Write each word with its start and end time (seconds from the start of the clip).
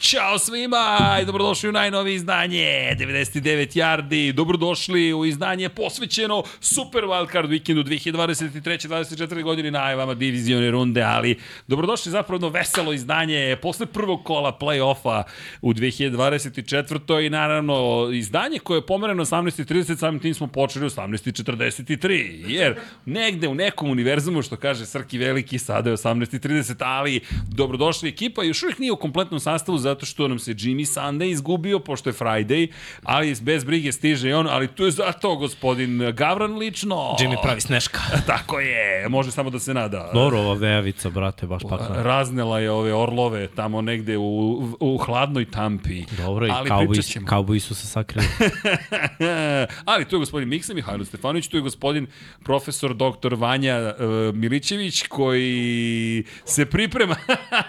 Ćao 0.00 0.38
svima 0.38 1.18
i 1.22 1.24
dobrodošli 1.24 1.68
u 1.68 1.72
najnovije 1.72 2.14
izdanje 2.14 2.96
99 2.98 3.76
Yardi. 3.76 4.32
Dobrodošli 4.32 5.14
u 5.14 5.24
izdanje 5.24 5.68
posvećeno 5.68 6.42
Super 6.60 7.04
Wildcard 7.04 7.48
Weekendu 7.48 7.84
2023-2024 7.84 9.42
godine 9.42 9.70
najavama 9.70 10.14
divizione 10.14 10.70
runde, 10.70 11.02
ali 11.02 11.38
dobrodošli 11.66 12.12
zapravo 12.12 12.48
veselo 12.48 12.92
izdanje 12.92 13.56
posle 13.62 13.86
prvog 13.86 14.24
kola 14.24 14.58
play-offa 14.60 15.22
u 15.62 15.72
2024. 15.74 17.26
i 17.26 17.30
naravno 17.30 18.08
izdanje 18.12 18.58
koje 18.58 18.78
je 18.78 18.86
pomereno 18.86 19.24
18.30, 19.24 19.98
samim 19.98 20.20
tim 20.20 20.34
smo 20.34 20.46
počeli 20.46 20.86
u 20.86 20.90
18.43, 20.90 22.44
jer 22.46 22.80
negde 23.04 23.48
u 23.48 23.54
nekom 23.54 23.90
univerzumu, 23.90 24.42
što 24.42 24.56
kaže 24.56 24.86
Srki 24.86 25.18
Veliki, 25.18 25.58
sada 25.58 25.90
je 25.90 25.96
18.30, 25.96 26.74
ali 26.78 27.20
dobrodošli 27.48 28.08
ekipa 28.08 28.42
još 28.42 28.62
uvijek 28.62 28.78
nije 28.78 28.92
u 28.92 28.96
kompletnom 28.96 29.40
sastavu 29.40 29.78
zato 29.90 30.06
što 30.06 30.28
nam 30.28 30.38
se 30.38 30.54
Jimmy 30.54 31.00
Sunday 31.00 31.30
izgubio, 31.32 31.78
pošto 31.78 32.08
je 32.10 32.14
Friday, 32.14 32.68
ali 33.02 33.36
bez 33.40 33.64
brige 33.64 33.92
stiže 33.92 34.28
i 34.28 34.32
on, 34.32 34.46
ali 34.50 34.68
tu 34.68 34.84
je 34.84 34.90
zato 34.90 35.36
gospodin 35.36 36.12
Gavran 36.12 36.56
lično. 36.56 36.96
Jimmy 37.18 37.36
pravi 37.42 37.60
sneška. 37.60 38.00
Tako 38.32 38.60
je, 38.60 39.08
može 39.08 39.30
samo 39.30 39.50
da 39.50 39.58
se 39.58 39.74
nada. 39.74 40.10
Dobro, 40.14 40.38
ova 40.38 40.54
vejavica, 40.54 41.10
brate, 41.10 41.46
baš 41.46 41.62
pakla. 41.62 42.02
Raznela 42.02 42.60
je 42.60 42.70
ove 42.70 42.94
orlove 42.94 43.48
tamo 43.48 43.80
negde 43.82 44.18
u, 44.18 44.68
u 44.80 44.98
hladnoj 44.98 45.50
tampi. 45.50 46.04
Dobro, 46.16 46.46
i 46.46 46.50
kauboji, 46.68 47.00
kauboji 47.26 47.60
su 47.60 47.74
se 47.74 47.86
sakrili. 47.86 48.26
ali 49.90 50.04
tu 50.04 50.16
je 50.16 50.20
gospodin 50.20 50.48
Miksa 50.48 50.74
Mihajlo 50.74 51.04
Stefanović, 51.04 51.48
tu 51.48 51.56
je 51.56 51.60
gospodin 51.60 52.06
profesor 52.44 52.94
doktor 52.94 53.34
Vanja 53.34 53.94
uh, 53.98 54.34
Milićević, 54.34 55.02
koji 55.08 56.24
se 56.44 56.66
priprema 56.66 57.16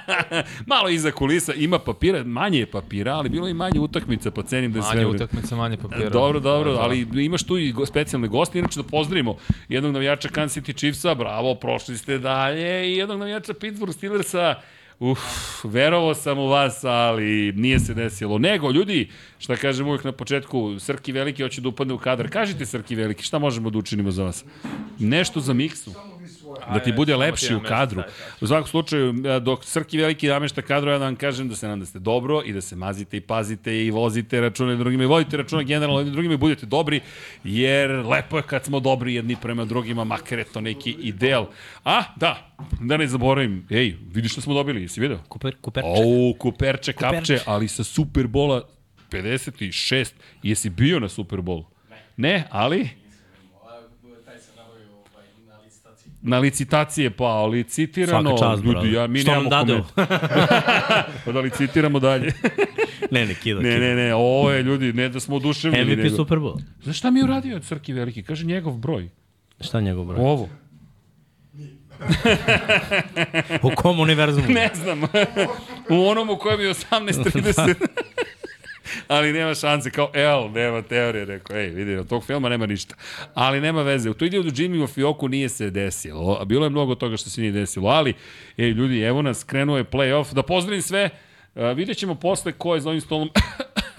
malo 0.73 0.89
iza 0.89 1.11
kulisa, 1.11 1.53
ima 1.53 1.79
papira, 2.11 2.29
manje 2.29 2.59
je 2.59 2.65
papira, 2.65 3.13
ali 3.13 3.29
bilo 3.29 3.47
i 3.47 3.53
manje 3.53 3.79
utakmica, 3.79 4.31
pa 4.31 4.43
cenim 4.43 4.71
da 4.71 4.79
je 4.79 4.83
sve... 4.83 4.95
Manje 4.95 5.07
utakmica, 5.07 5.55
manje 5.55 5.77
papira. 5.77 6.09
Dobro, 6.09 6.39
dobro, 6.39 6.71
ali 6.71 7.07
imaš 7.25 7.43
tu 7.43 7.57
i 7.57 7.73
specijalne 7.85 8.27
goste, 8.27 8.59
inače 8.59 8.81
da 8.81 8.87
pozdravimo 8.87 9.37
jednog 9.69 9.93
navijača 9.93 10.29
Kansas 10.29 10.63
City 10.63 10.77
Chiefsa, 10.77 11.15
bravo, 11.15 11.55
prošli 11.55 11.97
ste 11.97 12.17
dalje, 12.17 12.93
i 12.93 12.97
jednog 12.97 13.19
navijača 13.19 13.53
Pittsburgh 13.53 13.95
Steelersa, 13.95 14.55
Uf, 15.01 15.19
verovo 15.63 16.13
sam 16.13 16.39
u 16.39 16.47
vas, 16.47 16.83
ali 16.83 17.53
nije 17.55 17.79
se 17.79 17.93
desilo. 17.93 18.37
Nego, 18.37 18.71
ljudi, 18.71 19.09
šta 19.39 19.55
kažem 19.55 19.87
uvijek 19.87 20.03
na 20.03 20.11
početku, 20.11 20.79
Srki 20.79 21.11
Veliki 21.11 21.43
hoće 21.43 21.61
da 21.61 21.69
upadne 21.69 21.93
u 21.93 21.97
kadar. 21.97 22.29
Kažite 22.29 22.65
Srki 22.65 22.95
Veliki, 22.95 23.23
šta 23.23 23.39
možemo 23.39 23.69
da 23.69 23.77
učinimo 23.77 24.11
za 24.11 24.23
vas? 24.23 24.45
Nešto 24.99 25.39
za 25.39 25.53
miksu 25.53 25.91
da 26.73 26.79
ti 26.79 26.91
bude 26.91 27.15
lepši 27.15 27.55
u 27.55 27.59
kadru. 27.59 28.03
U 28.41 28.47
svakom 28.47 28.67
slučaju, 28.67 29.13
dok 29.41 29.65
Srki 29.65 29.97
veliki 29.97 30.27
namešta 30.27 30.61
kadru, 30.61 30.91
ja 30.91 30.97
da 30.97 31.05
vam 31.05 31.15
kažem 31.15 31.49
da 31.49 31.55
se 31.55 31.67
nam 31.67 31.79
da 31.79 31.85
ste 31.85 31.99
dobro 31.99 32.41
i 32.45 32.53
da 32.53 32.61
se 32.61 32.75
mazite 32.75 33.17
i 33.17 33.21
pazite 33.21 33.85
i 33.85 33.91
vozite 33.91 34.41
račune 34.41 34.75
drugima 34.75 35.03
i 35.03 35.07
vodite 35.07 35.37
račune 35.37 35.63
generalno 35.63 35.99
jednim 35.99 36.13
drugima 36.13 36.33
i 36.33 36.37
budete 36.37 36.65
dobri, 36.65 37.01
jer 37.43 37.91
lepo 37.91 38.37
je 38.37 38.43
kad 38.43 38.65
smo 38.65 38.79
dobri 38.79 39.13
jedni 39.13 39.35
prema 39.41 39.65
drugima, 39.65 40.03
makar 40.03 40.39
je 40.39 40.45
to 40.45 40.61
neki 40.61 40.91
ideal. 40.91 41.47
A, 41.85 42.03
da, 42.15 42.53
da 42.79 42.97
ne 42.97 43.07
zaboravim, 43.07 43.65
ej, 43.69 43.95
vidiš 44.13 44.31
što 44.31 44.41
smo 44.41 44.53
dobili, 44.53 44.81
jesi 44.81 45.01
vidio? 45.01 45.19
Kuper, 45.29 45.55
kuperče. 45.61 45.89
O, 45.89 46.33
kuperče, 46.39 46.93
kapče, 46.93 47.17
kuperče. 47.17 47.43
ali 47.45 47.67
sa 47.67 47.83
Superbola 47.83 48.61
56. 49.11 50.11
Jesi 50.43 50.69
bio 50.69 50.99
na 50.99 51.09
Superbolu? 51.09 51.65
Ne. 51.89 51.97
Ne, 52.17 52.43
ali... 52.49 53.00
na 56.21 56.39
licitacije 56.39 57.09
pa 57.09 57.45
licitirano. 57.45 58.37
Čast, 58.37 58.63
ljudi, 58.63 58.91
ja, 58.93 59.07
mi 59.07 59.19
Što 59.19 59.31
nemamo 59.31 59.49
dadu? 59.49 59.83
pa 61.25 61.31
da 61.31 61.39
licitiramo 61.39 61.99
dalje. 61.99 62.33
ne, 63.11 63.25
ne, 63.25 63.33
kida, 63.33 63.59
ne, 63.61 63.79
ne, 63.79 63.95
ne, 63.95 64.15
ovo 64.15 64.51
je 64.51 64.63
ljudi, 64.63 64.93
ne 64.93 65.09
da 65.09 65.19
smo 65.19 65.35
oduševljeni. 65.35 65.91
MVP 65.91 66.03
nego. 66.03 66.15
Super 66.15 66.37
Bowl. 66.37 66.61
Znaš 66.83 66.97
šta 66.97 67.11
mi 67.11 67.19
je 67.19 67.23
uradio 67.23 67.55
od 67.55 67.63
Crki 67.63 67.93
Veliki? 67.93 68.23
Kaže 68.23 68.45
njegov 68.45 68.77
broj. 68.77 69.09
Šta 69.61 69.81
njegov 69.81 70.05
broj? 70.05 70.19
Ovo. 70.19 70.49
u 73.61 73.71
kom 73.75 73.99
univerzumu? 73.99 74.47
ne 74.59 74.69
znam. 74.73 75.01
u 75.89 76.07
onom 76.07 76.29
u 76.29 76.37
kojem 76.37 76.61
je 76.61 76.69
18.30. 76.69 77.75
ali 79.07 79.33
nema 79.33 79.55
šanse, 79.55 79.91
kao 79.91 80.11
L, 80.13 80.51
nema 80.51 80.81
teorije, 80.81 81.25
rekao, 81.25 81.57
ej, 81.57 81.69
vidi, 81.69 81.95
od 81.95 82.07
tog 82.07 82.25
filma 82.25 82.49
nema 82.49 82.65
ništa. 82.65 82.95
Ali 83.33 83.61
nema 83.61 83.81
veze, 83.81 84.09
u 84.09 84.13
toj 84.13 84.27
od 84.27 84.45
Jimmy 84.45 84.83
u 84.83 84.87
Fioku 84.87 85.27
nije 85.27 85.49
se 85.49 85.69
desilo, 85.69 86.37
a 86.41 86.45
bilo 86.45 86.65
je 86.65 86.69
mnogo 86.69 86.95
toga 86.95 87.17
što 87.17 87.29
se 87.29 87.41
nije 87.41 87.51
desilo, 87.51 87.89
ali, 87.89 88.13
ej, 88.57 88.69
ljudi, 88.69 89.01
evo 89.01 89.21
nas, 89.21 89.43
krenuo 89.43 89.77
je 89.77 89.83
playoff, 89.83 90.33
da 90.33 90.43
pozdravim 90.43 90.81
sve, 90.81 91.09
Uh, 91.55 91.77
vidjet 91.77 91.97
ćemo 91.97 92.15
posle 92.15 92.51
ko 92.51 92.75
je 92.75 92.81
za 92.81 92.89
ovim 92.89 93.01
stolom 93.01 93.29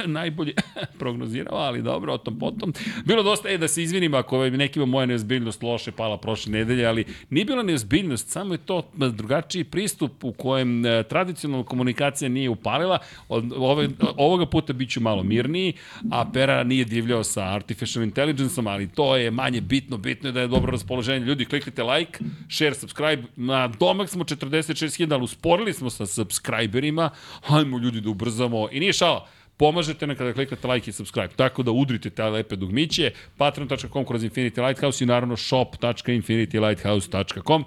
najbolje 0.19 0.53
prognozirao, 0.99 1.59
ali 1.59 1.83
dobro, 1.83 2.13
o 2.13 2.19
tom 2.19 2.39
potom. 2.39 2.73
Bilo 3.05 3.23
dosta, 3.23 3.49
e, 3.49 3.59
da 3.59 3.69
se 3.69 3.83
izvinim 3.83 4.15
ako 4.15 4.45
je 4.45 4.51
nekima 4.51 4.87
moja 4.87 5.07
neozbiljnost 5.07 5.63
loše 5.63 5.93
pala 5.93 6.19
prošle 6.19 6.53
nedelje, 6.53 6.87
ali 6.87 7.05
nije 7.31 7.45
bila 7.45 7.63
neozbiljnost, 7.63 8.29
samo 8.29 8.55
je 8.55 8.59
to 8.59 8.83
drugačiji 8.95 9.65
pristup 9.65 10.25
u 10.25 10.33
kojem 10.33 10.87
e, 10.87 11.03
tradicionalna 11.03 11.65
komunikacija 11.65 12.29
nije 12.29 12.51
upalila. 12.51 12.99
Od, 13.29 13.53
ove, 13.57 13.89
ovoga 14.17 14.47
puta 14.47 14.73
bit 14.73 14.91
ću 14.91 15.01
malo 15.01 15.23
mirniji, 15.23 15.73
a 16.11 16.31
Pera 16.33 16.65
nije 16.65 16.85
divljao 16.85 17.25
sa 17.25 17.55
artificial 17.55 18.05
intelligence 18.05 18.63
ali 18.67 18.89
to 18.89 19.17
je 19.17 19.31
manje 19.31 19.61
bitno, 19.61 19.97
bitno 19.97 20.29
je 20.29 20.33
da 20.33 20.41
je 20.41 20.49
dobro 20.49 20.73
raspoloženje. 20.73 21.27
Ljudi, 21.27 21.45
kliknite 21.45 21.83
like, 21.83 22.19
share, 22.51 22.75
subscribe, 22.75 23.23
na 23.37 23.69
domak 23.69 24.09
smo 24.09 24.25
46.000, 24.25 25.13
ali 25.13 25.25
usporili 25.25 25.73
smo 25.73 25.91
sa 25.91 26.07
subscriberima, 26.07 27.11
hajmo 27.43 27.79
ljudi 27.79 28.01
da 28.01 28.11
ubrzamo, 28.11 28.69
i 28.73 28.81
nije 28.81 28.93
šala, 28.93 29.29
pomažete 29.57 30.07
nam 30.07 30.17
kada 30.17 30.33
kliknete 30.33 30.69
like 30.69 30.91
i 30.91 30.93
subscribe. 30.93 31.29
Tako 31.37 31.63
da 31.63 31.71
udrite 31.71 32.11
te 32.11 32.25
lepe 32.25 32.57
dugmiće, 32.57 33.11
patreon.com 33.37 34.05
kroz 34.05 34.25
Infinity 34.25 34.67
Lighthouse 34.67 35.05
i 35.05 35.07
naravno 35.07 35.37
shop.infinitylighthouse.com. 35.37 37.65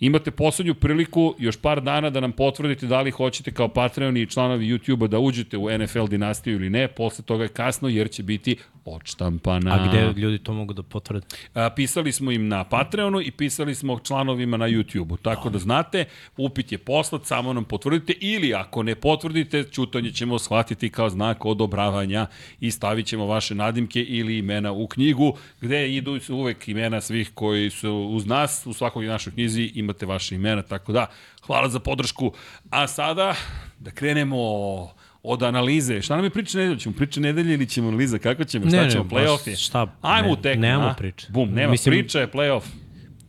Imate 0.00 0.30
poslednju 0.30 0.74
priliku 0.74 1.34
još 1.38 1.56
par 1.56 1.82
dana 1.82 2.10
da 2.10 2.20
nam 2.20 2.32
potvrdite 2.32 2.86
da 2.86 3.00
li 3.00 3.10
hoćete 3.10 3.52
kao 3.52 3.68
Patreon 3.68 4.16
i 4.16 4.26
članovi 4.26 4.66
YouTube-a 4.66 5.06
da 5.06 5.18
uđete 5.18 5.58
u 5.58 5.78
NFL 5.78 6.06
dinastiju 6.06 6.54
ili 6.54 6.70
ne. 6.70 6.88
Posle 6.88 7.24
toga 7.24 7.42
je 7.42 7.48
kasno 7.48 7.88
jer 7.88 8.10
će 8.10 8.22
biti 8.22 8.56
odštampana. 8.84 9.74
A 9.74 9.88
gde 9.88 10.20
ljudi 10.20 10.38
to 10.38 10.52
mogu 10.52 10.72
da 10.72 10.82
potvrde? 10.82 11.26
A, 11.54 11.70
pisali 11.70 12.12
smo 12.12 12.30
im 12.30 12.48
na 12.48 12.64
Patreonu 12.64 13.20
i 13.20 13.30
pisali 13.30 13.74
smo 13.74 13.98
članovima 13.98 14.56
na 14.56 14.68
YouTube-u. 14.68 15.16
Tako 15.16 15.50
da 15.50 15.58
znate, 15.58 16.04
upit 16.36 16.72
je 16.72 16.78
poslat, 16.78 17.26
samo 17.26 17.52
nam 17.52 17.64
potvrdite 17.64 18.12
ili 18.20 18.54
ako 18.54 18.82
ne 18.82 18.94
potvrdite, 18.94 19.64
čutanje 19.64 20.12
ćemo 20.12 20.38
shvatiti 20.38 20.90
kao 20.90 21.08
znak 21.10 21.44
odobravanja 21.44 22.26
i 22.60 22.70
stavit 22.70 23.06
ćemo 23.06 23.26
vaše 23.26 23.54
nadimke 23.54 24.02
ili 24.02 24.38
imena 24.38 24.72
u 24.72 24.86
knjigu 24.86 25.36
gde 25.60 25.94
idu 25.94 26.20
uvek 26.28 26.68
imena 26.68 27.00
svih 27.00 27.30
koji 27.34 27.70
su 27.70 27.92
uz 27.92 28.26
nas, 28.26 28.66
u 28.66 28.72
svakoj 28.72 29.06
našoj 29.06 29.32
knjizi 29.32 29.72
imate 29.74 30.06
vaše 30.06 30.34
imena, 30.34 30.62
tako 30.62 30.92
da 30.92 31.06
hvala 31.46 31.68
za 31.68 31.80
podršku. 31.80 32.32
A 32.70 32.86
sada 32.86 33.34
da 33.78 33.90
krenemo 33.90 34.36
od 35.24 35.42
analize. 35.42 36.02
Šta 36.02 36.16
nam 36.16 36.24
je 36.24 36.30
priča 36.30 36.58
nedelje? 36.58 36.78
Ćemo 36.78 36.94
priča 36.94 37.20
nedelje 37.20 37.54
ili 37.54 37.66
ćemo 37.66 37.88
analiza? 37.88 38.18
Kako 38.18 38.44
ćemo? 38.44 38.68
Šta 38.68 38.82
ne, 38.82 38.90
ćemo? 38.90 39.04
Playoff 39.04 39.48
je? 39.48 39.56
Šta? 39.56 39.96
Ajmo 40.00 40.26
ne, 40.28 40.32
u 40.32 40.36
tekmu. 40.36 40.62
Nemamo 40.62 40.94
priče. 40.98 41.26
Bum, 41.30 41.50
nema 41.50 41.70
Mislim, 41.70 41.92
priča 41.92 42.20
je 42.20 42.30
playoff 42.30 42.62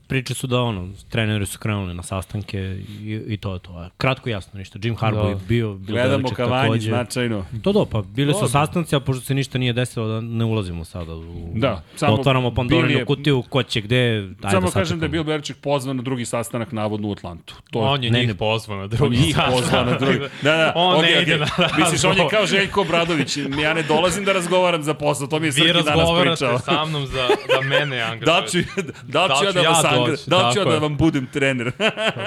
priče 0.07 0.34
su 0.34 0.48
da 0.48 0.62
ono, 0.62 0.90
treneri 1.10 1.46
su 1.46 1.60
krenuli 1.60 1.94
na 1.94 2.04
sastanke 2.04 2.60
i, 2.60 3.22
i 3.28 3.38
to 3.38 3.54
je 3.54 3.60
to. 3.60 3.90
Kratko 3.98 4.30
jasno 4.30 4.60
ništa. 4.60 4.80
Jim 4.81 4.96
Harbaugh 4.96 5.30
je 5.30 5.36
bio, 5.36 5.74
bio 5.74 5.94
Gledamo 5.94 6.30
kavanji 6.30 6.80
značajno. 6.80 7.46
To 7.63 7.72
do, 7.72 7.86
pa 7.86 8.02
bili 8.02 8.34
su 8.34 8.48
sastanci, 8.48 8.96
a 8.96 9.00
pošto 9.00 9.22
se 9.22 9.34
ništa 9.34 9.57
nije 9.57 9.74
desilo, 9.74 10.07
da 10.07 10.22
ne 10.22 10.46
ulazimo 10.46 10.86
sada 10.86 11.16
u... 11.16 11.52
Da, 11.54 11.81
samo 11.96 12.13
otvaramo 12.13 12.54
Pandorinu 12.56 13.00
je, 13.00 13.06
kutiju, 13.06 13.44
ko 13.50 13.63
će 13.63 13.81
gde, 13.81 14.18
ajde 14.18 14.36
Samo 14.52 14.68
da 14.68 14.72
kažem 14.72 15.00
da 15.00 15.06
je 15.06 15.10
Bill 15.10 15.24
Belichick 15.24 15.60
pozvan 15.60 15.98
na 15.98 16.04
drugi 16.04 16.25
sastanak 16.25 16.72
navodno 16.72 17.07
u 17.07 17.12
Atlantu. 17.12 17.56
To, 17.72 17.80
on 17.80 18.04
je 18.04 18.12
ne, 18.12 18.25
njih 18.25 18.36
pozvan 18.36 18.80
na 18.80 18.88
drugi 18.88 19.18
njih 19.18 19.38
pozvan 19.52 19.86
na 19.86 19.98
drugi. 19.98 20.19
Da, 20.19 20.57
da, 20.57 20.74
on 20.75 20.98
okay, 20.98 21.02
ne 21.02 21.22
ide 21.22 21.38
na 21.38 21.48
Misliš, 21.78 22.04
on 22.04 22.18
je 22.18 22.28
kao 22.30 22.46
Željko 22.46 22.84
Bradović. 22.84 23.38
Ja 23.38 23.74
ne 23.74 23.84
dolazim 23.84 24.25
da 24.25 24.34
razgovaram 24.34 24.84
za 24.84 24.94
posao, 24.94 25.28
to 25.28 25.40
mi 25.40 25.48
je 25.48 25.52
Srki 25.52 25.68
danas 25.68 25.84
pričao. 25.84 26.16
Vi 26.16 26.25
razgovarate 26.25 26.66
sa 26.66 26.86
mnom 26.86 27.07
za, 27.07 27.28
za 27.54 27.62
mene 27.69 28.02
angažujete. 28.02 28.25
Da 28.36 28.48
ću, 28.48 28.57
da 29.04 29.28
ću 29.40 29.46
ja 29.46 29.52
da 29.52 29.62
vas 29.62 29.86
da 30.27 30.51
ću 30.53 30.59
ja 30.59 30.65
da 30.65 30.77
vam 30.77 30.97
budem 30.97 31.27
trener. 31.33 31.71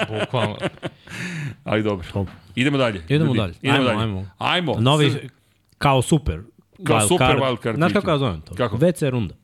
Bukvalno. 0.09 0.57
Ali 1.63 1.83
dobro. 1.83 2.25
Idemo 2.55 2.77
dalje. 2.77 3.01
Idemo 3.09 3.33
dalje. 3.33 3.53
Idemo 3.61 3.77
ajmo, 3.77 3.85
dalje. 3.89 4.01
Ajmo. 4.01 4.25
Ajmo. 4.37 4.75
Novi, 4.79 5.29
kao 5.77 6.01
super. 6.01 6.39
Kao 6.83 6.99
wild 6.99 7.07
super 7.07 7.57
card. 7.63 7.75
Znaš 7.75 7.93
kako 7.93 8.11
ja 8.11 8.17
zovem 8.17 8.41
to? 8.41 8.55
Kako? 8.55 8.77
WC 8.77 9.09
runda. 9.09 9.35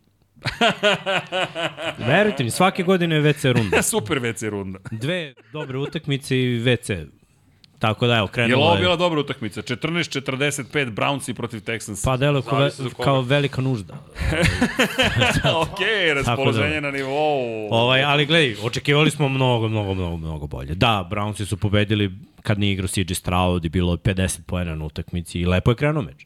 Verujte 2.07 2.43
mi, 2.43 2.51
svake 2.51 2.83
godine 2.83 3.15
je 3.15 3.21
WC 3.21 3.53
runda. 3.53 3.81
Super 3.81 4.19
WC 4.19 4.49
runda. 4.49 4.79
Dve 4.91 5.33
dobre 5.53 5.77
utakmice 5.77 6.37
i 6.39 6.59
WC. 6.59 7.05
Tako 7.79 8.07
da, 8.07 8.13
evo, 8.13 8.23
Je 8.23 8.25
li 8.25 8.31
krenulo 8.31 8.65
ovo 8.65 8.75
je... 8.75 8.81
bila 8.81 8.95
dobra 8.95 9.19
utakmica? 9.19 9.61
14-45 9.61 10.91
Brownsi 10.91 11.33
protiv 11.33 11.59
Texansa. 11.59 12.05
Pa 12.05 12.17
delo 12.17 12.41
kao, 12.41 12.69
koga. 12.79 13.03
kao 13.03 13.21
velika 13.21 13.61
nužda. 13.61 13.93
ok, 15.63 15.79
raspoloženje 16.15 16.81
na 16.81 16.91
nivou. 16.91 17.67
Ovaj, 17.71 18.03
ali 18.03 18.25
gledaj, 18.25 18.55
očekivali 18.63 19.11
smo 19.11 19.29
mnogo, 19.29 19.67
mnogo, 19.67 19.93
mnogo, 19.93 20.17
mnogo 20.17 20.47
bolje. 20.47 20.75
Da, 20.75 21.07
Brownsi 21.11 21.45
su 21.45 21.57
pobedili 21.57 22.11
kad 22.41 22.59
nije 22.59 22.73
igrao 22.73 22.87
CJ 22.87 23.13
Stroud 23.13 23.65
i 23.65 23.69
bilo 23.69 23.93
je 23.93 23.97
50 23.97 24.41
poena 24.45 24.75
na 24.75 24.85
utakmici 24.85 25.39
i 25.39 25.45
lepo 25.45 25.71
je 25.71 25.75
krenuo 25.75 26.03
meč. 26.03 26.25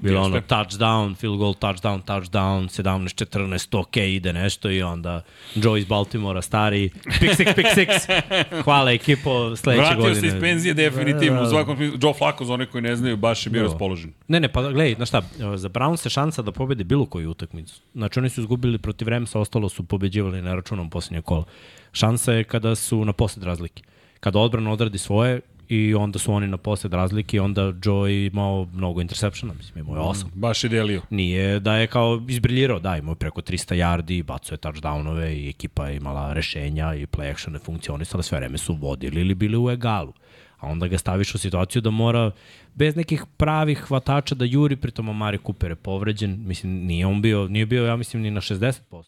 Bilo 0.00 0.22
ono 0.22 0.40
touchdown, 0.40 1.14
field 1.14 1.38
goal, 1.38 1.54
touchdown, 1.54 2.02
touchdown, 2.02 2.68
17-14, 2.68 3.78
ok, 3.78 3.96
ide 3.96 4.32
nešto 4.32 4.70
i 4.70 4.82
onda 4.82 5.22
Joe 5.54 5.78
iz 5.78 5.84
Baltimora, 5.84 6.42
stari, 6.42 6.90
pick 7.20 7.32
six, 7.34 7.54
pick 7.54 7.68
six. 7.70 8.22
Hvala 8.64 8.92
ekipo, 8.92 9.56
sledeće 9.56 9.80
Vratio 9.80 9.98
godine. 9.98 10.20
se 10.20 10.26
iz 10.26 10.34
penzije 10.40 10.74
definitivno, 10.74 11.40
u 11.40 11.44
Da. 11.44 11.50
svakom 11.50 11.76
smislu. 11.76 11.98
Joe 12.02 12.14
Flacco, 12.14 12.44
za 12.44 12.54
one 12.54 12.66
koji 12.66 12.82
ne 12.82 12.96
znaju, 12.96 13.16
baš 13.16 13.46
je 13.46 13.50
bio 13.50 13.62
Da. 13.62 13.68
raspoložen. 13.68 14.12
Ne, 14.28 14.40
ne, 14.40 14.48
pa 14.48 14.62
gledaj, 14.62 14.94
znaš 14.94 15.08
šta, 15.08 15.22
za 15.56 15.68
Brown 15.68 15.96
se 15.96 16.10
šansa 16.10 16.42
da 16.42 16.52
pobede 16.52 16.84
bilo 16.84 17.06
koju 17.06 17.30
utakmicu. 17.30 17.80
Znači 17.94 18.18
oni 18.18 18.28
su 18.28 18.40
izgubili 18.40 18.78
protiv 18.78 19.08
Remsa, 19.08 19.40
ostalo 19.40 19.68
su 19.68 19.82
pobeđivali 19.82 20.42
na 20.42 20.54
računom 20.54 20.90
posljednje 20.90 21.22
kola. 21.22 21.44
Šansa 21.92 22.32
je 22.32 22.44
kada 22.44 22.74
su 22.74 23.04
na 23.04 23.12
posled 23.12 23.44
razlike. 23.44 23.82
Kada 24.20 24.38
odbrana 24.38 24.72
odradi 24.72 24.98
svoje 24.98 25.40
i 25.68 25.94
onda 25.94 26.18
su 26.18 26.32
oni 26.32 26.46
na 26.46 26.56
posled 26.56 26.92
razlike 26.92 27.36
i 27.36 27.40
onda 27.40 27.72
Joe 27.84 28.26
imao 28.26 28.66
mnogo 28.72 29.00
interseptiona, 29.00 29.54
mislim, 29.54 29.84
imao 29.84 29.96
je 29.96 30.00
osam. 30.00 30.30
Baš 30.34 30.64
je 30.64 30.70
delio. 30.70 31.02
Nije 31.10 31.60
da 31.60 31.76
je 31.76 31.86
kao 31.86 32.22
izbriljirao, 32.28 32.78
da, 32.78 32.96
imao 32.96 33.12
je 33.12 33.16
preko 33.16 33.40
300 33.40 33.74
yardi, 33.74 34.22
bacao 34.22 34.54
je 34.54 34.58
touchdownove 34.58 35.32
i 35.32 35.48
ekipa 35.48 35.88
je 35.88 35.96
imala 35.96 36.32
rešenja 36.32 36.94
i 36.94 37.06
play 37.06 37.30
action 37.30 37.54
je 37.54 37.58
funkcionisala, 37.58 38.22
sve 38.22 38.38
vreme 38.38 38.58
su 38.58 38.74
vodili 38.74 39.20
ili 39.20 39.34
bili 39.34 39.56
u 39.58 39.70
egalu. 39.70 40.12
A 40.58 40.66
onda 40.66 40.86
ga 40.86 40.98
staviš 40.98 41.34
u 41.34 41.38
situaciju 41.38 41.82
da 41.82 41.90
mora 41.90 42.30
bez 42.74 42.96
nekih 42.96 43.24
pravih 43.36 43.78
hvatača 43.78 44.34
da 44.34 44.44
juri, 44.44 44.76
pritom 44.76 45.08
Amari 45.08 45.38
Cooper 45.46 45.70
je 45.70 45.76
povređen, 45.76 46.42
mislim, 46.46 46.72
nije 46.72 47.06
on 47.06 47.22
bio, 47.22 47.48
nije 47.48 47.66
bio, 47.66 47.86
ja 47.86 47.96
mislim, 47.96 48.22
ni 48.22 48.30
na 48.30 48.40
60%. 48.40 49.04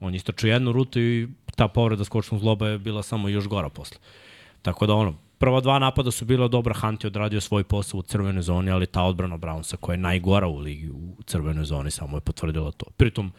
On 0.00 0.14
je 0.14 0.16
istračio 0.16 0.52
jednu 0.52 0.72
rutu 0.72 1.00
i 1.00 1.28
ta 1.56 1.68
povreda 1.68 2.04
skočnog 2.04 2.40
zloba 2.40 2.68
je 2.68 2.78
bila 2.78 3.02
samo 3.02 3.28
još 3.28 3.48
gora 3.48 3.68
posle. 3.68 3.96
Tako 4.62 4.86
da 4.86 4.94
ono, 4.94 5.14
prva 5.44 5.60
dva 5.60 5.78
napada 5.78 6.10
su 6.10 6.24
bila 6.24 6.48
dobra, 6.48 6.74
Hunt 6.74 7.04
je 7.04 7.08
odradio 7.08 7.40
svoj 7.40 7.64
posao 7.64 7.98
u 7.98 8.02
crvenoj 8.02 8.42
zoni, 8.42 8.70
ali 8.70 8.86
ta 8.86 9.02
odbrana 9.02 9.38
Brownsa 9.38 9.76
koja 9.76 9.94
je 9.94 9.98
najgora 9.98 10.46
u 10.46 10.58
ligi 10.58 10.90
u 10.90 11.22
crvenoj 11.26 11.64
zoni 11.64 11.90
samo 11.90 12.16
je 12.16 12.20
potvrdila 12.20 12.70
to. 12.70 12.86
Pritom, 12.96 13.32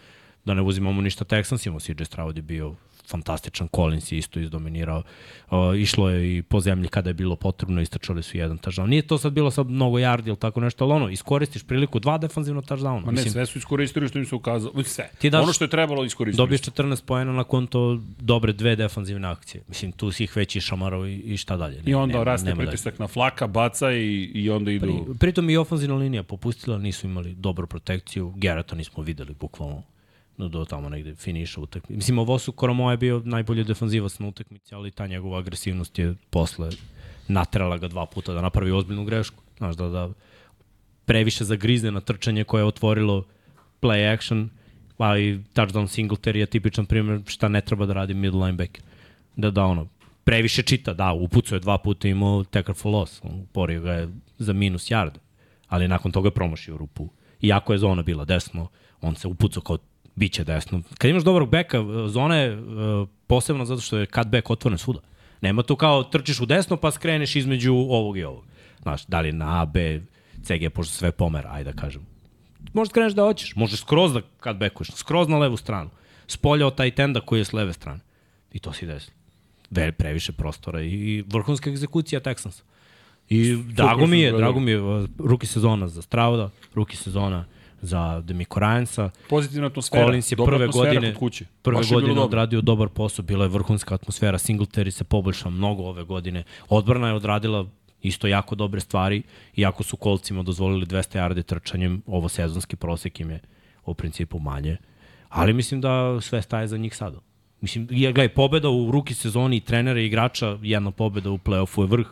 da 0.45 0.53
ne 0.53 0.61
uzimamo 0.61 1.01
ništa 1.01 1.25
Texans, 1.25 1.67
imamo 1.67 1.79
CJ 1.79 2.03
Stroud 2.03 2.37
je 2.37 2.41
bio 2.41 2.75
fantastičan, 3.05 3.67
Collins 3.67 4.11
je 4.11 4.17
isto 4.17 4.39
izdominirao, 4.39 5.03
uh, 5.47 5.57
išlo 5.77 6.09
je 6.09 6.37
i 6.37 6.41
po 6.41 6.59
zemlji 6.59 6.87
kada 6.87 7.09
je 7.09 7.13
bilo 7.13 7.35
potrebno, 7.35 7.81
istračali 7.81 8.23
su 8.23 8.37
jedan 8.37 8.57
touchdown. 8.57 8.87
Nije 8.87 9.01
to 9.01 9.17
sad 9.17 9.33
bilo 9.33 9.51
sad 9.51 9.69
mnogo 9.69 9.97
yardi 9.97 10.27
ili 10.27 10.37
tako 10.37 10.59
nešto, 10.59 10.83
ali 10.85 10.93
ono, 10.93 11.09
iskoristiš 11.09 11.63
priliku 11.63 11.99
dva 11.99 12.17
defanzivna 12.17 12.61
touchdowna. 12.61 13.05
Ma 13.05 13.11
ne, 13.11 13.21
sve 13.21 13.45
su 13.45 13.57
iskoristili 13.57 14.07
što 14.07 14.19
im 14.19 14.25
se 14.25 14.35
ukazalo. 14.35 14.73
Mislim, 14.75 14.93
Sve. 14.93 15.09
Ti 15.19 15.29
daš- 15.29 15.43
ono 15.43 15.53
što 15.53 15.63
je 15.63 15.69
trebalo 15.69 16.03
iskoristiti. 16.05 16.37
Dobiješ 16.37 16.61
14 16.61 17.03
poena 17.03 17.31
na 17.31 17.43
konto 17.43 17.99
dobre 18.19 18.53
dve 18.53 18.75
defanzivne 18.75 19.27
akcije. 19.27 19.63
Mislim, 19.67 19.91
tu 19.91 20.11
si 20.11 20.23
ih 20.23 20.35
već 20.35 20.55
i 20.55 20.61
šamarao 20.61 21.07
i, 21.07 21.15
i 21.15 21.37
šta 21.37 21.57
dalje. 21.57 21.81
I 21.85 21.93
onda 21.93 22.13
nema- 22.13 22.23
raste 22.23 22.45
nema 22.45 22.57
dalje. 22.57 22.67
pritisak 22.67 22.99
na 22.99 23.07
flaka, 23.07 23.47
baca 23.47 23.91
i, 23.91 24.31
i 24.33 24.49
onda 24.49 24.71
idu... 24.71 25.05
Pri, 25.05 25.17
pritom 25.19 25.49
i 25.49 25.57
ofenzivna 25.57 25.95
linija 25.95 26.23
popustila, 26.23 26.77
nisu 26.77 27.07
imali 27.07 27.33
dobru 27.33 27.67
protekciju. 27.67 28.33
Gerata 28.35 28.75
nismo 28.75 29.03
videli 29.03 29.33
bukvalno 29.33 29.83
do, 30.37 30.65
tamo 30.65 30.89
negde 30.89 31.15
finiša 31.15 31.61
utakmice. 31.61 31.97
Mislim, 31.97 32.19
ovo 32.19 32.39
su 32.39 32.51
Koromo 32.51 32.91
je 32.91 32.97
bio 32.97 33.21
najbolji 33.25 33.63
defanzivac 33.63 34.19
na 34.19 34.27
utakmici, 34.27 34.75
ali 34.75 34.91
ta 34.91 35.07
njegova 35.07 35.39
agresivnost 35.39 35.99
je 35.99 36.15
posle 36.29 36.69
naterala 37.27 37.77
ga 37.77 37.87
dva 37.87 38.05
puta 38.05 38.33
da 38.33 38.41
napravi 38.41 38.71
ozbiljnu 38.71 39.05
grešku. 39.05 39.43
Znaš, 39.57 39.75
da, 39.75 39.89
da 39.89 40.09
previše 41.05 41.43
zagrizne 41.43 41.91
na 41.91 42.01
trčanje 42.01 42.43
koje 42.43 42.61
je 42.61 42.65
otvorilo 42.65 43.25
play 43.81 44.13
action, 44.13 44.49
pa 44.97 45.17
i 45.17 45.39
touchdown 45.53 45.87
Singletary 45.87 46.35
je 46.35 46.45
tipičan 46.45 46.85
primjer 46.85 47.21
šta 47.27 47.47
ne 47.47 47.61
treba 47.61 47.85
da 47.85 47.93
radi 47.93 48.13
middle 48.13 48.45
linebacker. 48.45 48.83
Da, 49.35 49.51
da 49.51 49.63
ono, 49.65 49.88
previše 50.23 50.63
čita, 50.63 50.93
da, 50.93 51.13
upucao 51.13 51.55
je 51.55 51.59
dva 51.59 51.77
puta 51.77 52.07
imao 52.07 52.43
tackle 52.43 52.73
for 52.73 52.91
loss, 52.91 53.21
porio 53.53 53.81
ga 53.81 53.91
je 53.91 54.09
za 54.38 54.53
minus 54.53 54.91
yard, 54.91 55.17
ali 55.67 55.88
nakon 55.88 56.12
toga 56.12 56.27
je 56.27 56.31
promašio 56.31 56.77
rupu. 56.77 57.10
Iako 57.41 57.74
je 57.74 57.79
zona 57.79 58.01
bila 58.01 58.25
desno, 58.25 58.67
on 59.01 59.15
se 59.15 59.27
upucao 59.27 59.63
kao 59.63 59.77
biće 60.15 60.43
desno. 60.43 60.81
Kad 60.98 61.10
imaš 61.10 61.24
dobrog 61.24 61.50
beka, 61.50 61.84
zona 62.07 62.36
je 62.36 62.60
uh, 62.60 63.07
posebno 63.27 63.65
zato 63.65 63.81
što 63.81 63.98
je 63.98 64.05
cut 64.05 64.27
back 64.27 64.50
otvoren 64.50 64.77
svuda. 64.77 65.00
Nema 65.41 65.63
tu 65.63 65.75
kao 65.75 66.03
trčiš 66.03 66.39
u 66.39 66.45
desno 66.45 66.77
pa 66.77 66.91
skreneš 66.91 67.36
između 67.36 67.74
ovog 67.74 68.17
i 68.17 68.24
ovog. 68.24 68.43
Znaš, 68.81 69.05
da 69.05 69.22
li 69.22 69.31
na 69.31 69.62
A, 69.62 69.65
B, 69.65 70.01
CG, 70.43 70.74
pošto 70.74 70.93
sve 70.93 71.12
pomera, 71.12 71.50
ajde 71.53 71.72
da 71.72 71.81
kažem. 71.81 72.05
Možeš 72.74 72.91
kreneš 72.91 73.13
da 73.13 73.24
hoćeš, 73.24 73.55
možeš 73.55 73.79
skroz 73.79 74.13
da 74.13 74.53
backuješ, 74.53 74.91
skroz 74.91 75.27
na 75.27 75.38
levu 75.38 75.57
stranu. 75.57 75.89
Spolja 76.27 76.67
od 76.67 76.75
taj 76.75 76.91
tenda 76.91 77.22
koji 77.22 77.39
je 77.39 77.45
s 77.45 77.53
leve 77.53 77.74
strane. 77.74 78.00
I 78.53 78.60
to 78.60 78.74
si 78.74 78.86
desilo. 78.86 79.15
Ve, 79.72 79.91
previše 79.91 80.31
prostora 80.31 80.81
i, 80.81 81.24
vrhunska 81.27 81.69
egzekucija 81.69 82.22
Texansa. 82.22 82.63
I 83.29 83.55
drago 83.55 84.07
mi 84.07 84.19
je, 84.22 84.31
drago 84.31 84.60
mi 84.60 84.72
je, 84.72 84.81
uh, 84.81 85.10
ruki 85.17 85.48
sezona 85.48 85.88
za 85.88 86.01
Strauda, 86.01 86.50
ruki 86.74 86.98
sezona 86.98 87.45
za 87.86 88.22
Demico 88.22 88.60
Ryansa, 88.60 89.10
Pozitivna 89.30 89.68
atmosfera. 89.68 90.06
Collins 90.06 90.32
je 90.32 90.36
prve 90.36 90.68
godine, 90.68 91.13
kod 91.13 91.20
kuće. 91.20 91.46
prve 91.62 91.77
Baš 91.77 91.89
godine 91.89 92.22
odradio 92.22 92.62
dobar 92.62 92.89
posao, 92.89 93.24
bila 93.24 93.46
je 93.46 93.50
vrhunska 93.50 93.96
atmosfera, 93.96 94.38
Singletary 94.38 94.89
se 94.89 95.04
poboljšao 95.04 95.51
mnogo 95.51 95.84
ove 95.84 96.04
godine, 96.04 96.44
odbrana 96.70 97.08
je 97.08 97.13
odradila 97.13 97.65
isto 98.01 98.27
jako 98.27 98.56
dobre 98.56 98.80
stvari, 98.80 99.24
iako 99.56 99.84
su 99.84 99.98
kolcima 99.98 100.44
dozvolili 100.44 100.86
200 100.86 101.20
yardi 101.20 101.44
trčanjem, 101.44 102.01
ovo 102.08 102.30
sezonski 102.30 102.75
prosek 102.75 103.20
im 103.20 103.30
je 103.30 103.39
u 103.86 103.94
principu 103.94 104.39
manje, 104.39 104.77
ali 105.30 105.54
mislim 105.54 105.82
da 105.82 106.22
sve 106.22 106.42
staje 106.42 106.68
za 106.68 106.77
njih 106.77 106.96
sada. 106.96 107.20
Mislim, 107.62 107.88
je, 107.92 108.13
gledaj, 108.13 108.30
pobeda 108.30 108.70
u 108.70 108.92
ruki 108.92 109.13
sezoni 109.13 109.58
i 109.58 109.60
trenera 109.60 110.00
i 110.00 110.06
igrača, 110.06 110.58
jedna 110.62 110.92
pobeda 110.92 111.32
u 111.32 111.38
play-offu 111.38 111.82
je 111.82 111.88
vrh. 111.88 112.08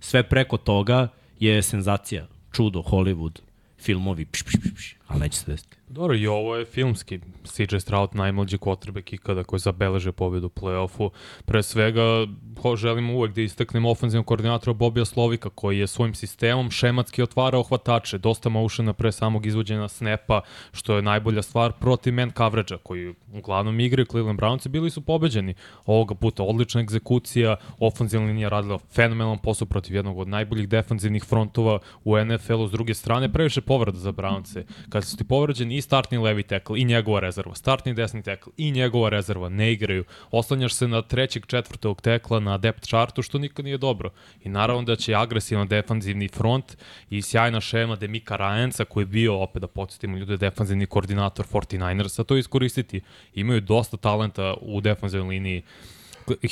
Sve 0.00 0.22
preko 0.22 0.56
toga 0.56 1.08
je 1.38 1.62
senzacija, 1.62 2.26
čudo, 2.52 2.82
Hollywood, 2.82 3.40
filmovi, 3.78 4.24
pš, 4.24 4.42
pš, 4.42 4.52
pš, 4.60 4.74
pš, 4.76 4.94
ali 5.10 5.20
neće 5.20 5.38
se 5.38 5.50
desiti. 5.50 5.76
Dobro, 5.88 6.16
i 6.16 6.26
ovo 6.26 6.56
je 6.56 6.64
filmski. 6.64 7.20
CJ 7.44 7.78
Stroud, 7.78 8.10
najmlađi 8.12 8.58
quarterback 8.58 9.14
ikada 9.14 9.44
koji 9.44 9.60
zabeleže 9.60 10.12
pobedu 10.12 10.46
u 10.46 10.50
play-offu. 10.50 11.10
Pre 11.44 11.62
svega, 11.62 12.02
ho, 12.62 12.76
želimo 12.76 13.14
uvek 13.14 13.34
da 13.34 13.40
istaknemo 13.40 13.90
ofenzivnog 13.90 14.26
koordinatora 14.26 14.72
Bobija 14.72 15.04
Slovika, 15.04 15.48
koji 15.48 15.78
je 15.78 15.86
svojim 15.86 16.14
sistemom 16.14 16.70
šematski 16.70 17.22
otvarao 17.22 17.62
hvatače, 17.62 18.18
dosta 18.18 18.48
motiona 18.48 18.92
pre 18.92 19.12
samog 19.12 19.46
izvođenja 19.46 19.88
snapa, 19.88 20.40
što 20.72 20.96
je 20.96 21.02
najbolja 21.02 21.42
stvar 21.42 21.72
protiv 21.72 22.14
man 22.14 22.30
coverage-a, 22.36 22.78
koji 22.78 23.14
uglavnom 23.32 23.80
igraju 23.80 24.06
Cleveland 24.06 24.40
Brownsi, 24.40 24.68
bili 24.68 24.90
su 24.90 25.00
pobeđeni. 25.00 25.54
Ovoga 25.86 26.14
puta 26.14 26.42
odlična 26.42 26.80
egzekucija, 26.80 27.56
ofenzivna 27.78 28.26
linija 28.26 28.48
radila 28.48 28.78
fenomenalan 28.78 29.38
posao 29.38 29.66
protiv 29.66 29.96
jednog 29.96 30.18
od 30.18 30.28
najboljih 30.28 30.68
defanzivnih 30.68 31.24
frontova 31.24 31.78
u 32.04 32.24
NFL-u, 32.24 32.68
s 32.68 32.70
druge 32.70 32.94
strane, 32.94 33.32
previše 33.32 33.60
povreda 33.60 33.98
za 33.98 34.12
Brownce. 34.12 34.64
Kada 35.00 35.08
su 35.08 35.16
ti 35.16 35.24
povređeni 35.24 35.76
i 35.76 35.80
startni 35.80 36.18
levi 36.18 36.42
tackle 36.42 36.80
i 36.80 36.84
njegova 36.84 37.20
rezerva, 37.20 37.54
startni 37.54 37.94
desni 37.94 38.22
tackle 38.22 38.52
i 38.56 38.70
njegova 38.70 39.08
rezerva 39.08 39.48
ne 39.48 39.72
igraju, 39.72 40.04
oslanjaš 40.30 40.74
se 40.74 40.88
na 40.88 41.02
trećeg, 41.02 41.46
četvrtog 41.46 42.00
tekla 42.00 42.40
na 42.40 42.58
depth 42.58 42.88
chartu, 42.88 43.22
što 43.22 43.38
nikad 43.38 43.64
nije 43.64 43.78
dobro. 43.78 44.10
I 44.44 44.48
naravno 44.48 44.82
da 44.82 44.96
će 44.96 45.14
agresivan 45.14 45.68
defanzivni 45.68 46.28
front 46.28 46.76
i 47.10 47.22
sjajna 47.22 47.60
šema 47.60 47.96
Demika 47.96 48.36
Ryansa, 48.38 48.84
koji 48.84 49.02
je 49.02 49.06
bio, 49.06 49.42
opet 49.42 49.60
da 49.60 49.68
podsjetimo 49.68 50.18
ljude, 50.18 50.36
defanzivni 50.36 50.86
koordinator 50.86 51.46
49ersa, 51.52 52.24
to 52.24 52.36
iskoristiti. 52.36 53.00
Imaju 53.34 53.60
dosta 53.60 53.96
talenta 53.96 54.54
u 54.60 54.80
defanzivnoj 54.80 55.28
liniji 55.28 55.62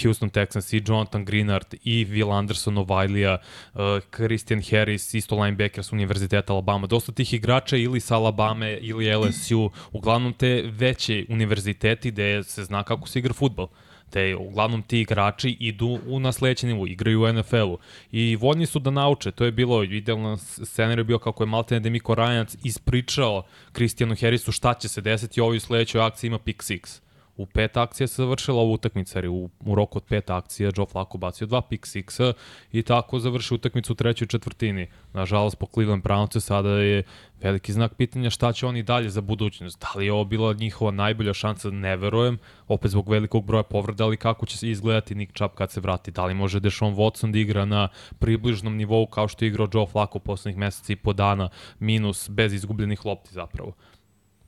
Houston 0.02 0.30
Texans 0.30 0.72
i 0.72 0.82
Jonathan 0.86 1.24
Greenard 1.24 1.74
i 1.84 2.06
Will 2.06 2.38
Anderson 2.38 2.78
Ovajlija, 2.78 3.38
uh, 3.74 3.80
Christian 4.16 4.62
Harris, 4.70 5.14
isto 5.14 5.42
linebacker 5.42 5.84
sa 5.84 5.96
Univerziteta 5.96 6.52
Alabama. 6.52 6.86
Dosta 6.86 7.12
tih 7.12 7.34
igrača 7.34 7.76
ili 7.76 8.00
sa 8.00 8.16
Alabame 8.16 8.78
ili 8.80 9.16
LSU, 9.16 9.70
uglavnom 9.92 10.32
te 10.32 10.64
veće 10.66 11.26
univerziteti 11.28 12.10
gde 12.10 12.42
se 12.42 12.64
zna 12.64 12.82
kako 12.82 13.08
se 13.08 13.18
igra 13.18 13.32
futbal 13.32 13.68
te 14.10 14.36
uglavnom 14.36 14.82
ti 14.82 15.00
igrači 15.00 15.56
idu 15.60 15.98
u 16.06 16.20
na 16.20 16.32
sledeći 16.32 16.66
nivo, 16.66 16.86
igraju 16.86 17.22
u 17.22 17.32
NFL-u 17.32 17.78
i 18.12 18.36
voljni 18.36 18.66
su 18.66 18.78
da 18.78 18.90
nauče, 18.90 19.30
to 19.30 19.44
je 19.44 19.52
bilo 19.52 19.82
idealna 19.82 20.36
scenarij 20.36 21.04
bio 21.04 21.18
kako 21.18 21.42
je 21.42 21.46
Maltene 21.46 21.80
Demiko 21.80 22.14
Rajanac 22.14 22.56
ispričao 22.64 23.42
Kristijanu 23.72 24.16
Harrisu 24.20 24.52
šta 24.52 24.74
će 24.74 24.88
se 24.88 25.00
desiti, 25.00 25.40
ovo 25.40 25.50
u 25.50 25.60
sledećoj 25.60 26.00
akciji 26.00 26.28
ima 26.28 26.38
pick 26.38 26.62
six 26.62 27.00
U 27.38 27.46
pet 27.46 27.76
akcija 27.76 28.06
se 28.06 28.22
završila 28.22 28.60
ova 28.60 28.72
utakmica, 28.72 29.18
jer 29.18 29.24
je 29.24 29.28
u, 29.30 29.50
u 29.60 29.74
roku 29.74 29.98
od 29.98 30.04
pet 30.04 30.30
akcija 30.30 30.70
Joe 30.76 30.86
Flacco 30.86 31.18
bacio 31.18 31.46
dva 31.46 31.62
pick 31.62 31.86
sixa 31.86 32.32
i 32.72 32.82
tako 32.82 33.18
završi 33.18 33.54
utakmicu 33.54 33.92
u 33.92 33.96
trećoj 33.96 34.26
četvrtini. 34.26 34.86
Nažalost, 35.12 35.58
po 35.58 35.66
Cleveland 35.66 36.02
Brownsu 36.02 36.40
sada 36.40 36.68
je 36.68 37.02
veliki 37.40 37.72
znak 37.72 37.94
pitanja 37.94 38.30
šta 38.30 38.52
će 38.52 38.66
oni 38.66 38.82
dalje 38.82 39.10
za 39.10 39.20
budućnost. 39.20 39.80
Da 39.80 39.98
li 39.98 40.06
je 40.06 40.12
ovo 40.12 40.24
bila 40.24 40.52
njihova 40.52 40.90
najbolja 40.90 41.34
šansa, 41.34 41.70
ne 41.70 41.96
verujem, 41.96 42.38
opet 42.68 42.90
zbog 42.90 43.08
velikog 43.08 43.44
broja 43.44 43.62
povreda, 43.62 44.04
ali 44.04 44.16
kako 44.16 44.46
će 44.46 44.70
izgledati 44.70 45.14
Nick 45.14 45.32
Chubb 45.36 45.54
kad 45.54 45.70
se 45.70 45.80
vrati. 45.80 46.10
Da 46.10 46.24
li 46.24 46.34
može 46.34 46.60
Deshaun 46.60 46.96
Watson 46.96 47.32
da 47.32 47.38
igra 47.38 47.64
na 47.64 47.88
približnom 48.18 48.76
nivou 48.76 49.06
kao 49.06 49.28
što 49.28 49.44
je 49.44 49.48
igrao 49.48 49.68
Joe 49.74 49.86
Flacco 49.86 50.18
poslednjih 50.18 50.58
meseca 50.58 50.92
i 50.92 50.96
po 50.96 51.12
dana, 51.12 51.48
minus, 51.78 52.28
bez 52.30 52.52
izgubljenih 52.52 53.06
lopti 53.06 53.34
zapravo. 53.34 53.72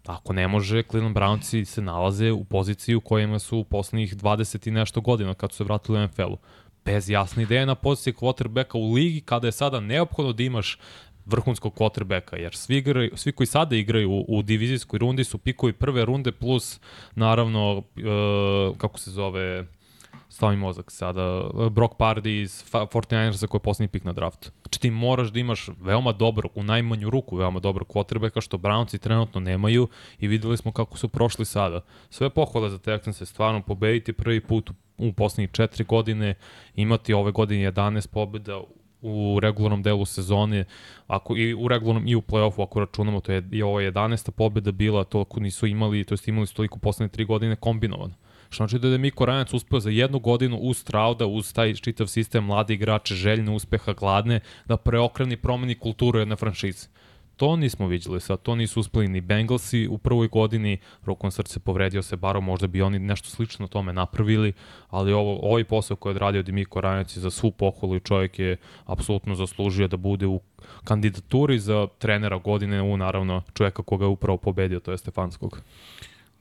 Ako 0.07 0.33
ne 0.33 0.49
može, 0.49 0.83
Cleveland 0.83 1.17
Brownsi 1.17 1.65
se 1.65 1.83
nalaze 1.83 2.33
u 2.33 2.45
poziciji 2.45 2.95
u 2.95 3.01
kojima 3.01 3.39
su 3.39 3.59
u 3.59 3.65
poslednjih 3.65 4.17
20 4.17 4.69
i 4.69 4.71
nešto 4.71 5.01
godina 5.01 5.35
kad 5.35 5.53
su 5.53 5.57
se 5.57 5.65
vratili 5.65 5.99
u 5.99 6.07
NFL-u. 6.07 6.39
Bez 6.85 7.11
jasne 7.11 7.43
ideje 7.43 7.67
na 7.67 7.75
poziciji 7.75 8.15
quarterbacka 8.15 8.79
u 8.79 8.93
ligi 8.93 9.21
kada 9.21 9.49
je 9.49 9.53
sada 9.53 9.81
neophodno 9.81 10.33
da 10.33 10.43
imaš 10.43 10.79
vrhunskog 11.27 11.75
quarterbacka, 11.75 12.37
jer 12.37 12.57
svi, 12.57 12.77
igraju, 12.77 13.11
svi 13.15 13.33
koji 13.33 13.47
sada 13.47 13.77
igraju 13.77 14.11
u, 14.11 14.25
u 14.29 14.43
divizijskoj 14.43 14.99
rundi 14.99 15.25
su 15.25 15.39
pikovi 15.39 15.73
prve 15.73 16.05
runde 16.05 16.33
plus 16.33 16.81
naravno, 17.15 17.77
uh, 17.77 18.77
kako 18.79 18.99
se 18.99 19.11
zove, 19.11 19.67
stavi 20.41 20.57
mozak 20.57 20.91
sada, 20.91 21.51
Brock 21.71 21.95
Pardy 21.99 22.43
iz 22.43 22.65
49ersa 22.73 23.47
koji 23.47 23.59
je 23.59 23.63
poslednji 23.63 23.89
pik 23.89 24.05
na 24.05 24.13
draftu. 24.13 24.51
Znači 24.63 24.81
ti 24.81 24.91
moraš 24.91 25.29
da 25.29 25.41
imaš 25.41 25.69
veoma 25.81 26.13
dobro, 26.13 26.49
u 26.55 26.63
najmanju 26.63 27.11
ruku 27.11 27.37
veoma 27.37 27.61
dobro 27.61 27.85
quarterbacka, 27.85 28.41
što 28.41 28.59
Brownsi 28.59 28.99
trenutno 28.99 29.41
nemaju 29.41 29.89
i 30.19 30.29
videli 30.29 30.57
smo 30.57 30.73
kako 30.73 30.99
su 30.99 31.09
prošli 31.09 31.45
sada. 31.45 31.81
Sve 32.11 32.31
pohvale 32.31 32.71
za 32.71 32.79
Texans 32.79 33.21
je 33.23 33.27
stvarno 33.27 33.63
pobediti 33.63 34.13
prvi 34.13 34.41
put 34.41 34.71
u, 34.71 34.75
u 34.99 35.13
poslednjih 35.13 35.51
četiri 35.51 35.85
godine, 35.85 36.35
imati 36.75 37.13
ove 37.13 37.33
godine 37.33 37.73
11 37.73 38.09
pobjeda 38.09 38.61
u 39.03 39.39
regularnom 39.41 39.83
delu 39.83 40.05
sezone, 40.05 40.65
ako 41.07 41.37
i 41.37 41.55
u 41.55 41.69
regularnom 41.69 42.09
i 42.09 42.15
u 42.15 42.21
play-offu, 42.21 42.63
ako 42.63 42.81
računamo, 42.81 43.21
to 43.21 43.33
je 43.33 43.49
i 43.53 43.63
ovo 43.63 43.81
11. 43.81 44.31
pobjeda 44.31 44.73
bila, 44.73 45.05
toliko 45.05 45.41
nisu 45.41 45.67
imali, 45.67 46.05
to 46.05 46.15
jest 46.15 46.29
imali 46.29 46.47
su 46.47 46.55
toliko 46.55 46.79
poslednje 46.79 47.09
tri 47.09 47.25
godine 47.25 47.57
kombinovano. 47.57 48.15
Što 48.51 48.67
znači 48.67 48.79
da 48.79 48.89
je 48.89 48.99
Miko 48.99 49.25
Ranac 49.25 49.55
uspeo 49.55 49.81
za 49.81 49.91
jednu 49.91 50.19
godinu 50.19 50.57
uz 50.57 50.79
Strauda, 50.79 51.27
uz 51.27 51.53
taj 51.53 51.75
čitav 51.75 52.07
sistem 52.07 52.45
mlade 52.45 52.75
igrače, 52.75 53.15
željne 53.15 53.53
uspeha, 53.53 53.93
gladne, 53.93 54.41
da 54.67 54.77
preokreni 54.77 55.37
promeni 55.37 55.75
kulturu 55.75 56.19
jedne 56.19 56.37
franšize. 56.37 56.89
To 57.37 57.57
nismo 57.57 57.87
vidjeli 57.87 58.21
sad, 58.21 58.43
to 58.43 58.55
nisu 58.55 58.81
uspeli 58.81 59.09
ni 59.09 59.21
Bengalsi 59.21 59.89
u 59.91 59.99
prvoj 59.99 60.29
godini, 60.29 60.79
rukom 61.05 61.31
srce 61.31 61.61
povredio 61.61 62.03
se 62.03 62.17
Baro, 62.17 62.41
možda 62.41 62.67
bi 62.67 62.83
oni 62.83 62.99
nešto 62.99 63.29
slično 63.29 63.67
tome 63.67 63.93
napravili, 63.93 64.53
ali 64.89 65.13
ovo, 65.13 65.39
ovaj 65.43 65.65
posao 65.65 65.97
koji 65.97 66.11
je 66.11 66.15
odradio 66.15 66.43
Dimiko 66.43 66.81
Ranjac 66.81 67.17
za 67.17 67.31
svu 67.31 67.51
pohvalu 67.51 67.97
i 67.97 68.01
čovjek 68.01 68.39
je 68.39 68.57
apsolutno 68.85 69.35
zaslužio 69.35 69.89
da 69.89 69.97
bude 69.97 70.27
u 70.27 70.41
kandidaturi 70.85 71.59
za 71.59 71.87
trenera 71.99 72.39
godine 72.39 72.83
u 72.83 72.97
naravno 72.97 73.43
čovjeka 73.55 73.83
koga 73.83 74.05
je 74.05 74.09
upravo 74.09 74.37
pobedio, 74.37 74.81
to 74.81 74.91
je 74.91 74.99
Stefanskog. 74.99 75.63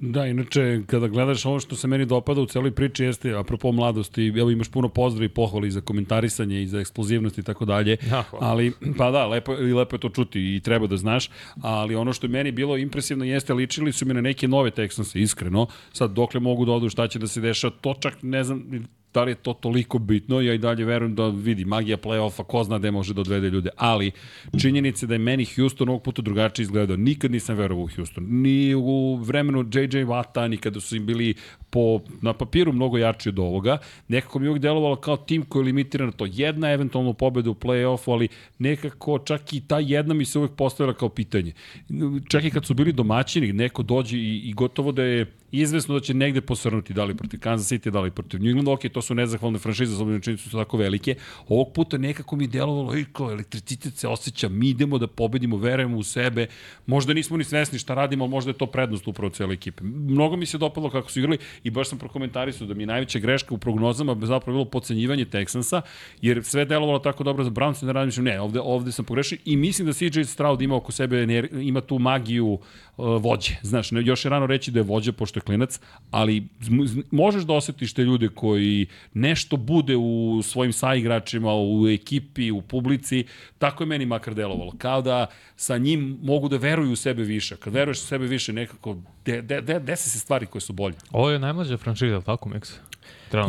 Da, 0.02 0.26
inače, 0.26 0.82
kada 0.88 1.08
gledaš 1.08 1.46
ovo 1.46 1.60
što 1.60 1.76
se 1.76 1.88
meni 1.88 2.06
dopada 2.06 2.42
u 2.42 2.46
celoj 2.46 2.72
priči 2.72 3.04
jeste, 3.04 3.34
apropo 3.36 3.72
mladosti, 3.72 4.34
evo 4.38 4.50
imaš 4.50 4.70
puno 4.70 4.90
pozdrava 4.90 5.26
i 5.26 5.30
pohvali 5.30 5.72
za 5.72 5.82
komentarisanje 5.82 6.62
i 6.64 6.68
za 6.68 6.80
eksplozivnost 6.80 7.38
i 7.38 7.44
tako 7.44 7.66
dalje, 7.66 7.98
ali, 8.40 8.72
pa 8.98 9.12
da, 9.12 9.28
lepo, 9.28 9.54
i 9.54 9.74
lepo 9.74 9.96
je 9.96 10.00
to 10.00 10.10
čuti 10.10 10.56
i 10.56 10.60
treba 10.60 10.88
da 10.88 10.98
znaš, 10.98 11.30
ali 11.62 11.96
ono 11.96 12.14
što 12.14 12.28
je 12.28 12.32
meni 12.32 12.52
bilo 12.52 12.78
impresivno 12.78 13.26
jeste, 13.26 13.54
ličili 13.54 13.92
su 13.92 14.06
mi 14.06 14.14
na 14.14 14.22
neke 14.22 14.48
nove 14.48 14.72
Texanse, 14.72 15.20
iskreno, 15.20 15.68
sad 15.94 16.12
dokle 16.12 16.40
mogu 16.40 16.66
da 16.66 16.72
odu, 16.72 16.90
šta 16.90 17.08
će 17.08 17.20
da 17.20 17.28
se 17.28 17.42
deša, 17.42 17.70
to 17.70 17.94
čak 18.00 18.14
ne 18.22 18.44
znam, 18.44 18.88
da 19.14 19.24
li 19.24 19.32
je 19.32 19.36
to 19.36 19.54
toliko 19.54 20.00
bitno, 20.00 20.42
ja 20.42 20.54
i 20.54 20.58
dalje 20.58 20.86
verujem 20.86 21.16
da 21.16 21.28
vidi 21.28 21.66
magija 21.66 21.98
play-offa, 21.98 22.44
ko 22.44 22.64
zna 22.64 22.80
gde 22.80 22.92
može 22.92 23.14
da 23.14 23.22
odvede 23.22 23.50
ljude, 23.50 23.70
ali 23.78 24.12
činjenice 24.62 25.08
da 25.08 25.14
je 25.14 25.20
meni 25.20 25.46
Houston 25.46 25.90
ovog 25.90 26.04
puta 26.04 26.22
drugačije 26.22 26.64
izgledao, 26.64 26.98
nikad 26.98 27.32
nisam 27.32 27.58
verovao 27.58 27.84
u 27.84 27.90
Houston, 27.96 28.26
ni 28.30 28.76
u 28.76 29.16
vremenu 29.16 29.60
JJ 29.60 30.06
Watta, 30.06 30.48
ni 30.48 30.58
kada 30.58 30.80
su 30.80 30.96
im 30.96 31.06
bili 31.06 31.34
po, 31.70 32.00
na 32.22 32.34
papiru 32.34 32.74
mnogo 32.74 32.98
jači 32.98 33.30
od 33.30 33.40
ovoga, 33.40 33.78
nekako 34.08 34.40
mi 34.40 34.48
uvijek 34.48 34.62
delovalo 34.62 34.96
kao 34.96 35.18
tim 35.18 35.46
koji 35.46 35.62
je 35.62 35.66
limitiran 35.66 36.12
to. 36.12 36.28
Jedna 36.32 36.72
eventualno 36.72 37.14
pobeda 37.14 37.50
u 37.50 37.54
play-offu, 37.54 38.12
ali 38.12 38.28
nekako 38.60 39.20
čak 39.20 39.54
i 39.54 39.62
ta 39.62 39.80
jedna 39.80 40.14
mi 40.14 40.26
se 40.26 40.40
uvijek 40.40 40.54
postavila 40.56 40.94
kao 40.94 41.10
pitanje. 41.10 41.54
Čak 42.30 42.44
i 42.44 42.52
kad 42.52 42.66
su 42.66 42.74
bili 42.74 42.94
domaćini, 42.94 43.54
neko 43.54 43.84
dođe 43.84 44.18
i, 44.18 44.42
i 44.50 44.54
gotovo 44.54 44.92
da 44.92 45.04
je 45.04 45.39
izvesno 45.52 45.94
da 45.94 46.00
će 46.00 46.14
negde 46.14 46.42
posrnuti, 46.42 46.94
da 46.94 47.04
li 47.04 47.16
protiv 47.16 47.40
Kansas 47.40 47.72
City, 47.72 47.90
da 47.90 48.02
li 48.02 48.12
protiv 48.12 48.42
New 48.42 48.50
England, 48.50 48.68
ok, 48.68 48.82
to 48.94 49.02
su 49.02 49.16
nezahvalne 49.16 49.60
franšize, 49.60 49.96
s 49.96 50.00
obzirom 50.00 50.38
su 50.38 50.50
tako 50.50 50.78
velike. 50.78 51.16
Ovog 51.48 51.74
puta 51.74 51.98
nekako 51.98 52.36
mi 52.36 52.44
je 52.44 52.48
delovalo, 52.48 52.96
ej, 52.96 53.06
kao 53.14 53.32
elektricitet 53.32 53.94
se 53.94 54.08
osjeća, 54.08 54.50
mi 54.50 54.70
idemo 54.70 54.98
da 54.98 55.08
pobedimo, 55.08 55.58
verujemo 55.58 55.98
u 55.98 56.04
sebe, 56.04 56.48
možda 56.86 57.14
nismo 57.14 57.38
ni 57.38 57.44
svesni 57.44 57.80
šta 57.80 57.94
radimo, 57.94 58.24
ali 58.24 58.32
možda 58.32 58.52
je 58.52 58.58
to 58.58 58.66
prednost 58.66 59.08
upravo 59.08 59.30
cele 59.30 59.54
ekipe. 59.54 59.84
Mnogo 59.84 60.36
mi 60.36 60.46
se 60.46 60.58
dopalo 60.58 60.90
kako 60.90 61.12
su 61.12 61.20
igrali 61.20 61.38
i 61.64 61.70
baš 61.70 61.90
sam 61.90 61.98
prokomentarisao 61.98 62.68
da 62.68 62.74
mi 62.74 62.84
je 62.84 62.88
najveća 62.88 63.20
greška 63.20 63.54
u 63.54 63.58
prognozama 63.58 64.18
zapravo 64.26 64.58
bilo 64.58 64.66
pocenjivanje 64.66 65.26
Texansa, 65.26 65.82
jer 66.22 66.44
sve 66.44 66.66
delovalo 66.66 67.00
tako 67.00 67.24
dobro 67.24 67.44
za 67.44 67.50
Browns, 67.50 67.86
ne 67.86 67.94
radim, 67.94 68.24
ne, 68.24 68.42
ovde, 68.42 68.60
ovde 68.60 68.92
sam 68.92 69.06
pogrešio 69.06 69.38
i 69.46 69.58
mislim 69.58 69.88
da 69.88 69.94
CJ 69.94 70.24
Stroud 70.24 70.62
ima 70.62 70.76
oko 70.76 70.92
sebe, 70.92 71.28
ima 71.62 71.82
tu 71.82 72.00
magiju 72.00 72.48
uh, 72.48 73.22
vođe. 73.22 73.56
Znaš, 73.62 73.90
još 73.92 74.26
je 74.26 74.30
rano 74.30 74.46
reći 74.46 74.72
da 74.72 74.80
je 74.80 74.84
vođa, 74.84 75.12
pošto 75.12 75.39
je 75.40 75.46
klinac, 75.46 75.80
ali 76.12 76.48
možeš 77.12 77.44
da 77.44 77.54
osetiš 77.54 77.94
te 77.94 78.04
ljude 78.04 78.30
koji 78.30 78.88
nešto 79.14 79.58
bude 79.58 79.96
u 79.96 80.42
svojim 80.44 80.74
saigračima, 80.74 81.54
u 81.56 81.88
ekipi, 81.88 82.52
u 82.52 82.62
publici, 82.62 83.26
tako 83.58 83.84
je 83.84 83.88
meni 83.88 84.06
makar 84.06 84.34
delovalo. 84.34 84.74
Kao 84.78 85.02
da 85.02 85.28
sa 85.56 85.78
njim 85.78 86.20
mogu 86.24 86.50
da 86.50 86.58
veruju 86.58 86.92
u 86.92 86.96
sebe 86.96 87.24
više. 87.24 87.58
Kad 87.58 87.74
veruješ 87.74 87.98
u 87.98 88.06
sebe 88.06 88.26
više, 88.26 88.54
nekako 88.54 88.98
de, 89.26 89.42
de, 89.42 89.62
de, 89.62 89.80
desi 89.80 90.10
se 90.10 90.20
stvari 90.20 90.46
koje 90.46 90.62
su 90.62 90.74
bolje. 90.74 90.96
Ovo 91.12 91.30
je 91.30 91.40
najmlađa 91.40 91.78
franšiza, 91.78 92.22
tako 92.22 92.50
Mix? 92.50 92.74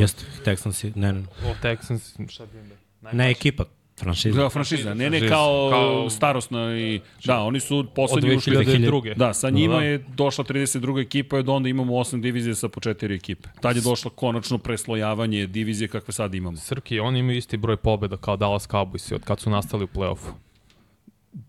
Jeste, 0.00 0.24
Texans, 0.44 0.96
ne, 0.96 1.12
ne. 1.12 1.20
O, 1.20 1.54
Texans, 1.62 2.30
šta 2.32 2.46
bi 2.46 2.58
onda? 2.58 2.74
Ne 3.12 3.30
ekipa, 3.30 3.64
Franšiza. 4.00 4.42
Da, 4.42 4.48
franšiza. 4.48 4.94
Ne, 4.94 5.10
ne 5.10 5.28
kao, 5.28 5.68
kao 5.70 6.10
starosna 6.10 6.78
i... 6.78 7.00
Da, 7.24 7.40
oni 7.40 7.60
su 7.60 7.86
poslednji 7.94 8.36
ušli... 8.36 8.56
Od 8.56 8.66
2002. 8.66 9.14
Da, 9.16 9.34
sa 9.34 9.50
njima 9.50 9.74
da, 9.74 9.80
da. 9.80 9.86
je 9.86 9.98
došla 9.98 10.44
32. 10.44 11.00
ekipa 11.00 11.36
i 11.36 11.40
od 11.40 11.48
onda 11.48 11.68
imamo 11.68 11.92
8 11.92 12.20
divizije 12.20 12.54
sa 12.54 12.68
po 12.68 12.80
4 12.80 13.14
ekipe. 13.14 13.48
Tad 13.60 13.76
je 13.76 13.82
došlo 13.82 14.10
konačno 14.10 14.58
preslojavanje 14.58 15.46
divizije 15.46 15.88
kakve 15.88 16.12
sad 16.12 16.34
imamo. 16.34 16.56
Srki, 16.56 17.00
oni 17.00 17.18
imaju 17.18 17.38
isti 17.38 17.56
broj 17.56 17.76
pobjeda 17.76 18.16
kao 18.16 18.36
Dallas 18.36 18.68
Cowboys 18.68 19.14
od 19.14 19.24
kad 19.24 19.40
su 19.40 19.50
nastali 19.50 19.84
u 19.84 19.88
play-offu. 19.88 20.30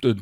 To 0.01 0.07
je 0.07 0.15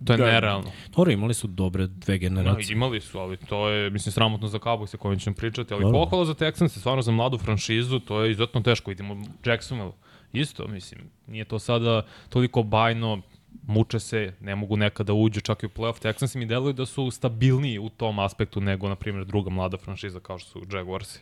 da. 0.00 0.16
nerealno. 0.16 0.70
Dobro, 0.96 1.12
imali 1.12 1.34
su 1.34 1.46
dobre 1.46 1.86
dve 1.86 2.18
generacije. 2.18 2.66
Da, 2.66 2.72
imali 2.72 3.00
su, 3.00 3.18
ali 3.18 3.36
to 3.36 3.68
je, 3.68 3.90
mislim, 3.90 4.12
sramotno 4.12 4.48
za 4.48 4.58
Cowboys 4.58 4.94
o 4.94 4.98
kojem 4.98 5.18
ćemo 5.18 5.36
pričati, 5.36 5.74
ali 5.74 5.82
Dobro. 5.82 5.98
pohvala 5.98 6.24
za 6.24 6.34
Texans, 6.34 6.78
stvarno 6.78 7.02
za 7.02 7.12
mladu 7.12 7.38
franšizu, 7.38 7.98
to 8.00 8.22
je 8.22 8.30
izuzetno 8.30 8.60
teško. 8.60 8.90
Vidimo 8.90 9.22
Jacksonville, 9.44 9.92
isto, 10.32 10.68
mislim, 10.68 11.00
nije 11.26 11.44
to 11.44 11.58
sada 11.58 12.02
toliko 12.28 12.62
bajno, 12.62 13.22
muče 13.66 14.00
se, 14.00 14.32
ne 14.40 14.54
mogu 14.56 14.76
nekada 14.76 15.06
da 15.06 15.12
uđu 15.12 15.40
čak 15.40 15.62
i 15.62 15.66
u 15.66 15.68
playoff. 15.68 16.02
Texans 16.02 16.38
mi 16.38 16.46
deluju 16.46 16.72
da 16.72 16.86
su 16.86 17.10
stabilniji 17.10 17.78
u 17.78 17.88
tom 17.88 18.18
aspektu 18.18 18.60
nego, 18.60 18.88
na 18.88 18.96
primjer, 18.96 19.24
druga 19.24 19.50
mlada 19.50 19.76
franšiza 19.76 20.20
kao 20.20 20.38
što 20.38 20.50
su 20.50 20.76
Jaguarsi. 20.76 21.20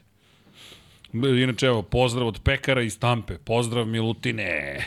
Inače, 1.12 1.66
evo, 1.66 1.82
pozdrav 1.82 2.26
od 2.26 2.40
Pekara 2.44 2.82
iz 2.82 2.98
Tampe. 2.98 3.38
Pozdrav 3.38 3.86
Milutine. 3.86 4.78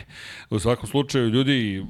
U 0.50 0.58
svakom 0.58 0.88
slučaju, 0.88 1.28
ljudi, 1.28 1.86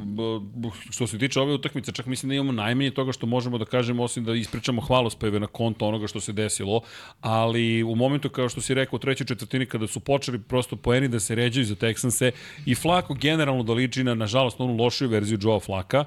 što 0.90 1.06
se 1.06 1.18
tiče 1.18 1.40
ove 1.40 1.54
utakmice, 1.54 1.92
čak 1.92 2.06
mislim 2.06 2.28
da 2.28 2.34
imamo 2.34 2.52
najmanje 2.52 2.90
toga 2.90 3.12
što 3.12 3.26
možemo 3.26 3.58
da 3.58 3.64
kažemo, 3.64 4.02
osim 4.02 4.24
da 4.24 4.34
ispričamo 4.34 4.80
hvalospeve 4.80 5.40
na 5.40 5.46
konto 5.46 5.86
onoga 5.86 6.06
što 6.06 6.20
se 6.20 6.32
desilo, 6.32 6.80
ali 7.20 7.82
u 7.82 7.94
momentu, 7.94 8.28
kao 8.30 8.48
što 8.48 8.60
si 8.60 8.74
rekao, 8.74 8.96
u 8.96 9.00
trećoj 9.00 9.26
četvrtini, 9.26 9.66
kada 9.66 9.86
su 9.86 10.00
počeli 10.00 10.38
prosto 10.38 10.76
poeni 10.76 11.08
da 11.08 11.20
se 11.20 11.34
ređaju 11.34 11.66
za 11.66 11.74
Texanse 11.74 12.30
i 12.66 12.74
Flako 12.74 13.14
generalno 13.14 13.62
da 13.62 13.72
liči 13.72 14.04
na, 14.04 14.14
nažalost, 14.14 14.60
onu 14.60 14.76
lošiju 14.76 15.08
verziju 15.08 15.38
Joe 15.42 15.60
Flaka, 15.60 16.04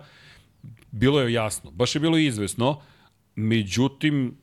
bilo 0.91 1.21
je 1.21 1.33
jasno, 1.33 1.71
baš 1.71 1.95
je 1.95 1.99
bilo 1.99 2.17
izvesno, 2.17 2.81
međutim, 3.35 4.37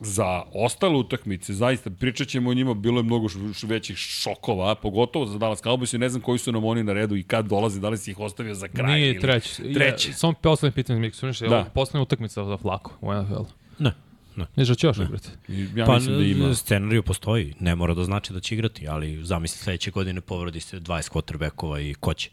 za 0.00 0.42
ostale 0.54 0.96
utakmice, 0.96 1.54
zaista, 1.54 1.90
pričat 1.90 2.28
ćemo 2.28 2.50
o 2.50 2.54
njima, 2.54 2.74
bilo 2.74 2.98
je 2.98 3.02
mnogo 3.02 3.28
većih 3.62 3.96
šokova, 3.96 4.74
pogotovo 4.74 5.26
za 5.26 5.38
Dallas 5.38 5.62
Cowboys 5.62 5.94
i 5.94 5.98
ne 5.98 6.08
znam 6.08 6.22
koji 6.22 6.38
su 6.38 6.52
nam 6.52 6.64
oni 6.64 6.84
na 6.84 6.92
redu 6.92 7.16
i 7.16 7.22
kad 7.22 7.46
dolaze, 7.46 7.80
da 7.80 7.88
li 7.88 7.98
si 7.98 8.10
ih 8.10 8.20
ostavio 8.20 8.54
za 8.54 8.68
kraj 8.68 9.00
Nije 9.00 9.20
treći. 9.20 9.72
Treći. 9.74 10.10
Ja, 10.10 10.14
samo 10.14 10.32
poslednje 10.32 10.74
pitanje, 10.74 11.00
Mik, 11.00 11.14
suniš, 11.14 11.38
da. 11.38 11.64
poslednja 11.74 12.02
utakmica 12.02 12.44
za 12.44 12.56
Flako 12.56 12.92
u 13.00 13.14
NFL. 13.14 13.42
Ne. 13.78 13.92
Ne. 14.36 14.46
Ne 14.56 14.64
da 14.64 14.74
će 14.74 14.86
još 14.86 14.96
igrati. 14.98 15.28
Ja 15.76 15.86
pa, 15.86 15.94
mislim 15.94 16.16
da 16.16 16.24
ima. 16.24 16.54
Scenariju 16.54 17.02
postoji, 17.02 17.54
ne 17.60 17.74
mora 17.74 17.94
da 17.94 18.04
znači 18.04 18.32
da 18.32 18.40
će 18.40 18.54
igrati, 18.54 18.88
ali 18.88 19.24
zamisli 19.24 19.58
sledeće 19.58 19.90
godine 19.90 20.20
povredi 20.20 20.60
se 20.60 20.80
20 20.80 21.10
quarterbackova 21.10 21.90
i 21.90 21.94
ko 21.94 22.14
će. 22.14 22.30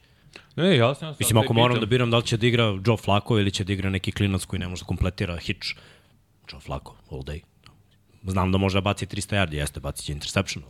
Ne, 0.56 0.78
jasno. 0.78 1.08
Ja 1.08 1.16
Mislim, 1.20 1.38
ako 1.38 1.54
moram 1.54 1.80
da 1.80 1.86
biram 1.86 2.12
da 2.12 2.18
li 2.18 2.24
će 2.24 2.38
da 2.38 2.48
igra 2.48 2.64
Joe 2.86 2.98
Flacco 2.98 3.40
ili 3.40 3.52
će 3.52 3.64
da 3.64 3.74
igra 3.74 3.90
neki 3.90 4.12
klinac 4.12 4.46
koji 4.46 4.60
ne 4.60 4.68
može 4.68 4.82
da 4.82 4.86
kompletira 4.86 5.38
hitch, 5.38 5.68
Joe 6.52 6.60
Flacco, 6.60 6.94
all 7.12 7.22
day 7.22 7.42
Znam 8.28 8.52
da 8.52 8.58
može 8.58 8.78
da 8.78 8.82
baci 8.82 9.06
300 9.06 9.36
yardi, 9.36 9.54
jeste, 9.54 9.80
bacit 9.80 10.06
će 10.06 10.14
interception. 10.14 10.64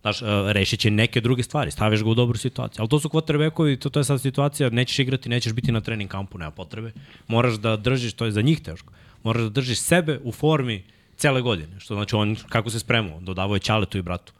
Znaš, 0.00 0.22
uh, 0.22 0.28
rešit 0.46 0.80
će 0.80 0.90
neke 0.90 1.20
druge 1.20 1.42
stvari, 1.42 1.70
staviš 1.70 2.02
ga 2.02 2.10
u 2.10 2.14
dobru 2.14 2.38
situaciju. 2.38 2.82
Ali 2.82 2.88
to 2.88 3.00
su 3.00 3.08
quarterbackovi, 3.08 3.76
to, 3.76 3.90
to 3.90 4.00
je 4.00 4.04
sad 4.04 4.20
situacija, 4.20 4.70
nećeš 4.70 4.98
igrati, 4.98 5.28
nećeš 5.28 5.52
biti 5.52 5.72
na 5.72 5.80
trening 5.80 6.10
kampu, 6.10 6.38
nema 6.38 6.50
potrebe. 6.50 6.92
Moraš 7.28 7.54
da 7.54 7.76
držiš, 7.76 8.12
to 8.12 8.24
je 8.24 8.32
za 8.32 8.42
njih 8.42 8.60
teško, 8.60 8.92
moraš 9.22 9.42
da 9.42 9.48
držiš 9.48 9.80
sebe 9.80 10.20
u 10.24 10.32
formi 10.32 10.84
cele 11.16 11.42
godine. 11.42 11.80
Što 11.80 11.94
znači, 11.94 12.16
on 12.16 12.36
kako 12.48 12.70
se 12.70 12.78
spremao, 12.78 13.20
dodavao 13.20 13.56
je 13.56 13.60
Ćaletu 13.60 13.98
i 13.98 14.02
bratu. 14.02 14.32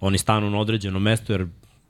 Oni 0.00 0.18
stanu 0.18 0.50
na 0.50 0.58
određeno 0.58 0.98
mesto, 0.98 1.32
jer 1.32 1.46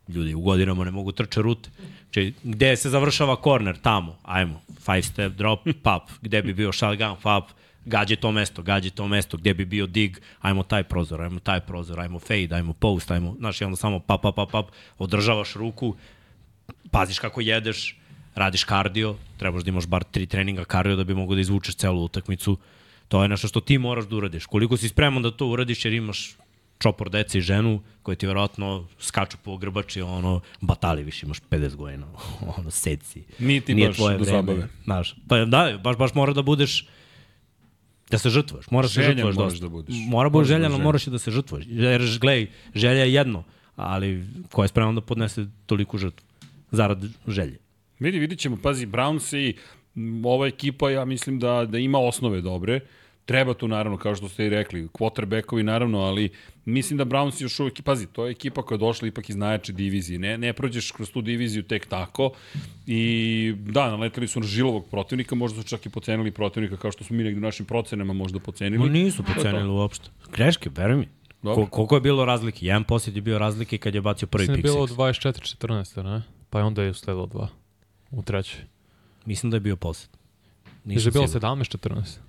ljudi 0.09 0.35
u 0.35 0.41
godinama 0.41 0.85
ne 0.85 0.91
mogu 0.91 1.13
trče 1.13 1.43
rute. 1.43 1.71
Če, 2.11 2.33
gde 2.43 2.77
se 2.77 2.91
završava 2.91 3.37
korner? 3.37 3.79
Tamo, 3.83 4.17
ajmo, 4.23 4.61
five 4.79 5.03
step 5.03 5.33
drop, 5.33 5.69
pap, 5.83 6.11
gde 6.23 6.43
bi 6.43 6.55
bio 6.55 6.73
shotgun, 6.73 7.17
pap, 7.23 7.51
gađe 7.89 8.17
to 8.17 8.33
mesto, 8.33 8.63
gađe 8.63 8.91
to 8.91 9.09
mesto, 9.09 9.37
gde 9.37 9.55
bi 9.55 9.65
bio 9.65 9.87
dig, 9.87 10.21
ajmo 10.41 10.63
taj 10.63 10.85
prozor, 10.85 11.23
ajmo 11.23 11.41
taj 11.41 11.61
prozor, 11.61 12.01
ajmo 12.01 12.19
fade, 12.19 12.55
ajmo 12.55 12.73
post, 12.73 13.11
ajmo, 13.11 13.35
znaš, 13.39 13.61
i 13.61 13.65
onda 13.65 13.77
samo 13.77 14.01
pap, 14.01 14.23
pap, 14.23 14.35
pap, 14.35 14.51
pap, 14.51 14.67
održavaš 14.99 15.55
ruku, 15.55 15.95
paziš 16.91 17.19
kako 17.19 17.41
jedeš, 17.41 17.97
radiš 18.35 18.65
kardio, 18.65 19.17
trebaš 19.37 19.63
da 19.63 19.69
imaš 19.71 19.87
bar 19.87 20.05
tri 20.05 20.27
treninga 20.27 20.65
kardio 20.65 20.97
da 20.97 21.05
bi 21.05 21.15
mogo 21.15 21.35
da 21.35 21.41
izvučeš 21.41 21.75
celu 21.75 22.05
utakmicu. 22.05 22.59
To 23.09 23.23
je 23.23 23.29
nešto 23.29 23.49
što 23.49 23.61
ti 23.61 23.79
moraš 23.79 24.05
da 24.05 24.17
uradiš. 24.17 24.47
Koliko 24.47 24.77
si 24.77 24.89
spreman 24.89 25.23
da 25.23 25.31
to 25.31 25.47
uradiš 25.47 25.85
jer 25.85 25.95
imaš 25.95 26.37
čopor 26.79 27.11
dece 27.11 27.39
i 27.39 27.41
ženu 27.41 27.81
koji 28.03 28.17
ti 28.17 28.27
verovatno 28.27 28.87
skaču 29.01 29.37
po 29.45 29.57
grbači, 29.57 30.03
ono, 30.03 30.41
batali 30.61 31.03
više, 31.03 31.27
imaš 31.27 31.41
50 31.51 31.75
godina, 31.75 32.07
ono, 32.59 32.71
seci. 32.71 33.25
Nije 33.39 33.61
ti 33.61 33.75
Nije 33.75 33.89
baš 33.89 33.97
tvoje 33.97 34.19
do 34.19 34.25
vreme. 34.25 34.39
zabave. 34.39 34.69
Znaš, 34.85 35.15
pa 35.29 35.45
da, 35.45 35.79
baš, 35.85 35.97
baš 35.97 36.15
mora 36.15 36.33
da 36.33 36.43
budeš 36.43 36.87
da 38.11 38.19
se 38.19 38.31
žrtvuješ, 38.31 38.71
moraš 38.71 38.95
da 38.95 39.03
se 39.03 39.09
žrtvuješ 39.13 39.37
dosta. 39.37 39.61
da 39.61 39.69
budeš. 39.69 39.95
Mora 39.97 40.09
Moraš 40.11 40.33
budeš 40.33 40.49
da 40.49 40.55
željan, 40.55 40.73
ali 40.73 40.83
moraš 40.83 41.07
i 41.07 41.11
da 41.11 41.19
se 41.19 41.31
žrtvuješ. 41.31 41.67
Jer, 41.69 42.03
gledaj, 42.21 42.47
želja 42.75 43.05
je 43.05 43.13
jedno, 43.13 43.45
ali 43.77 44.27
ko 44.53 44.63
je 44.65 44.69
spreman 44.69 44.95
da 44.95 45.01
podnese 45.01 45.47
toliku 45.67 45.99
žrtvu? 45.99 46.27
Zarad 46.71 47.05
želje. 47.27 47.59
Vidi, 47.99 48.19
vidit 48.19 48.39
ćemo, 48.39 48.57
pazi, 48.63 48.87
Browns 48.87 49.37
i 49.37 49.55
ova 50.25 50.47
ekipa, 50.47 50.91
ja 50.91 51.05
mislim 51.05 51.39
da, 51.39 51.65
da 51.65 51.79
ima 51.79 51.99
osnove 51.99 52.41
dobre. 52.41 52.81
Treba 53.29 53.55
tu, 53.55 53.69
naravno, 53.69 53.99
kao 53.99 54.15
što 54.15 54.29
ste 54.29 54.47
i 54.47 54.49
rekli, 54.49 54.89
quarterbackovi, 54.89 55.63
naravno, 55.63 55.99
ali 55.99 56.31
mislim 56.65 56.97
da 56.97 57.05
Browns 57.05 57.43
još 57.43 57.61
uvek, 57.61 57.83
pazi, 57.83 58.07
to 58.07 58.27
je 58.27 58.31
ekipa 58.31 58.63
koja 58.63 58.77
je 58.77 58.79
došla 58.79 59.09
ipak 59.09 59.29
iz 59.31 59.37
najjače 59.37 59.73
divizije. 59.73 60.19
Ne, 60.19 60.39
ne 60.39 60.53
prođeš 60.53 60.91
kroz 60.91 61.11
tu 61.11 61.21
diviziju 61.23 61.63
tek 61.63 61.87
tako. 61.87 62.31
I 62.87 63.55
da, 63.59 63.91
naleteli 63.91 64.29
su 64.29 64.41
na 64.41 64.47
žilovog 64.47 64.87
protivnika, 64.91 65.35
možda 65.35 65.63
su 65.63 65.69
čak 65.69 65.87
i 65.87 65.91
pocenili 65.91 66.31
protivnika, 66.31 66.77
kao 66.77 66.93
što 66.93 67.05
smo 67.05 67.17
mi 67.17 67.25
negde 67.25 67.39
u 67.39 67.43
našim 67.43 67.67
procenama 67.67 68.13
možda 68.13 68.39
pocenili. 68.39 68.79
Ma 68.79 68.93
nisu 68.93 69.23
pocenili 69.35 69.69
uopšte. 69.69 70.11
Greške, 70.33 70.71
veruj 70.77 70.97
mi. 70.97 71.09
Dobro. 71.43 71.67
Ko, 71.67 71.71
koliko 71.71 71.95
je 71.95 72.01
bilo 72.01 72.25
razlike? 72.25 72.67
Jedan 72.67 72.85
posjed 72.85 73.17
je 73.17 73.23
bio 73.23 73.39
razlike 73.39 73.79
kad 73.79 73.95
je 73.95 74.01
bacio 74.01 74.29
prvi 74.29 74.47
da 74.47 74.53
je 74.53 74.57
pick 74.57 74.65
bilo 74.65 74.87
six. 74.87 74.97
24-14, 74.97 76.03
ne? 76.03 76.23
Pa 76.51 76.59
je 76.59 76.65
onda 76.65 76.83
je 76.83 76.91
usledilo 76.91 77.27
dva. 77.27 77.49
U 78.11 78.23
trećoj. 78.23 78.61
Mislim 79.25 79.51
da 79.51 79.57
je 79.57 79.61
bio 79.61 79.77
posjed. 79.77 80.11
Da 80.85 80.93
je 80.95 81.11
bilo 81.13 81.27
siguran. 81.27 81.59
17-14. 81.59 82.28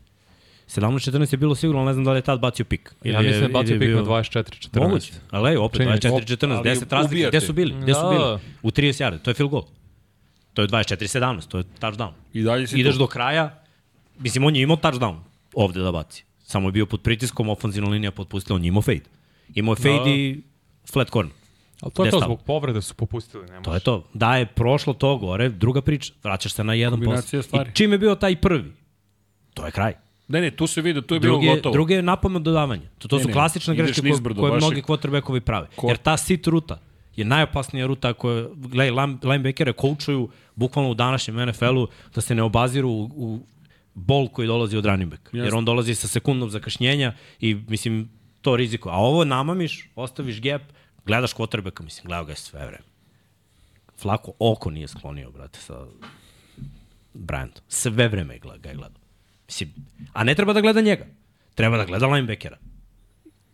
17-14 0.69 1.33
je 1.33 1.37
bilo 1.37 1.55
sigurno, 1.55 1.85
ne 1.85 1.93
znam 1.93 2.05
da 2.05 2.11
li 2.11 2.17
je 2.17 2.21
tad 2.21 2.39
bacio 2.39 2.65
pik. 2.65 2.93
Ja 2.95 3.09
Ili 3.09 3.15
je- 3.15 3.19
mislim 3.21 3.39
da 3.41 3.45
je 3.47 3.53
bacio 3.53 3.73
pik 3.75 3.89
na 3.89 3.95
bio- 3.95 4.03
24-14. 4.03 4.79
Moguće. 4.79 5.13
Ali 5.31 5.57
opet, 5.57 5.77
Čini 5.77 5.91
mi 5.91 5.97
se. 5.97 6.07
24-14, 6.09 6.55
Ali 6.55 6.63
10 6.65 6.91
razlike. 6.91 7.05
ubijate. 7.07 7.29
Gde 7.29 7.41
su 7.41 7.53
bili? 7.53 7.73
Gde 7.73 7.93
su 7.93 8.01
Da. 8.01 8.09
bili? 8.09 8.39
U 8.63 8.71
30 8.71 9.01
yardi, 9.01 9.19
to 9.19 9.29
je 9.29 9.35
field 9.35 9.51
goal. 9.51 9.63
To 10.53 10.61
je 10.61 10.67
24-17, 10.67 11.47
to 11.47 11.57
je 11.57 11.63
touchdown. 11.79 12.11
I 12.33 12.41
dalje 12.43 12.67
si 12.67 12.79
Ideš 12.79 12.93
tu. 12.93 12.99
do 12.99 13.07
kraja, 13.07 13.59
mislim, 14.19 14.43
on 14.43 14.55
je 14.55 14.61
imao 14.61 14.77
touchdown 14.77 15.15
ovde 15.53 15.79
da 15.81 15.91
baci. 15.91 16.23
Samo 16.39 16.67
je 16.67 16.71
bio 16.71 16.85
pod 16.85 17.01
pritiskom, 17.01 17.49
ofenzivna 17.49 17.89
linija 17.89 18.11
potpustila, 18.11 18.55
on 18.55 18.63
je 18.63 18.67
imao 18.67 18.81
fade. 18.81 19.01
Imao 19.55 19.71
je 19.71 19.75
fade 19.77 19.97
Da. 20.01 20.09
i 20.09 20.41
flat 20.85 21.09
corner. 21.09 21.33
Ali 21.81 21.91
to 21.93 22.05
je 22.05 22.11
to, 22.11 22.19
zbog 22.19 22.41
povrede 22.41 22.81
su 22.81 22.95
popustili. 22.95 23.45
Ne 23.45 23.61
To 23.61 23.73
je 23.73 23.79
to. 23.79 24.07
Da 24.13 24.35
je 24.35 24.45
prošlo 24.45 24.93
to 24.93 25.17
gore, 25.17 25.49
druga 25.49 25.81
priča. 25.81 26.13
Vraćaš 26.23 26.53
se 26.53 26.63
na 26.63 26.73
jedan 26.73 27.01
post. 27.01 27.33
I 27.33 27.39
čim 27.73 27.91
je 27.91 27.97
bio 27.97 28.15
taj 28.15 28.35
prvi? 28.35 28.71
To 29.53 29.65
je 29.65 29.71
kraj. 29.71 29.93
Ne, 30.29 30.41
ne, 30.41 30.51
tu 30.51 30.67
se 30.67 30.81
vidi, 30.81 31.01
tu 31.01 31.13
je 31.13 31.19
bilo 31.19 31.33
Drugi 31.33 31.47
je, 31.47 31.55
gotovo. 31.55 31.73
drugi 31.73 31.93
je 31.93 32.01
napamet 32.01 32.43
dodavanje. 32.43 32.87
To, 32.97 33.07
to 33.07 33.15
Ne, 33.15 33.21
su 33.21 33.27
ne, 33.27 33.33
klasične 33.33 33.75
greške 33.75 34.01
koje, 34.01 34.11
nizbrdo, 34.11 34.41
koje 34.41 34.57
mnogi 34.57 34.81
quarterbackovi 34.81 35.39
prave. 35.39 35.67
Ko- 35.75 35.87
Jer 35.87 35.97
ta 35.97 36.17
sit 36.17 36.47
ruta 36.47 36.79
je 37.15 37.25
najopasnija 37.25 37.87
ruta 37.87 38.13
koja, 38.13 38.47
gledaj, 38.55 38.91
line- 38.91 39.17
linebackere 39.23 39.73
coachuju 39.73 40.29
bukvalno 40.55 40.91
u 40.91 40.95
današnjem 40.95 41.35
NFL-u 41.39 41.87
da 42.15 42.21
se 42.21 42.35
ne 42.35 42.43
obaziru 42.43 42.89
u, 42.89 43.03
u 43.15 43.39
bol 43.95 44.27
koji 44.27 44.47
dolazi 44.47 44.77
od 44.77 44.85
running 44.85 45.11
back. 45.11 45.29
Jer 45.33 45.43
Jasno. 45.45 45.57
on 45.57 45.65
dolazi 45.65 45.95
sa 45.95 46.07
sekundom 46.07 46.49
zakašnjenja 46.49 47.13
i, 47.41 47.55
mislim, 47.67 48.09
to 48.41 48.55
riziko. 48.55 48.89
A 48.89 48.95
ovo 48.95 49.25
namamiš, 49.25 49.89
ostaviš 49.95 50.41
gap, 50.41 50.61
gledaš 51.05 51.33
quarterbacka, 51.33 51.83
mislim, 51.83 52.05
gledao 52.05 52.25
ga 52.25 52.31
je 52.31 52.35
sve 52.35 52.59
vreme. 52.59 52.83
Flako 53.97 54.31
oko 54.39 54.69
nije 54.71 54.87
sklonio, 54.87 55.31
brate, 55.31 55.59
sa 55.59 55.85
Brandom. 57.13 57.61
Sve 57.67 58.07
vreme 58.07 58.39
ga 58.39 58.69
je 58.69 58.75
gledao. 58.75 58.98
Mislim, 59.49 59.69
a 60.13 60.23
ne 60.23 60.35
treba 60.35 60.53
da 60.53 60.61
gleda 60.61 60.81
njega. 60.81 61.05
Treba 61.55 61.77
da 61.77 61.85
gleda 61.85 62.07
linebackera. 62.07 62.57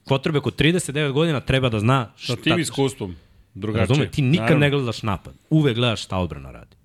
Quarterback 0.06 0.48
od 0.48 0.56
39 0.56 1.12
godina 1.12 1.40
treba 1.40 1.70
da 1.70 1.80
zna 1.80 2.12
Sa 2.18 2.24
šta... 2.24 2.36
tim 2.36 2.60
iskustvom. 2.60 3.16
Drugačije. 3.54 3.88
Razume, 3.88 4.12
ti 4.12 4.22
nikad 4.22 4.44
Naravno. 4.44 4.60
ne 4.60 4.70
gledaš 4.70 5.04
napad. 5.04 5.34
Uvek 5.50 5.76
gledaš 5.76 6.04
šta 6.04 6.18
odbrana 6.18 6.52
radi. 6.52 6.76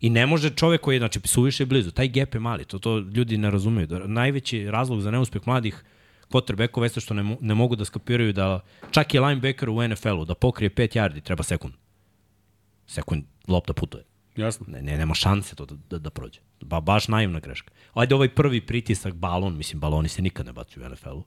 I 0.00 0.10
ne 0.10 0.26
može 0.26 0.50
čovek 0.50 0.80
koji 0.80 0.94
je, 0.96 1.00
znači, 1.00 1.20
suviše 1.24 1.66
blizu. 1.66 1.90
Taj 1.90 2.08
gap 2.08 2.34
je 2.34 2.40
mali, 2.40 2.64
to, 2.64 2.78
to 2.78 2.98
ljudi 2.98 3.38
ne 3.38 3.50
razumeju. 3.50 3.86
Da, 3.86 4.06
najveći 4.06 4.70
razlog 4.70 5.00
za 5.00 5.10
neuspeh 5.10 5.42
mladih 5.46 5.84
quarterbackova 6.30 6.82
jeste 6.82 7.00
što 7.00 7.14
ne, 7.14 7.22
mo- 7.22 7.36
ne 7.40 7.54
mogu 7.54 7.76
da 7.76 7.84
skapiraju 7.84 8.32
da 8.32 8.60
čak 8.90 9.14
i 9.14 9.18
linebacker 9.18 9.68
u 9.70 9.88
NFL-u 9.88 10.24
da 10.24 10.34
pokrije 10.34 10.70
5 10.70 10.96
yardi 10.98 11.22
treba 11.22 11.42
sekund. 11.42 11.74
Sekund 12.86 13.24
lopta 13.48 13.72
putuje. 13.72 14.04
Jasno. 14.36 14.66
Ne, 14.68 14.82
ne, 14.82 14.98
nema 14.98 15.14
šanse 15.14 15.54
to 15.56 15.66
da, 15.66 15.74
da, 15.90 15.98
da 15.98 16.10
prođe. 16.10 16.40
Ba, 16.60 16.80
baš 16.80 17.08
naivna 17.08 17.40
greška. 17.40 17.70
Ajde 17.94 18.14
ovaj 18.14 18.28
prvi 18.28 18.60
pritisak, 18.60 19.14
balon, 19.14 19.56
mislim, 19.56 19.80
baloni 19.80 20.08
se 20.08 20.22
nikad 20.22 20.46
ne 20.46 20.52
bacuju 20.52 20.84
u 20.84 20.88
NFL-u. 20.88 21.22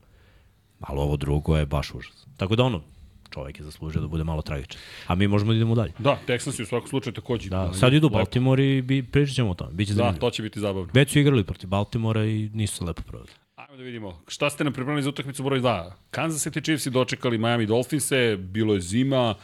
Ali 0.79 0.99
ovo 0.99 1.17
drugo 1.17 1.57
je 1.57 1.65
baš 1.65 1.93
užas. 1.93 2.27
Tako 2.37 2.55
da 2.55 2.63
ono, 2.63 2.81
čovjek 3.29 3.59
je 3.59 3.65
zaslužio 3.65 4.01
da 4.01 4.07
bude 4.07 4.23
malo 4.23 4.41
tragičan. 4.41 4.81
A 5.07 5.15
mi 5.15 5.27
možemo 5.27 5.51
da 5.51 5.55
idemo 5.55 5.75
dalje. 5.75 5.91
Da, 5.99 6.19
Texans 6.27 6.61
u 6.61 6.65
svakom 6.65 6.89
slučaju 6.89 7.13
takođe. 7.13 7.49
Da, 7.49 7.73
sad 7.73 7.93
idu. 7.93 8.09
Baltimore 8.09 8.77
i 8.77 8.81
bi, 8.81 9.03
pričat 9.03 9.35
ćemo 9.35 9.49
o 9.49 9.53
tome. 9.53 9.73
Biće 9.73 9.93
Da, 9.93 9.97
zanimljivo. 9.97 10.19
to 10.19 10.29
će 10.29 10.43
biti 10.43 10.59
zabavno. 10.59 10.89
Već 10.93 11.11
su 11.11 11.19
igrali 11.19 11.43
protiv 11.43 11.69
Baltimora 11.69 12.25
i 12.25 12.49
nisu 12.53 12.75
se 12.75 12.83
lepo 12.83 13.01
proveli. 13.01 13.29
Ajmo 13.75 13.83
da 13.83 13.85
vidimo. 13.85 14.19
Šta 14.27 14.49
ste 14.49 14.63
nam 14.63 14.73
pripremili 14.73 15.03
za 15.03 15.09
utakmicu 15.09 15.43
broj 15.43 15.59
2? 15.59 15.91
Kansas 16.11 16.45
City 16.45 16.63
Chiefs 16.63 16.85
i 16.85 16.89
dočekali 16.89 17.37
Miami 17.37 17.65
Dolphinse, 17.65 18.37
bilo 18.39 18.73
je 18.73 18.81
zima, 18.81 19.35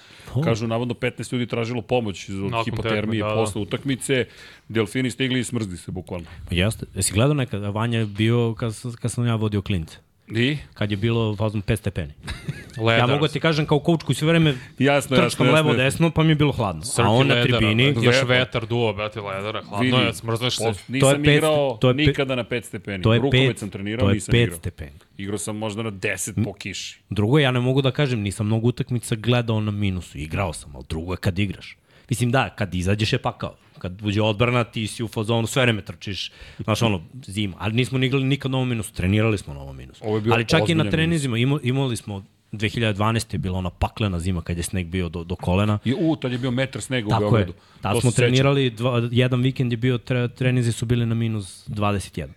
kažu 0.43 0.67
navodno 0.67 0.93
15 0.93 1.33
ljudi 1.33 1.47
tražilo 1.47 1.81
pomoć 1.81 2.29
od 2.29 2.35
Nakon 2.35 2.63
hipotermije 2.63 3.21
tekme, 3.21 3.29
da, 3.29 3.35
da. 3.35 3.35
posle 3.35 3.61
utakmice. 3.61 4.25
Delfini 4.67 5.11
stigli 5.11 5.39
i 5.39 5.43
smrzli 5.43 5.77
se 5.77 5.91
bukvalno. 5.91 6.25
Pa 6.49 6.55
jeste. 6.55 6.85
Jesi 6.95 7.13
gledao 7.13 7.33
nekada? 7.33 7.69
Vanja 7.69 7.99
je 7.99 8.05
bio 8.05 8.55
kad, 8.57 8.73
kad 9.01 9.11
sam 9.11 9.25
ja 9.25 9.35
vodio 9.35 9.61
klince. 9.61 9.97
I? 10.31 10.57
Kad 10.73 10.91
je 10.91 10.97
bilo 10.97 11.35
fazom 11.35 11.61
5 11.61 11.75
stepeni. 11.77 12.13
Ledar. 12.77 12.99
Ja 12.99 13.07
mogu 13.07 13.27
da 13.27 13.33
ti 13.33 13.39
kažem 13.39 13.65
kao 13.65 13.81
coach 13.81 14.03
koji 14.03 14.15
sve 14.15 14.27
vreme 14.27 14.49
Jasno, 14.49 14.85
jasno, 14.85 15.17
trčkam 15.17 15.45
jasno. 15.45 15.55
levo 15.55 15.73
desno, 15.73 16.09
pa 16.11 16.23
mi 16.23 16.29
je 16.29 16.35
bilo 16.35 16.51
hladno. 16.51 16.83
Srki 16.83 17.01
A 17.01 17.09
on 17.09 17.27
na 17.27 17.33
ledara, 17.33 17.57
tribini. 17.57 17.83
Još 17.95 18.15
Lepo. 18.15 18.27
vetar 18.27 18.65
duo, 18.65 18.93
brate, 18.93 19.21
ledara. 19.21 19.61
Hladno 19.61 19.85
Vidi, 19.87 19.97
je, 19.97 20.13
smrzneš 20.13 20.57
se. 20.57 20.63
nisam 20.87 20.99
To 21.01 21.09
je 21.11 21.15
pet- 21.17 21.35
igrao 21.35 21.77
to 21.77 21.87
je 21.87 21.93
pe- 21.93 21.97
nikada 21.97 22.35
na 22.35 22.43
5 22.45 22.63
stepeni. 22.63 23.03
to 23.03 23.13
je 23.13 23.19
Rukomet 23.19 23.47
pet, 23.47 23.59
sam 23.59 23.69
trenirao, 23.69 23.99
to 23.99 24.09
je 24.09 24.13
nisam 24.13 24.31
5 24.31 24.43
igrao. 24.43 24.57
stepeni. 24.57 24.91
Igrao 25.17 25.37
sam 25.37 25.57
možda 25.57 25.83
na 25.83 25.91
10 25.91 26.43
po 26.43 26.53
kiši. 26.53 26.99
Drugo, 27.09 27.39
ja 27.39 27.51
ne 27.51 27.59
mogu 27.59 27.81
da 27.81 27.91
kažem, 27.91 28.19
nisam 28.19 28.45
mnogo 28.45 28.67
utakmica 28.67 29.15
gledao 29.15 29.61
na 29.61 29.71
minusu. 29.71 30.17
Igrao 30.17 30.53
sam, 30.53 30.75
ali 30.75 30.85
drugo 30.89 31.13
je 31.13 31.17
kad 31.17 31.39
igraš. 31.39 31.77
Mislim 32.09 32.31
da, 32.31 32.49
kad 32.49 32.75
izađeš 32.75 33.13
je 33.13 33.19
pakao. 33.19 33.55
Kad 33.81 34.01
uđe 34.05 34.21
odbrana, 34.21 34.63
ti 34.63 34.87
si 34.87 35.03
u 35.03 35.07
fazonu, 35.07 35.47
sve 35.47 35.61
vreme 35.61 35.81
trčiš, 35.81 36.31
znaš 36.63 36.81
ono, 36.81 37.01
zima. 37.25 37.55
Ali 37.59 37.73
nismo 37.73 37.97
ni 37.97 38.07
igrali 38.07 38.23
nikad 38.25 38.51
na 38.51 38.57
ovom 38.57 38.69
minusu, 38.69 38.93
trenirali 38.93 39.37
smo 39.37 39.53
na 39.53 39.59
ovom 39.59 39.77
minusu. 39.77 40.03
Ovo 40.05 40.17
je 40.17 40.21
bio 40.21 40.33
Ali 40.33 40.45
čak 40.45 40.59
i 40.59 40.61
na 40.61 40.65
ozbiljan 40.65 40.91
treninzima 40.91 41.37
imali, 41.63 41.97
smo 41.97 42.23
2012. 42.51 43.33
je 43.33 43.37
bila 43.37 43.57
ona 43.57 43.69
paklena 43.69 44.19
zima 44.19 44.41
kad 44.41 44.57
je 44.57 44.63
sneg 44.63 44.87
bio 44.87 45.09
do, 45.09 45.23
do 45.23 45.35
kolena. 45.35 45.79
I 45.85 45.93
u, 45.99 46.15
tad 46.15 46.31
je 46.31 46.37
bio 46.37 46.51
metar 46.51 46.81
snega 46.81 47.07
u 47.07 47.09
Tako 47.09 47.23
je. 47.23 47.29
Beogradu. 47.31 47.53
Tad 47.81 48.01
smo 48.01 48.11
trenirali, 48.11 48.69
dva, 48.69 49.09
jedan 49.11 49.41
vikend 49.41 49.73
je 49.73 49.77
bio, 49.77 49.97
tre, 49.97 50.27
trenizi 50.27 50.71
su 50.71 50.85
bili 50.85 51.05
na 51.05 51.15
minus 51.15 51.69
21. 51.69 52.27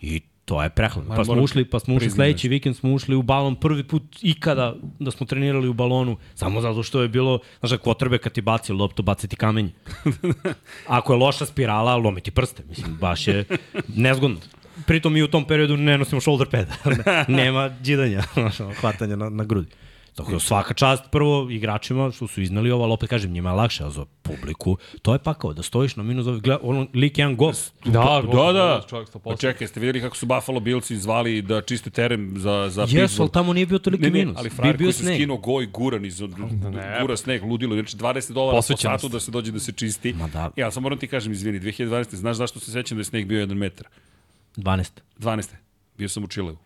I 0.00 0.20
to 0.52 0.62
je 0.62 0.68
prehladno. 0.70 1.16
Pa 1.16 1.24
smo 1.24 1.42
ušli, 1.42 1.64
pa 1.64 1.78
smo 1.80 1.94
ušli 1.94 2.10
sledeći 2.10 2.48
vikend 2.48 2.76
smo 2.76 2.92
ušli 2.92 3.16
u 3.16 3.22
balon 3.22 3.56
prvi 3.56 3.84
put 3.84 4.02
ikada 4.22 4.74
da 4.98 5.10
smo 5.10 5.26
trenirali 5.26 5.68
u 5.68 5.72
balonu, 5.72 6.16
samo 6.34 6.60
zato 6.60 6.82
što 6.82 7.02
je 7.02 7.08
bilo, 7.08 7.38
znaš, 7.60 7.80
kvotrbe 7.80 8.18
kad 8.18 8.32
ti 8.32 8.40
baci 8.40 8.72
loptu, 8.72 9.02
baci 9.02 9.28
ti 9.28 9.36
kamenje. 9.36 9.70
Ako 10.86 11.12
je 11.12 11.18
loša 11.18 11.46
spirala, 11.46 11.96
lomi 11.96 12.20
ti 12.20 12.30
prste, 12.30 12.62
mislim, 12.68 12.96
baš 13.00 13.28
je 13.28 13.44
nezgodno. 13.96 14.36
Pritom 14.86 15.12
mi 15.12 15.22
u 15.22 15.28
tom 15.28 15.44
periodu 15.44 15.76
ne 15.76 15.98
nosimo 15.98 16.20
shoulder 16.20 16.48
pad. 16.48 16.68
Nema 17.28 17.70
džidanja, 17.82 18.22
hvatanja 18.80 19.16
na, 19.16 19.28
na 19.28 19.44
grudi. 19.44 19.68
Tako 20.14 20.32
da 20.32 20.38
svaka 20.38 20.74
čast 20.74 21.04
prvo 21.10 21.50
igračima 21.50 22.10
što 22.10 22.26
su 22.26 22.42
iznali 22.42 22.70
ovo, 22.70 22.84
ali 22.84 22.92
opet 22.92 23.10
kažem, 23.10 23.32
njima 23.32 23.50
je 23.50 23.54
lakše, 23.56 23.84
a 23.84 23.90
za 23.90 24.04
publiku, 24.22 24.76
to 25.02 25.12
je 25.12 25.18
pakao, 25.18 25.52
da 25.52 25.62
stojiš 25.62 25.96
na 25.96 26.02
minus, 26.02 26.26
gleda, 26.26 26.58
on, 26.62 26.88
lik 26.94 27.18
jedan 27.18 27.36
gost. 27.36 27.74
Da, 27.84 28.22
Da, 28.32 28.52
da. 28.52 28.82
Čovjek 28.88 29.08
Pa 29.24 29.36
čekaj, 29.36 29.66
ste 29.66 29.80
vidjeli 29.80 30.00
kako 30.00 30.16
su 30.16 30.26
Buffalo 30.26 30.60
Billsi 30.60 30.96
zvali 30.96 31.42
da 31.42 31.60
čiste 31.62 31.90
teren 31.90 32.32
za, 32.36 32.68
za 32.70 32.82
Jesu, 32.82 32.94
Pittsburgh? 32.96 33.20
ali 33.20 33.30
tamo 33.32 33.52
nije 33.52 33.66
bio 33.66 33.78
toliki 33.78 34.02
Ne, 34.02 34.10
ne, 34.10 34.18
minus. 34.18 34.36
ali 34.38 34.50
frajer 34.50 34.76
koji 34.78 34.92
se 34.92 35.02
sneg. 35.02 35.14
skinuo 35.14 35.36
goj 35.36 35.66
guran 35.66 36.04
iz 36.04 36.22
gura 37.00 37.16
sneg, 37.16 37.42
ludilo, 37.44 37.74
znači 37.74 37.96
20 37.96 38.32
dolara 38.32 38.56
po 38.68 38.76
satu 38.76 39.08
da 39.08 39.20
se 39.20 39.30
dođe 39.30 39.52
da 39.52 39.60
se 39.60 39.72
čisti. 39.72 40.12
Ma 40.12 40.28
da. 40.28 40.50
Ja 40.56 40.70
sam 40.70 40.82
moram 40.82 40.98
ti 40.98 41.06
kažem, 41.06 41.32
izvini, 41.32 41.60
2012. 41.60 42.14
Znaš 42.14 42.36
zašto 42.36 42.60
se 42.60 42.72
sećam 42.72 42.98
da 42.98 43.00
je 43.00 43.04
sneg 43.04 43.26
bio 43.26 43.46
1 43.46 43.54
metar? 43.54 43.86
12. 44.56 44.90
12. 45.18 45.48
Bio 45.98 46.08
sam 46.08 46.24
u 46.24 46.26
Čileu. 46.26 46.56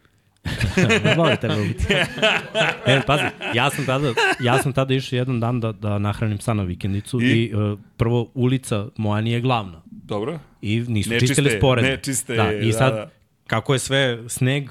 Voli 1.16 1.37
tebe 1.40 1.54
ubiti. 1.61 1.85
e, 2.87 3.00
pazi, 3.06 3.22
ja 3.54 3.70
sam 3.70 3.87
tada, 3.87 4.12
ja 4.40 4.62
sam 4.62 4.72
tada 4.72 4.94
išao 4.94 5.16
jedan 5.16 5.40
dan 5.40 5.61
da, 5.61 5.72
da 5.72 5.98
nahranim 5.98 6.38
psa 6.38 6.54
na 6.54 6.62
vikendicu 6.62 7.20
i, 7.22 7.24
I? 7.24 7.54
uh, 7.54 7.78
prvo 7.96 8.30
ulica 8.35 8.87
moja 8.96 9.20
nije 9.20 9.40
glavna 9.40 9.82
Dobro? 9.87 10.38
i 10.62 10.80
nisu 10.80 11.11
Nečiste, 11.11 11.26
čistili 11.26 11.59
sporedne. 11.59 11.90
nečiste, 11.90 12.35
da, 12.37 12.52
I 12.52 12.66
da, 12.66 12.72
sad, 12.72 12.94
da. 12.94 13.11
kako 13.46 13.72
je 13.72 13.78
sve 13.78 14.18
sneg 14.28 14.68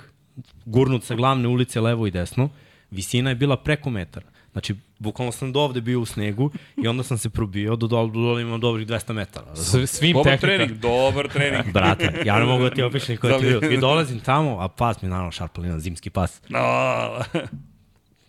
gurnut 0.66 1.04
sa 1.04 1.16
glavne 1.16 1.48
ulice 1.48 1.82
levo 1.82 2.08
i 2.08 2.12
desno, 2.12 2.50
visina 2.92 3.30
je 3.30 3.36
bila 3.36 3.58
preko 3.58 3.90
metara. 3.90 4.26
Znači, 4.56 4.76
bukvalno 5.00 5.32
sam 5.32 5.52
do 5.52 5.60
ovde 5.60 5.82
bio 5.82 6.00
u 6.00 6.06
snegu 6.06 6.52
i 6.78 6.88
onda 6.88 7.04
sam 7.04 7.18
se 7.18 7.30
probio 7.30 7.76
do 7.76 7.88
dole, 7.88 8.08
do 8.08 8.20
dole 8.20 8.42
imam 8.42 8.60
dobrih 8.60 8.88
200 8.88 9.14
metara. 9.14 9.56
S- 9.56 9.88
Svim 9.88 10.14
Dobar 10.14 10.24
tehnika. 10.26 10.48
trening, 10.48 10.72
dobar 10.72 11.28
trening. 11.30 11.74
Brate, 11.74 12.22
ja 12.26 12.40
ne 12.40 12.46
mogu 12.46 12.64
da 12.64 12.70
ti 12.70 12.82
opišem 12.84 13.18
koji 13.18 13.34
ti 13.34 13.46
Da 13.46 13.50
li- 13.50 13.60
bio. 13.60 13.72
I 13.72 13.78
dolazim 13.78 14.20
tamo, 14.20 14.60
a 14.60 14.68
pas 14.70 15.02
mi 15.02 15.06
je 15.06 15.10
naravno 15.10 15.32
šarpalina, 15.32 15.80
zimski 15.80 16.10
pas. 16.10 16.42
No, 16.50 16.60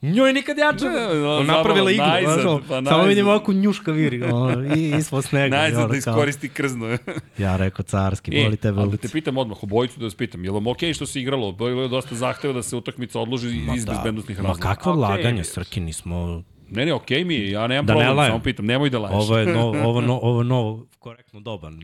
Njoj 0.06 0.32
nikad 0.32 0.58
jače. 0.58 0.84
Ne, 0.84 1.26
On 1.28 1.46
napravila 1.46 1.90
igru. 1.90 2.04
najzad, 2.04 2.40
znaš, 2.40 2.60
pa 2.60 2.66
Samo 2.68 2.80
najzad. 2.82 3.08
vidim 3.08 3.28
ovako 3.28 3.52
njuška 3.54 3.92
viri. 3.92 4.22
Ono, 4.24 4.74
I 4.76 4.90
ispod 4.90 5.24
snega. 5.24 5.56
najzad 5.56 5.90
da 5.90 5.96
iskoristi 5.96 6.48
krzno. 6.48 6.98
Ja 7.38 7.56
rekao 7.56 7.82
carski, 7.84 8.30
E, 8.32 8.42
voli 8.42 8.56
tebe 8.56 8.80
ali 8.80 8.90
da 8.90 8.96
te 8.96 9.08
pitam 9.08 9.36
odmah, 9.36 9.62
obojicu 9.62 10.00
da 10.00 10.04
vas 10.04 10.14
pitam, 10.14 10.44
je 10.44 10.50
li 10.50 10.54
vam 10.54 10.66
okej 10.66 10.94
što 10.94 11.06
se 11.06 11.20
igralo? 11.20 11.52
Bilo 11.52 11.82
je 11.82 11.88
dosta 11.88 12.14
zahteva 12.14 12.54
da 12.54 12.62
se 12.62 12.76
utakmica 12.76 13.20
odloži 13.20 13.48
iz 13.68 13.84
bezbednostnih 13.84 14.38
Ma 14.38 14.48
razloga. 14.48 14.60
kakve 14.64 14.92
Okej, 14.92 15.00
laganje, 15.00 15.32
bio 15.34 15.44
Srki, 15.44 15.80
nismo... 15.80 16.42
Ne, 16.70 16.86
ne, 16.86 16.92
okej 16.92 17.24
mi 17.24 17.34
je, 17.34 17.50
ja 17.50 17.66
nemam 17.66 17.86
Da 17.86 17.94
ne 17.94 17.98
problem, 17.98 18.16
lajem. 18.16 18.32
samo 18.32 18.42
pitam, 18.42 18.66
nemoj 18.66 18.90
da 18.90 18.98
laješ. 18.98 19.14
Ovo 19.14 19.38
je 19.38 19.46
novo, 19.46 19.82
ovo, 19.88 20.00
no, 20.00 20.18
ovo 20.18 20.42
novo, 20.42 20.86
korektno 20.98 21.40
doban. 21.40 21.80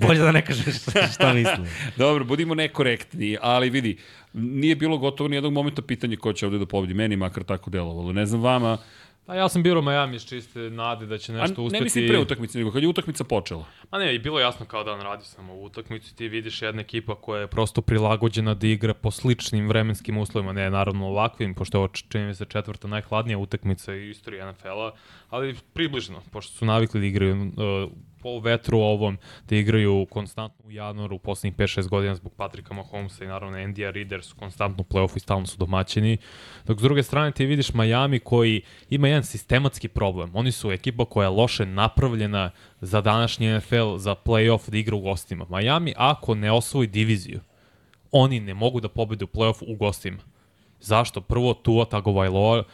Bolje 0.00 0.18
da 0.18 0.32
ne 0.32 0.44
kažeš 0.44 0.82
šta, 0.82 1.06
šta 1.06 1.32
mislim. 1.32 1.66
Dobro, 1.96 2.24
budimo 2.24 2.54
nekorektni, 2.54 3.36
ali 3.40 3.70
vidi, 3.70 3.96
nije 4.32 4.76
bilo 4.76 4.98
gotovo 4.98 5.28
ni 5.28 5.36
jednog 5.36 5.52
momenta 5.52 5.82
pitanje 5.82 6.16
ko 6.16 6.32
će 6.32 6.46
ovde 6.46 6.58
da 6.58 6.66
pobedi. 6.66 6.94
Meni 6.94 7.16
makar 7.16 7.44
tako 7.44 7.70
delovalo. 7.70 8.12
Ne 8.12 8.26
znam 8.26 8.42
vama, 8.42 8.78
Pa 9.28 9.34
ja 9.34 9.48
sam 9.48 9.62
birao 9.62 9.82
Miami 9.82 10.16
iz 10.16 10.26
čiste 10.26 10.60
nade 10.60 11.06
da 11.06 11.18
će 11.18 11.32
a 11.32 11.36
nešto 11.36 11.62
uspeti. 11.62 11.80
ne 11.80 11.84
mislim 11.84 12.08
pre 12.08 12.18
utakmice, 12.18 12.58
nego 12.58 12.72
kad 12.72 12.82
je 12.82 12.88
utakmica 12.88 13.24
počela. 13.24 13.64
Ma 13.90 13.98
ne, 13.98 14.14
i 14.14 14.18
bilo 14.18 14.40
jasno 14.40 14.66
kao 14.66 14.84
dan 14.84 15.00
radi 15.00 15.24
samo 15.24 15.54
u 15.54 15.64
utakmici, 15.64 16.16
ti 16.16 16.28
vidiš 16.28 16.62
jedna 16.62 16.82
ekipa 16.82 17.14
koja 17.14 17.40
je 17.40 17.46
prosto 17.46 17.82
prilagođena 17.82 18.54
da 18.54 18.66
igra 18.66 18.94
po 18.94 19.10
sličnim 19.10 19.68
vremenskim 19.68 20.18
uslovima, 20.18 20.52
ne 20.52 20.70
naravno 20.70 21.06
ovakvim, 21.06 21.54
pošto 21.54 21.78
je 21.78 21.78
ovo 21.78 21.88
čini 21.88 22.26
mi 22.26 22.34
se 22.34 22.44
četvrta 22.44 22.88
najhladnija 22.88 23.38
utakmica 23.38 23.92
u 23.92 23.94
istoriji 23.94 24.42
NFL-a, 24.52 24.90
ali 25.30 25.56
približno, 25.72 26.22
pošto 26.30 26.52
su 26.52 26.64
navikli 26.64 27.00
da 27.00 27.06
igraju 27.06 27.42
uh, 27.42 27.90
po 28.22 28.40
vetru 28.40 28.78
ovom, 28.78 29.18
da 29.48 29.56
igraju 29.56 30.06
konstantno 30.10 30.64
u 30.66 30.70
januaru 30.70 31.16
u 31.16 31.18
poslednjih 31.18 31.56
5-6 31.56 31.88
godina 31.88 32.14
zbog 32.14 32.32
Patrika 32.34 32.74
Mahomesa 32.74 33.24
i 33.24 33.28
naravno 33.28 33.58
Endija 33.58 33.90
Reader 33.90 34.22
su 34.22 34.36
konstantno 34.36 34.84
u 34.88 34.92
play-offu 34.92 35.16
i 35.16 35.20
stalno 35.20 35.46
su 35.46 35.56
domaćini. 35.58 36.16
Dok 36.66 36.78
s 36.78 36.82
druge 36.82 37.02
strane 37.02 37.32
ti 37.32 37.46
vidiš 37.46 37.74
Miami 37.74 38.18
koji 38.18 38.62
ima 38.90 39.08
jedan 39.08 39.24
sistematski 39.24 39.88
problem. 39.88 40.30
Oni 40.34 40.52
su 40.52 40.72
ekipa 40.72 41.04
koja 41.04 41.24
je 41.24 41.30
loše 41.30 41.66
napravljena 41.66 42.50
za 42.80 43.00
današnji 43.00 43.56
NFL, 43.56 43.96
za 43.96 44.14
play-off 44.24 44.70
da 44.70 44.78
igra 44.78 44.96
u 44.96 45.00
gostima. 45.00 45.46
Miami 45.48 45.94
ako 45.96 46.34
ne 46.34 46.52
osvoji 46.52 46.86
diviziju, 46.86 47.40
oni 48.12 48.40
ne 48.40 48.54
mogu 48.54 48.80
da 48.80 48.88
pobede 48.88 49.24
u 49.24 49.28
play-offu 49.28 49.64
u 49.68 49.76
gostima. 49.76 50.18
Zašto? 50.80 51.20
Prvo, 51.20 51.54
Tua 51.54 51.84
Tagovailoa 51.84 52.64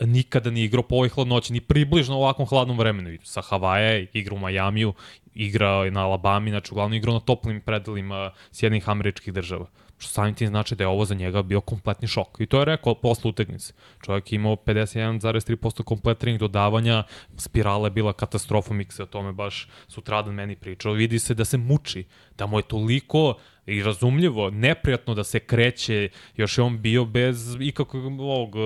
nikada 0.00 0.50
nije 0.50 0.64
igrao 0.64 0.82
po 0.82 0.94
ovoj 0.94 1.08
hladnoći, 1.08 1.52
ni 1.52 1.60
približno 1.60 2.16
u 2.16 2.22
ovakvom 2.22 2.48
hladnom 2.48 2.78
vremenu. 2.78 3.18
Sa 3.22 3.40
Havaja, 3.40 4.06
igra 4.12 4.34
u 4.34 4.38
Majamiju, 4.38 4.92
igra 5.34 5.68
je 5.68 5.90
na 5.90 6.04
Alabami, 6.04 6.50
znači 6.50 6.74
uglavnom 6.74 6.94
igrao 6.94 7.14
na 7.14 7.20
toplim 7.20 7.60
predelima 7.60 8.32
Sjednih 8.52 8.88
američkih 8.88 9.32
država. 9.32 9.66
Što 10.00 10.08
samim 10.08 10.34
tim 10.34 10.48
znači 10.48 10.74
da 10.74 10.84
je 10.84 10.88
ovo 10.88 11.04
za 11.04 11.14
njega 11.14 11.42
bio 11.42 11.60
kompletni 11.60 12.08
šok. 12.08 12.40
I 12.40 12.46
to 12.46 12.58
je 12.58 12.64
rekao 12.64 12.94
posle 12.94 13.28
utakmice. 13.28 13.72
Čovjek 14.04 14.32
je 14.32 14.36
imao 14.36 14.56
51,3% 14.56 15.82
komplet 15.82 16.18
trening 16.18 16.40
dodavanja, 16.40 17.04
spirala 17.36 17.86
je 17.86 17.90
bila 17.90 18.12
katastrofa, 18.12 18.74
Mikse 18.74 19.02
o 19.02 19.06
tome 19.06 19.32
baš 19.32 19.68
sutradan 19.88 20.34
meni 20.34 20.56
pričao. 20.56 20.92
Vidi 20.92 21.18
se 21.18 21.34
da 21.34 21.44
se 21.44 21.58
muči, 21.58 22.04
da 22.38 22.46
mu 22.46 22.58
je 22.58 22.62
toliko 22.62 23.34
i 23.66 23.82
razumljivo, 23.82 24.50
neprijatno 24.50 25.14
da 25.14 25.24
se 25.24 25.40
kreće, 25.40 26.08
još 26.36 26.58
je 26.58 26.64
on 26.64 26.82
bio 26.82 27.04
bez 27.04 27.56
ikakvog 27.60 28.20
ovog 28.20 28.54
uh, 28.54 28.62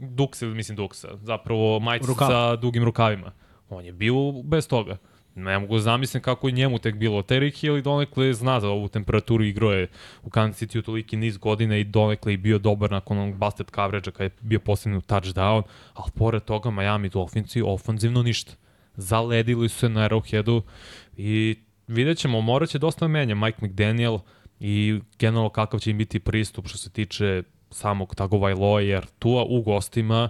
duksa, 0.00 0.46
mislim 0.46 0.76
duksa, 0.76 1.08
zapravo 1.16 1.80
majica 1.80 2.06
Rukava. 2.06 2.30
sa 2.30 2.56
dugim 2.56 2.84
rukavima. 2.84 3.32
On 3.68 3.84
je 3.84 3.92
bio 3.92 4.32
bez 4.44 4.68
toga. 4.68 4.98
Ne 5.34 5.58
mogu 5.58 5.74
da 5.74 5.80
zamislim 5.80 6.22
kako 6.22 6.48
je 6.48 6.52
njemu 6.52 6.78
tek 6.78 6.94
bilo. 6.94 7.22
Terry 7.22 7.60
Hill 7.60 7.78
i 7.78 7.82
donekle 7.82 8.34
zna 8.34 8.60
za 8.60 8.68
ovu 8.68 8.88
temperaturu 8.88 9.44
igro 9.44 9.72
je 9.72 9.88
u 10.22 10.30
Kansas 10.30 10.62
City 10.62 10.84
toliki 10.84 11.16
niz 11.16 11.38
godina 11.38 11.76
i 11.76 11.84
donekle 11.84 12.34
i 12.34 12.36
bio 12.36 12.58
dobar 12.58 12.90
nakon 12.90 13.18
onog 13.18 13.36
busted 13.36 13.70
coverage-a 13.74 14.12
kada 14.12 14.24
je 14.24 14.30
bio 14.40 14.60
postignut 14.60 15.06
touchdown, 15.06 15.62
ali 15.94 16.10
pored 16.14 16.44
toga 16.44 16.70
Miami 16.70 17.08
Dolphinsi 17.08 17.62
ofanzivno 17.62 18.22
ništa. 18.22 18.52
Zaledili 18.96 19.68
su 19.68 19.78
se 19.78 19.88
na 19.88 20.08
Arrowheadu 20.08 20.62
i 21.16 21.56
vidjet 21.86 22.18
ćemo, 22.18 22.40
morat 22.40 22.68
će 22.68 22.78
dosta 22.78 23.08
menja 23.08 23.34
Mike 23.34 23.66
McDaniel 23.66 24.18
i 24.60 25.00
generalno 25.18 25.48
kakav 25.48 25.80
će 25.80 25.90
im 25.90 25.98
biti 25.98 26.20
pristup 26.20 26.68
što 26.68 26.78
se 26.78 26.90
tiče 26.90 27.42
samog 27.70 28.14
Tagovailoa, 28.14 28.80
jer 28.80 29.06
Tua 29.18 29.44
u 29.44 29.62
gostima 29.62 30.28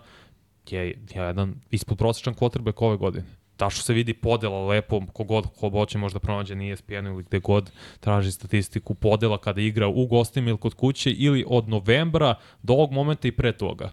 je 0.70 0.98
jedan 1.14 1.54
ispod 1.70 1.98
prosječan 1.98 2.34
quarterback 2.34 2.84
ove 2.84 2.96
godine. 2.96 3.41
Da 3.62 3.70
što 3.70 3.82
se 3.82 3.92
vidi 3.92 4.14
podela 4.14 4.66
lepo, 4.66 5.00
kogod 5.12 5.46
ko 5.60 5.70
hoće 5.70 5.98
možda 5.98 6.18
pronađe 6.18 6.54
na 6.54 6.64
ESPN-u 6.64 7.10
ili 7.10 7.22
gde 7.22 7.38
god 7.38 7.70
traži 8.00 8.32
statistiku 8.32 8.94
podela 8.94 9.38
kada 9.38 9.60
igra 9.60 9.88
u 9.88 10.06
gostima 10.06 10.50
ili 10.50 10.58
kod 10.58 10.74
kuće 10.74 11.10
ili 11.10 11.44
od 11.48 11.68
novembra 11.68 12.34
do 12.62 12.72
ovog 12.72 12.92
momenta 12.92 13.28
i 13.28 13.32
pre 13.32 13.52
toga. 13.52 13.92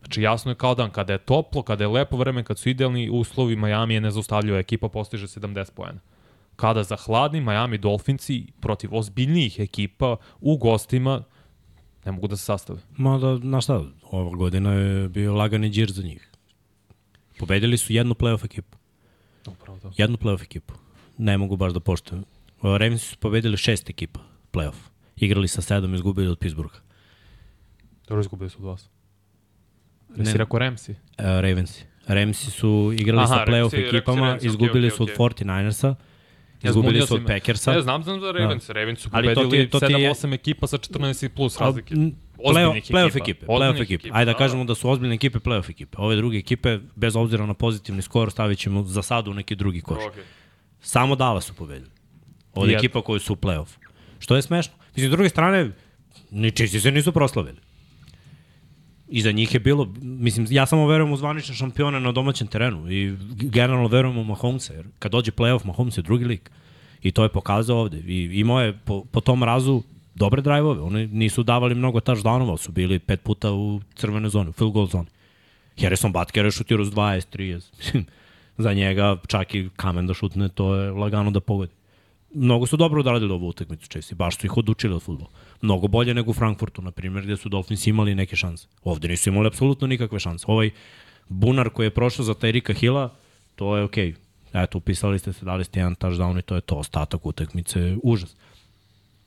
Znači 0.00 0.22
jasno 0.22 0.50
je 0.50 0.54
kao 0.54 0.74
dan, 0.74 0.90
kada 0.90 1.12
je 1.12 1.18
toplo, 1.18 1.62
kada 1.62 1.84
je 1.84 1.88
lepo 1.88 2.16
vreme, 2.16 2.44
kad 2.44 2.58
su 2.58 2.68
idealni 2.68 3.10
uslovi, 3.10 3.56
Miami 3.56 3.94
je 3.94 4.00
nezaustavljiva 4.00 4.58
ekipa, 4.58 4.88
postiže 4.88 5.26
70 5.26 5.70
poena. 5.72 6.00
Kada 6.56 6.82
za 6.82 6.96
hladni 6.96 7.40
Miami 7.40 7.78
Dolphinsi 7.78 8.46
protiv 8.60 8.94
ozbiljnijih 8.94 9.60
ekipa 9.60 10.16
u 10.40 10.56
gostima 10.56 11.22
ne 12.04 12.12
mogu 12.12 12.28
da 12.28 12.36
se 12.36 12.44
sastave. 12.44 12.80
Ma 12.96 13.18
da, 13.18 13.36
znaš 13.36 13.64
šta, 13.64 13.82
ova 14.10 14.36
godina 14.36 14.72
je 14.72 15.08
bio 15.08 15.34
lagani 15.34 15.70
džir 15.70 15.92
za 15.92 16.02
njih. 16.02 16.30
Pobedili 17.38 17.78
su 17.78 17.92
jednu 17.92 18.14
playoff 18.14 18.44
ekipu. 18.44 18.75
Upravo 19.50 19.78
to. 19.80 19.92
Jednu 19.96 20.16
playoff 20.16 20.42
ekipu. 20.42 20.74
Ne 21.18 21.38
mogu 21.38 21.56
baš 21.56 21.72
da 21.72 21.80
poštujem. 21.80 22.24
Ravensi 22.62 23.06
su 23.06 23.16
pobedili 23.16 23.56
šest 23.56 23.90
ekipa 23.90 24.20
playoff. 24.52 24.76
Igrali 25.16 25.48
sa 25.48 25.62
sedam 25.62 25.92
i 25.92 25.96
izgubili 25.96 26.28
od 26.28 26.38
Pittsburgha. 26.38 26.78
Dobro 28.08 28.20
izgubili 28.20 28.50
su 28.50 28.58
od 28.58 28.64
vas. 28.64 28.88
Ne. 30.08 30.24
Jesi 30.24 30.38
rekao 30.38 30.60
Ramsey? 30.60 30.90
Uh, 30.90 30.96
Ravensi. 31.18 31.84
Ramsi 32.06 32.50
su 32.50 32.92
igrali 32.98 33.22
Aha, 33.22 33.34
sa 33.34 33.44
playoff 33.52 33.72
Ramsi, 33.72 33.76
ekipama, 33.76 34.20
Ramsi, 34.20 34.32
Ramsi, 34.32 34.46
izgubili 34.46 34.86
okej, 34.86 34.96
su 34.96 35.02
od 35.02 35.10
okej. 35.10 35.46
49ersa, 35.46 35.94
Ja 36.62 36.70
izgubili 36.70 37.06
su 37.06 37.14
od. 37.14 37.26
Packersa. 37.26 37.72
Ne, 37.72 37.82
znam, 37.82 38.02
znam 38.02 38.20
za 38.20 38.32
Ravens. 38.32 38.66
Da. 38.66 38.72
Ravens 38.72 39.00
su 39.00 39.10
pobedili 39.10 39.70
to 39.70 39.80
ti 39.80 39.92
je- 39.92 40.10
7-8 40.10 40.34
ekipa 40.34 40.66
sa 40.66 40.78
14 40.78 41.28
plus 41.28 41.58
razlike. 41.58 41.94
Ozbiljnih 42.38 42.84
Playoff, 42.84 42.92
playoff 42.92 43.06
ekipa. 43.06 43.24
ekipe, 43.24 43.46
playoff 43.46 43.82
ekipe. 43.82 43.94
ekipa, 43.94 44.16
Ajde 44.16 44.24
da 44.24 44.32
da, 44.32 44.38
kažemo 44.38 44.64
da 44.64 44.74
su 44.74 44.90
ozbiljne 44.90 45.14
ekipe 45.14 45.38
playoff 45.38 45.70
ekipe. 45.70 45.98
Ove 46.00 46.16
druge 46.16 46.38
ekipe, 46.38 46.78
bez 46.94 47.16
obzira 47.16 47.46
na 47.46 47.54
pozitivni 47.54 48.02
skor, 48.02 48.30
stavit 48.30 48.58
ćemo 48.58 48.82
za 48.82 49.02
sad 49.02 49.28
u 49.28 49.34
neki 49.34 49.54
drugi 49.56 49.80
koš. 49.80 49.98
Okay. 49.98 50.22
Samo 50.80 51.16
Dallas 51.16 51.44
su 51.44 51.54
pobedili. 51.54 51.90
Od 52.54 52.70
ekipa 52.70 53.02
koji 53.02 53.20
su 53.20 53.32
u 53.32 53.36
play-off. 53.36 53.76
Što 54.18 54.36
je 54.36 54.42
smešno. 54.42 54.72
Mislim, 54.96 55.08
s 55.08 55.12
druge 55.12 55.28
strane, 55.28 55.70
ni 56.30 56.50
čisti 56.50 56.80
se 56.80 56.90
nisu 56.90 57.12
proslavili. 57.12 57.58
I 59.08 59.22
za 59.22 59.32
njih 59.32 59.54
je 59.54 59.60
bilo, 59.60 59.88
mislim, 60.02 60.46
ja 60.50 60.66
samo 60.66 60.86
verujem 60.86 61.12
u 61.12 61.16
zvanične 61.16 61.54
šampione 61.54 62.00
na 62.00 62.12
domaćem 62.12 62.46
terenu 62.46 62.92
i 62.92 63.16
generalno 63.30 63.88
verujem 63.88 64.18
u 64.18 64.24
Mahomesa, 64.24 64.74
jer 64.74 64.86
kad 64.98 65.12
dođe 65.12 65.32
play-off, 65.32 65.66
Mahomes 65.66 65.98
je 65.98 66.02
drugi 66.02 66.24
lik. 66.24 66.50
I 67.02 67.12
to 67.12 67.22
je 67.22 67.28
pokazao 67.28 67.78
ovde. 67.78 67.98
I 67.98 68.40
imao 68.40 68.60
je 68.60 68.78
po, 68.84 69.04
po 69.04 69.20
tom 69.20 69.42
razu 69.42 69.82
dobre 70.14 70.42
drajvove. 70.42 70.80
Oni 70.80 71.06
nisu 71.06 71.42
davali 71.42 71.74
mnogo 71.74 72.00
touchdownova, 72.00 72.48
ali 72.48 72.58
su 72.58 72.72
bili 72.72 72.98
pet 72.98 73.22
puta 73.22 73.52
u 73.52 73.80
crvenoj 73.94 74.30
zoni, 74.30 74.50
u 74.50 74.52
field 74.52 74.72
goal 74.72 74.86
zoni. 74.86 75.06
Harrison 75.80 76.12
Butker 76.12 76.44
je 76.44 76.50
šutirao 76.50 76.84
s 76.84 76.90
20, 76.90 77.36
30. 77.38 78.02
Za 78.58 78.72
njega 78.72 79.16
čak 79.26 79.54
i 79.54 79.68
kamen 79.76 80.06
da 80.06 80.14
šutne, 80.14 80.48
to 80.48 80.74
je 80.74 80.90
lagano 80.90 81.30
da 81.30 81.40
pogodi. 81.40 81.72
mnogo 82.34 82.66
su 82.66 82.76
dobro 82.76 83.00
odradili 83.00 83.32
ovu 83.32 83.48
utakmicu 83.48 83.88
Chiefs 83.88 84.12
baš 84.12 84.38
su 84.38 84.46
ih 84.46 84.56
odučili 84.56 84.94
od 84.94 85.02
futbola. 85.02 85.30
Mnogo 85.62 85.88
bolje 85.88 86.14
nego 86.14 86.30
u 86.30 86.34
Frankfurtu, 86.34 86.82
na 86.82 86.90
primjer, 86.90 87.24
gde 87.24 87.36
su 87.36 87.48
Dolphins 87.48 87.86
imali 87.86 88.14
neke 88.14 88.36
šanse. 88.36 88.68
Ovde 88.84 89.08
nisu 89.08 89.28
imali 89.30 89.46
apsolutno 89.46 89.86
nikakve 89.86 90.20
šanse. 90.20 90.44
Ovaj 90.48 90.70
bunar 91.28 91.70
koji 91.70 91.86
je 91.86 91.94
prošao 91.94 92.24
za 92.24 92.34
Tyrika 92.34 92.74
Hilla, 92.74 93.14
to 93.54 93.76
je 93.76 93.84
okej. 93.84 94.12
Okay. 94.12 94.26
Eto, 94.62 94.78
upisali 94.78 95.18
ste 95.18 95.32
se, 95.32 95.44
dali 95.44 95.64
ste 95.64 95.80
jedan 95.80 95.94
touchdown 95.94 96.38
i 96.38 96.42
to 96.42 96.54
je 96.54 96.60
to. 96.60 96.76
Ostatak 96.76 97.26
utakmice, 97.26 97.96
užas. 98.02 98.36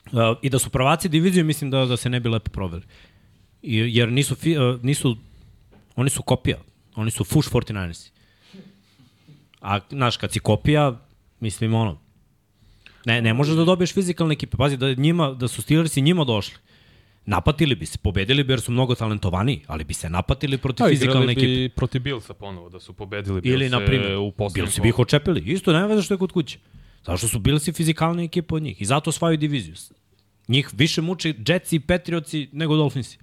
Uh, 0.06 0.38
I 0.42 0.50
da 0.50 0.60
su 0.60 0.70
prvaci 0.70 1.10
divizije, 1.10 1.44
mislim 1.44 1.72
da, 1.72 1.86
da 1.86 1.98
se 1.98 2.10
ne 2.10 2.20
bi 2.20 2.30
lepo 2.30 2.52
proveli. 2.52 2.84
I, 3.62 3.78
jer 3.78 4.12
nisu, 4.12 4.36
fi, 4.36 4.58
uh, 4.58 4.84
nisu, 4.84 5.18
oni 5.96 6.10
su 6.10 6.24
kopija. 6.24 6.58
Oni 6.96 7.12
su 7.12 7.24
fuš 7.24 7.50
49ersi. 7.50 8.12
A, 9.62 9.80
znaš, 9.90 10.18
kad 10.18 10.32
si 10.32 10.40
kopija, 10.40 11.00
mislim, 11.40 11.74
ono, 11.74 12.00
ne, 13.10 13.22
ne 13.22 13.34
možeš 13.34 13.56
da 13.56 13.66
dobiješ 13.66 13.94
fizikalne 13.94 14.34
ekipe. 14.34 14.58
Pazi, 14.58 14.78
da, 14.78 14.94
njima, 14.94 15.32
da 15.34 15.48
su 15.48 15.62
Steelersi 15.62 16.02
njima 16.02 16.24
došli. 16.24 16.58
Napatili 17.26 17.76
bi 17.76 17.86
se, 17.86 17.98
pobedili 18.04 18.44
bi 18.44 18.54
jer 18.54 18.62
su 18.62 18.72
mnogo 18.72 18.96
talentovaniji, 18.96 19.62
ali 19.68 19.84
bi 19.84 19.94
se 19.94 20.10
napatili 20.10 20.58
protiv 20.58 20.84
Da, 20.86 20.90
fizikalne 20.90 21.32
igrali 21.32 21.32
ekipe. 21.32 21.48
bi 21.48 21.70
protiv 21.70 22.02
Billsa 22.02 22.34
ponovo, 22.34 22.70
da 22.70 22.80
su 22.80 22.94
pobedili 22.94 23.42
Billse 23.42 23.56
Ili, 23.56 23.70
na 23.70 23.86
primjer, 23.86 24.18
u 24.18 24.34
Bilsi 24.54 24.82
bi 24.82 24.90
ih 24.90 25.00
očepili. 25.00 25.44
Isto, 25.46 25.74
nema 25.74 25.88
veze 25.88 26.02
što 26.02 26.14
je 26.14 26.18
kod 26.18 26.32
kuće. 26.32 26.60
Zato 27.06 27.18
što 27.18 27.28
su 27.28 27.40
Bilsi 27.40 27.74
fizikalna 27.74 28.24
ekipa 28.24 28.56
od 28.56 28.64
njih. 28.64 28.82
I 28.82 28.86
zato 28.86 29.10
osvaju 29.10 29.38
diviziju. 29.38 29.76
Njih 30.48 30.70
više 30.74 31.02
muče 31.02 31.34
Jetsi 31.48 31.76
i 31.76 31.80
Patriotsi 31.80 32.48
nego 32.52 32.76
Dolphinsi. 32.76 33.18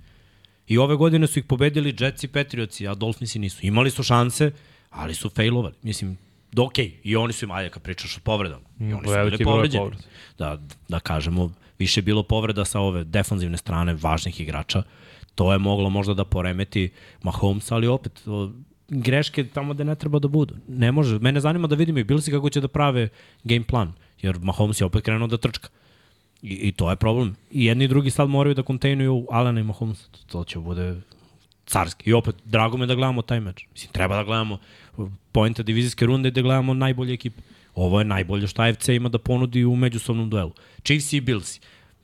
I 0.69 0.79
ove 0.79 0.97
godine 0.97 1.27
su 1.27 1.39
ih 1.39 1.45
pobedili 1.45 1.95
Jetsi 2.01 2.27
i 2.27 2.29
Patriotsi, 2.29 2.89
a 2.89 2.95
Dolphinsi 2.95 3.39
nisu. 3.39 3.59
Imali 3.63 3.91
su 3.91 4.03
šanse, 4.03 4.51
ali 4.91 5.15
su 5.15 5.29
failovali. 5.29 5.75
Mislim, 5.83 6.17
da 6.53 6.63
okay. 6.63 6.93
i 7.03 7.17
oni 7.17 7.33
su 7.33 7.45
im, 7.45 7.51
ajde 7.51 7.71
kad 7.71 7.83
pričaš 7.83 8.17
o 8.17 8.21
povredama, 8.21 8.65
i 8.81 8.93
oni 8.93 9.09
su 9.09 9.15
bili 9.31 9.45
povređeni. 9.45 9.85
povreda. 9.85 10.03
Da, 10.39 10.59
da 10.89 11.01
kažemo, 11.01 11.53
više 11.79 12.01
je 12.01 12.03
bilo 12.03 12.23
povreda 12.23 12.65
sa 12.65 12.81
ove 12.81 13.05
defanzivne 13.05 13.57
strane 13.57 13.95
važnih 13.95 14.41
igrača. 14.41 14.83
To 15.35 15.53
je 15.53 15.59
moglo 15.59 15.91
možda 15.91 16.15
da 16.15 16.25
poremeti 16.25 16.91
Mahomes, 17.23 17.73
ali 17.73 17.87
opet, 17.87 18.23
o, 18.27 18.51
greške 18.89 19.45
tamo 19.45 19.75
gde 19.75 19.85
ne 19.85 19.95
treba 19.95 20.19
da 20.19 20.29
budu. 20.29 20.55
Ne 20.69 20.93
može. 20.93 21.19
Mene 21.19 21.41
zanima 21.41 21.69
da 21.69 21.75
vidimo 21.75 21.99
i 21.99 22.05
Bilsi 22.05 22.31
kako 22.31 22.51
će 22.51 22.61
da 22.61 22.69
prave 22.69 23.09
game 23.45 23.65
plan, 23.65 23.93
jer 24.23 24.39
Mahomes 24.39 24.81
je 24.81 24.85
opet 24.85 25.05
krenuo 25.05 25.29
da 25.29 25.37
trčka. 25.37 25.69
I, 26.43 26.55
I 26.69 26.73
to 26.73 26.91
je 26.91 26.97
problem. 26.97 27.37
I 27.51 27.65
jedni 27.65 27.85
i 27.85 27.89
drugi 27.89 28.11
sad 28.11 28.29
moraju 28.29 28.55
da 28.55 28.63
kontejnuju 28.63 29.27
Alana 29.31 29.61
i 29.61 29.65
Mahomes. 29.65 30.09
To 30.27 30.45
će 30.45 30.59
bude 30.59 31.01
carski. 31.67 32.11
I 32.11 32.13
opet, 32.13 32.35
drago 32.45 32.77
me 32.77 32.87
da 32.87 32.95
gledamo 32.95 33.23
taj 33.23 33.41
meč. 33.41 33.67
Mislim, 33.73 33.93
treba 33.93 34.17
da 34.17 34.25
gledamo 34.25 34.59
pojenta 35.33 35.63
divizijske 35.63 36.07
runde 36.07 36.31
da 36.31 36.43
gledamo 36.43 36.75
najbolje 36.75 37.13
ekipe. 37.15 37.43
Ovo 37.75 37.99
je 37.99 38.05
najbolje 38.05 38.47
što 38.47 38.63
AFC 38.63 38.89
ima 38.89 39.09
da 39.09 39.19
ponudi 39.19 39.65
u 39.65 39.77
međusobnom 39.77 40.31
duelu. 40.31 40.53
Chiefs 40.83 41.13
i 41.13 41.21
Bills. 41.21 41.61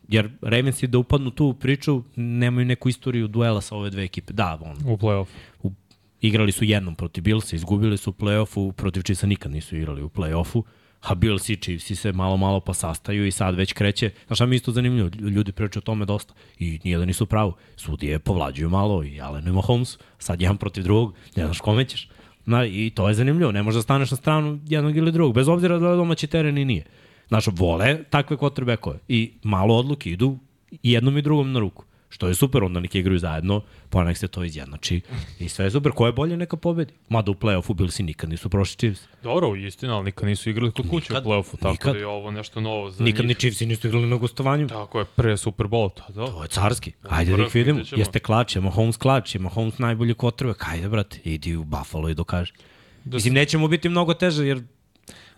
Jer 0.09 0.31
Ravensi 0.43 0.87
da 0.87 0.99
upadnu 0.99 1.31
tu 1.31 1.47
u 1.47 1.55
priču 1.55 2.03
nemaju 2.17 2.67
neku 2.67 2.89
istoriju 2.89 3.29
duela 3.29 3.61
sa 3.61 3.77
ove 3.77 3.91
dve 3.91 4.05
ekipe. 4.05 4.33
Da, 4.33 4.59
on, 4.63 4.93
U 4.93 4.97
play-off. 4.97 5.27
u, 5.63 5.73
igrali 6.21 6.53
su 6.53 6.65
jednom 6.65 6.95
protiv 6.95 7.25
Billsa, 7.25 7.57
izgubili 7.57 7.97
su 7.97 8.11
u 8.11 8.13
play-offu, 8.13 8.73
protiv 8.73 9.03
Chiefsa 9.03 9.27
nikad 9.27 9.53
nisu 9.53 9.77
igrali 9.77 10.03
u 10.03 10.09
play-offu, 10.09 10.63
a 11.01 11.15
Bills 11.15 11.49
i 11.49 11.57
Chiefs 11.57 12.01
se 12.01 12.13
malo 12.13 12.37
malo 12.37 12.61
pa 12.61 12.75
sastaju 12.75 13.27
i 13.27 13.31
sad 13.31 13.55
već 13.55 13.73
kreće. 13.73 14.11
Znaš 14.27 14.37
šta 14.37 14.47
mi 14.47 14.57
isto 14.57 14.73
zanimljivo? 14.73 15.11
Ljudi 15.19 15.53
pričaju 15.53 15.81
o 15.81 15.85
tome 15.85 16.05
dosta 16.05 16.35
i 16.59 16.81
nije 16.85 16.99
da 16.99 17.05
nisu 17.05 17.27
pravo. 17.27 17.57
Sudije 17.77 18.19
povlađuju 18.19 18.71
malo 18.71 19.05
i 19.05 19.21
Allen 19.21 19.49
i 19.49 19.53
Mahomes, 19.53 19.99
sad 20.19 20.41
jedan 20.41 20.57
protiv 20.57 20.85
drugog, 20.85 21.15
ne 21.37 21.45
znaš 21.45 21.61
kome 21.61 21.85
ćeš. 21.85 22.09
Na, 22.47 22.67
I 22.67 22.91
to 22.95 23.09
je 23.09 23.15
zanimljivo, 23.15 23.53
ne 23.53 23.63
možeš 23.63 23.79
da 23.79 23.83
staneš 23.83 24.11
na 24.11 24.17
stranu 24.17 24.61
jednog 24.67 24.97
ili 24.97 25.13
drugog, 25.13 25.35
bez 25.35 25.49
obzira 25.49 25.79
da 25.79 25.89
je 25.89 25.97
domaći 25.97 26.27
teren 26.27 26.59
i 26.59 26.65
nije. 26.65 26.85
Znaš, 27.29 27.47
vole 27.47 28.05
takve 28.11 28.37
quarterbackove 28.37 28.99
i 29.09 29.33
malo 29.43 29.77
odluke 29.77 30.11
idu 30.11 30.39
jednom 30.83 31.19
i 31.19 31.23
drugom 31.23 31.53
na 31.53 31.61
ruku. 31.61 31.85
Što 32.13 32.29
je 32.29 32.35
super, 32.35 32.65
onda 32.65 32.81
neki 32.81 32.99
igraju 32.99 33.19
zajedno, 33.19 33.63
pa 33.91 34.05
nek 34.05 34.19
se 34.19 34.29
to 34.29 34.45
izjednači. 34.45 35.01
I 35.39 35.49
sve 35.49 35.65
je 35.65 35.71
super. 35.71 35.93
Ko 35.93 36.07
je 36.07 36.13
bolje, 36.13 36.37
neka 36.37 36.57
pobedi. 36.57 36.93
Mada 37.09 37.31
u 37.31 37.35
play-offu 37.35 37.75
bili 37.75 37.91
si 37.91 38.03
nikad 38.03 38.31
nisu 38.31 38.49
prošli 38.49 38.77
Chiefs. 38.77 39.01
Dobro, 39.23 39.57
istina, 39.57 39.95
ali 39.95 40.05
nikad 40.05 40.29
nisu 40.29 40.51
igrali 40.51 40.73
kod 40.73 40.91
kuće 40.91 41.13
u 41.13 41.17
play-offu, 41.17 41.57
tako 41.57 41.71
nikad. 41.71 41.93
da 41.93 41.99
je 41.99 42.07
ovo 42.07 42.31
nešto 42.31 42.61
novo 42.61 42.91
za 42.91 43.05
Nikad 43.05 43.25
ni 43.25 43.29
njih. 43.29 43.37
Chiefs 43.37 43.61
nisu 43.61 43.87
igrali 43.87 44.07
na 44.07 44.17
gostovanju. 44.17 44.69
Tako 44.69 44.99
je, 44.99 45.05
pre 45.05 45.37
Super 45.37 45.67
Bowl, 45.67 45.91
to, 45.95 46.13
da. 46.13 46.27
To 46.27 46.43
je 46.43 46.49
carski. 46.49 46.93
Ajde 47.09 47.37
da 47.37 47.43
ih 47.43 47.55
vidimo. 47.55 47.81
Jeste 47.97 48.19
klač, 48.19 48.57
je 48.57 48.63
Mahomes 48.63 48.97
klač, 48.97 49.35
je 49.35 49.41
Mahomes 49.41 49.79
najbolji 49.79 50.15
quarterback. 50.15 50.65
Ajde, 50.71 50.89
brate, 50.89 51.21
idi 51.25 51.57
u 51.57 51.65
Buffalo 51.65 52.09
i 52.09 52.15
dokaži. 52.15 52.53
Da 53.05 53.17
Mislim, 53.17 53.35
neće 53.35 53.59
mu 53.59 53.69
biti 53.69 53.89
mnogo 53.89 54.15
teže, 54.15 54.47
jer 54.47 54.63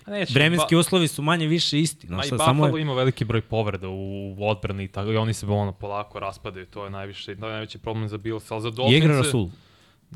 Neće, 0.06 0.34
vremenski 0.34 0.76
uslovi 0.76 1.08
su 1.08 1.22
manje 1.22 1.46
više 1.46 1.80
isti. 1.80 2.06
Ma 2.06 2.14
Znaš, 2.14 2.26
i 2.26 2.30
Buffalo 2.30 2.46
samo 2.46 2.76
je, 2.76 2.82
ima 2.82 2.94
veliki 2.94 3.24
broj 3.24 3.40
povreda 3.40 3.88
u 3.88 4.36
odbrani 4.40 4.84
i 4.84 4.88
tako 4.88 5.12
i 5.12 5.16
oni 5.16 5.34
se 5.34 5.46
ono 5.46 5.72
polako 5.72 6.20
raspadaju, 6.20 6.66
to 6.66 6.84
je 6.84 6.90
najviše, 6.90 7.30
je 7.30 7.36
najveći 7.36 7.78
problem 7.78 8.08
za 8.08 8.18
Bills, 8.18 8.50
ali 8.50 8.62
za 8.62 8.68
i 8.68 8.72
Dolphins... 8.72 9.04
igra 9.04 9.16
Rasul. 9.16 9.48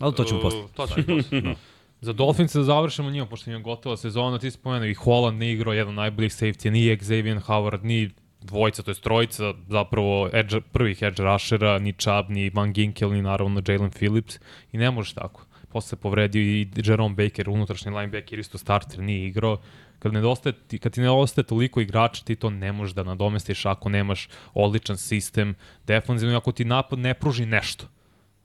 Ali 0.01 0.15
to 0.15 0.25
ćemo 0.25 0.41
posle. 0.41 0.61
To 0.75 0.87
ćemo 0.87 1.07
posle. 1.07 1.41
da. 1.41 1.55
Za 2.01 2.13
Dolphins 2.13 2.55
da 2.55 2.63
završimo 2.63 3.11
njima, 3.11 3.27
pošto 3.27 3.51
im 3.51 3.57
je 3.57 3.63
gotova 3.63 3.97
sezona, 3.97 4.39
ti 4.39 4.51
spomenuo 4.51 4.87
i 4.87 4.95
Holland 4.95 5.39
nije 5.39 5.53
igrao 5.53 5.75
jedan 5.75 5.95
najboljih 5.95 6.33
safety, 6.33 6.71
ni 6.71 6.97
Xavier 6.97 7.41
Howard, 7.47 7.85
ni 7.85 8.11
dvojica, 8.41 8.83
to 8.83 8.91
je 8.91 8.95
trojica, 8.95 9.55
zapravo 9.69 10.31
edge, 10.33 10.61
prvih 10.61 11.03
edge 11.03 11.23
rushera, 11.23 11.79
ni 11.79 11.93
Chubb, 11.93 12.31
ni 12.31 12.51
Van 12.51 12.73
Ginkel, 12.73 13.13
ni 13.13 13.23
naravno 13.23 13.63
Jalen 13.69 13.91
Phillips 13.91 14.39
i 14.73 14.79
ne 14.79 14.91
možeš 14.91 15.13
tako. 15.13 15.48
Posle 15.69 15.99
povredio 15.99 16.43
i 16.43 16.69
Jerome 16.77 17.15
Baker, 17.15 17.49
unutrašnji 17.49 17.93
linebacker, 17.93 18.39
isto 18.39 18.59
starter, 18.59 18.99
nije 19.01 19.27
igrao. 19.27 19.59
Kad, 19.99 20.13
nedostaje, 20.13 20.53
ti- 20.53 20.79
kad 20.79 20.93
ti 20.93 21.01
nedostaje 21.01 21.45
toliko 21.45 21.81
igrača, 21.81 22.25
ti 22.25 22.37
to 22.37 22.51
ne 22.51 22.73
možeš 22.73 22.95
da 22.95 23.03
nadomestiš 23.03 23.67
ako 23.67 23.89
nemaš 23.89 24.29
odličan 24.55 24.97
sistem 24.97 25.55
defanzivno, 25.87 26.35
i 26.35 26.37
ako 26.37 26.53
ti 26.53 26.65
napad 26.65 26.99
ne 26.99 27.15
pruži 27.15 27.47
nešto 27.47 27.87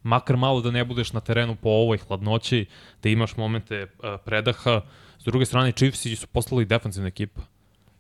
makar 0.04 0.38
malo 0.38 0.62
da 0.62 0.72
ne 0.72 0.86
budeš 0.86 1.14
na 1.14 1.20
terenu 1.20 1.56
po 1.56 1.70
ovoj 1.70 1.98
hladnoći, 1.98 2.66
da 3.04 3.10
imaš 3.10 3.38
momente 3.38 3.84
uh, 3.84 4.10
predaha. 4.26 4.82
S 5.20 5.24
druge 5.24 5.46
strane, 5.46 5.72
Chiefs 5.72 6.20
su 6.20 6.28
poslali 6.28 6.66
defensivna 6.66 7.08
ekipa. 7.08 7.42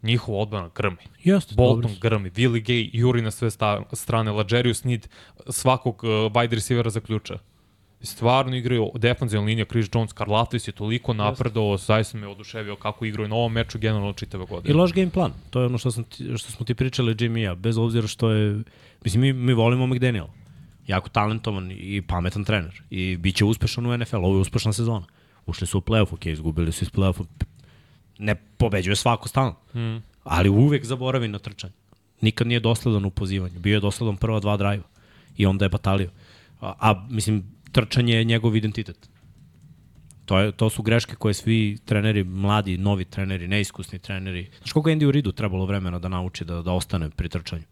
Njihova 0.02 0.40
odbrana 0.40 0.70
grmi. 0.76 0.98
Jeste, 1.24 1.56
Bolton 1.56 1.82
dobro 1.82 1.98
grmi, 2.02 2.32
Willie 2.32 2.64
Gay 2.66 2.90
juri 2.94 3.22
na 3.22 3.32
sve 3.32 3.50
strane, 3.94 4.32
Lajerius 4.32 4.84
Need 4.84 5.08
svakog 5.50 6.04
uh, 6.04 6.10
wide 6.10 6.54
receivera 6.54 6.90
zaključa. 6.90 7.40
Stvarno 8.06 8.56
igraju 8.56 8.92
defensivna 8.96 9.46
linija, 9.46 9.66
Chris 9.66 9.90
Jones, 9.94 10.14
Karlaftis 10.14 10.68
je 10.68 10.72
toliko 10.72 11.14
napredao, 11.14 11.78
zaista 11.78 12.18
me 12.18 12.28
oduševio 12.28 12.76
kako 12.76 13.06
igraju 13.06 13.30
na 13.30 13.36
ovom 13.36 13.52
meču 13.52 13.80
generalno 13.80 14.14
čitave 14.14 14.44
I 14.44 14.48
godine. 14.48 14.76
loš 14.76 14.94
game 14.94 15.10
plan. 15.10 15.32
To 15.50 15.60
je 15.60 15.66
ono 15.66 15.78
što, 15.78 15.92
sam 15.92 16.04
ti, 16.04 16.38
što 16.38 16.52
smo 16.52 16.66
ti 16.66 16.76
pričali 16.76 17.16
Jimmy 17.16 17.40
i 17.40 17.42
ja. 17.42 17.56
Bez 17.56 17.78
obzira 17.78 18.08
što 18.08 18.30
je... 18.30 18.64
Mislim, 19.04 19.22
mi, 19.22 19.34
mi 19.34 19.54
volimo 19.54 19.88
McDaniel. 19.88 20.26
Jako 20.88 21.10
talentovan 21.10 21.72
i 21.72 22.02
pametan 22.02 22.44
trener. 22.44 22.82
I 22.90 23.18
bit 23.18 23.36
će 23.36 23.46
uspešan 23.46 23.86
u 23.86 23.98
NFL. 23.98 24.16
Ovo 24.16 24.36
je 24.36 24.42
uspešna 24.42 24.74
sezona. 24.74 25.06
Ušli 25.46 25.68
su 25.68 25.78
u 25.78 25.82
playoff, 25.82 26.14
ok, 26.14 26.26
izgubili 26.26 26.72
su 26.72 26.84
iz 26.84 26.92
playoffa. 26.92 27.26
Ne 28.18 28.36
pobeđuje 28.36 28.96
svako 28.96 29.28
stalno. 29.28 29.56
Mm. 29.76 30.04
Ali 30.24 30.50
uvek 30.50 30.86
zaboravi 30.86 31.28
na 31.28 31.40
trčanje. 31.40 31.74
Nikad 32.22 32.48
nije 32.48 32.60
dosledan 32.60 33.06
u 33.06 33.10
pozivanju. 33.10 33.60
Bio 33.60 33.74
je 33.74 33.80
dosledan 33.80 34.18
prva 34.18 34.40
dva 34.40 34.58
drajva. 34.58 34.84
I 35.38 35.46
onda 35.46 35.66
je 35.66 35.70
batalio. 35.70 36.10
A, 36.62 36.74
a 36.80 37.08
mislim, 37.10 37.53
trčanje 37.74 38.16
je 38.16 38.24
njegov 38.24 38.56
identitet. 38.56 39.10
To, 40.26 40.40
je, 40.40 40.52
to 40.52 40.70
su 40.70 40.84
greške 40.84 41.16
koje 41.16 41.34
svi 41.34 41.78
treneri, 41.86 42.24
mladi, 42.24 42.78
novi 42.78 43.06
treneri, 43.06 43.48
neiskusni 43.48 44.00
treneri. 44.00 44.50
Znaš 44.58 44.72
koliko 44.72 44.90
je 44.90 44.96
Andy 44.96 45.06
Uridu 45.06 45.32
trebalo 45.32 45.66
vremena 45.66 46.00
da 46.00 46.10
nauči 46.10 46.46
da, 46.46 46.62
da 46.62 46.72
ostane 46.72 47.10
pri 47.10 47.30
trčanju? 47.30 47.64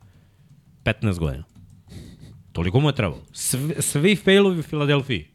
15 0.84 1.20
godina. 1.20 1.44
Toliko 2.52 2.80
mu 2.80 2.90
je 2.90 2.96
trebalo. 2.96 3.24
Svi, 3.32 3.76
svi 3.80 4.16
failovi 4.16 4.60
u 4.60 4.64
Filadelfiji 4.64 5.28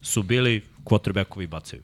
su 0.00 0.22
bili 0.22 0.62
quarterbackovi 0.84 1.46
bacaju. 1.46 1.82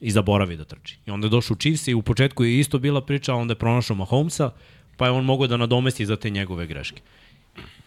I 0.00 0.10
zaboravi 0.10 0.56
da 0.56 0.64
trči. 0.64 0.98
I 1.06 1.10
onda 1.10 1.26
je 1.26 1.30
došao 1.30 1.56
Chiefs 1.56 1.88
i 1.88 1.94
u 1.94 2.02
početku 2.02 2.44
je 2.44 2.58
isto 2.58 2.78
bila 2.78 3.00
priča, 3.00 3.34
onda 3.34 3.52
je 3.52 3.58
pronašao 3.58 3.96
Mahomesa, 3.96 4.50
pa 4.96 5.06
je 5.06 5.12
on 5.12 5.24
mogao 5.24 5.46
da 5.46 5.56
nadomesti 5.56 6.06
za 6.06 6.16
te 6.16 6.30
njegove 6.30 6.66
greške. 6.66 7.02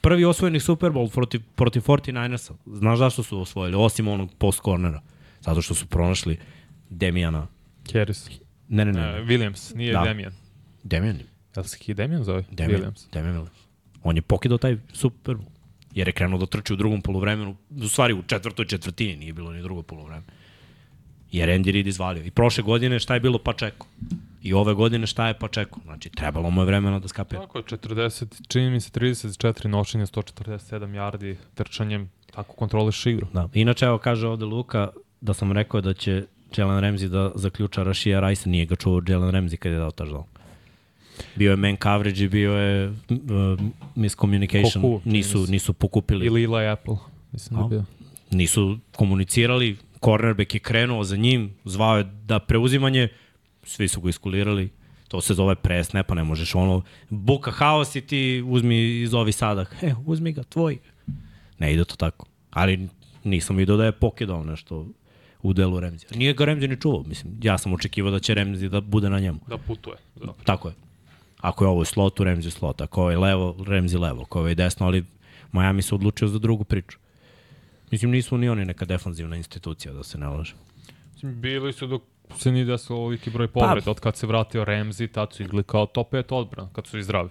Prvi 0.04 0.26
osvojeni 0.26 0.60
Super 0.60 0.92
Bowl 0.92 1.14
protiv, 1.14 1.42
protiv 1.56 1.82
49ersa. 1.82 2.54
Znaš 2.66 3.00
zašto 3.00 3.24
su 3.24 3.40
osvojili? 3.40 3.76
Osim 3.78 4.08
onog 4.08 4.30
post 4.38 4.62
cornera. 4.64 5.02
Zato 5.42 5.62
što 5.62 5.74
su 5.74 5.88
pronašli 5.88 6.38
Demijana. 6.90 7.48
Harris. 7.94 8.30
Ne, 8.70 8.86
ne, 8.86 8.92
ne. 8.92 9.10
Uh, 9.10 9.16
ne. 9.16 9.24
Williams, 9.24 9.76
nije 9.76 9.94
Da. 9.94 10.00
da. 10.00 10.06
Demian. 10.06 10.34
Demijan. 10.84 11.20
Jel 11.56 11.64
se 11.64 11.78
ki 11.78 11.94
Demian 11.94 12.24
zove? 12.24 12.44
Demijan. 12.52 12.82
Williams. 12.82 13.12
Demijan 13.14 13.36
Williams. 13.36 13.64
On 14.04 14.16
je 14.16 14.22
pokidao 14.22 14.58
taj 14.58 14.78
Super 14.94 15.36
Bowl. 15.36 15.52
Jer 15.96 16.08
je 16.08 16.12
krenuo 16.12 16.40
da 16.40 16.46
trči 16.46 16.74
u 16.74 16.76
drugom 16.76 17.02
polovremenu. 17.02 17.56
U 17.70 17.88
stvari 17.88 18.14
u 18.14 18.24
četvrtoj 18.28 18.66
četvrtini 18.66 19.16
nije 19.16 19.34
bilo 19.34 19.52
ni 19.52 19.62
drugo 19.62 19.82
polovreme. 19.82 20.24
Jer 21.32 21.50
Andy 21.50 21.72
Reid 21.72 21.88
izvalio. 21.88 22.24
I 22.24 22.32
prošle 22.32 22.64
godine 22.64 23.00
šta 23.00 23.14
je 23.14 23.20
bilo 23.20 23.40
Pačeko. 23.40 23.88
I 24.44 24.54
ove 24.54 24.74
godine 24.74 25.08
šta 25.08 25.28
je 25.28 25.34
Pačeko. 25.34 25.80
Znači, 25.84 26.10
trebalo 26.10 26.50
mu 26.50 26.62
je 26.62 26.66
vremena 26.66 27.00
da 27.00 27.08
skapira. 27.08 27.42
Tako 27.42 27.58
je, 27.58 27.64
40, 27.64 28.48
čini 28.48 28.70
mi 28.70 28.82
se 28.82 28.92
34 28.92 29.68
nošenja, 29.68 30.06
147 30.06 30.60
yardi 30.80 31.36
trčanjem, 31.54 32.10
tako 32.36 32.56
kontroliš 32.56 33.06
igru. 33.06 33.28
Da. 33.34 33.50
Inače, 33.54 33.86
evo 33.86 33.98
kaže 33.98 34.28
ovde 34.28 34.46
Luka 34.46 34.90
da 35.22 35.34
sam 35.34 35.52
rekao 35.52 35.82
da 35.82 35.94
će 35.94 36.24
Jalen 36.58 36.84
Ramsey 36.84 37.08
da 37.08 37.32
zaključa 37.36 37.84
Rashija 37.84 38.20
Rajsa, 38.20 38.50
nije 38.50 38.66
ga 38.66 38.76
čuo 38.76 39.02
Jalen 39.08 39.32
Ramsey 39.32 39.56
kad 39.56 39.72
je 39.72 39.78
dao 39.78 39.92
touchdown. 39.92 40.24
Bio 41.36 41.52
je 41.52 41.58
man 41.58 41.78
coverage 41.84 42.24
i 42.24 42.30
bio 42.30 42.54
je 42.54 42.90
uh, 42.90 42.96
miscommunication. 43.96 44.82
Koku, 44.82 45.02
nisu, 45.06 45.46
nisu 45.48 45.74
pokupili. 45.74 46.26
Ili 46.26 46.44
Eli 46.44 46.68
Apple. 46.68 46.96
Mislim 47.32 47.58
da 47.58 47.62
je 47.62 47.66
A? 47.66 47.70
bio. 47.70 47.84
Nisu 48.32 48.78
komunicirali, 48.96 49.78
cornerback 50.04 50.54
je 50.54 50.60
krenuo 50.60 51.04
za 51.04 51.18
njim, 51.18 51.54
zvao 51.66 51.98
je 51.98 52.04
da 52.26 52.40
preuzimanje, 52.40 53.08
svi 53.64 53.88
su 53.88 54.02
ga 54.02 54.10
iskulirali, 54.10 54.70
to 55.08 55.22
se 55.22 55.34
zove 55.34 55.56
pre 55.56 55.84
snapa, 55.84 56.16
ne 56.16 56.24
možeš 56.24 56.56
ono, 56.56 56.82
buka 57.10 57.52
haos 57.52 57.96
i 57.96 58.02
ti 58.02 58.44
uzmi 58.46 59.02
iz 59.02 59.14
ovi 59.14 59.32
sadak, 59.32 59.76
e, 59.82 59.94
uzmi 60.06 60.32
ga, 60.32 60.44
tvoj. 60.44 60.78
Ne 61.60 61.74
ide 61.74 61.86
to 61.86 61.96
tako. 61.96 62.26
Ali 62.52 62.90
nisam 63.24 63.56
vidio 63.56 63.78
da 63.78 63.86
je 63.86 63.92
pokidao 63.92 64.44
nešto 64.44 64.88
u 65.42 65.54
delu 65.54 65.80
Remzija. 65.80 66.10
Nije 66.16 66.34
ga 66.34 66.46
Remzi 66.46 66.68
ni 66.68 66.82
čuvao, 66.82 67.04
mislim. 67.04 67.34
Ja 67.42 67.58
sam 67.58 67.74
očekivao 67.74 68.12
da 68.12 68.20
će 68.20 68.34
Remzi 68.34 68.70
da 68.70 68.82
bude 68.82 69.10
na 69.10 69.20
njemu. 69.20 69.40
Da 69.48 69.58
putuje. 69.58 69.98
Da. 70.16 70.34
Tako 70.44 70.68
je. 70.68 70.74
Ako 71.42 71.64
je 71.64 71.70
ovo 71.70 71.80
u 71.80 71.86
slotu, 71.86 72.24
Remzi 72.24 72.52
slot. 72.52 72.82
Ako 72.82 73.12
je 73.12 73.18
levo, 73.18 73.56
Remzi 73.68 73.98
levo. 73.98 74.22
Ako 74.22 74.40
je 74.40 74.42
ovo 74.42 74.54
desno, 74.54 74.86
ali 74.86 75.06
Miami 75.52 75.82
se 75.82 75.96
odlučio 75.96 76.28
za 76.28 76.40
drugu 76.40 76.64
priču. 76.64 76.98
Mislim, 77.92 78.12
nisu 78.12 78.38
ni 78.38 78.50
oni 78.50 78.66
neka 78.66 78.86
defanzivna 78.86 79.36
institucija, 79.36 79.94
da 79.94 80.04
se 80.04 80.18
ne 80.18 80.28
laže. 80.28 80.54
Mislim, 81.14 81.42
Bili 81.42 81.74
su 81.74 81.88
dok 81.88 82.02
se 82.38 82.52
nije 82.52 82.66
desilo 82.66 83.00
ovoliki 83.00 83.30
broj 83.30 83.48
povreda. 83.48 83.92
Od 83.92 84.00
kad 84.00 84.18
se 84.18 84.28
vratio 84.28 84.66
Ramsey, 84.66 85.12
tad 85.12 85.34
su 85.34 85.44
igli 85.44 85.64
kao 85.64 85.86
top 85.86 86.14
5 86.14 86.34
odbrana, 86.34 86.70
kad 86.74 86.88
su 86.88 86.98
i 86.98 87.04
zdravi. 87.04 87.30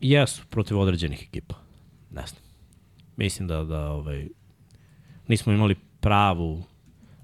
Jesu, 0.00 0.42
protiv 0.50 0.78
određenih 0.78 1.22
ekipa. 1.22 1.54
Ne 2.10 2.26
znam. 2.26 2.42
Mislim 3.16 3.48
da, 3.48 3.64
da 3.64 3.90
ovaj, 3.90 4.28
nismo 5.28 5.52
imali 5.52 5.74
pravu 6.00 6.64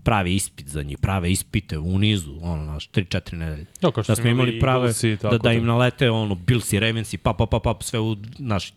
pravi 0.03 0.35
ispit 0.35 0.69
za 0.69 0.83
njih, 0.83 0.99
prave 0.99 1.33
ispite 1.33 1.79
u 1.79 1.99
nizu, 1.99 2.39
ono, 2.43 2.65
naš, 2.65 2.91
3-4 2.91 3.35
nedelje. 3.35 3.67
Ja, 3.83 3.91
Da 4.07 4.17
smo 4.17 4.31
imali 4.31 4.61
prave, 4.61 4.79
Eaglesi 4.79 5.09
i 5.09 5.17
da, 5.17 5.39
da 5.39 5.53
im 5.53 5.67
nalete, 5.67 6.11
ono, 6.11 6.35
Billsi, 6.35 6.81
Ravensi, 6.81 7.19
pa, 7.19 7.33
pa, 7.33 7.47
pa, 7.47 7.59
pa, 7.61 7.77
sve 7.81 8.01
u, 8.01 8.17
naš, 8.39 8.73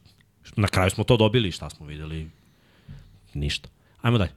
na 0.55 0.67
kraju 0.67 0.89
smo 0.89 1.03
to 1.03 1.17
dobili, 1.17 1.51
šta 1.51 1.69
smo 1.69 1.85
videli? 1.85 2.29
Ništa. 3.33 3.69
Ajmo 4.01 4.17
dalje. 4.17 4.31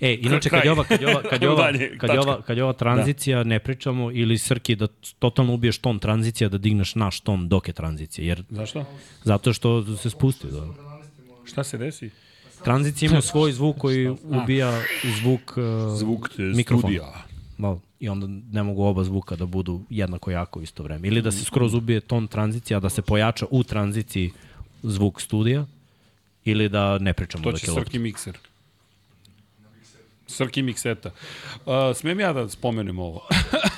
E, 0.00 0.14
inače, 0.14 0.50
kad 0.50 0.64
je 0.64 0.72
ova, 0.72 0.84
kad 0.84 1.02
je 1.02 1.08
ova, 1.08 1.22
kad 1.22 1.42
je 1.42 1.50
ova, 1.54 1.72
kad 1.98 2.10
je 2.10 2.20
ova, 2.20 2.42
kad 2.42 2.56
je 2.56 2.64
ova 2.64 2.72
tranzicija, 2.72 3.44
ne 3.44 3.58
pričamo, 3.58 4.10
ili 4.12 4.38
Srki, 4.38 4.76
da 4.76 4.86
totalno 5.18 5.54
ubiješ 5.54 5.78
ton 5.78 5.98
tranzicija, 5.98 6.48
da 6.48 6.58
digneš 6.58 6.94
naš 6.94 7.20
ton 7.20 7.48
dok 7.48 7.68
je 7.68 7.74
tranzicija, 7.74 8.26
jer 8.26 8.42
Zašto? 8.50 8.84
zato 9.24 9.52
što 9.52 9.96
se 9.96 10.10
spusti. 10.10 10.46
Da. 10.46 10.66
Šta 11.44 11.64
se 11.64 11.78
desi? 11.78 12.10
Tranzicija 12.64 13.10
ima 13.10 13.20
svoj 13.30 13.52
zvuk 13.52 13.78
koji 13.78 14.08
ubija 14.08 14.80
zvuk, 15.20 15.56
uh, 15.56 15.98
Zvuk 15.98 16.28
mikrofona. 16.38 16.80
studija. 16.80 17.24
Malo. 17.58 17.80
I 18.00 18.08
onda 18.08 18.26
ne 18.52 18.62
mogu 18.62 18.82
oba 18.82 19.04
zvuka 19.04 19.36
da 19.36 19.46
budu 19.46 19.80
jednako 19.90 20.30
jako 20.30 20.60
isto 20.60 20.82
vreme. 20.82 21.08
Ili 21.08 21.22
da 21.22 21.30
se 21.32 21.44
skroz 21.44 21.74
ubije 21.74 22.00
ton 22.00 22.26
tranzicija, 22.26 22.80
da 22.80 22.88
se 22.88 23.02
pojača 23.02 23.46
u 23.50 23.62
tranziciji 23.62 24.30
zvuk 24.82 25.20
studija, 25.20 25.66
ili 26.44 26.68
da 26.68 26.98
ne 26.98 27.12
pričamo 27.12 27.44
To 27.44 27.50
dok 27.50 27.60
će 27.60 27.66
je 27.66 27.70
lopta. 27.70 27.84
Srki 27.84 27.98
mikser. 27.98 28.38
Srki 30.28 30.62
mikseta. 30.62 31.10
Uh, 31.64 31.90
smem 31.96 32.20
ja 32.20 32.32
da 32.36 32.48
spomenem 32.48 32.98
ovo? 32.98 33.24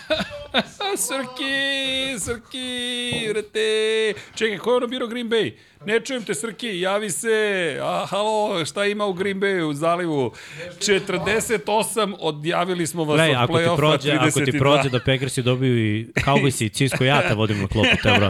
Srki, 0.96 2.18
Srki, 2.18 3.28
vrete. 3.28 4.20
Čekaj, 4.34 4.58
ko 4.58 4.70
je 4.70 4.76
ono 4.76 4.86
birao 4.86 5.08
Green 5.08 5.28
Bay? 5.28 5.52
Ne 5.86 6.00
čujem 6.00 6.24
te, 6.24 6.34
Srki, 6.34 6.80
javi 6.80 7.10
se. 7.10 7.78
A, 7.82 8.06
halo, 8.08 8.64
šta 8.64 8.84
ima 8.84 9.06
u 9.06 9.12
Green 9.12 9.40
Bayu, 9.40 9.62
u 9.62 9.74
zalivu? 9.74 10.32
48, 10.78 12.14
odjavili 12.20 12.86
smo 12.86 13.04
vas 13.04 13.16
Gledaj, 13.16 13.30
od 13.30 13.42
ako 13.42 13.58
ti 13.58 13.64
play-offa, 13.64 13.76
prođe, 13.76 14.12
ako 14.12 14.30
ti 14.40 14.52
32. 14.52 14.58
prođe 14.58 14.88
da 14.88 14.98
Packersi 14.98 15.42
dobiju 15.42 15.96
i 15.96 16.06
Cowboysi 16.14 16.64
i 16.64 16.68
Cisco, 16.68 17.04
ja 17.04 17.28
te 17.28 17.34
vodim 17.34 17.60
na 17.60 17.68
klopu, 17.68 17.88
te 18.02 18.12
bro. 18.18 18.28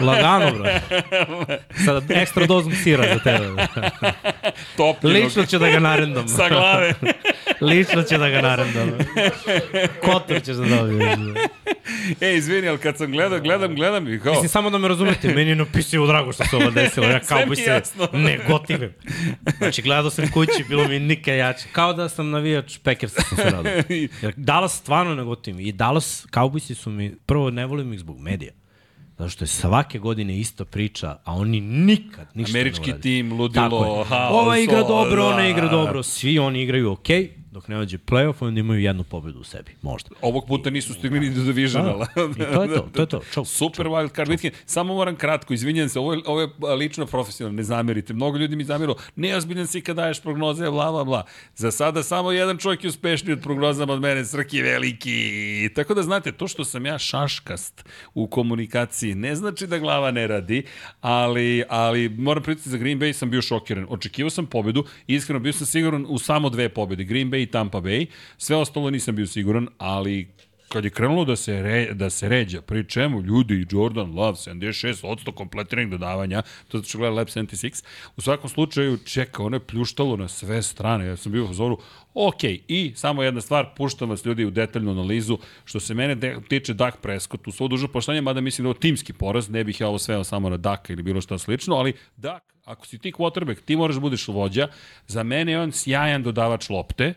Lagano, 0.00 0.50
bro. 0.52 0.64
Sada 1.84 2.14
ekstra 2.14 2.46
dozom 2.46 2.72
sira 2.72 3.04
za 3.14 3.18
tebe. 3.18 3.52
bro. 3.52 3.66
Topljenog. 4.76 5.24
Lično 5.24 5.46
će 5.46 5.58
da 5.58 5.68
ga 5.68 5.78
narendam. 5.78 6.28
Sa 6.28 6.48
glave. 6.48 6.94
Lično 7.60 8.02
će 8.02 8.18
da 8.18 8.28
ga 8.28 8.40
narendam. 8.40 8.90
Kotor 10.02 10.42
ćeš 10.42 10.56
da 10.56 10.76
dobiješ. 10.76 11.18
E, 12.20 12.34
izvini, 12.36 12.68
ali 12.68 12.78
kad 12.78 12.96
sam 12.96 13.12
gledao, 13.12 13.40
gledam, 13.40 13.74
gledam 13.74 14.14
i 14.14 14.20
kao... 14.20 14.32
Mislim, 14.32 14.48
samo 14.48 14.70
da 14.70 14.78
me 14.78 14.88
razumete, 14.88 15.34
meni 15.34 15.50
je 15.50 15.56
napisio 15.56 16.06
drago 16.06 16.32
što 16.32 16.44
se 16.44 16.56
ovo 16.56 16.70
desilo. 16.70 17.06
Ja 17.06 17.20
kao 17.28 17.46
bi 17.46 17.56
se 17.56 17.70
jasno. 17.70 18.08
ne 18.12 18.38
gotivim. 18.48 18.92
Znači, 19.58 19.82
gledao 19.82 20.10
sam 20.10 20.30
kući, 20.30 20.64
bilo 20.68 20.88
mi 20.88 20.98
nikad 20.98 21.36
jače. 21.36 21.68
Kao 21.72 21.92
da 21.92 22.08
sam 22.08 22.30
navijač 22.30 22.78
Packersa 22.78 23.22
sam 23.22 23.36
se 23.36 23.50
radao. 23.50 23.72
Jer 24.22 24.34
Dallas 24.36 24.78
stvarno 24.78 25.14
ne 25.14 25.24
gotivim. 25.24 25.60
I 25.60 25.72
Dallas, 25.72 26.26
Cowboysi 26.32 26.74
su 26.74 26.90
mi, 26.90 27.16
prvo 27.26 27.50
ne 27.50 27.66
volim 27.66 27.92
ih 27.92 27.98
zbog 27.98 28.20
medija. 28.20 28.52
Zato 29.18 29.30
što 29.30 29.44
je 29.44 29.48
svake 29.48 29.98
godine 29.98 30.38
ista 30.38 30.64
priča, 30.64 31.16
a 31.24 31.34
oni 31.34 31.60
nikad 31.60 32.26
ništa 32.34 32.52
ne 32.52 32.60
Američki 32.60 32.92
tim, 33.00 33.32
ludilo, 33.32 34.04
haos. 34.04 34.32
Ova 34.32 34.58
igra 34.58 34.82
dobro, 34.82 35.26
ona 35.26 35.36
da. 35.36 35.48
igra 35.48 35.68
dobro, 35.68 36.02
svi 36.02 36.38
oni 36.38 36.62
igraju 36.62 36.92
okej, 36.92 37.22
okay, 37.22 37.30
dok 37.56 37.68
ne 37.68 37.76
dođe 37.76 37.98
playoff, 37.98 38.34
onda 38.40 38.60
imaju 38.60 38.80
jednu 38.80 39.04
pobedu 39.04 39.40
u 39.40 39.44
sebi, 39.44 39.72
možda. 39.82 40.10
Ovog 40.22 40.46
puta 40.46 40.70
nisu 40.70 40.94
stigli 40.94 41.20
ni 41.20 41.30
do 41.30 41.42
divisionala. 41.42 42.06
Da, 42.16 42.22
i 42.22 42.54
to 42.54 42.62
je 42.62 42.68
to, 42.68 42.88
to 42.92 43.02
je 43.02 43.06
to. 43.06 43.20
Čau. 43.32 43.44
Super 43.44 43.86
wild 43.86 44.16
card 44.16 44.30
weekend. 44.30 44.50
Samo 44.66 44.94
moram 44.94 45.16
kratko, 45.16 45.54
izvinjam 45.54 45.88
se, 45.88 45.98
ovo 45.98 46.12
je, 46.12 46.20
ovo 46.26 46.40
je 46.40 46.76
lično 46.76 47.06
profesionalno, 47.06 47.56
ne 47.56 47.62
zamerite. 47.62 48.14
Mnogo 48.14 48.38
ljudi 48.38 48.56
mi 48.56 48.64
zameru, 48.64 48.96
neozbiljan 49.16 49.66
si 49.66 49.80
kad 49.80 49.96
daješ 49.96 50.20
prognoze, 50.20 50.70
bla, 50.70 50.90
bla, 50.92 51.04
bla. 51.04 51.24
Za 51.54 51.70
sada 51.70 52.02
samo 52.02 52.32
jedan 52.32 52.58
čovjek 52.58 52.84
je 52.84 52.88
uspešniji 52.88 53.32
od 53.32 53.42
prognozama 53.42 53.92
od 53.92 54.00
mene, 54.00 54.24
Srki 54.24 54.62
veliki. 54.62 55.70
Tako 55.74 55.94
da 55.94 56.02
znate, 56.02 56.32
to 56.32 56.48
što 56.48 56.64
sam 56.64 56.86
ja 56.86 56.98
šaškast 56.98 57.84
u 58.14 58.26
komunikaciji 58.26 59.14
ne 59.14 59.36
znači 59.36 59.66
da 59.66 59.78
glava 59.78 60.10
ne 60.10 60.26
radi, 60.26 60.62
ali, 61.00 61.64
ali 61.68 62.08
moram 62.08 62.42
pritati 62.42 62.70
za 62.70 62.76
Green 62.76 63.00
Bay 63.00 63.12
sam 63.12 63.30
bio 63.30 63.42
šokiran. 63.42 63.86
Očekivao 63.88 64.30
sam 64.30 64.46
pobedu, 64.46 64.84
iskreno 65.06 65.40
bio 65.40 65.52
sam 65.52 65.66
siguran 65.66 66.06
u 66.08 66.18
samo 66.18 66.50
dve 66.50 66.68
pobede, 66.68 67.04
Green 67.04 67.30
Bay 67.30 67.45
i 67.46 67.50
Tampa 67.50 67.80
Bay. 67.80 68.06
Sve 68.38 68.56
ostalo 68.56 68.90
nisam 68.90 69.16
bio 69.16 69.26
siguran, 69.26 69.68
ali 69.78 70.36
kad 70.68 70.84
je 70.84 70.90
krenulo 70.90 71.24
da 71.24 71.36
se, 71.36 71.62
re, 71.62 71.94
da 71.94 72.10
se 72.10 72.28
ređa, 72.28 72.60
pri 72.60 72.84
čemu 72.88 73.22
ljudi 73.22 73.54
i 73.54 73.66
Jordan 73.70 74.14
Love, 74.14 74.36
76% 74.36 75.32
kompletiranih 75.32 75.90
dodavanja, 75.90 76.42
to 76.68 76.82
što 76.82 76.98
gleda 76.98 77.14
Lab 77.14 77.26
76, 77.26 77.84
u 78.16 78.20
svakom 78.20 78.50
slučaju 78.50 78.98
čeka, 78.98 79.42
ono 79.42 79.56
je 79.56 79.66
pljuštalo 79.66 80.16
na 80.16 80.28
sve 80.28 80.62
strane, 80.62 81.06
ja 81.06 81.16
sam 81.16 81.32
bio 81.32 81.44
u 81.44 81.54
zoru, 81.54 81.78
ok, 82.14 82.44
i 82.68 82.92
samo 82.96 83.22
jedna 83.22 83.40
stvar, 83.40 83.66
puštam 83.76 84.10
vas 84.10 84.24
ljudi 84.24 84.44
u 84.44 84.50
detaljnu 84.50 84.90
analizu, 84.90 85.38
što 85.64 85.80
se 85.80 85.94
mene 85.94 86.14
de, 86.14 86.36
tiče 86.48 86.74
Dak 86.74 86.96
Prescott, 87.00 87.48
u 87.48 87.52
svo 87.52 87.68
dužo 87.68 87.88
poštanje, 87.88 88.20
mada 88.20 88.40
mislim 88.40 88.64
da 88.64 88.70
je 88.70 88.80
timski 88.80 89.12
poraz, 89.12 89.50
ne 89.50 89.64
bih 89.64 89.80
ja 89.80 89.88
ovo 89.88 89.98
sveo 89.98 90.24
samo 90.24 90.50
na 90.50 90.56
Daka 90.56 90.92
ili 90.92 91.02
bilo 91.02 91.20
što 91.20 91.38
slično, 91.38 91.76
ali 91.76 91.92
Dak, 92.16 92.55
ako 92.66 92.86
si 92.86 92.98
ti 92.98 93.12
quarterback, 93.12 93.60
ti 93.60 93.76
moraš 93.76 93.94
da 93.94 94.00
budeš 94.00 94.28
vođa, 94.28 94.68
za 95.06 95.22
mene 95.22 95.52
je 95.52 95.60
on 95.60 95.72
sjajan 95.72 96.22
dodavač 96.22 96.68
lopte, 96.68 97.14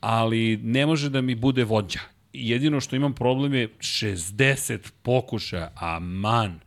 ali 0.00 0.56
ne 0.56 0.86
može 0.86 1.08
da 1.08 1.20
mi 1.20 1.34
bude 1.34 1.64
vođa. 1.64 2.00
Jedino 2.32 2.80
što 2.80 2.96
imam 2.96 3.14
problem 3.14 3.54
je 3.54 3.68
60 3.70 4.78
pokušaja, 5.02 5.70
aman. 5.76 6.60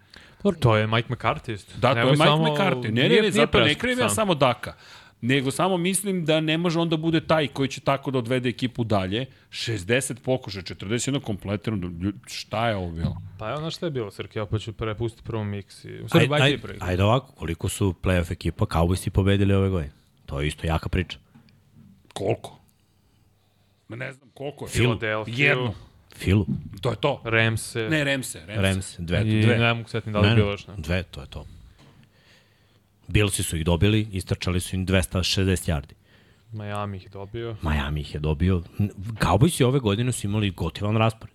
Dobro, 0.44 0.60
to 0.60 0.78
je 0.78 0.88
Mike 0.88 1.10
McCarthy 1.10 1.54
isto. 1.54 1.74
Da, 1.78 1.94
to 1.94 2.00
je 2.00 2.06
Mike 2.06 2.18
samo- 2.18 2.46
McCarthy. 2.46 2.84
Ne, 2.84 2.92
ne, 2.92 3.02
ne, 3.04 3.10
nije 3.12 3.32
zato 3.32 3.58
ne 3.58 3.64
Prescott 3.64 3.82
krivim 3.82 4.00
ja 4.00 4.10
sam. 4.10 4.16
samo 4.16 4.36
Daka. 4.36 4.74
Nego 5.26 5.52
samo 5.52 5.78
mislim 5.78 6.26
da 6.26 6.40
ne 6.40 6.58
može 6.58 6.80
onda 6.80 6.98
bude 6.98 7.28
taj 7.28 7.48
koji 7.48 7.70
će 7.70 7.82
tako 7.82 8.12
da 8.12 8.18
odvede 8.18 8.50
ekipu 8.50 8.84
dalje. 8.84 9.26
60 9.50 10.20
pokušaja, 10.20 10.64
41 10.64 11.20
kompletirano. 11.20 11.92
Šta 12.28 12.70
je 12.70 12.76
ovo 12.76 12.92
bilo? 12.92 13.18
Pa 13.40 13.50
evo, 13.50 13.58
znaš 13.60 13.76
šta 13.76 13.86
je 13.86 13.92
bilo, 13.92 14.12
Srki, 14.12 14.40
ja 14.40 14.46
pa 14.46 14.60
ću 14.60 14.74
prepustiti 14.74 15.24
prvo 15.24 15.44
mix. 15.44 15.88
I... 15.90 16.02
U 16.04 16.08
stvari, 16.08 16.26
Ajde, 16.26 16.36
aj, 16.36 16.42
ajde, 16.42 16.56
ti 16.56 16.62
prvi. 16.62 16.78
ajde 16.82 17.04
ovako, 17.04 17.32
koliko 17.32 17.70
su 17.70 17.94
playoff 18.04 18.32
ekipa 18.32 18.66
Cowboysi 18.66 19.10
pobedili 19.10 19.54
ove 19.54 19.70
godine? 19.70 19.92
To 20.26 20.42
je 20.42 20.48
isto 20.48 20.68
jaka 20.68 20.90
priča. 20.90 21.18
Koliko? 22.14 22.60
Ma 23.88 23.96
Ne 23.96 24.14
znam 24.14 24.30
koliko 24.34 24.66
je. 24.66 24.72
Philadelphia. 24.72 25.48
Jedno. 25.48 25.74
Filu, 26.16 26.46
To 26.82 26.90
je 26.90 26.96
to. 26.96 27.22
Ramse. 27.26 27.90
Ne, 27.90 28.04
Remse. 28.04 28.40
Remse. 28.46 28.62
Rams, 28.62 28.96
dve. 29.00 29.22
I 29.26 29.42
dve. 29.42 29.58
ne 29.58 29.74
mogu 29.74 29.90
setiti 29.90 30.12
da 30.12 30.20
li 30.20 30.28
je 30.30 30.36
bilo 30.36 30.52
još 30.52 30.68
ne. 30.68 30.74
dve, 30.78 31.04
to 31.04 31.22
je 31.22 31.28
to. 31.28 31.46
Billsi 33.08 33.44
su 33.44 33.58
ih 33.58 33.66
dobili, 33.66 34.08
istrčali 34.12 34.60
su 34.60 34.76
im 34.76 34.88
260 34.88 35.72
yardi. 35.72 35.94
Miami 36.52 36.98
ih 36.98 37.12
dobio. 37.12 37.56
Miami 37.62 38.02
ih 38.02 38.14
je 38.14 38.20
dobio. 38.20 38.64
Cowboysi 39.20 39.64
ove 39.64 39.80
godine 39.80 40.12
su 40.12 40.28
imali 40.28 40.50
gotivan 40.50 40.98
raspored. 40.98 41.34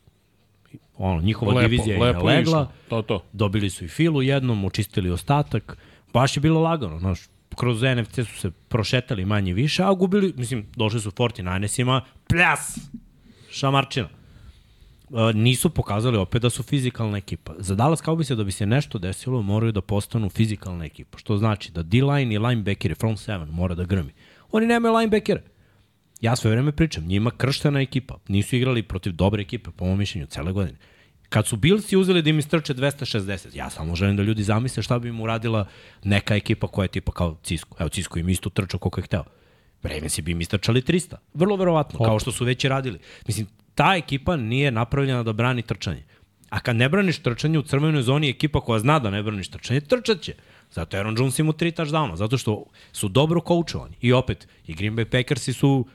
Ono, 0.97 1.21
njihova 1.21 1.53
Lepo, 1.53 1.69
divizija 1.69 2.01
lepo 2.01 2.29
je 2.29 2.33
je 2.33 2.37
legla, 2.37 2.61
išlo. 2.61 2.73
To, 2.89 3.03
to. 3.03 3.25
dobili 3.33 3.71
su 3.71 3.85
i 3.85 3.89
filu 3.89 4.23
jednom, 4.23 4.65
očistili 4.65 5.11
ostatak. 5.11 5.77
Baš 6.13 6.37
je 6.37 6.41
bilo 6.41 6.61
lagano, 6.61 6.99
znaš, 6.99 7.21
kroz 7.57 7.83
NFC 7.83 8.15
su 8.15 8.41
se 8.41 8.51
prošetali 8.51 9.25
manje 9.25 9.55
više, 9.55 9.83
a 9.83 9.93
gubili, 9.93 10.35
mislim, 10.37 10.67
došli 10.77 11.01
su 11.01 11.11
49ersima, 11.11 12.01
pljas, 12.29 12.79
šamarčina. 13.51 14.09
Nisu 15.35 15.71
pokazali 15.71 16.17
opet 16.17 16.43
da 16.43 16.51
su 16.51 16.63
fizikalna 16.63 17.19
ekipa. 17.19 17.55
Za 17.59 17.75
Dallas 17.75 18.03
Cowboys 18.03 18.35
da 18.35 18.45
bi 18.45 18.53
se 18.53 18.67
nešto 18.67 18.99
desilo, 18.99 19.43
moraju 19.43 19.73
da 19.73 19.81
postanu 19.81 20.31
fizikalna 20.31 20.85
ekipa, 20.85 21.19
što 21.19 21.37
znači 21.37 21.73
da 21.73 21.83
D-line 21.83 22.35
i 22.35 22.39
linebacker 22.39 22.95
front 22.95 23.21
seven 23.21 23.49
mora 23.49 23.75
da 23.75 23.85
grmi. 23.85 24.13
Oni 24.53 24.67
nemaju 24.67 24.95
linebackere. 24.95 25.43
Ja 26.21 26.37
sve 26.37 26.51
vreme 26.51 26.73
pričam, 26.73 27.05
njima 27.07 27.31
krštena 27.31 27.81
ekipa. 27.81 28.19
Nisu 28.29 28.57
igrali 28.57 28.83
protiv 28.83 29.13
dobre 29.13 29.43
ekipe, 29.43 29.71
po 29.71 29.85
mojom 29.85 29.99
mišljenju, 29.99 30.27
cele 30.27 30.53
godine. 30.53 30.79
Kad 31.29 31.47
su 31.47 31.57
Bilsi 31.57 31.97
uzeli 31.97 32.23
da 32.23 32.31
im 32.31 32.39
istrče 32.39 32.75
260, 32.75 33.57
ja 33.57 33.71
samo 33.71 33.97
želim 33.97 34.17
da 34.17 34.23
ljudi 34.23 34.43
zamisle 34.43 34.83
šta 34.83 34.99
bi 34.99 35.09
im 35.09 35.21
uradila 35.21 35.67
neka 36.05 36.37
ekipa 36.37 36.67
koja 36.67 36.85
je 36.85 36.89
tipa 36.89 37.13
kao 37.13 37.37
Cisco. 37.43 37.77
Evo, 37.79 37.89
Cisco 37.89 38.19
im 38.19 38.29
isto 38.29 38.51
trčao 38.51 38.81
koliko 38.81 39.01
je 39.01 39.05
hteo. 39.05 39.25
Ravens 39.83 40.21
bi 40.21 40.33
im 40.33 40.41
istrčali 40.41 40.83
300. 40.83 41.15
Vrlo 41.35 41.57
verovatno, 41.57 41.99
kao 41.99 42.19
što 42.19 42.33
su 42.33 42.45
već 42.45 42.65
i 42.65 42.69
radili. 42.69 42.99
Mislim, 43.27 43.47
ta 43.79 43.95
ekipa 43.97 44.37
nije 44.37 44.71
napravljena 44.71 45.23
da 45.23 45.33
brani 45.33 45.63
trčanje. 45.63 46.03
A 46.51 46.61
kad 46.61 46.77
ne 46.77 46.89
braniš 46.89 47.19
trčanje 47.23 47.59
u 47.59 47.63
crvenoj 47.63 48.03
zoni, 48.03 48.29
ekipa 48.29 48.61
koja 48.61 48.79
zna 48.79 48.99
da 48.99 49.11
ne 49.11 49.23
braniš 49.23 49.51
trčanje, 49.55 49.81
trčat 49.81 50.21
će. 50.21 50.33
Zato 50.73 50.97
Aaron 50.97 51.15
Jones 51.19 51.39
ima 51.39 51.53
tri 51.53 51.71
touchdowna, 51.71 52.17
zato 52.17 52.39
što 52.39 52.65
su 52.93 53.09
dobro 53.09 53.41
koučovani. 53.41 53.95
I 54.01 54.13
opet, 54.13 54.49
i 54.67 54.75
Green 54.75 54.97
Bay 54.97 55.05
Packersi 55.05 55.53
su 55.53 55.87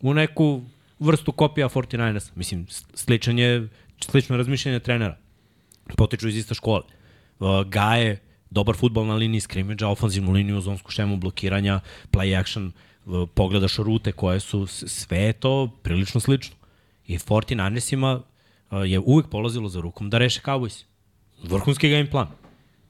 u 0.00 0.14
neku 0.14 0.62
vrstu 0.98 1.32
kopija 1.32 1.68
49ers. 1.68 2.30
Mislim, 2.34 2.66
sličan 2.94 3.38
je, 3.38 3.68
slično 4.00 4.36
razmišljanje 4.36 4.80
trenera. 4.80 5.16
Potiču 5.96 6.28
iz 6.28 6.36
iste 6.36 6.54
škole. 6.54 6.82
Gaje 7.66 8.18
dobar 8.50 8.76
futbol 8.76 9.06
na 9.06 9.14
liniji 9.14 9.40
skrimidža, 9.40 9.88
ofanzivnu 9.88 10.32
liniju, 10.32 10.60
zonsku 10.60 10.90
šemu 10.90 11.16
blokiranja, 11.16 11.80
play 12.10 12.40
action, 12.40 12.72
pogledaš 13.34 13.76
rute 13.76 14.12
koje 14.12 14.40
su, 14.40 14.66
sve 14.66 15.32
to 15.32 15.70
prilično 15.82 16.20
slično. 16.20 16.61
I 17.06 17.18
49ersima 17.18 18.20
uh, 18.70 18.90
je 18.90 18.98
uvek 18.98 19.26
polazilo 19.30 19.68
za 19.68 19.80
rukom 19.80 20.10
da 20.10 20.18
reše 20.18 20.40
Cowboys. 20.44 20.84
Vrhunski 21.42 21.90
game 21.90 22.10
plan. 22.10 22.28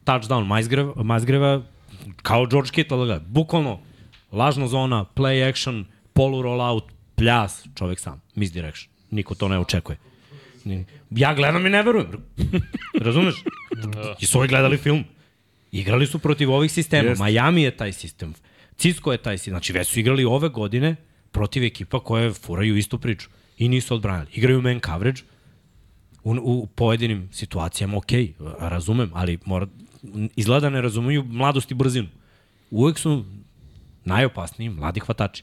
Touchdown 0.05 0.47
Maisgreva, 0.47 1.03
Maisgreva 1.03 1.63
kao 2.23 2.47
George 2.47 2.71
Kittle, 2.71 3.07
da 3.07 3.21
bukvalno 3.27 3.81
lažna 4.33 4.69
zona, 4.69 5.05
play 5.15 5.49
action, 5.49 5.85
polu 6.13 6.43
rollout, 6.43 6.85
pljas, 7.15 7.67
čovek 7.75 8.01
sam, 8.01 8.21
misdirection. 8.35 8.93
Niko 9.11 9.35
to 9.35 9.49
ne 9.49 9.59
očekuje. 9.59 9.99
Ja 11.11 11.35
gledam 11.35 11.67
i 11.67 11.71
ne 11.71 11.83
verujem. 11.83 12.09
Razumeš? 13.07 13.35
I 14.21 14.27
su 14.27 14.39
ovi 14.39 14.49
gledali 14.49 14.77
film. 14.77 15.05
Igrali 15.73 16.07
su 16.07 16.19
protiv 16.19 16.53
ovih 16.53 16.73
sistema. 16.73 17.09
Jeste. 17.09 17.25
Miami 17.25 17.63
je 17.63 17.77
taj 17.77 17.93
sistem. 17.93 18.35
Cisco 18.77 19.13
je 19.13 19.19
taj 19.19 19.39
sistem. 19.39 19.53
Znači, 19.53 19.73
već 19.73 19.89
su 19.89 20.01
igrali 20.01 20.25
ove 20.25 20.49
godine 20.49 20.97
protiv 21.31 21.65
ekipa 21.65 22.01
koje 22.01 22.33
furaju 22.33 22.77
istu 22.77 22.99
priču. 22.99 23.29
I 23.59 23.69
nisu 23.69 23.95
odbranili. 23.95 24.31
Igraju 24.35 24.63
man 24.63 24.81
coverage, 24.81 25.23
u, 26.25 26.37
u 26.43 26.67
pojedinim 26.67 27.29
situacijama, 27.33 27.97
ok, 27.97 28.11
razumem, 28.59 29.11
ali 29.15 29.39
mora, 29.45 29.67
izgleda 30.37 30.61
da 30.61 30.71
ne 30.71 30.83
razumeju 30.83 31.25
mladost 31.25 31.71
i 31.71 31.75
brzinu. 31.75 32.09
Uvek 32.71 32.99
su 32.99 33.25
najopasniji 34.05 34.71
mladi 34.71 35.01
hvatači. 35.01 35.43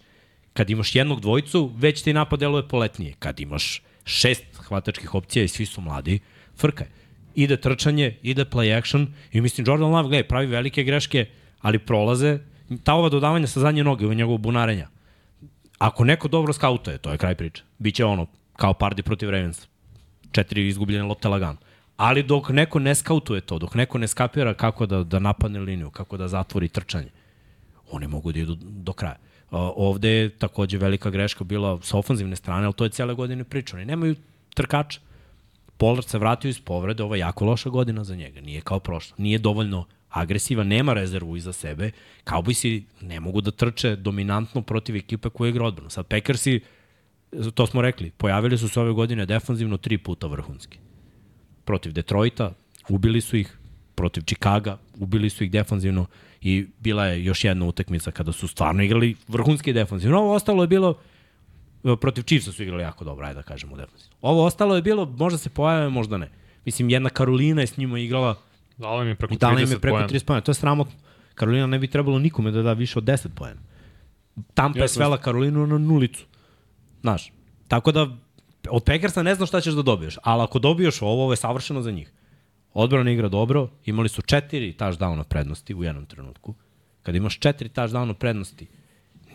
Kad 0.54 0.70
imaš 0.70 0.96
jednog 0.96 1.22
dvojicu, 1.22 1.72
već 1.78 2.02
ti 2.02 2.14
napad 2.14 2.40
deluje 2.40 2.68
poletnije. 2.68 3.14
Kad 3.20 3.40
imaš 3.40 3.82
šest 4.06 4.44
hvatačkih 4.56 5.16
opcija 5.16 5.44
i 5.44 5.48
svi 5.48 5.66
su 5.66 5.82
mladi, 5.82 6.20
frka 6.58 6.84
je. 6.84 6.92
Ide 7.36 7.58
trčanje, 7.58 8.18
ide 8.22 8.46
play 8.46 8.78
action 8.78 9.14
i 9.32 9.42
mislim 9.42 9.68
Jordan 9.68 9.92
Love, 9.92 10.10
gledaj, 10.10 10.28
pravi 10.28 10.48
velike 10.48 10.84
greške, 10.84 11.26
ali 11.62 11.80
prolaze. 11.80 12.40
Ta 12.84 12.94
ova 12.94 13.10
dodavanja 13.10 13.48
sa 13.48 13.60
zadnje 13.60 13.84
noge 13.84 14.06
u 14.06 14.14
njegovu 14.14 14.38
bunarenja. 14.38 14.88
Ako 15.80 16.04
neko 16.04 16.28
dobro 16.28 16.54
skautuje, 16.54 16.98
to 16.98 17.12
je 17.12 17.18
kraj 17.18 17.36
priče. 17.36 17.64
Biće 17.78 18.06
ono, 18.06 18.28
kao 18.56 18.74
Pardi 18.74 19.04
protiv 19.04 19.30
Ravensa 19.30 19.68
četiri 20.32 20.68
izgubljene 20.68 21.04
lopte 21.04 21.28
lagano. 21.28 21.58
Ali 21.98 22.24
dok 22.24 22.50
neko 22.50 22.80
ne 22.80 22.96
skautuje 22.96 23.42
to, 23.42 23.60
dok 23.60 23.76
neko 23.76 23.98
ne 23.98 24.08
skapira 24.08 24.54
kako 24.54 24.86
da, 24.86 25.04
da 25.04 25.20
napadne 25.20 25.60
liniju, 25.60 25.90
kako 25.90 26.18
da 26.18 26.28
zatvori 26.28 26.68
trčanje, 26.68 27.10
oni 27.92 28.08
mogu 28.08 28.32
da 28.32 28.40
idu 28.40 28.56
do 28.62 28.94
kraja. 28.94 29.18
Ovde 29.52 30.10
je 30.10 30.30
takođe 30.30 30.78
velika 30.78 31.10
greška 31.10 31.44
bila 31.44 31.80
sa 31.82 31.98
ofanzivne 31.98 32.36
strane, 32.36 32.66
ali 32.66 32.74
to 32.74 32.84
je 32.84 32.90
cijele 32.90 33.14
godine 33.14 33.44
priča. 33.44 33.76
Oni 33.76 33.86
nemaju 33.86 34.16
trkača. 34.54 35.00
Pollard 35.78 36.08
se 36.08 36.20
vratio 36.20 36.50
iz 36.50 36.60
povrede, 36.62 37.04
ovo 37.04 37.16
je 37.16 37.20
jako 37.20 37.46
loša 37.46 37.70
godina 37.70 38.04
za 38.04 38.16
njega, 38.16 38.42
nije 38.42 38.62
kao 38.62 38.80
prošla. 38.80 39.16
Nije 39.18 39.38
dovoljno 39.38 39.86
agresivan, 40.10 40.68
nema 40.68 40.94
rezervu 40.94 41.38
iza 41.38 41.54
sebe. 41.54 41.92
Cowboysi 42.26 42.82
ne 43.02 43.20
mogu 43.20 43.42
da 43.42 43.52
trče 43.52 43.96
dominantno 43.96 44.62
protiv 44.62 44.96
ekipe 44.96 45.30
koja 45.30 45.50
igra 45.50 45.66
odbranu. 45.66 45.90
Sad 45.90 46.08
Packersi, 46.08 46.62
to 47.54 47.68
smo 47.68 47.82
rekli, 47.82 48.12
pojavili 48.12 48.58
su 48.58 48.68
se 48.68 48.80
ove 48.80 48.92
godine 48.94 49.26
defanzivno 49.26 49.78
tri 49.78 49.98
puta 49.98 50.28
vrhunski. 50.28 50.78
Protiv 51.66 51.92
Detroita, 51.92 52.52
ubili 52.90 53.22
su 53.22 53.38
ih, 53.38 53.58
protiv 53.96 54.22
Chicaga, 54.22 54.78
ubili 55.00 55.30
su 55.30 55.44
ih 55.44 55.52
defanzivno 55.52 56.06
i 56.42 56.68
bila 56.80 57.06
je 57.06 57.24
još 57.24 57.44
jedna 57.44 57.66
utakmica 57.66 58.12
kada 58.12 58.32
su 58.32 58.48
stvarno 58.48 58.84
igrali 58.84 59.16
vrhunski 59.28 59.74
defanzivno. 59.74 60.20
Ovo 60.20 60.34
ostalo 60.34 60.64
je 60.64 60.68
bilo 60.68 60.98
protiv 62.02 62.24
Chiefsa 62.24 62.52
su 62.52 62.64
igrali 62.64 62.84
jako 62.84 63.06
dobro, 63.06 63.26
ajde 63.26 63.36
da 63.36 63.44
kažemo 63.44 63.78
defanzivno. 63.78 64.16
Ovo 64.22 64.46
ostalo 64.46 64.76
je 64.76 64.82
bilo, 64.82 65.06
možda 65.06 65.38
se 65.38 65.50
pojave, 65.50 65.90
možda 65.90 66.18
ne. 66.18 66.30
Mislim, 66.66 66.90
jedna 66.90 67.10
Karolina 67.10 67.62
je 67.62 67.68
s 67.68 67.78
njima 67.78 68.00
igrala 68.00 68.36
Dala 68.80 69.04
im 69.04 69.08
je 69.08 69.16
preko 69.16 69.34
i 69.34 69.38
dala 69.38 69.60
im 69.60 69.68
30 69.68 69.72
je 69.72 69.80
preko 69.80 69.96
poena. 69.96 70.08
30 70.08 70.26
pojena. 70.26 70.42
To 70.42 70.52
je 70.52 70.56
sramotno. 70.56 70.94
Karolina 71.36 71.68
ne 71.68 71.80
bi 71.80 71.88
trebalo 71.88 72.20
nikome 72.20 72.52
da 72.52 72.62
da 72.62 72.74
više 72.74 73.00
od 73.00 73.06
10 73.06 73.28
pojena. 73.36 73.62
Tampa 74.54 74.80
je 74.80 74.88
svela 74.88 75.18
Karolinu 75.18 75.68
na 75.68 75.78
nulicu. 75.78 76.26
Znaš, 77.02 77.32
tako 77.68 77.92
da 77.92 78.08
od 78.70 78.84
Packersa 78.84 79.24
ne 79.24 79.36
znaš 79.36 79.50
šta 79.50 79.62
ćeš 79.62 79.74
da 79.74 79.82
dobiješ, 79.82 80.18
ali 80.24 80.44
ako 80.44 80.60
dobiješ 80.60 81.02
ovo, 81.02 81.24
ovo 81.24 81.34
je 81.34 81.38
savršeno 81.38 81.82
za 81.82 81.92
njih. 81.92 82.12
Odbrana 82.74 83.12
igra 83.12 83.30
dobro, 83.30 83.70
imali 83.86 84.10
su 84.10 84.22
četiri 84.22 84.76
touchdowna 84.80 85.24
prednosti 85.24 85.76
u 85.76 85.84
jednom 85.84 86.06
trenutku. 86.06 86.56
Kad 87.04 87.16
imaš 87.16 87.40
četiri 87.40 87.70
touchdowna 87.70 88.14
prednosti, 88.14 88.68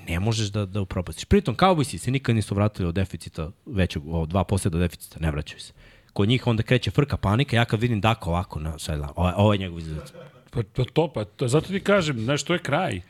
ne 0.09 0.21
možeš 0.21 0.49
da, 0.49 0.67
da 0.67 0.81
upropastiš. 0.81 1.25
Pritom, 1.25 1.57
Cowboysi 1.57 1.99
se 1.99 2.11
nikad 2.11 2.35
nisu 2.35 2.55
vratili 2.55 2.89
od 2.89 2.95
deficita, 2.95 3.51
većeg, 3.67 4.03
od 4.07 4.29
dva 4.29 4.45
posljeda 4.45 4.79
deficita, 4.79 5.21
ne 5.21 5.31
vraćaju 5.31 5.61
se. 5.61 5.73
Kod 6.15 6.29
njih 6.29 6.47
onda 6.47 6.63
kreće 6.63 6.91
frka, 6.91 7.17
panika, 7.17 7.57
ja 7.57 7.65
kad 7.65 7.81
vidim 7.81 8.01
Daka 8.01 8.31
ovako, 8.31 8.61
na, 8.61 8.79
sad, 8.79 9.01
ovo, 9.17 9.33
ovo 9.37 9.53
je 9.53 9.59
njegov 9.59 9.79
izgled. 9.79 10.03
Pa, 10.51 10.61
pa 10.77 10.85
to, 10.85 11.09
pa 11.09 11.25
to, 11.25 11.49
zato 11.49 11.69
ti 11.69 11.81
kažem, 11.81 12.21
znaš, 12.21 12.43
to 12.43 12.53
je 12.53 12.59
kraj. 12.59 13.01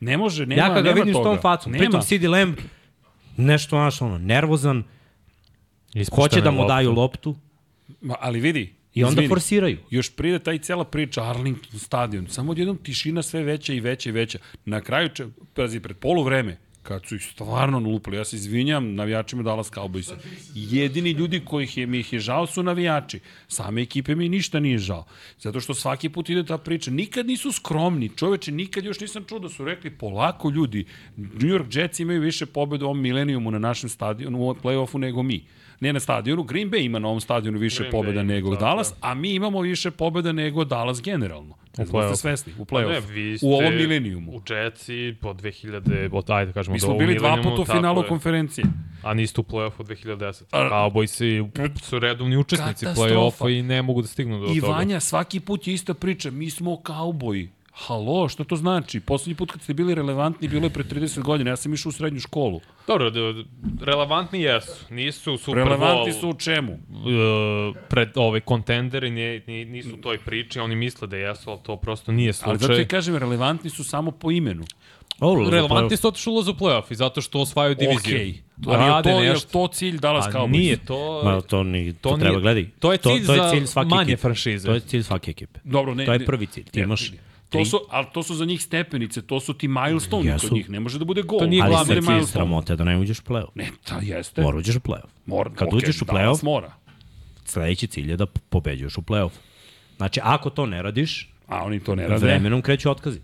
Ne 0.00 0.16
može, 0.16 0.46
nema, 0.46 0.62
ja 0.62 0.74
kad 0.74 0.84
ga 0.84 0.90
vidim 0.90 1.14
s 1.14 1.16
toga. 1.16 1.30
tom 1.30 1.38
facom, 1.40 1.72
nema. 1.72 1.84
pritom 1.84 2.00
CD 2.00 2.24
Lamb, 2.24 2.56
nešto, 3.36 3.76
znaš, 3.76 4.02
ono, 4.02 4.18
nervozan, 4.18 4.84
Ispuštena 5.94 6.22
hoće 6.22 6.40
da 6.40 6.50
mu 6.50 6.60
lopta. 6.60 6.74
daju 6.74 6.92
loptu 6.92 7.36
Ma, 8.00 8.14
ali 8.20 8.40
vidi, 8.40 8.74
i 8.94 9.04
onda 9.04 9.12
izvini, 9.12 9.28
forsiraju. 9.28 9.78
Još 9.90 10.16
pride 10.16 10.38
taj 10.38 10.58
cela 10.58 10.84
priča 10.84 11.24
Arlington 11.30 11.78
stadion, 11.78 12.26
samo 12.28 12.52
odjednom 12.52 12.76
tišina 12.76 13.22
sve 13.22 13.42
veća 13.42 13.72
i 13.72 13.80
veća 13.80 14.08
i 14.08 14.12
veća. 14.12 14.38
Na 14.64 14.80
kraju, 14.80 15.08
če, 15.08 15.26
pazi, 15.54 15.80
pred 15.80 15.96
polu 15.96 16.22
vreme, 16.22 16.58
kad 16.90 17.06
su 17.06 17.16
ih 17.16 17.22
stvarno 17.22 17.78
lupali, 17.78 18.16
ja 18.16 18.24
se 18.24 18.36
izvinjam 18.36 18.94
navijačima 18.94 19.42
Dallas 19.42 19.70
Cowboysa. 19.72 20.14
Jedini 20.54 21.10
ljudi 21.10 21.40
kojih 21.44 21.76
je, 21.78 21.86
mi 21.86 21.98
ih 21.98 22.12
je 22.12 22.18
žao 22.20 22.46
su 22.46 22.62
navijači. 22.62 23.20
Same 23.48 23.82
ekipe 23.82 24.14
mi 24.14 24.28
ništa 24.28 24.60
nije 24.60 24.78
žao. 24.78 25.04
Zato 25.38 25.60
što 25.60 25.74
svaki 25.74 26.08
put 26.08 26.30
ide 26.30 26.44
ta 26.44 26.58
priča. 26.58 26.90
Nikad 26.90 27.26
nisu 27.26 27.52
skromni. 27.52 28.10
Čoveče, 28.16 28.52
nikad 28.52 28.84
još 28.84 29.00
nisam 29.00 29.24
čuo 29.24 29.38
da 29.38 29.48
su 29.48 29.64
rekli 29.64 29.90
polako 29.90 30.50
ljudi. 30.50 30.84
New 31.16 31.50
York 31.54 31.78
Jets 31.78 32.00
imaju 32.00 32.20
više 32.20 32.46
pobjeda 32.46 32.84
u 32.84 32.88
ovom 32.88 33.00
milenijumu 33.00 33.50
na 33.50 33.58
našem 33.58 33.88
stadionu, 33.88 34.38
u 34.38 34.54
play-offu 34.54 34.98
nego 34.98 35.22
mi. 35.22 35.44
Ne 35.80 35.92
na 35.92 36.00
stadionu, 36.00 36.42
Green 36.42 36.70
Bay 36.70 36.84
ima 36.84 36.98
na 36.98 37.08
ovom 37.08 37.20
stadionu 37.20 37.58
više 37.58 37.78
Green 37.78 37.90
pobjeda 37.92 38.20
Bay, 38.20 38.24
nego 38.24 38.50
da, 38.50 38.56
Dallas, 38.56 38.94
a 39.00 39.14
mi 39.14 39.30
imamo 39.30 39.60
više 39.60 39.90
pobjeda 39.90 40.32
nego 40.32 40.64
Dallas 40.64 41.02
generalno. 41.02 41.54
Ne 41.78 41.84
znam 41.86 42.02
da 42.02 42.08
ste 42.08 42.16
svesni, 42.18 42.52
u 42.58 42.64
Pa 42.64 42.80
Ne, 42.80 42.86
play-offu. 42.86 43.06
vi 43.06 43.38
ste 43.38 43.46
u 43.46 43.52
ovom 43.52 43.74
milenijumu. 43.74 44.32
U 44.32 44.42
Jetsi 44.48 45.14
po 45.20 45.32
2000, 45.32 46.08
od, 46.12 46.30
ajde 46.30 46.46
da 46.46 46.52
kažemo, 46.52 46.72
Mi 46.74 46.80
smo 46.80 46.94
bili 46.94 47.14
dva 47.14 47.36
puta 47.38 47.62
u 47.62 47.64
finalu 47.66 48.02
je. 48.02 48.08
konferencije. 48.08 48.64
A 49.02 49.14
niste 49.14 49.40
u 49.40 49.44
play-offu 49.44 49.82
2010. 49.82 50.42
A- 50.50 50.68
Cowboysi 50.70 51.48
su 51.80 51.98
redovni 51.98 52.36
učesnici 52.36 52.86
play-offa 52.86 53.50
i 53.50 53.62
ne 53.62 53.82
mogu 53.82 54.02
da 54.02 54.08
stignu 54.08 54.40
do 54.40 54.46
I 54.46 54.60
toga. 54.60 54.72
Vanja, 54.72 55.00
svaki 55.00 55.40
put 55.40 55.66
je 55.66 55.74
ista 55.74 55.94
priča, 55.94 56.30
mi 56.30 56.50
smo 56.50 56.76
kauboji. 56.76 57.48
Halo, 57.72 58.28
šta 58.28 58.44
to 58.44 58.56
znači? 58.56 59.00
Poslednji 59.00 59.34
put 59.34 59.50
kad 59.50 59.62
ste 59.62 59.74
bili 59.74 59.94
relevantni 59.94 60.48
bilo 60.48 60.64
je 60.64 60.70
pre 60.70 60.84
30 60.84 61.20
godina, 61.20 61.50
ja 61.50 61.56
sam 61.56 61.74
išao 61.74 61.90
u 61.90 61.92
srednju 61.92 62.20
školu. 62.20 62.60
Dobro, 62.86 63.10
relevantni 63.80 64.40
jesu. 64.40 64.84
Nisu 64.90 65.36
Super 65.38 65.54
relevantni 65.56 66.12
su 66.12 66.28
u 66.28 66.34
čemu? 66.34 66.72
uh, 66.72 66.78
pred 67.88 68.08
ove 68.14 68.40
kontenderi, 68.40 69.10
nije, 69.10 69.42
nije, 69.46 69.64
nisu 69.64 69.90
u 69.90 69.98
toj 69.98 70.18
priči, 70.18 70.60
oni 70.60 70.76
misle 70.76 71.08
da 71.08 71.16
jesu, 71.16 71.50
ali 71.50 71.60
to 71.62 71.76
prosto 71.76 72.12
nije 72.12 72.28
Ali 72.28 72.32
zato 72.54 72.58
slučaj. 72.58 72.76
ti 72.76 72.88
kažem, 72.88 73.16
relevantni 73.16 73.70
su 73.70 73.84
samo 73.84 74.10
po 74.10 74.30
imenu. 74.30 74.64
Ovo, 75.20 75.50
Relevantni 75.50 75.96
su 75.96 76.08
otišli 76.08 76.32
ulaze 76.32 76.50
u 76.50 76.54
play-off 76.54 76.82
i 76.90 76.96
zato 76.96 77.20
što 77.20 77.40
osvajaju 77.40 77.74
diviziju. 77.74 78.16
Okej. 78.16 78.34
Ali 78.66 78.84
je 78.84 78.88
Rade 78.88 79.10
to, 79.10 79.20
je 79.20 79.30
nešto. 79.30 79.48
to 79.50 79.68
cilj 79.68 79.98
Dallas 79.98 80.26
A 80.26 80.30
Cowboys? 80.30 80.50
nije 80.50 80.76
to... 80.76 81.22
Ma, 81.24 81.40
to, 81.40 81.62
ni, 81.62 81.92
to, 81.92 82.10
to 82.10 82.16
treba 82.16 82.40
gledati. 82.40 82.70
to 82.70 82.92
je 82.92 82.98
cilj 82.98 83.12
to, 83.20 83.26
to 83.26 83.34
za 83.34 83.42
je 83.44 83.50
cilj 83.50 83.66
svake 83.66 83.88
manje 83.88 84.02
ekipe. 84.04 84.16
franšize. 84.18 84.66
To 84.66 84.74
je 84.74 84.80
cilj 84.80 85.02
svake 85.02 85.30
ekipe. 85.30 85.60
Dobro, 85.64 85.94
ne, 85.94 86.04
to 86.04 86.12
je 86.12 86.18
ne- 86.18 86.24
prvi 86.24 86.46
cilj. 86.46 86.64
Ti 86.64 86.78
ne, 86.78 86.84
imaš 86.84 87.12
To 87.50 87.64
su, 87.64 87.80
ali 87.90 88.06
to 88.12 88.22
su 88.22 88.34
za 88.34 88.44
njih 88.44 88.62
stepenice, 88.62 89.22
to 89.22 89.40
su 89.40 89.54
ti 89.54 89.68
milestone 89.68 90.26
Jesu. 90.26 90.48
kod 90.48 90.56
njih, 90.56 90.70
ne 90.70 90.80
može 90.80 90.98
da 90.98 91.04
bude 91.04 91.22
gol. 91.22 91.38
To 91.38 91.46
nije 91.46 91.62
ali 91.62 91.70
glavni 91.70 91.94
milestone. 91.94 92.26
sramote 92.26 92.76
da 92.76 92.84
ne 92.84 92.98
uđeš 92.98 93.18
u 93.18 93.22
play-off. 93.22 93.50
Ne, 93.54 93.68
ta 93.84 93.98
jeste. 94.02 94.42
Mora 94.42 94.58
uđeš 94.58 94.76
u 94.76 94.80
play-off. 94.80 95.08
Mora, 95.26 95.50
Kad 95.50 95.68
okej, 95.68 95.76
uđeš 95.78 96.02
u 96.02 96.04
play-off, 96.04 96.44
Mora. 96.44 96.72
sledeći 97.44 97.86
cilj 97.86 98.10
je 98.10 98.16
da 98.16 98.26
pobeđuješ 98.26 98.98
u 98.98 99.02
play-off. 99.02 99.30
Znači, 99.96 100.20
ako 100.22 100.50
to 100.50 100.66
ne 100.66 100.82
radiš, 100.82 101.32
A 101.46 101.64
oni 101.64 101.80
to 101.80 101.94
ne 101.94 102.08
rade. 102.08 102.26
vremenom 102.26 102.62
kreću 102.62 102.90
otkazi. 102.90 103.20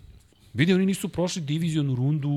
Vidi, 0.57 0.75
oni 0.75 0.87
nisu 0.87 1.09
prošli 1.09 1.43
divizionu 1.43 1.95
rundu... 1.95 2.29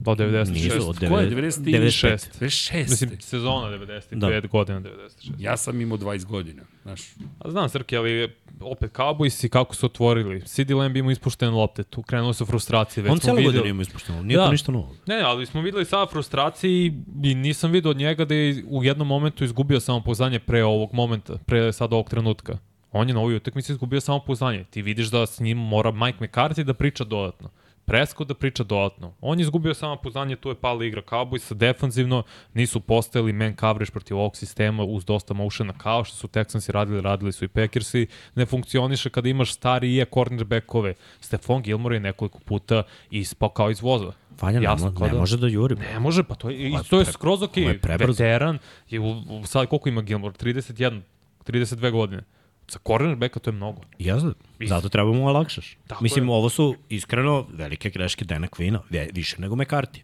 Do 0.00 0.10
96. 0.12 0.50
Nisu, 0.50 0.88
od 0.90 0.98
Ko 0.98 1.04
je? 1.04 1.30
90 1.30 1.60
96. 1.60 1.60
95. 1.62 2.40
96. 2.40 2.78
Mislim, 2.80 3.10
sezona 3.20 3.68
95, 3.68 4.00
da. 4.12 4.40
godina 4.42 4.80
96. 4.80 5.32
Ja 5.38 5.56
sam 5.56 5.80
imao 5.80 5.98
20 5.98 6.24
godina, 6.24 6.62
znaš. 6.82 7.00
A 7.38 7.50
znam, 7.50 7.68
Srki, 7.68 7.96
ali 7.96 8.28
opet 8.60 8.92
Cowboys 8.92 9.46
i 9.46 9.48
kako 9.48 9.74
su 9.74 9.86
otvorili. 9.86 10.42
CD 10.42 10.70
Lamb 10.70 10.96
ima 10.96 11.12
ispuštene 11.12 11.50
lopte, 11.50 11.82
tu 11.82 12.02
krenulo 12.02 12.32
su 12.32 12.46
frustracije. 12.46 13.02
Već 13.02 13.12
On 13.12 13.18
cijelo 13.18 13.36
videli- 13.36 13.46
godinu 13.48 13.66
ima 13.66 13.82
ispušteno, 13.82 14.22
nije 14.22 14.36
Da. 14.36 14.44
to 14.44 14.50
ništa 14.50 14.72
novo. 14.72 14.94
Ne, 15.06 15.20
ali 15.20 15.46
smo 15.46 15.60
videli 15.60 15.84
sada 15.84 16.06
frustraciji 16.06 16.92
i 17.22 17.34
nisam 17.34 17.70
vidio 17.70 17.90
od 17.90 17.96
njega 17.96 18.24
da 18.24 18.34
je 18.34 18.64
u 18.68 18.84
jednom 18.84 19.06
momentu 19.08 19.44
izgubio 19.44 19.80
samopouzdanje 19.80 20.38
pre 20.38 20.64
ovog 20.64 20.90
momenta, 20.92 21.34
pre 21.36 21.72
sada 21.72 21.94
ovog 21.96 22.10
trenutka. 22.10 22.58
On 22.92 23.08
je 23.08 23.14
na 23.14 23.20
ovoj 23.20 23.36
utakmici 23.36 23.72
izgubio 23.72 24.00
samopouzdanje. 24.00 24.64
Ti 24.64 24.82
vidiš 24.82 25.06
da 25.06 25.26
s 25.26 25.40
njim 25.40 25.58
mora 25.58 25.90
Mike 25.90 26.18
McCarthy 26.20 26.62
da 26.64 26.74
priča 26.74 27.04
dodatno. 27.04 27.48
Presko 27.90 28.24
da 28.24 28.34
priča 28.34 28.64
dodatno. 28.64 29.12
On 29.20 29.38
je 29.38 29.42
izgubio 29.42 29.74
samopouzdanje, 29.74 30.36
tu 30.36 30.48
je 30.48 30.54
pala 30.54 30.84
igra 30.84 31.02
Cowboysa, 31.02 31.54
defanzivno 31.54 32.22
nisu 32.54 32.80
postojali 32.80 33.32
man 33.32 33.56
coverage 33.60 33.90
protiv 33.90 34.16
ovog 34.18 34.36
sistema 34.36 34.84
uz 34.84 35.04
dosta 35.04 35.34
motiona 35.34 35.72
kao 35.72 36.04
što 36.04 36.16
su 36.16 36.28
Texansi 36.28 36.72
radili, 36.72 37.00
radili 37.00 37.32
su 37.32 37.44
i 37.44 37.48
Packersi. 37.48 38.06
Ne 38.34 38.46
funkcioniše 38.46 39.10
kada 39.10 39.28
imaš 39.28 39.52
starije 39.52 40.06
cornerbackove. 40.14 40.94
Stefan 41.20 41.62
Gilmore 41.62 41.96
je 41.96 42.00
nekoliko 42.00 42.38
puta 42.38 42.82
ispao 43.10 43.48
kao 43.48 43.70
iz 43.70 43.80
voza. 43.82 44.12
Vanja, 44.40 44.60
Jasno, 44.60 44.90
ne, 44.90 44.96
kao 44.96 45.06
ne 45.06 45.12
da- 45.12 45.18
može 45.18 45.36
da 45.36 45.46
juri. 45.46 45.74
Ne 45.74 46.00
može, 46.00 46.22
pa 46.22 46.34
to 46.34 46.50
je, 46.50 46.68
i 46.68 46.74
to 46.90 46.98
je 46.98 47.04
pre- 47.04 47.12
skroz 47.12 47.42
ok. 47.42 47.56
je 47.56 47.78
prebrzo. 47.78 48.12
Veteran 48.12 48.58
je 48.90 49.00
u, 49.00 49.10
u, 49.10 49.46
sad 49.46 49.66
koliko 49.66 49.88
ima 49.88 50.02
Gilmore? 50.02 50.34
31, 50.34 51.00
32 51.46 51.90
godine. 51.90 52.22
Za 52.70 52.78
cornerbacka 52.86 53.40
to 53.40 53.50
je 53.50 53.54
mnogo. 53.54 53.82
Ja 53.98 54.18
znam, 54.18 54.34
zato 54.60 54.88
treba 54.88 55.12
mu 55.12 55.26
olakšaš. 55.26 55.76
Tako 55.86 56.02
Mislim, 56.04 56.24
je. 56.24 56.30
ovo 56.30 56.48
su 56.48 56.76
iskreno 56.88 57.46
velike 57.52 57.90
greške 57.90 58.24
Dana 58.24 58.46
Quina, 58.46 58.78
više 59.12 59.40
nego 59.40 59.56
McCarthy. 59.56 60.00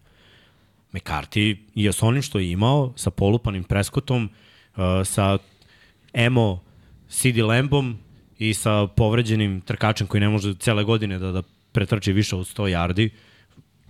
McCarthy 0.93 1.57
je 1.75 1.93
s 1.93 2.03
onim 2.03 2.23
što 2.23 2.39
je 2.39 2.51
imao, 2.51 2.93
sa 2.97 3.11
polupanim 3.11 3.65
preskotom, 3.65 4.31
uh, 4.77 4.83
sa 5.05 5.39
Emo 6.13 6.63
CD 7.09 7.39
Lambom 7.39 7.99
i 8.39 8.55
sa 8.55 8.87
povređenim 8.87 9.61
trkačem 9.61 10.07
koji 10.07 10.21
ne 10.21 10.29
može 10.29 10.55
cele 10.55 10.85
godine 10.85 11.19
da, 11.19 11.33
da 11.33 11.43
pretrči 11.73 12.13
više 12.13 12.37
od 12.37 12.47
100 12.47 12.63
yardi, 12.63 13.11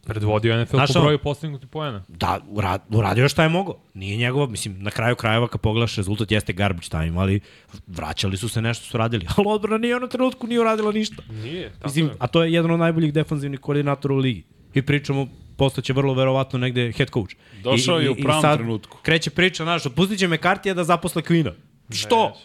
Predvodio 0.06 0.54
je 0.54 0.64
NFL 0.64 0.76
Znaš 0.76 0.92
po 0.92 1.00
broju 1.00 1.18
postignutih 1.18 1.68
poena. 1.68 2.02
da, 2.08 2.40
ura- 2.48 2.78
uradio 2.90 3.22
je 3.22 3.28
šta 3.28 3.42
je 3.42 3.48
mogao. 3.48 3.78
Nije 3.94 4.16
njegova, 4.16 4.46
mislim, 4.46 4.82
na 4.82 4.90
kraju 4.90 5.16
krajeva 5.16 5.48
kad 5.48 5.60
pogledaš 5.60 5.96
rezultat 5.96 6.30
jeste 6.30 6.52
garbage 6.52 6.88
time, 6.88 7.12
ali 7.16 7.40
vraćali 7.86 8.36
su 8.36 8.48
se 8.48 8.62
nešto 8.62 8.86
su 8.86 8.96
radili. 8.96 9.26
Ali 9.36 9.46
odbrana 9.48 9.78
nije 9.78 10.00
na 10.00 10.06
trenutku 10.08 10.46
nije 10.46 10.60
uradila 10.60 10.92
ništa. 10.92 11.22
Nije, 11.30 11.70
tako 11.70 11.84
Mislim, 11.84 12.06
je. 12.06 12.12
a 12.18 12.26
to 12.26 12.42
je 12.42 12.52
jedan 12.52 12.70
od 12.70 12.78
najboljih 12.78 13.12
defanzivnih 13.12 13.60
koordinatora 13.60 14.14
u 14.14 14.18
ligi. 14.18 14.44
I 14.74 14.82
pričamo, 14.82 15.28
postaće 15.56 15.92
vrlo 15.92 16.14
verovatno 16.14 16.58
negde 16.58 16.92
head 16.92 17.10
coach. 17.10 17.34
Došao 17.62 18.00
I, 18.00 18.04
je 18.04 18.10
u 18.10 18.16
pravom 18.16 18.56
trenutku. 18.56 18.98
Kreće 19.02 19.30
priča, 19.30 19.64
znaš, 19.64 19.86
otpustit 19.86 20.18
će 20.18 20.28
McCartija 20.28 20.74
da 20.74 20.84
zaposle 20.84 21.22
Quina. 21.22 21.52
Što? 21.90 22.36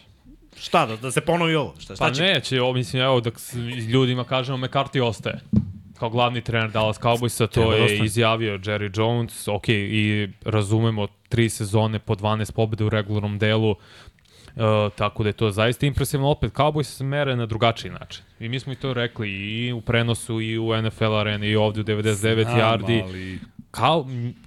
Šta, 0.56 0.86
da, 0.86 0.96
da 0.96 1.10
se 1.10 1.20
ponovi 1.20 1.54
ovo? 1.54 1.74
Šta, 1.78 1.94
šta 1.94 2.04
Pa 2.04 2.12
će? 2.12 2.22
neće, 2.22 2.62
ovo 2.62 2.72
mislim, 2.72 3.02
evo, 3.02 3.20
da 3.20 3.30
ljudima 3.88 4.24
kažemo, 4.24 4.58
McCarthy 4.58 5.02
ostaje. 5.02 5.40
Kao 6.02 6.10
glavni 6.10 6.40
trener 6.40 6.70
Dallas 6.70 7.00
Cowboysa, 7.00 7.46
to 7.46 7.72
je 7.72 8.04
izjavio 8.04 8.58
Jerry 8.58 8.98
Jones, 8.98 9.48
ok, 9.48 9.68
i 9.68 10.28
razumemo 10.44 11.06
tri 11.28 11.48
sezone 11.48 11.98
po 11.98 12.14
12 12.14 12.52
pobjede 12.52 12.84
u 12.84 12.88
regularnom 12.88 13.38
delu, 13.38 13.70
uh, 13.70 13.76
tako 14.96 15.22
da 15.22 15.28
je 15.28 15.32
to 15.32 15.50
zaista 15.50 15.86
impresivno. 15.86 16.30
Opet, 16.30 16.52
Cowboys 16.52 16.82
se 16.82 17.04
mere 17.04 17.36
na 17.36 17.46
drugačiji 17.46 17.90
način. 17.90 18.24
I 18.40 18.48
mi 18.48 18.60
smo 18.60 18.72
i 18.72 18.76
to 18.76 18.94
rekli 18.94 19.30
i 19.30 19.72
u 19.72 19.80
prenosu, 19.80 20.40
i 20.40 20.58
u 20.58 20.82
NFL 20.82 21.14
areni, 21.14 21.46
i 21.46 21.56
ovde 21.56 21.80
u 21.80 21.84
99 21.84 22.42
Znam, 22.42 22.58
yardi. 22.58 23.02
ali... 23.04 23.38
Kao, 23.70 24.06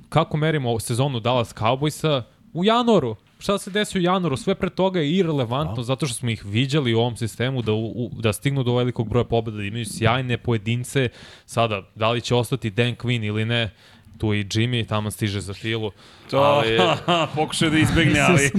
kako 0.09 0.37
merimo 0.37 0.79
sezonu 0.79 1.19
Dallas 1.19 1.55
Cowboysa? 1.55 2.21
U 2.53 2.65
januaru. 2.65 3.15
Šta 3.45 3.57
se 3.57 3.71
desi 3.71 3.97
u 3.97 4.01
januaru? 4.01 4.37
Sve 4.37 4.55
pre 4.55 4.69
toga 4.69 4.99
je 4.99 5.11
irelevantno 5.11 5.83
zato 5.83 6.05
što 6.05 6.15
smo 6.15 6.29
ih 6.29 6.45
viđali 6.45 6.93
u 6.93 6.99
ovom 6.99 7.17
sistemu 7.17 7.61
da, 7.61 7.73
u, 7.73 8.09
da 8.13 8.33
stignu 8.33 8.63
do 8.63 8.75
velikog 8.75 9.09
broja 9.09 9.23
pobjeda, 9.23 9.57
da 9.57 9.63
imaju 9.63 9.85
sjajne 9.85 10.37
pojedince. 10.37 11.09
Sada, 11.45 11.81
da 11.95 12.11
li 12.11 12.21
će 12.21 12.35
ostati 12.35 12.69
Dan 12.69 12.95
Quinn 12.95 13.25
ili 13.27 13.45
ne, 13.45 13.69
tu 14.17 14.33
i 14.33 14.43
Jimmy, 14.43 14.87
tamo 14.87 15.11
stiže 15.11 15.41
za 15.41 15.53
filu. 15.53 15.91
To, 16.29 16.37
Ali, 16.37 16.77
pokušaj 17.35 17.69
da 17.69 17.77
izbegne, 17.77 18.19
ali... 18.29 18.51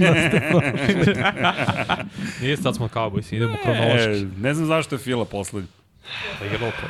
nije 2.41 2.57
sad 2.57 2.75
smo 2.75 2.87
Cowboys, 2.87 3.35
idemo 3.35 3.55
kronološki. 3.63 4.23
e, 4.23 4.27
ne 4.37 4.53
znam 4.53 4.67
zašto 4.67 4.95
je 4.95 4.99
Fila 4.99 5.25
poslednji. 5.25 5.69
Pa 6.39 6.45
to. 6.59 6.87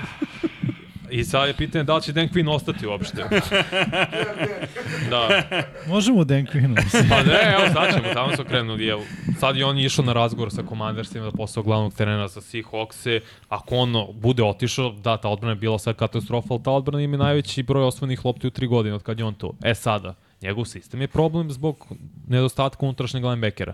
I 1.10 1.24
sad 1.24 1.48
je 1.48 1.54
pitanje 1.54 1.84
da 1.84 1.96
li 1.96 2.02
će 2.02 2.14
Dan 2.14 2.28
Quinn 2.28 2.50
ostati 2.50 2.88
uopšte. 2.88 3.24
da. 5.12 5.44
Možemo 5.88 6.24
Dan 6.24 6.46
Quinn. 6.46 6.76
Pa 7.10 7.24
ne, 7.24 7.56
evo 7.58 7.74
sad 7.74 7.96
ćemo, 7.96 8.14
tamo 8.14 8.36
su 8.36 8.44
krenuli, 8.44 8.88
evo. 8.88 9.02
Sad 9.40 9.56
je 9.56 9.66
on 9.66 9.78
išao 9.78 10.06
na 10.06 10.14
razgovor 10.14 10.52
sa 10.52 10.64
komandarsima 10.64 11.26
da 11.26 11.32
posao 11.32 11.64
glavnog 11.64 11.94
trenera 11.94 12.28
za 12.28 12.42
Seahawkse. 12.42 13.20
Ako 13.50 13.76
on 13.76 13.94
bude 14.14 14.44
otišao, 14.44 14.92
da, 14.92 15.18
ta 15.18 15.30
odbrana 15.30 15.52
je 15.52 15.56
bila 15.56 15.80
sad 15.80 15.96
katastrofa, 15.96 16.48
ali 16.54 16.64
ta 16.64 16.72
odbrana 16.72 17.02
ima 17.02 17.18
najveći 17.18 17.64
broj 17.64 17.84
osvojenih 17.84 18.26
lopti 18.26 18.48
u 18.48 18.52
tri 18.52 18.68
godine 18.68 18.96
od 18.96 19.04
kad 19.04 19.20
je 19.20 19.26
on 19.26 19.34
tu. 19.34 19.54
E 19.64 19.76
sada, 19.76 20.16
njegov 20.42 20.66
sistem 20.66 21.02
je 21.02 21.08
problem 21.08 21.52
zbog 21.52 21.88
nedostatka 22.28 22.86
unutrašnjeg 22.86 23.24
linebackera. 23.24 23.74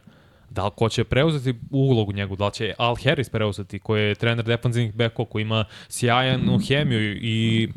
Da 0.53 0.65
li 0.65 0.71
ko 0.75 0.89
će 0.89 1.03
preuzeti 1.03 1.59
ulogu 1.71 2.13
njegu, 2.13 2.35
da 2.35 2.45
li 2.45 2.53
će 2.53 2.73
Al 2.77 2.95
Harris 3.03 3.29
preuzeti, 3.29 3.79
koji 3.79 4.03
je 4.03 4.15
trener 4.15 4.45
defanzivnih 4.45 4.95
bekova, 4.95 5.29
koji 5.29 5.41
ima 5.41 5.65
sjajanu 5.89 6.59
hemiju 6.67 7.17
i 7.21 7.69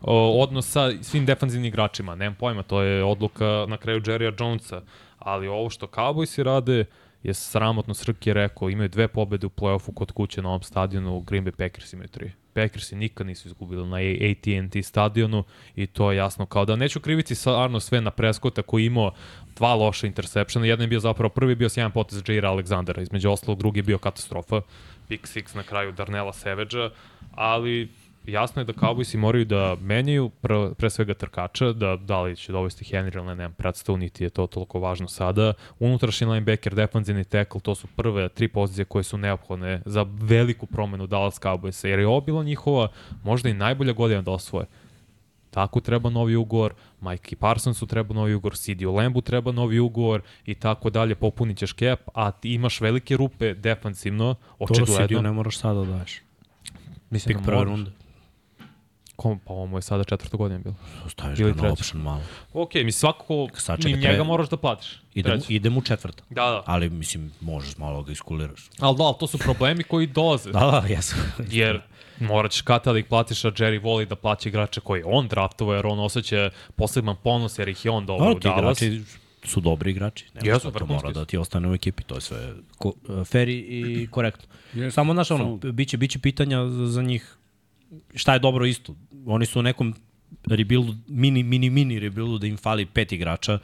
o, 0.00 0.42
odnos 0.42 0.70
sa 0.70 0.92
svim 1.02 1.26
defanzivnim 1.26 1.68
igračima. 1.68 2.14
Nemam 2.14 2.34
pojma, 2.34 2.62
to 2.62 2.82
je 2.82 3.04
odluka 3.04 3.66
na 3.68 3.76
kraju 3.76 4.00
Jerrya 4.00 4.34
Jonesa. 4.40 4.82
Ali 5.18 5.48
ovo 5.48 5.70
što 5.70 5.86
Cowboysi 5.86 6.42
rade 6.42 6.84
je 7.22 7.34
sramotno 7.34 7.94
Srki 7.94 8.32
rekao, 8.32 8.70
imaju 8.70 8.88
dve 8.88 9.08
pobede 9.08 9.46
u 9.46 9.50
play-offu 9.50 9.94
kod 9.94 10.12
kuće 10.12 10.42
na 10.42 10.48
ovom 10.48 10.62
stadionu, 10.62 11.20
Green 11.20 11.44
Bay 11.44 11.50
Packers 11.50 11.92
imaju 11.92 12.08
tri. 12.08 12.32
Packersi 12.54 12.96
nikad 12.96 13.26
nisu 13.26 13.48
izgubili 13.48 13.88
na 13.88 13.96
AT&T 13.96 14.82
stadionu 14.82 15.44
i 15.76 15.86
to 15.86 16.10
je 16.12 16.16
jasno 16.16 16.46
kao 16.46 16.64
da 16.64 16.76
neću 16.76 17.00
kriviti 17.00 17.34
stvarno 17.34 17.80
sve 17.80 18.00
na 18.00 18.10
Prescota 18.10 18.62
koji 18.62 18.86
imao 18.86 19.12
dva 19.60 19.74
loša 19.76 20.06
intersepšena, 20.08 20.66
jedan 20.66 20.88
je 20.88 20.88
bio 20.88 21.00
zapravo 21.00 21.28
prvi 21.28 21.54
bio 21.54 21.68
sjajan 21.68 21.92
potez 21.92 22.22
Jaira 22.28 22.50
Alexandera, 22.50 23.02
između 23.02 23.30
ostalog 23.30 23.58
drugi 23.58 23.78
je 23.78 23.82
bio 23.82 23.98
katastrofa, 23.98 24.62
pick 25.08 25.28
six 25.28 25.56
na 25.56 25.62
kraju 25.62 25.92
Darnella 25.92 26.32
Savage-a, 26.32 26.90
ali 27.34 27.88
jasno 28.26 28.62
je 28.62 28.66
da 28.66 28.72
Cowboysi 28.72 29.18
moraju 29.18 29.44
da 29.44 29.76
menjaju 29.80 30.28
pre, 30.28 30.70
pre 30.78 30.90
svega 30.90 31.14
trkača, 31.14 31.72
da 31.72 31.96
da 31.96 32.22
li 32.22 32.36
će 32.36 32.52
dovesti 32.52 32.84
Henry 32.84 33.16
ili 33.16 33.26
ne, 33.26 33.34
nemam 33.34 33.52
predstavu, 33.52 33.98
niti 33.98 34.24
je 34.24 34.30
to 34.30 34.46
toliko 34.46 34.80
važno 34.80 35.08
sada. 35.08 35.52
Unutrašnji 35.78 36.26
linebacker, 36.26 36.74
defensivni 36.74 37.24
tackle, 37.24 37.60
to 37.60 37.74
su 37.74 37.86
prve 37.96 38.28
tri 38.28 38.48
pozicije 38.48 38.84
koje 38.84 39.04
su 39.04 39.18
neophodne 39.18 39.82
za 39.84 40.06
veliku 40.08 40.66
promenu 40.66 41.06
Dallas 41.06 41.40
Cowboysa, 41.40 41.86
jer 41.86 41.98
je 41.98 42.06
ovo 42.06 42.20
bila 42.20 42.44
njihova 42.44 42.88
možda 43.24 43.48
i 43.48 43.54
najbolja 43.54 43.92
godina 43.92 44.22
da 44.22 44.30
osvoje. 44.30 44.66
Tako 45.50 45.80
treba 45.80 46.10
novi 46.10 46.36
ugovor, 46.36 46.74
Mikey 47.00 47.34
Parsonsu 47.34 47.86
treba 47.86 48.14
novi 48.14 48.34
ugovor, 48.34 48.56
Sidio 48.56 48.92
Lambu 48.92 49.20
treba 49.20 49.52
novi 49.52 49.78
ugovor 49.78 50.22
i 50.46 50.54
tako 50.54 50.90
dalje, 50.90 51.14
popunit 51.14 51.58
ćeš 51.58 51.74
cap, 51.74 52.00
a 52.14 52.30
ti 52.30 52.54
imaš 52.54 52.80
velike 52.80 53.16
rupe 53.16 53.54
defansivno, 53.54 54.34
To 54.58 54.66
Sidiju 54.66 54.82
očigledno. 54.84 55.22
ne 55.22 55.32
moraš 55.32 55.58
sada 55.58 55.80
da 55.80 55.86
daješ. 55.86 56.20
Mislim 57.10 57.36
Pik 57.36 57.46
da 57.46 57.52
prve 57.52 57.64
runde. 57.64 57.90
Kom, 59.16 59.38
pa 59.38 59.52
ovo 59.52 59.66
mu 59.66 59.78
je 59.78 59.82
sada 59.82 60.04
četvrta 60.04 60.36
godina 60.36 60.60
bilo. 60.60 60.74
Staviš 61.08 61.38
Ili 61.38 61.52
ga 61.52 61.62
na 61.62 61.72
option 61.72 62.02
malo. 62.02 62.22
Ok, 62.52 62.74
mi 62.74 62.92
svakako, 62.92 63.48
Sačekaj, 63.54 63.92
njega 63.92 64.02
treba- 64.02 64.24
moraš 64.24 64.48
da 64.48 64.56
platiš. 64.56 65.02
Idem, 65.14 65.40
idem 65.48 65.76
u 65.76 65.82
četvrta. 65.82 66.22
Da, 66.30 66.42
da. 66.42 66.62
Ali, 66.66 66.90
mislim, 66.90 67.32
možeš 67.40 67.76
malo 67.76 68.02
ga 68.02 68.12
iskuliraš. 68.12 68.70
Ali 68.78 68.96
da, 68.96 69.02
ali 69.02 69.14
to 69.20 69.26
su 69.26 69.38
problemi 69.38 69.84
koji 69.84 70.06
dolaze. 70.06 70.50
Da, 70.50 70.60
da, 70.60 70.84
jesu. 70.88 71.16
Jer 71.50 71.80
morat 72.20 72.52
ćeš 72.52 72.60
kada 72.60 72.92
da 72.92 72.98
ih 72.98 73.04
platiš, 73.04 73.44
a 73.44 73.50
Jerry 73.50 73.82
voli 73.82 74.06
da 74.06 74.16
plaća 74.16 74.48
igrače 74.48 74.80
koji 74.80 75.02
on 75.06 75.28
draftovao, 75.28 75.74
jer 75.74 75.86
on 75.86 76.00
osjeća 76.00 76.50
poseban 76.76 77.16
ponos, 77.16 77.58
jer 77.58 77.68
ih 77.68 77.84
je 77.84 77.90
on 77.90 78.06
Da, 78.06 78.12
u 78.12 78.34
ti 78.34 78.40
Dallas. 78.44 78.82
igrači 78.82 79.02
su 79.44 79.60
dobri 79.60 79.90
igrači. 79.90 80.26
Nema 80.34 80.54
Jesu, 80.54 80.70
to 80.70 80.86
mora 80.86 81.10
da 81.10 81.24
ti 81.24 81.36
ostane 81.36 81.68
u 81.68 81.74
ekipi, 81.74 82.02
to 82.02 82.14
je 82.14 82.20
sve 82.20 82.52
ko, 82.78 82.92
fair 83.24 83.48
i, 83.48 84.08
korektno. 84.10 84.44
Jeste. 84.74 84.90
Samo, 84.90 85.12
znaš, 85.12 85.30
ono, 85.30 85.44
Samo- 85.58 85.72
biće, 85.72 85.96
biće 85.96 86.18
pitanja 86.18 86.66
za, 86.66 86.86
za 86.86 87.02
njih 87.02 87.36
šta 88.14 88.32
je 88.32 88.38
dobro 88.38 88.66
isto. 88.66 88.94
Oni 89.26 89.46
su 89.46 89.58
u 89.58 89.62
nekom 89.62 89.94
rebuildu, 90.46 90.94
mini, 91.08 91.42
mini, 91.42 91.70
mini 91.70 91.98
rebuildu 91.98 92.38
da 92.38 92.46
im 92.46 92.56
fali 92.56 92.86
pet 92.86 93.12
igrača. 93.12 93.58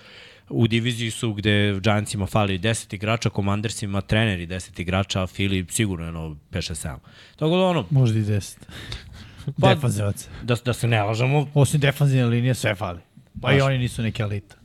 U 0.49 0.66
diviziji 0.66 1.11
su 1.11 1.34
gde 1.34 1.80
Giantsima 1.80 2.26
fali 2.26 2.59
10 2.59 2.94
igrača, 2.94 3.30
Commandersima 3.30 4.01
treneri 4.01 4.47
10 4.47 4.80
igrača, 4.80 5.22
a 5.22 5.26
Philly 5.26 5.70
sigurno 5.70 6.05
jedno 6.05 6.36
5-6-7. 6.53 6.97
Tako 7.36 7.51
da 7.51 7.62
ono, 7.64 7.86
Možda 7.90 8.18
i 8.18 8.22
10. 8.22 8.57
Pa- 9.61 9.74
Defanzivaca. 9.74 10.30
da, 10.42 10.55
da 10.57 10.72
se 10.72 10.88
ne 10.88 11.03
lažemo, 11.03 11.49
Osim 11.55 11.80
defanzivne 11.80 12.26
linije, 12.26 12.55
sve 12.55 12.74
fali. 12.74 13.01
Pa 13.42 13.53
i 13.53 13.57
Znaš. 13.57 13.66
oni 13.66 13.78
nisu 13.78 14.03
neki 14.03 14.22
elita. 14.22 14.57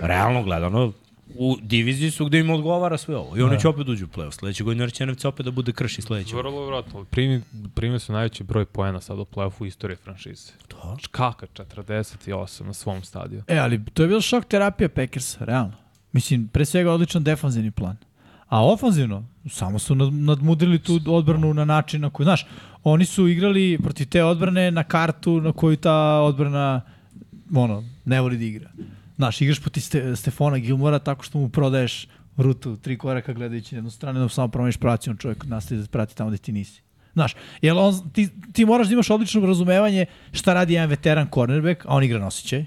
realno 0.00 0.42
gledano, 0.42 0.92
u 1.34 1.56
diviziji 1.62 2.10
su 2.10 2.26
gde 2.26 2.38
im 2.40 2.50
odgovara 2.50 2.98
sve 2.98 3.16
ovo. 3.16 3.36
I 3.36 3.42
oni 3.42 3.60
će 3.60 3.68
opet 3.68 3.88
uđu 3.88 4.04
u 4.04 4.08
play-off. 4.08 4.30
Sledeće 4.30 4.64
godine 4.64 4.86
NFC 4.86 5.24
opet 5.24 5.44
da 5.46 5.50
bude 5.50 5.72
krši 5.72 6.02
sledeće. 6.02 6.36
Vrlo 6.36 6.60
vjerojatno, 6.60 7.04
primi, 7.04 7.42
primio 7.74 7.98
su 7.98 8.12
najveći 8.12 8.44
broj 8.44 8.64
poena 8.64 9.00
sad 9.00 9.18
u 9.18 9.24
play-offu 9.24 9.62
u 9.62 9.66
istoriji 9.66 9.96
franšize. 9.96 10.52
To. 10.68 10.96
Kaka 11.10 11.46
48 11.46 12.64
na 12.64 12.72
svom 12.72 13.02
stadiju. 13.02 13.42
E, 13.46 13.58
ali 13.58 13.84
to 13.94 14.02
je 14.02 14.08
bila 14.08 14.20
šok 14.20 14.44
terapija 14.44 14.88
Packersa, 14.88 15.44
realno. 15.44 15.72
Mislim, 16.12 16.48
pre 16.48 16.64
svega 16.64 16.92
odličan 16.92 17.24
defanzivni 17.24 17.70
plan. 17.70 17.96
A 18.48 18.66
ofanzivno, 18.66 19.24
samo 19.50 19.78
su 19.78 19.94
nad- 19.94 20.12
nadmudrili 20.12 20.78
tu 20.78 21.00
odbranu 21.06 21.54
na 21.54 21.64
način 21.64 22.00
na 22.00 22.10
koji, 22.10 22.24
znaš, 22.24 22.46
oni 22.84 23.04
su 23.04 23.28
igrali 23.28 23.78
protiv 23.82 24.08
te 24.08 24.24
odbrane 24.24 24.70
na 24.70 24.84
kartu 24.84 25.40
na 25.40 25.52
koju 25.52 25.76
ta 25.76 25.94
odbrana, 26.20 26.80
ono, 27.54 27.84
ne 28.04 28.20
voli 28.20 28.36
da 28.38 28.44
igra. 28.44 28.70
Znaš, 29.18 29.40
igraš 29.40 29.60
protiv 29.60 29.80
Ste, 29.80 30.16
Stefana 30.16 30.58
Gilmora 30.58 30.98
tako 30.98 31.24
što 31.24 31.38
mu 31.38 31.48
prodaješ 31.48 32.06
rutu 32.36 32.76
tri 32.76 32.98
koraka 32.98 33.32
gledajući 33.32 33.74
na 33.74 33.78
jednu 33.78 33.90
stranu, 33.90 34.20
da 34.20 34.28
samo 34.28 34.48
promeniš 34.48 34.76
praciju, 34.76 35.10
on 35.10 35.16
čovjek 35.16 35.44
nastavi 35.44 35.80
da 35.80 35.86
prati 35.86 36.16
tamo 36.16 36.30
gde 36.30 36.38
ti 36.38 36.52
nisi. 36.52 36.82
Znaš, 37.12 37.34
jer 37.62 37.74
on, 37.76 38.10
ti, 38.12 38.28
ti 38.52 38.64
moraš 38.64 38.86
da 38.86 38.92
imaš 38.92 39.10
odlično 39.10 39.46
razumevanje 39.46 40.06
šta 40.32 40.54
radi 40.54 40.72
jedan 40.74 40.88
veteran 40.88 41.28
cornerback, 41.34 41.84
a 41.84 41.88
on 41.88 42.04
igra 42.04 42.18
na 42.18 42.26
osjećaj. 42.26 42.64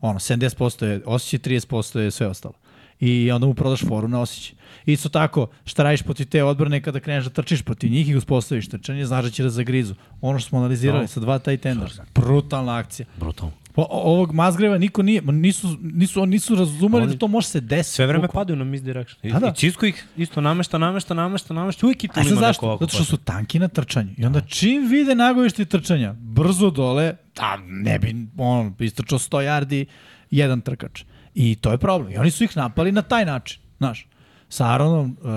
Ono, 0.00 0.18
70% 0.18 0.84
je 0.84 1.00
osjećaj, 1.06 1.52
30% 1.52 1.98
je 1.98 2.10
sve 2.10 2.26
ostalo. 2.26 2.54
I 3.00 3.30
onda 3.30 3.46
mu 3.46 3.54
prodaš 3.54 3.80
foru 3.80 4.08
na 4.08 4.20
osjećaj. 4.20 4.54
Isto 4.86 5.08
tako, 5.08 5.46
šta 5.64 5.82
radiš 5.82 6.02
protiv 6.02 6.26
te 6.26 6.44
odbrane 6.44 6.82
kada 6.82 7.00
kreneš 7.00 7.24
da 7.24 7.30
trčiš 7.30 7.62
protiv 7.62 7.90
njih 7.90 8.08
i 8.08 8.16
uspostaviš 8.16 8.68
trčanje, 8.68 9.06
znaš 9.06 9.24
da 9.24 9.30
će 9.30 9.42
da 9.42 9.50
zagrizu. 9.50 9.94
Ono 10.20 10.38
što 10.38 10.48
smo 10.48 10.58
analizirali 10.58 11.00
No. 11.00 11.08
sa 11.08 11.20
dva 11.20 11.38
tight 11.38 11.66
enda. 11.66 11.86
Brutalna 12.14 12.76
akcija. 12.76 13.06
Brutalno. 13.16 13.52
O, 13.76 13.82
o- 13.82 13.86
ovog 14.04 14.32
Mazgreva 14.32 14.78
niko 14.78 15.02
nije, 15.02 15.22
nisu, 15.22 15.78
nisu, 15.82 16.26
nisu 16.26 16.54
razumeli 16.54 17.02
Oni- 17.02 17.12
da 17.12 17.18
to 17.18 17.28
može 17.28 17.46
se 17.46 17.60
desiti. 17.60 17.94
Sve 17.94 18.06
vreme 18.06 18.28
padaju 18.28 18.56
na 18.56 18.64
misdirection. 18.64 19.18
I, 19.22 19.32
Da, 19.32 19.38
da. 19.38 19.48
I 19.48 19.54
Cisco 19.54 19.86
ih 19.86 20.04
isto 20.16 20.40
namešta, 20.40 20.78
namešta, 20.78 21.14
namešta, 21.14 21.54
namešta. 21.54 21.86
Uvijek 21.86 22.04
i 22.04 22.08
tu 22.08 22.12
ima 22.16 22.24
neko 22.24 22.36
zašto? 22.36 22.66
ovako. 22.66 22.84
Zato 22.84 22.94
što 22.94 23.04
su 23.04 23.16
tanki 23.16 23.58
na 23.58 23.68
trčanju. 23.68 24.10
I 24.16 24.24
onda 24.24 24.40
čim 24.40 24.88
vide 24.88 25.14
nagovište 25.14 25.64
trčanja, 25.64 26.12
brzo 26.14 26.70
dole, 26.70 27.16
a 27.38 27.56
ne 27.58 27.98
bi 27.98 28.14
on 28.38 28.74
istrčao 28.78 29.18
100 29.18 29.38
yardi, 29.40 29.84
jedan 30.30 30.60
trkač. 30.60 31.04
I 31.34 31.54
to 31.54 31.70
je 31.70 31.78
problem. 31.78 32.12
I 32.12 32.16
oni 32.16 32.30
su 32.30 32.44
ih 32.44 32.56
napali 32.56 32.92
na 32.92 33.02
taj 33.02 33.24
način, 33.24 33.60
znaš. 33.78 34.06
Sa 34.48 34.66
Aaronom 34.66 35.16
uh, 35.20 35.26
uh, 35.26 35.32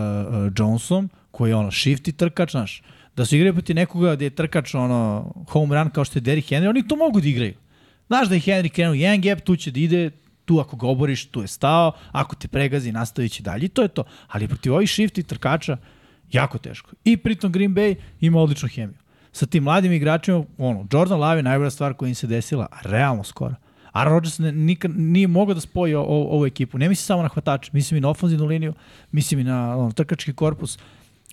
Jonesom, 0.58 1.10
koji 1.32 1.52
je 1.52 1.56
ono 1.56 1.72
shifty 1.72 2.12
trkač, 2.12 2.52
znaš. 2.52 2.82
Da 3.16 3.26
su 3.26 3.36
igrali 3.36 3.56
poti 3.56 3.74
nekoga 3.74 4.16
gde 4.16 4.26
je 4.26 4.30
trkač 4.30 4.76
ono 4.76 5.00
home 5.50 5.76
run 5.76 5.90
kao 5.90 6.06
što 6.06 6.18
je 6.18 6.22
Derrick 6.22 6.50
Henry, 6.50 6.70
oni 6.70 6.88
to 6.88 6.96
mogu 6.96 7.22
da 7.22 7.28
igraju. 7.28 7.54
Znaš 8.08 8.28
da 8.30 8.36
je 8.36 8.42
Henry 8.42 8.70
krenuo 8.70 8.94
jedan 8.94 9.22
gap, 9.22 9.42
tu 9.42 9.56
će 9.56 9.72
da 9.72 9.80
ide, 9.80 10.12
tu 10.46 10.60
ako 10.60 10.76
ga 10.76 10.88
oboriš, 10.88 11.26
tu 11.26 11.42
je 11.42 11.48
stao, 11.48 11.92
ako 12.12 12.36
te 12.36 12.48
pregazi, 12.48 12.92
nastavit 12.92 13.32
će 13.32 13.44
dalje 13.44 13.66
i 13.66 13.70
to 13.70 13.82
je 13.82 13.88
to. 13.88 14.04
Ali 14.28 14.48
protiv 14.48 14.74
ovih 14.74 14.90
shifty 14.90 15.24
trkača, 15.26 15.78
jako 16.32 16.58
teško. 16.58 16.92
I 17.04 17.18
pritom 17.18 17.52
Green 17.52 17.76
Bay 17.76 17.96
ima 18.22 18.40
odličnu 18.40 18.70
hemiju. 18.70 18.98
Sa 19.32 19.46
tim 19.46 19.64
mladim 19.64 19.92
igračima, 19.92 20.44
ono, 20.58 20.88
Jordan 20.92 21.20
Love 21.20 21.38
je 21.40 21.44
najbolja 21.44 21.70
stvar 21.70 21.94
koja 21.94 22.10
im 22.10 22.16
se 22.16 22.28
desila, 22.28 22.68
realno 22.84 23.24
skoro. 23.24 23.56
Aaron 23.92 24.14
Rodgers 24.14 24.40
ne, 24.40 24.52
nikad, 24.52 24.92
nije 24.96 25.28
mogao 25.28 25.54
da 25.54 25.62
spoji 25.62 25.96
o, 25.96 26.02
o, 26.02 26.28
ovu 26.36 26.46
ekipu. 26.46 26.78
Ne 26.78 26.90
mislim 26.90 27.06
samo 27.06 27.22
na 27.22 27.28
hvatače, 27.30 27.70
mislim 27.74 27.98
i 27.98 28.02
na 28.02 28.10
ofenzivnu 28.10 28.46
liniju, 28.46 28.74
mislim 29.12 29.40
i 29.40 29.44
na 29.44 29.78
ono, 29.78 29.92
trkački 29.92 30.34
korpus. 30.34 30.78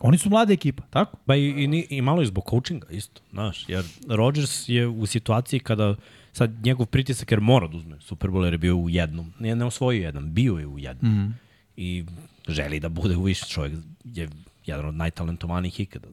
Oni 0.01 0.19
su 0.19 0.31
mlada 0.31 0.53
ekipa, 0.53 0.83
tako? 0.91 1.17
Ba 1.27 1.37
i, 1.37 1.49
i, 1.49 1.67
ni- 1.67 1.87
i 1.91 2.01
malo 2.03 2.23
i 2.23 2.27
zbog 2.27 2.45
coachinga 2.51 2.87
isto, 2.91 3.21
znaš, 3.31 3.69
jer 3.69 3.85
Rodgers 4.09 4.69
je 4.69 4.87
u 4.87 5.07
situaciji 5.07 5.61
kada 5.61 5.95
sad 6.35 6.65
njegov 6.65 6.87
pritisak 6.87 7.31
jer 7.31 7.41
mora 7.41 7.69
da 7.69 7.77
uzme 7.77 8.01
Super 8.01 8.31
Bowl 8.31 8.45
jer 8.45 8.55
je 8.55 8.59
bio 8.59 8.77
u 8.77 8.91
jednom, 8.91 9.33
ne, 9.39 9.57
ne 9.57 9.65
osvojio 9.65 10.03
jedan, 10.03 10.35
bio 10.35 10.59
je 10.59 10.67
u 10.67 10.79
jednom 10.79 11.13
mm. 11.13 11.39
i 11.77 12.05
želi 12.49 12.81
da 12.81 12.89
bude 12.89 13.17
u 13.17 13.23
više 13.23 13.47
čovjek 13.47 13.75
je 14.05 14.29
jedan 14.67 14.87
od 14.87 14.95
najtalentovanijih 14.95 15.81
ikada. 15.81 16.09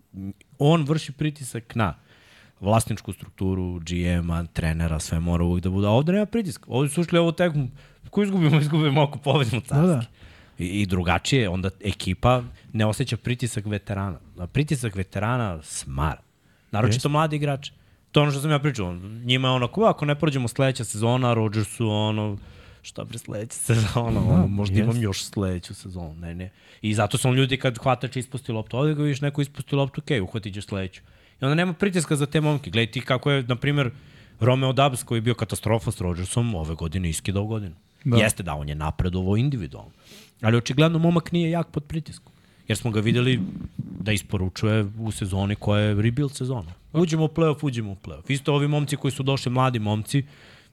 On 0.60 0.84
vrši 0.84 1.12
pritisak 1.12 1.76
na 1.76 1.96
vlasničku 2.60 3.14
strukturu, 3.14 3.80
GM-a, 3.80 4.46
trenera, 4.54 5.00
sve 5.00 5.20
mora 5.20 5.44
uvijek 5.44 5.64
da 5.64 5.70
bude. 5.70 5.88
A 5.88 5.90
ovde 5.90 6.12
nema 6.12 6.26
pritiska. 6.26 6.66
Ovde 6.68 6.90
su 6.90 7.02
ušli 7.02 7.20
ovu 7.20 7.32
tekmu, 7.32 7.70
ko 8.10 8.24
izgubimo, 8.24 8.60
izgubimo 8.60 9.02
ako 9.02 9.20
pobedimo 9.20 9.62
carski. 9.62 9.88
Da, 9.88 9.96
da. 9.96 10.06
I, 10.58 10.66
I 10.82 10.86
drugačije, 10.86 11.50
onda 11.50 11.70
ekipa 11.84 12.44
ne 12.74 12.86
osjeća 12.86 13.18
pritisak 13.18 13.66
veterana. 13.66 14.20
Pritisak 14.52 14.96
veterana 14.96 15.62
smara. 15.64 16.22
Naročito 16.72 17.10
mladi 17.10 17.36
igrači. 17.36 17.74
To 18.12 18.20
je 18.20 18.22
ono 18.22 18.32
što 18.32 18.42
sam 18.42 18.52
ja 18.52 18.60
pričao. 18.60 18.94
Njima 19.24 19.48
je 19.48 19.52
ono, 19.52 19.68
ko, 19.68 19.84
ako 19.84 20.06
ne 20.06 20.16
prođemo 20.16 20.48
sledeća 20.48 20.84
sezona, 20.84 21.34
Rodgersu, 21.34 21.90
ono, 21.90 22.38
šta 22.82 23.04
bre 23.04 23.18
sledeća 23.18 23.54
sezona, 23.54 24.22
ono, 24.26 24.48
možda 24.48 24.76
jest. 24.76 24.84
imam 24.84 25.02
još 25.02 25.24
sledeću 25.24 25.74
sezonu, 25.74 26.16
ne, 26.16 26.36
ne. 26.36 26.50
I 26.82 26.94
zato 26.94 27.18
su 27.18 27.34
ljudi 27.34 27.58
kad 27.58 27.78
hvatač 27.78 28.16
ispusti 28.16 28.52
loptu, 28.52 28.78
ovdje 28.78 28.96
ga 28.96 29.04
vidiš 29.04 29.22
neko 29.22 29.42
ispusti 29.42 29.76
loptu, 29.76 30.02
okej, 30.02 30.20
okay, 30.20 30.24
uhvatit 30.24 30.54
ćeš 30.54 30.66
sledeću. 30.66 31.02
I 31.42 31.46
onda 31.46 31.56
nema 31.56 31.74
pritiska 31.74 32.16
za 32.16 32.26
te 32.26 32.42
momke. 32.42 32.70
Gledaj 32.70 32.92
ti 32.92 33.02
kako 33.02 33.32
je, 33.32 33.44
na 33.44 33.56
primjer, 33.56 33.92
Romeo 34.40 34.74
Dubs 34.74 35.04
koji 35.04 35.18
je 35.18 35.22
bio 35.22 35.34
katastrofa 35.34 35.92
s 35.92 36.02
Rodgersom, 36.02 36.56
ove 36.56 36.76
godine 36.76 37.10
iskidao 37.10 37.46
godinu. 37.46 37.76
Da. 38.04 38.18
Jeste 38.18 38.44
da, 38.44 38.54
on 38.56 38.70
je 38.70 38.76
napredovo 38.76 39.38
individualno. 39.38 39.92
Ali 40.42 40.58
očigledno 40.58 41.00
momak 41.00 41.32
nije 41.32 41.52
jak 41.52 41.68
pod 41.68 41.84
pritiskom. 41.84 42.31
Jer 42.72 42.78
smo 42.78 42.92
ga 42.92 43.00
videli 43.00 43.40
da 43.78 44.12
isporučuje 44.12 44.86
u 45.00 45.12
sezoni 45.12 45.56
koja 45.56 45.82
je 45.82 46.02
rebuild 46.02 46.36
sezona. 46.36 46.74
Uđemo 46.94 47.26
u 47.26 47.28
playoff, 47.28 47.66
uđemo 47.66 47.92
u 47.92 47.96
playoff. 47.96 48.32
Isto 48.32 48.54
ovi 48.54 48.68
momci 48.68 48.98
koji 48.98 49.12
su 49.12 49.24
došli, 49.24 49.52
mladi 49.52 49.80
momci, 49.80 50.24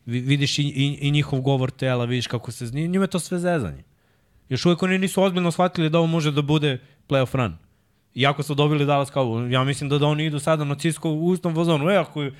vi- 0.06 0.20
vidiš 0.20 0.58
i, 0.58 0.62
i, 0.62 0.98
i 1.00 1.10
njihov 1.10 1.40
govor 1.40 1.70
tela, 1.70 2.04
vidiš 2.04 2.26
kako 2.26 2.52
se... 2.52 2.64
Njima 2.72 3.04
je 3.04 3.08
to 3.08 3.18
sve 3.18 3.38
zezanje. 3.38 3.82
Još 4.48 4.66
uvijek 4.66 4.82
oni 4.82 4.98
nisu 4.98 5.22
ozbiljno 5.22 5.50
shvatili 5.50 5.90
da 5.90 5.98
ovo 5.98 6.06
može 6.06 6.30
da 6.32 6.42
bude 6.42 6.78
playoff 7.08 7.34
run. 7.36 7.56
Iako 8.14 8.42
su 8.42 8.54
dobili 8.54 8.86
Dallas 8.86 9.12
Cowboys. 9.12 9.50
Ja 9.52 9.64
mislim 9.64 9.90
da, 9.90 9.98
da 9.98 10.06
oni 10.06 10.24
idu 10.24 10.38
sada 10.38 10.64
na 10.64 10.74
Cisco 10.74 11.10
u 11.10 11.34
istom 11.34 11.54
fazonu. 11.54 11.90
E, 11.90 11.96
ako 11.96 12.30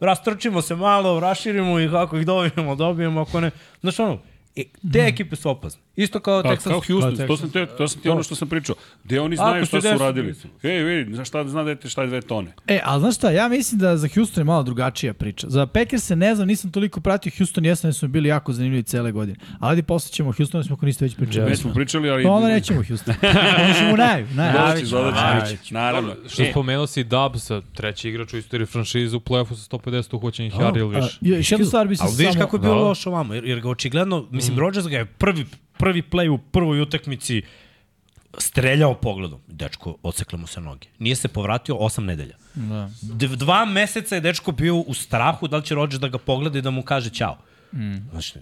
rastrčimo 0.00 0.62
se 0.62 0.76
malo, 0.76 1.20
raširimo 1.20 1.80
ih, 1.80 1.94
ako 1.94 2.18
ih 2.18 2.26
dobijemo, 2.26 2.74
dobijemo, 2.74 3.20
ako 3.20 3.40
ne... 3.40 3.50
Znaš 3.80 3.98
ono, 3.98 4.18
e, 4.56 4.64
te 4.92 4.98
ekipe 4.98 5.36
su 5.36 5.50
opasne. 5.50 5.82
Isto 6.02 6.20
kao 6.20 6.42
Pa, 6.42 6.48
Texas. 6.48 6.62
kao 6.68 6.80
Houston, 6.86 7.16
kao 7.16 7.26
to 7.26 7.36
sam, 7.36 7.50
te, 7.50 7.66
to 7.66 7.88
sam 7.88 8.02
ti 8.02 8.08
ono 8.08 8.22
što 8.22 8.34
sam 8.34 8.48
pričao. 8.48 8.74
Gde 9.04 9.20
oni 9.20 9.36
znaju 9.36 9.62
Ako 9.62 9.66
šta 9.66 9.80
su 9.80 9.98
radili. 9.98 10.34
Ej, 10.62 10.82
vidi, 10.82 11.14
znaš 11.14 11.28
šta, 11.28 11.48
zna 11.48 11.64
dete 11.64 11.88
šta 11.88 12.02
je 12.02 12.08
dve 12.08 12.20
tone. 12.20 12.52
E, 12.66 12.80
ali 12.84 13.00
znaš 13.00 13.16
šta, 13.16 13.30
ja 13.30 13.48
mislim 13.48 13.80
da 13.80 13.96
za 13.96 14.08
Houston 14.14 14.40
je 14.40 14.44
malo 14.44 14.62
drugačija 14.62 15.14
priča. 15.14 15.46
Za 15.50 15.66
Packers 15.66 16.04
se 16.04 16.16
ne 16.16 16.34
znam, 16.34 16.48
nisam 16.48 16.72
toliko 16.72 17.00
pratio 17.00 17.32
Houston, 17.38 17.64
jesam 17.64 17.88
da 17.88 17.92
smo 17.92 18.08
bili 18.08 18.28
jako 18.28 18.52
zanimljivi 18.52 18.82
cele 18.82 19.12
godine. 19.12 19.38
Ali 19.58 19.70
ajde 19.70 19.82
posle 19.82 20.12
ćemo 20.12 20.32
Houston, 20.32 20.64
smo 20.64 20.76
ako 20.76 20.86
niste 20.86 21.04
već 21.04 21.16
pričali. 21.16 21.50
Već 21.50 21.60
smo 21.60 21.72
pričali, 21.74 22.10
ali... 22.10 22.24
Pa 22.24 22.30
onda 22.30 22.48
nećemo 22.48 22.82
Houston. 22.88 23.14
Onda 23.60 23.74
ćemo 23.78 23.94
u 23.94 23.96
naj, 23.96 24.24
naj. 24.34 24.52
Doći, 24.52 24.90
doći. 24.90 25.74
Naravno. 25.74 26.14
Što 26.28 26.44
spomenuo 26.50 26.86
si 26.86 27.04
Dubs, 27.04 27.50
treći 27.74 28.08
igrač 28.08 28.34
u 28.34 28.36
istoriji 28.36 28.66
franšize 28.66 29.16
u 29.16 29.20
play-offu 29.20 29.54
sa 29.54 29.76
150 29.76 30.16
uhoćenih 30.16 30.54
yardi 30.54 30.78
ili 30.78 31.00
više. 31.00 31.18
Još 31.20 31.52
jednu 31.52 31.66
stvar 31.66 31.88
bi 31.88 31.96
se 31.96 32.02
Ali 32.06 32.12
vidiš 32.16 32.32
samo... 32.32 32.44
kako 32.44 32.56
je 32.56 32.60
bilo 32.60 32.74
Da. 32.74 32.80
loš 32.80 33.06
ovamo, 33.06 33.34
jer, 33.34 33.44
jer 33.44 33.60
ga 33.60 33.68
očigledno, 33.68 34.26
mislim, 34.30 34.56
mm. 34.56 34.58
Rodgers 34.58 34.86
ga 34.86 34.96
je 34.96 35.04
prvi, 35.04 35.46
prvi 35.80 36.02
play 36.02 36.28
u 36.28 36.38
prvoj 36.38 36.80
utakmici 36.80 37.42
streljao 38.38 38.94
pogledom. 38.94 39.40
Dečko, 39.46 39.96
odsekle 40.02 40.38
mu 40.38 40.46
se 40.46 40.60
noge. 40.60 40.88
Nije 40.98 41.16
se 41.16 41.28
povratio 41.28 41.76
osam 41.76 42.04
nedelja. 42.04 42.36
Da. 42.54 42.90
Dva 43.36 43.64
meseca 43.64 44.14
je 44.14 44.20
dečko 44.20 44.52
bio 44.52 44.76
u 44.76 44.94
strahu 44.94 45.48
da 45.48 45.56
li 45.56 45.64
će 45.64 45.74
Rodgers 45.74 46.00
da 46.00 46.08
ga 46.08 46.18
pogleda 46.18 46.58
i 46.58 46.62
da 46.62 46.70
mu 46.70 46.82
kaže 46.82 47.10
ćao. 47.10 47.38
Mm. 47.72 47.96
Znači, 48.10 48.38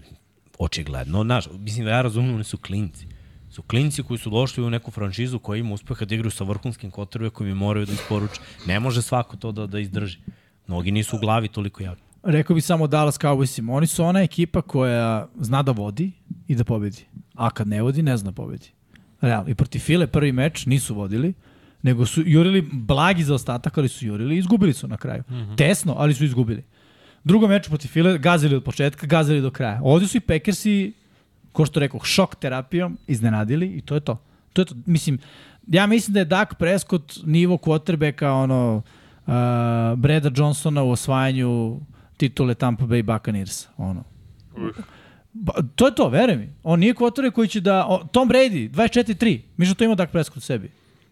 očigledno, 0.58 1.24
znaš, 1.24 1.48
mislim 1.58 1.84
da 1.84 1.90
ja 1.90 2.02
razumem, 2.02 2.34
oni 2.34 2.44
su 2.44 2.58
klinci. 2.58 3.06
Su 3.50 3.62
klinci 3.62 4.02
koji 4.02 4.18
su 4.18 4.30
došli 4.30 4.64
u 4.64 4.70
neku 4.70 4.90
franšizu 4.90 5.38
koja 5.38 5.58
ima 5.58 5.74
uspeha 5.74 6.04
da 6.04 6.14
igraju 6.14 6.30
sa 6.30 6.44
vrhunskim 6.44 6.90
kotrbe 6.90 7.30
koji 7.30 7.48
mi 7.48 7.54
moraju 7.54 7.86
da 7.86 7.92
isporuče. 7.92 8.40
Ne 8.66 8.80
može 8.80 9.02
svako 9.02 9.36
to 9.36 9.52
da, 9.52 9.66
da 9.66 9.78
izdrži. 9.78 10.18
Mnogi 10.66 10.90
nisu 10.90 11.16
u 11.16 11.18
glavi 11.18 11.48
toliko 11.48 11.82
jaki. 11.82 12.02
Rekao 12.22 12.54
bi 12.54 12.60
samo 12.60 12.86
Dallas 12.86 13.18
Cowboysima. 13.18 13.76
Oni 13.76 13.86
su 13.86 14.04
ona 14.04 14.22
ekipa 14.22 14.62
koja 14.62 15.28
zna 15.40 15.62
da 15.62 15.72
vodi 15.72 16.12
i 16.48 16.54
da 16.54 16.64
pobedi. 16.64 17.04
A 17.38 17.50
kad 17.50 17.68
ne 17.68 17.82
vodi, 17.82 18.02
ne 18.02 18.16
zna 18.16 18.32
pobedi. 18.32 18.70
Realno. 19.20 19.50
I 19.50 19.54
protiv 19.54 19.80
File 19.80 20.06
prvi 20.06 20.32
meč 20.32 20.66
nisu 20.66 20.94
vodili, 20.94 21.34
nego 21.82 22.06
su 22.06 22.22
jurili 22.26 22.62
blagi 22.72 23.24
za 23.24 23.34
ostatak, 23.34 23.78
ali 23.78 23.88
su 23.88 24.06
jurili 24.06 24.34
i 24.34 24.38
izgubili 24.38 24.72
su 24.72 24.88
na 24.88 24.96
kraju. 24.96 25.22
Mm 25.28 25.34
-hmm. 25.34 25.56
Tesno, 25.56 25.94
ali 25.98 26.14
su 26.14 26.24
izgubili. 26.24 26.64
Drugo 27.24 27.48
meč 27.48 27.68
protiv 27.68 27.88
File, 27.88 28.18
gazili 28.18 28.56
od 28.56 28.64
početka, 28.64 29.06
gazili 29.06 29.40
do 29.40 29.50
kraja. 29.50 29.80
Ovdje 29.82 30.08
su 30.08 30.16
i 30.16 30.20
Packersi, 30.20 30.92
ko 31.52 31.66
što 31.66 31.80
rekao, 31.80 32.00
šok 32.04 32.34
terapijom, 32.36 32.98
iznenadili 33.06 33.66
i 33.66 33.80
to 33.80 33.94
je 33.94 34.00
to. 34.00 34.20
To 34.52 34.62
je 34.62 34.66
to. 34.66 34.74
Mislim, 34.86 35.18
ja 35.66 35.86
mislim 35.86 36.14
da 36.14 36.20
je 36.20 36.24
Dak 36.24 36.54
Prescott 36.58 37.18
nivo 37.24 37.56
quarterbacka, 37.56 38.30
ono, 38.30 38.82
uh, 39.26 39.32
Breda 39.98 40.30
Johnsona 40.36 40.82
u 40.82 40.90
osvajanju 40.90 41.80
titule 42.16 42.54
Tampa 42.54 42.84
Bay 42.84 43.02
Buccaneers. 43.02 43.66
Ono. 43.76 44.04
Ba, 45.40 45.52
to 45.74 45.86
je 45.86 45.94
to, 45.94 46.08
veruj 46.08 46.36
mi. 46.36 46.48
On 46.62 46.80
nije 46.80 46.94
quarterback 46.94 47.32
koji 47.32 47.48
će 47.48 47.60
da... 47.60 47.86
O, 47.86 48.04
Tom 48.12 48.28
Brady, 48.28 48.70
24-3. 48.70 49.40
Mi 49.56 49.66
što 49.66 49.74
to 49.74 49.84
ima 49.84 49.94
Dak 49.94 50.10
Prescott 50.10 50.36
u 50.36 50.40
sebi. 50.40 50.70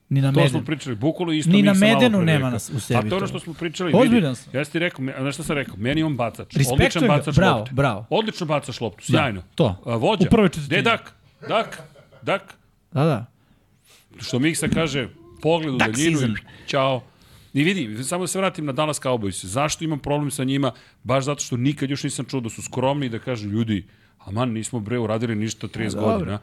Ni 0.08 0.20
na 0.20 0.28
To 0.28 0.34
smo 0.34 0.42
Medenu. 0.42 0.64
pričali, 0.64 0.96
bukvalno 0.96 1.32
isto 1.32 1.50
Ni 1.50 1.56
mi 1.56 1.62
na 1.62 1.74
Medenu 1.74 2.22
nema 2.22 2.50
nas 2.50 2.70
u 2.70 2.80
sebi 2.80 3.00
Pa 3.02 3.08
to 3.08 3.16
ono 3.16 3.26
to. 3.26 3.28
što 3.28 3.40
smo 3.40 3.54
pričali, 3.54 3.92
Ozbiljan 3.94 4.36
sam. 4.36 4.56
Ja 4.56 4.64
ti 4.64 4.78
rekao, 4.78 5.04
znaš 5.20 5.34
šta 5.34 5.42
sam 5.42 5.56
rekao, 5.56 5.74
meni 5.76 6.02
on 6.02 6.16
bacač. 6.16 6.56
Respektujem 6.56 6.74
Odličan 6.74 7.02
ga, 7.02 7.08
bacač 7.08 7.34
bravo, 7.36 7.58
lopte. 7.58 7.74
bravo. 7.74 8.06
Odlično 8.10 8.46
bacaš 8.46 8.80
loptu, 8.80 9.04
sjajno. 9.04 9.42
to. 9.54 9.82
A, 9.86 9.96
vođa. 9.96 10.28
U. 10.32 10.48
Gde 10.66 10.76
je 10.76 10.82
Dak? 10.82 11.12
Dak? 11.48 11.82
dak. 12.22 12.54
Da, 12.92 13.04
da. 13.04 13.26
Što 14.20 14.38
Miksa 14.38 14.68
kaže, 14.68 15.08
pogled 15.42 15.74
u 15.74 15.78
daljinu 15.78 16.18
i 16.20 16.34
ćao. 16.66 17.02
I 17.54 17.62
vidi, 17.64 18.04
samo 18.04 18.22
da 18.24 18.28
se 18.28 18.38
vratim 18.38 18.64
na 18.66 18.72
Dallas 18.72 19.00
Cowboys. 19.00 19.44
Zašto 19.46 19.84
imam 19.84 19.98
problem 19.98 20.30
sa 20.30 20.44
njima? 20.44 20.72
Baš 21.02 21.24
zato 21.24 21.40
što 21.40 21.56
nikad 21.56 21.90
još 21.90 22.02
nisam 22.04 22.24
čuo 22.24 22.40
da 22.40 22.48
su 22.50 22.62
skromni 22.62 23.06
i 23.06 23.08
da 23.08 23.18
kažu 23.18 23.48
ljudi, 23.48 23.86
a 24.26 24.30
man, 24.30 24.50
nismo 24.50 24.80
bre 24.80 24.98
uradili 24.98 25.34
ništa 25.34 25.66
30 25.68 25.94
dobro. 25.94 26.12
godina. 26.12 26.38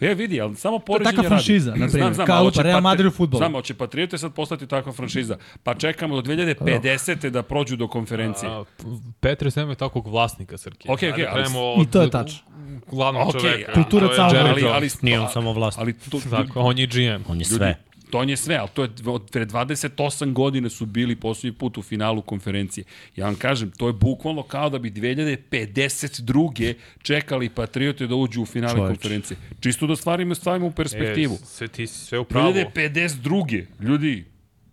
E, 0.00 0.14
vidi, 0.14 0.40
ali 0.40 0.56
samo 0.56 0.78
poređenje 0.78 1.04
takva 1.06 1.22
radi. 1.22 1.28
franšiza, 1.28 1.70
na 1.70 1.88
primjer, 1.88 2.16
kao 2.16 2.36
ali 2.36 2.46
hoće 2.46 2.62
Real 2.62 2.80
Madrid 2.80 3.06
u 3.06 3.10
fudbalu. 3.10 3.38
Znam, 3.38 3.52
hoće 3.52 3.74
Patriote 3.74 4.18
sad 4.18 4.34
postati 4.34 4.66
takva 4.66 4.92
franšiza. 4.92 5.36
Pa 5.62 5.74
čekamo 5.74 6.22
do 6.22 6.22
2050. 6.24 7.30
da 7.30 7.42
prođu 7.42 7.76
do 7.76 7.88
konferencije. 7.88 8.50
A, 8.50 8.64
Petres 9.20 9.56
nema 9.56 9.74
takvog 9.74 10.06
vlasnika, 10.08 10.58
Srke. 10.58 10.92
Okej, 10.92 11.10
okej, 11.10 11.26
Ajde, 11.26 11.48
ali- 11.54 11.82
I 11.82 11.86
to 11.86 12.02
je 12.02 12.10
tačno. 12.10 12.38
Glavnog 12.90 13.28
Okej, 13.28 13.40
čoveka. 13.40 13.72
kultura 13.72 14.06
to 14.06 14.12
je. 14.12 14.18
Jerry 14.20 14.50
ali, 14.50 14.60
Jones. 14.62 14.74
ali, 14.74 14.90
Nije 15.02 15.20
on 15.20 15.28
samo 15.28 15.52
vlasnik. 15.52 15.80
Ali 15.80 15.92
to, 15.92 16.20
Tako, 16.30 16.60
on 16.60 16.78
je 16.78 16.86
GM. 16.86 16.98
On 17.00 17.40
je 17.40 17.44
Ljudi, 17.44 17.44
sve. 17.44 17.74
To 17.74 17.85
je 18.26 18.36
sve, 18.36 18.56
ali 18.56 18.68
to 18.74 18.82
je 18.82 18.90
od 19.06 19.30
pre 19.30 19.46
28 19.46 20.32
godina 20.32 20.68
su 20.68 20.86
bili 20.86 21.16
poslednji 21.16 21.58
put 21.58 21.78
u 21.78 21.82
finalu 21.82 22.22
konferencije. 22.22 22.84
Ja 23.16 23.24
vam 23.24 23.34
kažem, 23.34 23.70
to 23.70 23.86
je 23.86 23.92
bukvalno 23.92 24.42
kao 24.42 24.70
da 24.70 24.78
bi 24.78 24.90
2052. 24.90 26.74
čekali 27.02 27.48
Patriote 27.48 28.06
da 28.06 28.14
uđu 28.14 28.42
u 28.42 28.46
finale 28.46 28.74
Čoveče. 28.74 28.94
konferencije. 28.94 29.36
Čisto 29.60 29.86
da 29.86 29.96
stvarimo, 29.96 30.34
stavimo 30.34 30.66
u 30.66 30.72
perspektivu. 30.72 31.34
E, 31.34 31.46
sve, 31.46 31.68
ti 31.68 31.86
si 31.86 31.98
sve 31.98 32.18
u 32.18 32.24
pravu. 32.24 32.52
2052. 32.52 33.64
Ljudi, 33.80 34.24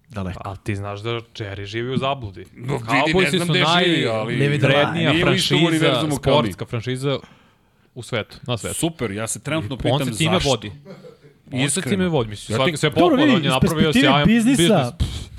Daleko. 0.10 0.42
Ali 0.46 0.58
ti 0.64 0.76
znaš 0.76 1.00
da 1.00 1.10
Jerry 1.10 1.66
živi 1.66 1.94
u 1.94 1.98
zabludi. 1.98 2.46
No, 2.54 2.80
Cowboysi 2.80 3.30
znam 3.30 3.48
su 3.48 3.54
gde 3.54 3.64
živi, 3.80 4.08
ali- 4.08 4.46
istom 4.46 5.22
franšiza, 5.22 6.06
sportska 6.16 6.66
franšiza 6.66 7.20
u 7.96 8.04
svetu, 8.04 8.38
na 8.44 8.58
svetu. 8.58 8.76
super, 8.76 9.12
ja 9.12 9.28
se 9.28 9.40
trenutno 9.40 9.76
On 9.76 9.80
pitam 9.82 10.14
se 10.14 10.18
time 10.18 10.34
zašto. 10.34 10.50
vodi. 10.50 10.72
Iskreno. 11.54 11.90
time 11.90 12.08
vodi, 12.08 12.30
mislim, 12.30 12.54
Ja 12.54 12.58
svaki 12.58 12.72
ti- 12.72 12.78
sve 12.78 12.92
pohvala, 12.92 13.24
on 13.26 13.44
je 13.44 13.50
napravio 13.50 13.94
sjajan 13.94 14.26
biznisa- 14.26 14.58
biznis. 14.58 15.33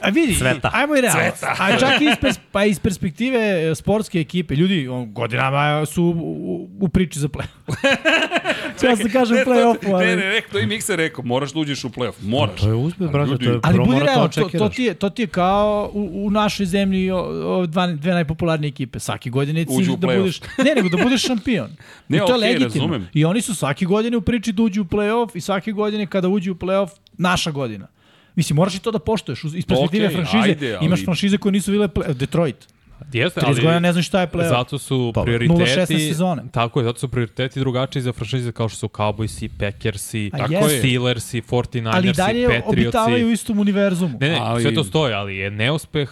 A 0.00 0.08
vidi, 0.08 0.34
Cveta. 0.34 0.70
ajmo 0.74 0.96
i 0.96 1.00
realno. 1.00 1.22
A 1.58 1.78
čak 1.78 2.00
i 2.00 2.04
iz, 2.04 2.16
pers 2.20 2.38
pa 2.52 2.64
iz 2.64 2.78
perspektive 2.78 3.70
e, 3.70 3.74
sportske 3.74 4.20
ekipe, 4.20 4.54
ljudi 4.54 4.88
on, 4.88 5.12
godinama 5.12 5.86
su 5.86 6.02
u, 6.02 6.08
u, 6.10 6.68
u 6.80 6.88
priči 6.88 7.18
za 7.18 7.28
play 7.28 7.44
Ja 8.82 8.96
sam 8.96 9.10
kažem 9.10 9.36
ali... 9.46 10.06
Ne, 10.06 10.16
ne, 10.16 10.28
ne, 10.28 10.40
to 10.52 10.58
i 10.58 10.66
Miksa 10.66 10.94
rekao, 10.94 11.24
moraš 11.24 11.52
da 11.52 11.60
uđeš 11.60 11.84
u 11.84 11.88
play-off, 11.88 12.12
moraš. 12.22 12.60
To 12.60 12.68
je 12.68 12.74
uspeh, 12.74 13.10
brate, 13.10 13.38
to 13.38 13.50
je 13.50 13.60
Ali 13.62 13.78
budi 13.78 14.00
realno, 14.00 14.28
to, 14.28 14.48
to, 14.58 14.68
ti 14.68 14.82
je, 14.82 14.94
to 14.94 15.10
ti 15.10 15.22
je 15.22 15.26
kao 15.26 15.90
u, 15.94 16.26
u 16.26 16.30
našoj 16.30 16.66
zemlji 16.66 17.10
o, 17.10 17.18
o 17.58 17.66
dva, 17.66 17.86
dve 17.86 18.12
najpopularnije 18.12 18.68
ekipe. 18.68 18.98
Svake 18.98 19.30
godine 19.30 19.60
je 19.60 19.66
cilj 19.66 19.86
da 19.96 20.06
play-off. 20.06 20.18
budeš... 20.18 20.40
Ne, 20.64 20.74
nego 20.74 20.88
da 20.88 21.02
budeš 21.02 21.22
šampion. 21.22 21.70
Ne, 22.08 22.16
I 22.18 22.20
to 22.20 22.26
je 22.26 22.34
okej, 22.34 22.48
legitimno. 22.48 22.86
razumem. 22.86 23.08
I 23.14 23.24
oni 23.24 23.40
su 23.40 23.54
svake 23.54 23.84
godine 23.84 24.16
u 24.16 24.20
priči 24.20 24.52
da 24.52 24.62
uđu 24.62 24.82
u 24.82 24.84
play-off 24.84 25.30
i 25.34 25.40
svake 25.40 25.72
godine 25.72 26.06
kada 26.06 26.28
uđu 26.28 26.52
u 26.52 26.54
play-off, 26.54 26.88
naša 27.18 27.50
godina. 27.50 27.88
Mislim, 28.36 28.56
moraš 28.56 28.74
i 28.74 28.78
to 28.78 28.90
da 28.90 28.98
poštuješ. 28.98 29.40
Uz- 29.40 29.54
Iz 29.54 29.66
perspektive 29.66 30.06
Okej, 30.06 30.14
franšize, 30.14 30.38
ajde, 30.44 30.76
ali- 30.76 30.86
imaš 30.86 31.04
franšize 31.04 31.38
koje 31.38 31.52
nisu 31.52 31.70
bile 31.70 31.88
play 31.88 32.14
Detroit. 32.14 32.56
Jeste, 33.12 33.40
30 33.40 33.54
godina 33.54 33.78
ne 33.78 33.92
znam 33.92 34.02
šta 34.02 34.20
je 34.20 34.26
play-off. 34.28 34.48
Zato 34.50 34.78
su 34.78 35.12
Pa, 35.14 35.20
0-16 35.20 35.56
prioriteti 35.56 35.98
sezone. 36.00 36.42
Tako 36.52 36.80
je, 36.80 36.84
zato 36.84 36.98
su 36.98 37.08
prioriteti 37.08 37.60
drugačiji 37.60 38.02
za 38.02 38.12
franšize 38.12 38.52
kao 38.52 38.68
što 38.68 38.78
su 38.78 38.88
Cowboysi, 38.88 39.48
Packersi, 39.50 40.30
A 40.32 40.38
tako 40.38 40.52
je. 40.54 40.78
Steelersi, 40.78 41.42
49ersi, 41.42 41.90
Ali 41.92 42.08
i 42.08 42.12
dalje 42.12 42.46
obitavaju 42.60 42.86
u 43.16 43.18
Patriotsi. 43.18 43.32
istom 43.32 43.58
univerzumu. 43.58 44.18
Ne, 44.20 44.28
ne, 44.28 44.38
Ali- 44.40 44.62
sve 44.62 44.74
to 44.74 44.84
stoji, 44.84 45.14
ali 45.14 45.36
je 45.36 45.50
neuspeh 45.50 46.10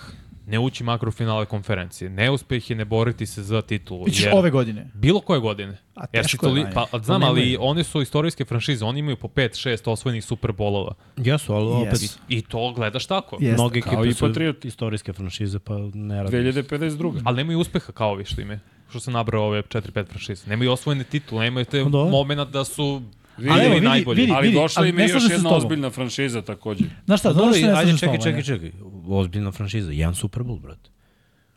ne 0.50 0.58
ući 0.58 0.84
makro 0.84 1.08
u 1.08 1.12
finale 1.12 1.46
konferencije. 1.46 2.10
Neuspeh 2.10 2.70
je 2.70 2.76
ne 2.76 2.84
boriti 2.84 3.26
se 3.26 3.42
za 3.42 3.62
titulu. 3.62 4.04
Jer- 4.08 4.34
ove 4.34 4.50
godine. 4.50 4.90
Bilo 4.94 5.20
koje 5.20 5.40
godine. 5.40 5.78
A 5.96 6.04
Jer 6.12 6.24
teško 6.24 6.46
je, 6.46 6.50
toli, 6.50 6.60
Vanja. 6.62 6.74
pa, 6.92 6.98
znam, 6.98 7.22
ali 7.22 7.40
nemaju. 7.40 7.58
one 7.62 7.84
su 7.84 8.02
istorijske 8.02 8.44
franšize, 8.44 8.84
oni 8.84 8.98
imaju 9.00 9.16
po 9.16 9.28
5-6 9.28 9.50
osvojenih 9.86 10.24
superbolova. 10.24 10.94
Jesu, 11.16 11.52
ali 11.52 11.66
opet 11.68 12.02
Jesu. 12.02 12.18
I 12.28 12.42
to 12.42 12.72
gledaš 12.72 13.06
tako. 13.06 13.36
Mnoge 13.40 13.80
Kao 13.80 13.92
ekipe 13.92 14.08
i 14.08 14.12
su 14.12 14.26
Patriot. 14.26 14.64
istorijske 14.64 15.12
franšize, 15.12 15.58
pa 15.58 15.74
ne 15.94 16.22
radi. 16.22 16.36
2052. 16.36 17.22
Ali 17.24 17.36
nemaju 17.36 17.58
uspeha 17.58 17.92
kao 17.92 18.10
ovi 18.10 18.24
što 18.24 18.40
imaju. 18.40 18.58
Što 18.90 19.00
sam 19.00 19.12
nabrao 19.12 19.44
ove 19.44 19.62
4-5 19.62 20.06
franšize. 20.06 20.42
Nemaju 20.46 20.72
osvojene 20.72 21.04
titule, 21.04 21.44
nemaju 21.44 21.64
te 21.64 21.78
Da. 21.80 21.88
moment 21.88 22.50
da 22.50 22.64
su 22.64 23.02
Ali 23.38 23.48
evo, 23.50 23.58
bili 23.58 23.70
vidi, 23.70 23.86
najbolji. 23.86 24.20
vidi. 24.20 24.32
Ali 24.32 24.52
došla 24.52 24.86
im 24.86 24.98
je 24.98 25.08
još 25.08 25.30
jedna 25.30 25.50
ozbiljna 25.50 25.90
franšiza 25.90 26.42
takođe. 26.42 26.84
Znaš 27.04 27.20
šta, 27.20 27.32
Dobro, 27.32 27.54
ajde, 27.76 27.98
čekaj, 27.98 28.18
čekaj, 28.18 28.42
čekaj. 28.42 28.72
Ozbiljna 29.10 29.52
franšiza, 29.52 29.92
jedan 29.92 30.14
Super 30.14 30.42
Bowl, 30.42 30.60
brate. 30.60 30.90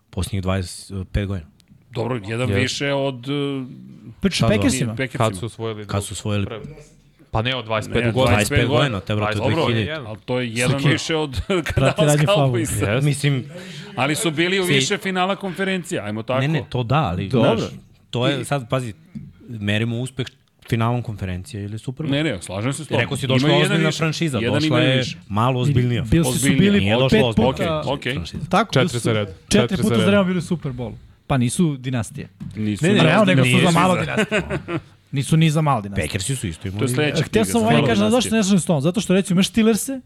Posljednjih 0.10 0.44
25 0.44 1.26
godina. 1.26 1.48
Dobro, 1.92 2.16
jedan 2.18 2.50
Jeste. 2.50 2.62
više 2.62 2.94
od 2.94 3.30
uh, 3.30 3.68
da? 4.22 4.48
Packersima? 4.50 4.92
Packersima. 4.92 5.18
Kad 5.20 5.38
su 5.38 5.46
osvojili 5.46 5.88
Kad 5.88 6.04
su 6.06 6.14
osvojili 6.14 6.46
Pre- 6.46 6.62
Pa 7.32 7.42
ne, 7.42 7.56
od 7.56 7.66
25 7.66 7.90
Ne, 7.96 8.12
godina. 8.12 8.38
25 8.40 8.68
godina, 8.68 9.00
te 9.00 9.16
brate, 9.16 9.38
Dobro, 9.38 9.56
2000. 9.58 9.70
jedan. 9.72 10.08
Ali 10.08 10.18
to 10.20 10.40
je 10.40 10.50
jedan 10.50 10.80
Suki. 10.80 10.90
više 10.90 11.16
od 11.16 11.30
Dallas 11.76 11.98
radnje 12.00 12.26
Cowboys. 12.28 12.82
Yes. 12.82 13.02
Mislim, 13.04 13.46
Ali 13.96 14.16
su 14.16 14.32
bili 14.32 14.60
u 14.60 14.66
Si- 14.66 14.74
više 14.74 14.98
finala 14.98 15.36
konferencije, 15.36 16.02
ajmo 16.02 16.24
tako. 16.24 16.42
ne, 16.42 16.48
ne, 16.48 16.66
to 16.70 16.84
da, 16.84 16.96
ali 17.04 17.30
Dobro. 17.30 17.58
znaš, 17.58 17.72
to 18.10 18.28
je 18.28 18.46
sad, 18.46 18.70
pazi, 18.70 18.94
merimo 19.50 19.98
uspeh 19.98 20.28
finalom 20.70 21.02
konferencije 21.02 21.64
ili 21.64 21.80
Super 21.80 22.06
Bowl. 22.06 22.12
Ne, 22.12 22.24
ne, 22.24 22.42
slažem 22.42 22.74
se 22.74 22.86
s 22.86 22.88
tobom. 22.88 23.02
Rekao 23.02 23.18
si 23.18 23.28
došla 23.28 23.50
ozbiljna 23.54 23.86
više. 23.86 23.98
franšiza, 23.98 24.38
Jedan 24.38 24.60
došla 24.62 24.80
je 24.80 24.98
više. 24.98 25.18
malo 25.28 25.60
ozbiljnija. 25.60 26.04
Bilsi 26.04 26.40
su 26.40 26.48
bili 26.50 26.80
Nije 26.80 26.98
pet 27.10 27.22
puta... 27.36 27.50
Okej, 27.82 27.94
okej. 27.94 28.14
franšiza. 28.14 28.44
Tako, 28.50 28.74
Četiri 28.74 29.00
za 29.00 29.14
red. 29.14 29.28
Četiri 29.28 29.60
Četiri 29.60 29.78
puta 29.78 29.90
za 29.90 29.96
za 29.96 30.02
red. 30.02 30.10
redom 30.10 30.28
bili 30.28 30.38
u 30.38 30.42
Super 30.42 30.72
Bowlu. 30.72 30.94
Pa 31.28 31.38
nisu 31.38 31.78
dinastije. 31.78 32.28
Nisu. 32.56 32.86
Ne, 32.86 32.94
ne, 32.94 33.04
Realno, 33.04 33.26
nego 33.26 33.42
su 33.42 33.48
nije 33.48 33.62
za 33.64 33.72
malo 33.72 33.96
dinastije. 33.96 34.42
Nisu 35.12 35.38
ni 35.38 35.50
za 35.50 35.62
malo 35.62 35.82
dinastije. 35.82 36.08
Packersi 36.08 36.36
su 36.36 36.48
isto 36.48 36.62
To 36.62 36.68
je 36.68 36.72
imali. 36.72 36.90
sledeća 36.90 37.24
Htio 37.24 37.46
sam 37.46 37.62
ovaj 37.62 37.86
kažem, 37.86 38.10
zašto 38.10 38.36
ne 38.36 38.44
slažem 38.44 38.60
s 38.60 38.66
tom? 38.66 38.82
Zato 38.82 39.02
što 39.02 39.14
recimo 39.14 39.36
imaš 39.36 39.48
Steelers-e, 39.48 40.00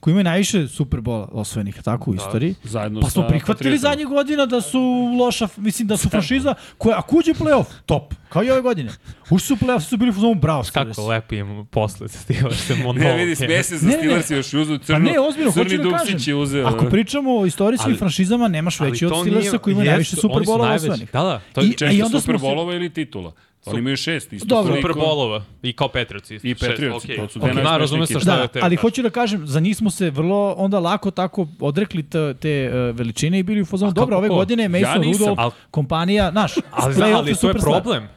koji 0.00 0.12
imaju 0.12 0.24
najviše 0.24 0.68
Superbola 0.68 1.28
osvojenih, 1.32 1.82
tako, 1.82 2.10
u 2.10 2.14
istoriji. 2.14 2.54
Zajedno 2.64 3.00
Pa 3.00 3.10
smo 3.10 3.22
prihvatili 3.24 3.78
zadnjih 3.78 4.06
godina 4.06 4.46
da 4.46 4.60
su 4.60 4.80
loša, 5.18 5.48
mislim 5.56 5.88
da 5.88 5.96
su 5.96 6.08
franšiza 6.08 6.54
koja, 6.78 6.98
ako 6.98 7.16
uđe 7.16 7.32
play-off, 7.32 7.64
top, 7.86 8.14
kao 8.28 8.44
i 8.44 8.50
ove 8.50 8.60
godine. 8.60 8.90
Ušli 9.24 9.38
su 9.40 9.54
u 9.54 9.58
play-off, 9.58 9.80
su 9.80 9.96
bili 9.96 10.10
u 10.10 10.14
fazonu 10.14 10.34
bravo 10.34 10.64
Steelers. 10.64 10.96
Kako 10.96 11.08
lepo 11.08 11.34
im 11.34 11.66
posle 11.66 12.08
Steelers 12.08 12.66
se 12.66 12.74
monolog. 12.84 12.98
Ne, 12.98 13.16
vidi, 13.16 13.36
smije 13.36 13.62
se 13.62 13.76
za. 13.78 13.90
Steelers 13.90 14.30
još 14.30 14.54
uzu 14.54 14.78
crno. 14.78 14.98
Pa 14.98 15.12
ne, 15.12 15.20
ozbiljno, 15.20 15.52
crni 15.52 15.76
da 15.76 15.82
Duksić 15.82 16.12
kažem. 16.12 16.20
je 16.26 16.34
uzeo. 16.34 16.66
Ako 16.66 16.84
pričamo 16.86 17.38
o 17.38 17.46
istorijskim 17.46 17.90
Ali- 17.90 17.98
franšizama, 17.98 18.48
nemaš 18.48 18.80
veći 18.80 19.06
od 19.06 19.12
Steelersa 19.20 19.58
koji 19.58 19.72
ima 19.72 19.84
najviše 19.84 20.16
Superbola 20.16 20.70
osvojenih. 20.70 21.10
Da, 21.12 21.22
da, 21.22 21.40
to 21.52 21.60
je 21.60 21.66
i 21.66 21.72
Češće 21.72 22.04
se- 22.04 22.20
Superbolova 22.20 22.74
ili 22.74 22.90
titula. 22.90 23.32
Oni 23.64 23.78
imaju 23.78 23.96
šest, 23.96 24.32
isto 24.32 24.46
Dobro. 24.46 24.62
koliko- 24.64 24.88
Superbolova 24.88 25.42
i 25.62 25.72
kao 25.72 25.88
Patriots 25.88 26.30
isto. 26.30 26.48
I 26.48 26.50
Šest, 26.50 26.60
Patriots, 26.62 27.04
okej. 27.04 27.16
to 27.16 27.28
su 27.28 27.38
najuspešnije 27.38 27.64
Da, 27.64 27.76
razumem 27.76 28.06
sa 28.06 28.12
ekipe. 28.12 28.20
šta 28.20 28.36
Da, 28.36 28.42
je 28.42 28.48
te. 28.48 28.60
ali 28.62 28.76
hoću 28.76 29.02
da 29.02 29.10
kažem, 29.10 29.46
za 29.46 29.60
njih 29.60 29.76
smo 29.76 29.90
se 29.90 30.10
vrlo 30.10 30.54
onda 30.54 30.78
lako 30.80 31.10
tako 31.10 31.46
odrekli 31.60 32.02
te, 32.02 32.34
te 32.34 32.70
uh, 32.90 32.96
veličine 32.96 33.38
i 33.38 33.42
bili 33.42 33.62
u 33.62 33.66
fazonu, 33.66 33.92
dobro, 33.92 34.16
ove 34.16 34.28
ko? 34.28 34.34
godine 34.34 34.68
Mason 34.70 35.00
nisam. 35.00 35.20
Rudolph, 35.20 35.40
Al- 35.40 35.50
kompanija, 35.70 36.30
naš, 36.30 36.52
Ali, 36.70 36.94
playoff 36.94 37.14
ali 37.14 37.34
to 37.34 37.48
je 37.48 37.54
problem. 37.54 38.08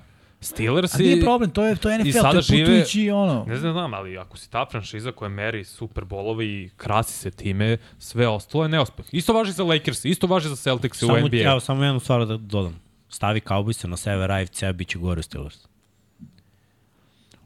Steelers 0.42 0.96
A 0.96 0.98
nije 0.98 1.22
problem, 1.22 1.50
to 1.50 1.66
je, 1.66 1.76
to 1.76 1.90
je 1.90 1.98
NFL, 1.98 2.08
i 2.10 2.12
to 2.14 2.28
je 2.30 2.42
žive- 2.42 2.60
putujući 2.62 3.10
ono. 3.12 3.46
Ne 3.48 3.58
znam, 3.58 3.72
znam, 3.74 3.94
ali 3.94 4.18
ako 4.18 4.38
si 4.38 4.52
ta 4.52 4.66
franšiza 4.66 5.12
koja 5.12 5.30
meri 5.30 5.64
Super 5.64 6.04
Bowlove 6.06 6.44
i 6.44 6.70
krasi 6.78 7.14
se 7.14 7.32
time, 7.32 7.78
sve 8.00 8.28
ostalo 8.28 8.64
je 8.64 8.70
neuspeh. 8.70 9.06
Isto 9.12 9.34
važi 9.34 9.52
za 9.52 9.64
Lakers, 9.64 10.06
isto 10.06 10.28
važi 10.28 10.50
za 10.50 10.56
Celtics 10.56 11.04
u 11.04 11.08
NBA. 11.08 11.38
evo, 11.42 11.60
samo 11.60 11.84
jednu 11.84 12.00
stvar 12.00 12.26
da 12.26 12.38
dodam. 12.38 12.80
Stavi 13.12 13.40
Cowboys 13.42 13.86
na 13.86 13.98
sever 13.98 14.32
AFC-a, 14.32 14.74
bit 14.74 14.88
će 14.88 15.00
gore 15.00 15.24
Steelers. 15.24 15.56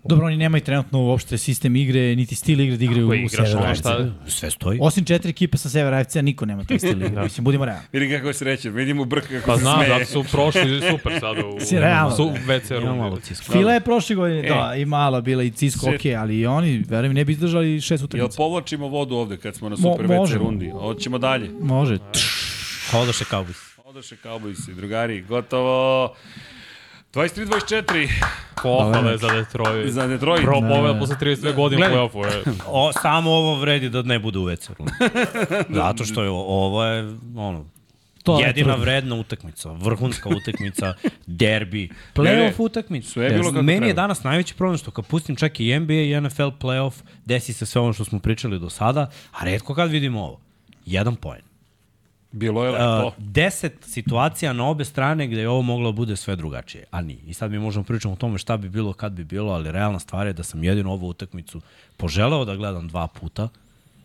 Dobro, 0.06 0.26
oni 0.26 0.38
nemaju 0.38 0.64
trenutno 0.64 1.00
uopšte 1.02 1.38
sistem 1.38 1.76
igre, 1.76 2.16
niti 2.16 2.36
stil 2.36 2.60
igre 2.60 2.78
da 2.78 2.84
igraju 2.86 3.08
u 3.26 3.30
Sever 3.30 3.58
ono 3.58 3.66
AFC. 3.66 3.80
šta- 3.80 4.12
Sve 4.28 4.52
stoji. 4.52 4.80
Osim 4.82 5.06
četiri 5.06 5.30
ekipe 5.30 5.58
sa 5.58 5.70
Sever 5.70 5.94
AFC, 5.94 6.16
niko 6.16 6.46
nema 6.46 6.64
taj 6.64 6.80
stil 6.80 7.02
igre. 7.02 7.22
Mislim, 7.24 7.44
budimo 7.44 7.66
realni. 7.66 7.84
Vidi 7.94 8.10
kako 8.10 8.28
je 8.28 8.34
srećan, 8.34 8.74
vidimo 8.74 9.06
brk 9.06 9.24
kako 9.26 9.46
Pa 9.46 9.56
se 9.56 9.62
znam, 9.62 9.76
smeje. 9.76 9.90
zato 9.90 10.12
su 10.14 10.32
prošli 10.32 10.62
super 10.92 11.14
sada 11.20 11.46
u, 11.48 11.60
Si 11.60 11.80
realno. 11.80 12.16
su 12.16 12.24
u 12.24 12.32
WC 12.48 12.80
rundi. 12.80 13.34
Fila 13.44 13.74
je 13.74 13.80
prošle 13.82 14.16
godine, 14.16 14.40
E. 14.40 14.50
da, 14.50 14.76
i 14.76 14.86
malo 14.86 15.22
bila 15.22 15.44
i 15.44 15.52
Cisco, 15.52 15.80
Sve- 15.82 15.96
okej, 15.96 16.16
ali 16.16 16.38
i 16.38 16.46
oni, 16.48 16.84
verujem, 16.88 17.14
ne 17.14 17.26
bi 17.26 17.32
izdržali 17.32 17.82
šest 17.82 18.02
Jel 18.02 18.06
utakmica. 18.06 18.38
povlačimo 18.38 18.88
vodu 18.88 19.16
ovde 19.16 19.38
kad 19.38 19.56
smo 19.56 19.70
na 19.70 19.76
Mo- 19.76 19.92
Super 19.92 20.08
WC 20.08 20.18
možemo. 20.18 20.44
rundi? 20.44 20.70
Hoćemo 20.72 21.18
dalje. 21.18 21.50
Može. 21.52 21.98
Hodoše 22.92 23.26
Cowboys. 23.26 23.75
Odoše 23.96 24.16
Cowboysi, 24.18 24.74
drugari, 24.74 25.22
gotovo. 25.22 26.14
23-24 27.14 28.10
Pohvale 28.64 29.18
za 29.18 29.28
Detroit. 29.30 29.90
za 29.90 30.08
Detroit. 30.08 30.42
Pro 30.42 30.62
Da. 30.62 30.68
pobeda 30.70 31.00
posle 31.00 31.16
32 31.18 31.56
godine 31.56 31.88
u 31.88 31.90
play-offu 31.90 32.26
je. 32.26 32.44
O, 32.68 32.92
samo 32.94 33.32
ovo 33.32 33.56
vredi 33.56 33.90
da 33.90 34.02
ne 34.02 34.20
bude 34.20 34.40
u 34.40 34.44
WC. 34.44 34.70
Zato 35.76 36.06
što 36.06 36.24
je 36.24 36.30
ovo 36.30 36.84
je 36.84 37.04
ono, 37.36 37.66
To 38.24 38.40
je 38.40 38.48
jedina 38.48 38.66
trudno. 38.66 38.82
vredna 38.82 39.16
utakmica, 39.16 39.72
vrhunska 39.72 40.30
utakmica, 40.32 40.94
derbi, 41.28 41.82
Ne, 41.82 41.88
ne, 41.88 41.96
playoff 42.16 42.54
utakmica. 42.60 43.10
sve 43.10 43.24
je 43.26 43.32
bilo 43.32 43.52
kako 43.52 43.62
Meni 43.64 43.76
je 43.78 43.80
treba. 43.80 44.02
danas 44.02 44.24
najveći 44.24 44.56
problem 44.56 44.78
što 44.78 44.92
kad 44.92 45.06
pustim 45.06 45.36
čak 45.36 45.60
i 45.60 45.80
NBA 45.80 45.94
i 45.94 46.22
NFL 46.22 46.44
playoff, 46.44 46.94
desi 47.26 47.54
se 47.54 47.66
sve 47.66 47.82
ono 47.82 47.94
što 47.94 48.06
smo 48.06 48.20
pričali 48.20 48.60
do 48.60 48.70
sada, 48.70 49.10
a 49.32 49.44
redko 49.44 49.76
kad 49.76 49.90
vidimo 49.92 50.22
ovo. 50.22 50.40
Jedan 50.86 51.16
poen. 51.16 51.42
Bilo 52.36 52.66
je 52.66 52.72
Uh, 52.72 52.78
lepo. 52.78 53.14
deset 53.18 53.74
situacija 53.82 54.54
na 54.54 54.68
obe 54.68 54.86
strane 54.86 55.28
gde 55.28 55.42
je 55.42 55.50
ovo 55.50 55.62
moglo 55.62 55.92
da 55.92 55.96
bude 55.96 56.16
sve 56.16 56.36
drugačije, 56.36 56.84
a 56.92 57.02
nije. 57.02 57.20
I 57.28 57.34
sad 57.34 57.52
mi 57.52 57.60
možemo 57.60 57.84
pričati 57.84 58.14
o 58.14 58.16
tome 58.16 58.38
šta 58.38 58.58
bi 58.58 58.70
bilo 58.70 58.94
kad 58.94 59.12
bi 59.12 59.24
bilo, 59.24 59.54
ali 59.54 59.72
realna 59.72 60.00
stvar 60.00 60.28
je 60.28 60.34
da 60.34 60.44
sam 60.44 60.64
jedino 60.64 60.92
ovu 60.92 61.08
utakmicu 61.10 61.62
poželeo 61.98 62.46
da 62.46 62.56
gledam 62.56 62.88
dva 62.88 63.08
puta 63.08 63.48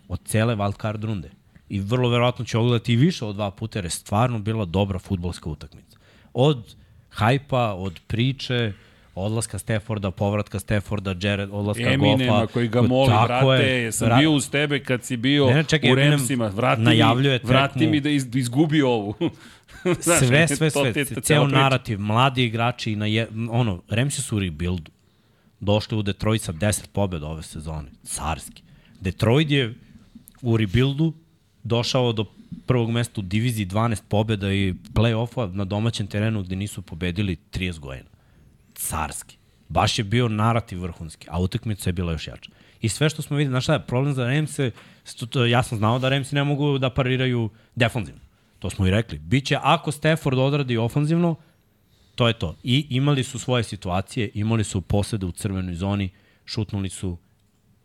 od 0.09 0.21
cele 0.25 0.57
wildcard 0.57 1.05
runde. 1.05 1.31
I 1.69 1.81
vrlo 1.81 2.09
verovatno 2.09 2.45
ću 2.45 2.61
ogledati 2.61 2.93
i 2.93 2.97
više 2.97 3.25
od 3.25 3.35
dva 3.35 3.51
puta 3.51 3.79
jer 3.79 3.85
je 3.85 3.91
stvarno 3.91 4.39
bila 4.39 4.65
dobra 4.65 4.99
futbolska 4.99 5.51
utakmica. 5.51 5.99
Od 6.35 6.75
hajpa, 7.11 7.75
od 7.75 8.01
priče, 8.07 8.73
odlaska 9.15 9.59
Stafforda, 9.59 10.11
povratka 10.11 10.59
Stafforda, 10.59 11.15
Jared, 11.21 11.49
odlaska 11.53 11.93
Eminema 11.93 12.41
Goffa. 12.41 12.53
koji 12.53 12.69
ga 12.69 12.83
moli, 12.83 13.13
vrate, 13.25 13.63
je. 13.63 13.83
jesam 13.83 14.09
Vra- 14.09 14.19
bio 14.19 14.33
uz 14.33 14.51
tebe 14.51 14.85
kad 14.85 15.05
si 15.05 15.17
bio 15.17 15.47
Ne, 15.47 15.55
ne, 15.55 15.65
čekaj, 15.65 15.91
u 15.91 15.93
Eminem 15.93 16.11
Remsima, 16.11 16.47
vrati 16.49 16.83
mi, 16.83 17.39
vrati 17.43 17.79
tekmu. 17.79 17.91
mi 17.91 18.01
da 18.01 18.11
iz, 18.11 18.27
izgubi 18.35 18.83
ovu. 18.83 19.15
Znaš, 20.01 20.19
sve, 20.19 20.49
sve, 20.49 20.71
sve, 20.71 21.05
ceo 21.23 21.47
narativ, 21.47 22.01
mladi 22.01 22.45
igrači, 22.45 22.97
na 22.97 23.07
je, 23.07 23.29
ono, 23.51 23.83
Ramsi 23.89 24.23
su 24.23 24.37
u 24.37 24.41
rebuildu. 24.41 24.91
Došli 25.61 25.99
u 25.99 26.03
Detroit 26.03 26.43
sa 26.43 26.53
10 26.53 26.87
pobjeda 26.93 27.27
ove 27.27 27.43
sezone. 27.43 27.89
Carski. 28.05 28.63
Detroit 29.01 29.51
je 29.51 29.75
u 30.43 30.57
rebuildu 30.57 31.13
došao 31.63 32.13
do 32.13 32.25
prvog 32.67 32.91
mesta 32.91 33.21
u 33.21 33.25
diviziji 33.25 33.67
12 33.67 34.03
pobjeda 34.09 34.53
i 34.53 34.75
play-offa 34.95 35.55
na 35.55 35.65
domaćem 35.65 36.07
terenu 36.07 36.43
gde 36.43 36.57
nisu 36.57 36.83
pobedili 36.83 37.37
30 37.53 37.79
godina. 37.79 38.09
Carski. 38.81 39.37
Baš 39.69 39.99
je 39.99 40.05
bio 40.05 40.29
narativ 40.29 40.83
vrhunski, 40.83 41.27
a 41.31 41.41
utakmica 41.41 41.89
je 41.89 41.93
bila 41.93 42.13
još 42.13 42.27
jača. 42.27 42.51
I 42.81 42.89
sve 42.89 43.11
što 43.11 43.23
smo 43.23 43.37
videli, 43.37 43.53
znaš 43.53 43.65
šta 43.65 43.73
je, 43.73 43.87
problem 43.87 44.15
za 44.15 44.27
to- 45.31 45.47
ja 45.47 45.63
sam 45.63 45.79
znao 45.79 45.99
da 45.99 46.09
Ramsi 46.09 46.35
ne 46.35 46.45
mogu 46.45 46.79
da 46.79 46.91
pariraju 46.91 47.51
defanzivno. 47.75 48.21
To 48.59 48.71
smo 48.71 48.87
i 48.87 48.91
rekli. 48.91 49.19
Biće, 49.19 49.59
ako 49.63 49.93
Stafford 49.93 50.39
odradi 50.39 50.77
ofanzivno, 50.77 51.35
to 52.15 52.29
je 52.29 52.33
to. 52.39 52.57
I 52.63 52.87
imali 52.91 53.25
su 53.25 53.39
svoje 53.39 53.63
situacije, 53.65 54.31
imali 54.35 54.65
su 54.65 54.81
posede 54.81 55.27
u 55.27 55.33
crvenoj 55.33 55.75
zoni, 55.75 56.11
šutnuli 56.45 56.89
su 56.89 57.19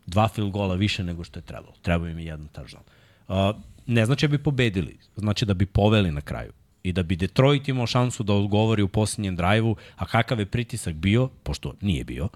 dva 0.06 0.28
field 0.28 0.50
gola 0.50 0.74
više 0.74 1.04
nego 1.04 1.24
što 1.24 1.38
je 1.38 1.42
trebalo. 1.42 1.74
Trebao 1.82 2.08
im 2.08 2.18
je 2.18 2.24
jedan 2.24 2.48
touchdown. 2.48 2.82
Uh, 3.28 3.62
ne 3.86 4.06
znači 4.06 4.28
da 4.28 4.36
bi 4.36 4.42
pobedili, 4.42 4.98
znači 5.16 5.46
da 5.46 5.54
bi 5.54 5.66
poveli 5.66 6.10
na 6.10 6.20
kraju. 6.20 6.52
I 6.86 6.92
da 6.92 7.02
bi 7.02 7.16
Detroit 7.16 7.68
imao 7.68 7.86
šansu 7.86 8.22
da 8.22 8.34
odgovori 8.34 8.82
u 8.82 8.88
posljednjem 8.88 9.36
drajvu, 9.36 9.76
a 9.96 10.06
kakav 10.06 10.38
je 10.38 10.46
pritisak 10.46 10.94
bio, 10.94 11.28
pošto 11.42 11.74
nije 11.80 12.04
bio, 12.04 12.28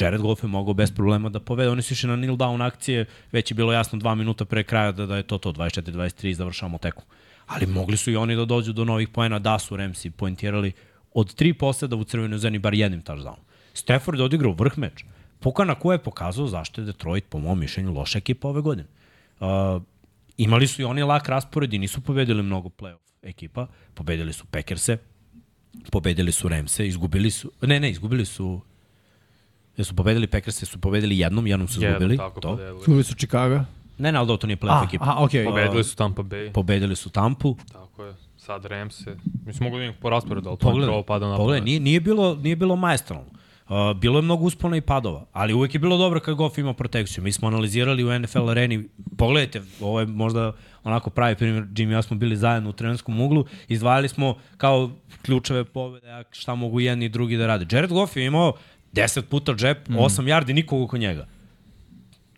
Jared 0.00 0.20
Goff 0.20 0.42
je 0.42 0.48
mogao 0.48 0.74
bez 0.74 0.92
problema 0.92 1.28
da 1.28 1.40
povede. 1.40 1.70
Oni 1.70 1.82
su 1.82 1.92
išli 1.92 2.08
na 2.08 2.16
kneel 2.16 2.36
down 2.36 2.66
akcije, 2.66 3.04
već 3.32 3.50
je 3.50 3.54
bilo 3.54 3.72
jasno 3.72 3.98
dva 3.98 4.14
minuta 4.14 4.44
pre 4.44 4.62
kraja 4.62 4.92
da, 4.92 5.06
da 5.06 5.16
je 5.16 5.22
to 5.22 5.38
to, 5.38 5.52
24-23 5.52 6.28
i 6.28 6.34
završavamo 6.34 6.78
teku. 6.78 7.02
Ali 7.46 7.66
mogli 7.66 7.96
su 7.96 8.10
i 8.10 8.16
oni 8.16 8.36
da 8.36 8.44
dođu 8.44 8.72
do 8.72 8.84
novih 8.84 9.08
poena, 9.08 9.38
da 9.38 9.58
su 9.58 9.76
Ramsi 9.76 10.10
poentirali 10.10 10.72
od 11.14 11.34
tri 11.34 11.52
poseda 11.52 11.96
u 11.96 12.04
crvenoj 12.04 12.38
zoni 12.38 12.58
bar 12.58 12.74
jednim 12.74 13.02
touchdownom. 13.02 13.44
Stafford 13.74 14.18
je 14.18 14.24
odigrao 14.24 14.52
vrh 14.52 14.78
meč. 14.78 15.04
Pukana 15.40 15.74
ko 15.74 15.92
je 15.92 15.98
pokazao 15.98 16.46
zašto 16.46 16.80
je 16.80 16.84
Detroit, 16.84 17.24
po 17.28 17.38
mom 17.38 17.58
mišljenju, 17.58 17.92
loša 17.92 18.18
ekipa 18.18 18.48
ove 18.48 18.60
godine. 18.60 18.88
Uh, 19.40 19.82
imali 20.36 20.66
su 20.66 20.82
i 20.82 20.84
oni 20.84 21.02
lak 21.02 21.28
raspored 21.28 21.74
i 21.74 21.78
nisu 21.78 22.00
pobedili 22.00 22.42
mnogo 22.42 22.68
playoff 22.68 23.07
ekipa. 23.28 23.66
Pobedili 23.94 24.32
su 24.32 24.44
Packerse, 24.46 24.98
pobedili 25.90 26.32
su 26.32 26.48
Ramse, 26.48 26.86
izgubili 26.86 27.30
su... 27.30 27.52
Ne, 27.62 27.80
ne, 27.80 27.90
izgubili 27.90 28.24
su... 28.24 28.60
Jesu 29.76 29.94
pobedili 29.94 30.26
Packerse, 30.26 30.66
su 30.66 30.78
pobedili 30.78 31.18
jednom, 31.18 31.46
jednom 31.46 31.68
su 31.68 31.80
izgubili. 31.84 32.12
Jedno 32.12 32.28
tako 32.28 32.40
to. 32.40 32.48
pobedili. 32.48 32.84
Čuli 32.84 33.04
su 33.04 33.14
Chicago. 33.14 33.60
Ne, 33.98 34.12
ne, 34.12 34.18
ali 34.18 34.28
da, 34.28 34.36
to 34.36 34.46
nije 34.46 34.56
playoff 34.56 34.84
ekipa. 34.84 35.04
a, 35.04 35.24
okej. 35.24 35.44
Pobedili 35.44 35.84
su 35.84 35.96
Tampa 35.96 36.22
Bay. 36.22 36.52
Pobedili 36.52 36.96
su 36.96 37.10
Tampu. 37.10 37.56
Tako 37.72 38.04
je. 38.04 38.14
Sad 38.36 38.64
Ramse. 38.64 39.16
Mislim, 39.46 39.64
mogu 39.64 39.78
da 39.78 39.84
im 39.84 39.94
po 40.00 40.10
rasporedu, 40.10 40.48
ali 40.48 40.58
to 40.58 40.66
Pogledaj, 40.66 40.88
prvo 40.88 41.02
pada 41.02 41.28
na 41.28 41.36
pogledaj 41.36 41.60
nije, 41.60 41.80
nije, 41.80 42.00
bilo, 42.00 42.34
nije 42.34 42.56
bilo 42.56 42.76
maestralno. 42.76 43.26
Uh, 43.68 43.96
bilo 44.00 44.18
je 44.18 44.22
mnogo 44.22 44.44
uspona 44.44 44.76
i 44.76 44.80
padova, 44.80 45.26
ali 45.32 45.54
uvek 45.54 45.74
je 45.74 45.80
bilo 45.80 45.96
dobro 45.96 46.20
kad 46.20 46.34
Goff 46.34 46.58
ima 46.58 46.74
protekciju. 46.74 47.24
Mi 47.24 47.32
smo 47.32 47.48
analizirali 47.48 48.04
u 48.04 48.18
NFL 48.18 48.48
areni, 48.48 48.88
pogledajte, 49.16 49.62
ovo 49.80 50.00
je 50.00 50.06
možda 50.06 50.52
onako 50.84 51.10
pravi 51.10 51.36
primjer, 51.36 51.64
Jimmy 51.64 51.90
i 51.90 51.92
ja 51.92 52.02
smo 52.02 52.16
bili 52.16 52.36
zajedno 52.36 52.70
u 52.70 52.72
trenerskom 52.72 53.20
uglu, 53.20 53.44
izdvajali 53.68 54.08
smo 54.08 54.36
kao 54.56 54.90
ključeve 55.22 55.64
pobede, 55.64 56.24
šta 56.30 56.54
mogu 56.54 56.80
jedni 56.80 57.04
i 57.04 57.08
drugi 57.08 57.36
da 57.36 57.46
rade. 57.46 57.76
Jared 57.76 57.90
Goff 57.90 58.16
je 58.16 58.26
imao 58.26 58.52
10 58.92 59.22
puta 59.22 59.54
džep, 59.54 59.88
8 59.88 60.22
yardi, 60.22 60.52
nikog 60.52 60.82
oko 60.82 60.98
njega. 60.98 61.26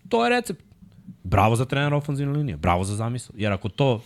To 0.08 0.24
je 0.24 0.30
recept. 0.30 0.64
Bravo 1.24 1.56
za 1.56 1.64
trenera 1.64 1.96
ofenzivne 1.96 2.38
linije, 2.38 2.56
bravo 2.56 2.84
za 2.84 2.96
zamisl. 2.96 3.32
Jer 3.36 3.52
ako 3.52 3.68
to 3.68 4.02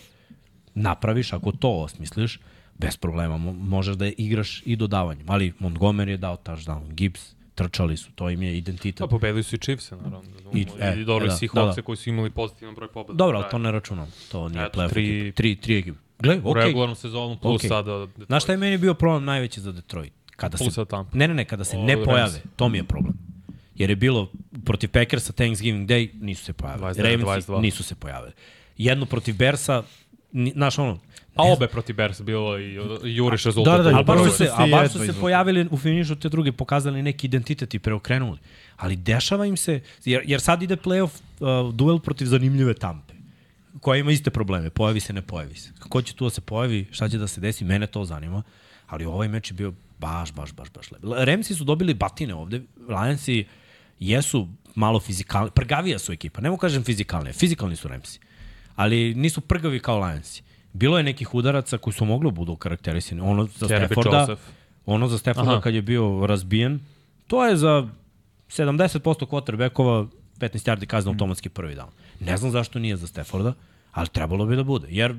napraviš, 0.73 1.33
ako 1.33 1.51
to 1.51 1.71
osmisliš, 1.71 2.39
bez 2.77 2.97
problema 2.97 3.37
mo 3.37 3.53
možeš 3.53 3.95
da 3.95 4.05
igraš 4.17 4.61
i 4.65 4.75
dodavanjem. 4.75 5.29
Ali 5.29 5.53
Montgomery 5.59 6.07
je 6.07 6.17
dao 6.17 6.37
touchdown, 6.37 6.93
Gibbs, 6.93 7.34
trčali 7.55 7.97
su, 7.97 8.11
to 8.11 8.29
im 8.29 8.41
je 8.41 8.57
identitet. 8.57 8.99
Pa 8.99 9.07
pobedili 9.07 9.43
su 9.43 9.55
i 9.55 9.59
Chiefs, 9.59 9.91
naravno. 9.91 10.21
I- 10.53 10.59
I, 10.59 10.67
e, 10.79 10.95
I 10.97 11.05
dobro, 11.05 11.27
da, 11.27 11.33
da, 11.53 11.65
da, 11.65 11.71
da. 11.71 11.81
koji 11.81 11.95
su 11.95 12.09
imali 12.09 12.29
pozitivan 12.29 12.75
broj 12.75 12.87
pobeda. 12.87 13.13
Dobro, 13.13 13.37
ali 13.37 13.45
to 13.51 13.57
ne 13.57 13.71
računam. 13.71 14.11
To 14.31 14.49
nije 14.49 14.65
Eto, 14.65 14.79
playoff 14.79 14.89
tri- 14.89 15.19
ekipa. 15.19 15.35
Tri, 15.35 15.55
tri 15.55 15.77
ekipe. 15.77 15.97
Gle, 16.19 16.35
U. 16.35 16.41
Okay. 16.43 16.53
regularnom 16.57 16.95
sezonu 16.95 17.37
plus 17.37 17.55
Okej. 17.55 17.67
sada 17.67 17.97
Detroit. 17.97 18.27
Znaš 18.27 18.43
šta 18.43 18.51
je 18.51 18.57
meni 18.57 18.77
bio 18.77 18.93
problem 18.93 19.25
najveći 19.25 19.61
za 19.61 19.71
Detroit? 19.71 20.13
Kada 20.35 20.57
Plus 20.57 20.73
se, 20.73 20.85
Tampa. 20.85 21.17
ne, 21.17 21.27
ne, 21.27 21.33
ne, 21.33 21.45
kada 21.45 21.63
se 21.63 21.77
O, 21.77 21.83
ne 21.83 21.93
Rams. 21.95 22.05
pojave, 22.05 22.41
to 22.55 22.69
mi 22.69 22.77
je 22.77 22.83
problem. 22.83 23.13
Jer 23.75 23.89
je 23.89 23.95
bilo 23.95 24.31
protiv 24.65 24.89
Packersa 24.89 25.33
Thanksgiving 25.33 25.89
Day, 25.89 26.09
nisu 26.15 26.43
se 26.43 26.53
pojavili. 26.53 26.81
29, 26.83 27.03
Ravensi 27.23 27.25
22. 27.51 27.61
nisu 27.61 27.83
se 27.83 27.95
pojavili. 27.95 28.31
Jedno 28.77 29.05
protiv 29.05 29.35
Bersa, 29.37 29.83
znaš 30.53 30.79
ono, 30.79 30.99
A 31.35 31.43
obe 31.43 31.67
protiv 31.67 31.95
Bears 31.95 32.21
bilo 32.21 32.59
i 32.59 32.79
uh, 32.79 32.85
juriš 33.03 33.43
rezultat. 33.43 33.77
Da, 33.77 33.83
da, 33.83 33.89
da, 33.89 33.95
Ali 33.95 34.05
baš 34.05 34.23
su 34.23 34.37
se, 34.37 34.49
a 34.53 34.67
baš 34.67 34.91
su 34.91 34.99
se 34.99 35.13
pojavili 35.19 35.67
u 35.71 35.77
finišu 35.77 36.15
te 36.15 36.29
druge, 36.29 36.51
pokazali 36.51 37.03
neki 37.03 37.27
identitet 37.27 37.73
i 37.73 37.79
preokrenuli. 37.79 38.37
Ali 38.77 38.95
dešava 38.95 39.45
im 39.45 39.57
se, 39.57 39.79
jer, 40.05 40.23
jer 40.25 40.41
sad 40.41 40.61
ide 40.61 40.75
playoff 40.75 41.09
uh, 41.39 41.73
duel 41.73 41.99
protiv 41.99 42.25
zanimljive 42.25 42.73
tampe 42.73 43.15
koja 43.81 43.99
ima 43.99 44.11
iste 44.11 44.29
probleme, 44.29 44.69
pojavi 44.69 44.99
se, 44.99 45.13
ne 45.13 45.21
pojavi 45.21 45.55
se. 45.55 45.71
Kako 45.79 46.01
će 46.01 46.13
tu 46.13 46.25
da 46.25 46.29
se 46.29 46.41
pojavi, 46.41 46.85
šta 46.91 47.09
će 47.09 47.17
da 47.17 47.27
se 47.27 47.41
desi, 47.41 47.65
mene 47.65 47.87
to 47.87 48.05
zanima, 48.05 48.43
ali 48.87 49.05
ovaj 49.05 49.27
meč 49.27 49.51
je 49.51 49.53
bio 49.53 49.73
baš, 49.99 50.33
baš, 50.33 50.53
baš, 50.53 50.69
baš 50.71 50.91
lep. 50.91 51.01
Remsi 51.17 51.55
su 51.55 51.63
dobili 51.63 51.93
batine 51.93 52.33
ovde, 52.35 52.61
Lionsi 52.87 53.45
jesu 53.99 54.47
malo 54.75 54.99
fizikalni, 54.99 55.51
prgavija 55.51 55.99
su 55.99 56.13
ekipa, 56.13 56.41
ne 56.41 56.49
mogu 56.49 56.59
kažem 56.59 56.83
fizikalne, 56.83 57.33
fizikalni 57.33 57.75
su 57.75 57.87
Remsi, 57.87 58.19
ali 58.75 59.13
nisu 59.15 59.41
prgavi 59.41 59.79
kao 59.79 59.99
Lionsi. 59.99 60.43
Bilo 60.73 60.97
je 60.97 61.03
nekih 61.03 61.35
udaraca 61.35 61.77
koji 61.77 61.93
su 61.93 62.05
mogli 62.05 62.29
da 62.29 62.35
budu 62.35 62.55
karakterisani. 62.55 63.21
Ono 63.21 63.45
za 63.45 63.67
Kerby 63.67 63.85
Stafforda, 63.85 64.19
Joseph. 64.19 64.41
ono 64.85 65.07
za 65.07 65.17
Stafforda 65.17 65.51
Aha. 65.51 65.61
kad 65.61 65.73
je 65.73 65.81
bio 65.81 66.25
razbijen, 66.27 66.79
to 67.27 67.45
je 67.45 67.57
za 67.57 67.87
70% 68.49 69.25
quarterbackova 69.25 70.07
15 70.39 70.69
yardi 70.69 70.85
kazna 70.85 71.11
automatski 71.11 71.49
prvi 71.49 71.75
down. 71.75 71.89
Ne 72.19 72.37
znam 72.37 72.51
zašto 72.51 72.79
nije 72.79 72.97
za 72.97 73.07
Stafforda, 73.07 73.53
ali 73.91 74.07
trebalo 74.07 74.45
bi 74.45 74.55
da 74.55 74.63
bude, 74.63 74.87
jer 74.89 75.15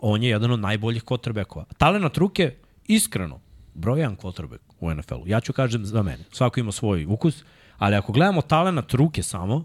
on 0.00 0.22
je 0.22 0.28
jedan 0.28 0.50
od 0.50 0.60
najboljih 0.60 1.04
quarterbackova. 1.04 1.64
Talenat 1.78 2.16
ruke, 2.16 2.54
iskreno, 2.86 3.40
broj 3.74 4.00
jedan 4.00 4.16
quarterback 4.16 4.60
u 4.80 4.94
NFL-u. 4.94 5.28
Ja 5.28 5.40
ću 5.40 5.52
kažem 5.52 5.84
za 5.86 6.02
mene. 6.02 6.24
Svako 6.32 6.60
ima 6.60 6.72
svoj 6.72 7.06
ukus, 7.08 7.44
ali 7.78 7.96
ako 7.96 8.12
gledamo 8.12 8.42
talenat 8.42 8.92
ruke 8.92 9.22
samo, 9.22 9.64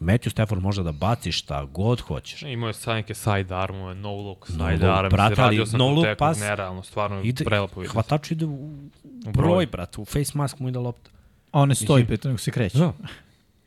Matthew 0.00 0.30
Stafford 0.30 0.62
može 0.62 0.82
da 0.82 0.92
baci 0.92 1.32
šta 1.32 1.64
god 1.64 2.00
hoćeš. 2.00 2.42
Imao 2.42 2.66
je 2.66 2.74
sad 2.74 2.94
neke 2.94 3.14
side 3.14 3.54
armove, 3.54 3.94
no 3.94 4.12
look, 4.12 4.48
No 4.48 4.70
side 4.70 4.86
look, 4.86 4.98
arm, 4.98 5.08
brate, 5.10 5.34
ali 5.38 5.46
radio 5.48 5.66
sam 5.66 5.78
no 5.78 5.88
look 5.88 6.04
teku, 6.04 6.18
pas 6.18 6.40
nerealno, 6.40 6.82
stvarno 6.82 7.22
Ide, 7.22 7.44
prelepo 7.44 7.80
vidim. 7.80 7.92
hvatač 7.92 8.30
ide 8.30 8.44
u 8.44 8.68
broj. 9.04 9.32
broj, 9.32 9.66
brate, 9.66 10.00
u 10.00 10.04
face 10.04 10.32
mask 10.34 10.58
mu 10.58 10.68
ide 10.68 10.78
lopta. 10.78 11.10
A 11.50 11.60
on 11.60 11.68
ne 11.68 11.74
stoji 11.74 12.06
pet, 12.06 12.24
nego 12.24 12.38
se 12.38 12.50
kreće. 12.50 12.78
Da. 12.78 12.92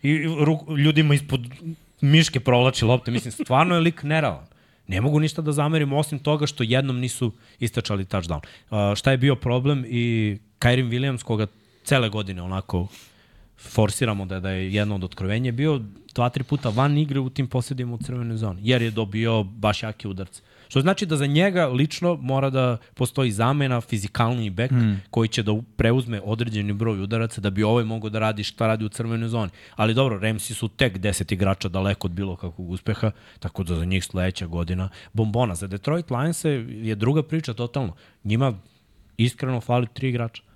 I 0.02 0.24
ruk, 0.40 0.62
ljudima 0.78 1.14
ispod 1.14 1.42
miške 2.02 2.40
provlači 2.40 2.86
lopte. 2.86 3.12
Mislim, 3.12 3.32
stvarno 3.32 3.76
je 3.76 3.82
lik 3.82 4.04
neravan. 4.04 4.46
Ne 4.88 5.02
mogu 5.02 5.20
ništa 5.20 5.42
da 5.42 5.52
zamerim 5.52 5.94
osim 5.94 6.20
toga 6.20 6.48
što 6.48 6.64
jednom 6.64 7.00
nisu 7.00 7.32
istačali 7.60 8.06
touchdown. 8.06 8.40
Uh, 8.90 8.96
šta 8.96 9.12
je 9.12 9.18
bio 9.18 9.36
problem 9.36 9.86
i 9.88 10.38
Kyrie 10.60 10.90
Williams, 10.90 11.24
koga 11.24 11.48
cele 11.84 12.10
godine 12.10 12.42
onako 12.42 12.88
forsiramo 13.58 14.26
da, 14.26 14.40
da 14.40 14.50
je 14.50 14.74
jedno 14.74 14.96
od 14.96 15.04
otkrovenja, 15.04 15.52
bio 15.52 15.82
dva, 16.16 16.30
tri 16.30 16.44
puta 16.44 16.70
van 16.70 16.98
igre 16.98 17.20
u 17.20 17.30
tim 17.30 17.48
posledima 17.48 17.94
u 17.94 17.98
crvenoj 17.98 18.38
zoni, 18.38 18.62
jer 18.64 18.82
je 18.82 18.92
dobio 18.92 19.44
baš 19.44 19.84
jake 19.84 20.08
udarce. 20.08 20.42
Što 20.68 20.82
znači 20.82 21.06
da 21.06 21.18
za 21.18 21.26
njega 21.26 21.68
lično 21.68 22.16
mora 22.16 22.50
da 22.50 22.78
postoji 22.94 23.32
zamena, 23.32 23.82
fizikalni 23.82 24.50
bek 24.50 24.72
mm. 24.72 25.02
koji 25.12 25.30
će 25.30 25.44
da 25.44 25.56
preuzme 25.76 26.22
određeni 26.24 26.74
broj 26.74 27.02
udaraca 27.02 27.42
da 27.42 27.50
bi 27.50 27.64
ovaj 27.64 27.84
mogao 27.84 28.10
da 28.10 28.20
radi 28.20 28.44
šta 28.44 28.68
radi 28.68 28.86
u 28.86 28.90
crvenoj 28.90 29.30
zoni. 29.30 29.52
Ali 29.76 29.94
dobro, 29.94 30.20
Ramsi 30.20 30.54
su 30.54 30.68
tek 30.68 30.98
10 30.98 31.34
igrača 31.34 31.70
daleko 31.70 32.08
od 32.08 32.12
bilo 32.12 32.36
kakvog 32.36 32.70
uspeha, 32.70 33.12
tako 33.40 33.64
da 33.64 33.76
za 33.76 33.86
njih 33.86 34.04
sledeća 34.04 34.48
godina 34.48 34.90
bombona. 35.14 35.56
Za 35.56 35.68
Detroit 35.68 36.12
Lions 36.12 36.46
je 36.70 36.96
druga 36.96 37.24
priča 37.24 37.54
totalno. 37.54 37.96
Njima 38.24 38.54
iskreno 39.18 39.62
fali 39.62 39.88
tri 39.94 40.10
igrača. 40.10 40.47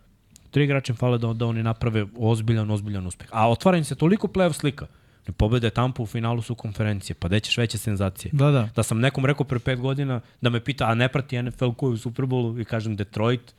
Tri 0.51 0.63
igrača 0.63 0.93
im 0.93 0.97
fale 0.97 1.17
da, 1.17 1.33
da 1.33 1.45
oni 1.45 1.63
naprave 1.63 2.05
ozbiljan, 2.17 2.71
ozbiljan 2.71 3.07
uspeh. 3.07 3.27
A 3.31 3.49
otvara 3.49 3.77
im 3.77 3.83
se 3.83 3.95
toliko 3.95 4.27
playoff 4.27 4.53
slika. 4.53 4.87
Ne 5.27 5.33
pobede 5.33 5.69
Tampa 5.69 6.03
u 6.03 6.05
finalu 6.05 6.41
su 6.41 6.55
konferencije, 6.55 7.15
pa 7.15 7.27
gde 7.27 7.39
ćeš 7.39 7.57
veće 7.57 7.77
senzacije? 7.77 8.31
Da, 8.33 8.51
da. 8.51 8.69
Da 8.75 8.83
sam 8.83 8.99
nekom 8.99 9.25
rekao 9.25 9.45
pre 9.45 9.59
pet 9.59 9.79
godina 9.79 10.21
da 10.41 10.49
me 10.49 10.59
pita, 10.59 10.85
a 10.85 10.95
ne 10.95 11.07
prati 11.07 11.41
NFL 11.43 11.69
ko 11.69 11.87
je 11.87 11.93
u 11.93 11.97
Superbowlu 11.97 12.61
i 12.61 12.65
kažem 12.65 12.95
Detroit, 12.95 13.53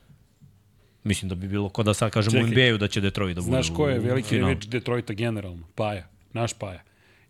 mislim 1.05 1.29
da 1.29 1.35
bi 1.35 1.49
bilo 1.49 1.69
ko 1.69 1.83
da 1.83 1.95
sad 1.95 2.11
kažem 2.11 2.33
Čekaj. 2.33 2.45
u 2.45 2.51
NBA-u 2.51 2.79
da 2.79 2.89
će 2.89 3.01
Detroit 3.01 3.37
da 3.37 3.41
bude 3.41 3.51
Znaš 3.51 3.71
ko 3.71 3.89
je 3.89 3.99
veliki 3.99 4.39
reč 4.39 4.67
Detroita 4.67 5.13
generalno? 5.13 5.63
Paja. 5.75 6.07
Naš 6.33 6.53
Paja. 6.55 6.83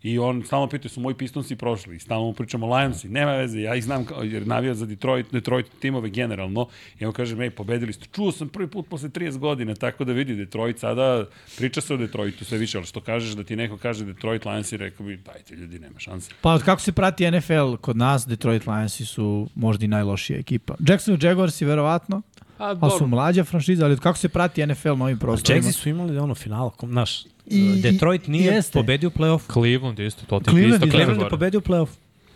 I 0.03 0.19
on 0.19 0.43
stalno 0.47 0.67
pitao 0.67 0.89
su 0.89 1.01
moji 1.01 1.15
Pistonsi 1.15 1.57
prošli. 1.57 1.97
I 1.97 1.99
stalno 1.99 2.25
mu 2.25 2.33
pričamo 2.33 2.77
Lionsi. 2.77 3.09
Nema 3.09 3.33
veze, 3.33 3.61
ja 3.61 3.75
ih 3.75 3.85
znam 3.85 4.05
kao, 4.05 4.23
jer 4.23 4.47
navija 4.47 4.75
za 4.75 4.87
Detroit, 4.87 5.33
Detroit 5.33 5.67
timove 5.81 6.09
generalno. 6.09 6.69
I 7.01 7.07
on 7.07 7.13
kaže, 7.13 7.37
ej, 7.45 7.51
pobedili 7.51 7.93
ste. 7.93 8.07
Čuo 8.13 8.33
sam 8.33 8.49
prvi 8.49 8.71
put 8.71 8.89
posle 8.89 9.09
30 9.09 9.39
godina, 9.39 9.75
tako 9.75 10.05
da 10.05 10.13
vidi 10.13 10.35
Detroit 10.35 10.79
sada, 10.79 11.27
priča 11.57 11.81
se 11.81 11.95
o 11.95 11.97
Detroitu 11.97 12.45
sve 12.45 12.59
više, 12.59 12.79
ali 12.79 12.87
što 12.87 13.01
kažeš 13.01 13.33
da 13.33 13.45
ti 13.45 13.57
neko 13.57 13.77
kaže 13.77 14.05
Detroit 14.05 14.45
Lionsi, 14.45 14.77
rekao 14.77 15.07
bi, 15.07 15.17
dajte 15.17 15.55
ljudi, 15.55 15.79
nema 15.79 15.99
šanse. 15.99 16.31
Pa 16.41 16.53
od 16.53 16.63
kako 16.63 16.81
se 16.81 16.93
prati 16.93 17.31
NFL 17.31 17.77
kod 17.81 17.97
nas, 17.97 18.27
Detroit 18.27 18.67
Lionsi 18.67 19.07
su 19.07 19.49
možda 19.55 19.85
i 19.85 19.89
najlošija 19.89 20.39
ekipa. 20.39 20.75
Jacksonville 20.89 21.29
Jaguarsi 21.29 21.65
verovatno, 21.65 22.23
A, 22.63 22.77
ali 22.81 22.91
su 22.91 23.07
mlađa 23.07 23.45
franšiza, 23.45 23.85
ali 23.85 23.97
kako 23.97 24.19
se 24.19 24.29
prati 24.29 24.67
NFL 24.67 24.89
na 24.89 25.05
ovim 25.05 25.19
prostorima? 25.19 25.57
Jacksi 25.59 25.73
su 25.73 25.89
imali 25.89 26.19
ono 26.19 26.35
finala, 26.35 26.71
kom- 26.71 26.91
znaš, 26.91 27.25
I- 27.47 27.81
Detroit 27.83 28.27
nije 28.27 28.45
jeste. 28.47 28.73
pobedio 28.73 29.11
playoff. 29.11 29.53
Cleveland 29.53 29.99
isto, 29.99 30.27
to 30.27 30.41
ti 30.41 30.51
Cleveland 30.51 30.75
isto 30.75 30.87
Cleveland 30.89 31.21
je 31.21 31.29
pobedio 31.29 31.61
playoff. 31.61 31.89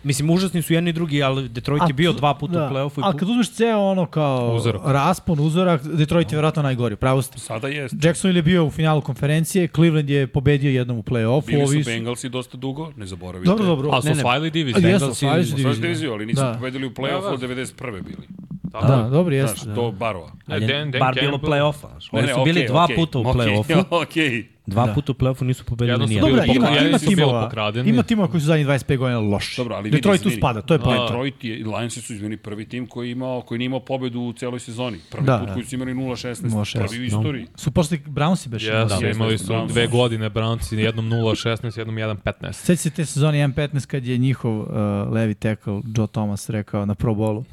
Mislim, 0.03 0.29
užasni 0.29 0.61
su 0.61 0.73
jedni 0.73 0.89
i 0.89 0.93
drugi, 0.93 1.23
ali 1.23 1.49
Detroit 1.49 1.83
je 1.87 1.93
bio 1.93 2.13
dva 2.13 2.33
puta 2.33 2.53
u 2.61 2.73
playoffu. 2.73 2.91
Ali 2.97 3.17
kad 3.17 3.29
uzmeš 3.29 3.51
ceo 3.51 3.79
ono 3.81 4.05
kao 4.05 4.55
Uzorak. 4.55 4.81
raspon, 4.85 5.39
uzorak, 5.39 5.83
Detroit 5.83 6.31
je 6.31 6.35
verovatno 6.35 6.63
najgori, 6.63 6.95
pravo 6.95 7.21
ste. 7.21 7.39
Sada 7.39 7.67
je, 7.67 7.87
Jacksonville 7.93 8.37
je 8.37 8.43
bio 8.43 8.65
u 8.65 8.71
finalu 8.71 9.01
konferencije, 9.01 9.67
Cleveland 9.67 10.09
je 10.09 10.27
pobedio 10.27 10.71
jednom 10.71 10.97
u 10.97 11.03
play-offu. 11.03 11.45
bili 11.47 11.63
ovi 11.63 11.83
su 11.83 11.89
Bengalsi 11.89 12.29
dosta 12.29 12.57
dugo, 12.57 12.91
ne 12.95 13.05
zaboravite. 13.05 13.47
Dobro, 13.47 13.65
dobro. 13.65 13.89
Ali 13.89 14.03
su 14.03 14.11
osvajali 14.11 14.47
A 14.47 14.51
diviziju. 14.51 14.89
jesu, 14.89 15.05
osvajali 15.05 15.45
su 15.45 15.55
Osvojili 15.55 15.81
diviziju. 15.81 16.11
ali 16.11 16.25
nisu 16.25 16.41
Da. 16.41 16.53
pobedili 16.53 16.85
u 16.85 16.89
Da, 16.89 16.95
play-offu 16.95 17.21
da. 17.21 17.29
od 17.29 17.39
91. 17.41 18.01
bili. 18.01 18.27
Da, 18.63 19.09
dobro, 19.11 19.35
jeste. 19.35 19.55
Znaš, 19.55 19.67
Da. 19.67 19.73
do 19.75 19.91
Barova. 19.91 20.31
Ali 20.47 20.63
je 20.63 20.67
Dan- 20.69 20.91
Dan 20.91 20.99
bar 20.99 21.15
bilo 21.15 21.37
play-offa. 21.37 21.87
Oni 22.11 22.27
su 22.27 22.43
bili 22.45 22.65
dva 22.67 22.87
puta 22.95 23.19
u 23.19 23.21
okej, 23.23 23.33
play-offu. 23.33 23.83
Okej. 23.91 24.47
Dva 24.67 24.85
Da. 24.85 24.93
puta 24.93 25.11
u 25.11 25.15
play-offu 25.15 25.43
nisu 25.43 25.65
pobedili 25.65 26.07
bili 26.07 26.19
Dobro, 26.19 26.43
ima, 26.45 26.53
ima 26.69 26.69
bili 26.79 26.99
timova, 26.99 27.51
ima 27.85 28.03
timova 28.03 28.27
koji 28.27 28.41
su 28.41 28.47
zadnjih 28.47 28.67
25 28.67 28.97
godina 28.97 29.19
loši. 29.19 29.57
Dobro, 29.57 29.75
ali 29.75 29.83
vidi, 29.83 29.95
Detroit 29.95 30.21
tu 30.23 30.29
spada, 30.29 30.61
to 30.61 30.73
je 30.73 30.79
point. 30.79 31.01
Detroit 31.01 31.43
je, 31.43 31.65
Lionsi 31.65 32.01
su 32.01 32.13
izmeni 32.13 32.37
prvi 32.37 32.65
tim 32.65 32.87
koji 32.87 33.11
imao, 33.11 33.41
koji 33.41 33.57
nije 33.57 33.65
imao 33.65 33.79
pobedu 33.79 34.21
u 34.21 34.33
celoj 34.33 34.59
sezoni. 34.59 34.97
Prvi 35.11 35.25
Da, 35.25 35.37
put 35.37 35.47
da. 35.47 35.53
koji 35.53 35.65
su 35.65 35.75
imali 35.75 35.93
0-16, 35.93 36.35
0-16, 36.35 36.77
prvi 36.79 36.99
u 36.99 37.03
istoriji. 37.03 37.45
Su 37.55 37.71
posle 37.71 37.97
Brownsi 37.97 38.47
beše. 38.47 38.67
Jesu, 38.67 38.95
Da, 39.01 39.09
imali 39.09 39.37
su 39.37 39.45
Browns. 39.45 39.67
dve 39.67 39.87
godine 39.87 40.29
Brownci, 40.29 40.75
jednom 40.75 41.05
0-16, 41.05 41.77
jednom 41.77 41.95
1-15. 41.95 42.51
Sveći 42.53 42.81
se 42.81 42.89
te 42.89 43.05
sezone 43.05 43.37
1.15 43.39 43.85
kad 43.85 44.05
je 44.05 44.17
njihov 44.17 44.59
uh, 44.59 44.67
levi 45.11 45.33
tackle 45.33 45.81
Joe 45.97 46.07
Thomas 46.07 46.49
rekao 46.49 46.85
na 46.85 46.95
Pro 46.95 47.13
Bowlu 47.13 47.43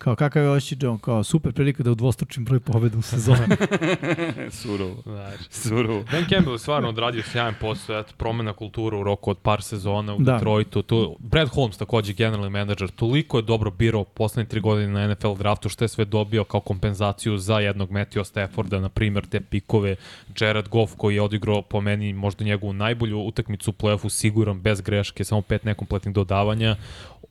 kao 0.00 0.16
kakav 0.16 0.42
je 0.42 0.50
oči 0.50 0.76
John, 0.80 0.98
kao 0.98 1.24
super 1.24 1.52
prilika 1.52 1.82
da 1.82 1.90
udvostručim 1.90 2.44
broj 2.44 2.60
pobeda 2.60 2.98
u 2.98 3.02
sezoni. 3.02 3.38
Surovo. 4.60 5.02
Znači, 5.04 5.44
Surovo. 5.50 6.04
Dan 6.12 6.24
Campbell 6.28 6.54
je 6.54 6.58
stvarno 6.58 6.88
odradio 6.88 7.22
sjajan 7.22 7.54
posao, 7.60 8.00
eto, 8.00 8.12
promena 8.16 8.52
kultura 8.52 8.98
u 8.98 9.02
roku 9.02 9.30
od 9.30 9.38
par 9.38 9.62
sezona 9.62 10.14
u 10.14 10.18
Da. 10.18 10.24
da. 10.24 10.32
Detroitu. 10.32 10.82
Tu, 10.82 11.16
Brad 11.18 11.48
Holmes 11.48 11.76
takođe 11.76 12.12
generalni 12.12 12.50
menadžer, 12.50 12.90
toliko 12.90 13.38
je 13.38 13.42
dobro 13.42 13.70
birao 13.70 14.04
poslednje 14.04 14.48
tri 14.48 14.60
godine 14.60 14.92
na 14.92 15.14
NFL 15.14 15.34
draftu, 15.34 15.68
što 15.68 15.84
je 15.84 15.88
sve 15.88 16.04
dobio 16.04 16.44
kao 16.44 16.60
kompenzaciju 16.60 17.38
za 17.38 17.58
jednog 17.60 17.90
Matthew 17.90 18.24
Stafforda, 18.24 18.80
na 18.80 18.88
primjer 18.88 19.26
te 19.26 19.40
pikove, 19.40 19.96
Jared 20.40 20.68
Goff 20.68 20.94
koji 20.96 21.14
je 21.14 21.22
odigrao 21.22 21.62
po 21.62 21.80
meni 21.80 22.12
možda 22.12 22.44
njegovu 22.44 22.72
najbolju 22.72 23.20
utakmicu 23.20 23.70
u 23.70 23.74
play-offu, 23.74 24.08
siguran, 24.08 24.60
bez 24.60 24.80
greške, 24.80 25.24
samo 25.24 25.42
pet 25.42 25.64
nekompletnih 25.64 26.14
dodavanja. 26.14 26.76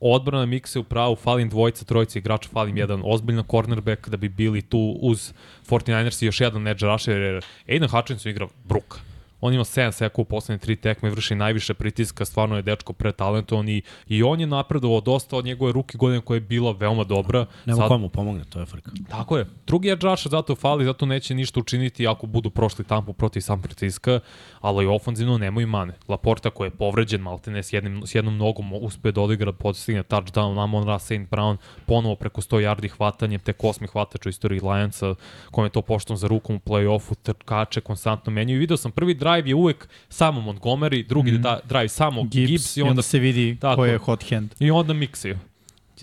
Odbrana 0.00 0.46
mikse 0.46 0.78
u 0.78 0.84
pravu, 0.84 1.16
falim 1.16 1.48
dvojica, 1.48 1.84
trojica 1.84 2.18
igrača, 2.18 2.48
falim 2.52 2.76
jedan 2.76 3.02
ozbiljna 3.04 3.44
cornerback 3.50 4.08
da 4.08 4.16
bi 4.16 4.28
bili 4.28 4.62
tu 4.62 4.98
uz 5.00 5.32
49ers 5.68 6.22
i 6.22 6.26
još 6.26 6.40
jedan 6.40 6.68
edge 6.68 6.86
rusher, 6.86 7.20
jer 7.20 7.44
Aiden 7.68 7.88
Hutchinson 7.88 8.30
igra 8.30 8.48
bruka. 8.64 8.98
On 9.40 9.54
ima 9.54 9.64
7 9.64 9.92
seka 9.92 10.22
u 10.22 10.24
poslednje 10.24 10.58
tri 10.58 10.76
tekme, 10.76 11.10
vrši 11.10 11.34
najviše 11.34 11.74
pritiska, 11.74 12.24
stvarno 12.24 12.56
je 12.56 12.62
dečko 12.62 12.92
pretalentovan 12.92 13.68
i, 13.68 13.82
i 14.06 14.22
on 14.22 14.40
je 14.40 14.46
napredovao 14.46 15.00
dosta 15.00 15.36
od 15.36 15.44
njegove 15.44 15.72
ruke 15.72 15.98
godine 15.98 16.20
koja 16.20 16.36
je 16.36 16.40
bila 16.40 16.72
veoma 16.72 17.04
dobra. 17.04 17.46
Nema 17.64 17.88
Sad- 17.88 18.00
mu 18.00 18.08
pomogne, 18.08 18.44
to 18.44 18.60
je 18.60 18.66
frka. 18.66 18.90
Tako 19.08 19.38
je. 19.38 19.46
Drugi 19.66 19.88
edge 19.88 20.06
rusher 20.06 20.30
zato 20.30 20.54
fali, 20.54 20.84
zato 20.84 21.06
neće 21.06 21.34
ništa 21.34 21.60
učiniti 21.60 22.06
ako 22.06 22.26
budu 22.26 22.50
prošli 22.50 22.84
tampu 22.84 23.12
protiv 23.12 23.40
San 23.40 23.62
Francisco, 23.62 24.20
ali 24.60 24.86
ofanzivno 24.86 25.38
nemaju 25.38 25.66
mane. 25.66 25.94
Laporta 26.08 26.50
koji 26.50 26.66
je 26.66 26.70
povređen, 26.70 27.20
maltene 27.20 27.62
s, 27.62 27.72
jednim, 27.72 28.02
s 28.06 28.14
jednom 28.14 28.36
nogom 28.36 28.72
uspe 28.72 29.12
da 29.12 29.20
odigra, 29.20 29.52
postigne 29.52 30.02
touchdown, 30.02 30.62
Amon 30.62 30.86
Ra, 30.86 30.98
St. 30.98 31.12
Brown, 31.30 31.56
ponovo 31.86 32.14
preko 32.14 32.40
100 32.40 32.60
yardi 32.60 32.88
hvatanjem, 32.88 33.40
tek 33.40 33.64
osmi 33.64 33.86
hvatač 33.86 34.26
u 34.26 34.28
istoriji 34.28 34.60
Lionsa, 34.60 35.14
kome 35.50 35.66
je 35.66 35.70
to 35.70 35.82
poštom 35.82 36.16
za 36.16 36.28
rukom 36.28 36.56
u 36.56 36.58
play-offu, 36.58 37.14
trkače 37.22 37.80
konstantno 37.80 38.32
menjaju. 38.32 38.56
I 38.56 38.60
video 38.60 38.76
sam, 38.76 38.92
prvi 38.92 39.14
drive 39.14 39.29
je 39.36 39.54
uvek 39.54 39.88
samo 40.08 40.40
Montgomery, 40.40 41.06
drugi 41.06 41.32
mm. 41.32 41.42
drive 41.64 41.88
samo 41.88 42.22
Gibbs, 42.22 42.50
Gibbs, 42.50 42.76
i 42.76 42.82
onda 42.82 43.02
se 43.02 43.18
vidi 43.18 43.56
Tako 43.60 43.76
ko 43.76 43.84
je. 43.84 43.98
hot 43.98 44.30
hand. 44.30 44.50
I 44.58 44.70
onda 44.70 44.92
miksaju. 44.92 45.38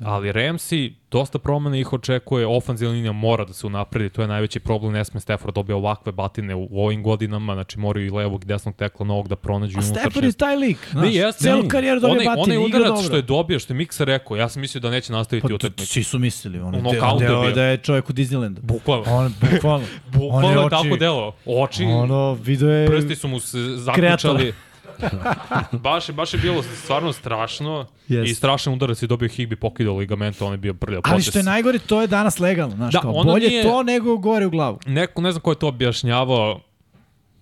Ali 0.05 0.31
Ramsey, 0.31 0.93
dosta 1.11 1.39
promena 1.39 1.77
ih 1.77 1.93
očekuje, 1.93 2.47
ofenzivna 2.47 2.93
linija 2.93 3.11
mora 3.11 3.45
da 3.45 3.53
se 3.53 3.67
unapredi, 3.67 4.09
to 4.09 4.21
je 4.21 4.27
najveći 4.27 4.59
problem, 4.59 4.93
ne 4.93 5.05
sme 5.05 5.19
Stafford 5.19 5.55
dobije 5.55 5.75
ovakve 5.75 6.11
batine 6.11 6.55
u, 6.55 6.67
u 6.71 6.85
ovim 6.85 7.03
godinama, 7.03 7.53
znači 7.53 7.79
moraju 7.79 8.05
i 8.05 8.09
levog 8.09 8.43
i 8.43 8.47
desnog 8.47 8.75
tekla 8.75 9.05
novog 9.05 9.27
da 9.27 9.35
pronađu 9.35 9.79
A 9.79 9.81
Stafford 9.81 10.25
je 10.25 10.31
taj 10.31 10.55
lik. 10.55 10.77
Ne, 10.93 11.13
jeste. 11.13 11.43
Celu 11.43 11.67
karijeru 11.67 12.01
onaj, 12.03 12.25
batine, 12.25 12.57
onaj 12.57 12.65
udarac 12.65 12.87
dobro. 12.87 13.03
što 13.03 13.15
je 13.15 13.21
dobio, 13.21 13.59
što 13.59 13.73
je 13.73 13.77
Miksa 13.77 14.03
rekao, 14.03 14.37
ja 14.37 14.49
sam 14.49 14.61
mislio 14.61 14.81
da 14.81 14.89
neće 14.89 15.13
nastaviti 15.13 15.47
Pa, 15.47 15.53
utakmicu. 15.53 15.93
svi 15.93 16.03
su 16.03 16.19
mislili, 16.19 16.59
on 16.59 16.75
je 16.75 16.81
deo, 16.81 17.17
deo 17.19 17.41
bio. 17.41 17.51
da 17.51 17.63
je 17.63 17.77
čovjek 17.77 18.09
u 18.09 18.13
Disneylandu. 18.13 18.59
Bukvalno. 18.61 19.03
On, 19.07 19.33
bukvalno. 19.51 19.85
Bukvalno 20.13 20.47
on 20.59 20.63
je 20.63 20.69
tako 20.69 20.97
delo. 20.97 21.35
Oči, 21.45 21.83
Ono, 21.83 22.33
video 22.33 22.69
je... 22.69 22.87
prsti 22.87 23.15
su 23.15 23.27
mu 23.27 23.39
se 23.39 23.57
zaključali. 23.59 24.53
baš, 25.83 26.09
je, 26.09 26.13
baš 26.13 26.33
je 26.33 26.39
bilo 26.39 26.63
stvarno 26.63 27.13
strašno 27.13 27.85
Jest. 28.07 28.31
i 28.31 28.35
strašan 28.35 28.73
udarac 28.73 29.01
je 29.01 29.07
dobio 29.07 29.29
Higby 29.29 29.55
pokidao 29.55 29.97
ligamenta, 29.97 30.45
on 30.45 30.51
je 30.51 30.57
bio 30.57 30.73
brljav 30.73 31.01
Ali 31.03 31.13
potes. 31.13 31.25
što 31.25 31.39
je 31.39 31.43
najgore, 31.43 31.79
to 31.79 32.01
je 32.01 32.07
danas 32.07 32.39
legalno. 32.39 32.75
Znaš, 32.75 32.93
Da, 32.93 32.99
kao, 32.99 33.11
bolje 33.13 33.47
nije- 33.47 33.63
to 33.63 33.83
nego 33.83 34.17
gore 34.17 34.45
u 34.45 34.49
glavu. 34.49 34.79
Neko, 34.85 35.21
ne 35.21 35.31
znam 35.31 35.41
ko 35.41 35.51
je 35.51 35.55
to 35.55 35.67
objašnjavao, 35.67 36.59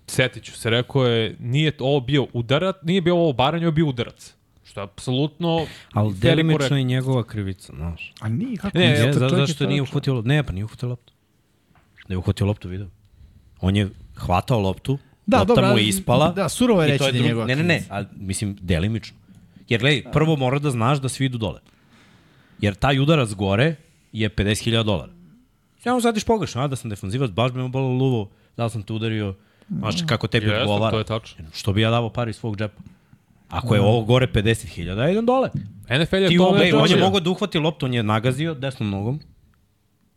setit 0.06 0.44
ću 0.44 0.52
se, 0.52 0.70
rekao 0.70 1.04
je, 1.04 1.36
nije 1.40 1.72
ovo 1.78 2.00
bio 2.00 2.26
udarac, 2.32 2.76
nije 2.82 3.00
bio 3.00 3.14
ovo 3.14 3.32
baranje, 3.32 3.64
ovo 3.64 3.68
je 3.68 3.74
bio 3.74 3.86
udarac. 3.86 4.32
Što 4.64 4.80
je 4.80 4.84
apsolutno 4.84 5.66
Ali 5.92 6.14
delimično 6.14 6.76
je 6.76 6.82
njegova 6.84 7.24
krivica, 7.24 7.72
znaš. 7.76 8.12
A 8.20 8.28
nije, 8.28 8.56
kako 8.56 8.78
Ne, 8.78 8.88
Ne, 8.88 9.12
za, 9.12 9.28
zašto 9.28 9.66
nije 9.66 9.82
uhvatio 9.82 10.14
loptu? 10.14 10.28
Ne, 10.28 10.42
pa 10.42 10.52
nije 10.52 10.64
uhvatio 10.64 10.88
loptu. 10.88 11.12
Da 12.08 12.14
je 12.14 12.18
uhvatio 12.18 12.46
loptu, 12.46 12.68
video. 12.68 12.86
On 13.60 13.76
je 13.76 13.88
hvatao 14.16 14.60
loptu, 14.60 14.98
Da, 15.26 15.38
lopta 15.38 15.54
dobro, 15.54 15.70
mu 15.70 15.78
je 15.78 15.88
ispala. 15.88 16.32
da, 16.32 16.48
surovo 16.48 16.82
je 16.82 16.88
reći 16.88 17.12
da 17.12 17.18
je 17.18 17.22
njegova 17.22 17.46
Ne, 17.46 17.56
ne, 17.56 17.62
ne, 17.62 17.82
ali 17.88 18.06
mislim, 18.16 18.56
delimično. 18.60 19.16
Jer 19.68 19.80
gledaj, 19.80 20.12
prvo 20.12 20.36
mora 20.36 20.58
da 20.58 20.70
znaš 20.70 20.98
da 20.98 21.08
svi 21.08 21.24
idu 21.24 21.38
dole. 21.38 21.60
Jer 22.60 22.74
taj 22.74 22.98
udarac 22.98 23.32
gore 23.32 23.74
je 24.12 24.30
50.000 24.30 24.82
dolara. 24.82 25.12
Ja 25.84 25.94
mu 25.94 26.00
zadiš 26.00 26.24
pogrešno, 26.24 26.62
a 26.62 26.68
da 26.68 26.76
sam 26.76 26.90
defanzivac, 26.90 27.30
baš 27.30 27.52
bi 27.52 27.62
me 27.62 27.68
bolo 27.68 27.88
luvo, 27.88 28.30
da 28.56 28.64
li 28.64 28.70
sam 28.70 28.82
te 28.82 28.92
udario, 28.92 29.34
znaš 29.68 29.94
kako 30.06 30.26
tebi 30.26 30.46
Jeste, 30.46 30.60
odgovara. 30.62 30.90
to 30.90 30.98
je 30.98 31.04
tačno. 31.04 31.44
Što 31.54 31.72
bi 31.72 31.80
ja 31.80 31.90
davao 31.90 32.10
pari 32.10 32.30
iz 32.30 32.36
svog 32.36 32.56
džepa? 32.56 32.82
Ako 33.48 33.74
je 33.74 33.80
ovo 33.80 34.04
gore 34.04 34.26
50.000, 34.26 34.98
ja 34.98 35.10
idem 35.10 35.26
dole. 35.26 35.50
NFL 35.88 36.16
je 36.16 36.28
Ti 36.28 36.36
to 36.36 36.48
on 36.48 36.90
je 36.90 36.96
mogao 36.96 37.20
da 37.20 37.30
uhvati 37.30 37.58
loptu, 37.58 37.86
on 37.86 37.94
je 37.94 38.02
nagazio 38.02 38.54
desnom 38.54 38.90
nogom, 38.90 39.20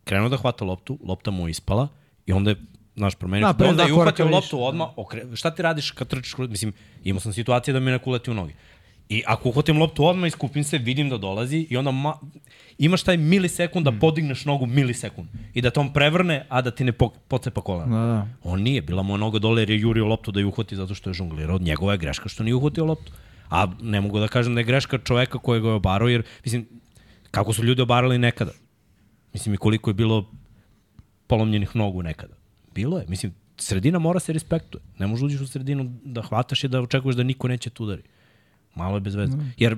krenuo 0.04 0.28
da 0.28 0.36
hvata 0.36 0.64
loptu, 0.64 0.98
lopta 1.04 1.30
mu 1.30 1.48
je 1.48 1.50
ispala 1.50 1.88
i 2.26 2.32
onda 2.32 2.50
je 2.50 2.56
znaš, 3.00 3.14
promenio. 3.14 3.46
Da, 3.46 3.52
Da, 3.52 3.70
onda 3.70 3.82
je 3.82 3.90
koraka 3.90 4.22
uhvatio 4.22 4.36
loptu 4.36 4.64
odmah, 4.64 4.88
okre... 4.96 5.24
šta 5.34 5.50
ti 5.50 5.62
radiš 5.62 5.90
kad 5.90 6.08
trčiš, 6.08 6.36
mislim, 6.38 6.72
imao 7.04 7.20
sam 7.20 7.32
situacije 7.32 7.74
da 7.74 7.80
mi 7.80 7.90
neko 7.90 8.10
uleti 8.10 8.30
u 8.30 8.34
noge. 8.34 8.54
I 9.08 9.22
ako 9.26 9.48
uhvatim 9.48 9.78
loptu 9.78 10.04
odmah, 10.06 10.28
iskupim 10.28 10.64
se, 10.64 10.78
vidim 10.78 11.08
da 11.10 11.18
dolazi 11.18 11.66
i 11.70 11.76
onda 11.76 11.90
ma... 11.90 12.14
imaš 12.78 13.02
taj 13.02 13.16
milisekund 13.16 13.84
da 13.84 13.92
podigneš 13.92 14.44
nogu 14.44 14.66
milisekund 14.66 15.28
i 15.54 15.62
da 15.62 15.70
te 15.70 15.80
on 15.80 15.92
prevrne, 15.92 16.46
a 16.48 16.62
da 16.62 16.70
ti 16.70 16.84
ne 16.84 16.92
po... 16.92 17.08
pocepa 17.28 17.60
kolena. 17.60 18.00
Da, 18.00 18.06
da. 18.12 18.26
On 18.42 18.62
nije, 18.62 18.82
bila 18.82 19.02
mu 19.02 19.16
noga 19.18 19.38
dole 19.38 19.62
jer 19.62 19.70
je 19.70 19.80
jurio 19.80 20.06
loptu 20.06 20.32
da 20.32 20.40
je 20.40 20.46
uhvati 20.46 20.76
zato 20.76 20.94
što 20.94 21.10
je 21.10 21.14
žonglirao. 21.14 21.58
Njegova 21.58 21.92
je 21.92 21.98
greška 21.98 22.28
što 22.28 22.44
nije 22.44 22.54
uhvatio 22.54 22.84
loptu. 22.84 23.12
A 23.50 23.66
ne 23.80 24.00
mogu 24.00 24.20
da 24.20 24.28
kažem 24.28 24.54
da 24.54 24.60
je 24.60 24.64
greška 24.64 24.98
čoveka 24.98 25.38
koji 25.38 25.60
ga 25.60 25.68
je 25.68 25.74
obarao, 25.74 26.08
jer, 26.08 26.22
mislim, 26.44 26.68
kako 27.30 27.52
su 27.52 27.64
ljudi 27.64 27.82
obarali 27.82 28.18
nekada. 28.18 28.52
Mislim, 29.32 29.54
i 29.54 29.58
koliko 29.58 29.90
je 29.90 29.94
bilo 29.94 30.26
polomljenih 31.26 31.76
nogu 31.76 32.02
nekada. 32.02 32.39
Bilo 32.80 32.98
je. 32.98 33.04
Mislim, 33.08 33.32
sredina 33.58 33.98
mora 33.98 34.20
se 34.20 34.32
respektuje. 34.32 34.82
Ne 34.98 35.06
možeš 35.06 35.22
uđeš 35.22 35.40
u 35.40 35.46
sredinu 35.46 35.84
da 36.04 36.22
hvataš 36.22 36.64
i 36.64 36.68
da 36.68 36.80
očekuješ 36.80 37.16
da 37.16 37.22
niko 37.22 37.48
neće 37.48 37.70
te 37.70 37.82
udari. 37.82 38.02
Malo 38.74 38.96
je 38.96 39.00
bez 39.00 39.14
veze. 39.14 39.32
Jer 39.56 39.76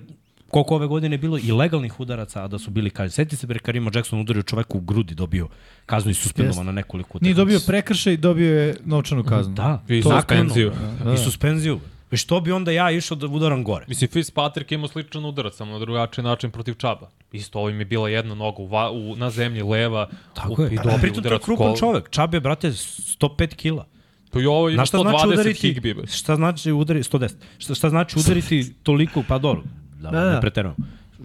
koliko 0.48 0.74
ove 0.74 0.86
godine 0.86 1.14
je 1.14 1.18
bilo 1.18 1.38
i 1.38 1.52
legalnih 1.52 2.00
udaraca, 2.00 2.44
a 2.44 2.48
da 2.48 2.58
su 2.58 2.70
bili 2.70 2.90
kažnjeni. 2.90 3.10
Seti 3.10 3.36
se 3.36 3.46
bre 3.46 3.58
Karima 3.58 3.90
Jackson 3.94 4.20
udario 4.20 4.42
čoveku 4.42 4.78
u 4.78 4.82
grudi, 4.82 5.14
dobio 5.14 5.48
kaznu 5.86 6.10
i 6.10 6.14
suspendovan 6.14 6.66
na 6.66 6.72
nekoliko 6.72 7.18
Nije 7.18 7.32
utakmica. 7.32 7.38
dobio 7.38 7.60
prekršaj, 7.66 8.16
dobio 8.16 8.58
je 8.58 8.76
novčanu 8.84 9.24
kaznu. 9.24 9.54
Da, 9.54 9.82
I 9.88 10.02
to- 10.02 10.10
suspenziju. 10.10 10.72
I 11.14 11.18
suspenziju. 11.18 11.80
Već 12.12 12.20
što 12.20 12.40
bi 12.40 12.52
onda 12.52 12.70
ja 12.70 12.90
išao 12.90 13.16
da 13.16 13.26
udaram 13.26 13.64
gore? 13.64 13.84
Mislim, 13.88 14.10
Fitzpatrick 14.10 14.72
ima 14.72 14.88
sličan 14.88 15.24
udarac, 15.24 15.54
samo 15.54 15.72
na 15.72 15.78
drugačiji 15.78 16.24
način 16.24 16.50
protiv 16.50 16.74
Čaba. 16.74 17.10
Isto 17.32 17.58
ovim 17.60 17.78
je 17.78 17.84
bila 17.84 18.08
jedna 18.08 18.34
noga 18.34 18.62
u, 18.62 18.66
va, 18.66 18.90
u, 18.90 19.16
na 19.16 19.30
zemlji 19.30 19.62
leva. 19.62 20.08
Tako 20.34 20.62
u, 20.62 20.64
je. 20.64 20.74
I 20.74 20.78
A 20.78 20.82
dobri 20.82 21.00
pritom 21.00 21.22
to 21.22 21.32
je 21.32 21.38
krupan 21.38 21.66
kol- 21.66 21.78
čovek. 21.78 22.10
Čabe, 22.10 22.40
brate, 22.40 22.68
105 22.68 23.54
kila. 23.54 23.86
Pa 24.30 24.40
i 24.40 24.46
ovo 24.46 24.68
ima 24.68 24.76
Znaš 24.76 24.88
šta 24.88 24.98
znači 24.98 25.16
120 25.16 25.30
udariti, 25.32 26.12
šta 26.12 26.36
znači 26.36 26.72
udariti, 26.72 27.08
110, 27.10 27.34
šta, 27.58 27.74
šta 27.74 27.90
znači 27.90 28.18
udariti 28.18 28.72
toliko, 28.82 29.24
pa 29.28 29.38
dobro, 29.38 29.62
da, 30.00 30.10
Da, 30.10 30.20
da, 30.20 30.34
ne 30.34 30.40
preterujem. 30.40 30.76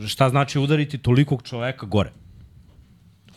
Šta 0.07 0.29
znači 0.29 0.59
udariti 0.59 0.97
tolikog 0.97 1.43
čoveka 1.43 1.85
gore? 1.85 2.11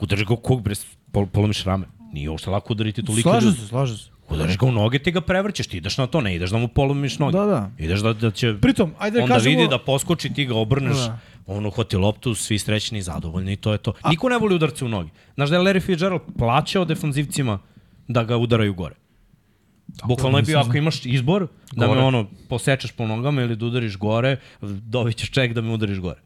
Udariš 0.01 0.25
ga 0.27 0.35
u 0.35 0.37
kog, 0.37 0.63
bre, 0.63 0.75
pol, 1.13 1.27
polomiš 1.27 1.65
rame. 1.65 1.87
Nije 2.13 2.31
uopšte 2.31 2.51
lako 2.51 2.73
udariti 2.73 3.03
toliko 3.03 3.35
ljudi. 3.43 3.57
se, 3.57 3.67
slažem 3.67 3.97
se. 3.97 4.11
Udariš 4.31 4.59
ga 4.59 4.67
u 4.67 4.73
noge, 4.73 4.99
ti 4.99 5.11
ga 5.11 5.21
prevrćeš, 5.21 5.67
ti 5.67 5.77
ideš 5.77 5.99
na 5.99 6.07
to, 6.07 6.21
ne 6.21 6.35
ideš 6.35 6.51
da 6.51 6.59
mu 6.59 6.69
polomiš 6.69 7.19
noge. 7.19 7.39
Da, 7.39 7.45
da. 7.45 7.71
Ideš 7.79 8.01
da, 8.01 8.13
da 8.13 8.31
će... 8.31 8.55
Pritom, 8.55 8.95
ajde 8.99 9.19
da 9.19 9.23
onda 9.23 9.35
kažemo- 9.35 9.51
vidi 9.51 9.69
da 9.69 9.79
poskoči, 9.79 10.33
ti 10.33 10.45
ga 10.45 10.55
obrneš, 10.55 10.97
Da. 10.97 11.07
da. 11.07 11.19
on 11.47 11.67
uhvati 11.67 11.97
loptu, 11.97 12.35
svi 12.35 12.59
srećni 12.59 12.99
i 12.99 13.03
zadovoljni 13.03 13.53
i 13.53 13.57
to 13.57 13.73
je 13.73 13.79
to. 13.79 13.93
A... 14.03 14.11
Niko 14.11 14.29
ne 14.29 14.39
voli 14.39 14.55
udarce 14.55 14.85
u 14.85 14.89
noge. 14.89 15.09
Znaš 15.35 15.49
da 15.49 15.57
je 15.57 15.63
Larry 15.63 15.83
Fitzgerald 15.83 16.21
plaćao 16.39 16.85
defanzivcima 16.85 17.59
da 18.09 18.25
ga 18.25 18.37
udaraju 18.37 18.75
gore. 18.75 18.95
Bukvalno 20.05 20.39
je 20.39 20.43
bio, 20.43 20.59
ako 20.59 20.77
imaš 20.77 21.07
izbor, 21.07 21.47
da 21.73 21.87
Gore. 21.87 22.01
me 22.01 22.07
ono, 22.07 22.27
posečeš 22.49 22.93
po 22.93 23.07
nogama 23.07 23.43
ili 23.43 23.57
da 23.57 23.67
udariš 23.67 23.97
gore, 23.97 24.37
dobit 24.63 25.17
ćeš 25.17 25.31
ček 25.31 25.53
da 25.53 25.61
me 25.61 25.73
udariš 25.73 25.99
gore. 25.99 26.21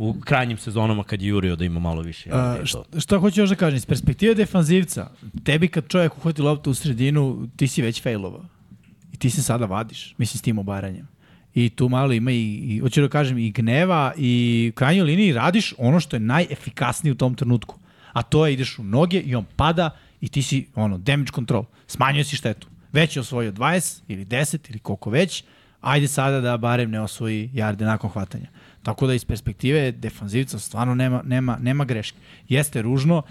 U 0.00 0.14
krajnjim 0.20 0.58
sezonama 0.58 1.04
kad 1.04 1.22
je 1.22 1.28
jurio 1.28 1.56
da 1.56 1.64
ima 1.64 1.80
malo 1.80 2.02
više. 2.02 2.30
A, 2.32 2.56
to. 2.56 2.66
šta, 2.66 3.00
šta 3.00 3.18
hoću 3.18 3.40
još 3.40 3.50
da 3.50 3.56
kažem, 3.56 3.76
iz 3.76 3.86
perspektive 3.86 4.34
defanzivca, 4.34 5.10
tebi 5.44 5.68
kad 5.68 5.88
čovjek 5.88 6.16
uhvati 6.16 6.42
loptu 6.42 6.70
u 6.70 6.74
sredinu, 6.74 7.48
ti 7.56 7.68
si 7.68 7.82
već 7.82 8.02
failovao. 8.02 8.44
I 9.12 9.16
ti 9.16 9.30
se 9.30 9.42
sada 9.42 9.66
vadiš, 9.66 10.14
mislim, 10.18 10.38
s 10.38 10.42
tim 10.42 10.58
obaranjem. 10.58 11.08
I 11.54 11.68
tu 11.68 11.88
malo 11.88 12.12
ima 12.12 12.32
i, 12.32 12.54
i 12.54 12.78
hoću 12.78 13.00
da 13.00 13.08
kažem, 13.08 13.38
i 13.38 13.50
gneva 13.50 14.12
i 14.16 14.70
u 14.72 14.76
krajnjoj 14.76 15.04
liniji 15.04 15.32
radiš 15.32 15.74
ono 15.78 16.00
što 16.00 16.16
je 16.16 16.20
najefikasnije 16.20 17.12
u 17.12 17.16
tom 17.16 17.34
trenutku. 17.34 17.78
A 18.12 18.22
to 18.22 18.46
je 18.46 18.52
ideš 18.52 18.78
u 18.78 18.84
noge 18.84 19.20
i 19.20 19.34
on 19.34 19.44
pada 19.56 19.90
i 20.20 20.28
ti 20.28 20.42
si 20.42 20.66
ono, 20.74 20.98
damage 20.98 21.32
control. 21.34 21.64
Smanjio 21.86 22.24
si 22.24 22.36
štetu. 22.36 22.68
Već 22.92 23.16
je 23.16 23.20
osvojio 23.20 23.52
20 23.52 24.00
ili 24.08 24.24
10 24.24 24.70
ili 24.70 24.78
koliko 24.78 25.10
već, 25.10 25.44
ajde 25.80 26.08
sada 26.08 26.40
da 26.40 26.56
barem 26.56 26.90
ne 26.90 27.00
osvoji 27.00 27.50
jarde 27.52 27.84
nakon 27.84 28.10
hvatanja. 28.10 28.46
Tako 28.82 29.06
da 29.06 29.14
iz 29.14 29.24
perspektive 29.24 29.92
defanzivca 29.92 30.58
stvarno 30.58 30.94
nema, 30.94 31.22
nema, 31.24 31.58
nema 31.60 31.84
greške. 31.84 32.18
Jeste 32.48 32.82
ružno, 32.82 33.22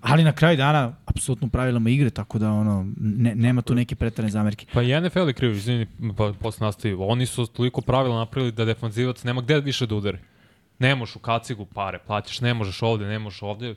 ali 0.00 0.24
na 0.24 0.32
kraju 0.32 0.56
dana 0.56 0.92
apsolutno 1.06 1.48
pravilama 1.48 1.90
igre, 1.90 2.10
tako 2.10 2.38
da 2.38 2.52
ono, 2.52 2.86
ne, 2.96 3.34
nema 3.34 3.62
tu 3.62 3.74
neke 3.74 3.94
pretarane 3.94 4.30
zamerke. 4.30 4.66
Pa 4.72 4.82
i 4.82 5.00
NFL 5.00 5.28
je 5.28 5.32
kriv, 5.32 5.54
izvini, 5.54 5.86
pa 6.16 6.32
posle 6.40 6.66
nastavi. 6.66 6.96
Oni 6.98 7.26
su 7.26 7.46
toliko 7.46 7.80
pravila 7.80 8.16
napravili 8.16 8.52
da 8.52 8.64
defanzivac 8.64 9.24
nema 9.24 9.40
gde 9.40 9.60
više 9.60 9.86
da 9.86 9.94
udari. 9.94 10.18
Ne 10.78 10.94
možeš 10.94 11.16
u 11.16 11.18
kacigu 11.18 11.64
pare, 11.64 11.98
plaćaš, 12.06 12.40
ne 12.40 12.54
možeš 12.54 12.82
ovde, 12.82 13.06
ne 13.06 13.18
možeš 13.18 13.42
ovde. 13.42 13.74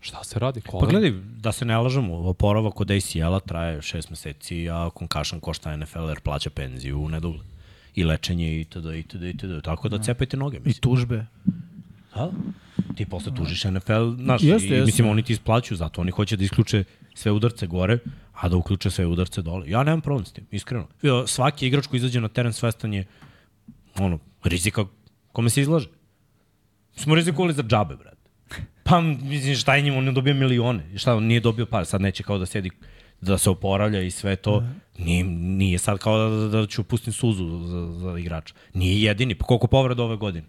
Šta 0.00 0.24
se 0.24 0.38
radi? 0.38 0.60
Kolen? 0.60 0.86
Pa 0.86 0.90
gledaj, 0.90 1.12
da 1.36 1.52
se 1.52 1.64
ne 1.64 1.78
lažemo, 1.78 2.28
oporavak 2.28 2.80
od 2.80 2.90
ACL-a 2.90 3.40
traje 3.40 3.82
šest 3.82 4.10
meseci, 4.10 4.70
a 4.70 4.90
concussion 4.98 5.40
košta 5.40 5.76
NFL 5.76 6.08
jer 6.08 6.20
plaća 6.20 6.50
penziju 6.50 7.00
u 7.00 7.08
nedogled. 7.08 7.46
I 7.94 8.04
lečenje 8.04 8.60
itd. 8.60 8.86
itd. 8.94 9.22
itd. 9.22 9.62
Tako 9.64 9.88
da 9.88 9.98
cepajte 9.98 10.36
noge. 10.36 10.56
I 10.56 10.60
Mislim. 10.64 10.80
tužbe. 10.82 11.26
Da? 12.14 12.30
Ti 12.96 13.06
posle 13.06 13.34
tužiš 13.34 13.64
NFL, 13.64 14.14
znaš, 14.18 14.42
Jeste, 14.42 14.68
i, 14.68 14.70
jeste. 14.70 14.84
mislim, 14.86 15.08
oni 15.08 15.22
ti 15.22 15.32
isplaćuju, 15.32 15.76
zato 15.78 16.00
oni 16.00 16.10
hoće 16.10 16.36
da 16.36 16.44
isključe 16.44 16.84
sve 17.14 17.32
udarce 17.32 17.66
gore, 17.66 17.98
a 18.32 18.48
da 18.48 18.56
uključe 18.56 18.90
sve 18.90 19.06
udarce 19.06 19.42
dole. 19.42 19.70
Ja 19.70 19.82
nemam 19.82 20.00
problem 20.00 20.24
s 20.24 20.32
tim, 20.32 20.46
iskreno. 20.50 20.86
Svaki 21.26 21.66
igrač 21.66 21.86
koji 21.86 21.98
izađe 21.98 22.20
na 22.20 22.28
teren 22.28 22.52
svestan 22.52 22.94
je 22.94 23.04
ono, 23.98 24.18
rizika 24.44 24.84
kome 25.32 25.50
se 25.50 25.60
izlaže. 25.60 25.88
Smo 26.96 27.14
rizikovali 27.14 27.54
za 27.54 27.62
džabe, 27.62 27.96
brate. 27.96 28.16
Pa, 28.82 29.00
mislim, 29.00 29.54
šta 29.56 29.76
je 29.76 29.82
njima, 29.82 29.96
on 29.98 30.04
ne 30.04 30.12
dobio 30.12 30.34
milione. 30.34 30.90
I 30.94 30.98
Šta, 30.98 31.14
on 31.16 31.24
nije 31.24 31.40
dobio 31.40 31.66
par, 31.66 31.86
sad 31.86 32.00
neće 32.00 32.22
kao 32.22 32.38
da 32.38 32.46
sedi 32.46 32.70
da 33.22 33.38
se 33.38 33.50
oporavlja 33.50 34.02
i 34.02 34.10
sve 34.10 34.36
to. 34.36 34.64
Nije, 34.98 35.24
nije 35.24 35.78
sad 35.78 35.98
kao 35.98 36.28
da, 36.28 36.48
da 36.48 36.66
ću 36.66 36.82
pustim 36.82 37.12
suzu 37.12 37.66
za, 37.66 37.92
za 37.92 38.18
igrača. 38.18 38.54
Nije 38.74 39.02
jedini. 39.02 39.34
Pa 39.34 39.44
koliko 39.44 39.66
povreda 39.66 40.02
ove 40.02 40.16
godine? 40.16 40.46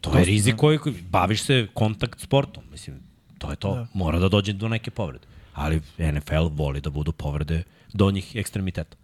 To 0.00 0.18
je 0.18 0.24
rizik 0.24 0.56
koji, 0.56 0.78
koji- 0.78 0.94
baviš 1.10 1.42
se 1.42 1.66
kontakt 1.74 2.20
sportom, 2.20 2.64
mislim, 2.70 3.00
to 3.38 3.50
je 3.50 3.56
to. 3.56 3.74
Da. 3.74 3.86
Mora 3.94 4.18
da 4.18 4.28
dođe 4.28 4.52
do 4.52 4.68
neke 4.68 4.90
povrede. 4.90 5.26
Ali 5.54 5.80
NFL 5.98 6.48
voli 6.52 6.80
da 6.80 6.90
budu 6.90 7.12
povrede 7.12 7.62
do 7.92 8.10
njih 8.10 8.36
ekstremiteta. 8.36 8.96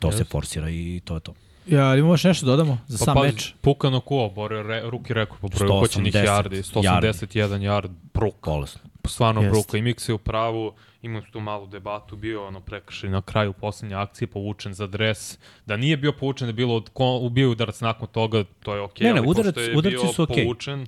To 0.00 0.08
yes. 0.08 0.16
se 0.16 0.24
forsira 0.24 0.70
i 0.70 1.00
to 1.04 1.14
je 1.14 1.20
to. 1.20 1.34
Ja, 1.66 1.86
ali 1.86 1.98
imamo 1.98 2.14
još 2.14 2.24
nešto 2.24 2.46
da 2.46 2.52
dodamo 2.52 2.78
za 2.86 2.98
Pa, 2.98 3.04
sam 3.04 3.14
pa, 3.14 3.22
meč? 3.22 3.54
Pukano 3.60 4.00
ko, 4.00 4.32
bore 4.34 4.62
re, 4.62 4.82
ruki 4.90 5.14
rekord 5.14 5.40
po 5.40 5.48
broju 5.48 5.70
180 5.70 5.76
uhoćenih 5.76 6.14
yardi, 6.14 6.74
181 6.74 7.60
yard, 7.60 7.90
bruk. 8.14 8.34
Bolesno. 8.44 8.80
Stvarno 9.04 9.40
Jeste. 9.40 9.50
bruka 9.50 9.78
i 9.78 9.82
Mix 9.82 10.08
je 10.08 10.14
u 10.14 10.18
pravu, 10.18 10.72
imali 11.02 11.24
su 11.24 11.30
tu 11.32 11.40
malu 11.40 11.66
debatu, 11.66 12.16
bio 12.16 12.40
je 12.40 12.46
ono 12.46 12.60
prekršaj 12.60 13.10
na 13.10 13.22
kraju 13.22 13.52
poslednje 13.52 13.96
akcije, 13.96 14.28
povučen 14.28 14.74
za 14.74 14.86
dres, 14.86 15.38
da 15.66 15.76
nije 15.76 15.96
bio 15.96 16.12
povučen, 16.12 16.46
da 16.46 16.50
je 16.50 16.54
bilo, 16.54 16.74
od, 16.76 16.90
ko, 16.92 17.28
bio 17.32 17.50
udarac 17.50 17.80
nakon 17.80 18.08
toga, 18.08 18.44
to 18.62 18.74
je 18.74 18.80
okej, 18.80 19.06
Ne, 19.06 19.12
ne, 19.12 19.18
ali 19.18 19.28
udarac- 19.28 19.44
pošto 19.44 19.60
je 19.60 19.76
udarci 19.76 19.98
bio 20.04 20.12
su 20.12 20.22
okej. 20.22 20.44
povučen, 20.44 20.86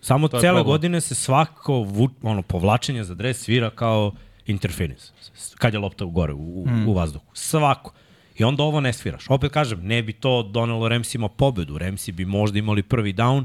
Samo 0.00 0.28
To 0.28 0.36
je 0.36 0.40
cele 0.40 0.54
problem. 0.54 0.66
godine 0.66 1.00
se 1.00 1.14
svako 1.14 1.72
vu, 1.72 2.08
ono, 2.22 2.42
povlačenje 2.42 3.04
za 3.04 3.14
dres 3.14 3.38
svira 3.38 3.70
kao 3.70 4.12
interference. 4.46 5.12
Kad 5.58 5.72
je 5.74 5.78
lopta 5.78 6.04
u 6.04 6.10
gore, 6.10 6.32
u, 6.32 6.64
mm. 6.66 6.88
u 6.88 6.92
vazduhu. 6.92 7.24
Svako. 7.32 7.92
I 8.38 8.44
onda 8.44 8.62
ovo 8.62 8.80
ne 8.80 8.92
sviraš. 8.92 9.24
Opet 9.28 9.52
kažem, 9.52 9.80
ne 9.82 10.02
bi 10.02 10.12
to 10.12 10.42
donelo 10.42 10.88
Remsima 10.88 11.28
pobedu. 11.28 11.78
Remsi 11.78 12.12
bi 12.12 12.24
možda 12.24 12.58
imali 12.58 12.82
prvi 12.82 13.12
down, 13.12 13.44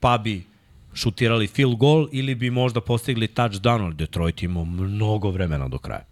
pa 0.00 0.18
bi 0.18 0.46
šutirali 0.96 1.46
field 1.46 1.76
goal 1.76 2.08
ili 2.12 2.34
bi 2.34 2.50
možda 2.50 2.80
postigli 2.80 3.28
touchdown, 3.28 3.84
ali 3.84 3.94
Detroit 3.94 4.42
imao 4.42 4.64
mnogo 4.64 5.30
vremena 5.30 5.68
do 5.68 5.78
kraja. 5.78 6.04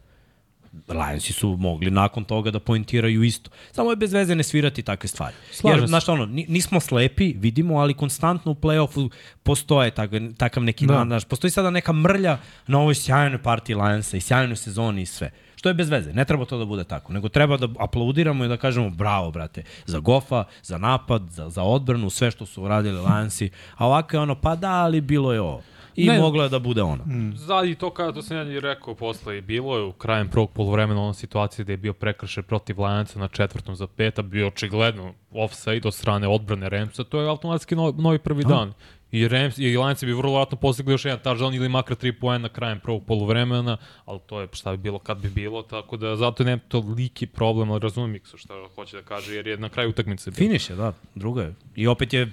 Lionsi 0.89 1.32
su 1.32 1.57
mogli 1.57 1.91
nakon 1.91 2.24
toga 2.24 2.51
da 2.51 2.61
poentiraju 2.61 3.22
isto. 3.22 3.51
Samo 3.72 3.91
je 3.91 3.97
bez 3.97 4.12
veze 4.12 4.35
ne 4.35 4.43
svirati 4.43 4.82
takve 4.82 5.09
stvari. 5.09 5.35
Slažem 5.53 5.80
Jer, 5.80 5.88
znaš, 5.88 6.09
ono, 6.09 6.26
ni- 6.26 6.46
nismo 6.49 6.80
slepi, 6.80 7.34
vidimo, 7.38 7.79
ali 7.79 7.95
konstantno 7.95 8.53
u 8.53 8.54
play-offu 8.54 9.11
postoje 9.42 9.91
takav, 9.91 10.21
takav 10.37 10.63
neki, 10.63 10.87
da. 10.87 11.04
znaš, 11.07 11.25
postoji 11.25 11.50
sada 11.50 11.71
neka 11.71 11.92
mrlja 11.92 12.38
na 12.67 12.79
ovoj 12.79 12.95
sjajnoj 12.95 13.42
partiji 13.42 13.76
Lionsa 13.76 14.17
i 14.17 14.21
sjajnoj 14.21 14.57
sezoni 14.57 15.03
i 15.03 15.07
sve. 15.07 15.30
Što 15.64 15.70
je 15.70 15.74
bez 15.74 15.88
veze, 15.91 16.12
ne 16.12 16.24
treba 16.24 16.45
to 16.45 16.58
da 16.58 16.64
bude 16.64 16.84
tako, 16.84 17.12
nego 17.12 17.28
treba 17.28 17.57
da 17.57 17.68
aplaudiramo 17.78 18.45
i 18.45 18.49
da 18.49 18.57
kažemo 18.57 18.91
bravo, 18.91 19.30
brate, 19.30 19.62
za 19.86 19.99
Gofa, 19.99 20.45
za 20.62 20.78
napad, 20.78 21.22
za, 21.30 21.49
za 21.50 21.62
odbranu, 21.62 22.11
sve 22.11 22.30
što 22.30 22.46
su 22.46 22.62
uradili 22.62 23.00
Lionsi, 23.00 23.50
a 23.76 23.86
ovako 23.86 24.16
je 24.16 24.20
ono, 24.20 24.34
pa 24.34 24.57
da, 24.57 24.70
ali 24.70 25.00
bilo 25.00 25.32
je 25.32 25.41
ovo. 25.41 25.62
I 25.96 26.07
Ne. 26.07 26.18
moglo 26.18 26.42
je 26.42 26.49
da 26.49 26.58
bude 26.58 26.83
ono. 26.83 27.04
Zadi 27.37 27.71
i 27.71 27.75
to 27.75 27.91
kada 27.91 28.12
to 28.12 28.22
sam 28.22 28.37
ja 28.37 28.42
i 28.42 28.61
rekao 28.61 28.95
posle 28.95 29.38
i 29.38 29.41
bilo 29.41 29.76
je 29.76 29.84
u 29.84 29.92
krajem 29.92 30.29
prvog 30.29 30.50
polovremena 30.50 31.03
ona 31.03 31.14
situacija 31.14 31.62
gde 31.64 31.72
je 31.72 31.76
bio 31.76 31.92
prekršaj 31.92 32.42
protiv 32.42 32.80
Lionsa 32.80 33.18
na 33.18 33.29
četvrtom 33.29 33.76
za 33.76 33.87
peta, 33.87 34.22
bio 34.22 34.49
očigledno 34.49 35.14
offside 35.33 35.88
od 35.88 35.95
strane 35.95 36.29
odbrane 36.29 36.68
Remsa, 36.68 37.04
to 37.04 37.21
je 37.21 37.29
automatski 37.29 37.75
novi, 37.76 38.03
novi 38.03 38.18
prvi 38.18 38.45
dan. 38.45 38.72
I 39.11 39.29
Rams 39.29 39.58
i 39.58 39.76
Lions 39.76 40.04
bi 40.04 40.12
vrlo 40.12 40.30
vjerojatno 40.30 40.58
postigli 40.58 40.92
još 40.92 41.04
jedan 41.04 41.21
touchdown 41.25 41.57
ili 41.57 41.68
makar 41.68 41.96
3 41.96 42.21
poena 42.21 42.49
krajem 42.49 42.80
prvog 42.80 43.04
poluvremena, 43.07 43.76
ali 44.04 44.21
to 44.26 44.41
je 44.41 44.49
šta 44.53 44.71
bi 44.71 44.76
bilo 44.76 44.99
kad 44.99 45.18
bi 45.18 45.29
bilo, 45.29 45.62
tako 45.62 45.96
da 45.96 46.16
zato 46.16 46.45
nema 46.45 46.61
toliki 46.68 47.26
problem, 47.26 47.71
ali 47.71 47.80
razumem 47.80 48.11
Miksu 48.11 48.38
šta 48.38 48.54
hoće 48.75 48.96
da 48.96 49.03
kaže, 49.03 49.34
jer 49.34 49.46
je 49.46 49.57
na 49.57 49.68
kraju 49.68 49.88
utakmice 49.91 50.30
bilo. 50.30 50.37
Finiš 50.37 50.71
je, 50.71 50.76
da, 50.76 50.92
drugo 51.14 51.41
je. 51.41 51.54
I 51.76 51.87
opet 51.87 52.12
je, 52.12 52.30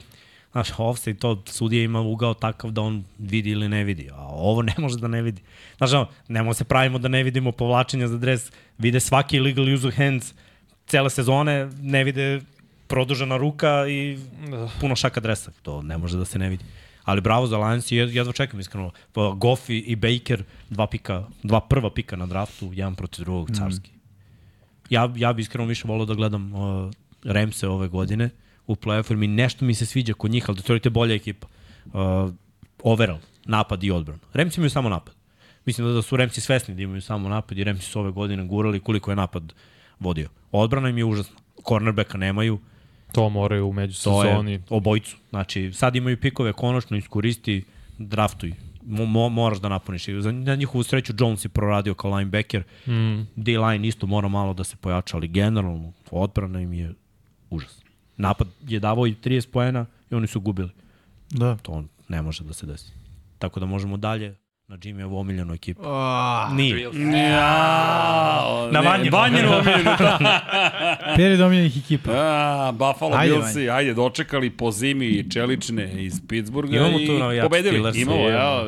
znaš, 0.52 0.69
offside, 0.78 1.19
to 1.19 1.44
sudija 1.45 1.84
ima 1.84 2.02
ugao 2.02 2.34
takav 2.34 2.72
da 2.72 2.82
on 2.82 3.03
vidi 3.19 3.49
ili 3.49 3.69
ne 3.69 3.84
vidi, 3.84 4.10
a 4.14 4.28
ovo 4.28 4.61
ne 4.61 4.73
može 4.78 4.98
da 4.98 5.07
ne 5.07 5.22
vidi. 5.22 5.41
Znaš, 5.78 5.94
ono, 5.94 6.07
nemo 6.28 6.53
se 6.53 6.64
pravimo 6.64 6.99
da 6.99 7.07
ne 7.07 7.23
vidimo 7.23 7.52
povlačenja 7.52 8.07
za 8.07 8.18
dres, 8.18 8.52
vide 8.78 8.99
svaki 8.99 9.38
illegal 9.38 9.73
use 9.73 9.88
of 9.88 9.95
hands, 9.95 10.34
cele 10.88 11.10
sezone 11.10 11.69
ne 11.82 12.03
vide 12.03 12.41
produžena 12.88 13.38
ruka 13.38 13.88
i 13.88 14.19
puno 14.80 14.95
šaka 14.95 15.19
dresa. 15.19 15.52
To 15.61 15.82
ne 15.82 15.98
može 15.98 16.18
da 16.18 16.26
se 16.26 16.40
ne 16.40 16.49
vidi. 16.49 16.64
Ali 17.03 17.22
bravo 17.22 17.48
za 17.48 17.57
Lions 17.57 17.91
i 17.91 17.95
jed- 17.95 18.15
jedva 18.15 18.34
čekam 18.34 18.60
iskreno. 18.60 18.91
Pa, 19.14 19.34
Goff 19.36 19.69
i, 19.69 19.95
Baker, 19.95 20.44
dva 20.69 20.88
pika, 20.88 21.23
dva 21.44 21.60
prva 21.61 21.90
pika 21.94 22.15
na 22.15 22.26
draftu, 22.26 22.72
jedan 22.73 22.95
protiv 22.95 23.23
drugog, 23.26 23.49
carski. 23.56 23.91
Ja, 24.90 25.14
ja 25.15 25.34
bi 25.34 25.41
iskreno 25.41 25.65
više 25.68 25.88
volao 25.88 26.06
da 26.06 26.14
gledam 26.14 26.53
uh, 26.53 26.91
Ramse 27.23 27.68
ove 27.68 27.88
godine 27.88 28.30
u 28.72 28.76
play-offu, 28.76 29.11
jer 29.11 29.18
mi 29.18 29.27
nešto 29.27 29.65
mi 29.65 29.73
se 29.76 29.85
sviđa 29.85 30.14
kod 30.14 30.31
njih, 30.31 30.45
ali 30.48 30.56
Detroit 30.56 30.85
je 30.85 30.89
bolja 30.91 31.15
ekipa. 31.15 31.48
Uh, 31.85 32.34
overall, 32.84 33.19
napad 33.45 33.84
i 33.84 33.91
odbrana. 33.91 34.19
Ramsi 34.34 34.60
imaju 34.60 34.69
samo 34.69 34.89
napad. 34.89 35.14
Mislim 35.65 35.88
da, 35.88 35.93
da 35.93 36.02
su 36.02 36.18
Ramsi 36.18 36.41
svesni 36.41 36.76
da 36.76 36.81
imaju 36.81 37.02
samo 37.02 37.30
napad 37.30 37.57
i 37.57 37.64
Ramsi 37.64 37.85
su 37.85 37.99
ove 37.99 38.11
godine 38.11 38.45
gurali 38.45 38.80
koliko 38.80 39.11
je 39.11 39.15
napad 39.15 39.53
vodio. 39.99 40.30
Odbrana 40.52 40.89
im 40.89 40.98
je 40.98 41.06
užasna. 41.06 41.35
Cornerbacka 41.68 42.18
nemaju, 42.18 42.60
To 43.11 43.30
moraju 43.30 43.68
u 43.68 43.73
to 43.73 43.80
je 43.80 43.84
međusezoni. 43.84 44.61
obojicu. 44.69 45.18
Znači, 45.30 45.72
sad 45.73 45.95
imaju 45.95 46.18
pikove, 46.18 46.53
konačno 46.53 46.98
iskoristi, 46.98 47.64
draftuj 47.98 48.53
mo, 48.85 49.06
mo, 49.06 49.30
moraš 49.30 49.60
da 49.60 49.69
napuniš. 49.69 50.07
I 50.07 50.22
za, 50.22 50.31
na 50.31 50.56
njihovu 50.56 50.84
sreću 50.84 51.14
Jones 51.19 51.45
je 51.45 51.49
proradio 51.49 51.93
kao 51.93 52.15
linebacker. 52.15 52.64
Mm. 52.88 53.22
D-line 53.35 53.88
isto 53.88 54.07
mora 54.07 54.27
malo 54.27 54.53
da 54.53 54.64
se 54.64 54.76
pojača, 54.76 55.18
ali 55.18 55.27
generalno 55.27 55.93
odbrana 56.11 56.61
im 56.61 56.73
je 56.73 56.93
užas. 57.49 57.80
Napad 58.22 58.48
je 58.68 58.80
davao 58.80 59.07
i 59.07 59.15
30 59.15 59.49
poena 59.52 59.85
i 60.11 60.15
oni 60.15 60.27
su 60.27 60.39
gubili. 60.41 60.69
Da. 61.30 61.56
To 61.56 61.84
ne 62.10 62.22
može 62.22 62.43
da 62.43 62.53
se 62.53 62.65
desi. 62.65 62.91
Tako 63.39 63.60
da 63.60 63.65
možemo 63.65 63.98
dalje 63.98 64.35
na 64.68 64.77
Jimmyevu 64.77 65.19
omiljenu 65.19 65.53
ekipu. 65.53 65.81
Oh, 65.84 66.53
Nije. 66.53 66.81
Ja, 66.81 68.69
Na 68.72 68.80
Vanjinu. 68.80 69.18
Vanjinu 69.18 69.49
omiljenu. 69.53 69.91
Peri 71.18 71.38
domljenih 71.38 71.77
ekipa. 71.77 72.11
A, 72.14 72.72
Buffalo 72.72 73.15
Ajde, 73.15 73.34
Billsi, 73.34 73.69
ajde, 73.69 73.93
dočekali 73.93 74.49
po 74.49 74.72
zimi 74.72 75.31
čelične 75.31 76.03
iz 76.06 76.22
Pittsburgha 76.27 76.76
Imamo 76.77 76.99
i 76.99 77.07
tu 77.07 77.14
pobedili. 77.43 77.76
Steelersa, 77.76 77.99
Imamo, 78.02 78.19
imamo. 78.19 78.30
ja. 78.30 78.65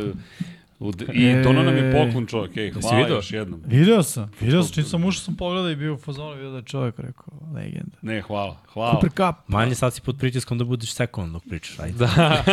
I 1.13 1.43
to 1.43 1.53
nam 1.53 1.77
je 1.77 1.89
E, 1.89 1.91
poklon 1.91 2.25
čovjek, 2.25 2.57
ej, 2.57 2.71
hvala 2.71 2.97
vidio? 2.97 3.15
još 3.15 3.31
jednom. 3.31 3.61
Video 3.65 4.03
sam, 4.03 4.31
video 4.39 4.63
sam, 4.63 4.73
čim 4.73 4.83
sam 4.83 5.05
ušao 5.05 5.21
sam 5.21 5.35
pogledao 5.35 5.71
i 5.71 5.75
bio 5.75 5.93
u 5.93 5.97
fazonu, 5.97 6.33
video 6.35 6.51
da 6.51 6.57
je 6.57 6.63
čovjek 6.63 6.99
rekao, 6.99 7.25
legenda. 7.55 7.97
Ne, 8.01 8.21
hvala, 8.21 8.57
hvala. 8.73 8.91
Cooper 8.91 9.09
Cup, 9.09 9.35
Manje 9.47 9.75
sad 9.75 9.93
si 9.93 10.01
pod 10.01 10.17
pritiskom 10.17 10.57
da 10.57 10.63
budeš 10.63 10.93
sekund 10.93 11.33
dok 11.33 11.43
pričaš. 11.49 11.79
Ajde. 11.79 11.97
Da. 11.97 12.09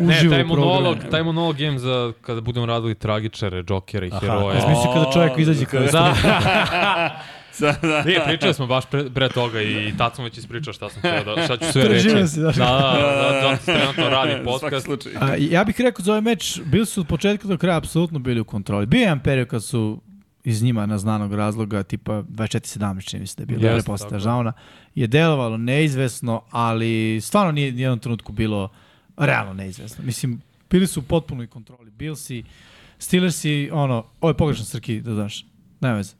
Ne, 0.00 0.30
taj 0.30 0.44
monolog, 0.44 0.96
taj 1.10 1.22
monolog 1.22 1.60
imam 1.60 1.78
za 1.78 2.12
kada 2.20 2.40
budemo 2.40 2.66
radili 2.66 2.94
tragičare, 2.94 3.62
džokere 3.62 4.06
i 4.06 4.10
heroje. 4.20 4.54
Mislim 4.54 4.92
kada 4.94 5.10
čovjek 5.12 5.38
izađe 5.38 5.64
kada 5.64 5.86
Da, 5.86 6.14
Sada, 7.58 8.02
nije, 8.02 8.24
pričali 8.24 8.54
smo 8.54 8.66
baš 8.66 8.86
pre, 8.86 9.10
pre 9.10 9.28
toga 9.28 9.62
i 9.62 9.94
tad 9.98 10.16
sam 10.16 10.24
već 10.24 10.38
ispričao 10.38 10.72
šta 10.72 10.88
sam 10.90 10.98
htio 10.98 11.34
da, 11.34 11.44
šta 11.44 11.56
ću 11.56 11.72
sve 11.72 11.82
reći. 11.82 12.04
Preživio 12.04 12.26
si, 12.26 12.40
da. 12.40 12.52
Da, 12.52 12.52
da, 12.52 13.48
da, 13.50 13.56
se 13.56 13.64
trenutno 13.64 14.08
radi 14.08 14.44
podcast. 14.50 14.88
A, 15.20 15.34
ja 15.38 15.64
bih 15.64 15.80
rekao 15.80 16.04
za 16.04 16.12
ovaj 16.12 16.22
meč, 16.22 16.60
bili 16.64 16.86
su 16.86 17.00
od 17.00 17.06
početka 17.06 17.48
do 17.48 17.58
kraja 17.58 17.76
apsolutno 17.76 18.18
bili 18.18 18.40
u 18.40 18.44
kontroli. 18.44 18.86
Bio 18.86 18.98
je 18.98 19.02
jedan 19.02 19.20
period 19.20 19.48
kad 19.48 19.64
su 19.64 20.00
iz 20.44 20.62
njima 20.62 20.86
na 20.86 20.98
znanog 20.98 21.34
razloga, 21.34 21.82
tipa 21.82 22.12
24-17, 22.12 23.08
čini 23.08 23.20
mi 23.20 23.26
se 23.26 23.34
da 23.36 23.42
je 23.42 23.58
bilo, 23.58 23.72
yes, 23.72 23.86
posle. 23.86 24.18
Žauna, 24.18 24.52
je 24.94 25.06
delovalo 25.06 25.56
neizvesno, 25.56 26.42
ali 26.50 27.20
stvarno 27.22 27.52
nije 27.52 27.72
ni 27.72 27.82
jednom 27.82 27.98
trenutku 27.98 28.32
bilo 28.32 28.68
realno 29.16 29.54
neizvesno. 29.54 30.04
Mislim, 30.04 30.40
bili 30.70 30.86
su 30.86 31.00
u 31.00 31.02
potpunoj 31.02 31.46
kontroli. 31.46 31.90
Billsi, 31.90 32.44
Steelersi, 32.98 33.70
ono, 33.72 34.06
ovo 34.20 34.30
je 34.30 34.36
pogrešan 34.36 34.64
Srki, 34.64 35.00
da 35.00 35.14
znaš, 35.14 35.44
nema 35.80 35.96
veze. 35.96 36.14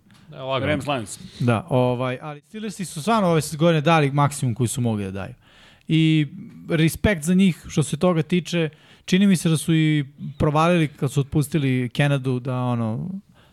Lagano. 0.45 0.73
Rams 0.73 0.87
Lions. 0.87 1.19
Da, 1.41 1.67
ovaj, 1.69 2.19
ali 2.23 2.41
Steelersi 2.41 2.85
su 2.85 3.03
stvarno 3.03 3.29
ove 3.29 3.41
godine 3.59 3.81
dali 3.81 4.11
maksimum 4.11 4.55
koji 4.55 4.69
su 4.69 4.81
mogli 4.81 5.05
da 5.05 5.11
daju. 5.11 5.35
I 5.89 6.27
respekt 6.69 7.25
za 7.25 7.35
njih 7.35 7.65
što 7.69 7.83
se 7.83 7.97
toga 7.97 8.23
tiče, 8.23 8.69
čini 9.05 9.27
mi 9.27 9.37
se 9.37 9.49
da 9.49 9.57
su 9.57 9.75
i 9.75 10.05
provalili 10.39 10.89
kad 10.89 11.13
su 11.13 11.21
otpustili 11.21 11.89
Kenadu 11.89 12.41
da 12.41 12.57
ono, 12.57 13.11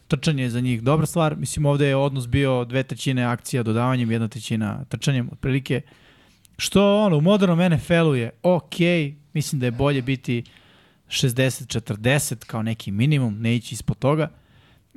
trčanje 0.07 0.43
je 0.43 0.49
za 0.49 0.59
njih 0.59 0.83
dobra 0.83 1.05
stvar. 1.05 1.35
Mislim, 1.35 1.65
ovde 1.65 1.87
je 1.87 1.95
odnos 1.95 2.27
bio 2.27 2.65
dve 2.65 2.83
trećine 2.83 3.23
akcija 3.23 3.63
dodavanjem, 3.63 4.11
jedna 4.11 4.27
trećina 4.27 4.85
trčanjem, 4.85 5.29
otprilike. 5.31 5.81
Što 6.57 7.03
ono, 7.03 7.17
u 7.17 7.21
modernom 7.21 7.59
NFL-u 7.59 8.15
je 8.15 8.29
ok, 8.43 8.75
mislim 9.33 9.59
da 9.59 9.65
je 9.65 9.71
bolje 9.71 10.01
biti 10.01 10.43
60-40 11.07 12.45
kao 12.45 12.63
neki 12.63 12.91
minimum, 12.91 13.41
ne 13.41 13.55
ići 13.55 13.75
ispod 13.75 13.97
toga. 13.97 14.29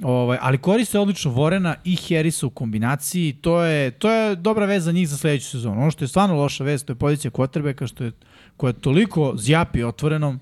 Ovaj, 0.03 0.39
ali 0.41 0.59
koriste 0.59 0.99
odlično 0.99 1.31
Vorena 1.31 1.75
i 1.85 1.97
Harrisa 1.97 2.47
u 2.47 2.51
kombinaciji, 2.51 3.33
to 3.33 3.63
je, 3.63 3.91
to 3.91 4.11
je 4.11 4.37
dobra 4.37 4.67
vez 4.67 4.85
za 4.85 4.93
njih 4.93 5.09
za 5.09 5.17
sledeću 5.17 5.51
sezonu. 5.51 5.81
Ono 5.81 5.91
što 5.91 6.05
je 6.05 6.09
stvarno 6.09 6.37
loša 6.37 6.65
vez, 6.65 6.85
to 6.85 6.93
je 6.93 6.97
pozicija 6.97 7.31
quarterbacka, 7.31 7.87
što 7.87 8.05
je, 8.05 8.13
koja 8.57 8.69
je 8.69 8.81
toliko 8.81 9.33
zjapi 9.37 9.83
otvorenom, 9.83 10.41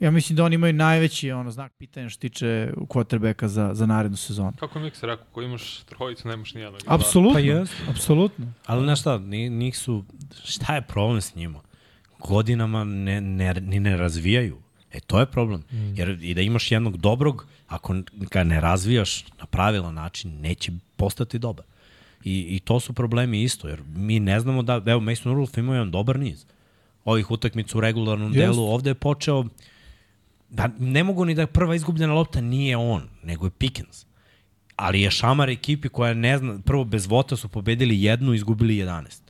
ja 0.00 0.10
mislim 0.10 0.36
da 0.36 0.44
oni 0.44 0.54
imaju 0.54 0.72
najveći 0.72 1.32
ono, 1.32 1.50
znak 1.50 1.72
pitanja 1.78 2.08
što 2.08 2.20
tiče 2.20 2.72
quarterbacka 2.76 3.46
za, 3.46 3.70
za 3.74 3.86
narednu 3.86 4.16
sezonu. 4.16 4.52
Kako 4.58 4.78
mi 4.78 4.90
se 4.90 5.06
rekao, 5.06 5.26
ko 5.32 5.42
imaš 5.42 5.82
trojicu, 5.82 6.28
nemaš 6.28 6.54
nijednog. 6.54 6.80
Apsolutno, 6.86 7.34
Pa 7.34 7.40
jest. 7.40 7.74
apsolutno. 7.90 8.46
Ali 8.66 8.84
znaš 8.84 9.00
šta, 9.00 9.18
ni, 9.18 9.48
njih 9.48 9.78
su, 9.78 10.04
šta 10.44 10.74
je 10.74 10.82
problem 10.82 11.20
s 11.20 11.34
njima? 11.34 11.60
Godinama 12.18 12.84
ne, 12.84 13.20
ne, 13.20 13.54
ni 13.54 13.80
ne 13.80 13.96
razvijaju. 13.96 14.58
E, 14.92 15.00
to 15.00 15.20
je 15.20 15.26
problem. 15.26 15.62
Mm. 15.72 15.94
Jer 15.96 16.18
i 16.22 16.34
da 16.34 16.40
imaš 16.40 16.72
jednog 16.72 16.96
dobrog, 16.96 17.46
ako 17.66 17.94
ga 18.12 18.44
ne 18.44 18.60
razvijaš 18.60 19.24
na 19.38 19.46
pravilan 19.46 19.94
način, 19.94 20.40
neće 20.40 20.72
postati 20.96 21.38
dobar. 21.38 21.64
I, 22.24 22.56
I 22.56 22.60
to 22.60 22.80
su 22.80 22.92
problemi 22.92 23.42
isto, 23.42 23.68
jer 23.68 23.82
mi 23.96 24.20
ne 24.20 24.40
znamo 24.40 24.62
da, 24.62 24.82
evo, 24.86 25.00
Mason 25.00 25.32
Rudolph 25.32 25.58
ima 25.58 25.74
jedan 25.74 25.90
dobar 25.90 26.18
niz. 26.18 26.44
Ovih 27.04 27.30
utakmica 27.30 27.78
u 27.78 27.80
regularnom 27.80 28.32
Jest. 28.32 28.38
delu, 28.38 28.62
ovde 28.62 28.90
je 28.90 28.94
počeo, 28.94 29.44
da 30.50 30.70
ne 30.78 31.04
mogu 31.04 31.24
ni 31.24 31.34
da 31.34 31.46
prva 31.46 31.74
izgubljena 31.74 32.14
lopta 32.14 32.40
nije 32.40 32.76
on, 32.76 33.08
nego 33.22 33.46
je 33.46 33.50
Pickens. 33.50 34.06
Ali 34.76 35.00
je 35.00 35.10
šamar 35.10 35.50
ekipi 35.50 35.88
koja 35.88 36.14
ne 36.14 36.38
zna, 36.38 36.58
prvo 36.64 36.84
bez 36.84 37.06
vota 37.06 37.36
su 37.36 37.48
pobedili 37.48 38.02
jednu, 38.02 38.34
izgubili 38.34 38.74
11. 38.74 39.27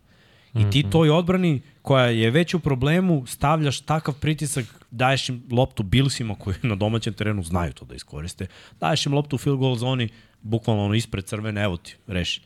I 0.54 0.70
ti 0.70 0.84
toj 0.90 1.10
odbrani 1.10 1.62
koja 1.82 2.04
je 2.04 2.30
već 2.30 2.54
u 2.54 2.60
problemu, 2.60 3.26
stavljaš 3.26 3.80
takav 3.80 4.14
pritisak, 4.14 4.64
daješ 4.90 5.28
im 5.28 5.42
loptu 5.50 5.82
Billsima 5.82 6.34
koji 6.34 6.56
na 6.62 6.74
domaćem 6.74 7.14
terenu 7.14 7.42
znaju 7.42 7.72
to 7.72 7.84
da 7.84 7.94
iskoriste, 7.94 8.46
daješ 8.80 9.06
im 9.06 9.14
loptu 9.14 9.36
u 9.36 9.38
field 9.38 9.58
goal 9.58 9.76
zoni, 9.76 10.08
bukvalno 10.42 10.84
ono 10.84 10.94
ispred 10.94 11.24
crvene, 11.24 11.62
evo 11.62 11.76
ti, 11.76 11.96
reši. 12.06 12.40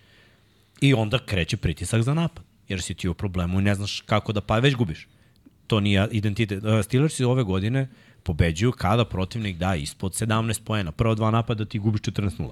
I 0.80 0.94
onda 0.94 1.18
kreće 1.18 1.56
pritisak 1.56 2.02
za 2.02 2.14
napad, 2.14 2.44
jer 2.68 2.82
si 2.82 2.94
ti 2.94 3.08
u 3.08 3.14
problemu 3.14 3.60
i 3.60 3.62
ne 3.62 3.74
znaš 3.74 4.00
kako 4.00 4.32
da 4.32 4.40
pa 4.40 4.58
već 4.58 4.74
gubiš. 4.74 5.08
To 5.66 5.80
nije 5.80 6.08
identitet. 6.10 6.64
Uh, 6.64 6.84
Steelersi 6.84 7.24
ove 7.24 7.42
godine 7.42 7.88
pobeđuju 8.22 8.72
kada 8.72 9.04
protivnik 9.04 9.56
da 9.56 9.74
ispod 9.74 10.12
17 10.12 10.60
poena. 10.64 10.92
Prva 10.92 11.14
dva 11.14 11.30
napada 11.30 11.64
ti 11.64 11.78
gubiš 11.78 12.00
14-0. 12.00 12.50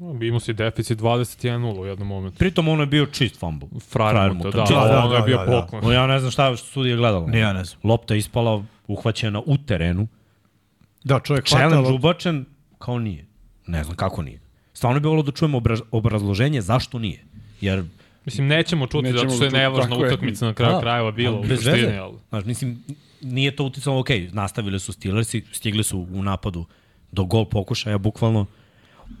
Imao 0.00 0.40
si 0.40 0.52
deficit 0.52 0.98
21-0 0.98 1.80
u 1.80 1.86
jednom 1.86 2.08
momentu. 2.08 2.38
Pritom 2.38 2.68
ono 2.68 2.82
je 2.82 2.86
bio 2.86 3.06
čist 3.06 3.38
fumble. 3.40 3.68
Frajmuta, 3.90 4.50
da, 4.50 4.66
čist 4.66 4.72
da, 4.72 4.80
fumble. 4.80 4.96
ono 4.96 5.14
je 5.14 5.22
bio 5.22 5.36
da, 5.36 5.44
da. 5.44 5.50
poklon. 5.60 5.84
No, 5.84 5.92
ja 5.92 6.06
ne 6.06 6.18
znam 6.18 6.30
šta 6.30 6.56
što 6.56 6.66
sudija 6.66 6.96
gledalo. 6.96 7.26
Ni 7.26 7.38
ja 7.38 7.52
ne 7.52 7.64
znam. 7.64 7.80
Lopta 7.84 8.14
je 8.14 8.18
ispala 8.18 8.64
uhvaćena 8.88 9.42
u 9.46 9.56
terenu. 9.58 10.08
Da, 11.04 11.20
čovjek 11.20 11.48
hvata 11.48 11.68
Challenge 11.68 11.90
ubačen 11.90 12.44
kao 12.78 12.98
nije. 12.98 13.26
Ne 13.66 13.84
znam 13.84 13.96
kako 13.96 14.22
nije. 14.22 14.40
Stvarno 14.72 15.00
bi 15.00 15.08
volio 15.08 15.22
da 15.22 15.32
čujemo 15.32 15.58
obraz, 15.58 15.80
obrazloženje 15.90 16.60
zašto 16.60 16.98
nije. 16.98 17.24
Jer 17.60 17.84
Mislim, 18.24 18.46
nećemo 18.46 18.86
čuti 18.86 19.02
Nećemo 19.02 19.30
zato 19.30 19.36
što 19.36 19.44
je 19.44 19.50
nevažna 19.50 19.96
je. 19.96 20.06
utakmica 20.06 20.46
na 20.46 20.54
kraju 20.54 20.72
Da, 20.72 20.80
krajeva 20.80 21.10
bila 21.10 21.38
u 21.38 21.42
bez 21.42 21.58
suštini, 21.58 21.86
veze. 21.86 21.96
ali... 21.96 22.14
Znaš, 22.28 22.44
mislim, 22.44 22.84
nije 23.20 23.56
to 23.56 23.64
uticalo, 23.64 24.00
ok, 24.00 24.08
nastavili 24.32 24.80
su 24.80 24.92
Steelersi, 24.92 25.44
stigli 25.52 25.84
su 25.84 26.06
u 26.12 26.22
napadu 26.22 26.64
do 27.12 27.24
gol 27.24 27.44
pokušaja, 27.44 27.98
bukvalno. 27.98 28.46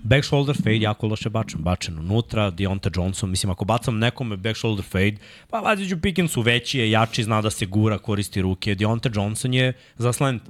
Back 0.02 0.24
shoulder 0.24 0.56
fade, 0.56 0.80
jako 0.80 1.06
loše 1.06 1.30
bačen, 1.30 1.60
bačen 1.62 1.98
unutra, 1.98 2.50
Deonta 2.50 2.90
Johnson, 2.96 3.30
mislim, 3.30 3.50
ako 3.50 3.64
bacam 3.64 3.98
nekome 3.98 4.36
back 4.36 4.56
shoulder 4.56 4.84
fade, 4.84 5.16
pa 5.50 5.60
Vaziću 5.60 6.00
Pickensu 6.00 6.42
veći 6.42 6.78
je, 6.78 6.90
jači, 6.90 7.24
zna 7.24 7.42
da 7.42 7.50
se 7.50 7.66
gura, 7.66 7.98
koristi 7.98 8.42
ruke, 8.42 8.74
Deonta 8.74 9.10
Johnson 9.14 9.54
je 9.54 9.72
za 9.96 10.12
slant. 10.12 10.42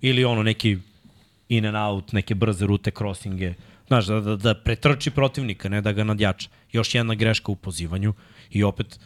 Ili 0.00 0.24
ono, 0.24 0.42
neki 0.42 0.78
in 1.48 1.66
and 1.66 1.76
out, 1.76 2.12
neke 2.12 2.34
brze 2.34 2.66
rute, 2.66 2.90
crossinge, 2.90 3.54
znaš, 3.86 4.06
da, 4.06 4.20
da, 4.20 4.36
da 4.36 4.54
pretrči 4.54 5.10
protivnika, 5.10 5.68
ne 5.68 5.80
da 5.80 5.92
ga 5.92 6.04
nadjača. 6.04 6.48
Još 6.72 6.94
jedna 6.94 7.14
greška 7.14 7.52
u 7.52 7.56
pozivanju 7.56 8.14
i 8.50 8.62
opet, 8.62 9.00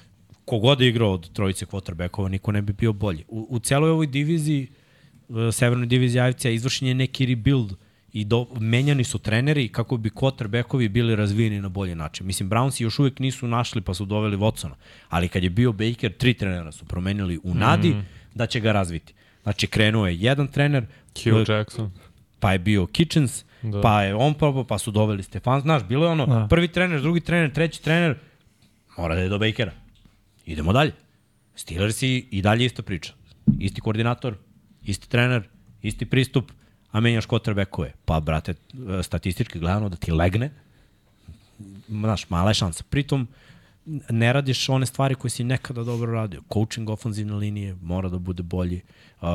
kogod 0.44 0.80
je 0.80 0.88
igrao 0.88 1.12
od 1.12 1.32
trojice 1.32 1.66
quarterbackova, 1.66 2.28
niko 2.28 2.52
ne 2.52 2.62
bi 2.62 2.72
bio 2.72 2.92
bolji. 2.92 3.24
U, 3.28 3.46
u 3.50 3.58
celoj 3.58 3.90
ovoj 3.90 4.06
diviziji, 4.06 4.68
e, 5.48 5.52
severnoj 5.52 5.86
diviziji 5.86 6.20
AFC-a, 6.20 6.50
izvršen 6.50 6.88
je 6.88 6.94
neki 6.94 7.26
rebuild 7.26 7.74
i 8.12 8.24
do, 8.24 8.46
menjani 8.60 9.04
su 9.04 9.18
treneri 9.18 9.68
kako 9.68 9.96
bi 9.96 10.10
quarterbackovi 10.10 10.88
bili 10.88 11.16
razvijeni 11.16 11.60
na 11.60 11.68
bolji 11.68 11.94
način. 11.94 12.26
Mislim, 12.26 12.50
Brownsi 12.50 12.82
još 12.82 12.98
uvijek 12.98 13.18
nisu 13.18 13.46
našli 13.46 13.80
pa 13.80 13.94
su 13.94 14.04
doveli 14.04 14.36
Watsona, 14.36 14.74
ali 15.08 15.28
kad 15.28 15.42
je 15.42 15.50
bio 15.50 15.72
Baker, 15.72 16.12
tri 16.12 16.34
trenera 16.34 16.72
su 16.72 16.84
promenili 16.84 17.40
u 17.42 17.54
nadi 17.54 17.88
mm. 17.88 18.06
da 18.34 18.46
će 18.46 18.60
ga 18.60 18.72
razviti. 18.72 19.14
Znači, 19.42 19.66
krenuo 19.66 20.06
je 20.06 20.16
jedan 20.16 20.48
trener, 20.48 20.86
Hugh 21.24 21.48
Jackson. 21.48 21.90
pa 22.40 22.52
je 22.52 22.58
bio 22.58 22.86
Kitchens, 22.86 23.44
da. 23.62 23.80
Pa 23.80 24.02
je 24.02 24.14
on 24.14 24.34
probao, 24.34 24.64
pa 24.64 24.78
su 24.78 24.90
doveli 24.90 25.22
Stefan. 25.22 25.60
Znaš, 25.60 25.82
bilo 25.88 26.06
je 26.06 26.12
ono, 26.12 26.26
Da. 26.26 26.46
prvi 26.50 26.68
trener, 26.68 27.00
drugi 27.00 27.20
trener, 27.20 27.52
treći 27.52 27.82
trener, 27.82 28.18
mora 28.98 29.14
da 29.14 29.20
je 29.20 29.28
do 29.28 29.38
Bakera. 29.38 29.72
Idemo 30.46 30.72
dalje. 30.72 30.92
Steelersi 31.54 32.26
i 32.30 32.42
dalje 32.42 32.64
ista 32.64 32.82
priča. 32.82 33.12
Isti 33.58 33.80
koordinator, 33.80 34.34
isti 34.82 35.08
trener, 35.08 35.42
isti 35.82 36.06
pristup, 36.06 36.52
a 36.92 37.00
menjaš 37.00 37.26
quarterbackove. 37.26 37.90
Pa, 38.04 38.20
brate, 38.20 38.54
statistički 39.02 39.58
gledano 39.58 39.88
da 39.88 39.96
ti 39.96 40.12
legne, 40.12 40.50
znaš, 41.88 42.30
mala 42.30 42.50
je 42.50 42.54
šansa. 42.54 42.84
Pritom, 42.90 43.28
ne 44.10 44.32
radiš 44.32 44.68
one 44.68 44.86
stvari 44.86 45.14
koje 45.14 45.30
si 45.30 45.44
nekada 45.44 45.84
dobro 45.84 46.12
radio. 46.12 46.42
Coaching 46.52 46.90
ofenzivne 46.90 47.34
linije 47.34 47.76
mora 47.82 48.08
da 48.08 48.18
bude 48.18 48.42
bolji. 48.42 48.80
Uh, 49.20 49.28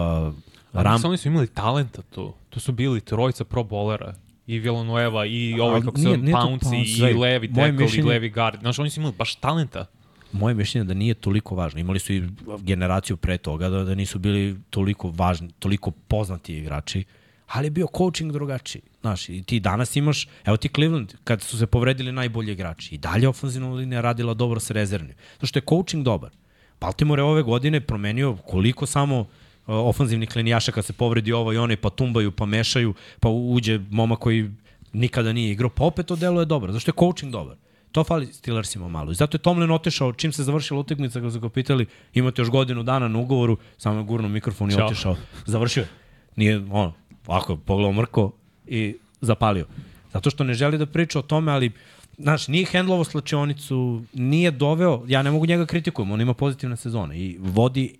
Ram... 0.73 1.01
Oni 1.05 1.17
su 1.17 1.27
imali 1.27 1.47
talenta 1.47 2.01
tu. 2.01 2.33
Tu 2.49 2.59
su 2.59 2.71
bili 2.71 3.01
trojica 3.01 3.43
pro 3.43 3.63
bolera. 3.63 4.15
I 4.47 4.59
Villanueva, 4.59 5.25
i 5.25 5.59
ovaj, 5.59 5.81
kako 5.81 5.97
se 5.97 6.19
Pounce, 6.31 6.75
i 7.11 7.13
levi 7.13 7.47
tackle, 7.47 7.69
i 7.69 7.71
mišljenje- 7.71 8.09
levi 8.09 8.29
guard. 8.29 8.59
Znaš, 8.59 8.79
oni 8.79 8.89
su 8.89 8.99
imali 8.99 9.15
baš 9.17 9.35
talenta. 9.35 9.85
moje 10.31 10.55
mišljenje 10.55 10.83
je 10.83 10.87
da 10.87 10.93
nije 10.93 11.13
toliko 11.13 11.55
važno. 11.55 11.79
Imali 11.79 11.99
su 11.99 12.13
i 12.13 12.29
generaciju 12.59 13.17
pre 13.17 13.37
toga 13.37 13.69
da, 13.69 13.83
da 13.83 13.95
nisu 13.95 14.19
bili 14.19 14.59
toliko 14.69 15.09
važni, 15.09 15.49
toliko 15.59 15.91
poznati 15.91 16.57
igrači, 16.57 17.03
ali 17.47 17.65
je 17.65 17.71
bio 17.71 17.87
coaching 17.97 18.31
drugačiji. 18.31 18.81
Znaš, 19.01 19.29
i 19.29 19.43
ti 19.43 19.59
danas 19.59 19.95
imaš, 19.95 20.27
evo 20.45 20.57
ti 20.57 20.69
Cleveland, 20.75 21.13
kad 21.23 21.41
su 21.41 21.57
se 21.57 21.67
povredili 21.67 22.11
najbolji 22.11 22.51
igrači, 22.51 22.95
i 22.95 22.97
dalje 22.97 23.27
ofenzivna 23.27 23.73
linija 23.73 24.01
radila 24.01 24.33
dobro 24.33 24.59
sa 24.59 24.73
rezervnim. 24.73 25.15
Zato 25.33 25.45
što 25.45 25.59
je 25.59 25.63
coaching 25.69 26.03
dobar. 26.03 26.31
Baltimore 26.79 27.21
je 27.21 27.25
ove 27.25 27.43
godine 27.43 27.81
promenio 27.81 28.35
koliko 28.35 28.85
samo 28.85 29.19
uh, 29.19 29.27
ofanzivnih 29.67 30.35
linijaša 30.35 30.71
kad 30.71 30.85
se 30.85 30.93
povredi 30.93 31.33
ovo 31.33 31.53
i 31.53 31.57
one, 31.57 31.77
pa 31.77 31.89
tumbaju, 31.89 32.31
pa 32.31 32.45
mešaju, 32.45 32.93
pa 33.19 33.29
uđe 33.29 33.79
moma 33.89 34.15
koji 34.15 34.51
nikada 34.93 35.33
nije 35.33 35.51
igrao, 35.51 35.69
pa 35.69 35.83
opet 35.83 36.05
to 36.05 36.15
delo 36.15 36.41
je 36.41 36.45
dobro, 36.45 36.71
zašto 36.71 36.91
je 36.91 36.95
coaching 36.99 37.31
dobar. 37.31 37.55
To 37.91 38.03
fali 38.03 38.25
Steelersima 38.25 38.87
malo. 38.87 39.11
I 39.11 39.15
zato 39.15 39.35
je 39.35 39.41
Tomlin 39.41 39.71
otešao, 39.71 40.13
čim 40.13 40.31
se 40.31 40.43
završila 40.43 40.79
utakmica, 40.79 41.19
kada 41.19 41.31
su 41.31 41.39
ga 41.39 41.49
pitali, 41.49 41.85
imate 42.13 42.41
još 42.41 42.49
godinu 42.49 42.83
dana 42.83 43.07
na 43.07 43.19
ugovoru, 43.19 43.57
samo 43.77 43.99
je 43.99 44.03
gurno 44.03 44.29
mikrofon 44.29 44.71
i 44.71 44.75
otišao. 44.81 45.15
Završio 45.45 45.81
je. 45.81 45.87
Nije, 46.35 46.57
ono, 46.57 46.93
ovako, 47.27 47.55
pogledao 47.55 47.93
mrko 47.93 48.31
i 48.67 48.95
zapalio. 49.21 49.65
Zato 50.13 50.29
što 50.29 50.43
ne 50.43 50.53
želi 50.53 50.77
da 50.77 50.85
priča 50.85 51.19
o 51.19 51.21
tome, 51.21 51.51
ali 51.51 51.71
Znaš, 52.17 52.47
nije 52.47 52.65
hendlovo 52.65 53.03
slačionicu, 53.03 54.03
nije 54.13 54.51
doveo, 54.51 55.03
ja 55.07 55.23
ne 55.23 55.31
mogu 55.31 55.45
njega 55.45 55.65
kritikujem, 55.65 56.11
on 56.11 56.21
ima 56.21 56.33
pozitivne 56.33 56.77
sezone 56.77 57.19
i 57.19 57.37
vodi 57.39 57.95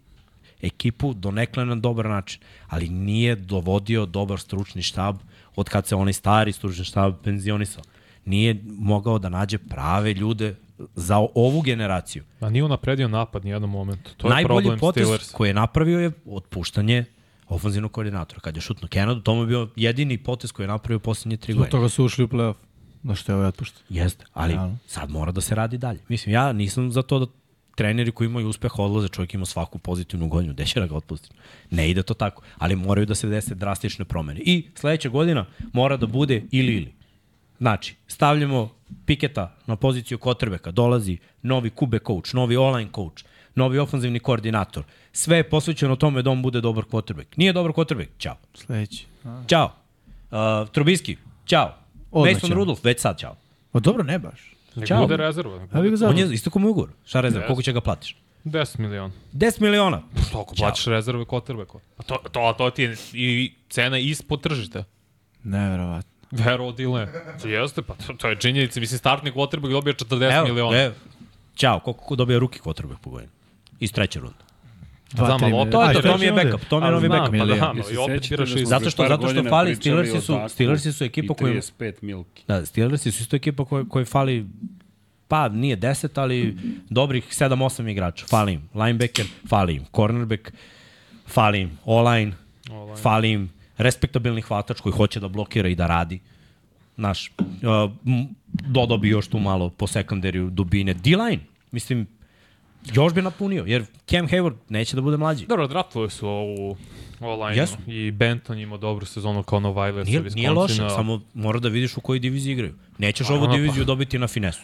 ekipu 0.62 1.14
donekle 1.14 1.66
na 1.66 1.76
dobar 1.76 2.06
način, 2.06 2.41
ali 2.68 2.90
nije 2.90 3.36
dovodio 3.36 4.06
dobar 4.06 4.40
stručni 4.40 4.82
štab 4.82 5.16
od 5.56 5.70
kad 5.70 5.88
se 5.88 5.95
onaj 5.95 6.14
stari 6.14 6.52
stručni 6.52 6.86
štab 6.86 7.14
penzionisao. 7.24 7.84
Nije 8.26 8.64
mogao 8.66 9.20
da 9.20 9.30
nađe 9.30 9.58
prave 9.58 10.14
ljude 10.14 10.56
za 10.95 11.18
ovu 11.36 11.62
generaciju. 11.62 12.24
A 12.40 12.49
nije 12.49 12.64
unapredio 12.64 13.08
napad 13.08 13.45
ni 13.45 13.52
jednom 13.52 13.70
momentu. 13.72 14.12
To 14.18 14.28
je 14.28 14.34
Najbolji 14.34 14.64
problem 14.64 14.80
potez 14.80 15.04
Steelers. 15.04 15.32
koji 15.32 15.49
je 15.49 15.54
napravio 15.54 15.99
je 15.99 16.12
otpuštanje 16.26 17.06
ofenzivnog 17.49 17.91
koordinatora. 17.91 18.40
Kad 18.41 18.56
je 18.56 18.61
šutno 18.61 18.88
Kenadu, 18.88 19.22
to 19.22 19.36
mu 19.36 19.41
je 19.41 19.48
bio 19.48 19.69
jedini 19.76 20.18
potez 20.18 20.52
koji 20.52 20.64
je 20.64 20.68
napravio 20.68 20.99
poslednje 20.99 21.38
tri 21.38 21.53
Zbog 21.53 21.60
godine. 21.60 21.72
toga 21.72 21.90
su 21.90 22.06
ušli 22.06 22.24
u 22.24 22.28
playoff. 22.28 22.56
Da 23.03 23.15
što 23.15 23.32
je 23.32 23.36
ovaj 23.36 23.48
otpušten. 23.48 23.84
Jeste, 23.90 24.26
ali 24.34 24.53
Realno. 24.53 24.78
sad 24.88 25.10
mora 25.10 25.32
da 25.32 25.41
se 25.41 25.56
radi 25.56 25.78
dalje. 25.78 25.99
Mislim, 26.10 26.34
ja 26.34 26.53
nisam 26.53 26.91
za 26.91 27.02
to 27.02 27.19
da 27.19 27.26
treneri 27.76 28.11
koji 28.11 28.26
imaju 28.26 28.48
uspeh 28.48 28.80
odlaze, 28.80 29.07
čovjek 29.07 29.34
ima 29.34 29.45
svaku 29.45 29.80
pozitivnu 29.80 30.28
godinu, 30.28 30.53
gde 30.53 30.65
će 30.65 30.80
da 30.80 30.88
ga 30.88 30.95
otpustiti? 30.95 31.36
Ne 31.72 31.90
ide 31.90 32.03
to 32.03 32.14
tako, 32.14 32.41
ali 32.57 32.76
moraju 32.76 33.06
da 33.06 33.15
se 33.15 33.28
dese 33.28 33.56
drastične 33.56 34.06
promene. 34.06 34.40
I 34.40 34.65
sledeća 34.76 35.10
godina 35.10 35.45
mora 35.74 35.98
da 35.98 36.07
bude 36.07 36.44
ili 36.52 36.76
ili. 36.76 36.94
Znači, 37.57 37.95
stavljamo 38.07 38.69
Piketa 39.06 39.56
na 39.65 39.76
poziciju 39.76 40.18
Kotrbeka, 40.18 40.72
dolazi 40.72 41.18
novi 41.41 41.69
kube 41.69 41.99
coach, 42.07 42.34
novi 42.34 42.57
online 42.57 42.90
coach, 42.95 43.24
novi 43.56 43.80
ofanzivni 43.80 44.19
koordinator. 44.19 44.84
Sve 45.18 45.38
je 45.38 45.49
posvećeno 45.49 45.95
tome 45.95 46.22
da 46.22 46.30
on 46.30 46.41
bude 46.41 46.61
dobar 46.61 46.84
quarterback. 46.84 47.26
Nije 47.35 47.53
dobar 47.53 47.72
quarterback, 47.72 48.07
čao. 48.18 48.35
Sledeći. 48.53 49.06
Ćao. 49.49 49.72
Uh, 50.31 50.69
Trubiski, 50.72 51.18
ćao. 51.45 51.76
Odmah 52.11 52.34
Mason. 52.34 52.52
Rudolph, 52.52 52.85
već 52.85 52.99
sad 52.99 53.19
ćao. 53.19 53.35
O 53.73 53.80
dobro, 53.80 54.03
ne 54.03 54.19
baš. 54.19 54.56
Nek 54.76 54.88
Ćao. 54.88 55.02
bude 55.02 55.18
rezerva. 55.18 55.68
A 55.72 55.80
vi 55.80 55.89
bude. 55.89 56.02
ga 56.02 56.10
On 56.10 56.18
je 56.18 56.34
isto 56.34 56.60
mu 56.60 56.69
ugovor. 56.69 56.89
Šta 57.06 57.22
rezerv? 57.22 57.41
Jeste. 57.41 57.48
Koliko 57.48 57.61
će 57.61 57.73
ga 57.73 57.81
platiš? 57.81 58.15
10 58.45 58.80
miliona. 58.80 59.14
10 59.34 59.61
miliona. 59.61 60.02
Toliko 60.31 60.56
Ćao. 60.56 60.68
plaćaš 60.68 60.85
rezerve 60.85 61.26
quarterbacku. 61.26 61.80
A 61.98 62.03
to, 62.03 62.18
to, 62.31 62.39
a 62.39 62.53
to 62.53 62.69
ti 62.69 62.84
je 62.84 62.95
i 63.14 63.53
cena 63.69 63.98
ispod 63.98 64.41
tržišta. 64.41 64.84
Neverovatno. 65.44 66.11
Vero 66.31 66.72
Dile. 66.72 67.07
To 67.41 67.48
jeste, 67.48 67.81
pa 67.81 67.94
to, 67.94 68.14
to 68.14 68.30
je 68.30 68.35
činjenica. 68.35 68.80
Mislim, 68.80 68.98
startni 68.98 69.31
quarterback 69.31 69.72
dobija 69.72 69.94
40 69.94 70.45
miliona. 70.45 70.77
Evo, 70.84 70.95
Ćao, 71.56 71.80
koliko 71.80 72.03
ko 72.03 72.15
dobija 72.15 72.39
ruki 72.39 72.60
quarterback 72.60 72.98
po 73.02 73.10
godinu? 73.10 73.31
Iz 73.80 73.91
treće 73.91 74.19
runde. 74.19 74.47
Dva, 75.10 75.26
Znam, 75.28 75.44
ali. 75.46 75.72
To 75.72 75.84
je 75.84 75.94
to, 75.94 76.02
to 76.02 76.18
mi 76.18 76.26
je 76.26 76.32
backup, 76.34 76.62
to 76.62 76.80
mi 76.80 76.86
je 76.86 76.88
Ali 76.88 76.96
novi 76.96 77.10
backup. 77.10 77.26
pa 77.28 77.32
milion. 77.34 77.60
da, 77.60 77.74
no, 77.74 77.80
i 77.82 77.84
se 77.86 78.00
opet 78.00 78.30
biraš 78.30 78.50
iz... 78.52 78.68
Zato 78.68 78.90
što- 78.90 79.08
zato 79.08 79.30
što 79.30 79.44
fali 79.44 79.76
Steelersi 79.76 80.22
su- 80.22 80.40
Steelersi 80.50 80.94
su 80.94 81.04
ekipa 81.04 81.34
i 81.34 81.36
koja- 81.36 81.54
35 81.54 81.94
milki. 82.02 82.44
Da, 82.48 82.66
Steelersi 82.66 83.12
su 83.12 83.22
isto 83.22 83.36
ekipa 83.36 83.66
koja, 83.66 83.86
koja 83.86 84.06
fali 84.06 84.46
pa 85.28 85.50
nije 85.50 85.78
10, 85.78 86.08
ali 86.16 86.58
dobrih 86.90 87.24
7-8 87.26 87.88
igrača. 87.88 88.26
Fali 88.26 88.54
im 88.54 88.70
linebacker, 88.76 89.26
fali 89.48 89.76
im 89.76 89.86
cornerback, 89.92 90.52
fali 91.28 91.62
im 91.62 91.78
O-line, 91.86 92.32
fali 92.98 93.32
im 93.32 93.50
respektabilni 93.78 94.42
hvatač 94.42 94.80
koji 94.80 94.94
hoće 94.94 95.20
da 95.20 95.28
blokira 95.28 95.70
i 95.70 95.76
da 95.76 95.88
radi. 95.88 96.20
Naš, 96.98 97.32
uh, 97.38 97.92
dodao 98.46 98.98
bi 98.98 99.10
još 99.10 99.28
tu 99.28 99.40
malo 99.40 99.70
po 99.70 99.88
sekundariju 99.88 100.50
dubine. 100.50 100.94
D-line, 100.94 101.40
mislim, 101.72 102.08
još 102.94 103.14
bi 103.14 103.22
napunio, 103.22 103.64
jer 103.68 103.86
Cam 104.06 104.28
Hayward 104.28 104.56
neće 104.70 104.95
da 104.95 105.02
bude 105.02 105.18
mlađi. 105.18 105.45
Dobro, 105.45 105.68
draftovali 105.68 106.12
su 106.12 106.28
ovu 106.28 106.78
online 107.20 107.62
Jesu. 107.62 107.78
i 107.88 108.12
Benton 108.12 108.60
imao 108.60 108.78
dobru 108.78 109.06
sezonu 109.06 109.44
kao 109.44 109.60
Novajler 109.60 110.06
Nije, 110.06 110.22
nije 110.22 110.49
loše, 110.49 110.76
samo 110.76 111.22
mora 111.34 111.60
da 111.60 111.70
vidiš 111.70 111.98
u 111.98 112.02
kojoj 112.02 112.20
diviziji 112.20 112.54
igraju. 112.54 112.74
Nećeš 112.98 113.28
Pa, 113.28 113.34
ovu 113.34 113.44
ono, 113.44 113.52
pa- 113.52 113.58
diviziju 113.58 113.86
dobiti 113.86 114.20
na 114.20 114.28
finesu. 114.28 114.62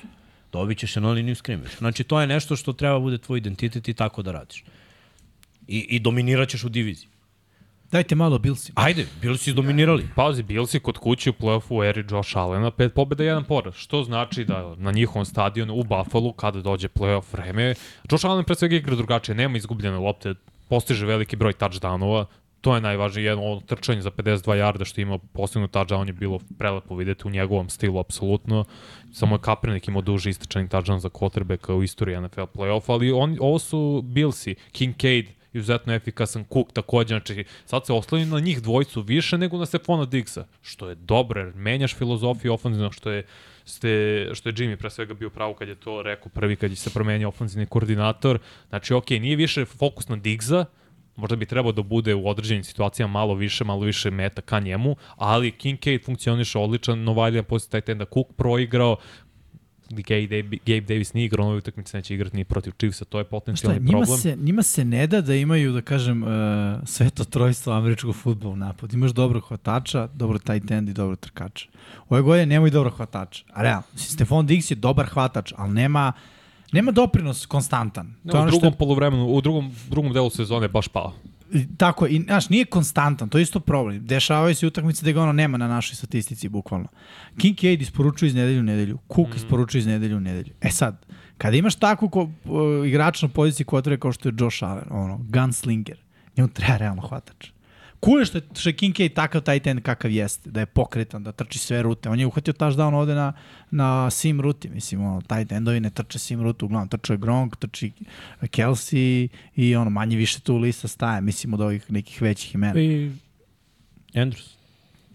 Dobit 0.51 0.77
ćeš 0.77 0.95
je 0.95 1.01
na 1.01 1.11
liniju 1.11 1.35
skrimiš. 1.35 1.77
Znači, 1.77 2.03
to 2.03 2.21
je 2.21 2.27
nešto 2.27 2.55
što 2.55 2.73
treba 2.73 2.99
bude 2.99 3.17
tvoj 3.17 3.37
identitet 3.37 3.87
i 3.87 3.93
tako 3.93 4.21
da 4.21 4.31
radiš. 4.31 4.63
I, 5.67 5.79
i 5.79 5.99
dominirat 5.99 6.49
ćeš 6.49 6.63
u 6.63 6.69
diviziji. 6.69 7.07
Dajte 7.93 8.15
malo 8.15 8.39
Billsi. 8.39 8.71
Ajde, 8.75 9.05
bili 9.21 9.37
su 9.37 9.49
izdominirali. 9.49 10.07
Pazi, 10.15 10.43
Billsi 10.43 10.79
kod 10.79 10.97
kuće 10.97 11.29
u 11.29 11.33
play-offu 11.33 11.77
u 11.77 11.83
eri 11.83 12.05
Josh 12.09 12.37
Allena, 12.37 12.71
pet 12.71 12.93
pobjeda, 12.93 13.23
jedan 13.23 13.43
poraz. 13.43 13.73
Što 13.75 14.03
znači 14.03 14.45
da 14.45 14.75
na 14.77 14.91
njihovom 14.91 15.25
stadionu 15.25 15.73
u 15.73 15.83
Buffalo, 15.83 16.33
kada 16.33 16.61
dođe 16.61 16.87
play-off 16.87 17.23
vreme, 17.33 17.75
Josh 18.11 18.25
Allen 18.25 18.45
pre 18.45 18.55
svega 18.55 18.75
igra 18.75 18.95
drugačije, 18.95 19.35
nema 19.35 19.57
izgubljene 19.57 19.97
lopte, 19.97 20.33
postiže 20.69 21.05
veliki 21.05 21.35
broj 21.35 21.53
touchdownova, 21.53 22.25
to 22.61 22.75
je 22.75 22.81
najvažnije, 22.81 23.25
jedno 23.25 23.43
ono 23.43 23.61
trčanje 23.61 24.01
za 24.01 24.11
52 24.11 24.53
jarda 24.53 24.85
što 24.85 25.01
ima 25.01 25.17
postignut 25.17 25.71
touchdown 25.71 26.07
je 26.07 26.13
bilo 26.13 26.39
prelepo 26.57 26.95
videti 26.95 27.27
u 27.27 27.31
njegovom 27.31 27.69
stilu, 27.69 27.99
apsolutno. 27.99 28.65
Samo 29.11 29.35
je 29.35 29.41
Kaepernick 29.41 29.87
imao 29.87 30.01
duži 30.01 30.29
istračani 30.29 30.69
touchdown 30.69 30.97
za 30.97 31.09
quarterbacka 31.09 31.73
u 31.73 31.83
istoriji 31.83 32.21
NFL 32.21 32.41
play-offa, 32.41 32.91
ali 32.93 33.11
on, 33.11 33.37
ovo 33.39 33.59
su 33.59 34.01
Billsi, 34.05 34.55
Kincaid, 34.71 35.42
izuzetno 35.53 35.93
efikasan 35.93 36.45
Cook 36.53 36.71
takođe, 36.73 37.07
znači 37.07 37.43
sad 37.65 37.85
se 37.85 37.93
osloni 37.93 38.25
na 38.25 38.39
njih 38.39 38.61
dvojicu 38.61 39.01
više 39.01 39.37
nego 39.37 39.57
na 39.57 39.65
Stefana 39.65 40.05
Diggsa, 40.05 40.45
što 40.61 40.89
je 40.89 40.95
dobro, 40.95 41.41
jer 41.41 41.55
menjaš 41.55 41.95
filozofiju 41.95 42.53
ofenzivno, 42.53 42.91
što 42.91 43.11
je 43.11 43.25
ste, 43.65 44.29
što 44.33 44.49
je 44.49 44.53
Jimmy 44.53 44.75
pre 44.75 44.89
svega 44.89 45.13
bio 45.13 45.29
pravo 45.29 45.53
kad 45.53 45.67
je 45.67 45.75
to 45.75 46.01
rekao 46.01 46.29
prvi 46.29 46.55
kad 46.55 46.69
je 46.69 46.75
se 46.75 46.89
promenio 46.89 47.27
ofenzivni 47.27 47.65
koordinator. 47.65 48.39
Znači, 48.69 48.93
ok, 48.93 49.09
nije 49.09 49.35
više 49.35 49.65
fokus 49.65 50.07
na 50.07 50.15
Diggsa, 50.15 50.65
možda 51.15 51.35
bi 51.35 51.45
trebao 51.45 51.71
da 51.71 51.81
bude 51.81 52.15
u 52.15 52.27
određenim 52.27 52.63
situacijama 52.63 53.13
malo 53.13 53.33
više, 53.33 53.63
malo 53.63 53.81
više 53.81 54.11
meta 54.11 54.41
ka 54.41 54.59
njemu, 54.59 54.95
ali 55.15 55.51
Kincaid 55.51 56.05
funkcioniše 56.05 56.59
odličan, 56.59 57.03
Novajlija 57.03 57.43
posle 57.43 57.69
taj 57.69 57.81
tenda 57.81 58.05
Cook 58.05 58.27
proigrao, 58.37 58.97
Gabe, 60.01 60.41
Gabe 60.43 60.81
Davis 60.81 61.13
nije 61.13 61.25
igrao 61.25 61.45
nove 61.45 61.57
utakmice, 61.57 61.97
neće 61.97 62.13
igrati 62.13 62.37
ni 62.37 62.43
protiv 62.43 62.71
Chiefsa, 62.71 63.05
to 63.05 63.17
je 63.17 63.23
Šta, 63.23 63.29
potencijalni 63.29 63.79
njima 63.79 63.99
problem. 63.99 64.17
se, 64.17 64.35
njima 64.35 64.63
se 64.63 64.85
ne 64.85 65.07
da 65.07 65.21
da 65.21 65.35
imaju, 65.35 65.71
da 65.73 65.81
kažem, 65.81 66.23
uh, 66.23 66.29
sveto 66.85 67.23
trojstvo 67.23 67.73
američkog 67.73 68.15
futbola 68.15 68.53
u 68.53 68.55
napad. 68.55 68.93
Imaš 68.93 69.11
dobrog 69.11 69.43
hvatača, 69.47 70.07
dobro 70.13 70.39
tight 70.39 70.71
end 70.71 70.89
i 70.89 70.93
dobro 70.93 71.15
trkača. 71.15 71.67
Ove 72.09 72.21
godine 72.21 72.45
nemaju 72.45 72.71
dobro 72.71 72.89
hvatača. 72.89 73.43
A 73.53 73.61
realno, 73.61 73.83
Stefan 73.95 74.45
Diggs 74.45 74.71
je 74.71 74.75
dobar 74.75 75.05
hvatač, 75.05 75.53
ali 75.57 75.73
nema, 75.73 76.13
nema 76.71 76.91
doprinos 76.91 77.45
konstantan. 77.45 78.15
Ne, 78.23 78.31
to 78.31 78.37
je 78.37 78.39
u 78.39 78.41
ono 78.41 78.51
što 78.51 78.59
drugom 78.59 78.77
polovremenu, 78.77 79.27
u 79.27 79.41
drugom, 79.41 79.71
drugom 79.89 80.13
delu 80.13 80.29
sezone 80.29 80.67
baš 80.67 80.87
pao. 80.87 81.13
Tako, 81.77 82.05
je, 82.05 82.11
i, 82.11 82.21
znaš, 82.23 82.49
nije 82.49 82.65
konstantan, 82.65 83.29
to 83.29 83.37
je 83.37 83.41
isto 83.41 83.59
problem. 83.59 84.05
Dešavaju 84.05 84.55
se 84.55 84.67
utakmice 84.67 85.05
da 85.05 85.11
ga 85.11 85.21
ono 85.21 85.33
nema 85.33 85.57
na 85.57 85.67
našoj 85.67 85.95
statistici, 85.95 86.49
bukvalno. 86.49 86.87
Kincaid 87.37 87.81
isporučuje 87.81 88.27
iz 88.27 88.35
nedelju 88.35 88.59
u 88.59 88.63
nedelju, 88.63 88.97
Cook 89.15 89.29
mm. 89.29 89.35
isporučuje 89.35 89.79
iz 89.79 89.87
nedelju 89.87 90.17
u 90.17 90.19
nedelju. 90.19 90.53
E 90.61 90.69
sad, 90.69 91.05
kada 91.37 91.57
imaš 91.57 91.75
takvu 91.75 92.09
ko, 92.09 92.21
uh, 92.21 92.87
igrača 92.87 93.27
na 93.27 93.33
poziciji 93.33 93.65
kao 93.99 94.11
što 94.11 94.29
je 94.29 94.35
Josh 94.39 94.63
Allen, 94.63 94.85
ono, 94.89 95.17
gunslinger, 95.29 95.97
njemu 96.37 96.49
treba 96.49 96.77
realno 96.77 97.01
hvatač. 97.01 97.52
Cool 98.05 98.19
je 98.19 98.25
što 98.25 98.37
je, 98.37 98.41
što 98.55 98.69
je 98.69 98.73
Kincaid 98.73 99.13
takav 99.13 99.41
tight 99.41 99.67
end 99.67 99.81
kakav 99.81 100.11
jeste, 100.11 100.49
da 100.51 100.59
je 100.59 100.65
pokretan, 100.65 101.23
da 101.23 101.31
trči 101.31 101.59
sve 101.59 101.81
rute. 101.81 102.09
On 102.09 102.19
je 102.19 102.25
uhvatio 102.25 102.53
touchdown 102.53 102.95
ovde 102.95 103.15
na, 103.15 103.33
na 103.71 104.09
sim 104.09 104.41
ruti, 104.41 104.69
mislim, 104.69 105.01
ono, 105.01 105.21
tight 105.21 105.51
endovi 105.51 105.79
ne 105.79 105.89
trče 105.89 106.19
sim 106.19 106.41
rutu, 106.41 106.65
uglavnom 106.65 106.89
trče 106.89 107.17
Gronk, 107.17 107.55
trči 107.55 107.91
Kelsey 108.41 109.27
i 109.55 109.75
ono, 109.75 109.89
manje 109.89 110.17
više 110.17 110.39
tu 110.39 110.57
lista 110.57 110.87
staje, 110.87 111.21
mislim, 111.21 111.53
od 111.53 111.61
ovih 111.61 111.91
nekih 111.91 112.21
većih 112.21 112.55
imena. 112.55 112.79
I 112.79 113.11
Andrews. 114.13 114.53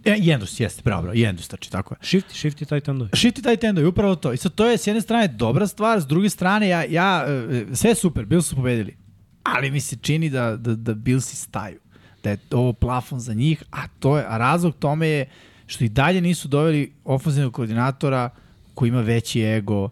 E, 0.04 0.16
I 0.16 0.32
Andrews, 0.32 0.60
jeste, 0.60 0.82
bravo, 0.84 1.02
bravo, 1.02 1.14
i 1.14 1.26
Andrews 1.26 1.48
trči, 1.50 1.70
tako 1.70 1.94
je. 1.94 1.98
Shifty, 2.02 2.32
shifty 2.32 2.68
tight 2.68 2.88
endovi. 2.88 3.10
Shifty 3.10 3.42
tight 3.42 3.64
endovi, 3.64 3.86
upravo 3.86 4.14
to. 4.14 4.32
I 4.32 4.36
sad 4.36 4.54
to 4.54 4.66
je 4.66 4.78
s 4.78 4.86
jedne 4.86 5.00
strane 5.00 5.28
dobra 5.28 5.66
stvar, 5.66 6.00
s 6.00 6.06
druge 6.06 6.30
strane 6.30 6.68
ja, 6.68 6.84
ja 6.84 7.24
e, 7.28 7.66
sve 7.74 7.94
super, 7.94 8.24
Bills 8.24 8.46
su 8.46 8.56
pobedili. 8.56 8.96
Ali 9.42 9.70
mi 9.70 9.80
se 9.80 9.96
čini 9.96 10.30
da, 10.30 10.56
da, 10.56 10.74
da 10.74 10.94
Billsi 10.94 11.36
staju. 11.36 11.78
Da 12.22 12.30
je 12.30 12.38
ovo 12.50 12.72
plafon 12.72 13.20
za 13.20 13.34
njih, 13.34 13.62
a, 13.70 13.88
to 13.98 14.18
je, 14.18 14.24
a 14.28 14.38
razlog 14.38 14.74
tome 14.78 15.08
je 15.08 15.28
što 15.66 15.84
i 15.84 15.88
dalje 15.88 16.20
nisu 16.20 16.48
doveli 16.48 16.92
ofenzivnog 17.04 17.54
koordinatora 17.54 18.30
koji 18.74 18.88
ima 18.88 19.00
veći 19.00 19.42
ego, 19.42 19.90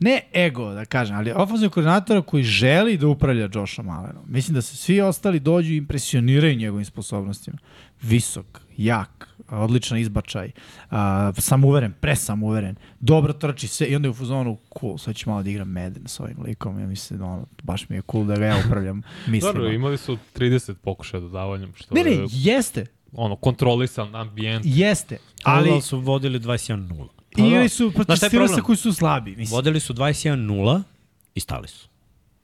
ne 0.00 0.20
ego, 0.34 0.74
da 0.74 0.84
kažem, 0.84 1.16
ali 1.16 1.32
ofenzivnog 1.32 1.72
koordinatora 1.72 2.22
koji 2.22 2.42
želi 2.42 2.96
da 2.96 3.08
upravlja 3.08 3.48
Joshom 3.54 3.88
Allenom. 3.88 4.22
Mislim 4.26 4.54
da 4.54 4.62
se 4.62 4.76
svi 4.76 5.00
ostali 5.00 5.40
dođu 5.40 5.72
i 5.72 5.76
impresioniraju 5.76 6.56
njegovim 6.56 6.84
sposobnostima. 6.84 7.58
Visok, 8.02 8.60
jak, 8.84 9.28
odličan 9.50 9.98
izbačaj, 9.98 10.50
a, 10.90 11.32
samuveren, 11.38 11.92
presamuveren, 12.00 12.76
dobro 13.00 13.32
trči 13.32 13.68
sve 13.68 13.86
i 13.86 13.96
onda 13.96 14.06
je 14.06 14.10
u 14.10 14.14
fuzonu 14.14 14.58
cool, 14.80 14.98
sad 14.98 15.16
ću 15.16 15.30
malo 15.30 15.42
da 15.42 15.50
igram 15.50 15.68
Madden 15.68 16.02
sa 16.06 16.22
ovim 16.22 16.36
likom, 16.42 16.80
ja 16.80 16.86
mislim, 16.86 17.22
ono, 17.22 17.46
baš 17.62 17.88
mi 17.88 17.96
je 17.96 18.02
cool 18.10 18.24
da 18.24 18.36
ga 18.36 18.46
ja 18.46 18.56
upravljam 18.66 19.02
mislima. 19.26 19.52
Dobro, 19.52 19.72
imali 19.72 19.96
su 19.98 20.18
30 20.36 20.74
pokušaja 20.74 21.20
dodavanjem, 21.20 21.72
što 21.76 21.94
Ne, 21.94 22.04
ne, 22.04 22.10
je 22.10 22.26
jeste, 22.30 22.86
ono, 23.12 23.36
kontrolisan 23.36 24.14
ambijent. 24.14 24.64
jeste, 24.68 25.18
Ali 25.42 25.70
ali 25.70 25.82
su 25.82 26.00
vodili 26.00 26.40
21-0. 26.40 27.08
igrali 27.36 27.68
su 27.68 27.92
protiv 27.92 28.30
problem? 28.30 28.60
koji 28.62 28.76
su 28.76 28.92
slabi, 28.92 29.36
mislim. 29.36 29.56
Vodili 29.56 29.80
su 29.80 29.94
21-0 29.94 30.82
i 31.34 31.40
stali 31.40 31.68
su. 31.68 31.88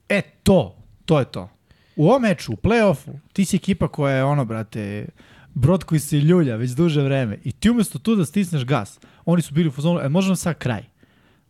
E, 0.09 0.21
to, 0.43 0.75
to 1.05 1.19
je 1.19 1.25
to. 1.25 1.49
U 1.95 2.09
ovom 2.09 2.21
meču, 2.21 2.53
u 2.53 2.55
play-offu, 2.55 3.19
ti 3.33 3.45
si 3.45 3.55
ekipa 3.55 3.87
koja 3.87 4.15
je 4.15 4.23
ono, 4.23 4.45
brate, 4.45 5.07
brod 5.53 5.83
koji 5.83 5.99
se 5.99 6.17
ljulja 6.19 6.55
već 6.55 6.71
duže 6.71 7.01
vreme 7.01 7.39
i 7.43 7.51
ti 7.51 7.69
umesto 7.69 7.99
tu 7.99 8.15
da 8.15 8.25
stisneš 8.25 8.65
gas, 8.65 8.99
oni 9.25 9.41
su 9.41 9.53
bili 9.53 9.67
u 9.67 9.71
fazonu, 9.71 9.99
e, 9.99 10.09
možemo 10.09 10.35
sad 10.35 10.57
kraj, 10.57 10.83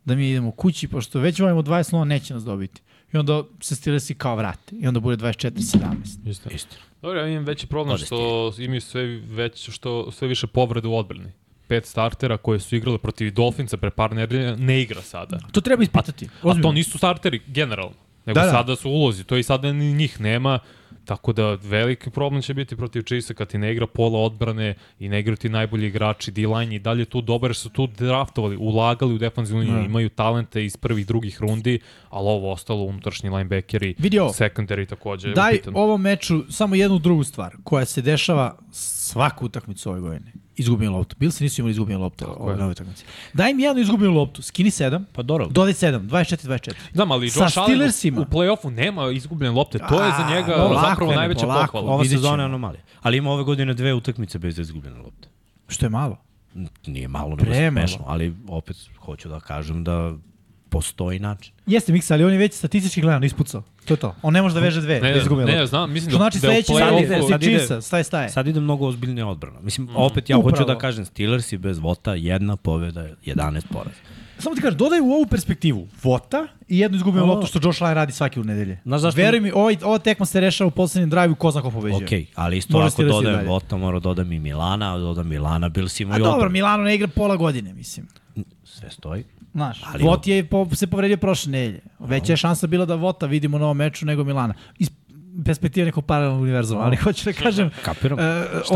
da 0.06 0.16
mi 0.16 0.30
idemo 0.30 0.52
kući, 0.52 0.88
pošto 0.88 1.20
već 1.20 1.40
imamo 1.40 1.62
20 1.62 1.94
0 1.94 2.04
neće 2.04 2.34
nas 2.34 2.44
dobiti. 2.44 2.82
I 3.14 3.18
onda 3.18 3.44
se 3.62 3.76
Steelersi 3.76 4.16
kao 4.16 4.36
vrate. 4.36 4.76
I 4.76 4.88
onda 4.88 5.00
bude 5.00 5.26
24-17. 5.26 5.60
Istina. 6.26 6.56
Istina. 6.56 6.82
Dobro, 7.02 7.20
ja 7.20 7.28
imam 7.28 7.46
veći 7.46 7.68
problem 7.68 7.96
Ode 7.96 8.06
što 8.06 8.54
imaju 8.58 8.82
sve, 8.82 9.04
već, 9.18 9.70
što, 9.70 10.12
sve 10.12 10.28
više 10.28 10.48
povrede 10.48 10.88
u 10.88 10.98
odbrani. 10.98 11.32
Pet 11.68 11.86
startera 11.86 12.38
koje 12.38 12.60
su 12.60 12.76
igrali 12.76 12.98
protiv 12.98 13.34
Dolfinca 13.34 13.78
pre 13.78 13.90
par 13.90 14.16
nedelja 14.16 14.56
ne 14.56 14.82
igra 14.82 15.02
sada. 15.02 15.40
To 15.52 15.62
treba 15.62 15.84
ispitati. 15.84 16.26
A 16.26 16.42
to 16.42 16.48
ozbiljno. 16.50 16.72
nisu 16.72 16.98
starteri 16.98 17.42
generalno, 17.48 17.96
nego 18.26 18.40
Da, 18.40 18.46
da, 18.46 18.52
da. 18.52 18.58
sada 18.58 18.76
su 18.76 18.90
ulozi, 18.90 19.24
to 19.24 19.38
i 19.38 19.44
sada 19.44 19.74
ni 19.74 19.94
njih 19.94 20.22
nema, 20.22 20.60
tako 21.06 21.34
da 21.34 21.54
veliki 21.54 22.10
problem 22.10 22.42
će 22.42 22.54
biti 22.54 22.76
protiv 22.76 23.02
Chiefsa 23.02 23.34
kad 23.34 23.48
ti 23.48 23.58
ne 23.58 23.72
igra 23.72 23.88
pola 23.88 24.20
odbrane 24.20 24.76
i 25.00 25.10
ne 25.10 25.20
igraju 25.20 25.38
ti 25.38 25.50
najbolji 25.50 25.88
igrači, 25.88 26.32
D-line 26.32 26.76
i 26.76 26.80
dalje 26.80 27.06
tu 27.06 27.22
dobar 27.22 27.56
su 27.56 27.70
tu 27.70 27.88
draftovali, 27.88 28.58
ulagali 28.58 29.14
u 29.14 29.18
defensivnu 29.18 29.62
liniju, 29.62 29.76
Da. 29.76 29.82
imaju 29.84 30.10
talente 30.10 30.66
iz 30.66 30.78
prvih, 30.78 31.08
drugih 31.08 31.42
rundi, 31.42 31.80
ali 32.10 32.28
ovo 32.28 32.52
ostalo 32.52 32.84
unutrašnji 32.84 33.30
linebackeri, 33.30 33.96
Vidi 33.98 34.20
ovo. 34.20 34.30
secondary 34.32 34.88
takođe. 34.88 35.34
Daj 35.34 35.54
upitan. 35.54 35.74
ovom 35.76 36.02
meču 36.02 36.44
samo 36.50 36.76
jednu 36.76 37.00
drugu 37.00 37.24
stvar 37.24 37.56
koja 37.64 37.86
se 37.86 38.02
dešava 38.02 38.58
svaku 38.72 39.46
utakmicu 39.46 39.90
ove 39.90 40.00
godine. 40.00 40.32
Izgubljenu 40.56 40.98
loptu. 40.98 41.16
Bilsi 41.20 41.44
nisu 41.44 41.62
imali 41.62 41.72
izgubljenu 41.72 42.02
loptu 42.02 42.26
ove, 42.30 42.54
ovoj 42.54 42.72
utakmici. 42.72 43.06
Daj 43.34 43.52
im 43.52 43.60
jednu 43.60 43.82
izgubljenu 43.82 44.14
loptu. 44.14 44.42
Skini 44.42 44.70
7. 44.70 45.04
Pa 45.14 45.22
dobro. 45.22 45.48
Dodaj 45.48 45.74
7. 45.74 46.00
24-24. 46.02 46.72
Znam, 46.94 47.12
ali 47.12 47.30
Sa 47.30 47.44
Josh 47.44 47.58
Allen 47.58 47.66
u- 47.66 47.70
Steelersima. 47.70 48.22
u 48.22 48.26
play-offu 48.26 48.70
nema 48.70 49.12
izgubljene 49.12 49.56
lopte. 49.56 49.78
To 49.80 50.04
je 50.04 50.12
za 50.12 50.24
A, 50.24 50.30
njega 50.30 50.56
polako, 50.78 50.90
zapravo 50.92 51.12
ne, 51.12 51.18
najveća 51.18 51.42
polako. 51.42 51.72
pohvala. 51.72 51.94
Ova 51.94 52.06
sezona 52.06 52.22
ćemo. 52.28 52.42
je 52.42 52.46
anomalija. 52.46 52.82
Ali 53.02 53.18
ima 53.18 53.32
ove 53.32 53.44
godine 53.44 53.74
dve 53.74 53.94
utakmice 53.94 54.40
bez 54.40 54.60
izgubljene 54.60 55.00
lopte. 55.00 55.28
Što 55.68 55.86
je 55.86 55.90
malo. 55.90 56.18
Nije 56.88 57.08
malo, 57.08 57.30
nego 57.30 57.44
Premalo. 57.44 57.72
smešno, 57.88 58.04
ali 58.08 58.36
opet 58.48 58.76
hoću 58.98 59.30
da 59.30 59.40
kažem 59.40 59.84
da 59.84 60.14
postoji 60.70 61.20
način. 61.20 61.54
Jeste 61.66 61.94
Miksa, 61.94 62.14
ali 62.14 62.24
on 62.24 62.32
je 62.32 62.38
već 62.38 62.54
statistički 62.54 63.02
gledano 63.02 63.26
ispucao. 63.26 63.64
To 63.86 63.94
je 63.94 63.98
to. 63.98 64.16
On 64.22 64.34
ne 64.34 64.42
može 64.42 64.56
da 64.56 64.62
veže 64.62 64.82
dve. 64.82 65.00
Ne, 65.02 65.12
da 65.12 65.18
izgubi 65.18 65.44
ne, 65.44 65.52
loptu. 65.52 65.68
znam, 65.68 65.92
mislim 65.92 66.12
Što 66.12 66.18
da, 66.18 66.24
znači 66.24 66.38
da 66.38 66.42
sledeći 66.42 66.68
sad 66.68 66.78
sad 66.80 67.00
ide- 67.00 67.18
sad 67.20 67.28
sad 67.30 67.44
ide- 67.44 67.82
staje, 67.82 68.04
staje. 68.04 68.30
Sad 68.30 68.48
ide 68.48 68.60
mnogo 68.60 68.88
ozbiljnija 68.88 69.28
odbrana. 69.28 69.60
Mislim, 69.62 69.90
opet 69.96 70.30
ja 70.30 70.38
Upravo. 70.38 70.52
hoću 70.52 70.66
da 70.66 70.78
kažem, 70.78 71.06
Steelersi 71.06 71.58
bez 71.58 71.78
vota, 71.80 72.14
jedna 72.14 72.56
pobjeda, 72.56 73.08
11 73.26 73.66
poraz. 73.68 73.94
Samo 74.40 74.56
ti 74.56 74.62
kažem, 74.62 74.78
dodaj 74.78 75.00
u 75.00 75.06
ovu 75.06 75.26
perspektivu 75.26 75.88
Vota 76.04 76.48
i 76.68 76.80
jednu 76.80 76.98
izgubljenu 76.98 77.26
O. 77.26 77.30
loptu 77.30 77.48
što 77.48 77.60
Josh 77.64 77.84
Allen 77.84 77.96
radi 77.96 78.12
svake 78.12 78.40
u 78.40 78.44
nedelje. 78.44 78.80
Znaš 78.84 79.02
zašto- 79.02 79.18
Veruj 79.18 79.40
mi, 79.40 79.52
ovaj, 79.52 79.78
ova 79.84 80.00
tekma 80.00 80.26
se 80.26 80.40
rešava 80.40 80.68
u 80.68 80.72
poslednjem 80.72 81.10
drive 81.10 81.36
ko 81.36 81.52
zna 81.52 81.62
ko 81.62 81.72
pobeđuje. 81.72 82.06
Ok, 82.24 82.28
ali 82.36 82.58
isto 82.58 82.74
Može 82.74 82.88
ako 82.88 83.04
dodajem 83.04 83.48
vota, 83.48 83.78
mora 83.78 84.00
dodam 84.00 84.32
i 84.32 84.40
Milana, 84.40 84.96
a 84.96 85.00
dodam 85.00 85.28
Milana, 85.28 85.70
bili 85.70 85.90
si 85.90 86.04
A 86.04 86.06
imaju 86.06 86.20
dobro, 86.20 86.34
odbranu. 86.34 86.52
Milano 86.54 86.84
ne 86.84 86.96
igra 86.96 87.08
pola 87.08 87.36
godine, 87.36 87.74
mislim. 87.74 88.08
Sve 88.64 88.92
stoji. 88.92 89.24
Znaš, 89.54 89.82
Ali- 89.86 90.04
Vot 90.04 90.28
je 90.28 90.46
po, 90.46 90.68
se 90.74 90.88
povredio 90.88 91.18
prošle 91.18 91.52
nedelje. 91.52 91.80
Veća 92.00 92.34
je 92.34 92.38
šansa 92.38 92.68
bila 92.68 92.86
da 92.86 92.96
Vota 92.96 93.26
vidimo 93.26 93.58
na 93.58 93.66
ovom 93.66 93.78
meču 93.78 94.06
nego 94.06 94.24
Milana. 94.24 94.54
Iz 94.80 94.90
perspektive 95.46 95.86
nekog 95.86 96.06
paralelnog 96.06 96.42
univerzuma, 96.42 96.82
ali 96.82 96.96
hoću 96.96 97.26
da 97.26 97.34
kažem, 97.34 97.70
Kapiram. 97.86 98.18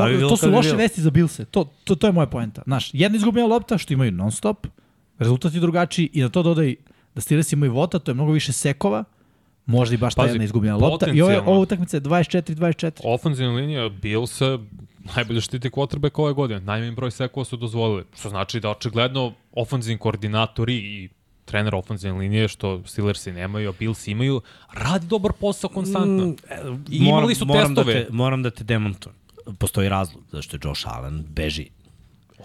bilo 0.09 0.29
to 0.29 0.37
su 0.37 0.49
loše 0.51 0.75
vesti 0.75 1.01
za 1.01 1.09
Bilse. 1.09 1.45
To, 1.45 1.65
to, 1.83 1.95
to 1.95 2.07
je 2.07 2.13
moja 2.13 2.27
poenta. 2.27 2.61
Znaš, 2.63 2.89
jedna 2.93 3.15
izgubljena 3.17 3.47
lopta, 3.47 3.77
što 3.77 3.93
imaju 3.93 4.11
non 4.11 4.31
stop, 4.31 4.67
rezultat 5.21 5.53
je 5.53 5.59
drugačiji 5.59 6.09
i 6.13 6.21
na 6.21 6.29
to 6.29 6.43
dodaj 6.43 6.75
da 7.15 7.21
Steelers 7.21 7.53
imaju 7.53 7.73
Vota, 7.73 7.99
to 7.99 8.11
je 8.11 8.15
mnogo 8.15 8.31
više 8.31 8.51
sekova, 8.51 9.03
možda 9.65 9.95
i 9.95 9.97
baš 9.97 10.15
ta 10.15 10.21
Pazi, 10.21 10.33
jedna 10.33 10.43
izgubljena 10.43 10.77
lopta. 10.77 11.11
I 11.11 11.21
ovo, 11.21 11.39
ovo 11.45 11.61
utakmica 11.61 11.97
je 11.97 12.01
24-24. 12.01 13.01
Ofenzivna 13.03 13.53
linija 13.53 13.89
Billsa 13.89 14.59
najbolje 15.15 15.41
štiti 15.41 15.69
quarterback 15.69 16.21
ove 16.21 16.33
godine. 16.33 16.59
Najmanji 16.59 16.95
broj 16.95 17.11
sekova 17.11 17.45
su 17.45 17.57
dozvolili. 17.57 18.03
Što 18.15 18.29
znači 18.29 18.59
da 18.59 18.69
očigledno 18.69 19.33
ofenzivni 19.51 19.99
koordinatori 19.99 20.75
i 20.75 21.09
trener 21.45 21.75
ofenzivne 21.75 22.19
linije, 22.19 22.47
što 22.47 22.81
Steelersi 22.85 23.31
nemaju, 23.31 23.69
a 23.69 23.73
Bills 23.79 24.07
imaju, 24.07 24.41
radi 24.73 25.07
dobar 25.07 25.31
posao 25.39 25.69
konstantno. 25.69 26.25
Mm, 26.25 26.35
I 26.89 26.97
imali 26.97 27.35
su 27.35 27.45
moram 27.45 27.75
testove. 27.75 27.93
Da 27.93 28.05
te, 28.05 28.13
moram 28.13 28.43
da 28.43 28.49
te 28.49 28.63
demontujem. 28.63 29.15
Postoji 29.57 29.89
razlog 29.89 30.23
zašto 30.31 30.55
je 30.55 30.59
Josh 30.63 30.87
Allen 30.87 31.25
beži. 31.29 31.69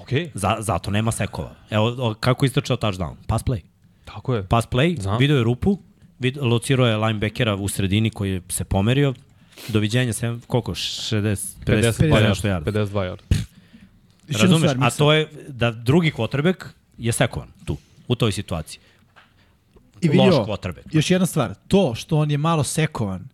Ok, 0.06 0.12
Za, 0.34 0.56
zato 0.60 0.90
nema 0.90 1.12
sekova. 1.12 1.54
Evo, 1.70 2.14
kako 2.20 2.44
je 2.44 2.46
istračao 2.46 2.76
touchdown? 2.76 3.14
Pass 3.26 3.44
play. 3.44 3.60
tako 4.04 4.34
je. 4.34 4.46
Pass 4.48 4.68
play, 4.68 5.00
Znam. 5.00 5.18
video 5.18 5.36
je 5.36 5.44
rupu, 5.44 5.78
vid, 6.18 6.36
locirao 6.36 6.86
je 6.86 6.96
linebackera 6.96 7.54
u 7.54 7.68
sredini 7.68 8.10
koji 8.10 8.30
je 8.32 8.42
se 8.48 8.64
pomerio. 8.64 9.14
Doviđenja, 9.68 10.12
sem, 10.12 10.42
koliko? 10.46 10.74
60, 10.74 11.20
50, 11.20 11.56
50 11.66 12.10
50 12.10 12.28
nešto 12.28 12.48
yarda. 12.48 12.72
52 12.72 12.86
yarda. 12.92 13.22
Još 14.28 14.42
jednu 14.42 14.58
Razumeš? 14.58 14.86
A 14.86 14.90
to 14.90 15.12
je 15.12 15.28
da 15.48 15.70
drugi 15.70 16.12
quarterback 16.16 16.64
je 16.98 17.12
sekovan 17.12 17.48
tu, 17.64 17.76
u 18.08 18.14
toj 18.14 18.32
situaciji. 18.32 18.80
I 20.00 20.08
vidi 20.08 20.18
loš 20.18 20.34
quarterback. 20.34 20.82
Još 20.92 21.10
jedna 21.10 21.26
stvar, 21.26 21.54
to 21.68 21.94
što 21.94 22.18
on 22.18 22.30
je 22.30 22.38
malo 22.38 22.64
sekovan, 22.64 23.28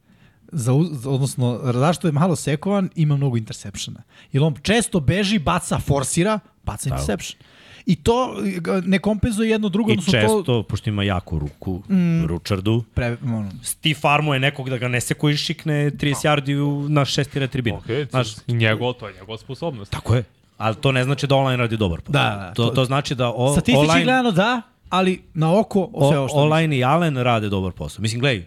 za, 0.53 0.73
odnosno, 1.07 1.61
zašto 1.75 2.09
je 2.09 2.13
malo 2.13 2.37
sekovan, 2.37 2.91
ima 2.95 3.17
mnogo 3.17 3.37
intersepšena. 3.37 4.03
Jer 4.33 4.43
on 4.43 4.55
često 4.63 5.01
beži, 5.01 5.39
baca, 5.39 5.79
forsira, 5.79 6.39
baca 6.65 6.89
interception. 6.89 7.39
I 7.87 7.97
to 7.97 8.37
e, 8.45 8.83
ne 8.85 8.99
kompenzuje 8.99 9.51
jedno 9.51 9.69
drugo, 9.69 9.93
I 9.93 9.97
često, 10.11 10.43
to... 10.43 10.63
pošto 10.63 10.91
ima 10.91 11.03
jaku 11.03 11.39
ruku, 11.39 11.83
mm. 11.89 12.25
ručardu, 12.27 12.85
Pre, 12.95 13.17
ono, 13.25 13.51
Steve 13.63 13.95
Farmo 13.95 14.35
je 14.35 14.41
nekog 14.41 14.71
da 14.71 14.79
ga 14.79 14.89
ne 14.89 15.01
seku 15.01 15.31
i 15.31 15.37
šikne 15.37 15.91
30 15.91 16.13
yardi 16.13 16.55
u, 16.61 16.89
na 16.89 17.05
šestire 17.05 17.49
tribine. 17.49 17.77
Ok, 17.77 18.11
Znaš, 18.11 18.29
i 18.47 18.53
njegov, 18.53 18.93
to 18.93 19.09
je 19.09 19.15
njegova 19.15 19.39
sposobnost. 19.39 19.91
tako 19.93 20.15
je. 20.15 20.25
Ali 20.59 20.77
to 20.77 20.93
ne 20.93 21.05
znači 21.05 21.27
da 21.27 21.35
online 21.37 21.57
radi 21.57 21.77
dobar 21.77 22.01
posao. 22.01 22.13
Da, 22.13 22.37
da, 22.37 22.55
to, 22.55 22.67
to- 22.67 22.75
to 22.75 22.85
znači 22.85 23.15
da 23.15 23.33
o, 23.37 23.53
statistički 23.53 23.79
online, 23.79 24.05
gledano 24.05 24.31
da, 24.31 24.63
ali 24.89 25.23
na 25.35 25.59
oko 25.59 25.91
sve 26.09 26.19
ovo 26.19 26.29
što... 26.29 26.37
online 26.37 26.77
i 26.77 26.85
Allen 26.85 27.17
rade 27.17 27.49
dobar 27.49 27.73
posao. 27.73 28.03
Mislim, 28.03 28.21
gledaj, 28.21 28.47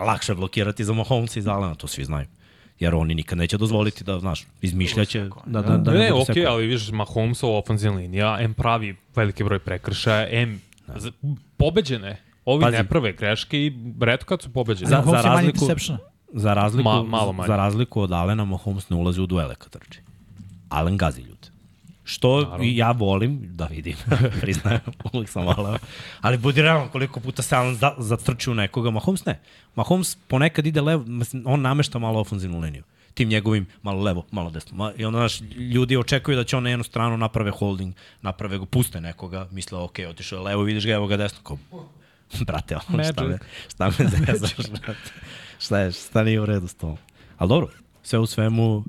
lakše 0.00 0.34
blokirati 0.34 0.84
za 0.84 0.92
Mahomes 0.92 1.36
i 1.36 1.42
za 1.42 1.52
Allena, 1.52 1.74
to 1.74 1.86
svi 1.86 2.04
znaju. 2.04 2.26
Jer 2.80 2.94
oni 2.94 3.14
nikad 3.14 3.38
neće 3.38 3.58
dozvoliti 3.58 4.04
da, 4.04 4.20
znaš, 4.20 4.46
izmišljaće 4.62 5.28
da, 5.46 5.62
da, 5.62 5.76
da 5.76 5.92
ne, 5.92 5.98
ne, 5.98 6.12
okej, 6.12 6.24
sekund. 6.24 6.46
ali 6.46 6.66
vidiš, 6.66 6.90
Mahomesova 6.90 7.58
ofenzivna 7.58 7.98
linija, 7.98 8.38
M 8.40 8.54
pravi 8.54 8.96
veliki 9.16 9.44
broj 9.44 9.58
prekršaja, 9.58 10.28
M 10.32 10.60
z- 10.96 11.10
pobeđene. 11.56 12.16
Ovi 12.44 12.62
Pazi. 12.62 12.76
ne 12.76 12.84
prave 12.84 13.12
greške 13.12 13.58
i 13.58 13.72
redko 14.00 14.26
kad 14.26 14.42
su 14.42 14.52
pobeđeni. 14.52 14.88
Za- 14.88 15.02
Za, 15.06 15.22
razliku-. 15.22 15.96
Za 16.32 16.54
razliku, 16.54 16.88
Ma- 16.88 17.02
malo 17.02 17.32
manje. 17.32 17.46
za 17.46 17.56
razliku 17.56 18.00
od 18.00 18.12
Alena, 18.12 18.44
Mahomes 18.44 18.90
ne 18.90 18.96
ulazi 18.96 19.20
u 19.20 19.26
duele 19.26 19.54
kad 19.54 19.70
trči. 19.72 20.00
Allen 20.68 20.96
gazi 20.96 21.20
ljude. 21.20 21.39
Što 22.10 22.40
Naravno. 22.40 22.64
ja 22.66 22.90
volim 22.90 23.56
da 23.56 23.66
vidim, 23.66 23.96
priznajem, 24.40 24.80
uvijek 25.12 25.30
sam 25.30 25.44
volao. 25.44 25.78
Ali 26.20 26.38
budi 26.38 26.62
realno 26.62 26.88
koliko 26.88 27.20
puta 27.20 27.42
se 27.42 27.56
Allen 27.56 27.74
za, 27.74 27.94
zatrči 27.98 28.50
u 28.50 28.54
nekoga, 28.54 28.90
Mahomes 28.90 29.24
ne. 29.24 29.40
Mahomes 29.74 30.14
ponekad 30.14 30.66
ide 30.66 30.80
levo, 30.80 31.04
on 31.44 31.60
namešta 31.60 31.98
malo 31.98 32.20
ofenzivnu 32.20 32.60
liniju 32.60 32.84
tim 33.14 33.28
njegovim 33.28 33.66
malo 33.82 34.02
levo, 34.02 34.26
malo 34.30 34.50
desno. 34.50 34.76
Ma, 34.76 34.92
I 34.96 35.04
onda 35.04 35.18
naš, 35.18 35.40
ljudi 35.74 35.96
očekuju 35.96 36.36
da 36.36 36.44
će 36.44 36.56
on 36.56 36.62
na 36.62 36.70
jednu 36.70 36.84
stranu 36.84 37.16
naprave 37.16 37.50
holding, 37.50 37.94
naprave 38.22 38.58
go, 38.58 38.66
puste 38.66 39.00
nekoga, 39.00 39.48
misle, 39.50 39.78
ok, 39.78 39.98
otišao 40.08 40.36
je 40.36 40.42
levo, 40.42 40.62
vidiš 40.62 40.86
ga, 40.86 40.92
evo 40.92 41.06
ga 41.06 41.16
desno, 41.16 41.38
kao, 41.42 41.58
brate, 42.46 42.76
ono, 42.76 43.04
šta 43.04 43.24
me, 43.24 43.38
šta 43.68 43.86
me 43.86 44.08
zezaš, 44.08 44.70
brate. 44.70 45.10
Šta 45.58 45.78
je, 45.78 45.92
šta 45.92 46.22
nije 46.24 46.40
u 46.40 46.46
redu 46.46 46.68
s 46.68 46.74
tom? 46.74 46.96
Ali 47.38 47.48
dobro, 47.48 47.68
sve 48.02 48.18
u 48.18 48.26
svemu, 48.26 48.84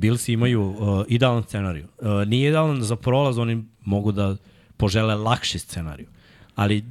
Billsi 0.00 0.32
imaju 0.32 0.62
uh, 0.62 1.04
idealan 1.08 1.42
scenariju. 1.42 1.84
Uh, 1.84 2.28
nije 2.28 2.48
idealan 2.48 2.82
za 2.82 2.96
prolaz, 2.96 3.38
oni 3.38 3.64
mogu 3.84 4.12
da 4.12 4.36
požele 4.76 5.14
lakši 5.14 5.58
scenariju. 5.58 6.08
Ali 6.54 6.84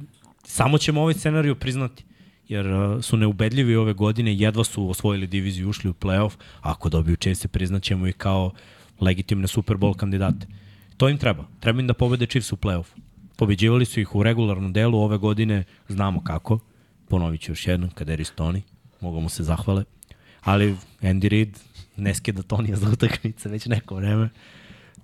samo 0.44 0.78
ćemo 0.78 1.00
ovaj 1.00 1.14
scenariju 1.14 1.54
priznati 1.54 2.04
jer 2.48 2.66
uh, 2.66 3.02
su 3.02 3.16
neubedljivi 3.16 3.76
ove 3.76 3.92
godine, 3.92 4.34
jedva 4.34 4.64
su 4.64 4.90
osvojili 4.90 5.26
diviziju, 5.26 5.68
ušli 5.68 5.90
u 5.90 5.94
playoff, 5.94 6.32
ako 6.60 6.88
dobiju 6.88 7.16
Chiefs, 7.16 7.46
priznaćemo 7.46 8.06
i 8.06 8.12
kao 8.12 8.52
legitimne 9.00 9.46
Super 9.46 9.76
Bowl 9.76 9.96
kandidate. 9.96 10.46
To 10.96 11.08
im 11.08 11.18
treba. 11.18 11.44
Treba 11.60 11.80
im 11.80 11.86
da 11.86 11.94
pobede 11.94 12.26
Chiefs 12.26 12.52
u 12.52 12.56
play-off. 12.56 12.86
Pobeđivali 13.36 13.84
su 13.84 14.00
ih 14.00 14.14
u 14.14 14.22
regularnom 14.22 14.72
delu 14.72 14.98
ove 14.98 15.18
godine, 15.18 15.64
znamo 15.88 16.22
kako. 16.24 16.58
Ponovit 17.08 17.40
ću 17.40 17.52
još 17.52 17.66
jednom, 17.66 17.90
kada 17.90 18.12
je 18.12 18.24
Toni, 18.34 18.62
mogu 19.00 19.20
mu 19.20 19.28
se 19.28 19.42
zahvale. 19.42 19.84
Ali 20.42 20.76
Andy 21.02 21.28
Reid 21.28 21.58
ne 21.96 22.14
skida 22.14 22.42
Tonija 22.42 22.76
za 22.76 22.88
utakmice 22.92 23.48
već 23.48 23.66
neko 23.66 23.94
vreme. 23.94 24.28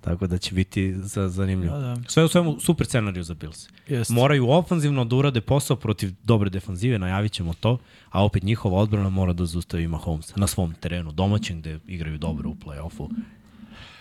Tako 0.01 0.27
da 0.27 0.37
će 0.37 0.55
biti 0.55 0.93
za, 0.95 1.29
zanimljivo. 1.29 1.77
Da, 1.77 1.87
da. 1.87 1.95
Sve 2.07 2.23
u 2.23 2.27
svemu 2.27 2.59
super 2.59 2.87
scenariju 2.87 3.23
za 3.23 3.33
Bills. 3.33 3.69
Jeste. 3.87 4.13
Moraju 4.13 4.49
ofanzivno 4.49 5.05
da 5.05 5.15
urade 5.15 5.41
posao 5.41 5.77
protiv 5.77 6.11
dobre 6.23 6.49
defanzive, 6.49 6.99
najavit 6.99 7.31
ćemo 7.31 7.53
to, 7.53 7.77
a 8.09 8.23
opet 8.25 8.43
njihova 8.43 8.77
odbrana 8.79 9.09
mora 9.09 9.33
da 9.33 9.45
zaustavi 9.45 9.87
Mahomes 9.87 10.35
na 10.35 10.47
svom 10.47 10.73
terenu, 10.73 11.11
domaćem 11.11 11.59
gde 11.59 11.79
igraju 11.87 12.17
dobro 12.17 12.49
u 12.49 12.55
play-offu. 12.55 13.09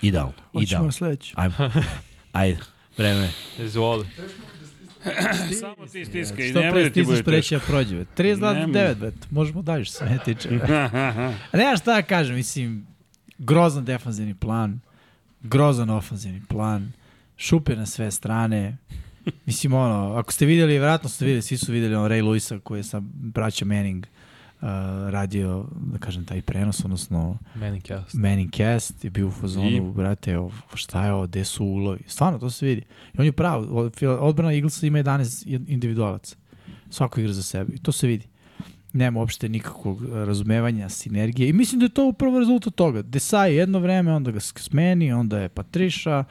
Idealno, 0.02 0.32
Hoćemo 0.52 0.62
idealno. 0.62 0.92
sledeću. 0.92 1.34
Ajmo. 1.36 1.54
Ajde, 2.32 2.58
vreme. 2.98 3.30
Izvoli. 3.58 4.06
Samo 5.60 5.86
ti 5.92 6.04
stiskaj, 6.04 6.48
Što 6.50 6.60
nemoj 6.60 6.82
da 6.82 6.90
ti 6.90 7.02
bude 7.02 7.22
preći 7.22 7.54
ja 7.54 7.60
prođe. 7.60 8.04
32 8.16 8.54
Nemoj. 8.54 8.82
9, 8.82 8.94
bet. 8.94 9.14
Možemo 9.30 9.62
dalje 9.62 9.84
što 9.84 9.98
se 9.98 10.04
ne 10.04 10.18
tiče. 10.24 10.48
A 11.52 11.56
nema 11.56 11.76
šta 11.76 11.94
da 11.94 12.02
kažem, 12.02 12.36
mislim, 12.36 12.86
grozan 13.38 13.84
defanzivni 13.84 14.34
plan, 14.34 14.80
grozan 15.40 15.90
ofanzivni 15.90 16.42
plan, 16.48 16.92
šupe 17.36 17.76
na 17.76 17.86
sve 17.86 18.10
strane. 18.10 18.76
Mislim, 19.46 19.72
ono, 19.72 20.14
ako 20.14 20.32
ste 20.32 20.46
videli, 20.46 20.72
vjerojatno 20.72 21.08
ste 21.08 21.24
videli, 21.24 21.42
svi 21.42 21.56
su 21.56 21.72
videli 21.72 21.94
ono 21.94 22.08
Ray 22.08 22.22
Lewisa 22.22 22.60
koji 22.60 22.78
je 22.78 22.84
sa 22.84 23.00
braćom 23.02 23.68
Manning 23.68 24.06
uh, 24.56 24.68
radio, 25.08 25.64
da 25.82 25.98
kažem, 25.98 26.24
taj 26.24 26.42
prenos, 26.42 26.84
odnosno 26.84 27.38
Manning 27.54 27.82
cast. 27.82 28.14
Manning 28.14 28.50
cast 28.52 29.04
je 29.04 29.10
bio 29.10 29.28
u 29.28 29.32
fazonu, 29.32 29.68
I? 29.68 29.80
brate, 29.92 30.36
šta 30.74 31.06
je 31.06 31.12
ovo, 31.12 31.26
gde 31.26 31.44
su 31.44 31.64
ulovi? 31.64 32.00
Stvarno, 32.06 32.38
to 32.38 32.50
se 32.50 32.66
vidi. 32.66 32.82
I 33.14 33.20
on 33.20 33.24
je 33.24 33.32
pravo, 33.32 33.64
od- 33.76 33.92
odbrana 34.20 34.52
Eaglesa 34.52 34.86
ima 34.86 34.98
11 34.98 35.46
individualaca. 35.66 36.36
Svako 36.90 37.20
igra 37.20 37.32
za 37.32 37.42
sebe 37.42 37.72
i 37.74 37.78
to 37.78 37.92
se 37.92 38.06
vidi. 38.06 38.26
Nema 38.92 39.20
uopšte 39.20 39.48
nikakvog 39.48 40.02
eh, 40.02 40.24
razumevanja, 40.24 40.88
sinergije. 40.88 41.48
I 41.48 41.52
mislim 41.52 41.78
da 41.78 41.84
je 41.84 41.90
to 41.90 42.06
upravo 42.06 42.38
rezultat 42.38 42.74
toga. 42.74 43.02
Desai 43.02 43.54
jedno 43.54 43.78
vreme, 43.78 44.12
onda 44.12 44.30
ga 44.30 44.40
smeni, 44.40 45.12
onda 45.12 45.38
je 45.38 45.48
Patriša, 45.48 46.24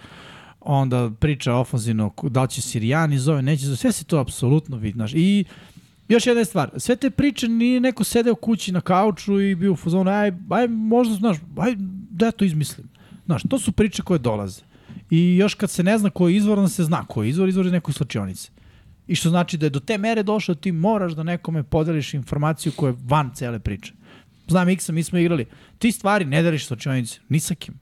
onda 0.61 1.11
priča 1.11 1.53
ofanzivno 1.53 2.09
ko- 2.09 2.29
da 2.29 2.41
li 2.41 2.49
će 2.49 2.61
Sirijani 2.61 3.19
zove, 3.19 3.41
neće 3.41 3.65
zove, 3.65 3.77
sve 3.77 3.91
se 3.91 4.03
to 4.05 4.17
apsolutno 4.17 4.77
vidi. 4.77 4.93
Znaš. 4.93 5.11
I 5.13 5.45
još 6.07 6.27
jedna 6.27 6.41
je 6.41 6.45
stvar, 6.45 6.69
sve 6.77 6.95
te 6.95 7.09
priče 7.09 7.47
nije 7.47 7.79
neko 7.79 8.03
sedeo 8.03 8.35
kući 8.35 8.71
na 8.71 8.81
kauču 8.81 9.41
i 9.41 9.55
bio 9.55 9.73
u 9.73 9.75
fazonu, 9.75 10.11
aj, 10.11 10.31
aj 10.49 10.67
možda, 10.67 11.15
znaš, 11.15 11.37
aj 11.57 11.75
da 12.09 12.25
ja 12.25 12.31
to 12.31 12.45
izmislim. 12.45 12.89
Znaš, 13.25 13.43
to 13.49 13.59
su 13.59 13.71
priče 13.71 14.01
koje 14.01 14.19
dolaze. 14.19 14.61
I 15.09 15.37
još 15.37 15.53
kad 15.53 15.69
se 15.69 15.83
ne 15.83 15.97
zna 15.97 16.09
ko 16.09 16.27
je 16.27 16.35
izvor, 16.35 16.57
onda 16.57 16.69
se 16.69 16.83
zna 16.83 17.05
ko 17.05 17.23
je 17.23 17.29
izvor, 17.29 17.49
izvor 17.49 17.65
iz 17.65 17.71
nekoj 17.71 17.93
slačionice. 17.93 18.51
I 19.07 19.15
što 19.15 19.29
znači 19.29 19.57
da 19.57 19.65
je 19.65 19.69
do 19.69 19.79
te 19.79 19.97
mere 19.97 20.23
došao, 20.23 20.55
ti 20.55 20.71
moraš 20.71 21.13
da 21.13 21.23
nekome 21.23 21.63
podeliš 21.63 22.13
informaciju 22.13 22.73
koja 22.75 22.89
je 22.89 22.97
van 23.03 23.31
cele 23.35 23.59
priče. 23.59 23.93
Znam 24.47 24.69
X-a, 24.69 24.91
mi 24.93 25.03
smo 25.03 25.19
igrali. 25.19 25.45
Ti 25.79 25.91
stvari 25.91 26.25
ne 26.25 26.43
deliš 26.43 26.67
slačionice, 26.67 27.19
ni 27.29 27.39
sa 27.39 27.55
kim. 27.55 27.73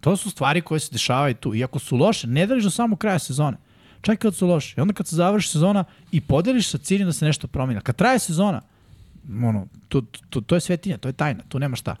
To 0.00 0.16
su 0.16 0.30
stvari 0.30 0.60
koje 0.60 0.80
se 0.80 0.92
dešavaju 0.92 1.34
tu. 1.34 1.54
I 1.54 1.64
ako 1.64 1.78
su 1.78 1.96
loše, 1.96 2.26
ne 2.26 2.46
deliš 2.46 2.64
do 2.64 2.70
samog 2.70 2.98
kraja 2.98 3.18
sezone. 3.18 3.56
Čak 4.00 4.14
i 4.14 4.18
kad 4.18 4.34
su 4.34 4.46
loše. 4.46 4.74
I 4.78 4.80
onda 4.80 4.94
kad 4.94 5.08
se 5.08 5.16
završi 5.16 5.48
sezona 5.48 5.84
i 6.12 6.20
podeliš 6.20 6.68
sa 6.68 6.78
ciljem 6.78 7.06
da 7.06 7.12
se 7.12 7.24
nešto 7.24 7.46
promijena. 7.46 7.80
Kad 7.80 7.96
traje 7.96 8.18
sezona, 8.18 8.60
ono, 9.28 9.66
to, 9.88 10.02
to, 10.30 10.40
to 10.40 10.54
je 10.54 10.60
svetinja, 10.60 10.98
to 10.98 11.08
je 11.08 11.12
tajna, 11.12 11.42
tu 11.48 11.58
nema 11.58 11.76
šta. 11.76 11.96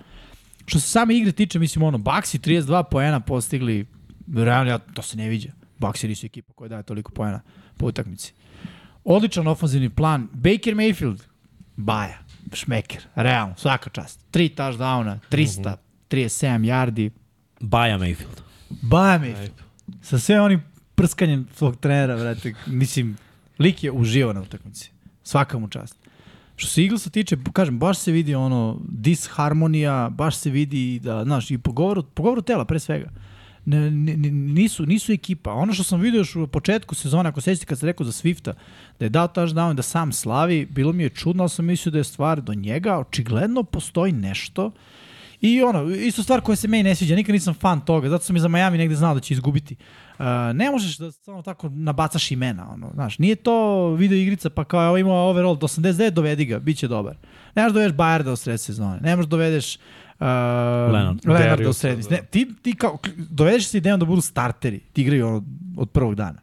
Što 0.66 0.80
se 0.80 0.88
same 0.88 1.16
igre 1.16 1.32
tiče, 1.32 1.58
mislim, 1.58 1.82
ono, 1.82 1.98
Baxi 1.98 2.38
32 2.38 2.84
poena 2.90 3.20
postigli, 3.20 3.86
realno, 4.34 4.70
ja, 4.70 4.78
to 4.78 5.02
se 5.02 5.16
ne 5.16 5.28
viđa. 5.28 5.52
Baxi 5.78 6.08
nisu 6.08 6.26
ekipa 6.26 6.52
koja 6.52 6.68
daje 6.68 6.82
toliko 6.82 7.12
poena 7.12 7.40
po 7.76 7.86
utakmici. 7.86 8.32
Odličan 9.04 9.48
ofanzivni 9.48 9.88
plan. 9.88 10.28
Baker 10.32 10.74
Mayfield, 10.74 11.18
baja, 11.76 12.18
šmeker, 12.52 13.02
realno, 13.14 13.54
svaka 13.58 13.90
čast. 13.90 14.20
Tri 14.30 14.48
touchdowna, 14.56 15.18
300, 15.30 15.76
37 16.10 16.66
yardi, 16.66 17.10
Baja 17.60 17.98
Mayfield. 17.98 18.40
Baja 18.82 19.18
Mayfield. 19.18 19.60
Sa 20.02 20.18
sve 20.18 20.40
onim 20.40 20.62
prskanjem 21.00 21.46
svog 21.54 21.76
trenera, 21.76 22.14
vrate, 22.14 22.54
mislim, 22.66 23.16
lik 23.58 23.84
je 23.84 23.92
uživao 23.92 24.32
na 24.32 24.40
utakmici. 24.40 24.90
Svaka 25.22 25.58
mu 25.58 25.68
čast. 25.68 25.96
Što 26.56 26.68
se 26.68 26.82
Eaglesa 26.82 27.10
tiče, 27.10 27.36
kažem, 27.52 27.78
baš 27.78 27.98
se 27.98 28.12
vidi 28.12 28.34
ono 28.34 28.80
disharmonija, 28.88 30.10
baš 30.10 30.36
se 30.36 30.50
vidi 30.50 30.98
da, 30.98 31.24
znaš, 31.24 31.50
i 31.50 31.58
po 31.58 31.72
govoru, 31.72 32.42
tela 32.42 32.64
pre 32.64 32.78
svega. 32.78 33.10
Ne, 33.64 33.90
ne, 33.90 34.16
ne- 34.16 34.30
nisu, 34.30 34.86
nisu 34.86 35.12
ekipa. 35.12 35.52
Ono 35.52 35.72
što 35.72 35.84
sam 35.84 36.00
vidio 36.00 36.18
još 36.18 36.36
u 36.36 36.46
početku 36.46 36.94
sezone, 36.94 37.28
ako 37.28 37.40
sećate 37.40 37.66
kad 37.66 37.78
sam 37.78 37.86
rekao 37.86 38.06
za 38.06 38.12
Swifta, 38.12 38.52
da 38.98 39.04
je 39.04 39.08
dao 39.08 39.28
touchdown 39.28 39.74
da 39.74 39.82
sam 39.82 40.12
slavi, 40.12 40.66
bilo 40.66 40.92
mi 40.92 41.02
je 41.02 41.08
čudno, 41.08 41.42
ali 41.42 41.50
sam 41.50 41.64
mislio 41.64 41.92
da 41.92 41.98
je 41.98 42.04
stvar 42.04 42.40
do 42.40 42.54
njega, 42.54 42.98
očigledno 42.98 43.62
postoji 43.62 44.12
nešto 44.12 44.72
I 45.40 45.62
ono, 45.62 45.90
isto 45.90 46.22
stvar 46.22 46.40
koja 46.40 46.56
se 46.56 46.68
meni 46.68 46.82
ne 46.82 46.94
sviđa, 46.94 47.14
nikad 47.16 47.32
nisam 47.32 47.54
fan 47.54 47.80
toga, 47.80 48.08
zato 48.08 48.24
sam 48.24 48.36
i 48.36 48.40
za 48.40 48.48
Miami 48.48 48.78
negde 48.78 48.94
znao 48.94 49.14
da 49.14 49.20
će 49.20 49.34
izgubiti. 49.34 49.76
Uh, 50.20 50.26
ne 50.54 50.70
možeš 50.70 50.98
da 50.98 51.12
samo 51.12 51.42
tako 51.42 51.68
nabacaš 51.68 52.30
imena, 52.30 52.72
ono, 52.72 52.90
znaš, 52.94 53.18
nije 53.18 53.36
to 53.36 53.88
video 53.94 54.18
igrica 54.18 54.50
pa 54.50 54.64
kao 54.64 54.86
evo 54.86 54.96
ima 54.96 55.12
overall 55.12 55.56
do 55.56 55.66
89, 55.66 56.10
dovedi 56.10 56.44
ga, 56.44 56.58
bit 56.58 56.78
će 56.78 56.88
dobar. 56.88 57.16
Ne 57.54 57.62
možeš 57.62 57.72
da 57.72 57.78
dovedeš 57.78 57.96
Bajarda 57.96 58.32
u 58.32 58.36
sred 58.36 58.60
sezone, 58.60 59.00
ne 59.00 59.16
možeš 59.16 59.26
da 59.26 59.30
dovedeš 59.30 59.76
uh, 59.76 59.82
Leonard. 60.92 61.26
Leonarda 61.26 61.70
u 61.70 61.72
da. 61.82 62.16
Ne, 62.16 62.22
ti, 62.30 62.48
ti 62.62 62.74
kao, 62.74 62.98
dovedeš 63.16 63.68
se 63.68 63.78
idejom 63.78 64.00
da 64.00 64.06
budu 64.06 64.20
starteri, 64.20 64.78
ti 64.78 65.02
igraju 65.02 65.26
ono, 65.26 65.42
od 65.76 65.90
prvog 65.90 66.14
dana. 66.14 66.40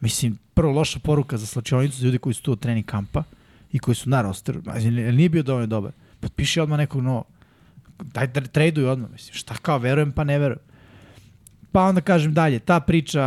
Mislim, 0.00 0.38
prvo 0.54 0.72
loša 0.72 0.98
poruka 0.98 1.36
za 1.36 1.46
slačionicu 1.46 1.98
za 1.98 2.04
ljudi 2.04 2.18
koji 2.18 2.34
su 2.34 2.42
tu 2.42 2.52
od 2.52 2.60
trening 2.60 2.86
kampa 2.86 3.22
i 3.72 3.78
koji 3.78 3.94
su 3.94 4.10
na 4.10 4.22
rosteru. 4.22 4.60
Znači, 4.62 4.90
nije 4.90 5.28
bio 5.28 5.42
dovoljno 5.42 5.66
dobar. 5.66 5.92
Potpiši 6.20 6.60
odmah 6.60 6.78
nekog 6.78 7.02
novog 7.02 7.26
daj 8.02 8.26
da 8.26 8.40
traduj 8.40 8.86
odmah, 8.86 9.10
mislim, 9.10 9.34
šta 9.34 9.54
kao, 9.54 9.78
verujem 9.78 10.12
pa 10.12 10.24
ne 10.24 10.38
verujem. 10.38 10.60
Pa 11.78 11.82
onda 11.84 12.00
kažem 12.00 12.34
dalje, 12.34 12.58
ta 12.58 12.80
priča 12.80 13.22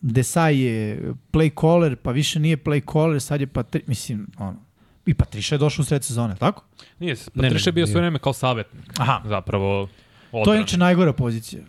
Desai 0.00 0.60
je 0.60 1.02
play 1.32 1.60
caller, 1.60 1.96
pa 1.96 2.10
više 2.10 2.40
nije 2.40 2.56
play 2.56 2.92
caller, 2.92 3.20
sad 3.20 3.40
je 3.40 3.46
Patri... 3.46 3.82
Mislim, 3.86 4.26
ono, 4.38 4.56
i 5.06 5.14
Patriša 5.14 5.54
je 5.54 5.58
došao 5.58 5.82
u 5.82 5.84
sred 5.84 6.04
sezone, 6.04 6.36
tako? 6.36 6.64
Nije, 6.98 7.16
Patriša 7.34 7.68
je 7.68 7.72
bio 7.72 7.86
sve 7.86 8.00
vreme 8.00 8.18
kao 8.18 8.32
savjetnik. 8.32 8.84
Aha, 8.98 9.20
Zapravo, 9.24 9.88
to 10.44 10.52
je 10.52 10.56
inače 10.56 10.78
najgora 10.78 11.12
pozicija. 11.12 11.62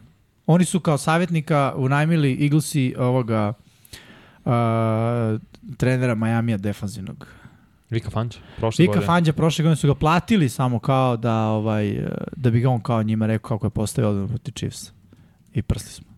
Oni 0.45 0.65
su 0.65 0.79
kao 0.79 0.97
savjetnika 0.97 1.73
unajmili 1.75 2.43
Eaglesi 2.43 2.95
ovoga 2.97 3.53
uh, 4.45 4.51
trenera 5.77 6.15
Majamija 6.15 6.57
defanzivnog. 6.57 7.27
Vika 7.89 8.09
Fanć, 8.09 8.37
prošle 8.57 8.83
Vika 8.83 8.93
godine. 8.93 9.05
Fanđa 9.05 9.33
prošle 9.33 9.63
godine 9.63 9.75
su 9.75 9.87
ga 9.87 9.95
platili 9.95 10.49
samo 10.49 10.79
kao 10.79 11.17
da 11.17 11.35
ovaj 11.35 12.07
da 12.35 12.51
bi 12.51 12.59
ga 12.59 12.69
on 12.69 12.81
kao 12.81 13.03
njima 13.03 13.25
rekao 13.25 13.57
kako 13.57 13.65
je 13.65 13.69
postavio 13.69 14.09
odbranu 14.09 14.27
protiv 14.27 14.51
Chiefs. 14.51 14.91
I 15.53 15.61
prsli 15.61 15.89
smo. 15.89 16.10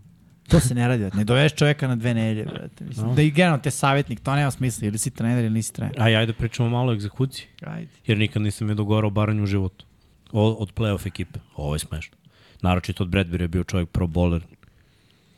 To 0.47 0.59
se 0.59 0.75
ne 0.75 0.87
radi, 0.87 1.09
ne 1.13 1.23
doveš 1.23 1.53
čovjeka 1.53 1.87
na 1.87 1.95
dve 1.95 2.13
nedelje, 2.13 2.45
brate. 2.45 2.83
Mislim, 2.85 3.07
No. 3.07 3.15
Da 3.15 3.21
i 3.21 3.31
generalno 3.31 3.63
te 3.63 3.71
savjetnik, 3.71 4.19
to 4.19 4.35
nema 4.35 4.51
smisla, 4.51 4.87
ili 4.87 4.97
si 4.97 5.11
trener 5.11 5.43
ili 5.45 5.53
nisi 5.53 5.73
trener. 5.73 6.01
Aj, 6.01 6.15
ajde 6.15 6.33
pričamo 6.33 6.69
malo 6.69 6.91
o 6.91 6.95
egzekuciji, 6.95 7.47
Ajde. 7.65 7.87
jer 8.07 8.17
nikad 8.17 8.41
nisam 8.41 8.69
je 8.69 8.75
dogovarao 8.75 9.09
baranju 9.09 9.43
u 9.43 9.47
životu. 9.47 9.85
O, 10.31 10.51
od 10.51 10.73
playoff 10.73 11.07
ekipe. 11.07 11.39
Ovo 11.55 11.75
je 11.75 11.79
smešno. 11.79 12.17
Naročito 12.61 13.03
od 13.03 13.09
Bradbury 13.09 13.41
je 13.41 13.47
bio 13.47 13.63
čovjek 13.63 13.89
pro 13.89 14.07
bowler. 14.07 14.41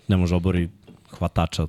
Ne 0.08 0.18
može 0.18 0.36
obori 0.36 0.70
hvatača 1.10 1.68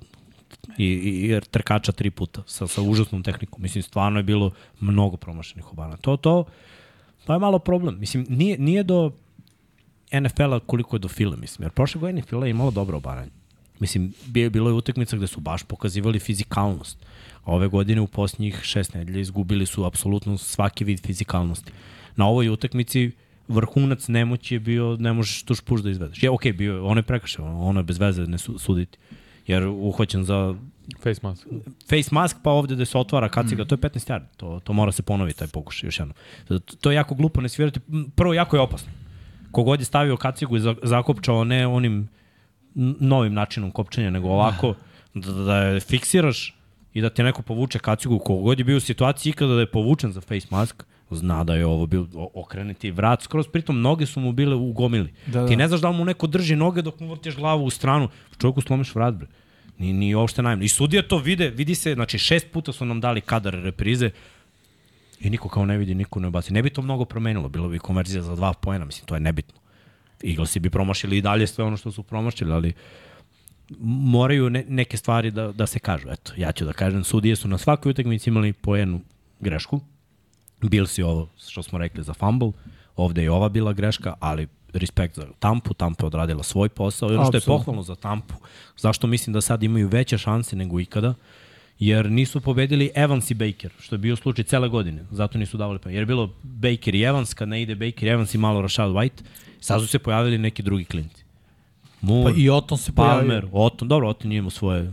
i, 0.79 0.85
i, 0.85 1.37
i 1.37 1.41
trkača 1.51 1.93
tri 1.93 2.11
puta 2.11 2.43
sa, 2.47 2.67
sa 2.67 2.83
užasnom 2.83 3.23
tehnikom. 3.23 3.63
Mislim, 3.63 3.83
stvarno 3.83 4.19
je 4.19 4.23
bilo 4.23 4.51
mnogo 4.81 5.17
promašenih 5.17 5.73
obana. 5.73 5.97
To, 5.97 6.17
to, 6.17 6.45
to 7.27 7.33
je 7.33 7.39
malo 7.39 7.59
problem. 7.59 7.99
Mislim, 8.01 8.27
nije, 8.29 8.59
nije 8.59 8.83
do 8.83 9.13
NFL-a 10.13 10.61
koliko 10.61 10.97
je 10.97 11.01
do 11.01 11.09
Fila, 11.09 11.37
mislim. 11.37 11.65
Jer 11.65 11.73
prošle 11.73 12.01
godine 12.01 12.23
Fila 12.23 12.47
je 12.47 12.51
imala 12.51 12.71
dobro 12.71 12.97
obaranje. 12.97 13.31
Mislim, 13.81 14.13
bi- 14.27 14.51
bilo 14.51 14.71
je 14.71 14.75
utakmica 14.75 15.17
gde 15.17 15.27
su 15.27 15.41
baš 15.41 15.63
pokazivali 15.63 16.19
fizikalnost. 16.19 16.99
A 17.45 17.53
ove 17.53 17.69
godine 17.69 18.01
u 18.01 18.07
posljednjih 18.07 18.61
šest 18.63 18.95
nedelja 18.95 19.21
izgubili 19.21 19.67
su 19.67 19.85
apsolutno 19.85 20.39
svaki 20.39 20.85
vid 20.85 21.01
fizikalnosti. 21.01 21.73
Na 22.17 22.27
ovoj 22.27 22.49
utakmici 22.49 23.11
vrhunac 23.49 24.09
nemoći 24.09 24.55
je 24.55 24.61
bio, 24.61 24.97
ne 24.97 25.13
možeš 25.13 25.43
tuš 25.43 25.61
puš 25.61 25.81
da 25.81 25.91
izvedeš. 25.91 26.23
Je, 26.23 26.31
okej, 26.31 26.53
bio, 26.53 26.75
je- 26.75 26.81
ono 26.81 26.99
je 26.99 27.03
prekršao, 27.03 27.61
ono 27.61 27.81
je 27.81 27.85
bez 27.85 27.99
veze 27.99 28.23
ne 28.23 28.39
su, 28.39 28.59
suditi. 28.59 28.99
Jer 29.47 29.65
uhvaćen 29.65 30.25
za 30.25 30.55
Face 30.97 31.21
mask. 31.23 31.47
face 31.89 32.09
mask, 32.13 32.37
pa 32.43 32.51
ovde 32.53 32.77
da 32.77 32.85
se 32.85 32.99
otvara 32.99 33.29
kaciga, 33.29 33.63
mm. 33.63 33.67
to 33.67 33.75
je 33.75 33.79
15 33.79 34.11
yardi. 34.11 34.27
To, 34.37 34.61
to 34.61 34.73
mora 34.73 34.93
se 34.93 35.03
ponoviti, 35.03 35.39
taj 35.39 35.49
pokušaj 35.49 35.87
još 35.87 35.99
jednom. 35.99 36.17
To, 36.49 36.59
to 36.59 36.91
je 36.91 36.95
jako 36.95 37.15
glupo 37.15 37.41
ne 37.41 37.49
svirati. 37.49 37.81
Prvo, 38.17 38.35
jako 38.35 38.57
je 38.57 38.61
opasno. 38.61 38.93
Kogod 39.57 39.81
je 39.81 39.87
stavio 39.87 40.17
kacigu 40.19 40.57
i 40.57 40.61
za- 40.61 40.75
zakopčao 40.85 41.45
ne 41.47 41.67
onim 41.69 42.09
novim 43.01 43.35
načinom 43.35 43.71
kopčenja, 43.71 44.11
nego 44.11 44.29
ovako, 44.31 44.75
da, 45.15 45.33
da 45.35 45.57
je 45.59 45.81
fiksiraš 45.83 46.55
i 46.95 47.01
da 47.01 47.11
ti 47.11 47.23
neko 47.23 47.43
povuče 47.43 47.79
kacigu, 47.81 48.19
kogod 48.21 48.59
je 48.59 48.65
bio 48.65 48.77
u 48.77 48.81
situaciji 48.83 49.31
ikada 49.31 49.55
da 49.55 49.61
je 49.61 49.67
povučen 49.69 50.13
za 50.13 50.21
face 50.23 50.47
mask, 50.51 50.85
zna 51.11 51.45
da 51.45 51.55
je 51.55 51.67
ovo 51.67 51.87
bil 51.87 52.05
o- 52.15 52.31
okrenuti 52.37 52.91
vrat 52.91 53.23
skroz, 53.23 53.47
pritom 53.49 53.81
noge 53.81 54.07
su 54.07 54.21
mu 54.21 54.33
bile 54.33 54.55
u 54.57 54.73
gomili. 54.73 55.13
Da, 55.27 55.41
da. 55.41 55.47
Ti 55.47 55.57
ne 55.57 55.69
znaš 55.69 55.81
da 55.81 55.89
li 55.89 55.97
mu 55.97 56.05
neko 56.05 56.27
drži 56.29 56.57
noge 56.57 56.83
dok 56.83 57.01
mu 57.01 57.09
vrtiš 57.09 57.37
glavu 57.37 57.65
u 57.65 57.71
stranu, 57.71 58.09
čovjeku 58.39 58.61
slomiš 58.61 58.95
vrat, 58.95 59.15
bre. 59.15 59.27
Ni, 59.79 59.93
ni 59.93 60.15
uopšte 60.15 60.43
najmno. 60.43 60.65
I 60.65 60.69
sudija 60.69 61.03
to 61.05 61.19
vide, 61.19 61.51
vidi 61.51 61.75
se, 61.75 61.95
znači 61.95 62.19
šest 62.19 62.47
puta 62.51 62.73
su 62.73 62.85
nam 62.85 63.01
dali 63.01 63.21
kadar 63.21 63.55
reprize 63.55 64.11
i 65.21 65.31
niko 65.31 65.49
kao 65.49 65.67
ne 65.67 65.79
vidi, 65.79 65.95
niko 65.95 66.21
ne 66.21 66.31
baci. 66.31 66.53
Ne 66.53 66.63
bi 66.63 66.71
to 66.71 66.83
mnogo 66.83 67.05
promenilo, 67.05 67.49
bilo 67.49 67.69
bi 67.69 67.79
konverzija 67.79 68.23
za 68.23 68.35
dva 68.35 68.53
poena, 68.53 68.85
mislim, 68.85 69.07
to 69.07 69.15
je 69.15 69.21
nebitno. 69.21 69.61
Eaglesi 70.25 70.61
bi 70.61 70.71
promašili 70.71 71.19
i 71.19 71.23
dalje 71.23 71.47
sve 71.47 71.65
ono 71.65 71.77
što 71.77 71.93
su 71.93 72.03
promašili, 72.03 72.53
ali 72.53 72.73
moraju 73.81 74.51
ne, 74.51 74.65
neke 74.69 74.97
stvari 74.97 75.31
da, 75.31 75.53
da 75.53 75.67
se 75.67 75.79
kažu. 75.79 76.09
Eto, 76.11 76.33
ja 76.37 76.53
ću 76.53 76.65
da 76.65 76.73
kažem, 76.73 77.05
sudije 77.05 77.37
su 77.37 77.49
na 77.49 77.59
svakoj 77.59 77.91
utakmici 77.91 78.31
imali 78.31 78.53
po 78.53 78.77
jednu 78.77 79.01
grešku. 79.41 79.81
Bil 80.61 80.87
si 80.87 81.03
ovo 81.03 81.29
što 81.49 81.63
smo 81.63 81.79
rekli 81.79 82.03
za 82.03 82.15
fumble, 82.15 82.53
ovde 82.97 83.23
je 83.23 83.31
ova 83.31 83.49
bila 83.49 83.73
greška, 83.73 84.15
ali 84.21 84.49
respekt 84.73 85.17
za 85.17 85.27
Tampu, 85.39 85.75
Tampa 85.75 86.05
je 86.05 86.07
odradila 86.07 86.43
svoj 86.43 86.69
posao 86.69 87.13
i 87.13 87.15
ono 87.15 87.25
što 87.25 87.37
je 87.37 87.41
pohvalno 87.41 87.83
za 87.83 87.95
Tampu, 87.95 88.35
zašto 88.77 89.07
mislim 89.07 89.33
da 89.35 89.41
sad 89.41 89.63
imaju 89.63 89.89
veće 89.89 90.19
šanse 90.19 90.57
nego 90.57 90.81
ikada, 90.81 91.15
jer 91.79 92.11
nisu 92.11 92.41
pobedili 92.41 92.91
Evans 92.95 93.31
i 93.31 93.35
Baker, 93.35 93.71
što 93.81 93.95
je 93.95 93.99
bio 93.99 94.17
slučaj 94.17 94.45
cele 94.45 94.69
godine, 94.69 95.05
zato 95.11 95.39
nisu 95.39 95.57
davali 95.57 95.79
pa. 95.79 95.91
Jer 95.91 96.03
je 96.03 96.07
bilo 96.07 96.35
Baker 96.43 96.95
i 96.95 97.03
Evans, 97.03 97.35
kad 97.35 97.49
ne 97.49 97.63
ide 97.63 97.75
Baker 97.75 98.05
i 98.05 98.11
Evans 98.11 98.35
i 98.35 98.39
malo 98.39 98.63
Rashad 98.63 98.91
White, 98.91 99.23
sad 99.61 99.81
su 99.81 99.87
se 99.87 99.99
pojavili 99.99 100.39
neki 100.39 100.63
drugi 100.63 100.85
klinci. 100.85 101.25
Moore, 102.01 102.35
Pa 102.35 102.41
i 102.41 102.51
Oton 102.51 102.79
se 102.79 102.93
pojavio. 102.93 103.19
Palmer, 103.19 103.47
Oton, 103.53 103.89
dobro, 103.89 104.09
Oton 104.09 104.29
nije 104.29 104.39
imao 104.39 104.51
svoje 104.51 104.93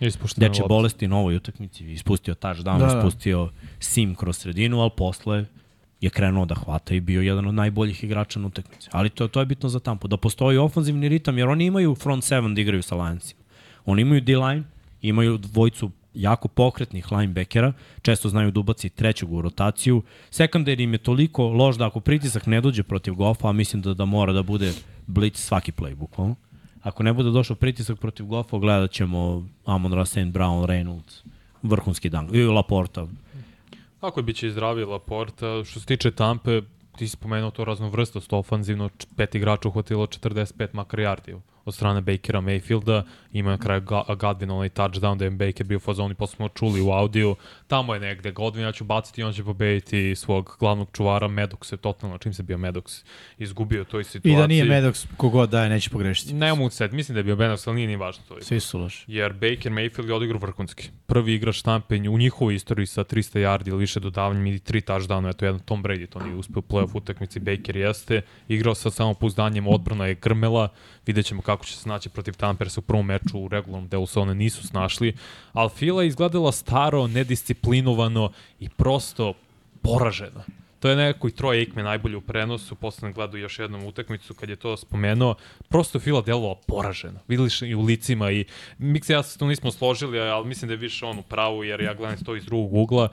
Ispušteno 0.00 0.48
deče 0.48 0.62
bolesti 0.68 1.08
na 1.08 1.16
ovoj 1.16 1.36
utakmici, 1.36 1.92
ispustio 1.92 2.34
touchdown, 2.34 2.78
Da, 2.78 2.86
da, 2.86 2.92
da. 2.92 2.98
ispustio 2.98 3.50
sim 3.80 4.14
kroz 4.14 4.38
sredinu, 4.38 4.80
ali 4.80 4.90
posle 4.96 5.44
je 6.00 6.10
krenuo 6.10 6.44
da 6.44 6.54
hvata 6.54 6.94
i 6.94 7.00
bio 7.00 7.22
jedan 7.22 7.46
od 7.46 7.54
najboljih 7.54 8.04
igrača 8.04 8.40
na 8.40 8.46
utakmici. 8.46 8.88
Ali 8.92 9.10
to, 9.10 9.28
to 9.28 9.40
je 9.40 9.46
bitno 9.46 9.68
za 9.68 9.80
Tampu, 9.80 10.08
da 10.08 10.16
postoji 10.16 10.58
ofanzivni 10.58 11.08
ritam, 11.08 11.38
jer 11.38 11.48
oni 11.48 11.64
imaju 11.64 11.94
front 11.94 12.24
seven 12.24 12.54
da 12.54 12.60
igraju 12.60 12.82
sa 12.82 12.94
Lioncima. 12.94 13.40
Oni 13.84 14.02
imaju 14.02 14.20
D-line, 14.20 14.62
imaju 15.02 15.38
dvojicu 15.38 15.90
jako 16.14 16.48
pokretnih 16.48 17.12
linebackera, 17.12 17.72
često 18.02 18.28
znaju 18.28 18.50
da 18.50 18.60
ubaci 18.60 18.88
trećeg 18.88 19.32
u 19.32 19.42
rotaciju. 19.42 20.02
Sekundar 20.30 20.80
im 20.80 20.92
je 20.92 20.98
toliko 20.98 21.48
loš 21.48 21.76
da 21.76 21.86
ako 21.86 22.00
pritisak 22.00 22.46
ne 22.46 22.60
dođe 22.60 22.82
protiv 22.82 23.14
Goffa, 23.14 23.48
a 23.48 23.52
mislim 23.52 23.82
da, 23.82 23.94
da 23.94 24.04
mora 24.04 24.32
da 24.32 24.42
bude 24.42 24.72
blitz 25.06 25.40
svaki 25.40 25.72
play, 25.72 25.94
bukvalno. 25.94 26.34
Ako 26.82 27.02
ne 27.02 27.12
bude 27.12 27.30
došao 27.30 27.56
pritisak 27.56 27.98
protiv 27.98 28.26
Goffa, 28.26 28.58
gledat 28.58 28.90
ćemo 28.90 29.46
Amon 29.64 29.92
Ra, 29.92 30.04
St. 30.04 30.18
Brown, 30.18 30.66
Reynolds, 30.66 31.24
vrhunski 31.62 32.08
dan, 32.08 32.28
i 32.32 32.42
Laporta. 32.42 33.06
Tako 34.00 34.20
je 34.20 34.24
biće 34.24 34.50
zdravi 34.50 34.84
Laporta. 34.84 35.64
Što 35.64 35.80
se 35.80 35.86
tiče 35.86 36.10
Tampe, 36.10 36.62
ti 36.96 37.08
si 37.08 37.12
spomenuo 37.16 37.50
to 37.50 37.64
raznovrstost 37.64 38.32
ofanzivno, 38.32 38.90
pet 39.16 39.34
igrača 39.34 39.68
uhvatilo 39.68 40.06
45 40.06 40.68
makar 40.72 41.00
od 41.64 41.74
strane 41.74 42.00
Bakera 42.00 42.40
Mayfielda, 42.40 43.02
ima 43.32 43.50
na 43.50 43.58
kraju 43.58 43.80
Godwin 44.08 44.52
onaj 44.52 44.68
touchdown 44.68 45.18
da 45.18 45.24
je 45.24 45.30
Baker 45.30 45.66
bio 45.66 45.76
u 45.76 45.80
fazoni, 45.80 46.14
posle 46.14 46.36
smo 46.36 46.48
čuli 46.48 46.80
u 46.80 46.90
audiju, 46.90 47.36
tamo 47.66 47.94
je 47.94 48.00
negde 48.00 48.32
Godwin, 48.32 48.60
ja 48.60 48.72
ću 48.72 48.84
baciti 48.84 49.20
i 49.20 49.24
on 49.24 49.32
će 49.32 49.44
pobediti 49.44 50.14
svog 50.16 50.56
glavnog 50.60 50.88
čuvara 50.92 51.28
Medox 51.28 51.72
je 51.72 51.76
totalno, 51.76 52.18
čim 52.18 52.34
se 52.34 52.42
bio 52.42 52.58
Medox 52.58 53.04
izgubio 53.38 53.82
u 53.82 53.84
toj 53.84 54.04
situaciji. 54.04 54.32
I 54.32 54.36
da 54.36 54.46
nije 54.46 54.64
Medox, 54.64 55.06
kogod 55.16 55.50
daje, 55.50 55.68
neće 55.68 55.90
pogrešiti. 55.90 56.34
Ne 56.34 56.54
mogu 56.54 56.70
se, 56.70 56.88
mislim 56.88 57.14
da 57.14 57.18
je 57.18 57.24
bio 57.24 57.36
Medox, 57.36 57.68
ali 57.68 57.76
nije 57.76 57.88
ni 57.88 57.96
važno 57.96 58.22
to. 58.28 58.36
Svi 58.40 58.60
su 58.60 58.78
loši. 58.78 59.04
Jer 59.08 59.32
Baker 59.32 59.72
Mayfield 59.72 60.06
je 60.06 60.14
odigrao 60.14 60.40
vrhunski. 60.40 60.88
Prvi 61.06 61.34
igrač 61.34 61.56
štampe 61.56 61.94
u 61.94 62.18
njihovoj 62.18 62.54
istoriji 62.54 62.86
sa 62.86 63.04
300 63.04 63.38
yardi 63.38 63.68
ili 63.68 63.78
više 63.78 64.00
dodavanjem 64.00 64.46
i 64.46 64.58
tri 64.58 64.80
touchdowna, 64.80 65.30
eto 65.30 65.44
jedan 65.44 65.60
Tom 65.60 65.82
Brady 65.82 66.06
to 66.06 66.20
nije 66.20 66.34
uspeo 66.34 66.60
u 66.60 66.72
playoff 66.72 66.96
utakmici, 66.96 67.40
Baker 67.40 67.76
jeste. 67.76 68.22
Igrao 68.48 68.74
sa 68.74 68.90
samopouzdanjem, 68.90 69.66
odbrana 69.66 70.06
je 70.06 70.14
grmela, 70.14 70.68
vidjet 71.06 71.26
ćemo 71.26 71.42
kako 71.42 71.64
će 71.64 71.72
se 71.72 71.80
snaći 71.80 72.08
protiv 72.08 72.34
se 72.68 72.80
u 72.80 72.82
prvom 72.82 73.06
meču 73.06 73.38
u 73.38 73.48
regularnom 73.48 73.88
delu 73.88 74.06
se 74.06 74.20
one 74.20 74.34
nisu 74.34 74.66
snašli. 74.66 75.14
Ali 75.52 75.70
Fila 75.70 76.02
je 76.02 76.08
izgledala 76.08 76.52
staro, 76.52 77.06
nedisciplinovano 77.54 78.30
i 78.60 78.68
prosto 78.68 79.34
poraženo. 79.82 80.44
To 80.80 80.90
je 80.90 80.96
neko 80.96 81.28
i 81.28 81.30
Troy 81.30 81.58
Aikman 81.58 81.84
najbolje 81.84 82.16
u 82.16 82.20
prenosu, 82.20 82.74
posle 82.74 83.00
sam 83.00 83.12
gledao 83.12 83.38
još 83.38 83.58
jednom 83.58 83.84
utakmicu 83.84 84.34
kad 84.34 84.48
je 84.48 84.56
to 84.56 84.76
spomenuo. 84.76 85.34
Prosto 85.68 86.00
Fila 86.00 86.20
delovao 86.20 86.60
poraženo. 86.66 87.20
Videli 87.28 87.50
što 87.50 87.64
i 87.64 87.74
u 87.74 87.80
licima 87.80 88.30
i 88.30 88.44
Miksa 88.78 89.12
ja 89.12 89.22
se 89.22 89.38
tu 89.38 89.46
nismo 89.46 89.70
složili, 89.70 90.20
ali 90.20 90.46
mislim 90.46 90.68
da 90.68 90.72
je 90.72 90.78
više 90.78 91.06
on 91.06 91.18
u 91.18 91.22
pravu 91.22 91.64
jer 91.64 91.80
ja 91.80 91.94
gledam 91.94 92.24
to 92.24 92.36
iz 92.36 92.44
drugog 92.44 92.74
ugla. 92.74 93.08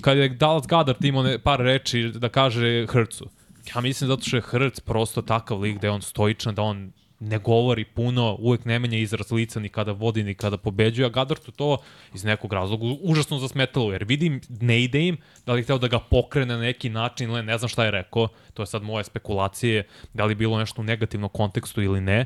Kad 0.00 0.18
je 0.18 0.28
Dallas 0.28 0.66
Goddard 0.66 1.04
imao 1.04 1.38
par 1.42 1.60
reči 1.60 2.10
da 2.14 2.28
kaže 2.28 2.86
Hrcu, 2.86 3.28
ja 3.74 3.80
mislim 3.80 4.08
zato 4.08 4.22
što 4.22 4.36
je 4.36 4.42
Hrc 4.42 4.80
prosto 4.80 5.22
takav 5.22 5.60
lik 5.60 5.80
da 5.80 5.86
je 5.86 5.90
on 5.90 6.02
stoičan, 6.02 6.54
da 6.54 6.62
on 6.62 6.92
ne 7.22 7.38
govori 7.38 7.84
puno, 7.84 8.36
uvek 8.38 8.64
ne 8.64 8.78
menja 8.78 8.98
izraz 8.98 9.30
lica 9.30 9.60
ni 9.60 9.68
kada 9.68 9.92
vodi 9.92 10.22
ni 10.22 10.34
kada 10.34 10.56
pobeđuje, 10.56 11.06
a 11.06 11.08
Gadartu 11.08 11.52
to 11.52 11.78
iz 12.14 12.24
nekog 12.24 12.52
razloga 12.52 12.84
užasno 13.02 13.38
zasmetalo, 13.38 13.92
jer 13.92 14.04
vidim, 14.04 14.40
ne 14.60 14.82
ide 14.82 15.06
im, 15.06 15.16
da 15.46 15.52
li 15.52 15.62
hteo 15.62 15.78
da 15.78 15.88
ga 15.88 15.98
pokrene 15.98 16.54
na 16.54 16.60
neki 16.60 16.90
način, 16.90 17.30
ili 17.30 17.42
ne 17.42 17.58
znam 17.58 17.68
šta 17.68 17.84
je 17.84 17.90
rekao, 17.90 18.28
to 18.54 18.62
je 18.62 18.66
sad 18.66 18.82
moje 18.82 19.04
spekulacije, 19.04 19.86
da 20.14 20.24
li 20.24 20.34
bilo 20.34 20.58
nešto 20.58 20.80
u 20.80 20.84
negativnom 20.84 21.30
kontekstu 21.30 21.82
ili 21.82 22.00
ne, 22.00 22.24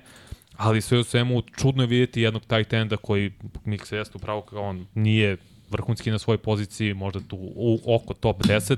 ali 0.57 0.81
sve 0.81 0.99
u 0.99 1.05
svemu 1.05 1.43
čudno 1.43 1.83
je 1.83 1.87
vidjeti 1.87 2.23
jednog 2.23 2.43
tight 2.45 2.73
enda 2.73 2.97
koji, 2.97 3.33
Miksa 3.65 3.97
jeste 3.97 4.17
upravo 4.17 4.43
kao 4.43 4.63
on, 4.63 4.87
nije 4.95 5.37
vrhunski 5.71 6.11
na 6.11 6.19
svojoj 6.19 6.39
poziciji, 6.39 6.95
možda 6.95 7.21
tu 7.21 7.37
u, 7.41 7.81
oko 7.87 8.15
top 8.15 8.43
10, 8.43 8.77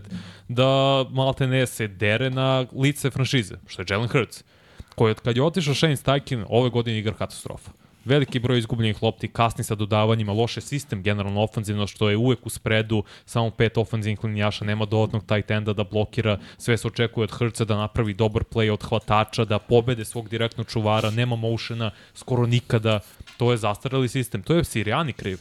da 0.48 1.04
malte 1.10 1.46
ne 1.46 1.66
se 1.66 1.88
dere 1.88 2.30
na 2.30 2.66
lice 2.72 3.10
franšize, 3.10 3.54
što 3.66 3.82
je 3.82 3.86
Jalen 3.90 4.08
Hurts 4.08 4.44
koji 4.98 5.14
kad 5.14 5.36
je 5.36 5.42
otišao 5.42 5.74
Shane 5.74 5.96
Steichen, 5.96 6.44
ove 6.48 6.70
godine 6.70 6.98
igra 6.98 7.14
katastrofa. 7.14 7.70
Veliki 8.04 8.38
broj 8.38 8.58
izgubljenih 8.58 9.02
lopti, 9.02 9.28
kasni 9.28 9.64
sa 9.64 9.74
dodavanjima, 9.74 10.32
loše 10.32 10.60
sistem 10.60 11.02
generalno 11.02 11.42
ofanzivno, 11.42 11.86
što 11.86 12.10
je 12.10 12.16
uvek 12.16 12.46
u 12.46 12.50
spredu, 12.50 13.02
samo 13.24 13.50
pet 13.50 13.78
ofanzivnih 13.78 14.24
linijaša, 14.24 14.64
nema 14.64 14.86
dodatnog 14.86 15.26
tight 15.26 15.50
enda 15.50 15.72
da 15.72 15.84
blokira, 15.84 16.38
sve 16.58 16.76
se 16.76 16.88
očekuje 16.88 17.24
od 17.24 17.30
Hrca 17.30 17.64
da 17.64 17.76
napravi 17.76 18.14
dobar 18.14 18.44
play 18.44 18.72
od 18.72 18.82
hvatača, 18.82 19.44
da 19.44 19.58
pobede 19.58 20.04
svog 20.04 20.28
direktnog 20.28 20.66
čuvara, 20.66 21.10
nema 21.10 21.36
motiona, 21.36 21.90
skoro 22.14 22.46
nikada, 22.46 23.00
to 23.36 23.50
je 23.50 23.56
zastarali 23.56 24.08
sistem. 24.08 24.42
To 24.42 24.54
je 24.54 24.64
Sirijani 24.64 25.12
kriv. 25.12 25.38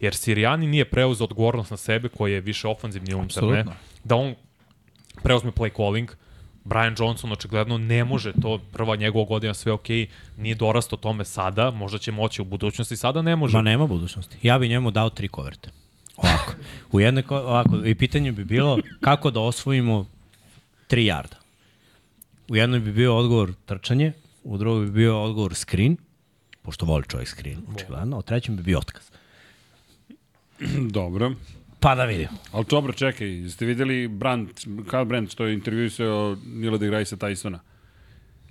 Jer 0.00 0.14
Sirijani 0.14 0.66
nije 0.66 0.84
preuzeo 0.84 1.24
odgovornost 1.24 1.70
na 1.70 1.76
sebe, 1.76 2.08
koji 2.08 2.32
je 2.32 2.40
više 2.40 2.68
ofanzivni 2.68 3.14
unutar, 3.14 3.44
ne? 3.44 3.64
Da 4.04 4.16
on 4.16 4.34
preuzme 5.22 5.50
play 5.50 5.76
calling, 5.76 6.10
Brian 6.66 6.94
Johnson 6.98 7.32
očigledno 7.32 7.78
ne 7.78 8.04
može 8.04 8.32
to, 8.42 8.58
prva 8.72 8.96
njegova 8.96 9.24
godina 9.24 9.54
sve 9.54 9.72
ok, 9.72 9.88
nije 10.36 10.54
dorasto 10.54 10.96
tome 10.96 11.24
sada, 11.24 11.70
možda 11.70 11.98
će 11.98 12.12
moći 12.12 12.42
u 12.42 12.44
budućnosti, 12.44 12.96
sada 12.96 13.22
ne 13.22 13.36
može. 13.36 13.56
Ma 13.56 13.62
nema 13.62 13.86
budućnosti. 13.86 14.36
Ja 14.42 14.58
bi 14.58 14.68
njemu 14.68 14.90
dao 14.90 15.10
tri 15.10 15.28
koverte. 15.28 15.70
Ovako. 16.16 16.52
U 16.92 17.00
jednoj, 17.00 17.22
ko- 17.22 17.38
ovako, 17.38 17.76
i 17.84 17.94
pitanje 17.94 18.32
bi 18.32 18.44
bilo 18.44 18.78
kako 19.00 19.30
da 19.30 19.40
osvojimo 19.40 20.06
3 20.88 20.98
jarda. 20.98 21.36
U 22.48 22.56
jednoj 22.56 22.80
bi 22.80 22.92
bio 22.92 23.16
odgovor 23.16 23.52
trčanje, 23.66 24.12
u 24.44 24.58
drugoj 24.58 24.84
bi 24.84 24.90
bio 24.90 25.22
odgovor 25.22 25.54
screen, 25.54 25.96
pošto 26.62 26.86
voli 26.86 27.04
čovjek 27.08 27.28
screen, 27.28 27.58
očigledno, 27.74 28.16
a 28.16 28.18
u 28.18 28.22
trećem 28.22 28.56
bi 28.56 28.62
bio 28.62 28.78
otkaz. 28.78 29.02
Dobro. 30.90 31.32
Pa 31.86 31.94
da 31.94 32.04
vidimo. 32.04 32.28
Ali 32.52 32.64
dobro, 32.70 32.92
čekaj, 32.92 33.28
jeste 33.42 33.66
videli 33.66 34.08
Brand, 34.08 34.48
Karl 34.90 35.04
Brandt 35.04 35.32
što 35.32 35.46
je 35.46 35.54
intervjuisao 35.54 36.36
Nila 36.46 36.78
de 36.78 36.86
Grajsa 36.86 37.16
Tysona? 37.16 37.58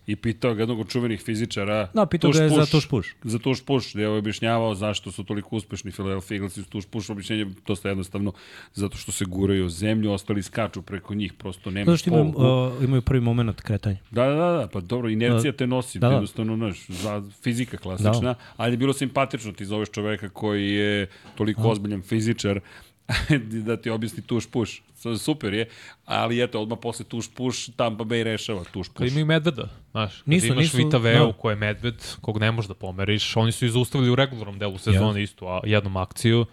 I 0.07 0.15
pitao 0.15 0.53
ga 0.53 0.61
jednog 0.61 0.79
od 0.79 0.89
čuvenih 0.89 1.21
fizičara. 1.21 1.89
Da, 1.93 2.05
pitao 2.05 2.31
ga 2.31 2.43
je 2.43 2.49
za 2.49 2.65
tuš 2.65 2.87
puš. 2.87 3.15
Za 3.23 3.39
tuš 3.39 3.65
puš, 3.65 3.93
gde 3.93 4.03
je 4.03 4.09
objašnjavao 4.09 4.75
zašto 4.75 5.11
su 5.11 5.23
toliko 5.23 5.55
uspešni 5.55 5.91
Philadelphia 5.91 6.35
Eaglesi 6.35 6.59
uz 6.59 6.67
tuš 6.67 6.85
puš. 6.85 7.09
Objašnjenje 7.09 7.41
je 7.41 7.49
dosta 7.67 7.89
jednostavno, 7.89 8.33
zato 8.73 8.97
što 8.97 9.11
se 9.11 9.25
guraju 9.25 9.69
zemlju, 9.69 10.11
ostali 10.11 10.43
skaču 10.43 10.81
preko 10.81 11.13
njih, 11.13 11.33
prosto 11.33 11.71
nema 11.71 11.85
Zato 11.85 11.97
što 11.97 12.09
imaju, 12.09 12.25
uh, 12.25 12.83
imaju 12.83 13.01
prvi 13.01 13.21
moment 13.21 13.61
kretanja. 13.61 13.97
Da, 14.11 14.25
da, 14.25 14.35
da, 14.35 14.51
da, 14.51 14.67
pa 14.73 14.81
dobro, 14.81 15.09
inercija 15.09 15.53
te 15.53 15.67
nosi, 15.67 15.99
Da, 15.99 16.07
da, 16.07 16.09
da. 16.09 16.15
jednostavno, 16.15 16.55
znaš, 16.55 16.87
za 16.87 17.23
fizika 17.43 17.77
klasična, 17.77 18.21
Da. 18.21 18.35
ali 18.57 18.73
je 18.73 18.77
bilo 18.77 18.93
simpatično, 18.93 19.51
ti 19.51 19.65
zoveš 19.65 19.89
čoveka 19.89 20.29
koji 20.29 20.69
je 20.69 21.07
toliko 21.35 21.69
ozbiljan 21.69 22.01
fizičar, 22.01 22.59
da 23.65 23.77
ti 23.77 23.90
objasni 23.90 24.23
tuš 24.23 24.48
puš. 24.48 24.82
Super 25.19 25.53
je, 25.53 25.69
ali 26.06 26.44
eto, 26.44 26.61
odmah 26.61 26.77
posle 26.82 27.06
tuš 27.06 27.30
puš, 27.30 27.65
Tampa 27.68 28.03
Bay 28.03 28.23
rešava 28.23 28.64
tuš 28.64 28.88
Kad 28.88 28.95
puš. 28.95 29.11
imaju 29.11 29.26
medveda, 29.26 29.69
znaš, 29.91 30.15
kad 30.15 30.27
Nisu, 30.27 30.45
imaš 30.48 30.57
nisu, 30.57 30.77
Vita 30.77 30.98
Veo 30.98 31.27
da. 31.27 31.34
ko 31.34 31.49
je 31.49 31.56
medved, 31.56 31.95
kog 32.22 32.40
ne 32.40 32.52
možeš 32.52 32.68
da 32.68 32.73
pomeriš, 32.73 33.36
oni 33.38 33.52
su 33.52 33.65
izustavili 33.65 34.11
u 34.11 34.15
regularnom 34.15 34.60
delu 34.60 34.77
sezone 34.77 35.23
istu, 35.23 35.48
a 35.48 35.60
jednom 35.64 35.98
akciju, 35.98 36.45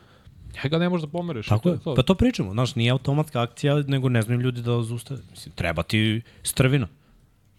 njega 0.64 0.78
ne 0.78 0.88
možeš 0.88 1.02
da 1.02 1.10
pomeriš. 1.10 1.46
Tako 1.46 1.68
je. 1.68 1.78
to. 1.78 1.94
Pa 1.94 2.02
to 2.02 2.14
pričamo. 2.14 2.52
Znaš, 2.52 2.74
nije 2.74 2.90
automatska 2.90 3.42
akcija, 3.42 3.82
nego 3.86 4.08
ne 4.08 4.22
znaju 4.22 4.40
ljudi 4.40 4.62
da 4.62 4.82
zustave. 4.82 5.20
Mislim, 5.30 5.54
treba 5.54 5.82
ti 5.82 6.22
strvina. 6.42 6.88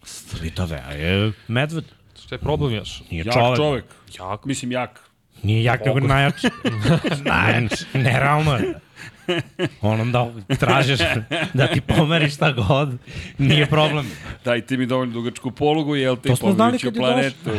Strvita 0.02 0.64
vea 0.64 0.90
je 0.90 1.32
medved. 1.48 1.84
Što 2.20 2.34
je 2.34 2.38
problem 2.38 2.74
još? 2.74 3.02
Nije 3.10 3.24
Jak 3.24 3.34
čovek. 3.34 3.56
čovek. 3.56 3.84
Jak. 4.20 4.44
Mislim, 4.44 4.72
jak. 4.72 5.10
Nije 5.44 5.64
jak, 5.64 5.84
nego 5.86 6.00
najjači. 6.00 6.46
najjači. 7.24 7.84
Nerealno 7.94 8.54
je. 8.54 8.74
Onom 9.80 10.12
da 10.12 10.32
tražiš 10.58 10.98
da 11.54 11.66
ti 11.66 11.80
pomeriš 11.80 12.34
šta 12.34 12.52
god, 12.52 12.98
nije 13.38 13.66
problem. 13.66 14.06
Daj 14.44 14.66
ti 14.66 14.76
mi 14.76 14.86
dovoljno 14.86 15.12
dugačku 15.14 15.50
polugu, 15.50 15.96
jel 15.96 16.16
kad 16.16 16.30
je 16.84 16.92
planetu. 16.92 17.50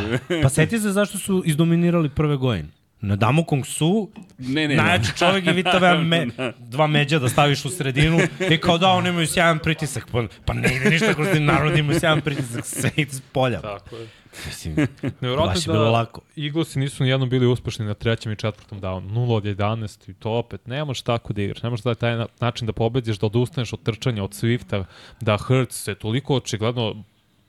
Pa 0.42 0.48
seti 0.48 0.78
se 0.78 0.90
zašto 0.90 1.18
su 1.18 1.42
izdominirali 1.46 2.08
prve 2.08 2.36
godine. 2.36 2.68
Na 3.00 3.16
Damu 3.16 3.44
Kung 3.44 3.66
Su, 3.66 4.10
Ne, 4.38 4.68
ne, 4.68 4.76
najjači 4.76 5.16
čovjek 5.18 5.46
i 5.46 5.52
vi 5.52 5.62
tebe 5.64 5.94
me, 5.94 6.26
dva 6.60 6.86
međa 6.86 7.18
da 7.18 7.28
staviš 7.28 7.64
u 7.64 7.70
sredinu 7.70 8.18
i 8.50 8.58
kao 8.58 8.78
da 8.78 8.88
oni 8.88 9.08
imaju 9.08 9.26
sjajan 9.26 9.58
pritisak. 9.58 10.06
Pa, 10.12 10.22
pa 10.44 10.52
ne 10.52 10.76
ide 10.76 10.90
ništa 10.90 11.14
kroz 11.14 11.28
ti 11.28 11.40
narod 11.40 11.78
imaju 11.78 12.00
sjajan 12.00 12.20
pritisak, 12.20 12.66
sve 12.66 12.90
ide 12.96 13.12
s 13.12 13.20
polja. 13.22 13.60
Tako 13.60 13.96
je. 13.96 14.08
Mislim, 14.46 14.74
Nevjerojatno 15.02 15.46
baš 15.46 15.66
je 15.66 15.66
da 15.66 15.72
bilo 15.72 15.90
lako. 15.90 16.20
Eaglesi 16.38 16.78
nisu 16.78 17.04
nijednom 17.04 17.28
bili 17.30 17.46
uspešni 17.46 17.84
na 17.84 17.94
trećem 17.94 18.32
i 18.32 18.36
četvrtom 18.36 18.80
downu. 18.80 19.08
0 19.08 19.32
od 19.32 19.44
11 19.44 20.10
i 20.10 20.14
to 20.14 20.30
opet. 20.30 20.66
Ne 20.66 20.84
možeš 20.84 21.02
tako 21.02 21.32
da 21.32 21.42
igraš. 21.42 21.62
Ne 21.62 21.70
možeš 21.70 21.84
da 21.84 21.90
je 21.90 21.94
taj 21.94 22.16
na- 22.16 22.26
način 22.40 22.66
da 22.66 22.72
pobediš, 22.72 23.18
da 23.18 23.26
odustaneš 23.26 23.72
od 23.72 23.82
trčanja, 23.82 24.24
od 24.24 24.30
Swifta, 24.32 24.84
da 25.20 25.36
Hurts 25.38 25.82
se 25.82 25.94
toliko 25.94 26.36
očigledno 26.36 27.04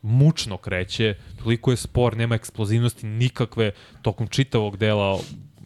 mučno 0.07 0.57
kreće, 0.57 1.15
toliko 1.43 1.71
je 1.71 1.77
spor, 1.77 2.17
nema 2.17 2.35
eksplozivnosti 2.35 3.05
nikakve 3.05 3.71
tokom 4.01 4.27
čitavog 4.27 4.77
dela, 4.77 5.19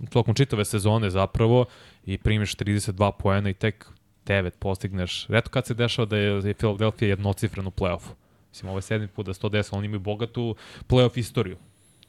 tokom 0.10 0.36
čitave 0.36 0.66
sezone 0.66 1.10
zapravo 1.10 1.66
i 2.06 2.18
primiš 2.18 2.56
32 2.56 3.12
poena 3.20 3.50
i 3.50 3.54
tek 3.54 3.86
9 4.26 4.52
postigneš. 4.60 5.28
Reto 5.28 5.50
kad 5.50 5.66
se 5.66 5.74
dešava 5.74 6.06
da 6.06 6.18
je, 6.18 6.42
da 6.42 6.48
je 6.48 6.54
Philadelphia 6.54 7.08
jednocifren 7.08 7.68
u 7.68 7.72
play-offu. 7.72 8.14
Mislim, 8.50 8.70
ovo 8.70 8.78
je 8.78 8.82
sedmi 8.82 9.08
put 9.08 9.26
da 9.26 9.34
se 9.34 9.40
to 9.40 9.50
desi, 9.50 9.70
oni 9.74 9.86
imaju 9.86 10.00
bogatu 10.00 10.56
play-off 10.88 11.20
istoriju. 11.20 11.58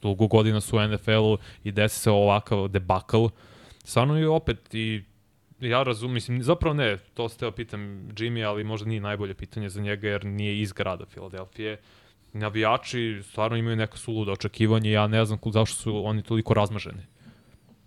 Dugo 0.01 0.27
godina 0.27 0.61
su 0.61 0.77
u 0.77 0.87
NFL-u 0.87 1.37
i 1.63 1.71
desi 1.71 1.99
se 1.99 2.11
ovakav 2.11 2.67
debakl. 2.67 3.25
Stvarno 3.83 4.17
je 4.17 4.29
opet 4.29 4.73
i 4.73 5.03
ja 5.59 5.83
razumim, 5.83 6.13
mislim, 6.13 6.43
zapravo 6.43 6.73
ne, 6.73 6.97
to 7.13 7.29
ste 7.29 7.51
pitam 7.51 7.79
Jimmy, 8.15 8.47
ali 8.47 8.63
možda 8.63 8.87
nije 8.87 9.01
najbolje 9.01 9.33
pitanje 9.33 9.69
za 9.69 9.81
njega 9.81 10.07
jer 10.07 10.25
nije 10.25 10.61
iz 10.61 10.73
grada 10.73 11.05
Filadelfije. 11.05 11.77
Navijači 12.33 13.21
stvarno 13.23 13.57
imaju 13.57 13.75
neka 13.75 13.97
suluda 13.97 14.31
očekivanja 14.31 14.91
ja 14.91 15.07
ne 15.07 15.25
znam 15.25 15.39
zašto 15.45 15.81
su 15.81 16.05
oni 16.05 16.21
toliko 16.21 16.53
razmaženi. 16.53 17.01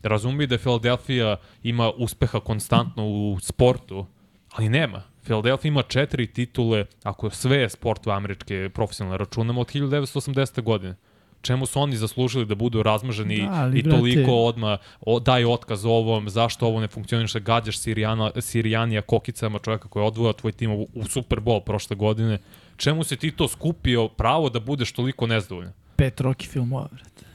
Razumiju 0.02 0.46
da 0.46 0.58
Philadelphia 0.58 1.36
ima 1.62 1.90
uspeha 1.90 2.40
konstantno 2.40 3.06
u 3.06 3.38
sportu, 3.40 4.06
ali 4.52 4.68
nema. 4.68 5.02
Philadelphia 5.22 5.68
ima 5.68 5.82
četiri 5.82 6.26
titule, 6.26 6.86
ako 7.02 7.30
sve 7.30 7.56
je 7.56 7.68
sport 7.70 8.06
u 8.06 8.10
američke 8.10 8.70
profesionalne 8.74 9.18
računamo, 9.18 9.60
od 9.60 9.66
1980. 9.72 10.62
godine. 10.62 10.96
Čemu 11.42 11.66
su 11.66 11.80
oni 11.80 11.96
zaslužili 11.96 12.46
da 12.46 12.54
budu 12.54 12.82
razmaženi 12.82 13.36
Da, 13.42 13.52
ali, 13.52 13.78
i 13.78 13.82
brate- 13.82 13.96
toliko 13.96 14.32
odma 14.32 14.78
o, 15.00 15.20
daj 15.20 15.44
otkaz 15.44 15.84
ovom, 15.84 16.28
zašto 16.28 16.66
ovo 16.66 16.80
ne 16.80 16.88
funkcioniše, 16.88 17.40
gađaš 17.40 17.78
Sirijana, 17.78 18.30
Sirijanija 18.40 19.02
kokicama 19.02 19.58
čovjeka 19.58 19.88
koji 19.88 20.02
je 20.02 20.06
odvojao 20.06 20.32
tvoj 20.32 20.52
tim 20.52 20.70
u, 20.70 20.86
u 20.94 21.04
Super 21.04 21.40
Bowl 21.40 21.64
prošle 21.64 21.96
godine. 21.96 22.38
Čemu 22.76 23.04
se 23.04 23.16
ti 23.16 23.30
to 23.30 23.48
skupio 23.48 24.08
pravo 24.08 24.48
da 24.48 24.60
budeš 24.60 24.92
toliko 24.92 25.26
nezdovoljan? 25.26 25.72
Pet 25.96 26.20
Rocky 26.20 26.48
filmova, 26.48 26.88
brate. 26.92 27.26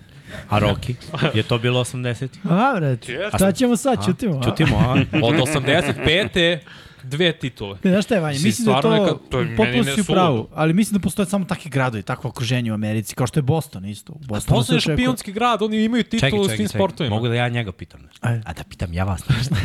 A 0.49 0.59
Rocky? 0.59 0.93
Je 1.33 1.43
to 1.43 1.57
bilo 1.57 1.83
80? 1.83 2.27
A, 2.43 2.73
brate, 2.79 3.29
šta 3.35 3.51
ćemo 3.51 3.77
sad, 3.77 4.05
ćutimo? 4.05 4.39
a? 4.39 4.43
Čutimo, 4.43 4.77
a? 4.77 4.91
Od 5.23 5.35
85. 5.35 6.57
dve 7.03 7.31
titule. 7.33 7.77
Ne, 7.83 7.91
znaš 7.91 8.05
šta 8.05 8.15
je, 8.15 8.21
Vanja, 8.21 8.39
mislim 8.43 8.65
da 8.65 8.71
je 8.71 8.81
to, 8.81 8.89
neka- 8.89 9.17
to 9.29 9.39
je 9.39 9.57
potpuno 9.57 9.83
si 9.83 10.01
u 10.01 10.03
pravu, 10.03 10.47
ali 10.53 10.73
mislim 10.73 10.99
da 10.99 11.03
postoje 11.03 11.25
samo 11.25 11.45
takvi 11.45 11.69
gradovi, 11.69 12.03
takvo 12.03 12.29
okruženje 12.29 12.71
u 12.71 12.73
Americi, 12.73 13.15
kao 13.15 13.27
što 13.27 13.39
je 13.39 13.43
Boston 13.43 13.85
isto. 13.85 14.13
U 14.13 14.19
Bostonu 14.19 14.57
Boston 14.57 14.75
je 14.75 14.79
šampionski 14.81 15.31
grad, 15.31 15.61
oni 15.61 15.83
imaju 15.83 16.03
titulu 16.03 16.19
Čekaj, 16.19 16.39
čekaj, 16.39 16.55
svim 16.57 16.67
čekaj. 16.67 16.79
sportovima. 16.79 17.15
Mogu 17.15 17.27
da 17.27 17.35
ja 17.35 17.49
njega 17.49 17.71
pitam 17.71 18.01
nešto? 18.01 18.27
Ajde. 18.27 18.41
A 18.45 18.53
da 18.53 18.63
pitam 18.63 18.93
ja 18.93 19.03
vas 19.03 19.29
nešto. 19.29 19.55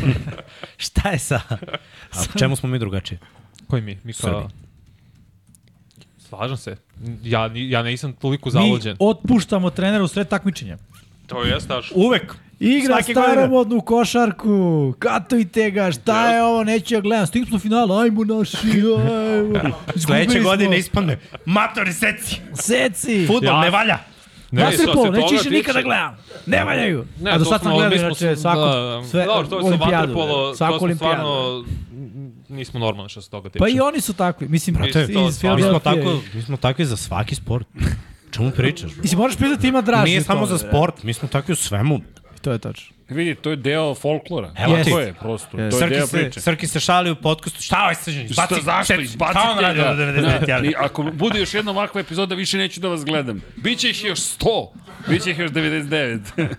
Šta 0.85 1.09
je 1.09 1.19
sa... 1.19 1.41
A 2.17 2.37
čemu 2.39 2.55
smo 2.55 2.69
mi 2.69 2.79
drugačiji? 2.79 3.19
Koji 3.67 3.81
mi? 3.81 3.97
Mi 4.03 4.13
kao... 4.13 4.41
Srbi. 4.41 4.66
Slažem 6.29 6.57
se. 6.57 6.75
Ja, 7.23 7.49
ja 7.53 7.83
nisam 7.83 8.13
toliko 8.13 8.47
Mi 8.47 8.53
zavođen. 8.53 8.95
otpuštamo 8.99 9.69
trenera 9.69 10.03
u 10.03 10.07
sred 10.07 10.27
takmičenja. 10.27 10.77
To 11.27 11.43
je 11.43 11.61
staš. 11.61 11.91
Uvek. 11.93 12.35
Igra 12.59 12.95
godine. 12.95 13.13
staromodnu 13.13 13.81
košarku, 13.81 14.47
katujte 14.99 15.71
ga, 15.71 15.91
šta 15.91 16.29
je 16.29 16.43
ovo, 16.43 16.63
neću 16.63 16.93
ja 16.93 17.01
gledam, 17.01 17.27
stigli 17.27 17.47
smo 17.47 17.55
u 17.55 17.59
finalu, 17.59 17.93
ajmo 17.93 18.23
naši, 18.25 18.57
ajmo. 18.67 19.75
Sledeće 20.05 20.39
godine 20.39 20.77
ispadne. 20.77 21.17
Matori 21.45 21.93
seci. 21.93 22.41
Seci. 22.55 23.27
Futbol 23.27 23.43
Ja- 23.45 23.61
ne 23.61 23.69
valja. 23.69 23.97
Ne, 24.51 24.63
Vaterpolo, 24.63 25.11
neću 25.11 25.33
više 25.33 25.49
nikada 25.49 25.81
gledam. 25.81 26.17
Ne 26.45 26.63
valjaju. 26.63 27.05
Ne, 27.21 27.31
A 27.31 27.37
do 27.37 27.45
sad 27.45 27.61
sam 27.61 27.71
gledao, 27.71 27.89
mi 27.91 27.95
inače, 27.97 28.35
s- 28.35 28.41
svaku, 28.41 28.59
da, 28.59 29.03
sve, 29.05 29.25
Dobro, 29.25 29.47
to 29.47 29.55
je 29.55 29.61
sa 29.61 29.67
olimpijadu, 29.67 29.93
vaterpolo, 30.13 30.55
svaku 30.55 30.73
to 30.73 30.79
smo 30.79 30.85
olimpijadu. 30.85 31.15
stvarno 31.15 31.63
nismo 32.49 32.79
normalni 32.79 33.09
što 33.09 33.21
se 33.21 33.29
toga 33.29 33.49
tiče. 33.49 33.59
Pa 33.59 33.67
i 33.67 33.79
oni 33.79 34.01
su 34.01 34.13
takvi, 34.13 34.47
mislim, 34.47 34.73
Brate, 34.75 35.01
iz, 35.01 35.13
to 35.13 35.29
iz 35.29 35.35
stvarno- 35.35 35.55
Mi 35.57 35.63
smo, 35.63 35.79
tako, 35.79 36.21
mi 36.33 36.41
smo 36.41 36.57
takvi 36.57 36.85
za 36.85 36.97
svaki 36.97 37.35
sport. 37.35 37.67
Čemu 38.31 38.51
pričaš? 38.51 38.91
bro? 38.91 39.01
Mislim, 39.01 39.19
moraš 39.19 39.37
pitati 39.37 39.67
ima 39.67 39.81
draži. 39.81 40.03
Nije 40.03 40.21
samo 40.21 40.45
za 40.45 40.57
bre. 40.57 40.67
sport, 40.67 41.03
mi 41.03 41.13
smo 41.13 41.27
takvi 41.27 41.51
u 41.51 41.55
svemu. 41.55 41.99
To 42.41 42.51
je 42.51 42.59
tačno. 42.59 42.95
Vidi, 43.09 43.35
to 43.35 43.49
je 43.49 43.55
deo 43.55 43.95
folklora. 43.95 44.51
Evo 44.57 44.77
ti. 44.77 44.91
to 44.91 44.99
je, 44.99 45.13
prosto. 45.13 45.57
Yes. 45.57 45.71
To 45.71 45.79
je 45.79 45.89
deo 45.89 45.99
Srki 45.99 46.07
se, 46.07 46.17
priče. 46.17 46.41
Srki 46.41 46.67
se 46.67 46.79
šali 46.79 47.11
u 47.11 47.15
podcastu. 47.15 47.61
Šta 47.61 47.81
ovaj 47.81 47.95
srđan? 47.95 48.27
Šta, 48.27 48.47
zašto? 48.63 48.93
Izbacite 48.93 49.39
Šta 49.39 49.51
on 49.51 49.59
radi 49.59 49.79
ga. 49.79 49.93
do 49.93 50.03
99? 50.03 50.65
I 50.65 50.73
ako 50.77 51.03
bude 51.03 51.39
još 51.39 51.53
jedna 51.53 51.71
ovakva 51.71 52.01
epizoda, 52.01 52.35
više 52.35 52.57
neću 52.57 52.79
da 52.79 52.87
vas 52.87 53.05
gledam. 53.05 53.41
Biće 53.55 53.89
ih 53.89 54.03
još 54.03 54.19
100. 54.19 54.67
Biće 55.09 55.31
ih 55.31 55.39
još 55.39 55.51
99. 55.51 56.19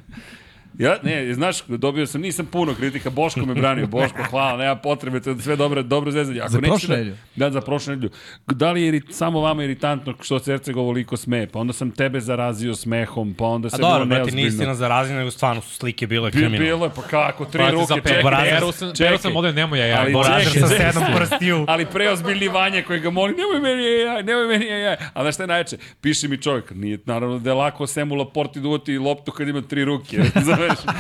Ja, 0.79 0.97
ne, 1.03 1.35
znaš, 1.35 1.57
dobio 1.67 2.07
sam, 2.07 2.21
nisam 2.21 2.47
puno 2.47 2.75
kritika, 2.75 3.11
Boško 3.11 3.41
me 3.41 3.55
branio, 3.55 3.87
Boško, 3.97 4.19
hvala, 4.31 4.59
nema 4.59 4.77
potrebe, 4.77 5.21
to 5.21 5.31
je 5.31 5.37
sve 5.39 5.57
dobro, 5.57 5.83
dobro 5.83 6.11
zezanje. 6.11 6.41
Ako 6.41 6.51
Za 6.51 6.59
nećete 6.59 6.71
prošlu 6.87 6.97
da? 7.37 7.47
Da, 7.47 7.51
za 7.51 7.61
prošlu 7.61 7.91
nedelju. 7.91 8.11
Da 8.47 8.73
li 8.73 8.83
je 8.83 8.89
iri, 8.89 9.03
samo 9.11 9.41
vama 9.41 9.65
iritantno 9.65 10.15
što 10.21 10.39
se 10.39 10.53
Erceg 10.53 10.77
ovoliko 10.77 11.17
smeje, 11.17 11.47
pa 11.47 11.59
onda 11.59 11.73
sam 11.73 11.91
tebe 11.91 12.21
zarazio 12.21 12.75
smehom, 12.75 13.35
pa 13.35 13.45
onda 13.45 13.67
A 13.67 13.71
se 13.71 13.77
dobro, 13.79 13.95
bilo 13.95 14.07
brate, 14.07 14.15
neozbiljno. 14.17 14.37
nije 14.37 14.49
istina 14.49 14.75
za 14.75 14.89
razine, 14.89 15.19
nego 15.19 15.31
stvarno 15.31 15.63
su 15.63 15.75
slike 15.75 16.07
bile 16.07 16.27
Bi- 16.27 16.33
kriminalne. 16.33 16.59
Bilo 16.59 16.85
je, 16.85 16.91
pa 16.97 17.03
kako, 17.03 17.45
tri 17.45 17.59
Brate, 17.59 17.73
ruke, 17.73 17.95
čekaj, 17.97 18.23
Borazer 18.23 18.51
peru 18.51 18.73
sam, 18.73 18.89
čekaj. 18.89 19.07
peru 19.07 19.19
sam 19.19 19.37
ovde 19.37 19.53
nemoj 19.53 19.91
ja, 19.91 20.01
Ali 20.01 20.11
ja. 20.11 20.13
Borazer 20.13 20.45
čekaj, 20.45 20.61
sa 20.63 20.69
čekaj. 20.69 20.93
sedam 20.93 21.13
prstiju. 21.17 21.65
Ali 21.69 21.87
preozbiljni 21.87 22.49
Vanja 22.49 22.83
koji 22.83 23.01
ga 23.01 23.11
moli, 23.11 23.35
nemoj 23.35 23.61
meni 23.63 23.83
jaj, 24.01 24.23
nemoj 24.23 24.47
meni 24.49 24.67
jaj. 24.67 24.97
A 25.15 25.23
znaš 25.23 25.35
šta 25.35 25.43
je 25.43 25.47
najče? 25.47 25.77
Piše 26.01 26.29
mi 26.29 26.39
čovjek, 26.39 26.71
nije 26.73 26.99
naravno 27.07 27.39
da 27.39 27.51
je 27.51 27.55
lako 27.55 27.87
Semu 27.87 28.15
Laporti 28.15 28.61
duvati 28.61 28.99
loptu 28.99 29.33
kad 29.33 29.49
ima 29.49 29.63
tri 29.63 29.85
ruke. 29.85 30.17
Znaš? 30.69 30.95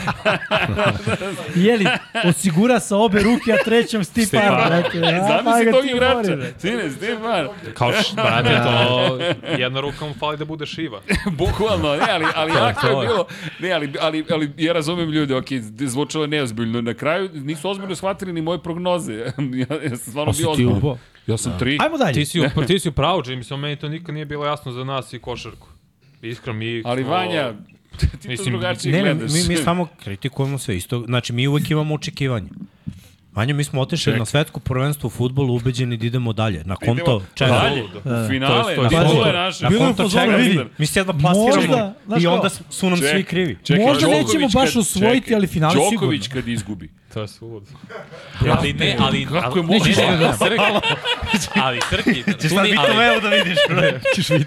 Jeli, 1.66 1.86
osigura 2.24 2.80
sa 2.80 2.96
obe 2.96 3.22
ruke, 3.22 3.52
a 3.52 3.64
trećom. 3.64 4.00
A, 4.00 4.04
pa 4.04 5.28
Zamisli 5.28 5.64
ga 5.64 5.72
tog 5.72 5.86
igrača. 5.86 6.58
Sine, 6.58 6.90
Stefan. 6.90 7.48
Kao 7.74 7.92
š, 7.92 8.14
brate, 8.14 8.60
to 8.62 9.18
jedna 9.62 9.80
ruka 9.80 10.04
mu 10.04 10.14
fali 10.14 10.36
da 10.36 10.44
bude 10.44 10.66
šiva. 10.66 11.00
Bukvalno, 11.38 11.96
ne, 11.96 12.06
ali, 12.10 12.26
ali 12.34 12.52
jako 12.52 12.86
je 12.86 12.92
to 12.92 13.02
je. 13.02 13.08
bilo, 13.08 13.26
ne, 13.58 13.72
ali, 13.72 13.92
ali, 14.00 14.24
ali 14.30 14.52
ja 14.56 14.72
razumem 14.72 15.10
ljude, 15.10 15.36
ok, 15.36 15.46
zvučalo 15.80 16.24
je 16.24 16.28
neozbiljno, 16.28 16.80
na 16.80 16.94
kraju 16.94 17.30
nisu 17.34 17.70
ozbiljno 17.70 17.94
shvatili 17.94 18.32
ni 18.32 18.42
moje 18.42 18.62
prognoze, 18.62 19.14
ja, 19.14 19.76
ja 19.82 19.88
sam 19.88 19.98
stvarno 19.98 20.32
Pa 20.32 20.36
bio 20.36 20.50
ozbiljno. 20.50 20.72
ubo. 20.76 20.96
Ja 21.26 21.36
sam 21.36 21.58
tri. 21.58 21.78
Ajmo 21.80 21.98
dalje. 21.98 22.12
Ti 22.12 22.24
si, 22.24 22.40
u, 22.40 22.64
ti 22.66 22.78
si 22.78 22.88
u 22.88 22.92
pravu, 22.92 23.22
Jimmy, 23.22 23.56
meni 23.56 23.76
to 23.76 23.88
nikad 23.88 24.14
nije 24.14 24.24
bilo 24.24 24.46
jasno 24.46 24.72
za 24.72 24.84
nas 24.84 25.12
i 25.12 25.18
košarku. 25.18 25.68
Iskreno, 26.22 26.58
mi... 26.58 26.82
Ali 26.84 27.02
Vanja, 27.02 27.52
ti 28.12 28.18
to 28.18 28.28
Mislim, 28.28 28.50
drugačije 28.50 28.92
Ne, 28.92 29.02
ne, 29.04 29.14
gledaš. 29.14 29.32
mi, 29.32 29.48
mi 29.48 29.56
samo 29.56 29.88
kritikujemo 29.96 30.58
sve 30.58 30.76
isto. 30.76 31.00
Znači, 31.00 31.32
mi 31.32 31.46
uvek 31.46 31.70
imamo 31.70 31.94
očekivanje. 31.94 32.48
Vanja, 33.32 33.54
mi 33.54 33.64
smo 33.64 33.80
otešli 33.80 34.12
na 34.14 34.24
svetsko 34.24 34.60
prvenstvo 34.60 35.06
u 35.06 35.10
futbolu 35.10 35.56
ubeđeni 35.56 35.96
da 35.96 36.06
idemo 36.06 36.32
dalje. 36.32 36.62
Na 36.64 36.76
konto 36.76 37.02
Idemo 37.02 37.22
čega? 37.34 37.50
Dalje, 37.52 37.82
Da. 38.04 38.24
u 38.24 38.28
finale, 38.28 38.62
To 38.64 38.70
je- 38.70 38.76
to 38.76 38.82
je 38.82 38.88
titule 38.88 39.06
folklor. 39.06 39.34
naše. 39.34 39.64
Na 39.64 39.70
je 39.70 39.78
konto 39.78 40.10
čega? 40.10 40.36
vidi. 40.36 40.60
Mi 40.78 40.86
se 40.86 41.00
jedno 41.00 41.12
plasiramo 41.14 41.92
i 42.18 42.26
onda 42.26 42.48
su 42.48 42.88
nam 42.88 42.98
svi 42.98 43.06
Čekaj, 43.06 43.22
krivi. 43.22 43.58
Čekaj, 43.64 43.84
Možda 43.84 44.00
Đoković 44.00 44.26
nećemo 44.26 44.48
baš 44.50 44.76
osvojiti, 44.76 45.20
čekaj, 45.20 45.36
ali 45.36 45.46
finale 45.46 45.74
Đoković 45.74 46.22
sigurno. 46.22 46.34
kad 46.34 46.48
izgubi. 46.48 46.90
To 47.14 47.20
je 47.20 47.28
sud. 47.28 47.62
Ali 48.50 48.72
ne, 48.72 48.96
ali... 49.00 49.26
Kako 49.26 49.58
je 49.58 49.62
ali- 49.62 49.62
moguće? 49.64 49.90
ne, 49.92 50.06
ne, 50.08 50.16
ne, 50.18 50.32
Srki, 50.34 50.62
ali 51.56 51.80
Srki, 51.90 52.22
tu 52.24 52.48
sad 52.48 52.58
ali- 52.58 52.70
evo 53.04 53.20
da 53.20 53.28
vidiš. 53.28 53.58
bre. 53.68 54.00
Ćeš 54.14 54.30
vi 54.30 54.44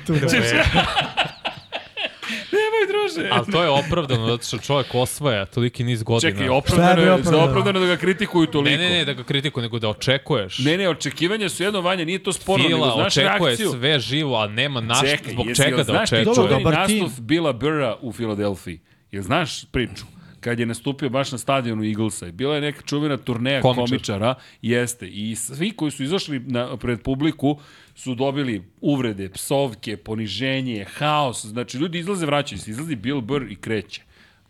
Nemoj, 2.82 3.10
druže. 3.10 3.30
Ali 3.32 3.52
to 3.52 3.64
je 3.64 3.70
opravdano, 3.70 4.28
zato 4.28 4.44
što 4.44 4.58
čovjek 4.58 4.96
osvaja 4.96 5.46
toliki 5.46 5.84
niz 5.84 6.04
godina. 6.04 6.32
Čekaj, 6.32 6.50
opravdano 6.50 7.02
je, 7.02 7.12
opravdano? 7.12 7.44
opravdano 7.50 7.80
da 7.80 7.86
ga 7.86 7.98
kritikuju 7.98 8.48
toliko. 8.48 8.78
Ne, 8.78 8.90
ne, 8.90 8.90
ne, 8.90 9.06
da 9.06 9.14
ga 9.14 9.24
kritikuju, 9.24 9.62
nego 9.62 9.80
da 9.80 9.90
očekuješ. 9.90 10.60
Ne, 10.60 10.78
ne, 10.78 10.90
očekivanja 10.90 11.50
su 11.50 11.64
jedno 11.64 11.82
vanje, 11.82 12.06
nije 12.06 12.24
to 12.24 12.34
sporno, 12.34 12.64
nego 12.70 12.78
Fila 12.78 12.94
znaš 12.94 13.18
očekuje 13.18 13.48
reakciju. 13.50 13.72
sve 13.72 14.00
živo, 14.00 14.38
a 14.42 14.48
nema 14.48 14.82
naš, 14.82 15.00
Čekaj, 15.00 15.34
zbog 15.34 15.48
jesi, 15.48 15.64
čega 15.64 15.78
da 15.78 15.84
znaš 15.84 16.10
ti 16.10 16.16
očekuje. 16.16 16.36
Dobro, 16.36 16.44
čuveni 16.48 16.64
dobar 16.64 16.88
tim. 16.88 17.04
nastup 17.04 17.24
Bila 17.24 17.54
Burra 17.54 17.98
u 18.02 18.12
Filadelfiji? 18.12 18.80
Jel 19.12 19.24
znaš 19.24 19.66
priču? 19.66 20.06
Kad 20.42 20.60
je 20.60 20.66
nastupio 20.66 21.10
baš 21.10 21.32
na 21.32 21.38
stadionu 21.38 21.84
Eaglesa. 21.86 22.28
I 22.28 22.32
bila 22.32 22.56
je 22.56 22.62
neka 22.62 22.82
čuvena 22.82 23.18
turneja 23.18 23.62
Komičar. 23.62 23.86
komičara, 23.86 24.36
jeste. 24.62 25.08
I 25.08 25.36
svi 25.36 25.72
koji 25.72 25.92
su 25.92 26.04
izašli 26.04 26.40
na, 26.40 26.78
pred 26.78 27.02
publiku 27.02 27.60
su 27.96 28.16
dobili 28.16 28.64
uvrede, 28.82 29.30
psovke, 29.30 29.98
poniženje, 29.98 30.86
haos. 30.98 31.46
Znači, 31.46 31.78
ljudi 31.78 32.00
izlaze, 32.00 32.26
vraćaju 32.26 32.60
se. 32.60 32.72
Izlazi 32.72 32.96
Bill 32.96 33.22
Burr 33.22 33.52
i 33.52 33.56
kreće. 33.56 34.02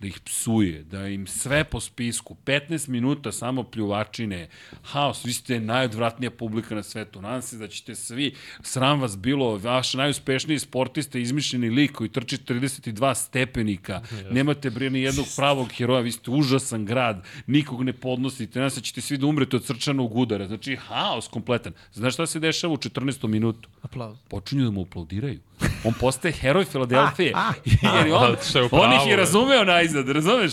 Da 0.01 0.07
ih 0.07 0.19
psuje, 0.19 0.83
da 0.83 1.07
im 1.07 1.27
sve 1.27 1.63
po 1.63 1.79
spisku, 1.79 2.35
15 2.45 2.89
minuta 2.89 3.31
samo 3.31 3.63
pljuvačine, 3.63 4.49
haos, 4.83 5.25
vi 5.25 5.33
ste 5.33 5.59
najodvratnija 5.59 6.31
publika 6.31 6.75
na 6.75 6.83
svetu, 6.83 7.21
nadam 7.21 7.41
se 7.41 7.57
da 7.57 7.67
ćete 7.67 7.95
svi, 7.95 8.33
sram 8.63 9.01
vas 9.01 9.17
bilo, 9.17 9.57
vaš 9.57 9.93
najuspešniji 9.93 10.59
sportista, 10.59 11.19
izmišljeni 11.19 11.69
lik 11.69 11.91
koji 11.91 12.09
trči 12.09 12.37
32 12.37 13.15
stepenika, 13.15 14.01
nemate 14.31 14.69
bre 14.69 14.89
ni 14.89 15.01
jednog 15.01 15.25
pravog 15.35 15.71
heroja, 15.71 16.01
vi 16.01 16.11
ste 16.11 16.31
užasan 16.31 16.85
grad, 16.85 17.25
nikog 17.47 17.83
ne 17.83 17.93
podnosite, 17.93 18.59
nadam 18.59 18.69
se 18.69 18.79
da 18.79 18.85
ćete 18.85 19.01
svi 19.01 19.17
da 19.17 19.27
umrete 19.27 19.55
od 19.55 19.65
srčanog 19.65 20.15
udara, 20.15 20.47
znači 20.47 20.75
haos 20.75 21.27
kompletan. 21.27 21.73
Znaš 21.93 22.13
šta 22.13 22.25
se 22.27 22.39
dešava 22.39 22.73
u 22.73 22.77
14. 22.77 23.27
minutu? 23.27 23.69
Aplauz. 23.81 24.17
počinju 24.29 24.63
da 24.63 24.71
mu 24.71 24.81
aplaudiraju. 24.81 25.39
On 25.83 25.93
postaje 25.93 26.31
heroj 26.33 26.65
Filadelfije. 26.65 27.31
Ah, 27.35 27.53
Jer 27.65 28.07
je 28.07 28.13
on, 28.13 28.35
je 28.55 28.63
u 28.63 28.69
on 28.71 28.93
ih 28.93 28.99
je 29.01 29.09
da. 29.09 29.15
razumeo 29.15 29.63
najzad, 29.65 30.09
razumeš? 30.09 30.51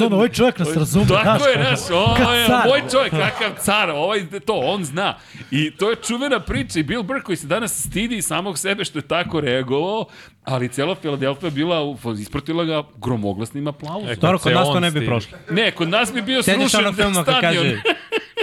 Ono, 0.00 0.16
ovaj 0.16 0.28
čovjek 0.28 0.58
nas 0.58 0.68
razume, 0.70 1.06
Tako 1.06 1.46
je, 1.46 1.54
znaš, 1.56 1.80
on 1.90 2.34
je 2.34 2.48
moj 2.66 2.82
čovjek, 2.92 3.10
kakav 3.12 3.50
car, 3.58 3.90
ovaj 3.90 4.20
to, 4.40 4.54
on 4.54 4.84
zna. 4.84 5.16
I 5.50 5.70
to 5.70 5.90
je 5.90 5.96
čuvena 5.98 6.40
priča 6.40 6.78
i 6.78 6.84
Bill 6.84 7.02
Burr 7.02 7.22
koji 7.22 7.36
se 7.36 7.46
danas 7.46 7.80
stidi 7.80 8.22
samog 8.22 8.58
sebe 8.58 8.84
što 8.84 8.98
je 8.98 9.02
tako 9.02 9.40
reagovao, 9.40 10.04
ali 10.44 10.68
cela 10.68 10.94
Filadelfija 10.94 11.46
je 11.46 11.52
bila, 11.52 11.82
u- 11.82 11.96
ispratila 12.14 12.64
ga 12.64 12.82
gromoglasnim 12.96 13.66
aplauzom. 13.66 14.08
E, 14.08 14.16
Dobro, 14.16 14.38
kod 14.38 14.52
nas 14.52 14.66
to 14.66 14.80
ne 14.80 14.90
bi 14.90 15.06
prošlo. 15.06 15.38
Ne, 15.50 15.70
kod 15.70 15.88
nas 15.88 16.12
bi 16.12 16.22
bio 16.22 16.42
Sediš 16.42 16.62
srušen 16.62 16.80
ono 16.80 16.92
filma 16.94 17.24
kad 17.24 17.34
stadion. 17.34 17.64
kaže 17.64 17.82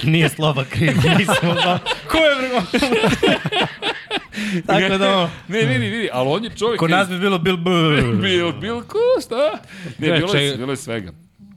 nije 0.03 0.29
slova 0.29 0.63
kriv, 0.65 0.91
nisam 1.17 1.35
znao. 1.61 1.79
Ko 2.07 2.17
je 2.17 2.35
bre? 2.37 2.79
Tako 4.67 4.97
da 4.97 5.17
ono, 5.17 5.29
Ne, 5.47 5.65
vidi, 5.65 5.89
vidi, 5.89 6.09
ali 6.13 6.29
on 6.29 6.43
je 6.43 6.49
čovjek... 6.49 6.79
kod 6.79 6.89
nas 6.89 7.09
bi 7.09 7.19
bilo 7.19 7.37
Bill 7.39 7.57
Burr. 7.57 8.01
Bil, 8.21 8.51
bil, 8.51 8.81
ko, 8.81 8.97
šta? 9.25 9.59
Ne, 9.97 10.07
Ne, 10.07 10.17
bilo 10.17 10.33
je, 10.33 10.57
bilo 10.57 10.71
je 10.71 10.77
svega. 10.77 11.11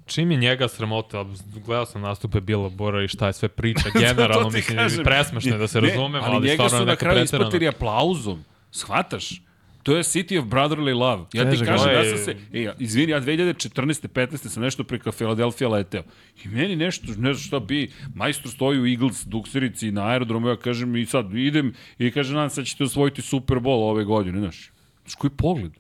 Čim 0.07 0.31
je 0.31 0.37
njega 0.37 0.69
sramota, 0.69 1.25
gledao 1.67 1.87
sam 1.87 2.03
nastupe 2.03 2.41
Bila 2.41 2.69
Bora 2.69 3.05
i 3.05 3.09
šta 3.09 3.27
je 3.27 3.33
sve 3.33 3.49
priča, 3.49 3.85
generalno, 4.01 4.51
mislim, 4.51 4.79
presmešno 5.05 5.53
je 5.53 5.59
da 5.59 5.69
se 5.69 5.81
Ne, 5.81 5.89
razumemo, 5.89 6.25
ali, 6.27 6.37
ali, 6.37 6.49
njega 6.49 6.69
stvarno 6.69 6.79
su 6.79 6.87
na 6.87 6.97
kraju 6.97 7.25
ispratili 7.25 7.69
aplauzom. 7.69 8.45
Shvataš? 8.71 9.43
To 9.83 9.97
je 9.97 10.03
City 10.03 10.39
of 10.39 10.45
Brotherly 10.45 10.95
Love. 10.95 11.25
Ja 11.33 11.45
ti 11.45 11.51
Težak 11.51 11.69
kažem, 11.69 11.93
ja 11.93 12.05
sam 12.05 12.25
se, 12.25 12.37
e, 12.53 12.73
izvini, 12.79 13.13
ja 13.13 13.21
2014. 13.21 14.09
15. 14.09 14.49
sam 14.49 14.63
nešto 14.63 14.85
preko 14.85 15.13
Philadelphia 15.13 15.69
leteo. 15.69 16.03
I 16.45 16.49
meni 16.49 16.77
nešto, 16.77 17.07
ne 17.07 17.35
znam 17.35 17.35
šta 17.35 17.61
bi, 17.61 17.91
majstor 18.15 18.53
stoji 18.53 18.81
u 18.81 18.87
Eagles 18.87 19.25
dukserici 19.27 19.91
na 19.91 20.07
aerodromu, 20.07 20.49
ja 20.49 20.57
kažem 20.57 20.97
i 20.97 21.07
sad 21.07 21.35
idem 21.35 21.75
i 21.99 22.11
kažem, 22.11 22.35
nadam 22.35 22.51
se 22.51 22.61
da 22.61 22.65
ćete 22.65 22.85
osvojiti 22.85 23.23
Super 23.23 23.59
Bowl 23.59 23.91
ove 23.91 24.05
godine, 24.05 24.39
znaš. 24.39 24.71
Znaš, 25.03 25.15
koji 25.15 25.31
pogled? 25.31 25.73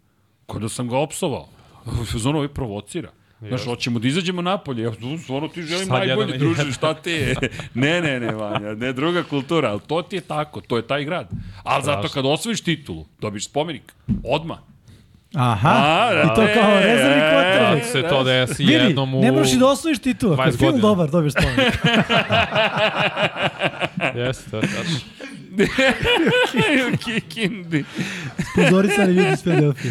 Kao 0.46 0.58
da 0.58 0.68
sam 0.68 0.88
ga 0.88 0.98
opsovao. 0.98 1.48
Zono 2.16 2.38
ovaj 2.38 2.48
provocira. 2.48 3.10
Znaš, 3.48 3.64
hoćemo 3.64 3.98
da 3.98 4.08
izađemo 4.08 4.42
napolje. 4.42 4.82
Ja, 4.82 4.92
stvarno 5.22 5.48
ti 5.48 5.62
želim 5.62 5.86
Sad 5.86 5.98
najbolje, 5.98 6.32
jedan- 6.32 6.38
druže, 6.38 6.72
šta 6.72 6.94
ti 6.94 7.10
je? 7.10 7.34
Ne, 7.74 8.00
ne, 8.00 8.20
ne, 8.20 8.34
Vanja, 8.34 8.74
ne, 8.74 8.92
druga 8.92 9.22
kultura, 9.22 9.70
ali 9.70 9.80
to 9.86 10.02
ti 10.02 10.16
je 10.16 10.20
tako, 10.20 10.60
to 10.60 10.76
je 10.76 10.86
taj 10.86 11.04
grad. 11.04 11.28
Ali 11.62 11.84
zato 11.84 12.08
kad 12.08 12.26
osvojiš 12.26 12.60
titulu, 12.60 13.06
dobiš 13.20 13.44
spomenik, 13.44 13.92
odma. 14.24 14.58
Aha, 15.34 15.68
A, 15.68 16.14
da, 16.14 16.22
i 16.22 16.26
to 16.26 16.46
kao 16.54 16.70
e, 16.70 16.80
rezervni 16.84 17.16
e, 17.16 17.30
quarterback. 17.32 17.76
Ako 17.76 17.86
se 17.86 18.02
to 18.08 18.24
desi 18.24 18.62
Vidi, 18.64 18.72
jednom 18.72 19.14
u... 19.14 19.20
ne 19.20 19.32
moraš 19.32 19.52
i 19.52 19.56
da 19.56 19.66
osvojiš 19.66 19.98
titulu. 19.98 20.32
Ako 20.32 20.42
je 20.42 20.48
20 20.48 20.58
film 20.58 20.80
dobar, 20.80 21.10
dobiješ 21.10 21.32
spomenik. 21.32 21.74
Jeste, 24.16 24.50
to 24.50 24.56
je 24.56 24.62
tačno. 24.62 24.98
Kikindi. 27.04 27.84
Sponzorisani 28.52 29.12
ljudi 29.12 29.30
iz 29.32 29.42
Philadelphia. 29.42 29.90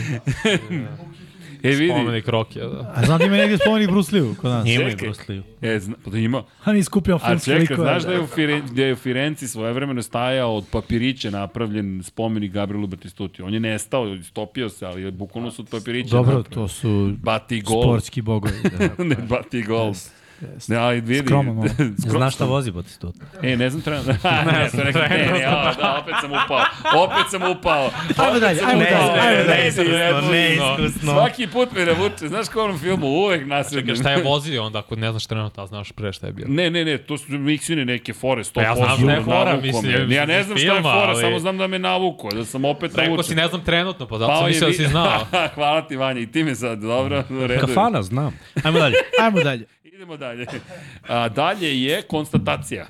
E, 1.63 1.69
vidi. 1.69 1.87
Spomenik 1.89 2.27
Rokija, 2.27 2.67
da. 2.67 2.93
A 2.95 3.05
znam 3.05 3.17
da 3.19 3.25
ima 3.25 3.37
negdje 3.37 3.57
spomenik 3.57 3.89
Bruce 3.89 4.15
Lee 4.15 4.35
kod 4.35 4.51
nas. 4.51 4.67
Ima 4.67 4.83
i. 4.83 4.95
Bruce 4.95 5.21
Lee. 5.29 5.41
E, 5.63 5.79
zna, 5.79 5.95
pa 6.03 6.09
da 6.11 6.17
ima. 6.17 6.43
A 6.63 6.73
mi 6.73 6.83
skupljamo 6.83 7.19
A 7.23 7.27
filmske 7.27 7.45
čekaj, 7.45 7.59
likove. 7.61 7.83
znaš 7.83 8.03
da 8.03 8.11
je 8.11 8.19
u, 8.21 8.27
Fire, 8.27 8.61
da 8.71 8.83
je 8.83 8.93
u 8.93 8.97
Firenci 8.97 9.47
svojevremeno 9.47 10.01
stajao 10.01 10.55
od 10.55 10.65
papirića 10.71 11.29
napravljen 11.29 12.03
spomenik 12.03 12.51
Gabrielu 12.51 12.87
Batistuti. 12.87 13.41
On 13.41 13.53
je 13.53 13.59
nestao, 13.59 14.07
istopio 14.09 14.69
se, 14.69 14.85
ali 14.85 15.11
bukvalno 15.11 15.51
su 15.51 15.61
od 15.61 15.67
papirića 15.69 16.09
Dobro, 16.09 16.33
napravljeni. 16.33 16.53
to 16.55 16.67
su 16.67 17.13
Bati 17.17 17.61
gol. 17.61 17.83
sportski 17.83 18.21
bogovi. 18.21 18.53
Da. 18.97 19.03
ne, 19.03 19.15
bati 19.29 19.61
gol. 19.61 19.93
Ne, 20.67 20.75
ali 20.75 21.01
vidi. 21.01 21.25
Skroman 21.25 21.55
malo. 21.55 21.69
Znaš 21.97 22.35
šta 22.35 22.45
vozi 22.45 22.71
Batistut? 22.71 23.15
E, 23.43 23.57
ne 23.57 23.69
znam 23.69 23.81
trenutno. 23.81 24.13
ne, 24.13 24.69
to 24.71 24.77
neki 24.83 24.99
ne, 24.99 25.29
ne, 25.33 25.39
da, 25.39 25.99
opet 26.01 26.15
sam 26.21 26.31
upao. 26.31 26.61
Opet 27.03 27.31
sam 27.31 27.51
upao. 27.51 27.89
Ajmo 28.17 28.39
dalje, 28.39 28.59
sam 28.59 28.69
ajmo 28.69 28.81
dalje, 28.83 29.21
ajmo 29.21 29.43
dalje. 29.43 30.31
Neiskusno. 30.31 31.13
Svaki 31.13 31.47
put 31.47 31.71
me 31.71 31.85
navuče, 31.85 32.27
znaš 32.27 32.47
kao 32.49 32.61
u 32.61 32.65
onom 32.65 32.79
filmu, 32.79 33.07
uvek 33.07 33.47
nasrednim. 33.47 33.95
Čekaj, 33.95 34.11
šta 34.11 34.19
je 34.19 34.23
vozio 34.23 34.63
onda 34.63 34.79
ako 34.79 34.95
ne 34.95 35.11
znaš 35.11 35.25
trenutno, 35.25 35.63
a 35.63 35.67
znaš 35.67 35.91
pre 35.91 36.13
šta 36.13 36.27
je 36.27 36.33
bio? 36.33 36.45
Ne, 36.49 36.69
ne, 36.69 36.85
ne, 36.85 36.97
to 36.97 37.17
su 37.17 37.31
miksine 37.31 37.85
neke 37.85 38.13
fore, 38.13 38.43
100%. 38.43 38.51
Pa 38.53 38.61
ja 38.61 38.75
znam 38.75 39.05
da 39.07 39.11
je 39.11 39.21
fora, 39.21 39.57
mislim, 39.63 40.11
ja 40.11 40.25
ne 40.25 40.43
znam 40.43 40.57
šta 40.57 40.73
je 40.73 40.81
fora, 40.81 41.15
samo 41.15 41.39
znam 41.39 41.57
da 41.57 41.67
me 41.67 41.79
navuko, 41.79 42.29
da 42.29 42.45
sam 42.45 42.65
opet 42.65 42.91
Rekao 42.95 43.03
navučen. 43.05 43.23
si 43.29 43.35
ne 43.35 43.47
znam 43.47 43.63
trenutno, 43.63 44.07
pa 44.07 44.17
zato 44.17 44.35
sam 44.35 44.47
mislio 44.47 44.67
da 44.67 44.73
si 44.73 44.87
znao. 44.87 45.25
Hvala 45.55 45.81
ti, 45.87 45.95
Vanja, 45.95 46.19
i 46.19 46.31
ti 46.31 46.43
me 46.43 46.55
sad, 46.55 46.79
dobro, 46.79 47.23
u 47.29 47.47
redu. 47.47 47.67
Kafana, 47.67 48.03
znam. 48.03 48.39
Ajmo 48.63 48.79
dalje. 48.79 48.95
Ajmo 49.21 49.39
dalje. 49.39 49.65
Idemo 49.99 50.17
dalje. 50.17 50.45
A, 51.07 51.29
dalje 51.29 51.83
je 51.83 52.01
konstatacija. 52.01 52.87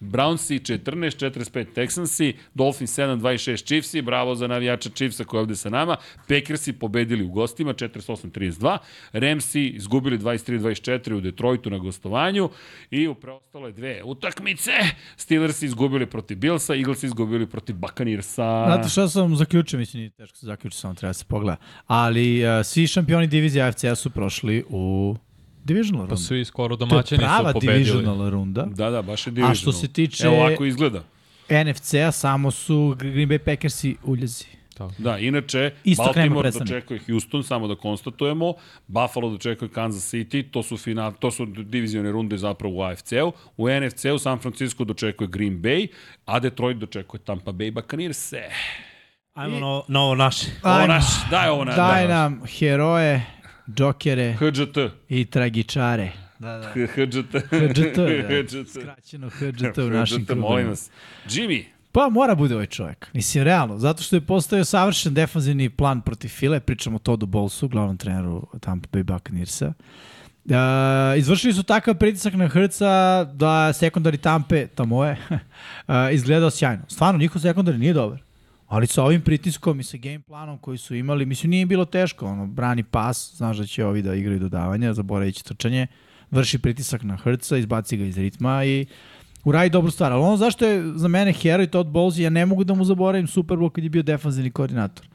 Brownsi 0.00 0.60
14-45 0.60 1.66
Texansi, 1.74 2.32
Dolphins 2.54 2.98
7-26 2.98 3.64
Chiefsi, 3.64 4.02
bravo 4.02 4.34
za 4.34 4.46
navijača 4.46 4.90
Chiefsa 4.90 5.24
koji 5.24 5.38
je 5.38 5.40
ovde 5.40 5.56
sa 5.56 5.70
nama, 5.70 5.96
Packersi 6.28 6.72
pobedili 6.72 7.24
u 7.24 7.28
gostima 7.28 7.74
48-32, 7.74 8.78
Ramsi 9.12 9.66
izgubili 9.66 10.18
23-24 10.18 11.14
u 11.14 11.20
Detroitu 11.20 11.70
na 11.70 11.78
gostovanju 11.78 12.50
i 12.90 13.08
u 13.08 13.14
preostale 13.14 13.72
dve 13.72 14.02
utakmice 14.04 14.72
Steelersi 15.16 15.66
izgubili 15.66 16.06
protiv 16.06 16.38
Billsa, 16.38 16.74
Eaglesi 16.74 17.06
izgubili 17.06 17.46
protiv 17.46 17.76
Buccaneersa. 17.76 18.64
Znate 18.66 18.88
šta 18.88 19.08
sam 19.08 19.36
zaključio, 19.36 19.78
mislim, 19.78 20.00
nije 20.00 20.10
teško 20.10 20.36
se 20.36 20.46
zaključiti, 20.46 20.80
samo 20.80 20.94
treba 20.94 21.12
se 21.12 21.24
pogleda. 21.24 21.56
Ali 21.86 22.44
uh, 22.44 22.66
svi 22.66 22.86
šampioni 22.86 23.26
divizije 23.26 23.64
AFC-a 23.64 23.94
su 23.94 24.10
prošli 24.10 24.64
u 24.68 25.16
divisional 25.68 26.00
rundu. 26.00 26.14
Pa 26.14 26.16
svi 26.16 26.44
skoro 26.44 26.76
to 26.76 26.84
je 26.84 26.88
domaćini 26.88 27.18
prava 27.18 27.48
su 27.48 27.54
pobedili. 27.54 27.84
divisional 27.84 28.30
runda. 28.30 28.66
Da, 28.74 28.90
da, 28.90 29.02
baš 29.02 29.26
je 29.26 29.30
divisional. 29.30 29.52
A 29.52 29.54
što 29.54 29.72
se 29.72 29.88
tiče 29.88 30.26
Evo 30.26 30.36
ovako 30.36 30.64
izgleda. 30.64 31.02
NFC-a, 31.48 32.12
samo 32.12 32.50
su 32.50 32.96
Green 32.98 33.28
Bay 33.28 33.38
Packersi 33.38 33.96
uljezi. 34.04 34.58
Da, 34.98 35.18
inače, 35.18 35.58
nema 35.84 35.96
Baltimore 36.04 36.50
dočekuje 36.50 37.00
Houston, 37.06 37.42
samo 37.44 37.68
da 37.68 37.74
konstatujemo, 37.74 38.54
Buffalo 38.86 39.30
dočekuje 39.30 39.68
Kansas 39.68 40.14
City, 40.14 40.50
to 40.50 40.62
su, 40.62 40.76
final, 40.76 41.12
to 41.18 41.30
su 41.30 41.46
divizione 41.46 42.12
runde 42.12 42.36
zapravo 42.36 42.74
u 42.74 42.82
AFC-u, 42.82 43.32
u 43.56 43.68
NFC-u 43.68 44.18
San 44.18 44.38
Francisco 44.38 44.84
dočekuje 44.84 45.28
Green 45.28 45.62
Bay, 45.62 45.86
a 46.24 46.40
Detroit 46.40 46.76
dočekuje 46.78 47.20
Tampa 47.20 47.52
Bay 47.52 47.70
Buccaneers. 47.70 48.32
Ajmo 49.34 49.60
na, 49.60 49.82
na 49.88 50.00
ovo 50.00 50.14
naše. 50.14 50.46
Ovo 50.62 50.74
Ajmo. 50.74 50.86
naš, 50.86 51.04
daj 51.30 51.48
ovo 51.48 51.64
na 51.64 51.74
Daj 51.74 52.06
da, 52.06 52.14
nam 52.14 52.42
heroje, 52.58 53.26
džokere 53.74 54.32
HGT. 54.32 54.78
i 55.08 55.24
tragičare. 55.24 56.12
Da, 56.38 56.58
da. 56.58 56.68
HGT. 56.68 57.34
HGT, 57.50 57.96
da. 57.96 58.28
HGT. 58.28 58.70
Skraćeno 58.80 59.28
HGT 59.28 59.78
u 59.78 59.90
našim 59.90 60.24
HGT, 60.24 60.36
molim 60.36 60.68
vas. 60.68 60.90
Jimmy, 61.26 61.64
Pa 61.92 62.08
mora 62.08 62.34
bude 62.34 62.54
ovaj 62.54 62.66
čovjek. 62.66 63.06
Mislim, 63.12 63.44
realno. 63.44 63.78
Zato 63.78 64.02
što 64.02 64.16
je 64.16 64.20
postavio 64.20 64.64
savršen 64.64 65.14
defanzivni 65.14 65.70
plan 65.70 66.00
protiv 66.00 66.28
File. 66.28 66.60
Pričamo 66.60 66.96
o 66.96 66.98
Todu 66.98 67.26
Bolsu, 67.26 67.68
glavnom 67.68 67.96
treneru 67.96 68.46
Tampa 68.60 68.88
Bay 68.92 69.02
Buccaneersa. 69.02 69.72
Uh, 70.44 70.54
izvršili 71.18 71.52
su 71.52 71.62
takav 71.62 71.94
pritisak 71.94 72.34
na 72.34 72.48
Hrca 72.48 73.24
da 73.24 73.72
sekundari 73.72 74.16
Tampe, 74.16 74.66
tamo 74.66 75.04
je, 75.04 75.16
uh, 75.30 75.94
izgledao 76.12 76.50
sjajno. 76.50 76.82
Stvarno, 76.88 77.20
njihov 77.20 77.42
sekundari 77.42 77.78
nije 77.78 77.92
dobar. 77.92 78.18
Ali 78.68 78.86
sa 78.86 79.04
ovim 79.04 79.20
pritiskom 79.20 79.80
i 79.80 79.84
sa 79.84 79.96
game 79.96 80.20
planom 80.20 80.58
koji 80.58 80.78
su 80.78 80.94
imali, 80.94 81.26
mislim, 81.26 81.50
nije 81.50 81.66
bilo 81.66 81.84
teško. 81.84 82.26
Ono, 82.26 82.46
brani 82.46 82.82
pas, 82.82 83.34
znaš 83.36 83.56
da 83.56 83.66
će 83.66 83.84
ovi 83.84 84.02
da 84.02 84.14
igraju 84.14 84.38
dodavanja, 84.38 84.94
zaboravići 84.94 85.44
trčanje, 85.44 85.86
vrši 86.30 86.58
pritisak 86.58 87.02
na 87.02 87.16
Hrca, 87.16 87.56
izbaci 87.56 87.96
ga 87.96 88.04
iz 88.04 88.18
ritma 88.18 88.64
i 88.64 88.86
uradi 89.44 89.70
dobru 89.70 89.90
stvar. 89.90 90.12
Ali 90.12 90.22
ono 90.22 90.36
zašto 90.36 90.66
je 90.66 90.92
za 90.94 91.08
mene 91.08 91.32
heroj 91.32 91.66
Todd 91.66 91.90
Bowles, 91.90 92.20
ja 92.20 92.30
ne 92.30 92.46
mogu 92.46 92.64
da 92.64 92.74
mu 92.74 92.84
zaboravim 92.84 93.26
Super 93.26 93.56
Bowl 93.56 93.70
kad 93.70 93.84
je 93.84 93.90
bio 93.90 94.02
defanzivni 94.02 94.50
koordinator 94.50 95.06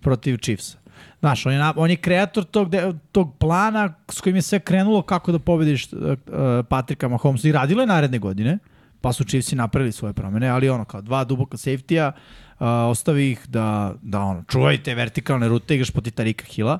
protiv 0.00 0.36
Chiefsa. 0.36 0.78
Znaš, 1.20 1.46
on 1.46 1.52
je, 1.52 1.60
on 1.76 1.90
je 1.90 1.96
kreator 1.96 2.44
tog, 2.44 2.70
de, 2.70 2.92
tog 3.12 3.36
plana 3.38 3.94
s 4.10 4.20
kojim 4.20 4.36
je 4.36 4.42
sve 4.42 4.60
krenulo 4.60 5.02
kako 5.02 5.32
da 5.32 5.38
pobediš 5.38 5.92
uh, 5.92 5.98
Patrika 6.68 7.08
Mahomesa 7.08 7.48
i 7.48 7.52
radilo 7.52 7.82
je 7.82 7.86
naredne 7.86 8.18
godine, 8.18 8.58
pa 9.00 9.12
su 9.12 9.24
Chiefsi 9.24 9.56
napravili 9.56 9.92
svoje 9.92 10.12
promene, 10.12 10.48
ali 10.48 10.68
ono 10.68 10.84
kao 10.84 11.02
dva 11.02 11.24
duboka 11.24 11.56
safety-a, 11.56 12.12
uh, 12.58 12.66
ostavi 12.90 13.30
ih 13.30 13.48
da, 13.48 13.94
da 14.02 14.20
ono, 14.20 14.44
čuvajte 14.48 14.94
vertikalne 14.94 15.48
rute, 15.48 15.74
igraš 15.74 15.90
poti 15.90 16.10
Tarika 16.10 16.44
Hila, 16.44 16.78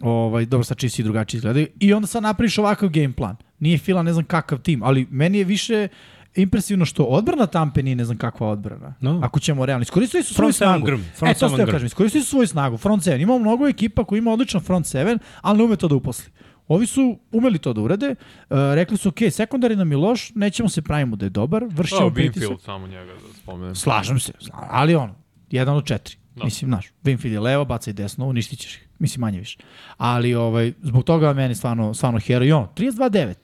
ovaj, 0.00 0.46
dobro 0.46 0.64
sad 0.64 0.78
Chiefsi 0.78 1.02
drugačije 1.02 1.38
izgledaju, 1.38 1.66
i 1.80 1.92
onda 1.92 2.06
sad 2.06 2.22
napraviš 2.22 2.58
ovakav 2.58 2.88
game 2.88 3.12
plan. 3.12 3.36
Nije 3.58 3.78
Fila 3.78 4.02
ne 4.02 4.12
znam 4.12 4.24
kakav 4.24 4.58
tim, 4.58 4.82
ali 4.82 5.06
meni 5.10 5.38
je 5.38 5.44
više 5.44 5.88
impresivno 6.36 6.84
što 6.84 7.04
odbrana 7.04 7.46
Tampe 7.46 7.82
nije 7.82 7.96
ne 7.96 8.04
znam 8.04 8.18
kakva 8.18 8.48
odbrana. 8.48 8.94
No. 9.00 9.20
Ako 9.24 9.40
ćemo 9.40 9.66
realno. 9.66 9.82
Iskoristili 9.82 10.22
su 10.22 10.34
svoju 10.34 10.52
Front 10.52 10.56
seven 10.56 10.72
snagu. 10.72 10.86
grm, 10.86 11.00
e, 11.00 11.16
front 11.16 11.38
to 11.38 11.48
seven 11.48 11.64
ste 11.66 11.72
kažem, 11.72 11.86
iskoristili 11.86 12.24
su 12.24 12.30
svoju 12.30 12.46
snagu. 12.46 12.76
Front 12.76 13.02
7. 13.02 13.22
Imamo 13.22 13.38
mnogo 13.38 13.68
ekipa 13.68 14.04
koji 14.04 14.18
ima 14.18 14.32
odličan 14.32 14.60
front 14.60 14.86
7, 14.86 15.18
ali 15.40 15.58
ne 15.58 15.64
ume 15.64 15.76
to 15.76 15.88
da 15.88 15.94
uposli. 15.94 16.30
Ovi 16.68 16.86
su 16.86 17.18
umeli 17.32 17.58
to 17.58 17.72
da 17.72 17.80
urade, 17.80 18.10
uh, 18.10 18.56
rekli 18.74 18.96
su, 18.96 19.08
ok, 19.08 19.18
sekundari 19.30 19.76
nam 19.76 19.90
je 19.90 19.96
loš, 19.96 20.34
nećemo 20.34 20.68
se 20.68 20.82
pravimo 20.82 21.16
da 21.16 21.26
je 21.26 21.30
dobar, 21.30 21.62
Evo, 21.62 21.84
ćemo 21.84 22.10
pritisak. 22.10 22.40
Binfield, 22.40 22.62
samo 22.62 22.86
njega 22.86 23.12
da 23.12 23.34
spomenem. 23.42 23.74
Slažem 23.74 24.20
se, 24.20 24.32
ali 24.52 24.94
ono, 24.94 25.14
jedan 25.50 25.76
od 25.76 25.84
četiri. 25.84 26.16
Da. 26.36 26.44
Mislim, 26.44 26.70
znaš, 26.70 26.92
Winfield 27.04 27.32
je 27.32 27.40
levo, 27.40 27.64
baca 27.64 27.90
i 27.90 27.94
desno, 27.94 28.26
uništit 28.26 28.58
ćeš 28.58 28.74
ih. 28.74 28.88
Mislim, 28.98 29.20
manje 29.20 29.38
više. 29.38 29.58
Ali 29.96 30.34
ovaj, 30.34 30.72
zbog 30.82 31.04
toga 31.04 31.32
meni 31.32 31.54
stvarno, 31.54 31.94
stvarno 31.94 32.18
hero. 32.18 32.44
I 32.44 32.52
ono, 32.52 32.68
32-9 32.76 33.34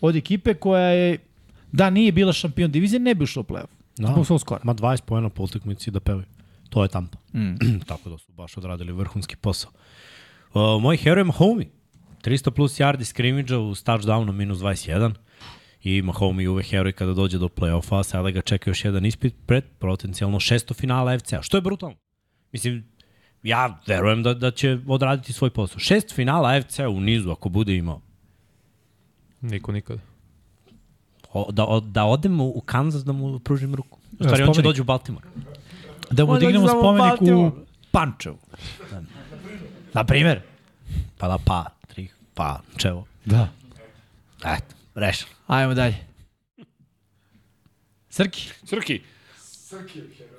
od 0.00 0.16
ekipe 0.16 0.54
koja 0.54 0.88
je, 0.88 1.18
da 1.72 1.90
nije 1.90 2.12
bila 2.12 2.32
šampion 2.32 2.70
divizije, 2.70 3.00
ne 3.00 3.14
bi 3.14 3.24
ušla 3.24 3.40
u 3.40 3.44
play-off. 3.44 3.66
Da. 3.96 4.08
Zbog 4.08 4.26
svog 4.26 4.40
skora. 4.40 4.60
Ma 4.64 4.74
20 4.74 5.00
pojena 5.00 5.28
po 5.28 5.42
utakmici 5.42 5.90
da 5.90 6.00
pevaju. 6.00 6.26
To 6.70 6.82
je 6.82 6.88
Tampa. 6.88 7.18
Mm. 7.34 7.54
Tako 7.88 8.10
da 8.10 8.18
su 8.18 8.32
baš 8.32 8.56
odradili 8.56 8.92
vrhunski 8.92 9.36
posao. 9.36 9.70
Uh, 10.54 10.82
moj 10.82 10.96
hero 10.96 11.20
je 11.20 11.24
Mahomi. 11.24 11.70
300 12.24 12.50
plus 12.50 12.80
yardi 12.80 13.04
skrimidža 13.04 13.58
uz 13.58 13.82
touchdown 13.84 14.24
na 14.26 14.32
minus 14.32 14.58
21. 14.58 15.12
I 15.82 16.02
Mahomi 16.02 16.42
je 16.42 16.50
uvek 16.50 16.66
heroj 16.66 16.92
kada 16.92 17.12
dođe 17.12 17.38
do 17.38 17.48
play-offa, 17.48 18.02
sada 18.02 18.30
ga 18.30 18.42
čeka 18.42 18.70
još 18.70 18.84
jedan 18.84 19.06
ispit 19.06 19.34
pred 19.46 19.64
potencijalno 19.78 20.40
šesto 20.40 20.74
finala 20.74 21.18
FC-a. 21.18 21.42
Što 21.42 21.56
je 21.56 21.60
brutalno. 21.60 21.96
Mislim, 22.52 22.84
ja 23.42 23.80
verujem 23.86 24.22
da, 24.22 24.34
da 24.34 24.50
će 24.50 24.78
odraditi 24.86 25.32
svoj 25.32 25.50
posao. 25.50 25.78
Šest 25.78 26.14
finala 26.14 26.62
FC-a 26.62 26.88
u 26.88 27.00
nizu, 27.00 27.30
ako 27.30 27.48
bude 27.48 27.76
imao. 27.76 28.00
Niko 29.40 29.72
nikada. 29.72 30.00
O, 31.32 31.52
da, 31.52 31.64
o, 31.66 31.80
da 31.80 32.04
odemo 32.04 32.44
u 32.44 32.60
Kansas 32.60 33.04
da 33.04 33.12
mu 33.12 33.38
pružim 33.38 33.74
ruku. 33.74 33.98
U 34.20 34.24
stvari, 34.24 34.42
on 34.42 34.54
će 34.54 34.62
dođi 34.62 34.80
u 34.80 34.84
Baltimore. 34.84 35.26
Da 36.10 36.24
mu 36.24 36.38
dignemo 36.38 36.68
spomenik 36.68 37.20
u. 37.20 37.50
Pančevu. 37.90 38.38
Na 39.92 40.04
primer. 40.04 40.40
Pa 41.18 41.28
da, 41.28 41.38
pa, 41.44 41.64
pa, 42.34 42.60
čevo. 42.76 43.06
Da. 43.24 43.48
Eto, 44.44 44.74
rešeno. 44.94 45.30
Ajmo 45.46 45.74
dalje. 45.74 45.96
Srki? 48.10 48.50
Srki. 48.64 49.02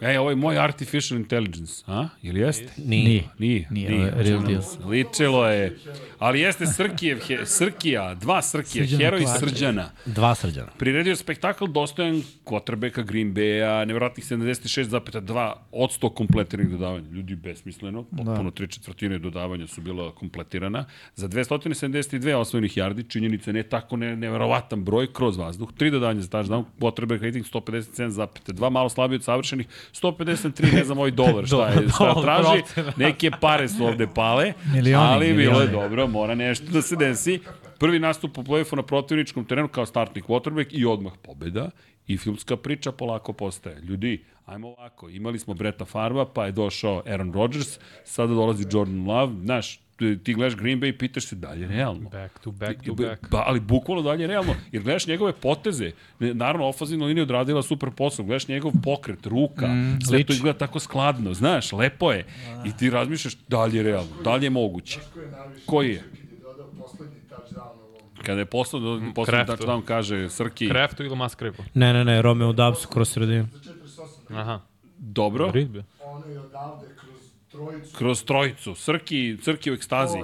Ej, 0.02 0.18
ovo 0.18 0.30
je 0.30 0.36
moj 0.36 0.60
artificial 0.60 1.20
intelligence, 1.20 1.84
a? 1.88 2.08
Ili 2.22 2.40
jeste? 2.40 2.72
Nije. 2.78 3.24
Nije. 3.40 3.68
Nije, 3.70 3.94
ovo 3.94 4.04
je 4.04 4.24
real 4.24 4.44
deal. 4.44 4.62
Ličilo 4.90 5.48
je. 5.48 5.78
Ali 6.20 6.40
jeste 6.40 6.66
Srkijev, 6.66 7.20
he, 7.28 7.46
Srkija, 7.46 8.16
dva 8.16 8.42
Srkija, 8.42 8.86
Srđana 8.86 9.04
heroj 9.04 9.24
Kovačević. 9.24 9.54
Srđana. 9.54 9.90
Dva 10.06 10.36
srđana. 10.36 10.68
Priredio 10.78 11.16
spektakl 11.16 11.66
dostojan 11.66 12.22
kvotrbeka 12.44 13.02
Green 13.02 13.34
Bay-a, 13.34 13.86
nevjerojatnih 13.86 14.26
76,2 14.26 15.54
od 15.72 15.90
100 16.02 16.14
kompletiranih 16.14 16.72
dodavanja. 16.72 17.10
Ljudi, 17.10 17.36
besmisleno, 17.36 18.04
potpuno 18.04 18.52
tri 18.52 18.68
četvrtine 18.68 19.20
dodavanja 19.20 19.68
su 19.68 19.82
bila 19.82 20.12
kompletirana. 20.16 20.86
Za 21.16 21.28
272 21.28 22.36
osvojenih 22.36 22.78
yardi, 22.78 23.10
činjenica 23.10 23.52
ne 23.52 23.64
tako 23.64 23.98
ne, 23.98 24.16
nevjerovatan 24.16 24.84
broj 24.84 25.14
kroz 25.14 25.38
vazduh. 25.38 25.74
Tri 25.78 25.92
dodavanja 25.92 26.22
za 26.22 26.28
touchdown, 26.28 26.64
quarterback 26.80 27.22
rating 27.24 27.46
157,2, 27.46 28.70
malo 28.70 28.90
slabiji 28.90 29.16
od 29.16 29.24
savršenih, 29.26 29.68
153, 29.94 30.74
ne 30.74 30.84
znam 30.84 30.98
ovaj 30.98 31.12
dolar 31.22 31.46
šta 31.48 31.68
je, 31.68 31.90
šta 31.90 32.22
traži. 32.22 32.64
Neke 32.98 33.32
pare 33.42 33.68
su 33.70 33.86
ovde 33.86 34.08
pale, 34.08 34.54
Milioni, 34.74 35.06
ali 35.06 35.34
bilo 35.34 35.40
je 35.42 35.48
milioni. 35.50 35.72
dobro, 35.72 36.08
mora 36.08 36.36
nešto 36.36 36.66
da 36.72 36.82
se 36.82 36.96
desi. 36.96 37.40
Prvi 37.80 38.00
nastup 38.00 38.38
u 38.38 38.44
play-offu 38.44 38.76
na 38.76 38.84
protivničkom 38.84 39.46
terenu 39.46 39.68
kao 39.68 39.86
startni 39.86 40.22
quarterback 40.22 40.68
i 40.72 40.86
odmah 40.86 41.14
pobeda 41.22 41.70
i 42.08 42.18
filmska 42.18 42.58
priča 42.58 42.92
polako 42.92 43.34
postaje. 43.34 43.82
Ljudi, 43.82 44.24
ajmo 44.46 44.68
ovako, 44.68 45.10
imali 45.10 45.40
smo 45.40 45.54
Breta 45.54 45.86
Farba, 45.86 46.26
pa 46.26 46.46
je 46.46 46.52
došao 46.52 47.04
Aaron 47.06 47.34
Rodgers, 47.34 47.80
sada 48.04 48.34
dolazi 48.34 48.66
Jordan 48.72 49.08
Love, 49.08 49.34
znaš, 49.44 49.80
ti 49.96 50.20
ti 50.20 50.34
gledaš 50.34 50.56
Green 50.56 50.82
Bay 50.82 50.90
i 50.90 50.98
pitaš 50.98 51.26
se 51.26 51.36
da 51.36 51.52
li 51.52 51.62
je 51.62 51.68
realno. 51.68 52.10
Back 52.10 52.40
to 52.40 52.52
back 52.52 52.84
to 52.84 52.94
Ba, 52.94 53.04
back. 53.06 53.30
Ba, 53.30 53.44
ali 53.46 53.60
bukvalno 53.60 54.04
dalje 54.04 54.22
je 54.22 54.28
realno, 54.28 54.56
jer 54.72 54.84
gledaš 54.84 55.08
njegove 55.08 55.34
poteze, 55.34 55.92
ne- 56.20 56.34
naravno 56.34 56.68
ofazivna 56.68 57.06
linija 57.06 57.24
odradila 57.24 57.62
super 57.62 57.92
posao, 57.92 58.26
gledaš 58.26 58.48
njegov 58.48 58.72
pokret, 58.84 59.26
ruka, 59.26 59.68
mm, 59.68 60.00
sve 60.02 60.24
to 60.24 60.34
izgleda 60.34 60.58
tako 60.58 60.80
skladno, 60.80 61.34
znaš, 61.34 61.72
lepo 61.72 62.12
je. 62.12 62.26
I 62.66 62.78
ti 62.78 62.90
razmišljaš 62.90 63.36
da 63.48 63.66
li 63.66 63.78
je 63.78 63.84
realno, 63.84 64.12
da 64.24 64.36
li 64.36 64.46
je 64.46 64.50
moguće. 64.50 65.00
Koji 65.66 65.90
je? 65.90 66.04
Kada 68.24 68.40
je 68.40 68.46
poslao, 68.46 68.82
poslao 69.16 69.26
Kreftu. 69.46 69.54
touchdown, 69.54 69.82
kaže 69.84 70.30
Srki, 70.30 70.70
Kreftu 70.70 71.04
ili 71.04 71.16
Musgrave? 71.16 71.56
Ne, 71.74 71.94
ne, 71.94 72.06
ne, 72.06 72.22
Romeo 72.22 72.54
Dubs 72.54 72.86
kroz 72.86 73.10
sredinu. 73.10 73.48
Aha. 74.30 74.60
dobro, 74.98 75.46
ono 75.46 76.26
je 76.26 76.40
odavde 76.40 76.88
trojicu. 77.56 77.98
kroz 77.98 78.24
trojicu, 78.24 78.76
Srki, 78.76 79.38
Srki 79.42 79.72
u 79.72 79.74
ekstazi. 79.74 80.18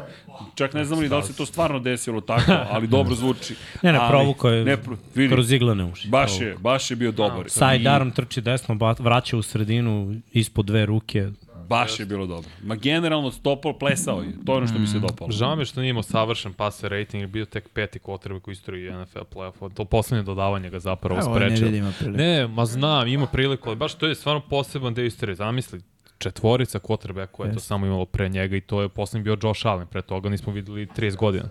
Čak 0.55 0.73
ne 0.73 0.85
znamo 0.85 1.01
ni 1.01 1.09
da 1.09 1.17
li 1.17 1.23
se 1.23 1.35
to 1.35 1.45
stvarno 1.45 1.79
desilo 1.79 2.21
tako, 2.21 2.51
ali 2.73 2.87
dobro 2.87 3.15
zvuči. 3.15 3.55
Ne, 3.81 3.91
ne, 3.91 3.99
provuko 4.09 4.49
je 4.49 4.65
ne, 4.65 4.77
pro, 4.77 4.97
vidi, 5.15 5.33
kroz 5.33 5.51
iglane 5.51 5.83
uši. 5.83 6.07
baš 6.07 6.41
je, 6.41 6.55
baš 6.59 6.91
je 6.91 6.95
bio 6.95 7.11
dobar. 7.11 7.49
Sidearm 7.49 8.09
trči 8.09 8.41
desno, 8.41 8.75
ba- 8.75 8.95
vraća 8.99 9.37
u 9.37 9.41
sredinu, 9.41 10.15
ispod 10.31 10.65
dve 10.65 10.85
ruke. 10.85 11.29
Baš 11.69 11.99
je 11.99 12.05
bilo 12.05 12.27
dobro. 12.27 12.49
Ma 12.63 12.75
generalno 12.75 13.31
stopao, 13.31 13.79
plesao 13.79 14.21
je. 14.21 14.33
To 14.45 14.51
je 14.53 14.57
ono 14.57 14.67
što 14.67 14.79
mi 14.79 14.87
se 14.87 14.99
dopalo. 14.99 15.31
Žao 15.31 15.55
mi 15.55 15.61
je 15.61 15.65
što 15.65 15.81
nije 15.81 15.89
imao 15.89 16.03
savršen 16.03 16.53
passer 16.53 16.91
rating, 16.91 17.27
bio 17.27 17.45
tek 17.45 17.69
peti 17.69 17.99
quarterback 17.99 18.47
u 18.47 18.51
istoriji 18.51 18.91
NFL 18.91 19.19
play-offa. 19.35 19.73
To 19.73 19.85
poslednje 19.85 20.23
dodavanje 20.23 20.69
ga 20.69 20.79
zapravo 20.79 21.33
priliku. 21.35 22.09
Ne, 22.09 22.47
ma 22.47 22.65
znam, 22.65 23.07
ima 23.07 23.25
priliku, 23.25 23.69
ali 23.69 23.75
baš 23.75 23.93
to 23.93 24.07
je 24.07 24.15
stvarno 24.15 24.41
poseban 24.49 24.93
deo 24.93 25.05
istorije. 25.05 25.35
Zamisli, 25.35 25.81
četvorica 26.21 26.79
quarterback 26.79 27.27
koja 27.27 27.47
je 27.47 27.53
to 27.53 27.59
samo 27.59 27.85
imalo 27.85 28.05
pre 28.05 28.29
njega 28.29 28.55
i 28.55 28.61
to 28.61 28.81
je 28.81 28.89
poslednji 28.89 29.23
bio 29.23 29.37
Josh 29.43 29.65
Allen, 29.65 29.87
pre 29.87 30.01
toga 30.01 30.29
nismo 30.29 30.53
videli 30.53 30.85
30 30.85 31.15
godina. 31.15 31.49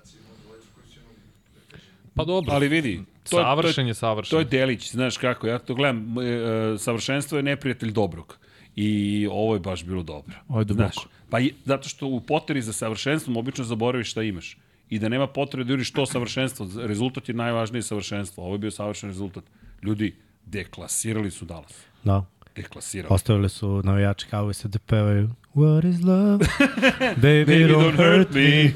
Pa 2.15 2.25
dobro, 2.25 2.53
Ali 2.53 2.69
vidi, 2.69 3.03
to 3.31 3.39
je, 3.39 3.45
savršen 3.45 3.75
to 3.75 3.81
je, 3.81 3.91
je 3.91 3.95
savršen. 3.95 4.31
to 4.31 4.39
je 4.39 4.45
delić, 4.45 4.91
znaš 4.91 5.17
kako, 5.17 5.47
ja 5.47 5.59
to 5.59 5.75
gledam, 5.75 6.19
e, 6.19 6.25
e, 6.25 6.79
savršenstvo 6.79 7.37
je 7.37 7.43
neprijatelj 7.43 7.91
dobrog. 7.93 8.39
I 8.77 9.29
ovo 9.31 9.55
je 9.55 9.61
baš 9.61 9.85
bilo 9.85 10.03
dobro. 10.03 10.35
Ovo 10.49 10.61
je 10.61 10.65
duboko. 10.65 10.91
Znaš, 10.93 11.07
pa 11.31 11.41
i, 11.41 11.53
zato 11.65 11.89
što 11.89 12.07
u 12.07 12.21
poteri 12.21 12.63
za 12.63 12.73
savršenstvom 12.73 13.37
obično 13.37 13.65
zaboraviš 13.65 14.11
šta 14.11 14.23
imaš. 14.23 14.57
I 14.91 14.99
da 14.99 15.09
nema 15.09 15.27
potrebe 15.27 15.65
da 15.65 15.73
juriš 15.73 15.93
to 15.93 16.07
savršenstvo. 16.07 16.69
Rezultat 16.77 17.29
je 17.29 17.35
najvažnije 17.35 17.83
savršenstvo. 17.83 18.45
Ovo 18.45 18.55
je 18.55 18.59
bio 18.59 18.71
savršen 18.71 19.11
rezultat. 19.11 19.45
Ljudi, 19.83 20.17
deklasirali 20.47 21.31
su 21.31 21.45
Dallas. 21.45 21.85
Da. 22.05 22.25
Deklasirali. 22.57 23.15
Ostavili 23.15 23.49
su 23.49 23.83
navijači 23.85 24.27
kao 24.27 24.53
se 24.53 24.69
da 24.69 24.79
pevaju 24.79 25.31
What 25.55 25.85
is 25.85 26.03
love? 26.03 26.47
Baby, 27.23 27.67
don't 27.67 27.97
hurt 27.97 28.31
me. 28.31 28.73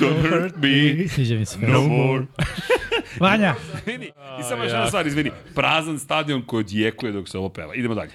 Don't 0.00 0.28
hurt 0.30 0.56
me. 0.56 1.08
Sviđa 1.08 1.34
mi 1.34 1.44
se. 1.46 1.58
No 1.58 1.80
more. 1.82 2.26
Vanja! 3.20 3.54
Vidi, 3.86 4.06
i 4.40 4.42
samo 4.48 4.62
još 4.62 4.72
jedna 4.72 4.86
stvar, 4.86 5.06
izvini. 5.06 5.30
Prazan 5.54 5.98
stadion 5.98 6.42
koji 6.42 6.60
odjekuje 6.60 7.12
dok 7.12 7.28
se 7.28 7.38
ovo 7.38 7.48
peva. 7.48 7.74
Idemo 7.74 7.94
dalje. 7.94 8.10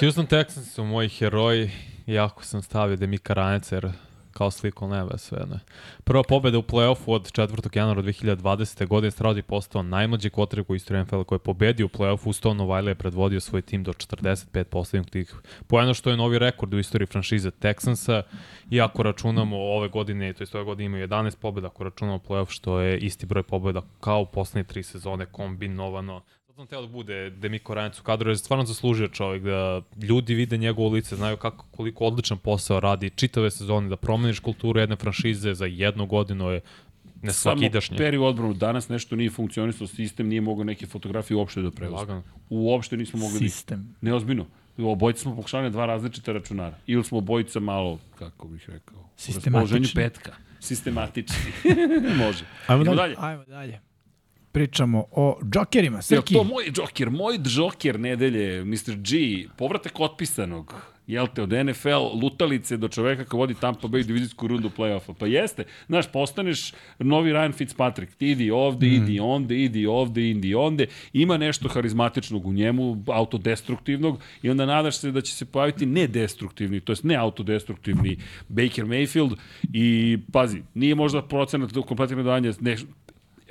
Houston 0.00 0.26
Texans 0.26 0.74
su 0.74 0.84
moji 0.84 1.08
heroji, 1.08 1.70
jako 2.06 2.44
sam 2.44 2.62
stavio 2.62 2.96
Demika 2.96 3.34
Ranec, 3.34 3.72
jer 3.72 3.90
kao 4.32 4.50
sliku 4.50 4.88
nema 4.88 5.18
sve. 5.18 5.38
Ne. 5.50 5.58
Prva 6.04 6.22
pobeda 6.22 6.58
u 6.58 6.62
play-offu 6.62 7.04
od 7.06 7.32
4. 7.32 7.76
januara 7.76 8.02
2020. 8.02 8.86
godine 8.86 9.10
Stroud 9.10 9.36
je 9.36 9.42
postao 9.42 9.82
najmlađi 9.82 10.30
quarterback 10.30 10.64
u 10.68 10.74
istoriji 10.74 11.04
NFL 11.04 11.22
koji 11.22 11.36
je 11.36 11.42
pobedio 11.42 11.86
u 11.86 11.88
play-offu, 11.88 12.42
to 12.42 12.54
Novajle 12.54 12.90
je 12.90 12.94
predvodio 12.94 13.40
svoj 13.40 13.62
tim 13.62 13.84
do 13.84 13.92
45 13.92 14.64
posljednjih 14.64 15.34
poena, 15.66 15.94
što 15.94 16.10
je 16.10 16.16
novi 16.16 16.38
rekord 16.38 16.74
u 16.74 16.78
istoriji 16.78 17.06
franšize 17.06 17.50
Texansa. 17.50 18.22
I 18.70 18.80
ako 18.80 19.02
računamo 19.02 19.56
ove 19.56 19.88
godine, 19.88 20.32
to 20.32 20.44
je 20.44 20.48
ove 20.54 20.64
godine 20.64 20.86
imaju 20.86 21.08
11 21.08 21.36
pobeda, 21.36 21.66
ako 21.66 21.84
računamo 21.84 22.18
play-off, 22.18 22.50
što 22.50 22.80
je 22.80 22.98
isti 22.98 23.26
broj 23.26 23.42
pobeda 23.42 23.82
kao 24.00 24.20
u 24.20 24.26
poslednje 24.26 24.64
tri 24.64 24.82
sezone 24.82 25.26
kombinovano. 25.26 26.22
Zato 26.50 26.62
sam 26.62 26.66
teo 26.66 26.80
da 26.80 26.86
bude 26.88 27.30
Demiko 27.30 27.74
Ranec 27.74 28.00
u 28.00 28.02
kadru, 28.02 28.28
jer 28.28 28.32
je 28.32 28.38
stvarno 28.38 28.64
zaslužio 28.64 29.08
čovjek 29.08 29.42
da 29.42 29.82
ljudi 30.02 30.34
vide 30.34 30.56
njegovo 30.56 30.88
lice, 30.88 31.16
znaju 31.16 31.36
kako, 31.36 31.64
koliko 31.70 32.04
odličan 32.04 32.38
posao 32.38 32.80
radi 32.80 33.10
čitave 33.10 33.50
sezone, 33.50 33.88
da 33.88 33.96
promeniš 33.96 34.38
kulturu 34.40 34.80
jedne 34.80 34.96
franšize 34.96 35.54
za 35.54 35.66
jednu 35.66 36.06
godinu 36.06 36.50
je 36.50 36.60
ne 37.22 37.32
Samo 37.32 37.56
svakidašnje. 37.56 37.96
peri 37.96 38.16
u 38.16 38.24
odbranu. 38.24 38.54
Danas 38.54 38.88
nešto 38.88 39.16
nije 39.16 39.30
funkcionisalo, 39.30 39.86
sistem 39.88 40.28
nije 40.28 40.40
mogao 40.40 40.64
neke 40.64 40.86
fotografije 40.86 41.36
uopšte 41.36 41.62
da 41.62 41.70
preuzme. 41.70 41.98
Lagano. 41.98 42.22
Uopšte 42.48 42.96
nismo 42.96 43.18
mogli 43.18 43.38
Sistem. 43.38 43.96
da... 44.00 44.08
Neozbiljno. 44.10 44.46
Obojica 44.78 45.20
smo 45.20 45.36
pokušali 45.36 45.62
na 45.62 45.70
dva 45.70 45.86
različita 45.86 46.32
računara. 46.32 46.76
Ili 46.86 47.04
smo 47.04 47.18
obojica 47.18 47.60
malo, 47.60 47.98
kako 48.18 48.48
bih 48.48 48.70
rekao, 48.70 48.98
u 48.98 49.04
Sistematični. 49.16 49.60
raspoloženju 49.60 49.88
petka. 49.94 50.32
Sistematični. 50.60 51.52
Može. 52.24 52.44
Ajmo 52.66 52.84
dalje. 52.84 53.14
Ajmo 53.18 53.44
dalje. 53.44 53.80
Pričamo 54.52 55.04
o 55.10 55.38
džokerima. 55.52 55.96
Jel 55.96 56.02
Srki, 56.02 56.34
to 56.34 56.44
moj 56.44 56.70
džoker, 56.70 57.10
moj 57.10 57.38
džoker 57.38 58.00
nedelje, 58.00 58.64
Mr. 58.64 58.96
G, 58.96 59.18
povratak 59.56 60.00
otpisanog, 60.00 60.74
jel 61.10 61.26
te, 61.34 61.42
od 61.42 61.52
NFL 61.52 62.18
lutalice 62.22 62.76
do 62.76 62.88
čoveka 62.88 63.24
ko 63.24 63.36
vodi 63.36 63.54
Tampa 63.54 63.88
Bay 63.88 64.04
divizijsku 64.06 64.48
rundu 64.48 64.70
play-offa. 64.76 65.14
Pa 65.18 65.26
jeste, 65.26 65.64
znaš, 65.86 66.12
postaneš 66.12 66.72
novi 66.98 67.32
Ryan 67.32 67.52
Fitzpatrick, 67.52 68.14
ti 68.14 68.30
idi 68.30 68.50
ovde, 68.50 68.86
mm. 68.86 68.92
idi 68.92 69.20
onde, 69.20 69.58
idi 69.58 69.86
ovde, 69.86 70.30
idi 70.30 70.54
onde, 70.54 70.86
ima 71.12 71.36
nešto 71.36 71.68
harizmatičnog 71.68 72.46
u 72.46 72.52
njemu, 72.52 73.04
autodestruktivnog, 73.06 74.20
i 74.42 74.50
onda 74.50 74.66
nadaš 74.66 74.98
se 74.98 75.10
da 75.10 75.20
će 75.20 75.34
se 75.34 75.44
pojaviti 75.44 75.86
nedestruktivni, 75.86 76.80
to 76.80 76.92
jest 76.92 77.04
ne 77.04 77.14
autodestruktivni 77.14 78.18
Baker 78.48 78.84
Mayfield 78.84 79.36
i 79.72 80.18
pazi, 80.32 80.62
nije 80.74 80.94
možda 80.94 81.22
procenat 81.22 81.70
kompletnog 81.86 82.22
dodanja 82.24 82.52
ne, 82.60 82.76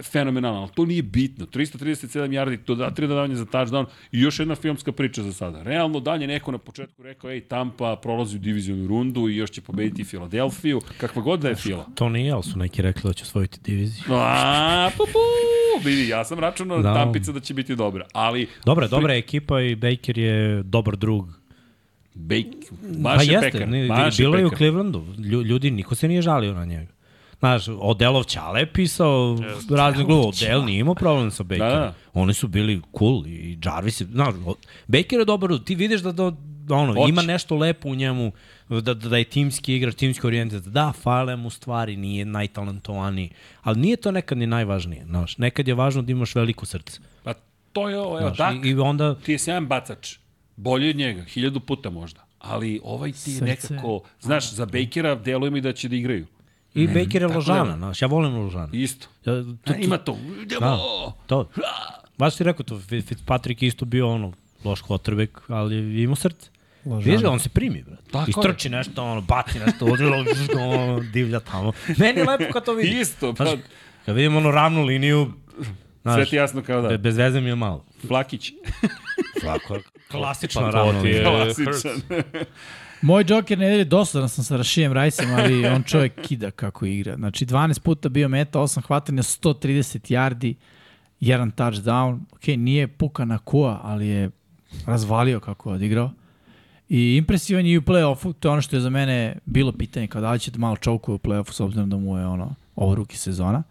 fenomenalno, 0.01 0.59
ali 0.59 0.69
to 0.69 0.85
nije 0.85 1.03
bitno. 1.03 1.45
337 1.45 1.87
yardi, 2.29 2.57
to 2.57 2.75
da, 2.75 2.91
tri 2.91 3.07
dodavanja 3.07 3.35
za 3.35 3.45
touchdown 3.45 3.85
i 4.11 4.19
još 4.19 4.39
jedna 4.39 4.55
filmska 4.55 4.91
priča 4.91 5.23
za 5.23 5.33
sada. 5.33 5.63
Realno 5.63 5.99
dalje 5.99 6.27
neko 6.27 6.51
na 6.51 6.57
početku 6.57 7.03
rekao, 7.03 7.31
ej, 7.31 7.41
Tampa 7.41 7.95
prolazi 7.95 8.35
u 8.35 8.39
divizijonu 8.39 8.87
rundu 8.87 9.29
i 9.29 9.35
još 9.35 9.51
će 9.51 9.61
pobediti 9.61 10.03
Filadelfiju, 10.03 10.81
kakva 10.97 11.21
god 11.21 11.39
da 11.39 11.49
je 11.49 11.55
Fila. 11.55 11.85
To 11.95 12.09
nije, 12.09 12.31
ali 12.31 12.43
su 12.43 12.59
neki 12.59 12.81
rekli 12.81 13.01
da 13.03 13.13
će 13.13 13.23
osvojiti 13.23 13.59
diviziju. 13.61 14.03
A, 14.09 14.89
pu, 14.91 15.03
pu, 15.03 15.19
vidi, 15.85 16.07
ja 16.07 16.25
sam 16.25 16.39
računao 16.39 16.77
da. 16.77 16.83
Da. 16.83 16.93
Tampica 16.95 17.31
da 17.31 17.39
će 17.39 17.53
biti 17.53 17.75
dobra, 17.75 18.05
ali 18.13 18.47
Dobra, 18.65 18.87
dobra 18.87 19.13
je 19.13 19.19
ekipa 19.19 19.61
i 19.61 19.75
Baker 19.75 20.17
je 20.17 20.63
dobar 20.63 20.95
drug. 20.97 21.39
Bake, 22.15 22.43
Pa 22.83 22.87
baš 22.99 23.27
je 23.27 23.33
jeste, 23.33 23.51
pekar. 23.51 23.67
ne, 23.67 23.87
baš 23.87 24.19
je 24.19 24.23
bilo 24.23 24.37
je 24.37 24.45
u 24.45 24.49
pekar. 24.49 24.57
Clevelandu. 24.57 25.05
Lju- 25.17 25.43
Ljudi, 25.43 25.71
niko 25.71 25.95
se 25.95 26.07
nije 26.07 26.21
žalio 26.21 26.53
na 26.53 26.65
njega. 26.65 26.91
Znaš, 27.39 27.63
Odelov 27.79 28.23
Ćale 28.23 28.59
je 28.59 28.73
pisao 28.73 29.37
razne 29.69 30.03
glupo. 30.03 30.27
Odel 30.27 30.65
nije 30.65 30.79
imao 30.79 30.95
problem 30.95 31.31
sa 31.31 31.43
Bakerom. 31.43 31.69
Da, 31.69 31.79
da. 31.79 31.93
Oni 32.13 32.33
su 32.33 32.47
bili 32.47 32.81
cool 32.97 33.27
i 33.27 33.57
Jarvis 33.65 34.01
je, 34.01 34.05
znaš, 34.05 34.33
Baker 34.87 35.19
je 35.19 35.25
dobar, 35.25 35.49
ti 35.65 35.75
vidiš 35.75 36.01
da, 36.01 36.11
da, 36.11 36.31
da 36.69 36.75
ono, 36.75 36.93
Hoće. 36.93 37.09
ima 37.09 37.21
nešto 37.21 37.55
lepo 37.55 37.89
u 37.89 37.95
njemu, 37.95 38.31
da, 38.69 38.81
da, 38.81 38.93
da 38.93 39.17
je 39.17 39.23
timski 39.23 39.75
igrač, 39.75 39.95
timski 39.95 40.27
orijentiran. 40.27 40.63
Da, 40.65 40.93
fale 41.01 41.35
mu 41.35 41.49
stvari, 41.49 41.97
nije 41.97 42.25
najtalentovaniji, 42.25 43.29
ali 43.61 43.79
nije 43.79 43.95
to 43.95 44.11
nekad 44.11 44.37
ni 44.37 44.47
najvažnije. 44.47 45.05
Znaš, 45.05 45.37
nekad 45.37 45.67
je 45.67 45.73
važno 45.73 46.01
da 46.01 46.11
imaš 46.11 46.35
veliko 46.35 46.65
srce. 46.65 46.99
Pa 47.23 47.33
to 47.73 47.89
je 47.89 47.99
ovo, 47.99 48.19
evo, 48.19 48.27
Znaš, 48.27 48.37
tak, 48.37 48.65
i, 48.65 48.69
I 48.69 48.79
onda, 48.79 49.15
ti 49.15 49.31
je 49.31 49.39
sjajan 49.39 49.67
bacač. 49.67 50.17
Bolji 50.55 50.89
od 50.89 50.95
njega, 50.95 51.23
hiljadu 51.23 51.59
puta 51.59 51.89
možda. 51.89 52.25
Ali 52.39 52.79
ovaj 52.83 53.11
ti 53.11 53.31
je 53.31 53.41
nekako, 53.41 54.01
znaš, 54.21 54.51
za 54.51 54.65
Bakera 54.65 55.15
deluje 55.15 55.51
mi 55.51 55.61
da 55.61 55.73
će 55.73 55.89
da 55.89 55.95
igraju. 55.95 56.27
I 56.75 56.87
Baker 56.87 57.21
je 57.21 57.27
ložana, 57.27 57.77
znaš, 57.77 58.01
ja 58.01 58.07
volim 58.07 58.35
ložana. 58.35 58.69
Isto. 58.73 59.07
Ja, 59.25 59.33
To, 59.63 59.73
Ima 59.75 59.97
to. 59.97 60.17
Idemo! 60.41 60.59
Da, 60.61 60.77
to. 61.27 61.49
Baš 62.17 62.35
ti 62.35 62.43
rekao 62.43 62.63
to, 62.63 62.75
Fi- 62.77 63.01
Fitzpatrick 63.01 63.61
je 63.61 63.67
isto 63.67 63.85
bio 63.85 64.09
ono, 64.09 64.33
loš 64.63 64.81
quarterback, 64.81 65.27
ali 65.47 65.75
je 65.75 66.03
imao 66.03 66.15
srce. 66.15 66.49
Vidiš 66.85 67.21
ga, 67.21 67.29
on 67.29 67.39
se 67.39 67.49
primi, 67.49 67.83
brate. 67.83 68.03
Tako 68.11 68.29
Istrči 68.29 68.69
nešto, 68.69 69.03
ono, 69.03 69.21
baci 69.21 69.59
nešto, 69.59 69.85
odrilo, 69.85 70.17
ono, 70.75 70.99
divlja 71.03 71.39
tamo. 71.41 71.71
Meni 71.89 72.19
je 72.19 72.25
lepo 72.25 72.53
kad 72.53 72.65
to 72.65 72.73
vidim. 72.73 73.01
Isto, 73.01 73.33
pa 73.33 73.45
Znaš, 73.45 73.59
kad 74.05 74.15
vidim 74.15 74.35
ono 74.35 74.51
ravnu 74.51 74.83
liniju, 74.83 75.33
sve 75.55 75.65
znaš, 76.03 76.29
ti 76.29 76.35
jasno 76.35 76.61
kao 76.61 76.81
da. 76.81 76.87
be- 76.87 76.97
bez 76.97 77.17
veze 77.17 77.41
mi 77.41 77.49
je 77.49 77.55
malo. 77.55 77.85
Flakić. 78.07 78.51
Klasična 80.11 80.61
Pa 80.61 80.71
to 80.71 80.77
ravna 80.77 81.01
ti 81.01 81.07
je- 81.07 81.13
linija. 81.19 81.43
Klasičan. 81.45 82.01
Moj 83.01 83.25
Joker 83.27 83.59
nedelje 83.59 83.85
dosadan 83.85 84.29
sam 84.29 84.43
sa 84.43 84.57
Rašijem 84.57 84.93
Rajsem, 84.93 85.33
ali 85.33 85.67
on 85.67 85.83
čovjek 85.83 86.13
kida 86.27 86.51
kako 86.51 86.85
igra. 86.85 87.15
Znači 87.15 87.45
12 87.45 87.79
puta 87.79 88.09
bio 88.09 88.29
meta, 88.29 88.59
8 88.59 88.81
hvatanja, 88.81 89.23
130 89.23 90.13
yardi, 90.13 90.53
jedan 91.19 91.51
touchdown. 91.51 92.19
Ok, 92.31 92.47
nije 92.47 92.87
puka 92.87 93.25
na 93.25 93.37
kua, 93.37 93.79
ali 93.83 94.07
je 94.07 94.29
razvalio 94.85 95.39
kako 95.39 95.69
je 95.69 95.75
odigrao. 95.75 96.11
I 96.89 97.15
impresivan 97.15 97.65
je 97.65 97.71
i 97.71 97.77
u 97.77 97.81
play-offu, 97.81 98.33
to 98.33 98.47
je 98.47 98.51
ono 98.51 98.61
što 98.61 98.75
je 98.75 98.79
za 98.79 98.89
mene 98.89 99.35
bilo 99.45 99.71
pitanje, 99.71 100.07
kao 100.07 100.21
da 100.21 100.31
li 100.31 100.39
će 100.39 100.51
da 100.51 100.59
malo 100.59 100.75
čovkuje 100.75 101.15
u 101.15 101.19
play-offu, 101.19 101.51
s 101.51 101.59
obzirom 101.59 101.89
da 101.89 101.97
mu 101.97 102.17
je 102.17 102.25
ono, 102.25 102.55
ovo 102.75 102.95
ruki 102.95 103.17
sezona. 103.17 103.63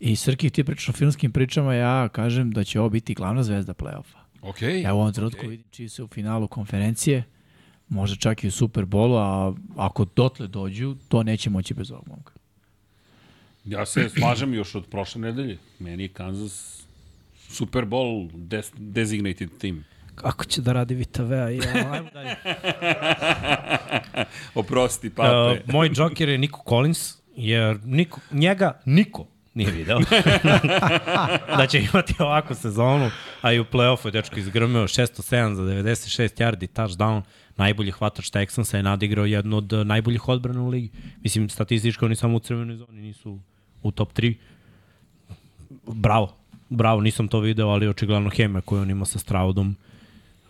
I 0.00 0.16
Srki, 0.16 0.50
ti 0.50 0.64
pričaš 0.64 0.88
o 0.88 0.92
filmskim 0.92 1.32
pričama, 1.32 1.74
ja 1.74 2.08
kažem 2.08 2.50
da 2.50 2.64
će 2.64 2.80
ovo 2.80 2.88
biti 2.88 3.14
glavna 3.14 3.42
zvezda 3.42 3.74
play-offa. 3.74 4.22
Ok. 4.42 4.62
Ja 4.62 4.94
u 4.94 5.00
ovom 5.00 5.12
trenutku 5.12 5.40
okay. 5.40 5.48
vidim 5.48 5.66
čiji 5.70 5.88
se 5.88 6.02
u 6.02 6.08
finalu 6.08 6.48
konferencije, 6.48 7.24
možda 7.92 8.16
čak 8.16 8.44
i 8.44 8.48
u 8.48 8.50
Superbolu, 8.50 9.16
a 9.16 9.54
ako 9.76 10.04
dotle 10.16 10.46
dođu, 10.46 10.96
to 11.08 11.22
neće 11.22 11.50
moći 11.50 11.74
bez 11.74 11.90
ovog 11.90 12.08
momka. 12.08 12.32
Ja 13.64 13.86
se 13.86 14.08
slažem 14.08 14.54
još 14.54 14.74
od 14.74 14.86
prošle 14.86 15.20
nedelje. 15.20 15.58
Meni 15.78 16.02
je 16.02 16.08
Kansas 16.08 16.82
Super 17.48 17.84
Bowl 17.84 18.30
des, 18.34 18.72
designated 18.76 19.50
team. 19.60 19.84
Kako 20.14 20.44
će 20.44 20.60
da 20.60 20.72
radi 20.72 20.94
Vita 20.94 21.22
Vea? 21.22 21.48
Ja, 21.48 21.92
ajmo 21.92 22.08
dalje. 22.12 22.36
Oprosti, 24.54 25.10
pape. 25.10 25.60
Uh, 25.60 25.72
moj 25.74 25.90
Joker 25.94 26.28
je 26.28 26.38
Nico 26.38 26.58
Collins, 26.68 27.18
jer 27.36 27.78
niko, 27.84 28.20
njega 28.30 28.80
niko 28.84 29.26
nije 29.54 29.70
video. 29.70 30.00
da 31.58 31.66
će 31.66 31.80
imati 31.80 32.14
ovakvu 32.18 32.56
sezonu, 32.56 33.10
a 33.40 33.52
i 33.52 33.60
u 33.60 33.64
play-offu 33.64 34.06
je 34.06 34.10
dečko 34.10 34.38
izgrmeo 34.38 34.82
607 34.82 35.54
za 35.54 35.62
96 35.62 36.42
yardi, 36.42 36.66
touchdown, 36.66 37.22
najbolji 37.56 37.90
hvatač 37.90 38.30
Texansa 38.30 38.76
je 38.76 38.82
nadigrao 38.82 39.26
jednu 39.26 39.56
od 39.56 39.72
eh, 39.72 39.84
najboljih 39.84 40.28
odbrana 40.28 40.62
u 40.62 40.68
ligi. 40.68 40.90
Mislim, 41.22 41.48
statistički 41.48 42.04
oni 42.04 42.16
samo 42.16 42.36
u 42.36 42.40
crvenoj 42.40 42.76
zoni 42.76 43.00
nisu 43.00 43.38
u 43.82 43.90
top 43.90 44.12
3. 44.12 44.34
Bravo, 45.86 46.36
bravo, 46.68 47.00
nisam 47.00 47.28
to 47.28 47.40
video, 47.40 47.68
ali 47.68 47.88
očigledno 47.88 48.30
heme 48.30 48.60
koju 48.60 48.82
on 48.82 48.90
ima 48.90 49.04
sa 49.04 49.18
Straudom 49.18 49.76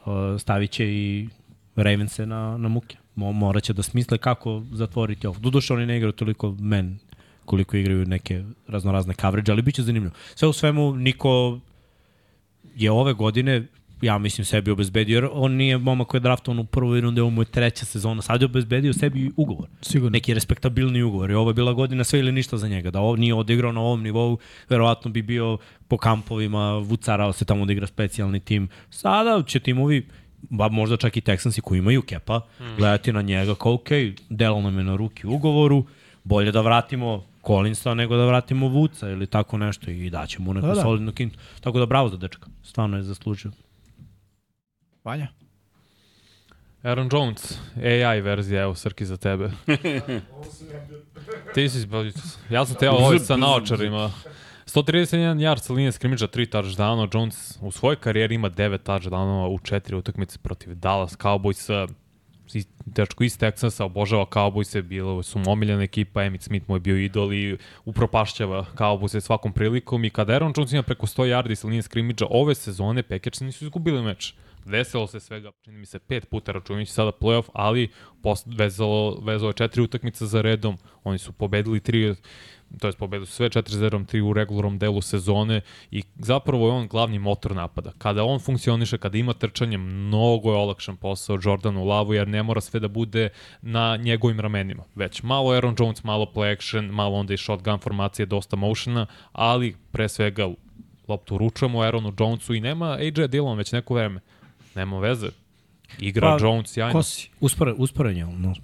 uh, 0.04 0.12
stavit 0.38 0.70
će 0.70 0.86
i 0.86 1.28
Ravense 1.76 2.26
na, 2.26 2.56
na 2.56 2.68
muke. 2.68 2.96
Mo, 3.14 3.32
morat 3.32 3.62
će 3.62 3.72
da 3.72 3.82
smisle 3.82 4.18
kako 4.18 4.62
zatvoriti 4.72 5.26
ovo. 5.26 5.38
Doduše 5.38 5.74
oni 5.74 5.86
ne 5.86 5.96
igraju 5.96 6.12
toliko 6.12 6.56
men 6.60 6.98
koliko 7.44 7.76
igraju 7.76 8.06
neke 8.06 8.44
raznorazne 8.68 9.14
coverage, 9.14 9.52
ali 9.52 9.62
bit 9.62 9.74
će 9.74 9.82
zanimljivo. 9.82 10.14
Sve 10.34 10.48
u 10.48 10.52
svemu, 10.52 10.96
niko 10.96 11.58
je 12.76 12.90
ove 12.90 13.12
godine 13.12 13.66
ja 14.02 14.18
mislim 14.18 14.44
sebi 14.44 14.70
obezbedio, 14.70 15.14
jer 15.14 15.28
on 15.32 15.52
nije 15.52 15.78
momak 15.78 16.08
koji 16.08 16.18
je 16.18 16.22
draftovan 16.22 16.58
u 16.58 16.64
prvoj 16.64 17.00
rundi, 17.00 17.20
ovo 17.20 17.30
mu 17.30 17.42
je 17.42 17.46
treća 17.46 17.84
sezona, 17.84 18.22
sad 18.22 18.40
je 18.40 18.44
obezbedio 18.44 18.92
sebi 18.92 19.30
ugovor. 19.36 19.68
Sigurno. 19.82 20.10
Neki 20.10 20.34
respektabilni 20.34 21.02
ugovor. 21.02 21.30
I 21.30 21.34
ovo 21.34 21.50
je 21.50 21.54
bila 21.54 21.72
godina 21.72 22.04
sve 22.04 22.18
ili 22.18 22.32
ništa 22.32 22.56
za 22.56 22.68
njega. 22.68 22.90
Da 22.90 23.00
ovo 23.00 23.16
nije 23.16 23.34
odigrao 23.34 23.72
na 23.72 23.80
ovom 23.80 24.02
nivou, 24.02 24.38
verovatno 24.68 25.10
bi 25.10 25.22
bio 25.22 25.58
po 25.88 25.96
kampovima, 25.96 26.78
vucarao 26.78 27.32
se 27.32 27.44
tamo 27.44 27.66
da 27.66 27.72
igra 27.72 27.86
specijalni 27.86 28.40
tim. 28.40 28.68
Sada 28.90 29.42
će 29.46 29.60
timovi, 29.60 30.06
ba 30.42 30.68
možda 30.68 30.96
čak 30.96 31.16
i 31.16 31.20
Texansi 31.20 31.60
koji 31.60 31.78
imaju 31.78 32.02
kepa, 32.02 32.38
mm. 32.38 32.76
gledati 32.78 33.12
na 33.12 33.22
njega 33.22 33.54
kao, 33.54 33.74
ok, 33.74 33.88
delo 34.28 34.60
nam 34.60 34.78
je 34.78 34.84
na 34.84 34.96
ruki 34.96 35.26
ugovoru, 35.26 35.84
bolje 36.24 36.52
da 36.52 36.60
vratimo 36.60 37.24
Collinsa 37.46 37.94
nego 37.94 38.16
da 38.16 38.26
vratimo 38.26 38.68
Vuca 38.68 39.08
ili 39.08 39.26
tako 39.26 39.58
nešto 39.58 39.90
i 39.90 40.10
daćemo 40.10 40.44
mu 40.44 40.54
neku 40.54 40.66
da. 40.66 40.74
da. 40.74 40.82
solidnu 40.82 41.12
kintu. 41.12 41.38
Tako 41.60 41.78
da 41.78 41.86
bravo 41.86 42.08
za 42.08 42.16
dečka, 42.16 42.46
stvarno 42.62 42.96
je 42.96 43.02
zaslužio. 43.02 43.50
Vanja? 45.04 45.28
Aaron 46.82 47.08
Jones, 47.12 47.58
AI 47.76 48.20
verzija, 48.20 48.62
evo 48.62 48.74
Srki 48.74 49.04
za 49.04 49.16
tebe. 49.16 49.50
Ti 51.54 51.68
si, 51.68 51.86
ja 52.50 52.66
sam 52.66 52.76
teo 52.76 52.92
ovaj 52.92 53.18
sa 53.18 53.36
naočarima. 53.36 54.10
131 54.66 55.36
yard 55.38 55.60
sa 55.62 55.72
linije 55.72 55.92
skrimidža, 55.92 56.26
3 56.28 56.46
touchdowna. 56.52 57.08
Jones 57.14 57.58
u 57.60 57.70
svojoj 57.70 57.96
karijeri 57.96 58.34
ima 58.34 58.50
9 58.50 58.78
touchdownova 58.78 59.48
u 59.48 59.58
4 59.58 59.94
utakmice 59.94 60.38
protiv 60.38 60.74
Dallas 60.74 61.16
Cowboysa. 61.18 61.88
I- 62.54 62.64
Dečko 62.86 63.24
iz 63.24 63.38
Texansa 63.38 63.84
obožava 63.84 64.26
Cowboyse, 64.26 64.82
bilo 64.82 65.22
su 65.22 65.40
omiljena 65.46 65.82
ekipa, 65.82 66.22
Emmitt 66.24 66.42
Smith 66.44 66.68
mu 66.68 66.76
je 66.76 66.80
bio 66.80 66.96
idol 66.96 67.32
i 67.32 67.58
upropašćava 67.84 68.66
Cowboyse 68.74 69.20
svakom 69.20 69.52
prilikom 69.52 70.04
i 70.04 70.10
kada 70.10 70.32
Aaron 70.32 70.52
Jones 70.56 70.72
ima 70.72 70.82
preko 70.82 71.06
100 71.06 71.22
yardi 71.24 71.54
sa 71.54 71.66
linije 71.66 71.82
skrimidža 71.82 72.26
ove 72.30 72.54
sezone, 72.54 73.02
Packers 73.02 73.40
nisu 73.40 73.64
izgubili 73.64 74.02
meč. 74.02 74.34
Desilo 74.64 75.06
se 75.06 75.20
svega, 75.20 75.50
čini 75.62 75.78
mi 75.78 75.86
se, 75.86 75.98
pet 75.98 76.28
puta 76.30 76.52
računajući 76.52 76.92
sada 76.92 77.10
playoff, 77.20 77.48
ali 77.52 77.90
vezalo, 78.46 79.18
vezalo 79.22 79.48
je 79.50 79.54
četiri 79.54 79.82
utakmice 79.82 80.26
za 80.26 80.40
redom, 80.40 80.78
oni 81.04 81.18
su 81.18 81.32
pobedili 81.32 81.80
tri, 81.80 82.14
to 82.78 82.88
jest 82.88 82.98
pobedili 82.98 83.26
su 83.26 83.32
sve 83.32 83.48
4-0, 83.48 84.06
tri 84.06 84.20
u 84.20 84.32
regularnom 84.32 84.78
delu 84.78 85.00
sezone 85.00 85.60
i 85.90 86.02
zapravo 86.18 86.66
je 86.66 86.72
on 86.72 86.88
glavni 86.88 87.18
motor 87.18 87.54
napada. 87.54 87.92
Kada 87.98 88.24
on 88.24 88.40
funkcioniše, 88.40 88.98
kada 88.98 89.18
ima 89.18 89.32
trčanje, 89.32 89.78
mnogo 89.78 90.50
je 90.50 90.56
olakšan 90.56 90.96
posao 90.96 91.38
Jordanu 91.42 91.84
Lavu, 91.84 92.14
jer 92.14 92.28
ne 92.28 92.42
mora 92.42 92.60
sve 92.60 92.80
da 92.80 92.88
bude 92.88 93.28
na 93.62 93.96
njegovim 93.96 94.40
ramenima. 94.40 94.84
Već 94.94 95.22
malo 95.22 95.50
Aaron 95.50 95.76
Jones, 95.78 96.04
malo 96.04 96.26
play 96.34 96.52
action, 96.52 96.84
malo 96.84 97.16
onda 97.16 97.34
i 97.34 97.36
shotgun 97.36 97.78
formacije, 97.78 98.26
dosta 98.26 98.56
motiona, 98.56 99.06
ali 99.32 99.76
pre 99.92 100.08
svega 100.08 100.48
loptu 101.08 101.38
ručujemo 101.38 101.80
Aaronu 101.80 102.12
Jonesu 102.18 102.54
i 102.54 102.60
nema 102.60 102.86
AJ 102.86 103.28
Dillon 103.28 103.58
već 103.58 103.72
neko 103.72 103.94
vreme. 103.94 104.20
Nema 104.74 104.98
veze. 104.98 105.28
Igra 105.98 106.36
Pa, 106.38 106.44
Jones 106.46 106.70
sjajno. 106.70 106.92
Ko 106.92 107.02
si? 107.02 107.30
Uspore, 107.40 107.72
usporenje, 107.72 108.26
no, 108.26 108.54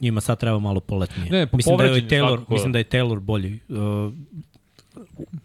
njima 0.00 0.20
sad 0.20 0.40
treba 0.40 0.58
malo 0.58 0.80
poletnije. 0.80 1.30
Ne, 1.30 1.46
po 1.46 1.56
mislim 1.56 1.76
da 1.76 1.84
je 1.84 2.08
Taylor, 2.08 2.28
svakako. 2.28 2.52
mislim 2.52 2.72
da 2.72 2.78
je 2.78 2.84
Taylor 2.84 3.20
bolji. 3.20 3.60
Uh, 3.68 4.12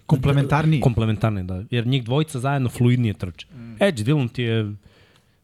Komplementarniji. 0.06 0.82
Komplementarni, 0.82 1.44
da. 1.44 1.64
Jer 1.72 1.88
njih 1.88 2.04
dvojica 2.04 2.40
zajedno 2.40 2.70
fluidnije 2.70 3.14
trče. 3.14 3.48
Mm. 3.54 3.84
Edge 3.84 4.04
Dillon 4.04 4.30
ti 4.30 4.44
je 4.44 4.74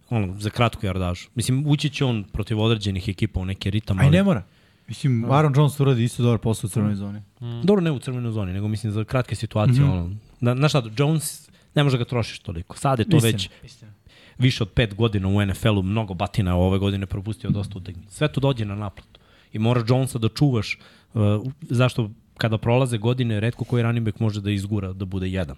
ono, 0.09 0.39
za 0.39 0.49
kratku 0.49 0.85
jardažu. 0.85 1.27
Mislim, 1.35 1.63
ući 1.67 1.89
će 1.89 2.05
on 2.05 2.23
protiv 2.23 2.59
određenih 2.59 3.09
ekipa 3.09 3.39
u 3.39 3.45
neki 3.45 3.69
ritam. 3.69 3.99
Aj 3.99 4.09
ne 4.09 4.23
mora. 4.23 4.43
Mislim, 4.87 5.31
Aaron 5.31 5.53
Jones 5.55 5.79
uradi 5.79 6.03
isto 6.03 6.23
dobar 6.23 6.39
posao 6.39 6.67
u 6.67 6.69
crvenoj 6.69 6.95
zoni. 6.95 7.21
Dobro, 7.63 7.81
ne 7.81 7.91
u 7.91 7.99
crvenoj 7.99 8.31
zoni, 8.31 8.53
nego 8.53 8.67
mislim 8.67 8.91
za 8.91 9.03
kratke 9.03 9.35
situacije. 9.35 9.85
Mm 9.85 9.87
-hmm. 9.87 9.91
ono. 9.91 10.15
Na, 10.39 10.55
znaš 10.55 10.71
šta, 10.71 10.83
Jones 10.97 11.49
ne 11.75 11.83
može 11.83 11.97
ga 11.97 12.05
trošiš 12.05 12.39
toliko. 12.39 12.77
Sad 12.77 12.99
je 12.99 13.09
to 13.09 13.17
Istina, 13.17 13.31
već 13.31 13.49
istina. 13.63 13.91
Više 14.39 14.63
od 14.63 14.69
pet 14.69 14.95
godina 14.95 15.27
u 15.27 15.45
NFL-u, 15.45 15.81
mnogo 15.83 16.13
batina 16.13 16.51
je 16.51 16.55
ove 16.55 16.79
godine 16.79 17.05
propustio 17.05 17.49
dosta 17.49 17.77
utakmica. 17.77 18.09
Sve 18.11 18.27
to 18.27 18.39
dođe 18.41 18.65
na 18.65 18.75
naplatu. 18.75 19.19
I 19.53 19.59
mora 19.59 19.83
Jonesa 19.87 20.19
da 20.19 20.29
čuvaš. 20.29 20.77
Uh, 21.13 21.21
zašto 21.61 22.09
kada 22.37 22.57
prolaze 22.57 22.97
godine, 22.97 23.39
redko 23.39 23.63
koji 23.65 23.83
running 23.83 24.05
back 24.05 24.19
može 24.19 24.41
da 24.41 24.51
izgura 24.51 24.93
da 24.93 25.05
bude 25.05 25.27
jedan. 25.29 25.55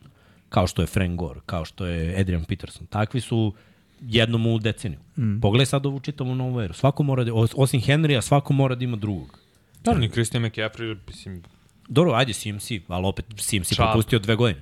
Kao 0.49 0.67
što 0.67 0.81
je 0.81 0.87
Frank 0.87 1.19
Gore, 1.19 1.39
kao 1.45 1.65
što 1.65 1.85
je 1.85 2.19
Adrian 2.21 2.43
Peterson. 2.43 2.87
Takvi 2.87 3.21
su 3.21 3.53
jednom 4.01 4.45
u 4.45 4.59
deceniju. 4.59 4.99
Mm. 5.17 5.39
Pogledaj 5.39 5.65
sad 5.65 5.85
ovu 5.85 5.99
čitavu 5.99 6.35
novu 6.35 6.61
eru. 6.61 6.73
Svako 6.73 7.03
mora 7.03 7.23
da, 7.23 7.31
os- 7.31 7.53
osim 7.55 7.81
Henrya, 7.81 8.21
svako 8.21 8.53
mora 8.53 8.75
da 8.75 8.83
ima 8.83 8.97
drugog. 8.97 9.39
Da, 9.83 9.93
ni 9.93 10.09
Christian 10.09 10.43
McCaffrey, 10.43 10.97
mislim, 11.07 11.43
Dobro, 11.89 12.13
ajde 12.13 12.33
CMC, 12.33 12.71
ali 12.87 13.07
opet 13.07 13.25
CMC 13.37 13.75
Čab. 13.75 13.85
propustio 13.85 14.19
dve 14.19 14.35
godine. 14.35 14.61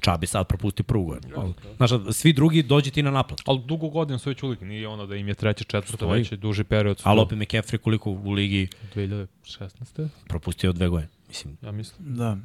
Čabi 0.00 0.26
sad 0.26 0.46
propustio 0.46 0.82
prvu 0.84 1.04
godinu. 1.04 1.34
Ali, 1.36 1.52
Znaš, 1.76 1.90
svi 2.12 2.32
drugi 2.32 2.62
dođe 2.62 2.90
ti 2.90 3.02
na 3.02 3.10
naplatu. 3.10 3.42
ali 3.46 3.60
dugo 3.60 3.88
godina 3.88 4.18
su 4.18 4.28
već 4.28 4.42
u 4.42 4.48
ligi, 4.48 4.64
nije 4.64 4.88
ono 4.88 5.06
da 5.06 5.16
im 5.16 5.28
je 5.28 5.34
treće, 5.34 5.64
četvrto, 5.64 5.96
Stoji. 5.96 6.18
već 6.18 6.32
je 6.32 6.36
duži 6.38 6.64
period. 6.64 7.00
Ali 7.02 7.20
opet 7.20 7.38
McCaffrey 7.38 7.78
koliko 7.78 8.10
u 8.10 8.30
ligi 8.30 8.68
2016. 8.94 10.08
propustio 10.28 10.72
dve 10.72 10.88
godine. 10.88 11.08
Mislim, 11.28 11.56
Ja 11.62 11.72
mislim. 11.72 12.14
Da. 12.16 12.36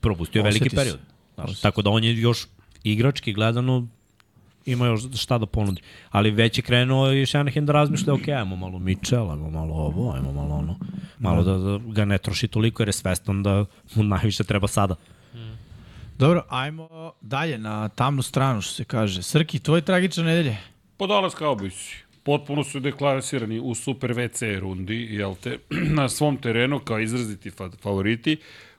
propustio 0.00 0.40
je 0.40 0.42
Osjeti 0.42 0.58
veliki 0.58 0.70
se. 0.70 0.76
period. 0.76 0.98
Znaš, 1.34 1.60
tako 1.60 1.82
da 1.82 1.90
on 1.90 2.04
je 2.04 2.14
još 2.14 2.46
igrački 2.84 3.32
gledano 3.32 3.86
ima 4.66 4.86
još 4.86 5.02
šta 5.14 5.38
da 5.38 5.46
ponudi. 5.46 5.82
Ali 6.10 6.30
već 6.30 6.58
je 6.58 6.62
krenuo 6.62 7.12
i 7.12 7.26
Shanahan 7.26 7.66
da 7.66 7.72
razmišlja, 7.72 8.14
ok, 8.14 8.28
ajmo 8.28 8.56
malo 8.56 8.78
Mitchell, 8.78 9.30
ajmo 9.30 9.50
malo 9.50 9.74
ovo, 9.74 10.12
ajmo 10.12 10.32
malo 10.32 10.54
ono. 10.54 10.78
Malo 11.18 11.42
da, 11.44 11.58
da 11.58 11.92
ga 11.92 12.04
ne 12.04 12.18
troši 12.18 12.48
toliko 12.48 12.82
jer 12.82 12.88
je 12.88 12.92
svestan 12.92 13.42
da 13.42 13.64
mu 13.94 14.02
najviše 14.04 14.44
treba 14.44 14.68
sada. 14.68 14.94
Dobro, 16.18 16.44
ajmo 16.48 17.12
dalje 17.20 17.58
na 17.58 17.88
tamnu 17.88 18.22
stranu, 18.22 18.60
što 18.60 18.72
se 18.72 18.84
kaže. 18.84 19.22
Srki, 19.22 19.58
tvoj 19.58 19.80
tragičan 19.80 20.24
nedelje. 20.24 20.56
Po 20.96 21.06
Dallas 21.06 21.34
Cowboys. 21.34 21.94
Potpuno 22.22 22.64
su 22.64 22.80
deklarisirani 22.80 23.60
u 23.60 23.74
Super 23.74 24.10
WC 24.14 24.60
rundi, 24.60 25.08
jel 25.10 25.34
te, 25.34 25.58
na 25.98 26.08
svom 26.08 26.36
terenu 26.36 26.78
kao 26.78 27.00
izraziti 27.00 27.50
fa 27.50 27.70
favoriti, 27.82 28.36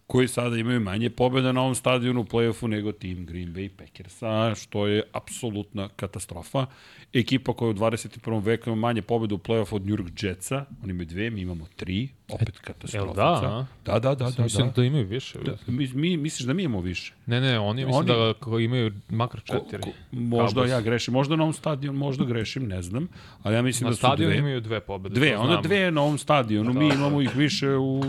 koji 0.07 0.27
sada 0.27 0.57
imaju 0.57 0.79
manje 0.79 1.09
pobjeda 1.09 1.51
na 1.51 1.61
ovom 1.61 1.75
stadionu 1.75 2.21
u 2.21 2.25
play-offu 2.25 2.67
nego 2.67 2.91
tim 2.91 3.25
Green 3.25 3.53
Bay 3.53 3.69
Packersa, 3.69 4.55
što 4.55 4.87
je 4.87 5.03
apsolutna 5.11 5.89
katastrofa. 5.95 6.65
Ekipa 7.13 7.53
koja 7.53 7.69
u 7.69 7.73
21. 7.73 8.43
veku 8.43 8.69
ima 8.69 8.75
manje 8.77 9.01
pobjeda 9.01 9.35
u 9.35 9.37
play-offu 9.37 9.75
od 9.75 9.85
New 9.85 9.97
York 9.97 10.23
Jetsa, 10.23 10.65
oni 10.83 10.91
imaju 10.91 11.05
dve, 11.05 11.29
mi 11.29 11.41
imamo 11.41 11.67
tri, 11.75 12.09
opet 12.29 12.59
katastrofa. 12.59 13.05
Jel 13.05 13.15
da, 13.15 13.27
a? 13.27 13.65
Da, 13.85 13.99
da, 13.99 14.15
da, 14.15 14.29
da. 14.29 14.43
Mislim 14.43 14.67
da. 14.67 14.73
da 14.73 14.83
imaju 14.83 15.05
više. 15.05 15.39
da. 15.39 15.57
Mi, 15.67 15.89
mi, 15.93 16.17
misliš 16.17 16.47
da 16.47 16.53
mi 16.53 16.63
imamo 16.63 16.81
više? 16.81 17.13
Ne, 17.25 17.41
ne, 17.41 17.59
oni 17.59 17.85
mislim 17.85 17.99
Oni- 18.11 18.33
da 18.51 18.59
imaju 18.61 18.91
makar 19.09 19.41
Ko, 19.41 19.45
četiri. 19.47 19.81
ko, 19.81 19.89
možda 20.11 20.61
Cowboys. 20.61 20.69
ja 20.69 20.81
grešim, 20.81 21.13
možda 21.13 21.35
na 21.35 21.43
ovom 21.43 21.53
stadionu, 21.53 21.99
možda 21.99 22.25
grešim, 22.25 22.67
ne 22.67 22.81
znam, 22.81 23.07
ali 23.43 23.55
ja 23.55 23.61
mislim 23.61 23.85
Na 23.85 23.89
da 23.89 23.95
su 23.95 23.99
stadionu 23.99 24.31
dve. 24.31 24.39
imaju 24.39 24.61
dve 24.61 24.79
pobede. 24.79 25.15
Dve, 25.15 25.37
onda 25.37 25.47
znamo. 25.47 25.61
dve 25.61 25.91
na 25.91 26.01
ovom 26.01 26.17
stadionu, 26.17 26.73
mi 26.73 26.87
imamo 26.87 27.21
ih 27.21 27.35
više 27.35 27.69
u 27.69 28.01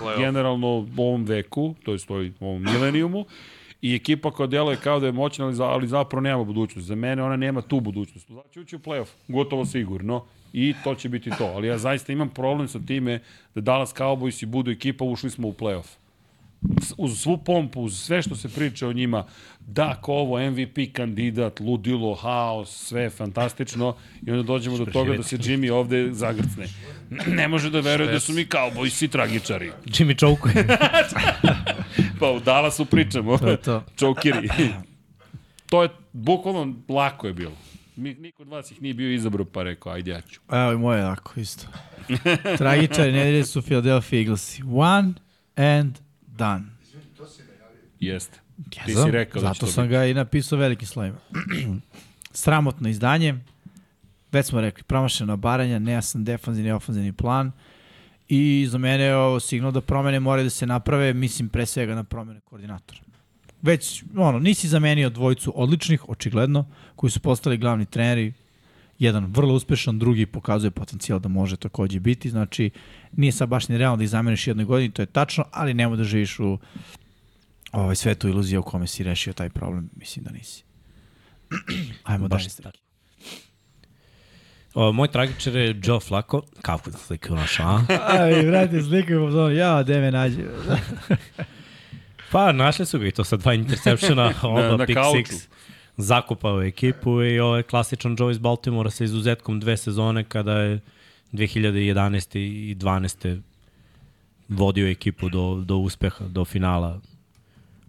Playoff. 0.00 0.18
generalno 0.18 0.66
ovom 0.96 1.24
veku, 1.24 1.74
to 1.84 1.92
je 1.92 1.98
u 2.40 2.46
ovom 2.46 2.62
milenijumu, 2.64 3.24
i 3.82 3.94
ekipa 3.94 4.30
koja 4.30 4.46
deluje 4.46 4.76
kao 4.76 5.00
da 5.00 5.06
je 5.06 5.12
moćna, 5.12 5.44
ali, 5.44 5.54
za, 5.54 5.64
ali 5.64 5.88
zapravo 5.88 6.20
nema 6.20 6.44
budućnost. 6.44 6.88
Za 6.88 6.94
mene 6.94 7.22
ona 7.22 7.36
nema 7.36 7.62
tu 7.62 7.80
budućnost. 7.80 8.30
Znači 8.30 8.60
ući 8.60 8.76
u 8.76 8.78
playoff, 8.78 9.08
gotovo 9.28 9.64
sigurno, 9.64 10.24
i 10.52 10.74
to 10.84 10.94
će 10.94 11.08
biti 11.08 11.30
to. 11.38 11.44
Ali 11.44 11.68
ja 11.68 11.78
zaista 11.78 12.12
imam 12.12 12.28
problem 12.28 12.68
sa 12.68 12.78
time 12.86 13.20
da 13.54 13.60
Dallas 13.60 13.94
Cowboys 13.94 14.42
i 14.42 14.46
budu 14.46 14.70
ekipa, 14.70 15.04
ušli 15.04 15.30
smo 15.30 15.48
u 15.48 15.52
playoff 15.52 15.98
uz 16.96 17.20
svu 17.20 17.38
pompu, 17.38 17.82
uz 17.82 18.00
sve 18.00 18.22
što 18.22 18.36
se 18.36 18.48
priča 18.48 18.88
o 18.88 18.92
njima, 18.92 19.26
da, 19.60 19.94
ko 20.00 20.12
ovo 20.12 20.50
MVP 20.50 20.78
kandidat, 20.92 21.60
ludilo, 21.60 22.14
haos, 22.14 22.86
sve 22.86 23.02
je 23.02 23.10
fantastično 23.10 23.96
i 24.26 24.30
onda 24.30 24.42
dođemo 24.42 24.78
do 24.78 24.86
toga 24.86 25.16
da 25.16 25.22
se 25.22 25.36
Jimmy 25.36 25.72
ovde 25.72 26.08
zagrcne. 26.12 26.66
Ne 27.26 27.48
može 27.48 27.70
da 27.70 27.80
veruje 27.80 28.12
da 28.12 28.20
su 28.20 28.32
mi 28.32 28.46
Cowboysi 28.46 29.08
tragičari. 29.08 29.70
Jimmy 29.86 30.18
Choke. 30.18 30.48
Pa 32.20 32.30
u 32.30 32.40
Dallasu 32.40 32.84
pričamo. 32.84 33.38
To 33.38 33.48
je 33.48 33.56
to. 33.56 33.84
Čokiri. 33.98 34.48
to 35.66 35.82
je, 35.82 35.88
bukvalno, 36.12 36.74
lako 36.88 37.26
je 37.26 37.32
bilo. 37.32 37.52
Mi, 37.96 38.14
niko 38.14 38.42
od 38.42 38.48
vas 38.48 38.70
ih 38.70 38.82
nije 38.82 38.94
bio 38.94 39.12
izabrao, 39.14 39.44
pa 39.44 39.62
rekao, 39.62 39.92
ajde 39.92 40.10
ja 40.10 40.20
ću. 40.20 40.40
Evo 40.52 40.72
i 40.72 40.76
moje 40.76 41.02
tako 41.02 41.40
isto. 41.40 41.66
Tragičari 42.58 43.12
nedelje 43.12 43.44
su 43.44 43.62
Philadelphia 43.62 44.18
Eaglesi. 44.18 44.62
One 44.74 45.12
and 45.56 45.98
done. 46.26 46.64
Jeste. 48.00 48.38
Ti 48.70 48.80
Jesam, 48.86 49.04
si 49.04 49.10
rekao 49.10 49.42
da 49.42 49.48
Zato 49.48 49.66
to 49.66 49.72
sam 49.72 49.84
biti. 49.84 49.92
ga 49.92 50.04
i 50.04 50.14
napisao 50.14 50.58
velikim 50.58 50.86
slovima. 50.88 51.18
Sramotno 52.32 52.88
izdanje. 52.88 53.34
Već 54.32 54.46
smo 54.46 54.60
rekli, 54.60 54.82
promašeno 54.82 55.36
baranja, 55.36 55.78
nejasan 55.78 56.24
defanzivni 56.24 56.68
i 56.68 56.72
ofanzivni 56.72 57.12
plan. 57.12 57.52
I 58.28 58.66
za 58.70 58.78
mene 58.78 59.04
je 59.04 59.16
ovo 59.16 59.40
signal 59.40 59.72
da 59.72 59.80
promene 59.80 60.20
moraju 60.20 60.44
da 60.44 60.50
se 60.50 60.66
naprave, 60.66 61.14
mislim 61.14 61.48
pre 61.48 61.66
svega 61.66 61.94
na 61.94 62.04
promene 62.04 62.40
koordinatora. 62.40 63.00
Već, 63.62 64.04
ono, 64.16 64.38
nisi 64.38 64.68
zamenio 64.68 65.10
dvojicu 65.10 65.52
odličnih, 65.56 66.08
očigledno, 66.08 66.66
koji 66.96 67.10
su 67.10 67.20
postali 67.20 67.56
glavni 67.56 67.86
treneri, 67.86 68.32
jedan 68.98 69.24
vrlo 69.24 69.54
uspešan, 69.54 69.98
drugi 69.98 70.26
pokazuje 70.26 70.70
potencijal 70.70 71.18
da 71.18 71.28
može 71.28 71.56
takođe 71.56 72.00
biti, 72.00 72.30
znači 72.30 72.70
nije 73.12 73.32
sad 73.32 73.48
baš 73.48 73.68
ni 73.68 73.78
realno 73.78 73.96
da 73.96 74.02
ih 74.02 74.10
zameniš 74.10 74.46
jednoj 74.46 74.64
godini, 74.64 74.90
to 74.90 75.02
je 75.02 75.06
tačno, 75.06 75.44
ali 75.52 75.74
nemoj 75.74 75.96
da 75.96 76.04
živiš 76.04 76.38
u 76.38 76.58
ovaj, 77.72 77.96
svetu 77.96 78.28
iluzija 78.28 78.60
u 78.60 78.62
kome 78.62 78.86
si 78.86 79.02
rešio 79.02 79.32
taj 79.32 79.50
problem, 79.50 79.90
mislim 79.96 80.24
da 80.24 80.30
nisi. 80.30 80.64
Ajmo 82.04 82.28
Baš 82.28 82.42
dalje. 82.42 82.52
je 82.58 82.62
tako. 82.62 82.87
O, 84.78 84.92
moj 84.92 85.08
tragičar 85.08 85.56
je 85.56 85.80
Joe 85.84 86.00
Flacco. 86.00 86.42
Kako 86.62 86.90
da 86.90 86.98
sliku 86.98 87.34
naša, 87.34 87.62
a? 87.62 87.80
Aj, 88.22 88.42
vrati, 88.46 88.82
slikaj 88.82 89.16
po 89.16 89.48
ja, 89.48 89.82
de 89.82 90.00
me 90.00 90.10
nađe. 90.10 90.42
Pa, 92.32 92.52
našli 92.52 92.86
su 92.86 92.98
ga 92.98 93.06
i 93.06 93.10
to 93.10 93.24
sa 93.24 93.36
dva 93.36 93.54
intersepšena, 93.54 94.34
oba 94.42 94.62
Na- 94.62 94.76
na 94.76 94.86
pick 94.86 94.98
kauču. 94.98 95.18
six. 95.18 95.46
Zakopao 95.96 96.60
je 96.60 96.68
ekipu 96.68 97.22
i 97.22 97.40
ovo 97.40 97.56
je 97.56 97.62
klasičan 97.62 98.16
Joe 98.18 98.30
iz 98.30 98.38
Baltimora 98.38 98.90
sa 98.90 99.04
izuzetkom 99.04 99.60
dve 99.60 99.76
sezone 99.76 100.24
kada 100.24 100.52
je 100.52 100.80
2011. 101.32 102.38
i 102.38 102.76
12. 102.78 103.40
vodio 104.48 104.88
ekipu 104.88 105.28
do, 105.28 105.62
do 105.64 105.76
uspeha, 105.76 106.24
do 106.24 106.44
finala 106.44 107.00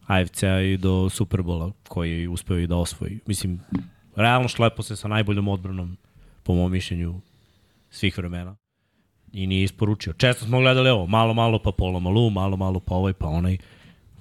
AFC-a 0.07 0.61
i 0.61 0.77
do 0.77 1.09
Superbola 1.09 1.71
koji 1.87 2.21
je 2.21 2.29
uspeo 2.29 2.57
i 2.57 2.67
da 2.67 2.75
osvoji. 2.75 3.19
Mislim, 3.25 3.59
realno 4.15 4.47
šlepo 4.47 4.83
se 4.83 4.95
sa 4.95 5.07
najboljom 5.07 5.47
odbranom 5.47 5.97
po 6.49 6.55
mom 6.55 6.71
mišljenju 6.71 7.21
svih 7.89 8.17
vremena 8.17 8.55
i 9.34 9.47
nije 9.47 9.63
isporučio. 9.63 10.13
Često 10.13 10.45
smo 10.45 10.59
gledali 10.59 10.89
ovo, 10.89 11.07
malo, 11.07 11.34
malo 11.34 11.59
pa 11.59 11.71
Polo 11.71 11.99
Malu, 11.99 12.30
malo, 12.30 12.57
malo 12.57 12.80
pa 12.80 12.95
ovaj 12.95 13.13
pa 13.13 13.27
onaj. 13.27 13.57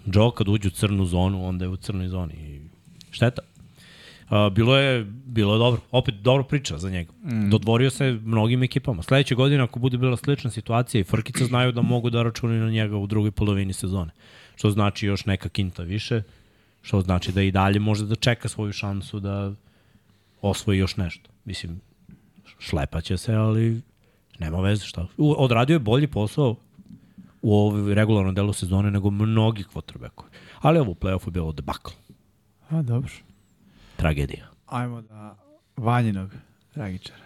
Joe 0.07 0.31
kad 0.37 0.49
uđe 0.49 0.69
u 0.69 0.71
crnu 0.71 1.07
zonu, 1.07 1.47
onda 1.49 1.65
je 1.65 1.69
u 1.69 1.77
crnoj 1.77 2.09
zoni. 2.09 2.35
I 2.35 2.61
šteta. 3.11 3.43
Uh, 3.43 4.53
bilo 4.53 4.77
je 4.77 5.05
bilo 5.05 5.55
je 5.55 5.59
dobro. 5.59 5.81
Opet 5.91 6.15
dobro 6.15 6.45
priča 6.45 6.79
za 6.79 6.91
njega. 6.91 7.13
Mm. 7.13 7.51
Dodvorio 7.51 7.91
se 7.91 8.19
mnogim 8.23 8.63
ekipama. 8.63 9.03
Sledeće 9.03 9.35
godine 9.35 9.63
ako 9.63 9.79
bude 9.79 9.99
bila 9.99 10.17
slična 10.17 10.51
situacija 10.51 11.01
i 11.01 11.05
Frkica 11.05 11.45
znaju 11.45 11.73
da 11.73 11.83
mogu 11.83 12.11
da 12.11 12.23
računaju 12.23 12.65
na 12.65 12.71
njega 12.71 12.97
u 12.97 13.07
drugoj 13.07 13.31
polovini 13.31 13.73
sezone. 13.73 14.11
Što 14.57 14.71
znači 14.71 15.07
još 15.07 15.25
neka 15.25 15.49
kinta 15.49 15.83
više. 15.83 16.23
Što 16.83 17.01
znači 17.01 17.33
da 17.33 17.43
i 17.43 17.51
dalje 17.51 17.81
može 17.81 18.07
da 18.07 18.15
čeka 18.15 18.49
svoju 18.49 18.73
šansu 18.73 19.21
da 19.21 19.53
osvoji 20.43 20.79
još 20.79 20.97
nešto. 20.97 21.31
Mislim, 21.45 21.81
šlepaće 22.59 23.17
se, 23.17 23.35
ali 23.35 23.81
nema 24.39 24.61
veze 24.61 24.85
šta. 24.85 25.07
U- 25.17 25.35
Odradio 25.39 25.75
je 25.75 25.79
bolji 25.79 26.07
posao 26.07 26.57
u 27.43 27.55
ovoj 27.57 27.95
regularnom 27.95 28.35
delu 28.35 28.53
sezone 28.53 28.91
nego 28.91 29.11
mnogi 29.11 29.65
quarterbackovi. 29.65 30.31
Ali 30.61 30.79
ovo 30.79 30.91
u 30.91 30.95
play-offu 30.95 31.27
je 31.27 31.33
bilo 31.33 31.53
debakl. 31.53 31.91
A, 32.71 32.83
dobro. 32.83 33.11
Tragedija. 33.97 34.47
Ajmo 34.67 35.03
da 35.03 35.37
Vanjinog 35.77 36.31
tragičara. 36.75 37.25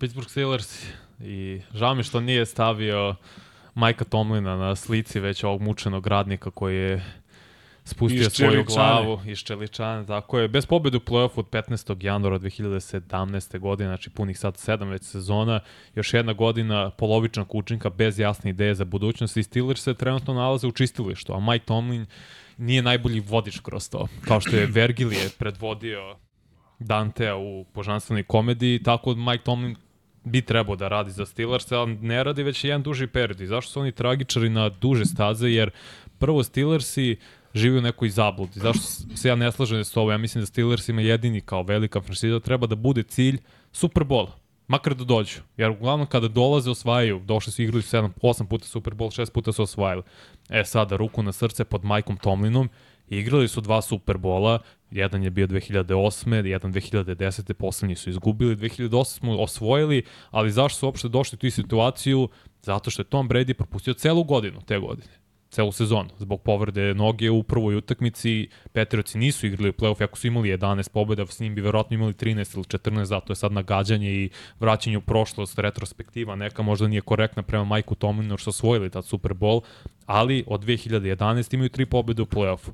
Pittsburgh 0.00 0.30
Steelers 0.30 0.84
i 1.20 1.60
žao 1.74 1.94
mi 1.94 2.02
što 2.02 2.20
nije 2.20 2.46
stavio 2.46 3.14
Majka 3.74 4.04
Tomlina 4.04 4.56
na 4.56 4.76
slici 4.76 5.20
već 5.20 5.44
ovog 5.44 5.60
mučenog 5.62 6.06
radnika 6.06 6.50
koji 6.50 6.76
je 6.76 7.04
spustio 7.86 8.30
svoju 8.30 8.50
Čeličane. 8.50 8.74
glavu 8.74 9.20
iz 9.26 9.38
Čeličana, 9.38 10.06
tako 10.06 10.38
je. 10.38 10.48
Bez 10.48 10.66
pobjede 10.66 10.96
u 10.96 11.00
play-offu 11.00 11.38
od 11.38 11.46
15. 11.50 12.04
januara 12.04 12.38
2017. 12.38 13.58
godine, 13.58 13.88
znači 13.88 14.10
punih 14.10 14.38
sad 14.38 14.56
sedam 14.56 14.88
već 14.88 15.02
sezona, 15.02 15.60
još 15.94 16.14
jedna 16.14 16.32
godina 16.32 16.90
polovičnog 16.90 17.54
učinka 17.54 17.90
bez 17.90 18.18
jasne 18.18 18.50
ideje 18.50 18.74
za 18.74 18.84
budućnost 18.84 19.36
i 19.36 19.42
Steelers 19.42 19.82
se 19.82 19.94
trenutno 19.94 20.34
nalaze 20.34 20.66
u 20.66 20.72
čistilištu, 20.72 21.32
a 21.32 21.40
Mike 21.40 21.64
Tomlin 21.64 22.06
nije 22.56 22.82
najbolji 22.82 23.20
vodič 23.20 23.60
kroz 23.60 23.90
to. 23.90 24.08
Kao 24.24 24.40
što 24.40 24.56
je 24.56 24.66
Vergilije 24.80 25.28
predvodio 25.38 26.16
Dantea 26.78 27.36
u 27.36 27.66
božanstvenoj 27.74 28.22
komediji, 28.22 28.82
tako 28.82 29.14
Mike 29.14 29.44
Tomlin 29.44 29.76
bi 30.24 30.42
trebao 30.42 30.76
da 30.76 30.88
radi 30.88 31.10
za 31.10 31.26
Steelers, 31.26 31.72
ali 31.72 31.94
ne 31.94 32.24
radi 32.24 32.42
već 32.42 32.64
jedan 32.64 32.82
duži 32.82 33.06
period. 33.06 33.40
I 33.40 33.46
zašto 33.46 33.72
su 33.72 33.80
oni 33.80 33.92
tragičari 33.92 34.48
na 34.48 34.68
duže 34.68 35.04
staze? 35.04 35.48
Jer 35.48 35.70
prvo 36.18 36.42
Steelersi 36.42 37.16
živi 37.56 37.78
u 37.78 37.82
nekoj 37.82 38.08
zabludi. 38.08 38.60
Zašto 38.60 38.82
se 39.16 39.28
ja 39.28 39.34
ne 39.34 39.52
slažem 39.52 39.84
s 39.84 39.96
ovo? 39.96 40.12
Ja 40.12 40.18
mislim 40.18 40.42
da 40.42 40.46
Steelers 40.46 40.88
ima 40.88 41.00
jedini 41.00 41.40
kao 41.40 41.62
velika 41.62 42.00
franšiza 42.00 42.40
treba 42.40 42.66
da 42.66 42.74
bude 42.74 43.02
cilj 43.02 43.38
Super 43.72 44.04
Bowl. 44.04 44.28
Makar 44.68 44.94
da 44.94 45.04
dođu. 45.04 45.40
Jer 45.56 45.70
uglavnom 45.70 46.06
kada 46.06 46.28
dolaze 46.28 46.70
osvajaju, 46.70 47.20
došli 47.24 47.52
su 47.52 47.62
igrali 47.62 47.82
7, 47.82 48.10
8 48.22 48.46
puta 48.46 48.66
Super 48.66 48.94
Bowl, 48.94 49.20
6 49.20 49.30
puta 49.32 49.52
su 49.52 49.62
osvajali. 49.62 50.02
E 50.48 50.64
sada, 50.64 50.96
ruku 50.96 51.22
na 51.22 51.32
srce 51.32 51.64
pod 51.64 51.84
Majkom 51.84 52.16
Tomlinom, 52.16 52.68
igrali 53.08 53.48
su 53.48 53.60
dva 53.60 53.82
Super 53.82 54.18
Bola, 54.18 54.58
jedan 54.90 55.22
je 55.22 55.30
bio 55.30 55.46
2008. 55.46 56.44
jedan 56.44 56.72
2010. 56.72 57.52
poslednji 57.52 57.96
su 57.96 58.10
izgubili, 58.10 58.56
2008. 58.56 59.04
smo 59.04 59.38
osvojili, 59.38 60.02
ali 60.30 60.50
zašto 60.50 60.78
su 60.78 60.86
uopšte 60.86 61.08
došli 61.08 61.36
u 61.36 61.38
tu 61.38 61.50
situaciju? 61.50 62.28
Zato 62.62 62.90
što 62.90 63.02
je 63.02 63.06
Tom 63.06 63.28
Brady 63.28 63.52
propustio 63.52 63.94
celu 63.94 64.24
godinu 64.24 64.60
te 64.60 64.78
godine 64.78 65.25
celu 65.56 65.72
sezonu. 65.72 66.08
Zbog 66.18 66.42
povrede 66.42 66.94
noge 66.94 67.30
u 67.30 67.42
prvoj 67.42 67.76
utakmici 67.76 68.48
Petroci 68.72 69.18
nisu 69.18 69.46
igrali 69.46 69.68
u 69.68 69.72
play-off, 69.72 70.04
ako 70.04 70.18
su 70.18 70.26
imali 70.26 70.48
11 70.48 70.88
pobjeda, 70.88 71.26
s 71.26 71.40
njim 71.40 71.54
bi 71.54 71.60
verovatno 71.60 71.94
imali 71.94 72.12
13 72.12 72.56
ili 72.56 72.64
14, 72.64 73.04
zato 73.04 73.32
je 73.32 73.36
sad 73.36 73.52
nagađanje 73.52 74.10
i 74.10 74.30
vraćanje 74.60 74.98
u 74.98 75.00
prošlost, 75.00 75.58
retrospektiva, 75.58 76.36
neka 76.36 76.62
možda 76.62 76.88
nije 76.88 77.00
korektna 77.00 77.42
prema 77.42 77.64
Majku 77.64 77.94
Tomlinu 77.94 78.36
što 78.36 78.52
su 78.52 78.56
osvojili 78.56 78.90
tad 78.90 79.04
Super 79.04 79.32
Bowl, 79.32 79.60
ali 80.06 80.44
od 80.46 80.64
2011 80.64 81.54
imaju 81.54 81.68
tri 81.68 81.86
pobjede 81.86 82.22
u 82.22 82.26
play-offu. 82.26 82.70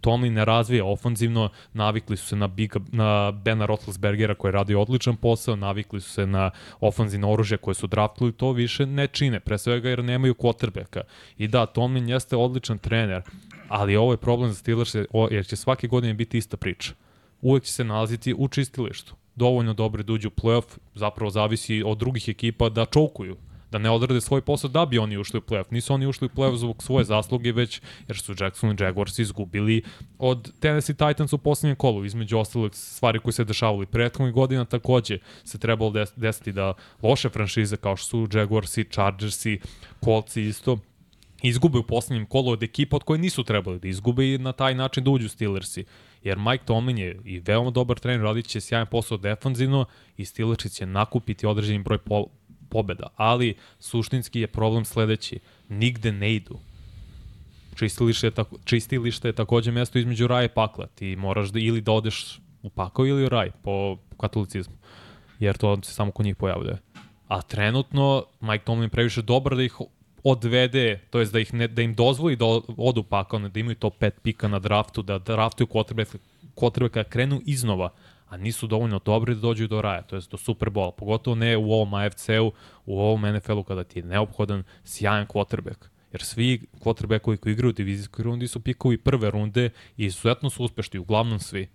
Tomlin 0.00 0.32
ne 0.32 0.44
razvija 0.44 0.84
ofanzivno, 0.84 1.50
navikli 1.72 2.16
su 2.16 2.26
se 2.26 2.36
na, 2.36 2.46
Biga, 2.46 2.80
na 2.92 3.30
Bena 3.30 3.66
Roethlisbergera 3.66 4.34
koji 4.34 4.52
radi 4.52 4.74
odličan 4.74 5.16
posao, 5.16 5.56
navikli 5.56 6.00
su 6.00 6.10
se 6.10 6.26
na 6.26 6.50
ofanzivno 6.80 7.30
oružje 7.30 7.58
koje 7.58 7.74
su 7.74 7.86
draftili, 7.86 8.32
to 8.32 8.52
više 8.52 8.86
ne 8.86 9.06
čine, 9.06 9.40
pre 9.40 9.58
svega 9.58 9.88
jer 9.88 10.04
nemaju 10.04 10.34
quarterbacka. 10.34 11.00
I 11.38 11.48
da, 11.48 11.66
Tomlin 11.66 12.08
jeste 12.08 12.36
odličan 12.36 12.78
trener, 12.78 13.22
ali 13.68 13.96
ovo 13.96 14.12
je 14.12 14.16
problem 14.16 14.50
za 14.50 14.56
Steelers 14.56 14.94
jer 15.30 15.46
će 15.46 15.56
svake 15.56 15.88
godine 15.88 16.14
biti 16.14 16.38
ista 16.38 16.56
priča. 16.56 16.92
Uvek 17.40 17.64
će 17.64 17.72
se 17.72 17.84
nalaziti 17.84 18.34
u 18.38 18.48
čistilištu. 18.48 19.14
Dovoljno 19.34 19.74
dobro 19.74 20.02
da 20.02 20.12
uđu 20.12 20.28
u 20.28 20.40
playoff, 20.40 20.78
zapravo 20.94 21.30
zavisi 21.30 21.82
od 21.86 21.98
drugih 21.98 22.28
ekipa 22.28 22.68
da 22.68 22.84
čokuju 22.84 23.36
da 23.70 23.78
ne 23.78 23.90
odrade 23.90 24.20
svoj 24.20 24.40
posao 24.40 24.70
da 24.70 24.86
bi 24.86 24.98
oni 24.98 25.18
ušli 25.18 25.38
u 25.38 25.42
playoff. 25.42 25.64
Nisu 25.70 25.94
oni 25.94 26.06
ušli 26.06 26.26
u 26.26 26.36
playoff 26.36 26.56
zbog 26.56 26.82
svoje 26.82 27.04
zasluge, 27.04 27.52
već 27.52 27.80
jer 28.08 28.16
su 28.16 28.34
Jackson 28.40 28.70
i 28.70 28.82
Jaguars 28.82 29.18
izgubili 29.18 29.82
od 30.18 30.52
Tennessee 30.60 30.96
Titans 30.96 31.32
u 31.32 31.38
poslednjem 31.38 31.76
kolu. 31.76 32.04
Između 32.04 32.38
ostalih 32.38 32.74
stvari 32.74 33.18
koje 33.18 33.32
se 33.32 33.44
dešavali 33.44 33.86
prethodnih 33.86 34.34
godina 34.34 34.64
takođe 34.64 35.18
se 35.44 35.58
trebalo 35.58 35.90
des 35.90 36.12
desiti 36.16 36.52
da 36.52 36.74
loše 37.02 37.28
franšize 37.28 37.76
kao 37.76 37.96
što 37.96 38.08
su 38.08 38.28
Jaguarsi, 38.38 38.84
Chargersi, 38.84 39.60
Coltsi 40.04 40.42
isto 40.42 40.78
izgube 41.42 41.78
u 41.78 41.82
poslednjem 41.82 42.26
kolu 42.26 42.50
od 42.50 42.62
ekipa 42.62 42.96
od 42.96 43.02
koje 43.02 43.18
nisu 43.18 43.44
trebali 43.44 43.78
da 43.78 43.88
izgube 43.88 44.34
i 44.34 44.38
na 44.38 44.52
taj 44.52 44.74
način 44.74 45.04
da 45.04 45.10
uđu 45.10 45.28
Steelersi. 45.28 45.84
Jer 46.22 46.38
Mike 46.38 46.64
Tomlin 46.64 46.98
je 46.98 47.20
i 47.24 47.38
veoma 47.38 47.70
dobar 47.70 47.98
trener, 47.98 48.20
radit 48.20 48.46
će 48.46 48.60
sjajan 48.60 48.86
posao 48.86 49.18
defanzivno 49.18 49.84
i 50.16 50.24
Steelersi 50.24 50.70
će 50.70 50.86
nakupiti 50.86 51.46
određeni 51.46 51.78
broj 51.78 51.98
po 51.98 52.24
pobeda, 52.68 53.06
ali 53.16 53.54
suštinski 53.78 54.40
je 54.40 54.46
problem 54.46 54.84
sledeći. 54.84 55.38
Nigde 55.68 56.12
ne 56.12 56.34
idu. 56.34 56.58
Čistilište 57.76 58.26
je, 58.26 58.30
tako, 58.30 58.56
čistilište 58.64 59.28
je 59.28 59.32
takođe 59.32 59.70
mesto 59.70 59.98
između 59.98 60.26
raja 60.26 60.44
i 60.44 60.48
pakla. 60.48 60.86
Ti 60.86 61.16
moraš 61.16 61.48
da 61.48 61.58
ili 61.58 61.80
da 61.80 61.92
odeš 61.92 62.40
u 62.62 62.70
pakao 62.70 63.06
ili 63.06 63.24
u 63.24 63.28
raj 63.28 63.50
po 63.62 63.96
katolicizmu. 64.20 64.74
Jer 65.38 65.56
to 65.56 65.78
se 65.82 65.92
samo 65.92 66.10
kod 66.10 66.26
njih 66.26 66.36
pojavljuje. 66.36 66.78
A 67.28 67.42
trenutno 67.42 68.24
Mike 68.40 68.64
Tomlin 68.64 68.90
previše 68.90 69.22
dobar 69.22 69.56
da 69.56 69.62
ih 69.62 69.76
odvede, 70.24 71.00
to 71.10 71.18
jest 71.18 71.32
da, 71.32 71.40
ih 71.40 71.54
ne, 71.54 71.68
da 71.68 71.82
im 71.82 71.94
dozvoli 71.94 72.36
da 72.36 72.44
odu 72.76 73.02
pakao, 73.02 73.38
da 73.38 73.60
imaju 73.60 73.74
to 73.76 73.90
pet 73.90 74.14
pika 74.22 74.48
na 74.48 74.58
draftu, 74.58 75.02
da 75.02 75.18
draftuju 75.18 75.66
kotrbe 76.54 76.88
kada 76.88 77.08
krenu 77.08 77.40
iznova 77.44 77.90
a 78.28 78.36
nisu 78.36 78.66
dovoljno 78.66 79.00
dobri 79.04 79.34
da 79.34 79.40
dođu 79.40 79.68
do 79.68 79.82
raja, 79.82 80.02
to 80.02 80.16
je 80.16 80.22
do 80.30 80.36
Superbola, 80.36 80.92
pogotovo 80.92 81.34
ne 81.34 81.56
u 81.56 81.72
ovom 81.72 81.94
AFC-u, 81.94 82.52
u 82.86 83.00
ovom 83.00 83.22
NFL-u 83.34 83.62
kada 83.62 83.84
ti 83.84 83.98
je 83.98 84.04
neophodan 84.04 84.62
sjajan 84.84 85.26
quarterback. 85.26 85.88
Jer 86.12 86.22
svi 86.22 86.60
quarterbackovi 86.80 87.36
koji 87.36 87.52
igraju 87.52 87.70
u 87.70 87.72
divizijskoj 87.72 88.22
rundi 88.22 88.48
su 88.48 88.60
pikovi 88.60 88.98
prve 88.98 89.30
runde 89.30 89.70
i 89.96 90.04
izuzetno 90.04 90.50
su 90.50 90.64
uspešni, 90.64 90.98
uglavnom 90.98 91.38
svi. 91.38 91.68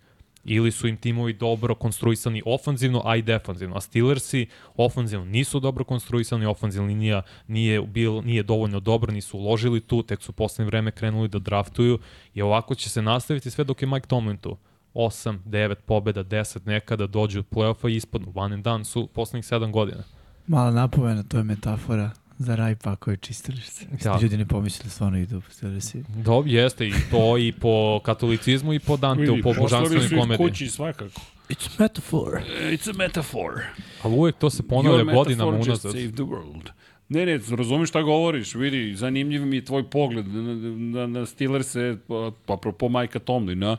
Ili 0.45 0.71
su 0.71 0.87
im 0.87 0.97
timovi 0.97 1.33
dobro 1.33 1.75
konstruisani 1.75 2.41
ofanzivno, 2.45 3.01
a 3.05 3.15
i 3.15 3.21
defanzivno. 3.21 3.75
A 3.75 3.81
Steelersi 3.81 4.47
ofanzivno 4.75 5.25
nisu 5.25 5.59
dobro 5.59 5.83
konstruisani, 5.83 6.45
ofanzivna 6.45 6.87
linija 6.87 7.21
nije, 7.47 7.81
bil, 7.81 8.21
nije 8.21 8.43
dovoljno 8.43 8.79
dobro, 8.79 9.13
nisu 9.13 9.37
uložili 9.37 9.81
tu, 9.81 10.03
tek 10.03 10.21
su 10.21 10.31
poslednje 10.31 10.67
vreme 10.67 10.91
krenuli 10.91 11.27
da 11.27 11.39
draftuju 11.39 11.99
i 12.33 12.41
ovako 12.41 12.75
će 12.75 12.89
se 12.89 13.01
nastaviti 13.01 13.51
sve 13.51 13.63
dok 13.63 13.81
je 13.81 13.87
Mike 13.87 14.07
Tomlin 14.07 14.37
tu. 14.37 14.57
8, 14.93 15.37
9 15.45 15.75
pobjeda, 15.85 16.23
10 16.23 16.67
nekada 16.67 17.07
dođu 17.07 17.39
u 17.39 17.43
play-offa 17.43 17.89
i 17.89 17.95
ispadnu. 17.95 18.31
One 18.35 18.55
and 18.55 18.63
done 18.63 18.85
su 18.85 19.07
poslednjih 19.07 19.45
7 19.45 19.71
godina. 19.71 20.03
Mala 20.47 20.71
napomena, 20.71 21.23
to 21.23 21.37
je 21.37 21.43
metafora 21.43 22.11
za 22.37 22.55
raj 22.55 22.75
pakove 22.75 23.17
čistilište. 23.17 23.85
Da. 24.03 24.19
Ljudi 24.21 24.37
ne 24.37 24.45
pomislili 24.45 24.89
stvarno 24.89 25.17
idu 25.17 25.41
po 25.41 25.51
Steelersi. 25.51 26.03
Dobro, 26.07 26.51
jeste 26.51 26.87
i 26.87 26.93
to 27.11 27.37
i 27.37 27.51
po 27.51 27.99
katolicizmu 28.03 28.73
i 28.73 28.79
po 28.79 28.97
Danteu, 28.97 29.35
po 29.43 29.53
božanstvenoj 29.53 30.09
komediji. 30.19 30.47
kući 30.49 30.67
svakako. 30.67 31.21
It's 31.49 31.79
metaphor. 31.79 32.41
It's 32.61 32.89
a 32.89 32.97
metaphor. 32.97 33.61
Ali 34.03 34.13
uvek 34.15 34.35
to 34.37 34.49
se 34.49 34.63
ponavlja 34.63 35.03
Your 35.03 35.13
godinama 35.15 35.51
metaphor 35.51 35.71
just 35.71 35.85
unazad. 35.85 36.01
saved 36.01 36.13
the 36.15 36.23
world. 36.23 36.69
Ne, 37.09 37.25
ne, 37.25 37.39
razumiješ 37.57 37.89
šta 37.89 38.01
govoriš, 38.01 38.55
vidi, 38.55 38.95
zanimljiv 38.95 39.45
mi 39.45 39.55
je 39.55 39.65
tvoj 39.65 39.89
pogled 39.89 40.27
na, 40.27 40.41
na, 40.75 41.07
na 41.07 41.25
Steelers-e, 41.25 41.97
pa, 42.07 42.31
pa 42.45 42.53
apropo 42.53 42.89
Majka 42.89 43.19
Tomlina, 43.19 43.77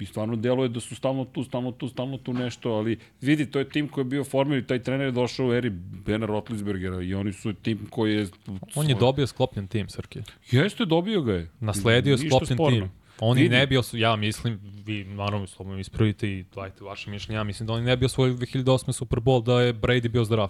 i 0.00 0.06
stvarno 0.06 0.36
deluje 0.36 0.68
da 0.68 0.80
su 0.80 0.94
stalno 0.94 1.24
tu, 1.24 1.44
stalno 1.44 1.72
tu, 1.72 1.88
stalno 1.88 2.18
tu 2.18 2.32
nešto, 2.32 2.70
ali 2.70 2.98
vidi, 3.20 3.50
to 3.50 3.58
je 3.58 3.68
tim 3.68 3.88
koji 3.88 4.02
je 4.02 4.08
bio 4.08 4.24
formiran 4.24 4.64
i 4.64 4.66
taj 4.66 4.82
trener 4.82 5.06
je 5.06 5.12
došao 5.12 5.46
u 5.46 5.52
eri 5.52 5.70
Bena 6.06 6.26
Rotlisbergera 6.26 7.02
i 7.02 7.14
oni 7.14 7.32
su 7.32 7.52
tim 7.52 7.86
koji 7.90 8.14
je... 8.14 8.26
On 8.74 8.88
je 8.88 8.94
dobio 8.94 9.26
sklopljen 9.26 9.68
tim, 9.68 9.88
Srke. 9.88 10.22
Jeste, 10.50 10.84
dobio 10.84 11.22
ga 11.22 11.32
je. 11.32 11.50
Nasledio 11.60 12.10
je 12.10 12.16
Ništa 12.16 12.28
sklopljen 12.28 12.56
sporno. 12.56 12.78
tim. 12.78 12.90
Oni 13.20 13.42
Vidi. 13.42 13.54
ne 13.54 13.66
bi 13.66 13.76
osvojili, 13.76 14.02
ja 14.02 14.16
mislim, 14.16 14.60
vi 14.86 15.04
naravno 15.04 15.46
slobodno 15.46 15.80
ispravite 15.80 16.28
i 16.28 16.44
dajte 16.54 16.84
vaše 16.84 17.10
mišljenje, 17.10 17.36
ja 17.36 17.44
mislim 17.44 17.66
da 17.66 17.72
oni 17.72 17.84
ne 17.84 17.96
bi 17.96 18.06
osvojili 18.06 18.36
2008. 18.38 18.92
Super 18.92 19.18
Bowl 19.20 19.42
da 19.44 19.60
je 19.60 19.74
Brady 19.74 20.08
bio 20.08 20.24
zdrav. 20.24 20.48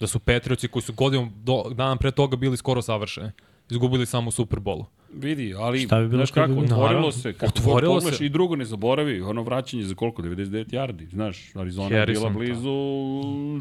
Da 0.00 0.06
su 0.06 0.18
Patriotsi 0.18 0.68
koji 0.68 0.82
su 0.82 0.92
godinom 0.92 1.32
do, 1.36 1.62
dan 1.74 1.98
pre 1.98 2.10
toga 2.10 2.36
bili 2.36 2.56
skoro 2.56 2.82
savršeni. 2.82 3.30
Izgubili 3.70 4.06
samo 4.06 4.28
u 4.28 4.30
Super 4.30 4.58
Bowlu. 4.60 4.84
Vidi, 5.16 5.54
ali 5.58 5.80
Šta 5.80 6.00
bi 6.00 6.08
bilo 6.08 6.18
znaš 6.18 6.30
bi 6.30 6.34
kako, 6.34 6.48
bilo? 6.48 6.62
otvorilo 6.62 7.12
se, 7.12 7.32
kako 7.32 7.46
Otvorilo 7.46 8.00
se. 8.00 8.26
i 8.26 8.28
drugo 8.28 8.56
ne 8.56 8.64
zaboravi, 8.64 9.20
ono 9.20 9.42
vraćanje 9.42 9.82
za 9.82 9.94
koliko, 9.94 10.22
99 10.22 10.66
yardi, 10.66 11.10
znaš, 11.10 11.56
Arizona 11.56 11.84
je 11.84 11.90
bila 11.90 12.00
Harrison, 12.00 12.34
blizu, 12.34 12.70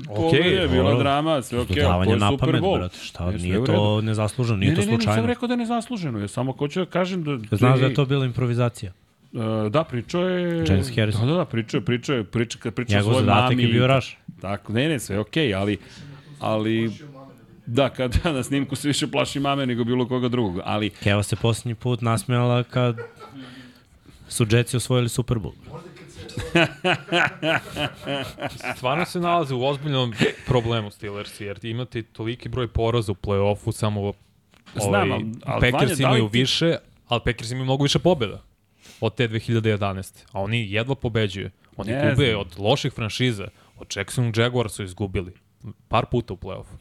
Okej, 0.10 0.42
okay, 0.42 0.62
je 0.62 0.68
bila 0.68 0.98
drama, 0.98 1.42
sve 1.42 1.60
okej, 1.60 1.76
okay, 1.76 2.06
to 2.06 2.12
je 2.12 2.18
na 2.18 2.30
Super 2.30 2.48
pamet, 2.48 2.62
Bowl. 2.62 2.78
brate. 2.78 2.98
Šta, 2.98 3.26
Jeste, 3.26 3.48
nije 3.48 3.66
to 3.66 4.02
nezasluženo, 4.02 4.58
nije 4.58 4.70
ne, 4.70 4.76
to 4.76 4.82
ne, 4.82 4.88
ne, 4.88 4.92
slučajno. 4.92 5.16
nisam 5.16 5.26
rekao 5.30 5.48
da 5.48 5.54
je 5.54 5.58
nezasluženo, 5.58 6.20
ja 6.20 6.28
samo 6.28 6.52
hoću 6.52 6.80
da 6.80 6.86
kažem 6.86 7.24
da... 7.24 7.58
Znaš 7.58 7.80
da 7.80 7.86
je 7.86 7.94
to 7.94 8.06
bila 8.06 8.26
improvizacija. 8.26 8.92
Uh, 9.34 9.72
da, 9.72 9.84
pričao 9.84 10.30
je... 10.30 10.66
James 10.70 10.96
Harrison. 10.96 11.28
Da, 11.28 11.32
da, 11.32 11.38
da, 11.38 11.46
pričao 11.46 11.78
je, 11.78 11.86
pričao 11.86 12.16
je, 12.16 12.24
pričao, 12.24 12.60
kad 12.64 12.74
pričao 12.74 12.98
Njegov 12.98 13.14
svojoj 13.14 13.26
zadatak 13.26 13.50
mami. 13.50 13.64
je 13.64 13.70
bio 13.70 13.88
raš. 13.88 14.18
Tako, 14.42 14.74
ne, 14.74 14.90
ne, 14.90 15.00
sve 15.00 15.20
okej, 15.20 15.48
okay, 15.48 15.58
ali... 15.58 15.78
Ali, 16.40 16.92
da, 17.66 17.90
kad 17.90 18.20
na 18.26 18.44
snimku 18.44 18.76
se 18.76 18.88
više 18.88 19.08
plaši 19.08 19.40
mame 19.40 19.66
nego 19.66 19.84
bilo 19.84 20.08
koga 20.08 20.28
drugog, 20.28 20.60
ali 20.64 20.90
Keva 20.90 21.24
se 21.24 21.36
posljednji 21.36 21.76
put 21.76 22.02
nasmijala 22.02 22.64
kad 22.64 22.98
su 24.28 24.46
Jetsi 24.48 24.78
osvojili 24.78 25.10
Super 25.10 25.38
Bowl. 25.38 25.54
Stvarno 28.76 29.06
se 29.06 29.20
nalaze 29.20 29.56
u 29.56 29.66
ozbiljnom 29.66 30.14
problemu 30.46 30.92
Steelersi, 30.92 31.44
jer 31.44 31.60
imate 31.64 32.02
toliki 32.04 32.50
broj 32.50 32.68
poraza 32.68 33.12
u 33.12 33.16
play-offu, 33.16 33.72
samo 33.72 34.02
ovaj, 34.02 34.14
Znam, 34.76 35.12
ali- 35.12 35.26
ali 35.46 35.62
Packers 35.62 35.74
Vanja, 35.84 35.96
da 35.96 36.04
imaju 36.04 36.30
ti- 36.30 36.38
više, 36.40 36.78
ali 37.08 37.22
Packers 37.26 37.52
imaju 37.52 37.66
mnogo 37.66 37.84
više 37.84 38.00
pobjeda 38.00 38.42
od 39.02 39.16
te 39.16 39.28
2011. 39.28 40.26
A 40.32 40.42
oni 40.42 40.72
jedva 40.72 40.96
pobeđuju. 40.96 41.50
Oni 41.78 41.92
Ne 41.92 42.10
gube 42.10 42.26
znam. 42.26 42.40
od 42.40 42.48
loših 42.58 42.94
franšiza. 42.94 43.48
Od 43.78 43.88
Jackson 43.96 44.34
Jaguar 44.36 44.70
su 44.70 44.84
izgubili. 44.84 45.34
Par 45.88 46.06
puta 46.06 46.34
u 46.34 46.38
play-offu. 46.38 46.76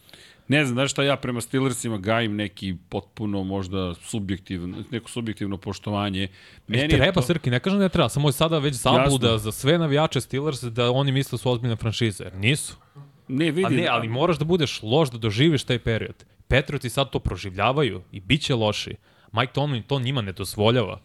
Ne 0.53 0.65
znam, 0.65 0.75
znaš 0.75 0.91
šta 0.91 1.03
ja 1.03 1.17
prema 1.17 1.41
Steelersima 1.41 1.99
gajim 1.99 2.37
neki 2.37 2.75
potpuno 2.89 3.45
možda 3.45 3.95
subjektivno, 3.95 4.85
neko 4.91 5.11
subjektivno 5.11 5.57
poštovanje. 5.57 6.29
Meni 6.67 6.83
je 6.83 6.89
treba, 6.89 7.13
to- 7.13 7.23
Srki, 7.23 7.51
ne 7.51 7.61
kažem 7.61 7.79
da 7.79 7.85
ne 7.85 7.89
treba, 7.89 8.09
samo 8.09 8.29
je 8.29 8.33
sada 8.33 8.59
već 8.59 8.75
zabluda 8.75 9.27
Jasno. 9.27 9.39
za 9.39 9.53
sve 9.53 9.79
navijače 9.79 10.21
Steelers 10.21 10.63
da 10.63 10.91
oni 10.91 11.13
misle 11.13 11.37
da 11.37 11.39
su 11.39 11.51
ozbiljne 11.51 11.77
franšize. 11.77 12.25
Jer 12.25 12.35
Nisu. 12.35 12.77
Ne, 13.29 13.51
vidi. 13.51 13.65
A 13.65 13.69
ne, 13.69 13.87
ali 13.87 14.09
moraš 14.09 14.39
da 14.39 14.45
budeš 14.45 14.83
loš 14.83 15.11
da 15.11 15.19
doživiš 15.19 15.65
taj 15.65 15.79
period. 15.79 16.25
Patrioti 16.49 16.91
sad 16.91 17.11
to 17.11 17.19
proživljavaju 17.19 18.03
i 18.13 18.21
bit 18.21 18.43
će 18.43 18.55
loši. 18.55 18.95
Mike 19.33 19.53
Tomlin 19.53 19.83
to 19.83 20.01
njima 20.01 20.23
ne 20.23 20.33
dozvoljava. 20.33 21.01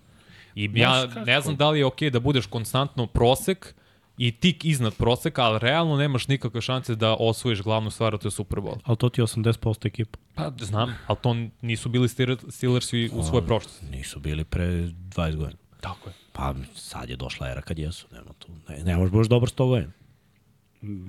I 0.56 0.70
ja 0.76 1.08
ne 1.26 1.42
znam 1.42 1.56
da 1.56 1.70
li 1.70 1.80
je 1.80 1.86
okej 1.86 2.10
da 2.10 2.20
budeš 2.20 2.46
konstantno 2.46 3.08
prosek 3.08 3.76
i 4.18 4.32
tik 4.32 4.66
iznad 4.66 4.94
proseka, 4.96 5.44
ali 5.44 5.60
realno 5.60 5.98
nemaš 5.98 6.28
nikakve 6.28 6.62
šanse 6.62 6.96
da 6.96 7.16
osvojiš 7.20 7.62
glavnu 7.62 7.90
stvar, 7.90 8.16
a 8.16 8.18
to 8.18 8.28
je 8.28 8.32
Super 8.32 8.60
Bowl. 8.60 8.78
Ali 8.84 8.98
to 8.98 9.10
ti 9.10 9.22
je 9.22 9.26
80% 9.26 9.86
ekipa. 9.88 10.20
Pa, 10.36 10.52
znam, 10.60 10.96
ali 11.08 11.18
to 11.22 11.36
nisu 11.62 11.90
bili 11.90 12.08
Steelers- 12.08 12.52
Steelersi 12.52 13.10
u 13.14 13.24
svojoj 13.24 13.46
prošlosti. 13.46 13.86
Nisu 13.86 14.20
bili 14.20 14.44
pre 14.44 14.66
20 14.66 15.36
godina. 15.36 15.58
Tako 15.82 16.10
je. 16.10 16.14
Pa 16.34 16.54
sad 16.76 17.10
je 17.10 17.16
došla 17.16 17.50
era 17.50 17.62
kad 17.62 17.80
jesu. 17.80 18.08
Nema 18.12 18.34
tu. 18.40 18.48
Ne, 18.70 18.84
ne 18.84 18.98
možeš 18.98 19.12
baš 19.12 19.28
dobar 19.28 19.50
100 19.50 19.68
godina. 19.68 19.92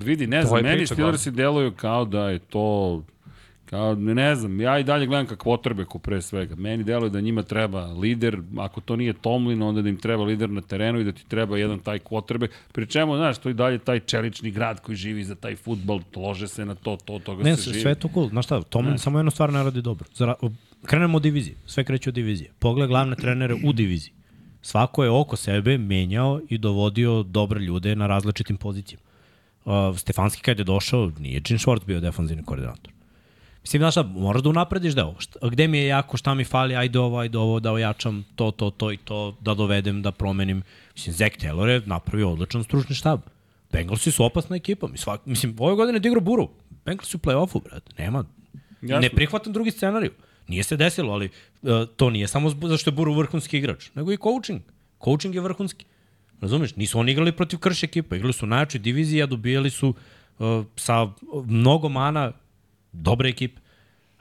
Vidi, 0.04 0.26
ne 0.26 0.42
znam, 0.42 0.62
meni 0.62 0.86
Steelersi 0.86 1.30
deluju 1.30 1.72
kao 1.72 2.04
da 2.04 2.28
je 2.28 2.38
to 2.38 3.02
Kao, 3.70 3.94
ne, 3.94 4.14
ne 4.14 4.34
znam, 4.34 4.60
ja 4.60 4.78
i 4.78 4.84
dalje 4.84 5.06
gledam 5.06 5.26
kao 5.26 5.36
quarterbacku 5.36 5.98
pre 5.98 6.22
svega. 6.22 6.54
Meni 6.56 6.84
deluje 6.84 7.10
da 7.10 7.20
njima 7.20 7.42
treba 7.42 7.86
lider, 7.86 8.38
ako 8.58 8.80
to 8.80 8.96
nije 8.96 9.12
Tomlin, 9.12 9.62
onda 9.62 9.82
da 9.82 9.88
im 9.88 9.96
treba 9.96 10.24
lider 10.24 10.50
na 10.50 10.60
terenu 10.60 11.00
i 11.00 11.04
da 11.04 11.12
ti 11.12 11.28
treba 11.28 11.58
jedan 11.58 11.78
taj 11.78 11.98
quarterback. 11.98 12.48
Pri 12.72 12.86
čemu, 12.86 13.16
znaš, 13.16 13.38
to 13.38 13.48
je 13.48 13.54
dalje 13.54 13.78
taj 13.78 14.00
čelični 14.00 14.50
grad 14.50 14.80
koji 14.80 14.96
živi 14.96 15.24
za 15.24 15.34
taj 15.34 15.56
futbol, 15.56 16.00
lože 16.16 16.48
se 16.48 16.64
na 16.64 16.74
to, 16.74 16.96
to, 17.04 17.18
toga 17.18 17.44
Ne, 17.44 17.56
se 17.56 17.62
sve, 17.62 17.72
živi. 17.72 17.82
sve 17.82 17.90
je 17.90 17.94
to 17.94 18.08
cool. 18.14 18.28
Znaš 18.28 18.44
šta, 18.44 18.62
Tomlin 18.62 18.98
samo 18.98 19.18
jednu 19.18 19.30
stvar 19.30 19.52
ne 19.52 19.62
radi 19.62 19.82
dobro. 19.82 20.08
Zara, 20.14 20.34
krenemo 20.84 21.16
od 21.16 21.22
divizije. 21.22 21.56
Sve 21.66 21.84
kreće 21.84 22.10
od 22.10 22.14
divizije. 22.14 22.50
Pogled 22.58 22.88
glavne 22.88 23.16
trenere 23.16 23.54
u 23.64 23.72
diviziji. 23.72 24.12
Svako 24.62 25.04
je 25.04 25.10
oko 25.10 25.36
sebe 25.36 25.78
menjao 25.78 26.40
i 26.48 26.58
dovodio 26.58 27.22
dobre 27.22 27.60
ljude 27.60 27.96
na 27.96 28.06
različitim 28.06 28.56
pozicijama. 28.56 29.02
Uh, 29.64 29.98
Stefanski 29.98 30.42
kad 30.42 30.58
je 30.58 30.64
došao, 30.64 31.10
nije 31.18 31.40
Gene 31.40 31.58
Schwartz 31.58 31.86
bio 31.86 32.00
defanzivni 32.00 32.44
koordinator. 32.44 32.92
Mislim, 33.68 33.80
znaš 33.80 33.94
šta, 33.94 34.02
moraš 34.02 34.42
da 34.42 34.48
unaprediš 34.48 34.94
deo. 34.94 35.14
Šta, 35.18 35.48
gde 35.48 35.68
mi 35.68 35.78
je 35.78 35.86
jako, 35.86 36.16
šta 36.16 36.34
mi 36.34 36.44
fali, 36.44 36.76
ajde 36.76 36.98
ovo, 36.98 37.18
ajde 37.18 37.38
ovo, 37.38 37.60
da 37.60 37.72
ojačam 37.72 38.24
to, 38.36 38.50
to, 38.50 38.70
to 38.70 38.92
i 38.92 38.96
to, 38.96 39.36
da 39.40 39.54
dovedem, 39.54 40.02
da 40.02 40.12
promenim. 40.12 40.62
Mislim, 40.94 41.14
Zach 41.14 41.36
Taylor 41.36 41.66
je 41.68 41.82
napravio 41.86 42.30
odličan 42.30 42.64
stručni 42.64 42.94
štab. 42.94 43.20
Bengalsi 43.72 44.10
su 44.10 44.24
opasna 44.24 44.56
ekipa. 44.56 44.88
Mi 44.88 44.98
svak, 44.98 45.26
mislim, 45.26 45.54
ove 45.58 45.74
godine 45.74 46.00
je 46.04 46.08
igrao 46.08 46.20
Buru. 46.20 46.48
Bengalsi 46.84 47.16
u 47.16 47.20
play-offu, 47.20 47.62
brate. 47.64 47.92
Nema. 47.98 48.24
Jasno. 48.82 49.00
Ne 49.00 49.10
prihvatam 49.10 49.52
drugi 49.52 49.70
scenariju. 49.70 50.12
Nije 50.46 50.62
se 50.62 50.76
desilo, 50.76 51.12
ali 51.12 51.28
uh, 51.62 51.70
to 51.96 52.10
nije 52.10 52.28
samo 52.28 52.50
zašto 52.50 52.90
je 52.90 52.94
Buru 52.94 53.14
vrhunski 53.14 53.58
igrač, 53.58 53.90
nego 53.94 54.12
i 54.12 54.16
coaching. 54.16 54.60
Coaching 55.04 55.34
je 55.34 55.40
vrhunski. 55.40 55.84
Razumeš? 56.40 56.76
Nisu 56.76 56.98
oni 56.98 57.12
igrali 57.12 57.32
protiv 57.32 57.58
krš 57.58 57.82
ekipa. 57.82 58.16
Igrali 58.16 58.32
su 58.32 58.46
najjačoj 58.46 58.80
diviziji, 58.80 59.22
a 59.22 59.26
dobijali 59.26 59.70
su 59.70 59.94
uh, 60.38 60.64
sa 60.76 61.08
mnogo 61.46 61.88
mana 61.88 62.32
dobre 62.92 63.28
ekipe. 63.28 63.60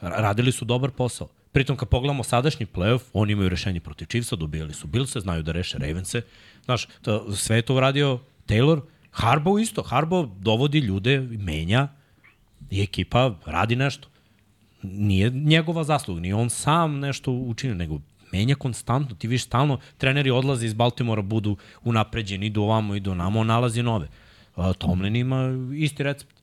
Ra- 0.02 0.22
Radili 0.22 0.52
su 0.52 0.66
dobar 0.66 0.92
posao. 0.92 1.28
Pritom 1.52 1.78
kad 1.78 1.90
pogledamo 1.90 2.24
sadašnji 2.24 2.66
playoff, 2.66 3.02
oni 3.14 3.34
imaju 3.34 3.50
rešenje 3.50 3.80
protiv 3.80 4.06
Chiefsa, 4.06 4.36
dobijali 4.36 4.74
su 4.74 4.88
Billse, 4.88 5.20
znaju 5.20 5.44
da 5.44 5.52
reše 5.52 5.78
Ravense. 5.78 6.22
Znaš, 6.66 6.88
to, 7.02 7.36
sve 7.36 7.56
je 7.56 7.62
to 7.62 7.76
uradio 7.76 8.20
Taylor. 8.48 8.82
Harbaugh 9.12 9.62
isto. 9.62 9.84
Harbaugh 9.84 10.30
dovodi 10.40 10.80
ljude, 10.80 11.20
menja 11.22 11.88
i 12.70 12.82
ekipa 12.82 13.36
radi 13.46 13.76
nešto. 13.76 14.08
Nije 14.84 15.30
njegova 15.30 15.84
zasluga, 15.84 16.22
nije 16.22 16.36
on 16.36 16.50
sam 16.50 17.00
nešto 17.00 17.32
učinio, 17.32 17.76
nego 17.76 18.00
menja 18.34 18.56
konstantno. 18.56 19.16
Ti 19.16 19.28
viš 19.28 19.44
stalno, 19.44 19.80
treneri 19.98 20.30
odlaze 20.32 20.66
iz 20.66 20.74
Baltimora, 20.74 21.22
budu 21.22 21.58
unapređeni, 21.84 22.46
idu 22.46 22.62
ovamo, 22.62 22.96
idu 22.96 23.12
onamo, 23.12 23.40
on 23.40 23.48
nalazi 23.48 23.84
nove. 23.84 24.08
Tomlin 24.78 25.16
ima 25.16 25.50
isti 25.76 26.04
recept. 26.04 26.37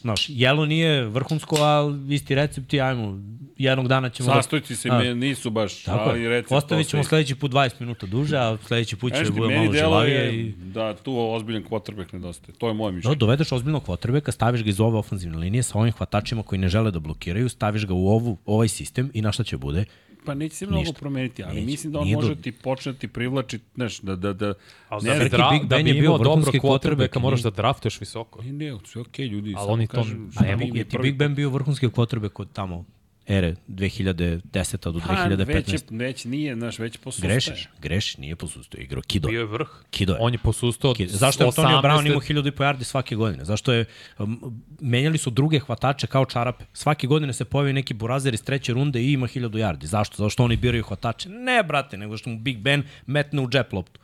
Znaš, 0.00 0.26
jelo 0.28 0.66
nije 0.66 1.04
vrhunsko, 1.04 1.56
ali 1.56 2.14
isti 2.14 2.34
recept 2.34 2.72
i 2.72 2.80
ajmo, 2.80 3.18
jednog 3.56 3.88
dana 3.88 4.10
ćemo... 4.10 4.32
Sastojci 4.32 4.76
se 4.76 4.90
me 4.90 5.14
nisu 5.14 5.50
baš, 5.50 5.82
Tako 5.82 6.10
ali 6.10 6.28
recept 6.28 6.52
Ostavit 6.52 6.88
ćemo 6.88 7.04
sledeći 7.04 7.34
put 7.34 7.52
20 7.52 7.70
minuta 7.80 8.06
duže, 8.06 8.36
a 8.36 8.56
sledeći 8.66 8.96
put 8.96 9.12
će 9.14 9.24
da 9.24 9.30
bude 9.30 9.54
malo 9.54 9.72
žilavije. 9.72 10.18
deluje 10.18 10.40
I... 10.40 10.52
da 10.52 10.94
tu 10.96 11.18
ozbiljan 11.18 11.64
quarterback 11.70 12.12
nedostaje. 12.12 12.54
To 12.58 12.68
je 12.68 12.74
moje 12.74 12.92
Da, 12.92 12.96
mišljenje. 12.96 13.16
dovedeš 13.16 13.52
ozbiljnog 13.52 13.84
kvotrbeka, 13.84 14.32
staviš 14.32 14.62
ga 14.62 14.68
iz 14.70 14.80
ove 14.80 14.98
ofenzivne 14.98 15.38
linije 15.38 15.62
sa 15.62 15.78
ovim 15.78 15.92
hvatačima 15.92 16.42
koji 16.42 16.58
ne 16.58 16.68
žele 16.68 16.90
da 16.90 16.98
blokiraju, 16.98 17.48
staviš 17.48 17.86
ga 17.86 17.94
u 17.94 18.08
ovu, 18.08 18.38
ovaj 18.46 18.68
sistem 18.68 19.10
i 19.14 19.22
na 19.22 19.32
šta 19.32 19.44
će 19.44 19.56
bude? 19.56 19.84
Pa 20.28 20.34
neće 20.34 20.54
se 20.54 20.66
mnogo 20.66 20.80
Ništa. 20.80 20.94
promeniti, 20.94 21.42
ali 21.42 21.54
Neće. 21.54 21.66
mislim 21.66 21.92
da 21.92 21.98
on 21.98 22.10
može 22.10 22.28
do- 22.28 22.42
ti 22.42 22.52
početi 22.52 23.08
privlači, 23.08 23.58
znaš, 23.74 24.00
da, 24.00 24.16
da, 24.16 24.32
da, 24.32 24.54
Ali 24.88 25.04
ne 25.04 25.18
da, 25.18 25.24
bi, 25.24 25.30
dra, 25.30 25.50
Big 25.50 25.64
da 25.64 25.76
bi 25.76 25.82
bio 25.84 26.04
imao 26.04 26.18
dobro 26.18 26.52
quarterbacka, 26.52 27.18
i 27.18 27.22
moraš 27.22 27.40
da 27.40 27.50
draftuješ 27.52 28.00
visoko. 28.00 28.42
ne, 28.42 28.52
ne, 28.52 28.78
sve 28.84 29.00
okej, 29.00 29.26
ljudi, 29.26 29.54
Ali 29.56 29.70
oni 29.70 29.86
to- 29.86 29.92
kažem, 29.92 30.30
a 30.36 30.42
ne 30.42 30.56
mogu, 30.56 30.76
je 30.76 30.84
ti 30.84 30.98
Big 30.98 31.16
Ben 31.16 31.34
bio 31.34 31.50
vrhunski 31.50 31.88
quarterback 31.88 32.30
od 32.34 32.52
tamo 32.52 32.84
ere 33.28 33.54
2010. 33.68 34.92
do 34.92 35.00
Pa, 35.06 35.14
2015. 35.14 35.46
već, 35.46 35.72
je, 35.72 35.80
već 35.90 36.24
nije, 36.24 36.54
znaš, 36.54 36.78
već 36.78 36.96
posustaje. 36.96 37.32
Grešiš, 37.32 37.68
grešiš, 37.80 38.16
nije 38.16 38.36
posustao, 38.36 38.80
igrao 38.80 39.02
Kido. 39.02 39.28
Bio 39.28 39.40
je 39.40 39.46
vrh. 39.46 39.68
Kido 39.90 40.12
je. 40.12 40.18
On 40.20 40.32
je 40.32 40.38
posustao 40.38 40.94
Kido. 40.94 41.12
Zašto 41.12 41.44
je 41.44 41.48
Antonio 41.48 41.78
18. 41.78 41.82
Brown 41.82 42.06
imao 42.06 42.20
1000 42.20 42.48
i 42.48 42.50
po 42.50 42.62
yardi 42.62 42.82
svake 42.82 43.16
godine? 43.16 43.44
Zašto 43.44 43.72
je, 43.72 43.84
um, 44.18 44.62
menjali 44.80 45.18
su 45.18 45.30
druge 45.30 45.58
hvatače 45.58 46.06
kao 46.06 46.24
čarape. 46.24 46.64
Svake 46.72 47.06
godine 47.06 47.32
se 47.32 47.44
pojavi 47.44 47.72
neki 47.72 47.94
burazer 47.94 48.34
iz 48.34 48.42
treće 48.42 48.72
runde 48.72 49.02
i 49.02 49.12
ima 49.12 49.26
1000 49.26 49.48
yardi. 49.50 49.84
Zašto? 49.84 50.16
Zato 50.16 50.30
što 50.30 50.44
oni 50.44 50.56
biraju 50.56 50.84
hvatače. 50.84 51.28
Ne, 51.28 51.62
brate, 51.62 51.98
nego 51.98 52.16
što 52.16 52.30
mu 52.30 52.38
Big 52.38 52.58
Ben 52.58 52.82
metne 53.06 53.40
u 53.40 53.48
džep 53.48 53.72
loptu. 53.72 54.00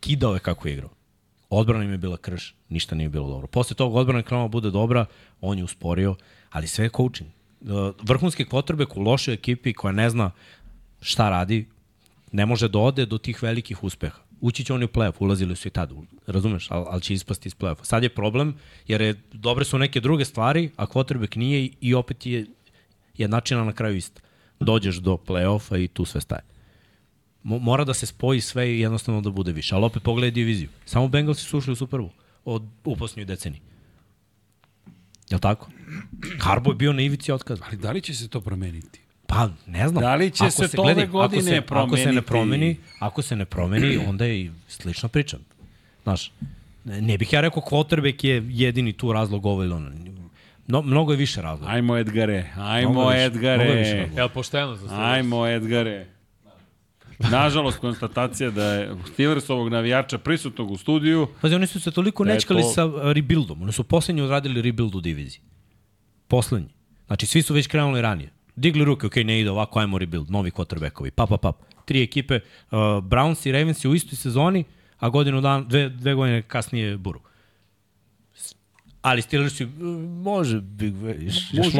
Kidao 0.00 0.34
je 0.34 0.40
kako 0.40 0.68
je 0.68 0.74
igrao. 0.74 0.90
Odbrana 1.50 1.84
im 1.84 1.90
je 1.90 1.98
bila 1.98 2.16
krš, 2.16 2.54
ništa 2.68 2.94
nije 2.94 3.08
bilo 3.08 3.28
dobro. 3.28 3.46
Posle 3.46 3.76
toga 3.76 3.98
odbrana 3.98 4.18
je 4.18 4.22
krenula 4.22 4.48
da 4.48 4.52
bude 4.52 4.70
dobra, 4.70 5.06
on 5.40 5.58
je 5.58 5.64
usporio, 5.64 6.14
ali 6.50 6.66
sve 6.66 6.84
je 6.84 6.90
coaching. 6.96 7.35
Uh, 7.60 7.94
Vrhunski 8.02 8.44
kvotrbek 8.44 8.96
u 8.96 9.00
lošoj 9.00 9.34
ekipi 9.34 9.72
koja 9.72 9.92
ne 9.92 10.10
zna 10.10 10.30
šta 11.00 11.30
radi, 11.30 11.66
ne 12.32 12.46
može 12.46 12.68
da 12.68 12.78
ode 12.78 13.06
do 13.06 13.18
tih 13.18 13.42
velikih 13.42 13.84
uspeha. 13.84 14.18
Ući 14.40 14.64
će 14.64 14.74
oni 14.74 14.84
u 14.84 14.88
play-off, 14.88 15.12
ulazili 15.18 15.56
su 15.56 15.68
i 15.68 15.70
tada, 15.70 15.94
razumeš, 16.26 16.66
ali, 16.70 16.84
ali 16.88 17.02
će 17.02 17.14
ispasti 17.14 17.48
iz 17.48 17.56
play-offa. 17.56 17.84
Sad 17.84 18.02
je 18.02 18.08
problem, 18.08 18.54
jer 18.86 19.00
je, 19.00 19.14
dobre 19.32 19.64
su 19.64 19.78
neke 19.78 20.00
druge 20.00 20.24
stvari, 20.24 20.70
a 20.76 20.86
quarterback 20.86 21.36
nije 21.36 21.70
i, 21.80 21.94
opet 21.94 22.26
je 22.26 22.46
jednačina 23.16 23.64
na 23.64 23.72
kraju 23.72 23.96
ista. 23.96 24.20
Dođeš 24.60 24.96
do 24.96 25.16
play-offa 25.26 25.84
i 25.84 25.88
tu 25.88 26.04
sve 26.04 26.20
staje. 26.20 26.42
Mo, 27.42 27.58
mora 27.58 27.84
da 27.84 27.94
se 27.94 28.06
spoji 28.06 28.40
sve 28.40 28.70
i 28.70 28.80
jednostavno 28.80 29.20
da 29.20 29.30
bude 29.30 29.52
više. 29.52 29.74
Ali 29.74 29.84
opet 29.84 30.02
pogledaj 30.02 30.30
diviziju. 30.30 30.68
Samo 30.84 31.08
Bengalsi 31.08 31.44
su 31.44 31.58
ušli 31.58 31.72
u 31.72 31.76
Super 31.76 32.00
Bowl 32.00 32.10
od 32.44 32.62
u 32.84 32.96
posljednjoj 32.96 33.24
deceniji. 33.24 33.60
Jel 35.30 35.40
tako? 35.40 35.68
Harbo 36.40 36.70
je 36.70 36.74
bio 36.74 36.92
na 36.92 37.02
ivici 37.02 37.32
otkaza. 37.32 37.64
Ali 37.66 37.76
da 37.76 37.92
li 37.92 38.00
će 38.00 38.14
se 38.14 38.28
to 38.28 38.40
promeniti? 38.40 39.00
Pa, 39.26 39.48
ne 39.66 39.88
znam. 39.88 40.02
Da 40.02 40.14
li 40.14 40.30
će 40.30 40.50
se 40.50 40.68
to 40.68 40.82
ove 40.82 41.06
godine 41.06 41.58
ako 41.58 41.66
se, 41.66 41.74
Ako 41.74 41.96
se 41.96 42.12
ne 42.12 42.22
promeniti? 42.22 42.26
promeni, 42.26 42.76
ako 43.00 43.22
se 43.22 43.36
ne 43.36 43.44
promeni, 43.44 43.98
onda 43.98 44.24
je 44.24 44.40
i 44.40 44.50
slična 44.68 45.08
priča. 45.08 45.38
Znaš, 46.02 46.32
ne, 46.84 47.18
bih 47.18 47.32
ja 47.32 47.40
rekao 47.40 47.62
quarterback 47.62 48.24
je 48.24 48.42
jedini 48.48 48.92
tu 48.92 49.12
razlog 49.12 49.46
ovo 49.46 49.62
ili 49.64 49.72
ono. 49.72 49.90
No, 50.66 50.82
mnogo 50.82 51.12
je 51.12 51.16
više 51.16 51.42
razloga. 51.42 51.72
Ajmo 51.72 51.96
Edgare, 51.96 52.44
ajmo 52.56 52.90
Mnogo 52.90 53.12
Edgare. 53.12 53.64
mnogo 53.64 53.78
više 53.78 53.94
razloga. 53.94 54.20
Jel 54.20 54.28
pošteno 54.28 54.76
za 54.76 54.88
sve? 54.88 54.96
Ajmo 54.98 55.46
Edgare. 55.46 56.06
Nažalost, 57.30 57.78
konstatacija 57.78 58.50
da 58.50 58.64
je 58.64 58.96
Steelersovog 59.12 59.68
navijača 59.68 60.18
prisutnog 60.18 60.70
u 60.70 60.76
studiju, 60.76 61.26
Pazi, 61.40 61.54
oni 61.54 61.66
su 61.66 61.80
se 61.80 61.90
toliko 61.90 62.24
Da 62.24 62.32
nečkali 62.34 62.62
to- 62.62 62.68
sa 62.68 63.12
rebuildom. 63.12 63.62
Oni 63.62 63.72
su 63.72 63.84
poslednji 63.84 64.22
odradili 64.22 64.62
rebuild 64.62 64.94
u 64.94 65.00
diviziji. 65.00 65.40
Poslednji. 66.28 66.68
Znači, 67.06 67.26
svi 67.26 67.42
su 67.42 67.54
već 67.54 67.66
krenuli 67.66 68.02
ranije. 68.02 68.30
Digli 68.56 68.84
ruke, 68.84 69.06
ok, 69.06 69.16
ne 69.16 69.40
ide 69.40 69.50
ovako, 69.50 69.78
ajmo 69.78 69.98
rebuild, 69.98 70.30
novi 70.30 70.50
quarterbackovi, 70.50 71.10
pap, 71.10 71.28
pap, 71.28 71.40
pap. 71.40 71.56
Tri 71.84 72.02
ekipe, 72.02 72.34
uh, 72.34 72.78
Browns 73.02 73.48
i 73.48 73.52
Ravens 73.52 73.84
u 73.84 73.94
istoj 73.94 74.16
sezoni, 74.16 74.64
a 74.98 75.08
godinu 75.08 75.40
dan, 75.40 75.68
dve, 75.68 75.88
dve 75.88 76.14
godine 76.14 76.42
kasnije 76.42 76.96
Buru. 76.96 77.20
Ali 79.02 79.22
Steelers 79.22 79.60
uh, 79.60 79.68
može 80.22 80.60
Big 80.60 80.94
još 81.52 81.74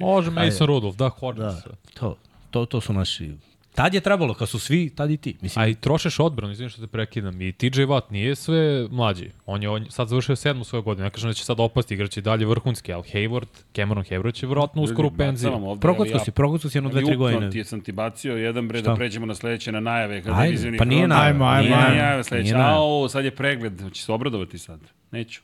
Može 0.00 0.30
Mason 0.30 0.66
Rudolph, 0.66 0.96
da, 0.96 1.10
Da, 1.34 1.52
se. 1.52 1.68
to, 1.94 2.16
to, 2.50 2.66
to 2.66 2.80
su 2.80 2.92
naši... 2.92 3.32
Tad 3.74 3.94
je 3.94 4.00
trebalo, 4.00 4.34
kad 4.34 4.48
su 4.48 4.58
svi, 4.58 4.90
tad 4.90 5.10
i 5.10 5.16
ti. 5.16 5.36
Mislim, 5.40 5.62
A 5.64 5.68
i 5.68 5.74
trošeš 5.74 6.20
odbranu, 6.20 6.52
izvinim 6.52 6.70
što 6.70 6.80
te 6.80 6.86
prekidam. 6.86 7.40
I 7.40 7.52
TJ 7.52 7.66
Watt 7.66 8.02
nije 8.10 8.34
sve 8.34 8.88
mlađi. 8.90 9.30
On 9.46 9.62
je 9.62 9.68
on, 9.68 9.86
sad 9.90 10.08
završio 10.08 10.36
sedmu 10.36 10.64
svoje 10.64 10.82
godine. 10.82 11.04
Ne 11.04 11.10
kažem 11.10 11.30
da 11.30 11.34
će 11.34 11.44
sad 11.44 11.60
opasti, 11.60 11.94
igraće 11.94 12.20
dalje 12.20 12.46
vrhunski, 12.46 12.92
ali 12.92 13.02
Hayward, 13.02 13.46
Cameron 13.76 14.04
Hayward 14.04 14.34
će 14.34 14.46
vjerojatno 14.46 14.82
uskoro 14.82 15.08
u 15.08 15.10
penziju. 15.10 15.52
Ali 15.52 16.20
si, 16.24 16.30
prokocko 16.30 16.68
si 16.68 16.78
jedno 16.78 16.90
dve, 16.90 17.04
tri 17.04 17.16
godine. 17.16 17.50
Ti 17.50 17.64
sam 17.64 17.80
ti 17.80 17.92
bacio 17.92 18.36
jedan 18.36 18.68
bre 18.68 18.78
Šta? 18.78 18.90
da 18.90 18.96
pređemo 18.96 19.26
na 19.26 19.34
sledeće 19.34 19.72
na 19.72 19.80
najave. 19.80 20.22
Kada 20.22 20.36
Ajde, 20.36 20.78
pa 20.78 20.84
nije 20.84 21.08
najave. 21.08 21.28
Ajmo, 21.28 21.44
ajmo, 21.44 21.62
nije 21.62 21.74
ajmo. 21.74 21.88
Nije 21.90 22.02
najave, 22.02 22.24
sledeće. 22.24 22.54
Ao, 22.56 23.08
sad 23.08 23.24
je 23.24 23.30
pregled. 23.30 23.82
Hoće 23.82 24.02
se 24.02 24.12
obradovati 24.12 24.58
sad. 24.58 24.80
Neću. 25.10 25.40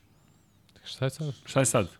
Šta 0.84 1.04
je 1.04 1.10
sad? 1.10 1.34
Šta 1.46 1.60
je 1.60 1.66
sad? 1.66 1.99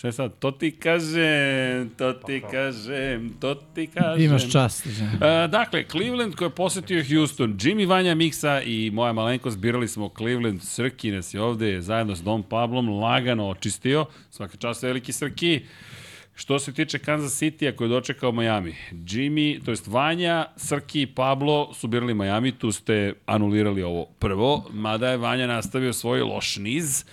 Šta 0.00 0.08
je 0.08 0.12
sad? 0.12 0.32
To 0.38 0.50
ti 0.50 0.70
kažem, 0.70 1.90
to 1.96 2.12
ti 2.12 2.42
kažem, 2.50 3.30
to 3.40 3.54
ti 3.54 3.86
kažem. 3.86 4.24
Imaš 4.24 4.52
čast. 4.52 4.86
E, 4.86 5.48
dakle, 5.48 5.84
Cleveland 5.90 6.34
koji 6.34 6.46
je 6.46 6.54
posetio 6.54 7.04
Houston, 7.04 7.56
Jimmy 7.58 7.88
Vanja 7.88 8.14
Miksa 8.14 8.62
i 8.62 8.90
moja 8.90 9.12
malenkost 9.12 9.58
birali 9.58 9.88
smo 9.88 10.10
Cleveland, 10.16 10.62
Srki 10.62 11.10
nas 11.10 11.34
je 11.34 11.42
ovde 11.42 11.80
zajedno 11.80 12.16
s 12.16 12.22
Don 12.22 12.42
Pablom 12.42 12.88
lagano 12.88 13.48
očistio, 13.48 14.06
svaka 14.30 14.56
čast 14.56 14.82
veliki 14.82 15.12
Srki. 15.12 15.60
Što 16.40 16.58
se 16.58 16.72
tiče 16.72 16.98
Kansas 16.98 17.42
City-a 17.42 17.76
koji 17.76 17.88
je 17.88 17.90
dočekao 17.90 18.32
Miami, 18.32 18.74
Jimmy, 18.92 19.64
to 19.64 19.70
jest 19.70 19.86
Vanja, 19.86 20.46
Srki 20.56 21.02
i 21.02 21.06
Pablo 21.06 21.74
su 21.74 21.88
birali 21.88 22.14
Miami, 22.14 22.52
tu 22.52 22.72
ste 22.72 23.14
anulirali 23.26 23.82
ovo 23.82 24.06
prvo, 24.18 24.64
mada 24.72 25.08
je 25.08 25.16
Vanja 25.16 25.46
nastavio 25.46 25.92
svoj 25.92 26.20
loš 26.20 26.56
niz. 26.56 27.04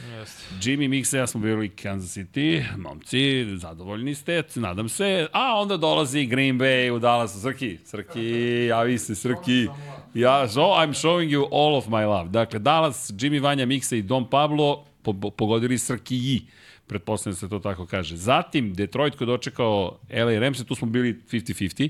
Jimmy, 0.62 0.88
Mixa, 0.88 1.18
ja 1.18 1.28
smo 1.28 1.42
birali 1.42 1.70
Kansas 1.70 2.18
City, 2.18 2.64
momci, 2.78 3.46
zadovoljni 3.58 4.16
ste, 4.16 4.44
nadam 4.56 4.90
se, 4.90 5.28
a 5.32 5.60
onda 5.60 5.78
dolazi 5.78 6.26
Green 6.26 6.60
Bay 6.60 6.92
u 6.92 7.00
Dallas, 7.00 7.42
Srki, 7.42 7.78
Srki, 7.86 8.66
javi 8.70 8.98
se, 8.98 9.16
Srki. 9.16 9.68
Ja, 10.14 10.48
so, 10.50 10.62
I'm 10.62 10.94
showing 10.94 11.32
you 11.32 11.46
all 11.52 11.78
of 11.78 11.88
my 11.88 12.06
love. 12.06 12.30
Dakle, 12.30 12.60
Dallas, 12.60 13.12
Jimmy, 13.12 13.42
Vanja, 13.42 13.66
Mixa 13.66 13.96
i 13.96 14.02
Don 14.02 14.30
Pablo 14.30 14.86
po, 15.02 15.14
po, 15.14 15.30
pogodili 15.32 15.78
Srki 15.78 16.42
pretpostavljam 16.88 17.34
da 17.34 17.40
se 17.40 17.50
to 17.50 17.60
tako 17.60 17.86
kaže. 17.86 18.16
Zatim, 18.16 18.74
Detroit 18.74 19.16
koji 19.16 19.26
je 19.26 19.32
dočekao 19.32 20.00
LA 20.10 20.40
Ramse, 20.40 20.66
tu 20.66 20.76
smo 20.76 20.88
bili 20.88 21.20
50-50. 21.32 21.90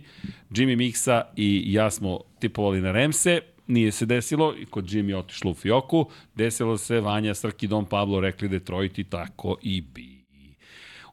Jimmy 0.49 0.75
Mixa 0.75 1.21
i 1.35 1.73
ja 1.73 1.91
smo 1.91 2.19
tipovali 2.39 2.81
na 2.81 2.91
Ramse, 2.91 3.41
nije 3.67 3.91
se 3.91 4.05
desilo, 4.05 4.55
i 4.59 4.65
kod 4.65 4.85
Jimmy 4.85 5.15
otišlo 5.15 5.51
u 5.51 5.53
Fioku, 5.53 6.09
desilo 6.35 6.77
se 6.77 6.99
Vanja, 6.99 7.33
Srki, 7.33 7.67
Don 7.67 7.85
Pablo 7.85 8.19
rekli 8.19 8.49
Detroit 8.49 8.99
i 8.99 9.03
tako 9.03 9.57
i 9.61 9.81
bi. 9.81 10.16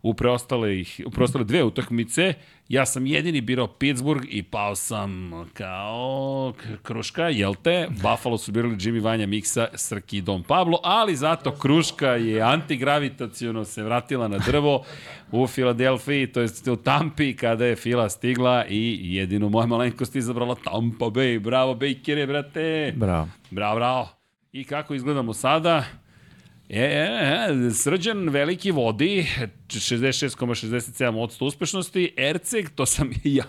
U 0.05 0.15
preostale, 0.15 0.81
ih, 0.81 1.01
u 1.07 1.11
preostale 1.11 1.45
dve 1.45 1.63
utakmice, 1.65 2.35
ja 2.69 2.87
sam 2.87 3.07
jedini 3.07 3.41
birao 3.41 3.67
Pittsburgh 3.67 4.25
i 4.29 4.43
pao 4.43 4.75
sam 4.75 5.33
kao 5.53 6.53
kruška, 6.83 7.29
jel 7.29 7.55
te? 7.55 7.89
Buffalo 7.91 8.39
su 8.39 8.53
birali 8.53 8.77
Jimmy 8.77 9.03
Vanja, 9.03 9.27
Miksa, 9.27 9.69
Srki 9.75 10.19
i 10.19 10.23
Don 10.23 10.43
Pablo, 10.43 10.79
ali 10.83 11.17
zato 11.17 11.53
kruška 11.53 12.09
je 12.09 12.41
antigravitacijono 12.41 13.65
se 13.65 13.83
vratila 13.83 14.29
na 14.29 14.39
drvo 14.39 14.85
u 15.33 15.47
Filadelfiji, 15.47 16.27
to 16.27 16.41
jest 16.41 16.69
u 16.69 16.77
Tampi 16.77 17.37
kada 17.37 17.65
je 17.65 17.77
Fila 17.77 18.09
stigla 18.09 18.65
i 18.69 19.15
jedinu 19.15 19.49
moja 19.49 19.67
malenkost 19.67 20.17
izabrala 20.17 20.55
Tampa 20.55 21.05
Bay. 21.05 21.39
Bravo, 21.39 21.75
Bakere, 21.75 22.27
brate! 22.27 22.93
Bravo. 22.97 23.29
Bravo, 23.51 23.75
bravo. 23.75 24.09
I 24.53 24.65
kako 24.65 24.95
izgledamo 24.95 25.33
sada? 25.33 25.85
E, 26.69 26.81
e, 26.81 27.69
e, 27.69 27.71
Srđan 27.71 28.29
veliki 28.29 28.71
vodi, 28.71 29.27
66,67% 29.69 31.45
uspešnosti, 31.45 32.15
Erceg, 32.17 32.71
to 32.75 32.87
sam 32.87 33.11
ja, 33.25 33.45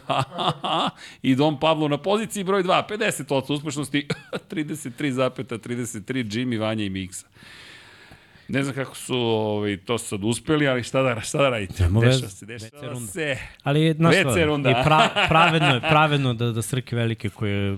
i 1.21 1.35
Don 1.35 1.59
Pablo 1.59 1.87
na 1.87 1.97
poziciji 1.97 2.43
broj 2.43 2.63
2, 2.63 2.83
50% 2.89 3.53
uspešnosti, 3.53 4.07
33,33 4.51 6.25
Jimmy, 6.31 6.59
Vanja 6.59 6.83
i 6.83 6.89
Miksa. 6.89 7.27
Ne 8.47 8.63
znam 8.63 8.75
kako 8.75 8.95
su 8.95 9.17
ovaj, 9.17 9.77
to 9.77 9.97
sad 9.97 10.23
uspeli, 10.23 10.67
ali 10.67 10.83
šta 10.83 11.01
da, 11.01 11.21
šta 11.21 11.37
da 11.37 11.49
radite? 11.49 11.83
Nema 11.83 11.99
dešava 11.99 12.29
se, 12.29 12.45
dešava 12.45 12.99
se. 12.99 13.37
Ali, 13.63 13.93
znaš 13.93 14.15
šta, 14.15 14.39
i 14.39 14.83
pra, 14.83 15.09
pravedno 15.29 15.67
je, 15.67 15.81
pravedno 15.81 16.29
je 16.29 16.33
da, 16.33 16.51
da 16.51 16.61
Srke 16.61 16.95
velike 16.95 17.29
koje 17.29 17.77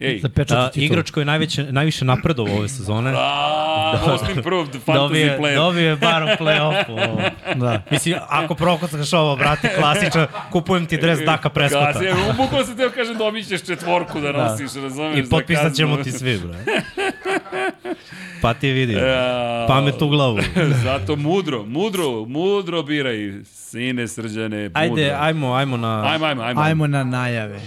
Ej, 0.00 0.20
Za 0.22 0.28
pečat 0.28 0.58
A, 0.58 0.70
titul. 0.70 0.82
igrač 0.84 1.10
koji 1.10 1.22
je 1.22 1.26
najveće, 1.26 1.72
najviše 1.72 2.04
napredovao 2.04 2.56
ove 2.56 2.68
sezone. 2.68 3.12
a, 3.16 3.94
most 4.06 4.24
improved 4.36 4.74
fantasy 4.86 4.94
dobije, 4.94 5.38
player. 5.40 5.56
dobije 5.56 5.96
bar 5.96 6.22
u 6.22 6.26
play-offu. 6.44 7.30
Da. 7.54 7.82
Mislim, 7.90 8.16
ako 8.28 8.54
prokockaš 8.54 9.12
ovo, 9.12 9.36
brate, 9.36 9.70
klasično, 9.78 10.26
kupujem 10.52 10.86
ti 10.86 10.96
dres 10.96 11.18
Daka 11.26 11.48
Preskota. 11.48 11.92
Kasije, 11.92 12.14
bukvalno 12.36 12.66
se 12.66 12.76
teo 12.76 12.90
kažem 12.90 13.16
dobit 13.18 13.48
ćeš 13.48 13.62
četvorku 13.66 14.20
da 14.20 14.32
nosiš, 14.32 14.72
da. 14.72 14.80
razumeš? 14.82 15.18
I 15.26 15.30
potpisat 15.30 15.74
ćemo 15.74 15.96
ti 15.96 16.12
svi, 16.12 16.38
bre. 16.38 16.58
Pa 18.42 18.54
ti 18.54 18.70
vidi. 18.70 18.92
Ja, 18.92 19.64
Pamet 19.68 20.02
u 20.02 20.08
glavu. 20.08 20.38
Zato 20.84 21.16
mudro, 21.16 21.64
mudro, 21.64 22.24
mudro 22.24 22.82
biraj, 22.82 23.32
sine 23.44 24.08
srđane, 24.08 24.62
mudro. 24.62 24.80
Ajde, 24.80 25.14
ajmo, 25.18 25.54
ajmo 25.54 25.76
na... 25.76 26.02
ajmo, 26.12 26.26
ajmo, 26.26 26.42
ajmo. 26.42 26.60
Ajmo 26.60 26.86
na 26.86 27.04
najave. 27.04 27.60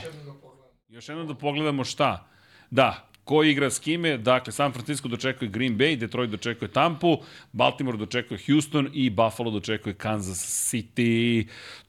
Još 1.02 1.10
jednom 1.10 1.28
da 1.28 1.34
pogledamo 1.34 1.84
šta. 1.84 2.28
Da, 2.72 3.08
ko 3.24 3.44
igra 3.44 3.70
s 3.70 3.80
kime, 3.80 4.18
dakle 4.18 4.54
San 4.54 4.72
Francisco 4.72 5.08
dočekuje 5.08 5.50
Green 5.50 5.78
Bay, 5.78 5.96
Detroit 5.96 6.30
dočekuje 6.32 6.72
Tampu, 6.72 7.18
Baltimore 7.52 7.98
dočekuje 7.98 8.40
Houston 8.48 8.90
i 8.94 9.10
Buffalo 9.10 9.52
dočekuje 9.52 9.94
Kansas 9.94 10.72
City, 10.74 11.48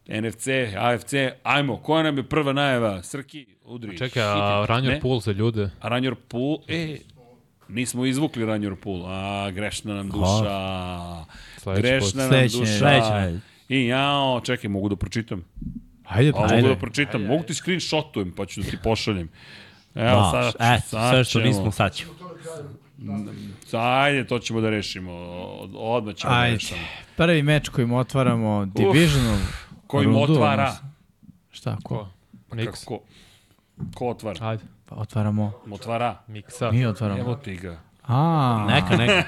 NFC, 0.09 0.48
AFC, 0.76 1.12
ajmo, 1.43 1.76
koja 1.76 2.02
nam 2.02 2.16
je 2.16 2.22
prva 2.22 2.52
najava? 2.52 3.02
Srki, 3.02 3.47
udri. 3.64 3.98
Čekaj, 3.98 4.22
a 4.22 4.80
Ne? 4.82 5.01
Pool 5.01 5.20
za 5.20 5.32
ljude? 5.32 5.70
A 5.80 5.89
Ranjor 5.89 6.14
Pool, 6.28 6.59
e, 6.68 6.98
nismo 7.68 8.06
izvukli 8.06 8.47
Ranjor 8.47 8.76
Pool, 8.76 9.06
a 9.06 9.51
grešna 9.51 9.94
nam 9.94 10.10
duša. 10.10 11.24
Grešna 11.76 12.28
nam 12.28 12.43
duša. 12.43 12.78
Sledeće. 12.78 13.40
I 13.68 13.86
jao, 13.86 14.40
čekaj, 14.44 14.70
mogu 14.70 14.89
da 14.89 14.97
pročitam. 14.97 15.44
Ajde, 16.12 16.30
A, 16.30 16.32
pa. 16.32 16.55
mogu 16.55 16.68
da 16.68 16.76
pročitam, 16.76 17.22
mogu 17.22 17.43
ti 17.43 17.55
screenshotujem, 17.55 18.32
pa 18.32 18.47
ću 18.47 18.60
da 18.60 18.70
ti 18.70 18.78
pošaljem. 18.78 19.28
Evo, 19.94 20.20
Da, 20.22 20.30
sad, 20.52 20.76
e, 20.76 20.80
sad 20.80 21.10
sve 21.10 21.24
što 21.24 21.32
ćemo. 21.32 21.44
nismo, 21.44 21.70
sad 21.72 21.94
ćemo. 21.94 22.12
Ajde, 23.74 24.26
to 24.26 24.39
ćemo 24.39 24.60
da 24.60 24.70
rešimo. 24.70 25.12
Od- 25.12 25.70
Odmah 25.74 26.14
ćemo 26.14 26.32
da 26.32 26.39
Ajde. 26.39 26.55
rešimo. 26.55 26.80
Prvi 27.16 27.43
meč 27.43 27.68
kojim 27.68 27.93
otvaramo 27.93 28.64
divisional 28.66 29.36
Kojim 29.86 30.10
rundu, 30.10 30.32
otvara. 30.32 30.72
Šta, 31.51 31.76
ko? 31.82 32.09
Nix. 32.51 32.84
Ko, 32.84 33.01
ko 33.94 34.09
otvara? 34.09 34.39
Ajde. 34.43 34.62
Pa 34.86 34.94
otvaramo. 34.97 35.52
Otvara. 35.70 36.18
Miksa. 36.26 36.70
Mi 36.70 36.80
Evo 36.82 36.90
otvaramo. 36.90 37.34
ti 37.34 37.56
ga. 37.56 37.80
A, 38.02 38.66
Neka, 38.68 38.96
neka. 38.96 39.22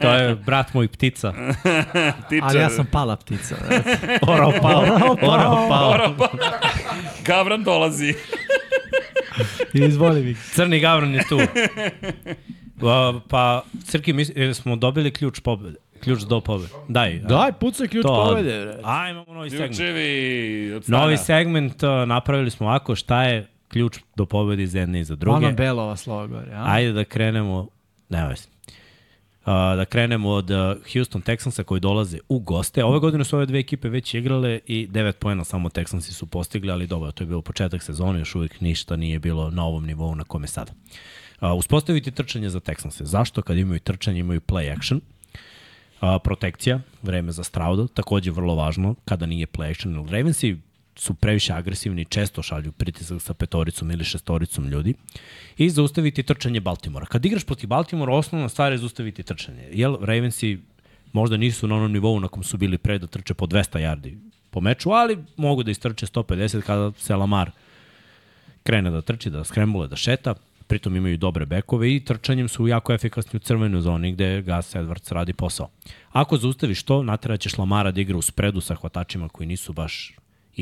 To 0.00 0.14
je 0.14 0.34
brat 0.34 0.74
moj 0.74 0.88
ptica. 0.88 1.32
Ali 2.42 2.58
ja 2.58 2.70
sam 2.70 2.86
pala 2.86 3.16
ptica. 3.16 3.56
Orao 4.28 4.52
pao. 4.62 4.82
Orao 5.22 5.68
pao. 5.68 5.94
Gavran 7.24 7.62
dolazi. 7.64 8.14
Izvoli 9.74 10.22
mi. 10.22 10.34
Crni 10.34 10.80
gavran 10.80 11.14
je 11.14 11.22
tu. 11.28 11.38
Pa, 13.28 13.62
Crki, 13.84 14.12
mi 14.12 14.24
e, 14.36 14.54
smo 14.54 14.76
dobili 14.76 15.10
ključ 15.10 15.40
pobede. 15.40 15.78
Ključ 16.04 16.22
do 16.22 16.40
pobede. 16.40 16.68
Daj. 16.88 17.18
Daj, 17.18 17.52
pucaj 17.52 17.88
ključ 17.88 18.02
to, 18.02 18.26
pobede. 18.28 18.64
bre. 18.64 18.76
A, 18.84 19.08
imamo 19.10 19.34
novi 19.34 19.50
segment. 19.50 19.70
Ključevi 19.70 20.72
od. 20.76 20.84
Novi 20.88 21.16
segment 21.16 21.74
napravili 22.06 22.50
smo 22.50 22.66
ovako, 22.66 22.94
šta 22.94 23.22
je 23.24 23.46
ključ 23.68 23.98
do 24.16 24.26
pobede 24.26 24.62
iz 24.62 24.74
jedne 24.74 25.00
i 25.00 25.04
za 25.04 25.16
druge. 25.16 25.36
Ona 25.46 25.50
belova 25.50 25.96
slova 25.96 26.26
gore? 26.26 26.52
Ajde 26.54 26.92
da 26.92 27.04
krenemo, 27.04 27.68
nema 28.10 28.28
veze. 28.28 28.48
Uh, 29.40 29.46
da 29.76 29.84
krenemo 29.84 30.30
od 30.30 30.50
uh, 30.50 30.58
Houston 30.92 31.22
Texansa 31.22 31.62
koji 31.62 31.80
dolaze 31.80 32.18
u 32.28 32.38
goste. 32.38 32.84
Ove 32.84 32.98
godine 32.98 33.24
su 33.24 33.36
ove 33.36 33.46
dve 33.46 33.58
ekipe 33.58 33.88
već 33.88 34.14
igrale 34.14 34.60
i 34.66 34.88
9 34.88 35.12
poena 35.12 35.44
samo 35.44 35.68
Texansi 35.68 36.12
su 36.12 36.26
postigli, 36.26 36.70
ali 36.70 36.86
dobro, 36.86 37.12
to 37.12 37.24
je 37.24 37.28
bilo 37.28 37.42
početak 37.42 37.82
sezone, 37.82 38.18
još 38.18 38.34
uvijek 38.34 38.60
ništa 38.60 38.96
nije 38.96 39.18
bilo 39.18 39.50
na 39.50 39.64
ovom 39.64 39.86
nivou 39.86 40.14
na 40.14 40.24
kome 40.24 40.46
sada. 40.46 40.72
Uh, 41.40 41.58
uspostaviti 41.58 42.10
trčanje 42.10 42.50
za 42.50 42.60
Texanse. 42.60 43.04
Zašto? 43.04 43.42
Kad 43.42 43.58
imaju 43.58 43.80
trčanje, 43.80 44.20
imaju 44.20 44.40
play 44.40 44.76
action. 44.76 45.00
A, 46.00 46.18
protekcija, 46.18 46.80
vreme 47.02 47.32
za 47.32 47.44
Strauda, 47.44 47.86
takođe 47.86 48.30
vrlo 48.30 48.54
važno 48.54 48.94
kada 49.04 49.26
nije 49.26 49.46
play 49.46 49.70
action. 49.70 50.08
Ravensi 50.08 50.56
su 50.96 51.14
previše 51.14 51.52
agresivni, 51.52 52.04
često 52.04 52.42
šalju 52.42 52.72
pritisak 52.72 53.22
sa 53.22 53.34
petoricom 53.34 53.90
ili 53.90 54.04
šestoricom 54.04 54.68
ljudi 54.68 54.94
i 55.56 55.70
zaustaviti 55.70 56.22
trčanje 56.22 56.60
Baltimora. 56.60 57.06
Kad 57.06 57.24
igraš 57.24 57.44
protiv 57.44 57.68
Baltimora, 57.68 58.14
osnovna 58.14 58.48
stvar 58.48 58.72
je 58.72 58.78
zaustaviti 58.78 59.22
trčanje. 59.22 59.68
Jel, 59.72 59.96
Ravensi 60.00 60.58
možda 61.12 61.36
nisu 61.36 61.68
na 61.68 61.76
onom 61.76 61.92
nivou 61.92 62.20
na 62.20 62.28
kom 62.28 62.42
su 62.42 62.56
bili 62.56 62.78
pre 62.78 62.98
da 62.98 63.06
trče 63.06 63.34
po 63.34 63.46
200 63.46 63.78
yardi 63.78 64.16
po 64.50 64.60
meču, 64.60 64.90
ali 64.90 65.18
mogu 65.36 65.62
da 65.62 65.70
istrče 65.70 66.06
150 66.06 66.62
kada 66.62 66.92
se 66.98 67.16
Lamar 67.16 67.50
krene 68.62 68.90
da 68.90 69.02
trči, 69.02 69.30
da 69.30 69.44
skrembule, 69.44 69.88
da 69.88 69.96
šeta, 69.96 70.34
pritom 70.66 70.96
imaju 70.96 71.16
dobre 71.16 71.46
bekove 71.46 71.94
i 71.94 72.04
trčanjem 72.04 72.48
su 72.48 72.68
jako 72.68 72.92
efikasni 72.92 73.36
u 73.36 73.40
crvenoj 73.40 73.80
zoni 73.80 74.12
gde 74.12 74.42
Gus 74.42 74.74
Edwards 74.74 75.12
radi 75.12 75.32
posao. 75.32 75.70
Ako 76.12 76.36
zaustaviš 76.36 76.82
to, 76.82 77.02
nateraćeš 77.02 77.58
Lamara 77.58 77.90
da 77.90 78.00
igra 78.00 78.16
u 78.16 78.22
spredu 78.22 78.60
sa 78.60 78.74
hvatačima 78.74 79.28
koji 79.28 79.46
nisu 79.46 79.72
baš 79.72 80.12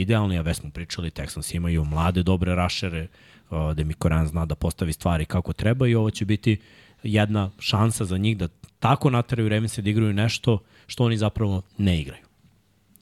idealni, 0.01 0.39
a 0.39 0.43
već 0.43 0.57
smo 0.57 0.71
pričali, 0.71 1.11
Texans 1.11 1.57
imaju 1.57 1.85
mlade 1.85 2.23
dobre 2.23 2.55
rašere, 2.55 3.07
uh, 3.51 3.73
da 3.75 3.85
Mikoran 3.85 4.27
zna 4.27 4.47
da 4.47 4.55
postavi 4.55 4.93
stvari 4.93 5.25
kako 5.25 5.53
treba 5.53 5.89
i 5.89 5.95
ovo 5.95 6.11
će 6.11 6.25
biti 6.25 6.57
jedna 7.03 7.51
šansa 7.59 8.05
za 8.05 8.19
njih 8.19 8.39
da 8.39 8.49
tako 8.79 9.11
nateraju 9.11 9.49
Ravense 9.49 9.83
da 9.83 9.91
igraju 9.91 10.13
nešto 10.13 10.59
što 10.87 11.05
oni 11.05 11.17
zapravo 11.17 11.63
ne 11.79 12.01
igraju. 12.01 12.29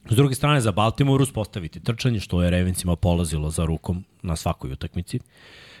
S 0.09 0.15
druge 0.15 0.35
strane, 0.35 0.61
za 0.61 0.71
Baltimore 0.71 1.23
uspostaviti 1.23 1.79
trčanje, 1.79 2.19
što 2.19 2.41
je 2.43 2.49
Ravensima 2.49 2.95
polazilo 2.95 3.49
za 3.49 3.65
rukom 3.65 4.03
na 4.21 4.35
svakoj 4.35 4.71
utakmici. 4.71 5.19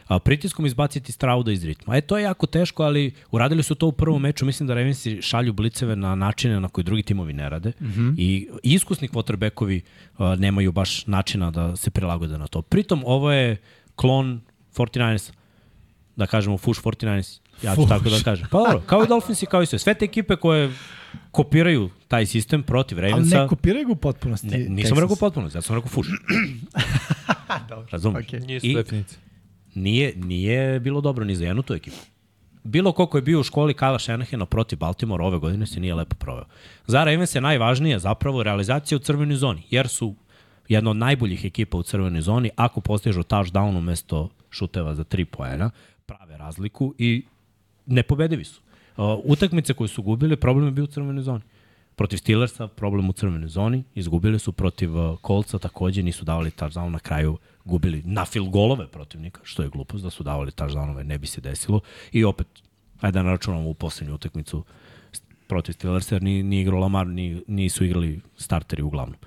A, 0.07 0.19
pritiskom 0.19 0.65
izbaciti 0.65 1.11
Strauda 1.11 1.51
iz 1.51 1.63
ritma. 1.63 1.97
E, 1.97 2.01
to 2.01 2.17
je 2.17 2.23
jako 2.23 2.45
teško, 2.45 2.83
ali 2.83 3.11
uradili 3.31 3.63
su 3.63 3.75
to 3.75 3.87
u 3.87 3.91
prvom 3.91 4.21
meču. 4.21 4.45
Mislim 4.45 4.67
da 4.67 4.73
Ravensi 4.73 5.21
šalju 5.21 5.53
bliceve 5.53 5.95
na 5.95 6.15
načine 6.15 6.59
na 6.59 6.67
koji 6.69 6.85
drugi 6.85 7.03
timovi 7.03 7.33
ne 7.33 7.49
rade. 7.49 7.71
Mm 7.81 7.85
-hmm. 7.85 8.13
I 8.17 8.47
iskusni 8.63 9.07
quarterbackovi 9.07 9.81
a, 10.17 10.35
nemaju 10.35 10.71
baš 10.71 11.07
načina 11.07 11.51
da 11.51 11.75
se 11.75 11.89
prilagode 11.91 12.37
na 12.37 12.47
to. 12.47 12.61
Pritom, 12.61 13.03
ovo 13.05 13.31
je 13.31 13.57
klon 13.95 14.41
49ers, 14.75 15.31
da 16.15 16.27
kažemo 16.27 16.57
Fush 16.57 16.81
49ers, 16.83 17.39
ja 17.63 17.75
ću 17.75 17.81
Fuš. 17.81 17.89
tako 17.89 18.09
da 18.09 18.19
kažem. 18.23 18.47
Pa 18.51 18.57
dobro, 18.57 18.81
kao 18.85 19.03
i 19.03 19.07
Dolphins 19.07 19.43
i 19.43 19.45
kao 19.45 19.61
i 19.61 19.65
sve. 19.65 19.79
Sve 19.79 19.93
te 19.93 20.05
ekipe 20.05 20.35
koje 20.35 20.71
kopiraju 21.31 21.89
taj 22.07 22.25
sistem 22.25 22.63
protiv 22.63 22.97
Ali 22.97 23.09
Ravensa. 23.11 23.41
ne 23.41 23.47
kopiraju 23.47 23.85
ga 23.85 23.91
u 23.91 23.95
potpunosti. 23.95 24.47
Ne, 24.47 24.57
nisam 24.57 24.99
rekao 24.99 25.15
potpuno, 25.15 25.49
ja 25.55 25.61
sam 25.61 25.75
rekao 25.75 25.89
fuš. 25.89 26.07
Razumeš? 27.91 28.25
okej. 28.25 28.39
Nije 28.39 28.59
su 28.59 28.65
I- 28.65 28.75
definicije. 28.75 29.19
Nije, 29.77 30.13
nije 30.15 30.79
bilo 30.79 31.01
dobro 31.01 31.25
ni 31.25 31.35
za 31.35 31.45
jednu 31.45 31.61
tu 31.61 31.73
ekipu. 31.73 31.97
Bilo 32.63 32.91
ko 32.91 33.05
ko 33.07 33.17
je 33.17 33.21
bio 33.21 33.39
u 33.39 33.43
školi 33.43 33.73
Kala 33.73 33.99
Shanahana 33.99 34.45
protiv 34.45 34.79
Baltimore 34.79 35.23
ove 35.23 35.37
godine 35.37 35.65
se 35.65 35.79
nije 35.79 35.95
lepo 35.95 36.15
proveo. 36.15 36.45
Za 36.87 37.03
Ravens 37.03 37.35
je 37.35 37.41
najvažnije 37.41 37.99
zapravo 37.99 38.43
realizacija 38.43 38.95
u 38.95 38.99
crvenoj 38.99 39.35
zoni, 39.35 39.63
jer 39.69 39.87
su 39.87 40.15
jedna 40.67 40.89
od 40.91 40.97
najboljih 40.97 41.45
ekipa 41.45 41.77
u 41.77 41.83
crvenoj 41.83 42.21
zoni, 42.21 42.49
ako 42.55 42.81
postižu 42.81 43.23
touchdown 43.23 43.77
umesto 43.77 44.29
šuteva 44.49 44.95
za 44.95 45.03
3 45.03 45.25
poena, 45.25 45.69
prave 46.05 46.37
razliku 46.37 46.93
i 46.97 47.23
nepobedivi 47.85 48.43
su. 48.43 48.61
Utakmice 49.23 49.73
koje 49.73 49.87
su 49.87 50.01
gubili, 50.01 50.35
problem 50.35 50.65
je 50.65 50.71
bio 50.71 50.83
u 50.83 50.87
crvenoj 50.87 51.23
zoni. 51.23 51.43
Protiv 51.95 52.17
Steelersa, 52.17 52.67
problem 52.67 53.09
u 53.09 53.13
crvenoj 53.13 53.49
zoni, 53.49 53.83
izgubili 53.95 54.39
su 54.39 54.51
protiv 54.51 54.89
Coltsa, 55.27 55.59
takođe 55.59 56.03
nisu 56.03 56.25
davali 56.25 56.51
touchdown 56.51 56.89
na 56.89 56.99
kraju, 56.99 57.37
gubili 57.67 58.01
na 58.05 58.25
fil 58.25 58.45
golove 58.45 58.87
protivnika, 58.87 59.41
što 59.43 59.63
je 59.63 59.69
glupost 59.69 60.03
da 60.03 60.09
su 60.09 60.23
davali 60.23 60.51
touchdownove, 60.51 61.03
ne 61.03 61.17
bi 61.17 61.27
se 61.27 61.41
desilo. 61.41 61.79
I 62.11 62.23
opet, 62.23 62.47
ajde 63.01 63.19
da 63.19 63.23
naračunamo 63.23 63.69
u 63.69 63.73
poslednju 63.73 64.15
utakmicu 64.15 64.63
protiv 65.47 65.73
Steelersa, 65.73 66.15
jer 66.15 66.23
ni, 66.23 66.43
ni 66.43 66.61
igrao 66.61 66.79
Lamar, 66.79 67.07
ni, 67.07 67.41
nisu 67.47 67.85
igrali 67.85 68.19
starteri 68.37 68.83
uglavnom. 68.83 69.19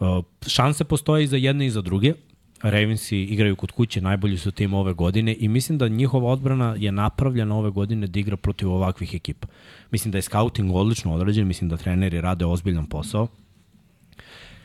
Uh, 0.00 0.24
šanse 0.46 0.84
postoje 0.84 1.24
i 1.24 1.26
za 1.26 1.36
jedne 1.36 1.66
i 1.66 1.70
za 1.70 1.82
druge. 1.82 2.14
Ravensi 2.62 3.18
igraju 3.18 3.56
kod 3.56 3.70
kuće, 3.72 4.00
najbolji 4.00 4.38
su 4.38 4.50
tim 4.50 4.74
ove 4.74 4.92
godine 4.92 5.36
i 5.38 5.48
mislim 5.48 5.78
da 5.78 5.88
njihova 5.88 6.30
odbrana 6.30 6.74
je 6.78 6.92
napravljena 6.92 7.56
ove 7.56 7.70
godine 7.70 8.06
da 8.06 8.20
igra 8.20 8.36
protiv 8.36 8.70
ovakvih 8.70 9.14
ekipa. 9.14 9.48
Mislim 9.90 10.12
da 10.12 10.18
je 10.18 10.22
scouting 10.22 10.74
odlično 10.74 11.14
odrađen, 11.14 11.46
mislim 11.46 11.70
da 11.70 11.76
treneri 11.76 12.20
rade 12.20 12.44
ozbiljan 12.44 12.86
posao. 12.86 13.28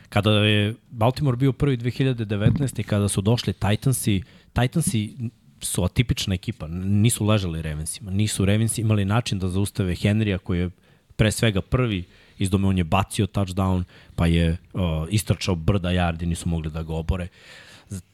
Kada 0.08 0.30
je 0.30 0.74
Baltimore 0.90 1.36
bio 1.36 1.52
prvi 1.52 1.76
2019. 1.76 2.80
i 2.80 2.82
kada 2.82 3.08
su 3.08 3.20
došli 3.20 3.52
Titansi, 3.52 4.22
Titansi 4.52 5.30
su 5.60 5.84
atipična 5.84 6.34
ekipa, 6.34 6.66
nisu 6.68 7.26
ležali 7.26 7.62
Ravensima, 7.62 8.10
nisu 8.10 8.44
Ravensi 8.44 8.80
imali 8.80 9.04
način 9.04 9.38
da 9.38 9.48
zaustave 9.48 9.94
Henrya 9.94 10.38
koji 10.38 10.58
je 10.58 10.70
pre 11.16 11.30
svega 11.30 11.60
prvi 11.60 12.04
iz 12.38 12.50
dome, 12.50 12.68
on 12.68 12.78
je 12.78 12.84
bacio 12.84 13.26
touchdown, 13.26 13.84
pa 14.16 14.26
je 14.26 14.50
uh, 14.50 14.80
istrčao 15.10 15.54
brda 15.54 15.88
yardi, 15.88 16.26
nisu 16.26 16.48
mogli 16.48 16.70
da 16.70 16.82
ga 16.82 16.94
obore. 16.94 17.28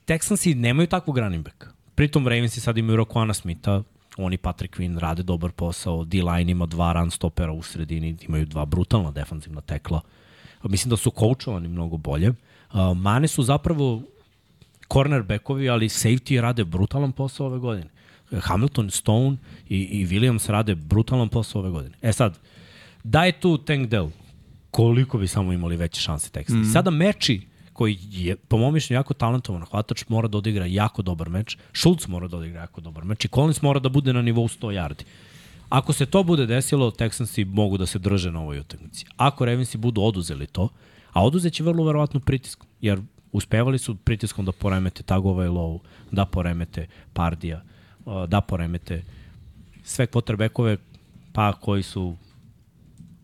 Texansi 0.06 0.54
nemaju 0.54 0.86
takvog 0.86 1.18
running 1.18 1.44
backa. 1.44 1.72
Pritom 1.94 2.28
Ravensi 2.28 2.60
sad 2.60 2.78
imaju 2.78 2.98
Roquana 2.98 3.34
Smitha, 3.34 3.82
oni 4.16 4.36
Patrick 4.36 4.76
Quinn 4.76 4.98
rade 4.98 5.22
dobar 5.22 5.50
posao, 5.50 6.04
D-line 6.04 6.52
ima 6.52 6.66
dva 6.66 6.92
run 6.92 7.10
stopera 7.10 7.52
u 7.52 7.62
sredini, 7.62 8.16
imaju 8.28 8.46
dva 8.46 8.64
brutalna 8.64 9.10
defanzivna 9.10 9.60
tekla. 9.60 10.00
Mislim 10.68 10.90
da 10.90 10.96
su 10.96 11.10
coachovani 11.10 11.68
mnogo 11.68 11.96
bolje. 11.96 12.32
Mane 12.96 13.28
su 13.28 13.42
zapravo 13.42 14.02
cornerbackovi, 14.92 15.68
ali 15.68 15.88
safety 15.88 16.40
rade 16.40 16.64
brutalan 16.64 17.12
posao 17.12 17.46
ove 17.46 17.58
godine. 17.58 17.90
Hamilton, 18.40 18.90
Stone 18.90 19.36
i, 19.68 19.78
i 19.78 20.06
Williams 20.06 20.50
rade 20.50 20.74
brutalan 20.74 21.28
posao 21.28 21.60
ove 21.60 21.70
godine. 21.70 21.96
E 22.02 22.12
sad, 22.12 22.38
da 23.04 23.24
je 23.24 23.40
tu 23.40 23.58
Tank 23.58 23.88
Dell, 23.88 24.10
koliko 24.70 25.18
bi 25.18 25.28
samo 25.28 25.52
imali 25.52 25.76
veće 25.76 26.00
šanse 26.00 26.30
Texans. 26.30 26.68
Mm. 26.68 26.72
Sada 26.72 26.90
meči 26.90 27.40
koji 27.72 27.98
je, 28.10 28.36
po 28.36 28.58
mom 28.58 28.74
mišljenju, 28.74 28.98
jako 28.98 29.14
talentovan 29.14 29.64
hvatač, 29.64 30.04
mora 30.08 30.28
da 30.28 30.38
odigra 30.38 30.66
jako 30.66 31.02
dobar 31.02 31.28
meč, 31.28 31.56
Schultz 31.72 32.06
mora 32.08 32.28
da 32.28 32.36
odigra 32.36 32.60
jako 32.60 32.80
dobar 32.80 33.04
meč 33.04 33.24
i 33.24 33.28
Collins 33.28 33.62
mora 33.62 33.80
da 33.80 33.88
bude 33.88 34.12
na 34.12 34.22
nivou 34.22 34.48
100 34.48 34.72
yardi. 34.72 35.04
Ako 35.68 35.92
se 35.92 36.06
to 36.06 36.22
bude 36.22 36.46
desilo, 36.46 36.90
Texansi 36.90 37.44
mogu 37.44 37.76
da 37.78 37.86
se 37.86 37.98
drže 37.98 38.30
na 38.32 38.40
ovoj 38.40 38.58
utakmici. 38.58 39.06
Ako 39.16 39.44
Ravensi 39.44 39.78
budu 39.78 40.02
oduzeli 40.02 40.46
to, 40.46 40.68
a 41.12 41.24
oduzeće 41.24 41.62
vrlo 41.62 41.84
verovatno 41.84 42.20
pritiskom, 42.20 42.68
jer 42.80 43.00
uspevali 43.32 43.78
su 43.78 43.94
pritiskom 43.94 44.44
da 44.44 44.52
poremete 44.52 45.02
Tagova 45.02 45.44
i 45.44 45.48
Lovu, 45.48 45.80
da 46.10 46.24
poremete 46.24 46.86
Pardija, 47.12 47.62
uh, 48.04 48.24
da 48.28 48.40
poremete 48.40 49.02
sve 49.84 50.06
quarterbackove 50.06 50.76
pa 51.32 51.52
koji 51.52 51.82
su 51.82 52.16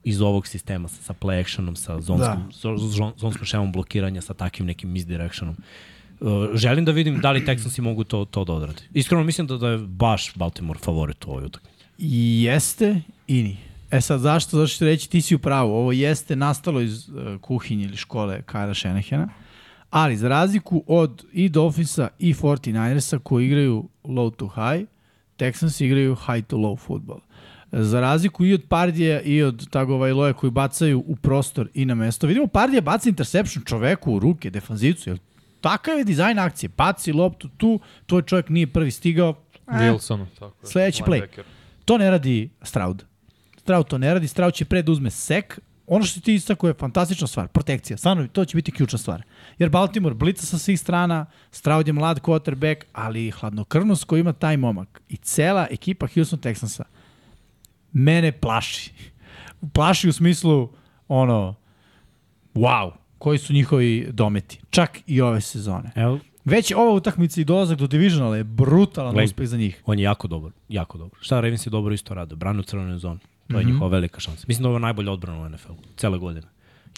iz 0.05 0.21
ovog 0.21 0.47
sistema 0.47 0.89
sa, 0.89 1.03
sa 1.03 1.15
play 1.15 1.41
actionom, 1.41 1.77
sa 1.77 2.01
zonskom, 2.01 2.43
da. 2.47 2.77
zon, 2.77 3.13
zonskom 3.17 3.47
šemom 3.47 3.73
blokiranja, 3.73 4.21
sa 4.21 4.35
takvim 4.35 4.67
nekim 4.67 4.91
misdirectionom. 4.91 5.57
Uh, 6.21 6.29
želim 6.55 6.85
da 6.85 6.93
vidim 6.93 7.21
da 7.21 7.31
li 7.31 7.45
Texansi 7.45 7.81
mogu 7.81 8.05
to, 8.05 8.25
to 8.25 8.45
da 8.45 8.53
odrade. 8.53 8.83
Iskreno 8.95 9.25
mislim 9.25 9.47
da, 9.47 9.57
da 9.57 9.69
je 9.69 9.79
baš 9.79 10.35
Baltimore 10.35 10.79
favorit 10.79 11.25
u 11.25 11.31
ovoj 11.31 11.45
utakmici. 11.45 11.70
Jeste 12.01 13.01
i 13.27 13.43
nije. 13.43 13.57
E 13.91 14.01
sad, 14.01 14.21
zašto? 14.21 14.57
Zašto 14.57 14.79
ću 14.79 14.85
reći, 14.85 15.11
ti 15.11 15.21
si 15.23 15.35
u 15.35 15.39
pravu. 15.39 15.75
Ovo 15.75 15.93
jeste 15.93 16.37
nastalo 16.37 16.81
iz 16.81 17.09
uh, 17.09 17.41
kuhinje 17.41 17.85
ili 17.85 17.97
škole 17.97 18.43
Kajla 18.43 18.75
Šenehena, 18.75 19.29
ali 19.91 20.17
za 20.17 20.29
razliku 20.29 20.85
od 20.87 21.25
i 21.33 21.49
Dolphinsa 21.49 22.09
i 22.19 22.35
49ersa 22.35 23.19
koji 23.19 23.47
igraju 23.47 23.89
low 24.05 24.37
to 24.37 24.49
high, 24.49 24.89
Texans 25.39 25.85
igraju 25.85 26.15
high 26.15 26.47
to 26.47 26.57
low 26.57 26.79
futbol. 26.79 27.21
Za 27.73 28.01
razliku 28.01 28.47
i 28.47 28.55
od 28.55 28.63
Pardija 28.69 29.21
i 29.21 29.43
od 29.43 29.71
Tagova 29.71 30.09
i 30.09 30.13
Loja 30.13 30.33
koji 30.33 30.51
bacaju 30.51 31.05
u 31.07 31.17
prostor 31.17 31.69
i 31.75 31.85
na 31.85 31.95
mesto. 31.95 32.27
Vidimo 32.27 32.47
Pardija 32.47 32.81
baca 32.81 33.09
interception 33.09 33.65
čoveku 33.65 34.13
u 34.13 34.19
ruke, 34.19 34.51
defanzivcu. 34.51 35.11
Jel 35.11 35.19
takav 35.61 35.99
je 35.99 36.05
dizajn 36.05 36.39
akcije. 36.39 36.71
Baci 36.77 37.13
loptu 37.13 37.49
tu, 37.57 37.81
tvoj 38.07 38.23
čovjek 38.23 38.49
nije 38.49 38.67
prvi 38.67 38.91
stigao. 38.91 39.35
E, 39.69 39.73
Wilson, 39.73 40.27
tako 40.39 40.67
je. 40.67 40.71
Sledeći 40.71 41.03
play. 41.03 41.13
Linebacker. 41.13 41.45
To 41.91 41.99
ne 41.99 42.11
radi 42.11 42.51
Stroud. 42.63 43.05
Stroud 43.57 43.87
to 43.89 43.99
ne 43.99 44.15
radi, 44.15 44.29
Stroud 44.29 44.55
će 44.55 44.65
pred 44.65 44.85
da 44.85 44.93
uzme 44.93 45.11
sek. 45.11 45.59
Ono 45.87 46.05
što 46.05 46.21
ti 46.21 46.35
istako 46.35 46.69
je 46.69 46.75
fantastična 46.75 47.27
stvar, 47.27 47.49
protekcija. 47.49 47.97
Stvarno, 47.97 48.29
to 48.29 48.45
će 48.45 48.57
biti 48.57 48.73
ključna 48.73 48.99
stvar. 48.99 49.23
Jer 49.59 49.71
Baltimore 49.71 50.15
blica 50.15 50.47
sa 50.47 50.59
svih 50.59 50.81
strana, 50.81 51.27
Stroud 51.51 51.87
je 51.87 51.93
mlad 51.93 52.21
quarterback, 52.21 52.85
ali 52.93 53.31
hladnokrvnost 53.31 54.05
koju 54.05 54.21
ima 54.21 54.33
taj 54.33 54.57
momak 54.57 55.03
i 55.09 55.17
cela 55.17 55.67
ekipa 55.71 56.07
Houston 56.15 56.39
Texansa 56.39 56.83
mene 57.93 58.33
plaši. 58.33 58.93
Plaši 59.73 60.09
u 60.09 60.13
smislu, 60.13 60.69
ono, 61.09 61.55
wow, 62.55 62.93
koji 63.19 63.39
su 63.39 63.53
njihovi 63.53 64.09
dometi. 64.13 64.61
Čak 64.71 64.99
i 65.07 65.21
ove 65.21 65.41
sezone. 65.41 65.91
Evo, 65.95 66.19
Već 66.45 66.73
ova 66.73 66.93
utakmica 66.93 67.41
i 67.41 67.45
dolazak 67.45 67.79
do 67.79 67.87
divisionala 67.87 68.37
je 68.37 68.45
brutalan 68.45 69.15
Glej. 69.15 69.25
uspeh 69.25 69.47
za 69.47 69.57
njih. 69.57 69.83
on 69.87 69.99
je 69.99 70.03
jako 70.03 70.29
dobar, 70.29 70.53
jako 70.69 70.99
dobar. 70.99 71.19
Šta 71.21 71.41
Ravens 71.41 71.67
je 71.67 71.71
dobro 71.71 71.95
isto 71.95 72.15
rade, 72.15 72.37
brane 72.37 72.61
u 72.61 72.63
crvenoj 72.63 72.99
zoni. 72.99 73.21
To 73.21 73.57
je 73.59 73.65
mm 73.65 73.69
-hmm. 73.69 73.73
njihova 73.73 73.91
velika 73.91 74.21
šansa. 74.21 74.45
Mislim 74.49 74.63
da 74.63 74.69
ovo 74.69 74.77
je 74.77 74.81
najbolja 74.81 75.13
odbrana 75.13 75.41
u 75.43 75.49
NFL-u, 75.49 75.77
cele 75.97 76.19
godine. 76.19 76.47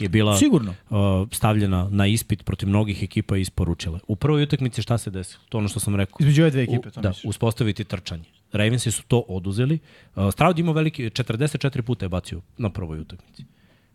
Je 0.00 0.08
bila 0.08 0.36
Sigurno. 0.36 0.74
uh, 0.90 1.28
stavljena 1.32 1.88
na 1.90 2.06
ispit 2.06 2.44
protiv 2.44 2.68
mnogih 2.68 3.02
ekipa 3.02 3.36
i 3.36 3.40
isporučila. 3.40 3.98
U 4.08 4.16
prvoj 4.16 4.42
utakmici 4.42 4.82
šta 4.82 4.98
se 4.98 5.10
desilo? 5.10 5.42
To 5.48 5.58
ono 5.58 5.68
što 5.68 5.80
sam 5.80 5.96
rekao. 5.96 6.16
Između 6.20 6.42
ove 6.42 6.50
dve 6.50 6.62
ekipe, 6.62 6.90
to 6.90 7.00
U, 7.00 7.02
da, 7.02 7.08
misliš? 7.08 7.24
uspostaviti 7.24 7.84
trčanje. 7.84 8.24
Ravensi 8.52 8.90
su 8.90 9.02
to 9.08 9.24
oduzeli. 9.28 9.78
Uh, 10.16 10.32
Stroud 10.32 10.58
imao 10.58 10.74
veliki, 10.74 11.04
44 11.04 11.82
puta 11.82 12.04
je 12.04 12.08
bacio 12.08 12.40
na 12.58 12.70
prvoj 12.70 13.00
utakmici. 13.00 13.44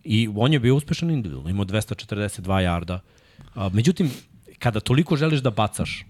I 0.03 0.29
on 0.35 0.53
je 0.53 0.59
bio 0.59 0.75
uspešan 0.75 1.11
individualno, 1.11 1.49
imao 1.49 1.65
242 1.65 2.59
jarda. 2.59 2.99
Uh, 3.55 3.73
međutim, 3.73 4.11
kada 4.59 4.79
toliko 4.79 5.15
želiš 5.15 5.39
da 5.39 5.49
bacaš, 5.49 6.05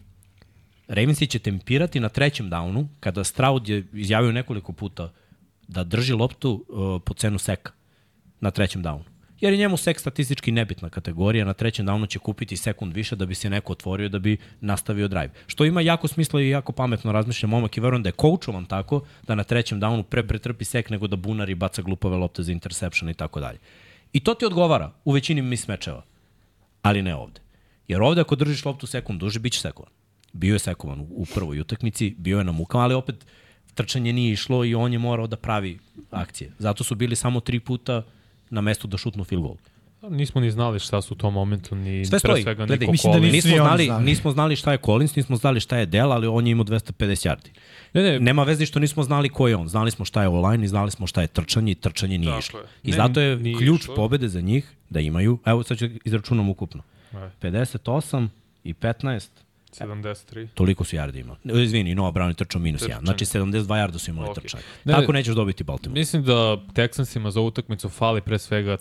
Ravensi 0.87 1.27
će 1.27 1.39
tempirati 1.39 1.99
na 1.99 2.09
trećem 2.09 2.49
downu, 2.49 2.87
kada 2.99 3.23
Stroud 3.23 3.69
je 3.69 3.85
izjavio 3.93 4.31
nekoliko 4.31 4.73
puta 4.73 5.11
da 5.67 5.83
drži 5.83 6.13
loptu 6.13 6.65
uh, 6.67 7.01
po 7.05 7.13
cenu 7.13 7.37
seka 7.37 7.71
na 8.39 8.51
trećem 8.51 8.83
downu. 8.83 9.03
Jer 9.39 9.53
je 9.53 9.59
njemu 9.59 9.77
sek 9.77 9.99
statistički 9.99 10.51
nebitna 10.51 10.89
kategorija, 10.89 11.45
na 11.45 11.53
trećem 11.53 11.87
downu 11.87 12.09
će 12.09 12.19
kupiti 12.19 12.57
sekund 12.57 12.93
više 12.93 13.15
da 13.15 13.25
bi 13.25 13.35
se 13.35 13.49
neko 13.49 13.71
otvorio 13.71 14.09
da 14.09 14.19
bi 14.19 14.37
nastavio 14.61 15.07
drive. 15.07 15.29
Što 15.47 15.65
ima 15.65 15.81
jako 15.81 16.07
smisla 16.07 16.41
i 16.41 16.49
jako 16.49 16.71
pametno 16.71 17.11
razmišlja 17.11 17.47
momak 17.47 17.77
i 17.77 17.81
verujem 17.81 18.03
da 18.03 18.09
je 18.09 18.13
coachovan 18.21 18.65
tako 18.65 19.01
da 19.27 19.35
na 19.35 19.43
trećem 19.43 19.81
downu 19.81 20.03
pre 20.03 20.27
pretrpi 20.27 20.65
sek 20.65 20.89
nego 20.89 21.07
da 21.07 21.15
bunari 21.15 21.55
baca 21.55 21.81
glupave 21.81 22.17
lopte 22.17 22.43
za 22.43 22.51
interception 22.51 23.09
i 23.09 23.13
tako 23.13 23.39
dalje. 23.39 23.57
I 24.13 24.19
to 24.19 24.33
ti 24.33 24.45
odgovara 24.45 24.91
u 25.05 25.11
većini 25.11 25.41
mismečeva, 25.41 26.03
ali 26.81 27.01
ne 27.01 27.15
ovde. 27.15 27.46
Jer 27.87 28.01
ovde 28.01 28.21
ako 28.21 28.35
držiš 28.35 28.65
loptu 28.65 28.87
sekund 28.87 29.19
duže, 29.19 29.39
bit 29.39 29.53
će 29.53 29.59
sekovan. 29.59 29.91
Bio 30.33 30.53
je 30.53 30.59
sekovan 30.59 30.99
u- 30.99 31.07
u 31.11 31.25
prvoj 31.25 31.59
utakmici, 31.59 32.15
bio 32.17 32.37
je 32.37 32.43
na 32.43 32.51
mukama, 32.51 32.83
ali 32.83 32.93
opet 32.93 33.25
trčanje 33.73 34.13
nije 34.13 34.33
išlo 34.33 34.65
i 34.65 34.75
on 34.75 34.93
je 34.93 34.99
morao 34.99 35.27
da 35.27 35.35
pravi 35.37 35.79
akcije. 36.11 36.51
Zato 36.59 36.83
su 36.83 36.95
bili 36.95 37.15
samo 37.15 37.39
tri 37.39 37.59
puta 37.59 38.03
na 38.49 38.61
mestu 38.61 38.87
da 38.87 38.97
šutnu 38.97 39.23
field 39.23 39.43
goal. 39.43 39.55
Nismo 40.03 40.41
ni 40.41 40.51
znali 40.51 40.79
šta 40.79 41.01
su 41.01 41.13
u 41.13 41.17
tom 41.17 41.33
momentu, 41.33 41.75
ni 41.75 42.05
Sve 42.05 42.11
pre 42.11 42.29
stoji. 42.29 42.43
svega 42.43 42.57
Gledaj, 42.57 42.77
Niko 42.77 42.91
mislim 42.91 43.13
da 43.13 43.19
Nismo 43.21 43.55
znali, 43.55 43.85
znali. 43.85 44.05
nismo 44.05 44.31
znali 44.31 44.55
šta 44.55 44.71
je 44.71 44.77
Collins, 44.77 45.15
nismo 45.15 45.35
znali 45.35 45.59
šta 45.59 45.77
je 45.77 45.85
Dell, 45.85 46.11
ali 46.11 46.27
on 46.27 46.47
je 46.47 46.51
imao 46.51 46.65
250 46.65 46.91
yardi. 47.25 47.49
Ne, 47.93 48.03
ne, 48.03 48.19
Nema 48.19 48.43
veze 48.43 48.65
što 48.65 48.79
nismo 48.79 49.03
znali 49.03 49.29
ko 49.29 49.47
je 49.47 49.55
on. 49.55 49.67
Znali 49.67 49.91
smo 49.91 50.05
šta 50.05 50.21
je 50.21 50.27
online 50.29 50.65
i 50.65 50.69
znali 50.69 50.91
smo 50.91 51.07
šta 51.07 51.21
je 51.21 51.27
trčanje 51.29 51.71
i 51.71 51.75
trčanje 51.75 52.17
nije 52.17 52.29
Tako 52.31 52.39
išlo. 52.39 52.59
I 52.83 52.91
Ne, 52.91 52.95
zato 52.95 53.21
je 53.21 53.37
ključ 53.55 53.81
išlo. 53.81 53.95
pobede 53.95 54.27
za 54.27 54.41
njih 54.41 54.69
da 54.89 54.99
imaju, 54.99 55.39
evo 55.45 55.63
sad 55.63 55.77
ću 55.77 55.85
izračunam 56.05 56.49
ukupno. 56.49 56.83
Aj. 57.17 57.29
58 57.41 58.27
i 58.63 58.73
15, 58.73 59.27
73. 59.79 60.47
toliko 60.53 60.83
su 60.83 60.95
yardi 60.95 61.19
imali. 61.19 61.39
E, 61.45 61.63
Izvini, 61.63 61.95
Noah 61.95 62.13
Brown 62.13 62.27
je 62.27 62.33
trčao 62.33 62.61
minus 62.61 62.81
1. 62.81 62.85
Trčanje. 62.85 63.05
Znači 63.05 63.25
72 63.25 63.65
yarda 63.67 63.97
su 63.97 64.11
imali 64.11 64.29
Ok. 64.29 64.35
trčanje. 64.35 64.63
Ne, 64.85 64.93
Tako 64.93 65.11
ne, 65.11 65.19
nećeš 65.19 65.35
dobiti 65.35 65.63
Baltimore. 65.63 65.99
Mislim 65.99 66.23
da 66.23 66.33
Texansima 66.73 67.29
za 67.29 67.41
utakmicu 67.41 67.89
fali 67.89 68.21
pre 68.21 68.39
svega 68.39 68.77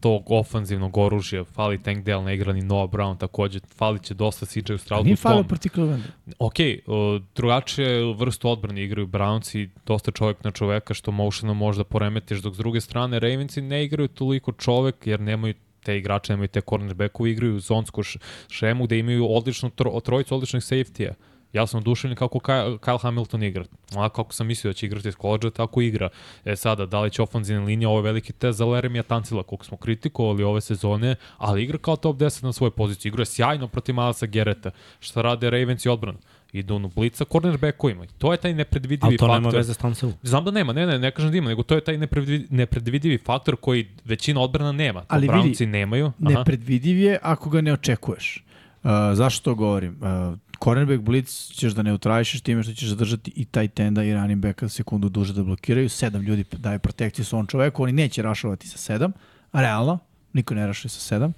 tog 0.00 0.30
ofanzivnog 0.30 0.96
oružja, 0.96 1.44
fali 1.44 1.82
Tank 1.82 2.04
Dell, 2.04 2.24
ne 2.24 2.34
igra 2.34 2.52
ni 2.52 2.62
Noah 2.62 2.90
Brown 2.90 3.18
takođe, 3.18 3.60
fali 3.76 3.98
će 3.98 4.14
dosta 4.14 4.46
CJ 4.46 4.76
Stroud 4.78 5.04
Nije 5.04 5.14
u 5.14 5.16
falio 5.16 5.38
tom. 5.38 5.48
proti 5.48 5.68
Clevelanda. 5.68 6.06
Ok, 6.38 6.54
o, 6.86 7.20
drugačije 7.34 8.14
vrstu 8.14 8.48
odbrane 8.48 8.84
igraju 8.84 9.06
Browns 9.06 9.58
i 9.58 9.68
dosta 9.86 10.10
čovjek 10.10 10.44
na 10.44 10.50
čoveka 10.50 10.94
što 10.94 11.10
motionom 11.10 11.56
možda 11.56 11.84
poremetiš, 11.84 12.38
dok 12.38 12.54
s 12.54 12.58
druge 12.58 12.80
strane 12.80 13.18
Ravensi 13.20 13.62
ne 13.62 13.84
igraju 13.84 14.08
toliko 14.08 14.52
čovek 14.52 15.06
jer 15.06 15.20
nemaju 15.20 15.54
te 15.84 15.98
igrače, 15.98 16.32
nemaju 16.32 16.48
te 16.48 16.60
cornerbackove, 16.60 17.30
igraju 17.30 17.60
zonsku 17.60 18.02
šemu 18.50 18.86
gde 18.86 18.98
imaju 18.98 19.26
odličnu 19.30 19.70
tro, 19.70 20.00
trojicu 20.00 20.34
odličnih 20.34 20.62
safety-a. 20.62 21.14
Ja 21.54 21.66
sam 21.66 21.80
oduševljen 21.80 22.16
kako 22.16 22.38
Kyle, 22.38 23.00
Hamilton 23.02 23.42
igra. 23.42 23.64
Onako 23.96 24.22
kako 24.22 24.34
sam 24.34 24.46
mislio 24.46 24.72
da 24.72 24.74
će 24.74 24.86
igrati 24.86 25.08
iz 25.08 25.16
koleđa, 25.16 25.50
tako 25.50 25.80
igra. 25.80 26.08
E 26.44 26.56
sada, 26.56 26.86
da 26.86 27.00
li 27.00 27.10
će 27.10 27.22
ofanzivna 27.22 27.64
linija, 27.64 27.88
ovo 27.88 27.98
je 27.98 28.02
veliki 28.02 28.32
test 28.32 28.58
za 28.58 28.66
Leremija 28.66 29.02
Tancila, 29.02 29.42
koliko 29.42 29.64
smo 29.64 29.76
kritikovali 29.76 30.42
ove 30.42 30.60
sezone, 30.60 31.16
ali 31.38 31.62
igra 31.62 31.78
kao 31.78 31.96
top 31.96 32.16
10 32.16 32.44
na 32.44 32.52
svojoj 32.52 32.70
poziciji. 32.70 33.10
Igra 33.10 33.24
sjajno 33.24 33.68
protiv 33.68 33.94
Malasa 33.94 34.26
Gereta. 34.26 34.70
Šta 35.00 35.22
rade 35.22 35.50
Ravens 35.50 35.84
i 35.84 35.88
odbrana? 35.88 36.18
Idu 36.54 36.78
na 36.78 36.88
blica 36.94 37.24
cornerbackovima. 37.24 38.06
To 38.18 38.32
je 38.32 38.38
taj 38.38 38.54
nepredvidivi 38.54 39.06
Ali 39.08 39.16
to 39.16 39.26
faktor. 39.26 39.42
nema 39.42 39.56
veze 39.56 39.74
s 39.74 39.76
Tanselu. 39.76 40.12
Znam 40.22 40.44
da 40.44 40.50
nema, 40.50 40.72
ne, 40.72 40.86
ne, 40.86 40.98
ne 40.98 41.10
kažem 41.10 41.30
da 41.30 41.36
ima, 41.36 41.48
nego 41.48 41.62
to 41.62 41.74
je 41.74 41.80
taj 41.84 41.98
nepredvi- 41.98 42.46
nepredvidivi 42.50 43.18
faktor 43.18 43.56
koji 43.56 43.88
većina 44.04 44.40
odbrana 44.40 44.72
nema. 44.72 45.00
To 45.00 45.06
Ali 45.08 45.28
vidi, 45.42 45.66
nemaju. 45.66 46.06
Aha. 46.06 46.38
Nepredvidiv 46.38 46.98
je 46.98 47.18
ako 47.22 47.50
ga 47.50 47.60
ne 47.60 47.72
očekuješ. 47.72 48.44
Uh, 48.82 48.90
zašto 49.14 49.44
to 49.44 49.54
govorim? 49.54 49.98
Uh, 50.00 50.38
cornerback 50.64 51.00
blitz 51.02 51.50
ćeš 51.52 51.72
da 51.72 51.82
neutrališeš 51.82 52.40
time 52.40 52.62
što 52.62 52.72
ćeš 52.72 52.88
zadržati 52.88 53.32
i 53.36 53.44
taj 53.44 53.68
tenda 53.68 54.04
i 54.04 54.14
running 54.14 54.42
backa 54.42 54.68
sekundu 54.68 55.08
duže 55.08 55.32
da 55.32 55.42
blokiraju. 55.42 55.88
Sedam 55.88 56.22
ljudi 56.22 56.44
daje 56.52 56.78
protekciju 56.78 57.24
svom 57.24 57.46
čoveku, 57.46 57.82
oni 57.82 57.92
neće 57.92 58.22
rašovati 58.22 58.68
sa 58.68 58.78
sedam, 58.78 59.12
a 59.52 59.60
realno, 59.60 59.98
niko 60.32 60.54
ne 60.54 60.66
rašuje 60.66 60.90
sa 60.90 61.00
sedam, 61.00 61.32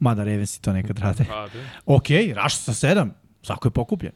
mada 0.00 0.24
Ravensi 0.24 0.62
to 0.62 0.72
nekad 0.72 0.98
rade. 0.98 1.24
Rade. 1.28 1.64
Ok, 1.86 2.06
raš 2.34 2.56
sa 2.56 2.74
sedam, 2.74 3.14
svako 3.42 3.68
je 3.68 3.72
pokupljen. 3.72 4.12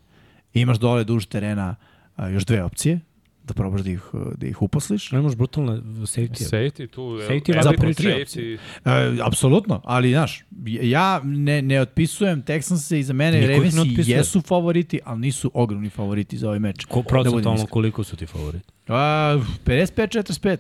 Imaš 0.55 0.79
dole 0.79 1.05
duž 1.05 1.27
terena 1.27 1.77
a, 2.17 2.29
još 2.29 2.45
dve 2.45 2.63
opcije, 2.65 3.01
da 3.45 3.55
probaš 3.55 3.81
da 3.81 3.91
ih, 3.91 4.03
da 4.37 4.47
ih 4.47 4.63
uposliš. 4.63 5.13
Ne 5.13 5.19
imaš 5.19 5.35
brutalne 5.35 5.73
safety. 6.07 6.51
Safety 6.51 6.91
tu, 6.91 7.03
Safety 7.03 7.57
je 7.57 7.63
zapravo 7.63 7.93
tri 7.95 8.07
safety. 8.07 8.59
E, 8.85 9.19
apsolutno, 9.23 9.81
ali 9.85 10.11
znaš, 10.11 10.45
ja 10.67 11.21
ne, 11.25 11.63
ne 11.63 11.81
otpisujem 11.81 12.43
Texanse 12.43 12.99
i 12.99 13.03
za 13.03 13.13
mene 13.13 13.47
Ravensi 13.47 13.95
jesu 13.97 14.41
favoriti, 14.41 15.01
ali 15.05 15.21
nisu 15.21 15.51
ogromni 15.55 15.91
favoriti 15.91 16.39
za 16.39 16.47
ovaj 16.47 16.59
meč. 16.59 16.85
Ko, 16.85 17.03
Da 17.25 17.31
budem 17.31 17.55
iskren. 17.55 17.67
koliko 17.67 18.05
su 18.05 18.17
ti 18.17 18.27
favoriti? 18.27 18.65
A, 18.89 19.39
55-45. 19.65 20.57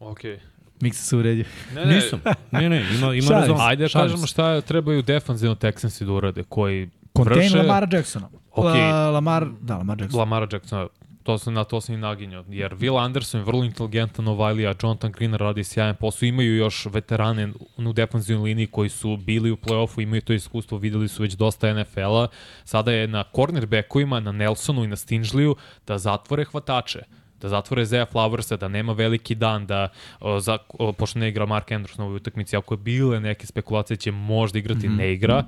Okay. 0.00 0.38
Miksa 0.80 1.02
se 1.02 1.16
uredio. 1.16 1.44
Ne, 1.74 1.84
ne, 1.84 1.94
Nisam. 1.94 2.20
Ne, 2.50 2.68
ne, 2.68 2.84
ima, 2.98 3.14
ima 3.14 3.46
se. 3.46 3.52
Ajde 3.58 3.84
da 3.84 3.88
Šalim 3.88 4.08
kažemo 4.08 4.26
šta 4.26 4.60
trebaju 4.60 5.02
defanzivno 5.02 5.54
Texansi 5.54 6.04
da 6.04 6.12
urade, 6.12 6.42
koji 6.48 6.90
Contain 7.16 7.38
vrše 7.38 7.56
Lamara 7.56 7.88
Jacksona. 7.92 8.28
Ok. 8.54 8.64
La, 8.64 9.10
Lamar, 9.10 9.46
da, 9.60 9.76
Lamar 9.76 10.00
Jackson. 10.00 10.20
Lamara 10.20 10.46
Jacksona. 10.52 10.88
To 11.22 11.38
sam, 11.38 11.54
na 11.54 11.64
to 11.64 11.80
sam 11.80 11.94
i 11.94 11.98
naginjao. 11.98 12.44
Jer 12.48 12.74
Will 12.74 13.04
Anderson 13.04 13.40
je 13.40 13.44
vrlo 13.44 13.64
inteligentan 13.64 14.24
Novajlija, 14.24 14.74
Jonathan 14.82 15.12
Green 15.12 15.34
radi 15.34 15.64
sjajan 15.64 15.96
posao. 15.96 16.26
Imaju 16.26 16.56
još 16.56 16.86
veterane 16.86 17.52
u 17.76 17.92
defanzivnoj 17.92 18.44
liniji 18.44 18.66
koji 18.66 18.88
su 18.88 19.16
bili 19.16 19.50
u 19.50 19.56
play-offu, 19.56 20.02
imaju 20.02 20.22
to 20.22 20.32
iskustvo, 20.32 20.78
videli 20.78 21.08
su 21.08 21.22
već 21.22 21.32
dosta 21.32 21.74
NFL-a. 21.74 22.26
Sada 22.64 22.92
je 22.92 23.08
na 23.08 23.24
cornerbackovima, 23.36 24.20
na 24.20 24.32
Nelsonu 24.32 24.84
i 24.84 24.86
na 24.86 24.96
Stingliju 24.96 25.56
da 25.86 25.98
zatvore 25.98 26.44
hvatače 26.44 27.02
da 27.42 27.48
zatvore 27.48 27.84
Zeja 27.84 28.06
Flowersa, 28.06 28.56
da 28.56 28.68
nema 28.68 28.92
veliki 28.92 29.34
dan, 29.34 29.66
da 29.66 29.88
o, 30.20 30.40
za, 30.40 30.58
o, 30.68 30.92
pošto 30.92 31.18
ne 31.18 31.28
igra 31.28 31.46
Mark 31.46 31.70
Andrews 31.70 31.98
na 31.98 32.04
ovoj 32.04 32.16
utakmici, 32.16 32.56
ako 32.56 32.74
je 32.74 32.78
bile 32.78 33.20
neke 33.20 33.46
spekulacije 33.46 33.96
će 33.96 34.12
možda 34.12 34.58
igrati, 34.58 34.88
mm 34.88 34.92
-hmm. 34.92 34.96
ne 34.96 35.12
igra, 35.12 35.44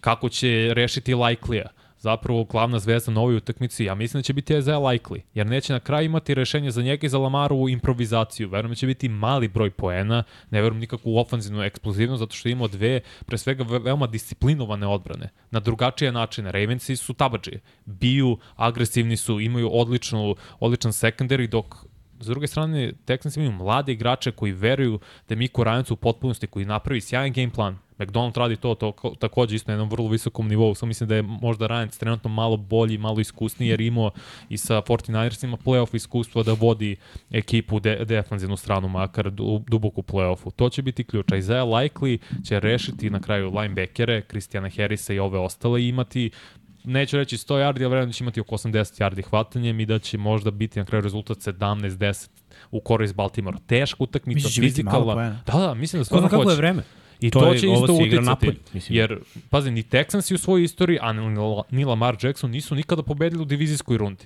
kako 0.00 0.28
će 0.28 0.70
rešiti 0.74 1.14
Likely-a 1.14 1.68
zapravo 1.98 2.44
glavna 2.44 2.78
zvezda 2.78 3.12
na 3.12 3.20
ovoj 3.20 3.36
utakmici, 3.36 3.84
ja 3.84 3.94
mislim 3.94 4.18
da 4.18 4.22
će 4.22 4.32
biti 4.32 4.56
Isaiah 4.56 4.80
Likely, 4.80 5.20
jer 5.34 5.46
neće 5.46 5.72
na 5.72 5.80
kraju 5.80 6.06
imati 6.06 6.34
rešenje 6.34 6.70
za 6.70 6.82
njega 6.82 7.06
i 7.06 7.08
za 7.08 7.18
Lamaru 7.18 7.68
improvizaciju. 7.68 8.48
Verujem 8.48 8.70
da 8.70 8.74
će 8.74 8.86
biti 8.86 9.08
mali 9.08 9.48
broj 9.48 9.70
poena, 9.70 10.22
ne 10.50 10.62
verujem 10.62 10.80
nikakvu 10.80 11.18
ofanzivnu 11.18 11.62
eksplozivnost, 11.62 12.20
zato 12.20 12.36
što 12.36 12.48
ima 12.48 12.66
dve, 12.66 13.00
pre 13.26 13.38
svega 13.38 13.64
ve- 13.64 13.78
veoma 13.78 14.06
disciplinovane 14.06 14.86
odbrane, 14.86 15.28
na 15.50 15.60
drugačije 15.60 16.12
načine. 16.12 16.52
Ravensi 16.52 16.96
su 16.96 17.14
tabadži, 17.14 17.58
biju, 17.84 18.38
agresivni 18.56 19.16
su, 19.16 19.40
imaju 19.40 19.70
odličnu, 19.72 20.36
odličan 20.60 20.92
secondary, 20.92 21.46
dok 21.46 21.74
S 22.20 22.26
druge 22.26 22.46
strane, 22.46 22.92
Texans 23.06 23.36
imaju 23.36 23.52
mlade 23.52 23.92
igrače 23.92 24.30
koji 24.30 24.52
veruju 24.52 24.98
da 25.28 25.32
je 25.32 25.36
Miko 25.36 25.64
Rajanac 25.64 25.90
u 25.90 25.96
potpunosti, 25.96 26.46
koji 26.46 26.64
napravi 26.64 27.00
sjajan 27.00 27.32
game 27.32 27.50
plan. 27.50 27.78
McDonald 27.98 28.36
radi 28.36 28.56
to, 28.56 28.74
to 28.74 28.92
ko- 28.92 29.14
takođe 29.18 29.56
isto 29.56 29.70
na 29.70 29.72
jednom 29.74 29.90
vrlo 29.90 30.08
visokom 30.08 30.48
nivou. 30.48 30.74
Samo 30.74 30.88
mislim 30.88 31.08
da 31.08 31.14
je 31.14 31.22
možda 31.22 31.66
Rajanac 31.66 31.96
trenutno 31.96 32.30
malo 32.30 32.56
bolji, 32.56 32.98
malo 32.98 33.20
iskusniji, 33.20 33.68
jer 33.68 33.80
imao 33.80 34.10
i 34.48 34.58
sa 34.58 34.82
49ersima 34.82 35.56
playoff 35.64 35.96
iskustvo 35.96 36.42
da 36.42 36.52
vodi 36.52 36.96
ekipu 37.30 37.80
de, 37.80 38.04
defanzivnu 38.04 38.56
stranu, 38.56 38.88
makar 38.88 39.30
du, 39.30 39.64
duboko 39.68 40.00
u 40.00 40.04
playoffu. 40.04 40.50
To 40.56 40.68
će 40.68 40.82
biti 40.82 41.04
ključ. 41.04 41.26
Isaiah 41.38 41.66
Likely 41.66 42.18
će 42.44 42.60
rešiti 42.60 43.10
na 43.10 43.20
kraju 43.20 43.50
linebackere, 43.50 44.22
Kristijana 44.22 44.70
Harrisa 44.76 45.12
i 45.12 45.18
ove 45.18 45.38
ostale 45.38 45.84
imati 45.86 46.30
neću 46.88 47.16
reći 47.16 47.36
100 47.36 47.54
yardi, 47.54 47.66
ali 47.66 47.78
vjerujem 47.78 48.08
da 48.08 48.12
će 48.12 48.24
imati 48.24 48.40
oko 48.40 48.54
80 48.56 49.02
yardi 49.02 49.22
hvatanjem 49.22 49.80
i 49.80 49.86
da 49.86 49.98
će 49.98 50.18
možda 50.18 50.50
biti 50.50 50.78
na 50.78 50.84
kraju 50.84 51.02
rezultat 51.02 51.38
17-10 51.38 52.28
u 52.70 52.80
korist 52.80 53.14
Baltimora. 53.14 53.58
Teška 53.66 53.96
utakmica, 53.98 54.48
da 54.48 54.62
fizikalna. 54.62 55.42
Da, 55.46 55.52
da, 55.58 55.74
mislim 55.74 56.00
da 56.00 56.04
stvarno 56.04 56.28
zna 56.28 56.30
kako 56.30 56.42
hoće. 56.42 56.52
je 56.52 56.56
vreme? 56.56 56.82
I 57.20 57.30
To 57.30 57.40
to, 57.40 57.52
je- 57.52 57.58
će 57.58 57.66
isto 57.66 57.92
uticati. 57.92 58.52
mislim. 58.74 58.98
Jer, 58.98 59.18
pazi, 59.50 59.70
ni 59.70 59.82
Texansi 59.82 60.34
u 60.34 60.38
svojoj 60.38 60.64
istoriji, 60.64 60.98
a 61.02 61.12
ni, 61.70 61.84
Lamar 61.84 62.16
Jackson 62.22 62.50
nisu 62.50 62.74
nikada 62.74 63.02
pobedili 63.02 63.42
u 63.42 63.44
divizijskoj 63.44 63.98
rundi. 63.98 64.24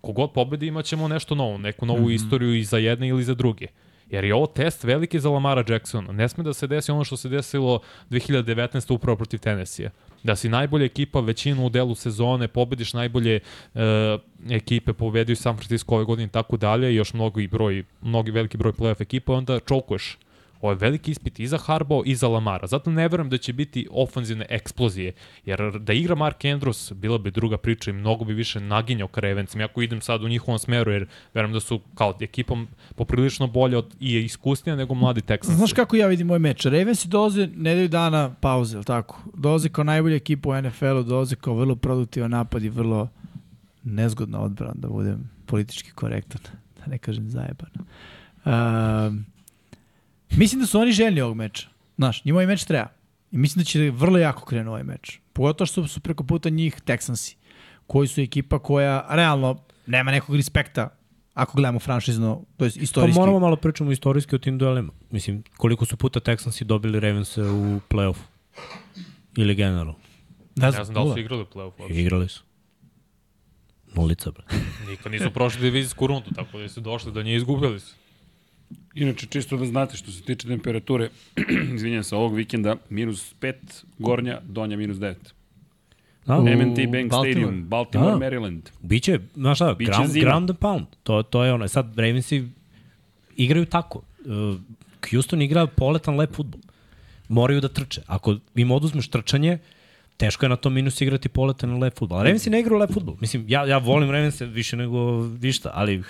Kogod 0.00 0.32
pobedi 0.32 0.66
imat 0.66 0.84
ćemo 0.84 1.08
nešto 1.08 1.34
novo, 1.34 1.58
neku 1.58 1.86
novu 1.86 2.00
mm. 2.00 2.06
-hmm. 2.06 2.14
istoriju 2.14 2.54
i 2.54 2.64
za 2.64 2.78
jedne 2.78 3.08
ili 3.08 3.24
za 3.24 3.34
druge. 3.34 3.66
Jer 4.10 4.24
je 4.24 4.34
ovo 4.34 4.46
test 4.46 4.84
veliki 4.84 5.20
za 5.20 5.30
Lamara 5.30 5.64
Jacksona. 5.68 6.12
Ne 6.12 6.28
sme 6.28 6.44
da 6.44 6.52
se 6.52 6.66
desi 6.66 6.92
ono 6.92 7.04
što 7.04 7.16
se 7.16 7.28
desilo 7.28 7.80
2019. 8.10 8.94
upravo 8.94 9.16
protiv 9.16 9.38
Tennessee. 9.38 9.90
Da 10.24 10.36
si 10.36 10.48
najbolja 10.48 10.84
ekipa 10.84 11.20
većinu 11.20 11.66
u 11.66 11.68
delu 11.68 11.94
sezone, 11.94 12.48
pobediš 12.48 12.92
najbolje 12.92 13.40
e, 13.74 13.80
ekipe, 14.50 14.92
pobedio 14.92 15.36
San 15.36 15.56
Francisco 15.56 15.94
ove 15.94 16.04
godine 16.04 16.24
i 16.26 16.32
tako 16.32 16.56
dalje, 16.56 16.94
još 16.94 17.14
mnogo 17.14 17.40
i 17.40 17.46
broj, 17.46 17.84
mnogi 18.00 18.30
veliki 18.30 18.56
broj 18.56 18.72
playoff 18.72 19.02
ekipa, 19.02 19.32
onda 19.32 19.60
čokuješ. 19.60 20.18
Ovo 20.64 20.72
je 20.72 20.76
veliki 20.80 21.10
ispit 21.10 21.40
i 21.40 21.46
za 21.46 21.58
Harbo 21.58 22.02
i 22.06 22.14
za 22.14 22.28
Lamara. 22.28 22.66
Zato 22.66 22.90
ne 22.90 23.08
verujem 23.08 23.30
da 23.30 23.38
će 23.38 23.52
biti 23.52 23.88
ofanzivne 23.90 24.46
eksplozije. 24.48 25.12
Jer 25.44 25.78
da 25.78 25.92
igra 25.92 26.14
Mark 26.14 26.44
Andrews, 26.44 26.94
bila 26.94 27.18
bi 27.18 27.30
druga 27.30 27.58
priča 27.58 27.90
i 27.90 27.94
mnogo 27.94 28.24
bi 28.24 28.34
više 28.34 28.60
naginjao 28.60 29.08
ka 29.08 29.20
Ravencima. 29.20 29.64
Ako 29.64 29.82
idem 29.82 30.00
sad 30.00 30.22
u 30.22 30.28
njihovom 30.28 30.58
smeru, 30.58 30.92
jer 30.92 31.06
verujem 31.34 31.52
da 31.52 31.60
su 31.60 31.80
kao 31.94 32.14
ekipom 32.20 32.68
poprilično 32.94 33.46
bolje 33.46 33.76
od, 33.76 33.94
i 34.00 34.18
iskusnija 34.18 34.76
nego 34.76 34.94
mladi 34.94 35.20
Texans. 35.20 35.56
Znaš 35.56 35.72
kako 35.72 35.96
ja 35.96 36.06
vidim 36.06 36.26
moj 36.26 36.38
meč? 36.38 36.64
Ravensi 36.64 37.08
dolaze 37.08 37.46
nedelju 37.46 37.88
dana 37.88 38.34
pauze, 38.40 38.76
ili 38.76 38.84
tako? 38.84 39.18
Dolaze 39.34 39.68
kao 39.68 39.84
najbolja 39.84 40.16
ekipa 40.16 40.48
u 40.48 40.62
NFL-u, 40.62 41.02
dolaze 41.02 41.36
kao 41.36 41.54
vrlo 41.54 41.76
produktivan 41.76 42.30
napad 42.30 42.64
i 42.64 42.68
vrlo 42.68 43.08
nezgodna 43.82 44.40
odbrana, 44.40 44.74
da 44.74 44.88
budem 44.88 45.30
politički 45.46 45.90
korektan, 45.90 46.40
da 46.78 46.86
ne 46.86 46.98
kažem 46.98 47.30
zajebano. 47.30 47.84
Um, 48.44 49.33
mislim 50.30 50.60
da 50.60 50.66
su 50.66 50.78
oni 50.80 50.92
željni 50.92 51.20
ovog 51.20 51.36
meča. 51.36 51.68
Znaš, 51.96 52.24
njima 52.24 52.36
ovaj 52.36 52.46
meč 52.46 52.64
treba. 52.64 52.88
I 53.32 53.38
mislim 53.38 53.60
da 53.60 53.64
će 53.64 53.90
vrlo 53.90 54.18
jako 54.18 54.44
krenu 54.44 54.70
ovaj 54.70 54.84
meč. 54.84 55.18
Pogotovo 55.32 55.66
što 55.66 55.88
su 55.88 56.00
preko 56.00 56.24
puta 56.24 56.48
njih 56.48 56.80
Texansi, 56.86 57.36
koji 57.86 58.08
su 58.08 58.20
ekipa 58.20 58.58
koja 58.58 59.06
realno 59.10 59.64
nema 59.86 60.10
nekog 60.10 60.36
respekta 60.36 60.88
ako 61.34 61.56
gledamo 61.56 61.78
franšizno, 61.78 62.44
to 62.56 62.64
je 62.64 62.70
Pa 62.70 62.80
istorijski. 62.82 63.20
moramo 63.20 63.38
malo 63.38 63.56
pričamo 63.56 63.92
istorijski 63.92 64.34
o 64.34 64.38
tim 64.38 64.58
duelima. 64.58 64.92
Mislim, 65.10 65.42
koliko 65.56 65.84
su 65.84 65.96
puta 65.96 66.20
Texansi 66.20 66.64
dobili 66.64 67.00
Ravens 67.00 67.36
u 67.38 67.80
play-offu? 67.90 68.22
Ili 69.36 69.54
generalno? 69.54 69.94
Ne 70.56 70.66
Ne 70.66 70.70
znam 70.72 70.94
da 70.94 71.02
li 71.02 71.12
su 71.12 71.18
igrali 71.18 71.42
u 71.42 71.46
play-off. 71.46 71.78
I 71.78 71.82
uopšte. 71.82 72.00
igrali 72.00 72.28
su. 72.28 72.42
Nulica, 73.94 74.30
bre. 74.30 74.44
Nikad 74.88 75.12
nisu 75.12 75.30
prošli 75.30 75.60
divizijsku 75.60 76.06
rundu, 76.06 76.30
tako 76.34 76.58
da 76.58 76.68
su 76.68 76.80
došli 76.80 77.12
do 77.12 77.22
nje 77.22 77.34
izgubili 77.36 77.80
su. 77.80 77.94
Inače, 78.94 79.26
čisto 79.26 79.56
da 79.56 79.66
znate 79.66 79.96
što 79.96 80.10
se 80.10 80.22
tiče 80.22 80.48
temperature, 80.48 81.08
izvinjam 81.74 82.02
se, 82.04 82.16
ovog 82.16 82.34
vikenda, 82.34 82.76
minus 82.90 83.34
5, 83.40 83.54
gornja, 83.98 84.40
donja 84.44 84.76
minus 84.76 84.96
9. 84.96 85.14
Da, 86.26 86.38
MNT 86.40 86.76
Bank 86.76 87.10
Baltimore. 87.10 87.32
Stadium, 87.32 87.64
Baltimore, 87.64 88.10
Da. 88.10 88.18
Maryland. 88.18 88.60
Biće, 88.82 89.18
znaš 89.34 89.58
šta, 89.58 89.74
Biće 89.74 89.90
ground, 89.90 90.10
zima. 90.10 90.24
ground 90.24 90.50
and 90.50 90.58
pound. 90.58 90.86
To, 91.02 91.22
to 91.22 91.44
je 91.44 91.52
ono. 91.52 91.68
Sad, 91.68 91.98
Ravensi 91.98 92.44
igraju 93.36 93.66
tako. 93.66 94.02
Uh, 94.24 94.56
Houston 95.10 95.42
igra 95.42 95.66
poletan 95.66 96.16
lep 96.16 96.34
futbol. 96.34 96.60
Moraju 97.28 97.60
da 97.60 97.68
trče. 97.68 98.02
Ako 98.06 98.36
im 98.54 98.70
oduzmeš 98.70 99.08
trčanje, 99.08 99.58
teško 100.16 100.44
je 100.44 100.48
na 100.48 100.56
tom 100.56 100.74
minus 100.74 101.00
igrati 101.00 101.28
poletan 101.28 101.78
lep 101.82 101.98
futbol. 101.98 102.18
A 102.18 102.22
Ravensi 102.22 102.50
ne 102.50 102.60
igraju 102.60 102.78
lep 102.78 102.92
futbol. 102.92 103.16
Mislim, 103.20 103.44
ja, 103.48 103.66
ja 103.66 103.78
volim 103.78 104.10
Ravense 104.10 104.46
više 104.46 104.76
nego 104.76 105.20
višta, 105.20 105.70
ali 105.74 106.02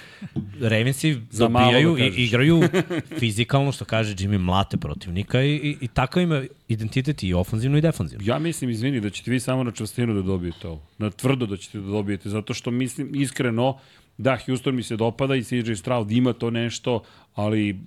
Ravensi 0.61 1.21
Za 1.31 1.49
malo 1.49 1.73
da 1.73 1.79
dobijaju 1.79 1.99
i 1.99 2.25
igraju 2.25 2.63
fizikalno, 3.21 3.73
što 3.73 3.85
kaže 3.85 4.15
Jimmy, 4.15 4.39
mlate 4.39 4.77
protivnika 4.77 5.43
i, 5.43 5.55
i, 5.55 5.77
i 5.81 5.89
takav 5.89 6.23
ima 6.23 6.45
identitet 6.69 7.23
i 7.23 7.35
ofanzivno 7.35 7.79
i 7.79 7.81
defanzivno. 7.81 8.25
Ja 8.27 8.39
mislim, 8.39 8.71
izvini, 8.71 9.01
da 9.01 9.11
ćete 9.11 9.31
vi 9.31 9.41
samo 9.41 9.65
na 9.65 9.71
čvrstinu 9.71 10.15
da 10.15 10.23
dobijete 10.23 10.69
ovo. 10.69 10.83
Na 10.99 11.11
tvrdo 11.11 11.47
da 11.47 11.57
ćete 11.57 11.79
da 11.79 11.87
dobijete, 11.87 12.29
zato 12.29 12.55
što 12.55 12.71
mislim, 12.71 13.15
iskreno, 13.15 13.79
da, 14.19 14.39
Houston 14.47 14.77
mi 14.77 14.83
se 14.83 14.97
dopada 14.97 15.37
i 15.37 15.45
CJ 15.45 15.75
Stroud 15.75 16.11
ima 16.11 16.33
to 16.33 16.51
nešto, 16.51 17.03
ali 17.35 17.81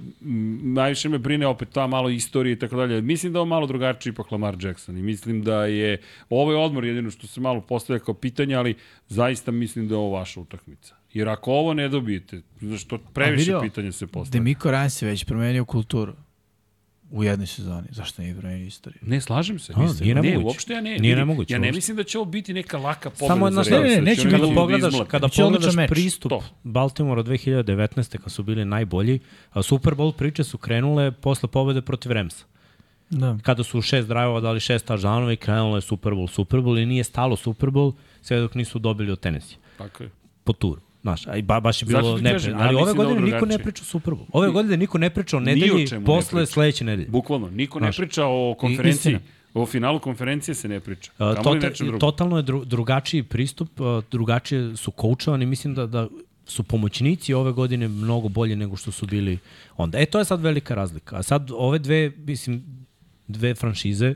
najviše 0.61 1.09
me 1.09 1.17
brine 1.17 1.47
opet 1.47 1.69
ta 1.69 1.87
malo 1.87 2.09
istorije 2.09 2.53
i 2.53 2.59
tako 2.59 2.75
dalje. 2.75 3.01
Mislim 3.01 3.33
da 3.33 3.39
je 3.39 3.45
malo 3.45 3.67
drugačiji 3.67 4.11
ipak 4.11 4.31
Lamar 4.31 4.55
Jackson 4.59 4.97
i 4.97 5.01
mislim 5.01 5.43
da 5.43 5.65
je 5.65 6.01
ovo 6.29 6.51
je 6.51 6.57
odmor 6.57 6.85
jedino 6.85 7.11
što 7.11 7.27
se 7.27 7.41
malo 7.41 7.61
postavlja 7.61 7.99
kao 7.99 8.13
pitanje, 8.13 8.55
ali 8.55 8.75
zaista 9.07 9.51
mislim 9.51 9.87
da 9.87 9.95
je 9.95 9.99
ovo 9.99 10.09
vaša 10.09 10.39
utakmica. 10.39 10.95
Jer 11.13 11.29
ako 11.29 11.51
ovo 11.51 11.73
ne 11.73 11.89
dobijete, 11.89 12.41
što 12.77 12.97
previše 12.97 13.39
vidio, 13.39 13.61
pitanja 13.61 13.91
se 13.91 14.07
postavlja. 14.07 14.39
Demiko 14.39 14.71
Rans 14.71 15.01
je 15.01 15.07
već 15.07 15.25
promenio 15.25 15.65
kulturu 15.65 16.13
u 17.11 17.23
jednoj 17.23 17.47
sezoni. 17.47 17.87
Zašto 17.91 18.21
nije 18.21 18.35
promenio 18.35 18.65
istoriju? 18.65 18.99
Ne, 19.01 19.21
slažem 19.21 19.59
se. 19.59 19.73
A, 19.75 19.79
mislim, 19.79 19.99
nije 20.03 20.15
ne, 20.15 20.21
nemoguće. 20.21 20.47
uopšte 20.47 20.73
ja 20.73 20.81
ne. 20.81 20.97
Nije 20.99 21.15
nemoguće 21.15 21.53
Ja 21.53 21.59
ne 21.59 21.71
mislim 21.71 21.97
da 21.97 22.03
će 22.03 22.17
ovo 22.17 22.25
biti 22.25 22.53
neka 22.53 22.77
laka 22.77 23.09
pobeda 23.09 23.27
Samo 23.27 23.47
jedna 23.47 23.63
za 23.63 23.69
ne, 23.71 23.89
ne, 23.89 23.95
da 23.95 24.01
neće 24.01 24.29
kada 24.29 24.47
da 24.47 24.53
pogledaš, 24.55 24.93
kada 25.07 25.27
pogledaš 25.27 25.75
meč. 25.75 25.89
pristup 25.89 26.29
To. 26.29 26.43
Baltimora 26.63 27.23
2019. 27.23 28.17
kad 28.17 28.31
su 28.31 28.43
bili 28.43 28.65
najbolji, 28.65 29.19
a 29.49 29.61
Super 29.61 29.93
Bowl 29.93 30.11
priče 30.11 30.43
su 30.43 30.57
krenule 30.57 31.11
posle 31.11 31.49
pobede 31.49 31.81
protiv 31.81 32.11
Ramsa. 32.11 32.45
Da. 33.09 33.37
Kada 33.43 33.63
su 33.63 33.81
šest 33.81 34.07
drajeva 34.07 34.39
dali 34.39 34.59
šest 34.59 34.85
tažanova 34.85 35.33
i 35.33 35.37
krenulo 35.37 35.77
je 35.77 35.81
Super 35.81 36.13
Bowl, 36.13 36.29
Super 36.29 36.59
Bowl 36.59 36.83
i 36.83 36.85
nije 36.85 37.03
stalo 37.03 37.35
Super 37.35 37.69
Bowl 37.69 37.93
sve 38.21 38.39
dok 38.39 38.55
nisu 38.55 38.79
dobili 38.79 39.11
od 39.11 39.19
Tennessee 39.19 39.57
Tako 39.77 40.03
je. 40.03 40.09
po 40.43 40.53
turu. 40.53 40.81
Znaš, 41.07 41.27
a 41.27 41.37
i 41.37 41.41
ba, 41.41 41.59
baš 41.59 41.81
je 41.81 41.85
bilo 41.85 42.17
ja 42.17 42.37
Ali 42.55 42.75
ove 42.75 42.85
da 42.85 42.93
godine 42.93 43.21
niko 43.21 43.45
ne 43.45 43.59
priča 43.59 43.81
o 43.81 43.85
Super 43.85 44.13
Bowl. 44.13 44.25
Ove 44.33 44.49
godine 44.49 44.77
niko 44.77 44.97
ne 44.97 45.09
priča 45.09 45.37
o 45.37 45.39
nedelji 45.39 45.87
ne 45.91 46.05
posle 46.05 46.45
sledeće 46.45 46.83
nedelje. 46.83 47.09
Bukvalno, 47.09 47.49
niko 47.49 47.79
ne 47.79 47.91
priča 47.91 48.25
o 48.25 48.55
konferenciji. 48.59 49.13
istina. 49.13 49.19
O 49.53 49.65
finalu 49.65 49.99
konferencije 49.99 50.55
se 50.55 50.67
ne 50.67 50.79
priča. 50.79 51.11
Tota, 51.17 51.53
nečem 51.53 51.87
drugom. 51.87 51.99
totalno 51.99 52.37
je 52.37 52.43
dru, 52.43 52.65
drugačiji 52.65 53.23
pristup, 53.23 53.69
drugačije 54.11 54.77
su 54.77 54.91
koučovani, 54.91 55.45
mislim 55.45 55.75
da, 55.75 55.85
da 55.85 56.07
su 56.45 56.63
pomoćnici 56.63 57.33
ove 57.33 57.51
godine 57.51 57.87
mnogo 57.87 58.27
bolje 58.29 58.55
nego 58.55 58.75
što 58.75 58.91
su 58.91 59.05
bili 59.05 59.37
onda. 59.77 59.99
E, 59.99 60.05
to 60.05 60.19
je 60.19 60.25
sad 60.25 60.41
velika 60.41 60.75
razlika. 60.75 61.17
A 61.17 61.23
sad 61.23 61.51
ove 61.51 61.79
dve, 61.79 62.11
mislim, 62.17 62.63
dve 63.27 63.55
franšize 63.55 64.13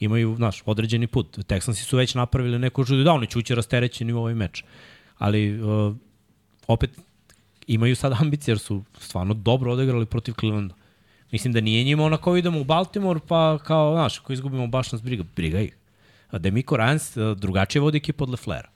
imaju, 0.00 0.34
znaš, 0.36 0.62
određeni 0.66 1.06
put. 1.06 1.38
Texansi 1.38 1.84
su 1.84 1.96
već 1.96 2.14
napravili 2.14 2.58
neko 2.58 2.84
žudu, 2.84 3.04
da, 3.04 3.12
oni 3.12 3.26
će 3.26 3.38
ući 3.38 3.54
rasterećeni 3.54 4.12
u 4.12 4.18
ovaj 4.18 4.34
meč. 4.34 4.64
Ali, 5.18 5.62
uh, 5.62 5.96
opet, 6.66 6.90
imaju 7.66 7.96
sad 7.96 8.12
ambicije 8.14 8.52
jer 8.52 8.58
su 8.58 8.84
stvarno 8.98 9.34
dobro 9.34 9.72
odigrali 9.72 10.06
protiv 10.06 10.32
Clevelanda. 10.32 10.74
Mislim 11.32 11.52
da 11.52 11.60
nije 11.60 11.84
njima 11.84 12.04
ona 12.04 12.16
kao 12.16 12.36
idemo 12.36 12.60
u 12.60 12.64
Baltimore, 12.64 13.20
pa 13.28 13.58
kao, 13.58 13.92
znaš, 13.92 14.18
ako 14.18 14.32
izgubimo 14.32 14.66
baš 14.66 14.92
nas 14.92 15.02
briga, 15.02 15.24
briga 15.36 15.60
ih. 15.60 15.76
A 16.30 16.38
Demico 16.38 16.76
Rans 16.76 17.16
a, 17.16 17.34
drugačije 17.34 17.82
vodi 17.82 17.98
ekipu 17.98 18.24
od 18.24 18.30
Leflera. 18.30 18.68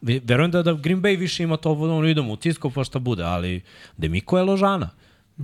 Ve- 0.00 0.20
Verujem 0.24 0.50
da, 0.50 0.62
da 0.62 0.72
Green 0.74 1.02
Bay 1.02 1.18
više 1.18 1.42
ima 1.42 1.56
to, 1.56 1.72
ono, 1.72 2.08
idemo 2.08 2.32
u 2.32 2.36
Cisco 2.36 2.70
pa 2.70 2.84
šta 2.84 2.98
bude, 2.98 3.22
ali 3.24 3.60
Demico 3.96 4.36
je 4.36 4.44
ložana. 4.44 4.90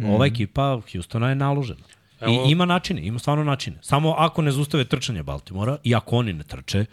Ova 0.04 0.26
ekipa 0.26 0.80
Houstona 0.92 1.28
je 1.28 1.34
naložena. 1.34 1.80
Evo- 2.20 2.44
I 2.46 2.50
ima 2.50 2.64
načine, 2.64 3.02
ima 3.02 3.18
stvarno 3.18 3.44
načine. 3.44 3.76
Samo 3.82 4.10
ako 4.12 4.42
ne 4.42 4.50
zustave 4.50 4.84
trčanje 4.84 5.22
Baltimora 5.22 5.78
i 5.84 5.94
ako 5.94 6.16
oni 6.16 6.32
ne 6.32 6.44
trče, 6.44 6.84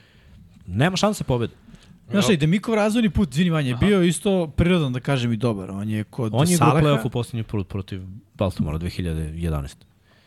nema 0.68 0.98
šanse 0.98 1.24
pobede. 1.24 1.54
Znaš, 2.12 2.30
i 2.30 2.38
Demikov 2.38 2.76
razvojni 2.76 3.10
put, 3.10 3.32
izvini 3.32 3.50
Vanja, 3.50 3.70
je 3.70 3.76
bio 3.76 4.04
isto 4.04 4.48
prirodan, 4.48 4.94
da 4.94 5.00
kažem, 5.00 5.34
i 5.34 5.38
dobar. 5.38 5.72
On 5.72 5.90
je 5.90 6.04
kod 6.04 6.32
On 6.36 6.50
je 6.50 6.58
Salaha, 6.58 6.80
playoff 6.82 7.06
u 7.06 7.10
poslednji 7.10 7.44
put 7.44 7.68
protiv 7.68 8.02
Baltimora 8.34 8.80
2011. 8.80 9.76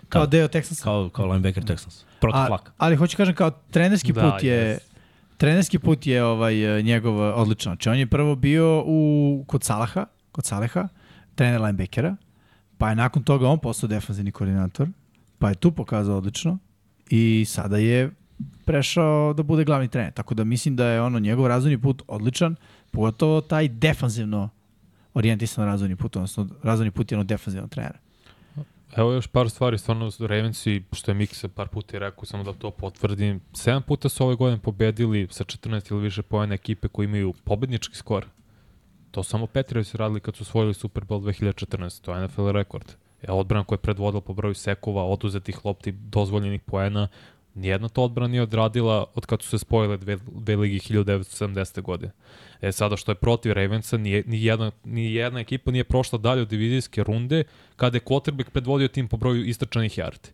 kao 0.08 0.26
Da. 0.26 0.30
deo 0.30 0.48
Texansa. 0.48 0.82
Kao, 0.82 1.08
kao 1.08 1.26
linebacker 1.26 1.64
Texans. 1.64 2.04
Protiv 2.20 2.46
Flaka. 2.46 2.72
ali 2.78 2.96
hoću 2.96 3.16
kažem 3.16 3.34
kao 3.34 3.50
trenerski 3.50 4.12
Da, 4.12 4.20
put 4.20 4.42
je 4.42 4.54
jest. 4.54 4.94
trenerski 5.36 5.78
put 5.78 6.06
je 6.06 6.24
ovaj 6.24 6.82
njegov 6.82 7.22
e, 7.22 7.32
odličan. 7.32 7.70
Znači 7.70 7.88
on 7.88 7.98
je 7.98 8.06
prvo 8.06 8.36
bio 8.36 8.82
u 8.86 9.44
kod 9.46 9.64
Salaha, 9.64 10.06
kod 10.32 10.44
Saleha, 10.44 10.88
trener 11.34 11.60
linebackera, 11.60 12.16
pa 12.78 12.88
je 12.88 12.96
nakon 12.96 13.22
toga 13.22 13.48
on 13.48 13.58
postao 13.58 13.88
defanzivni 13.88 14.30
koordinator, 14.32 14.88
pa 15.38 15.48
je 15.48 15.54
tu 15.54 15.72
pokazao 15.72 16.16
odlično 16.16 16.58
i 17.10 17.44
sada 17.48 17.76
je 17.76 18.10
prešao 18.68 19.32
da 19.32 19.42
bude 19.42 19.64
glavni 19.64 19.88
trener. 19.88 20.12
Tako 20.12 20.34
da 20.34 20.44
mislim 20.44 20.76
da 20.76 20.86
je 20.86 21.02
ono 21.02 21.18
njegov 21.18 21.46
razvojni 21.46 21.78
put 21.80 22.02
odličan, 22.08 22.56
pogotovo 22.90 23.40
taj 23.40 23.68
defanzivno 23.68 24.48
orijentisan 25.14 25.64
razvojni 25.64 25.96
put, 25.96 26.16
odnosno 26.16 26.48
razvojni 26.62 26.90
put 26.90 27.12
jednog 27.12 27.26
defanzivnog 27.26 27.70
trenera. 27.70 27.98
Evo 28.96 29.12
još 29.12 29.26
par 29.26 29.50
stvari, 29.50 29.78
stvarno 29.78 30.10
Ravensi, 30.20 30.82
što 30.92 31.10
je 31.10 31.14
Miksa 31.14 31.48
par 31.48 31.68
puta 31.68 31.96
i 31.96 32.00
rekao, 32.00 32.24
samo 32.24 32.44
da 32.44 32.52
to 32.52 32.70
potvrdim, 32.70 33.40
7 33.52 33.80
puta 33.80 34.08
su 34.08 34.24
ove 34.24 34.34
godine 34.34 34.58
pobedili 34.58 35.28
sa 35.30 35.44
14 35.44 35.92
ili 35.92 36.02
više 36.02 36.22
pojene 36.22 36.54
ekipe 36.54 36.88
koji 36.88 37.04
imaju 37.04 37.32
pobednički 37.44 37.96
skor. 37.96 38.26
To 39.10 39.22
samo 39.22 39.46
Patriots 39.46 39.90
su 39.90 39.96
radili 39.96 40.20
kad 40.20 40.36
su 40.36 40.42
osvojili 40.42 40.74
Super 40.74 41.04
Bowl 41.04 41.20
2014, 41.20 42.00
to 42.00 42.14
je 42.14 42.24
NFL 42.26 42.50
rekord. 42.50 42.92
E, 43.22 43.32
odbrana 43.32 43.64
koja 43.64 43.76
je 43.76 43.82
predvodila 43.82 44.20
po 44.20 44.34
broju 44.34 44.54
sekova, 44.54 45.04
oduzetih 45.04 45.64
lopti, 45.64 45.92
dozvoljenih 45.92 46.60
poena, 46.62 47.08
nijedna 47.58 47.88
to 47.88 48.02
odbrana 48.02 48.28
nije 48.28 48.42
odradila 48.42 49.06
od 49.14 49.26
kad 49.26 49.42
su 49.42 49.48
se 49.48 49.58
spojile 49.58 49.96
dve, 49.96 50.18
dve 50.26 50.56
ligi 50.56 50.78
1970. 50.78 51.82
godine. 51.82 52.12
E 52.60 52.72
sada 52.72 52.96
što 52.96 53.10
je 53.12 53.16
protiv 53.16 53.52
Ravensa, 53.52 53.96
ni, 53.96 54.22
ni, 54.26 54.44
jedna, 54.44 54.70
ni 54.84 55.14
jedna 55.14 55.40
ekipa 55.40 55.70
nije 55.70 55.84
prošla 55.84 56.18
dalje 56.18 56.42
od 56.42 56.48
divizijske 56.48 57.02
runde 57.02 57.44
kada 57.76 57.96
je 57.96 58.00
quarterback 58.00 58.50
predvodio 58.50 58.88
tim 58.88 59.08
po 59.08 59.16
broju 59.16 59.44
istračanih 59.44 59.98
yardi. 59.98 60.30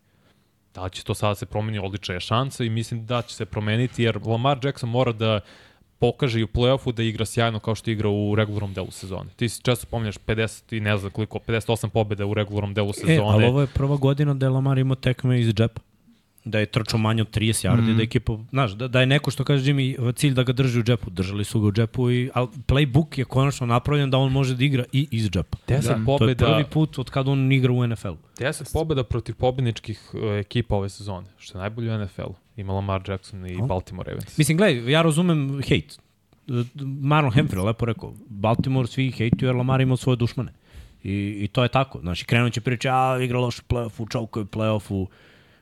Da 0.75 0.89
će 0.89 1.05
to 1.05 1.15
sada 1.15 1.35
se 1.35 1.47
promeni, 1.47 1.78
odlična 1.78 2.15
je 2.15 2.20
šansa 2.20 2.65
i 2.65 2.70
mislim 2.70 3.07
da 3.07 3.23
će 3.23 3.35
se 3.35 3.44
promeniti 3.44 4.03
jer 4.03 4.19
Lamar 4.27 4.59
Jackson 4.62 4.91
mora 4.91 5.12
da 5.12 5.41
pokaže 5.99 6.41
i 6.41 6.44
u 6.44 6.47
play-offu 6.47 6.93
da 6.93 7.03
igra 7.03 7.25
sjajno 7.25 7.59
kao 7.59 7.75
što 7.75 7.91
igra 7.91 8.09
u 8.09 8.35
regularnom 8.35 8.75
delu 8.75 8.91
sezone. 8.91 9.31
Ti 9.36 9.49
si 9.49 9.62
često 9.62 9.86
pominjaš 9.91 10.19
50 10.19 10.77
i 10.77 10.81
ne 10.81 10.97
znam 10.99 11.11
koliko, 11.11 11.39
58 11.39 11.89
pobjeda 11.89 12.27
u 12.27 12.35
regularnom 12.35 12.75
delu 12.75 12.93
sezone. 12.93 13.15
E, 13.15 13.20
ali 13.25 13.44
ovo 13.44 13.61
je 13.61 13.67
prva 13.67 13.97
godina 13.97 14.35
da 14.35 14.47
je 14.47 14.51
Lamar 14.51 14.78
imao 14.78 14.97
tekme 14.97 15.41
iz 15.41 15.55
džepa. 15.55 15.81
Da 16.44 16.58
je 16.58 16.66
trčao 16.66 16.98
manje 16.98 17.23
od 17.23 17.36
30 17.36 17.68
yardi, 17.68 17.92
mm. 17.92 17.97
da 17.97 18.02
je 18.02 18.05
ekipa, 18.05 18.39
znaš, 18.50 18.73
da, 18.73 18.89
da 18.89 19.00
je 19.00 19.06
neko 19.06 19.31
što 19.31 19.44
kaže 19.44 19.73
Jimmy 19.73 20.12
cilj 20.12 20.34
da 20.34 20.42
ga 20.42 20.52
drži 20.52 20.81
u 20.81 20.82
džepu. 20.82 21.10
Držali 21.10 21.44
su 21.44 21.60
ga 21.60 21.66
u 21.66 21.73
džepu, 21.73 22.10
i, 22.10 22.31
ali 22.34 22.48
playbook 22.66 23.18
je 23.18 23.24
konačno 23.24 23.66
napravljen 23.66 24.10
da 24.10 24.18
on 24.18 24.32
može 24.32 24.56
da 24.56 24.64
igra 24.64 24.84
i 24.92 25.08
iz 25.10 25.31
džepa. 25.31 25.58
10 25.68 25.82
To 25.82 25.90
je 25.90 26.05
pobjeda, 26.06 26.47
prvi 26.47 26.64
put 26.64 26.98
od 26.98 27.10
kada 27.10 27.31
on 27.31 27.52
igra 27.52 27.73
u 27.73 27.86
NFL-u. 27.86 28.16
10 28.39 28.73
pobjeda 28.73 29.05
protiv 29.05 29.34
pobedničkih 29.34 30.10
uh, 30.14 30.20
ekipa 30.23 30.76
ove 30.76 30.89
sezone, 30.89 31.26
što 31.39 31.58
je 31.58 31.60
najbolje 31.60 31.94
u 31.94 31.98
NFL-u. 31.98 32.34
Ima 32.56 32.73
Lamar 32.73 33.02
Jackson 33.08 33.47
i 33.47 33.56
O. 33.62 33.66
Baltimore 33.66 34.10
Ravens. 34.10 34.39
Mislim, 34.39 34.56
gledaj, 34.56 34.92
ja 34.92 35.02
razumem 35.02 35.62
hejt. 35.68 35.98
Marlon 37.00 37.32
Humphrey 37.32 37.58
je 37.58 37.62
lepo 37.62 37.84
rekao, 37.84 38.14
Baltimore 38.28 38.89
svi 38.89 39.10
hejtuju 39.10 39.48
jer 39.48 39.56
Lamar 39.56 39.81
ima 39.81 39.97
svoje 39.97 40.16
dušmane. 40.16 40.52
I, 41.05 41.36
I 41.44 41.48
to 41.48 41.62
je 41.62 41.68
tako. 41.68 42.00
Znači, 42.00 42.24
krenut 42.24 42.52
će 42.52 42.60
priča, 42.60 42.90
a 42.94 43.18
igra 43.23 43.39
loš 43.39 43.58
u 43.58 43.62
play-offu, 43.68 44.10
čovko 44.10 44.40
je 44.40 44.42
u 44.42 44.47
play-offu. 44.47 45.06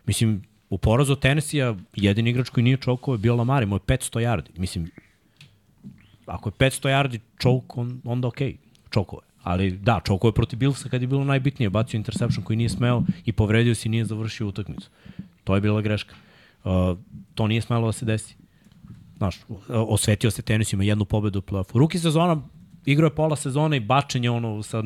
Mislim, 0.06 0.42
u 0.72 0.78
porazu 0.78 1.16
Tennessee-a 1.16 1.74
jedini 1.96 2.30
igrač 2.30 2.48
koji 2.48 2.64
nije 2.64 2.76
čovko 2.76 3.12
je 3.12 3.18
bio 3.18 3.36
Lamar, 3.36 3.62
imao 3.62 3.76
je 3.76 3.96
500 3.96 4.20
yardi. 4.20 4.58
Mislim, 4.58 4.90
ako 6.26 6.48
je 6.48 6.52
500 6.52 6.88
yardi 6.88 7.18
čovk, 7.38 7.76
on, 7.78 8.00
onda 8.04 8.28
okej, 8.28 8.52
okay, 8.52 8.90
čovko 8.90 9.16
je. 9.16 9.28
Ali 9.42 9.70
da, 9.70 10.00
čovko 10.04 10.28
je 10.28 10.32
protiv 10.32 10.58
Billsa 10.58 10.88
kad 10.88 11.02
je 11.02 11.08
bilo 11.08 11.24
najbitnije, 11.24 11.70
bacio 11.70 11.98
interception 11.98 12.44
koji 12.44 12.56
nije 12.56 12.68
smeo 12.68 13.02
i 13.24 13.32
povredio 13.32 13.74
se 13.74 13.88
i 13.88 13.90
nije 13.90 14.04
završio 14.04 14.48
utakmicu. 14.48 14.90
To 15.44 15.54
je 15.54 15.60
bila 15.60 15.80
greška. 15.80 16.14
Uh, 16.64 16.98
to 17.34 17.46
nije 17.46 17.60
smelo 17.60 17.86
da 17.86 17.92
se 17.92 18.04
desi 18.04 18.36
znaš, 19.16 19.40
osvetio 19.68 20.30
se 20.30 20.42
tenis, 20.42 20.72
ima 20.72 20.84
jednu 20.84 21.04
pobedu 21.04 21.38
u 21.38 21.42
play-offu. 21.42 21.78
Ruki 21.78 21.98
sezona, 21.98 22.42
igrao 22.86 23.06
je 23.06 23.14
pola 23.14 23.36
sezone 23.36 23.76
i 23.76 23.80
bačenje 23.80 24.30
ono 24.30 24.62
sa 24.62 24.82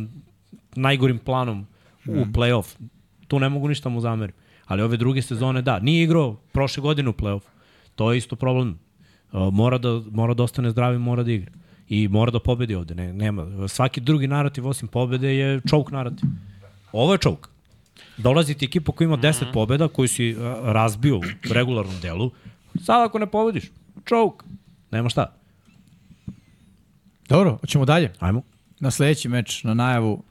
najgorim 0.74 1.18
planom 1.18 1.66
u 2.06 2.24
play-off. 2.34 2.76
Tu 3.28 3.39
ne 3.39 3.48
mogu 3.48 3.68
ništa 3.68 3.89
mu 3.89 4.00
zameriti. 4.00 4.45
Ali 4.67 4.83
ove 4.83 4.97
druge 4.97 5.23
sezone, 5.23 5.62
da, 5.62 5.78
nije 5.78 6.05
igrao 6.05 6.36
prošle 6.53 6.81
godine 6.81 7.11
u 7.11 7.12
play-off. 7.12 7.43
To 7.95 8.12
je 8.12 8.19
isto 8.19 8.36
problem. 8.36 8.78
Uh, 9.33 9.53
mora 9.53 9.78
da, 9.78 10.03
mora 10.11 10.35
da 10.35 10.43
ostane 10.43 10.70
zdrav 10.70 10.95
i 10.95 10.99
mora 10.99 11.23
da 11.23 11.33
igra. 11.33 11.53
I 11.89 12.09
mora 12.09 12.31
da 12.31 12.41
pobedi 12.41 12.75
ovde. 12.75 12.95
Ne, 12.95 13.12
nema. 13.12 13.69
Svaki 13.69 14.01
drugi 14.01 14.27
narativ 14.27 14.69
osim 14.69 14.89
pobede 14.89 15.36
je 15.36 15.61
choke 15.70 15.93
narativ. 15.93 16.28
Ovo 16.93 17.12
je 17.12 17.19
čovk. 17.19 17.49
Dolazi 18.17 18.55
ti 18.55 18.65
ekipa 18.65 18.93
koja 18.93 19.07
ima 19.07 19.17
10 19.17 19.53
pobjeda, 19.53 19.89
koju 19.89 20.09
si 20.09 20.36
razbio 20.62 21.19
u 21.19 21.23
regularnom 21.51 22.01
delu. 22.03 22.31
Sad 22.85 23.03
ako 23.03 23.19
ne 23.19 23.27
pobediš, 23.27 23.65
čovk. 24.05 24.45
Nema 24.91 25.09
šta. 25.09 25.36
Dobro, 27.28 27.59
hoćemo 27.61 27.85
dalje. 27.85 28.12
Ajmo. 28.19 28.43
Na 28.81 28.91
sledeći 28.91 29.28
meč, 29.28 29.65
na 29.65 29.75
najavu 29.75 30.23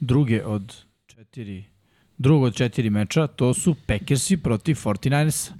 druge 0.00 0.44
od 0.44 0.76
četiri, 1.06 1.64
drugog 2.18 2.42
od 2.42 2.54
četiri 2.54 2.90
meča, 2.90 3.26
to 3.26 3.54
su 3.54 3.74
Packersi 3.86 4.36
protiv 4.36 4.74
49ersa. 4.74 5.50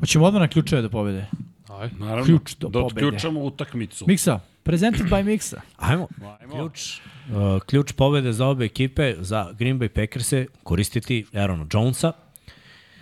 Hoćemo 0.00 0.24
odmah 0.24 0.40
na 0.40 0.48
ključeve 0.48 0.82
da 0.82 0.88
pobede. 0.88 1.26
Aj. 1.68 1.90
Naravno, 1.98 2.24
Ključ 2.24 2.56
do 2.56 2.68
da 2.68 2.80
pobede. 2.80 3.06
otključamo 3.06 3.40
utakmicu. 3.40 4.04
Miksa, 4.08 4.40
presented 4.62 5.06
by 5.06 5.24
Miksa. 5.24 5.60
Ajmo. 5.76 6.08
Ajmo. 6.40 6.54
Ključ, 6.54 6.98
uh, 6.98 7.62
ključ 7.66 7.92
pobede 7.92 8.32
za 8.32 8.46
obe 8.46 8.64
ekipe, 8.64 9.14
za 9.18 9.52
Green 9.58 9.78
Bay 9.78 9.88
Packers-e, 9.88 10.46
koristiti 10.62 11.24
Aarona 11.34 11.66
Jonesa. 11.72 12.12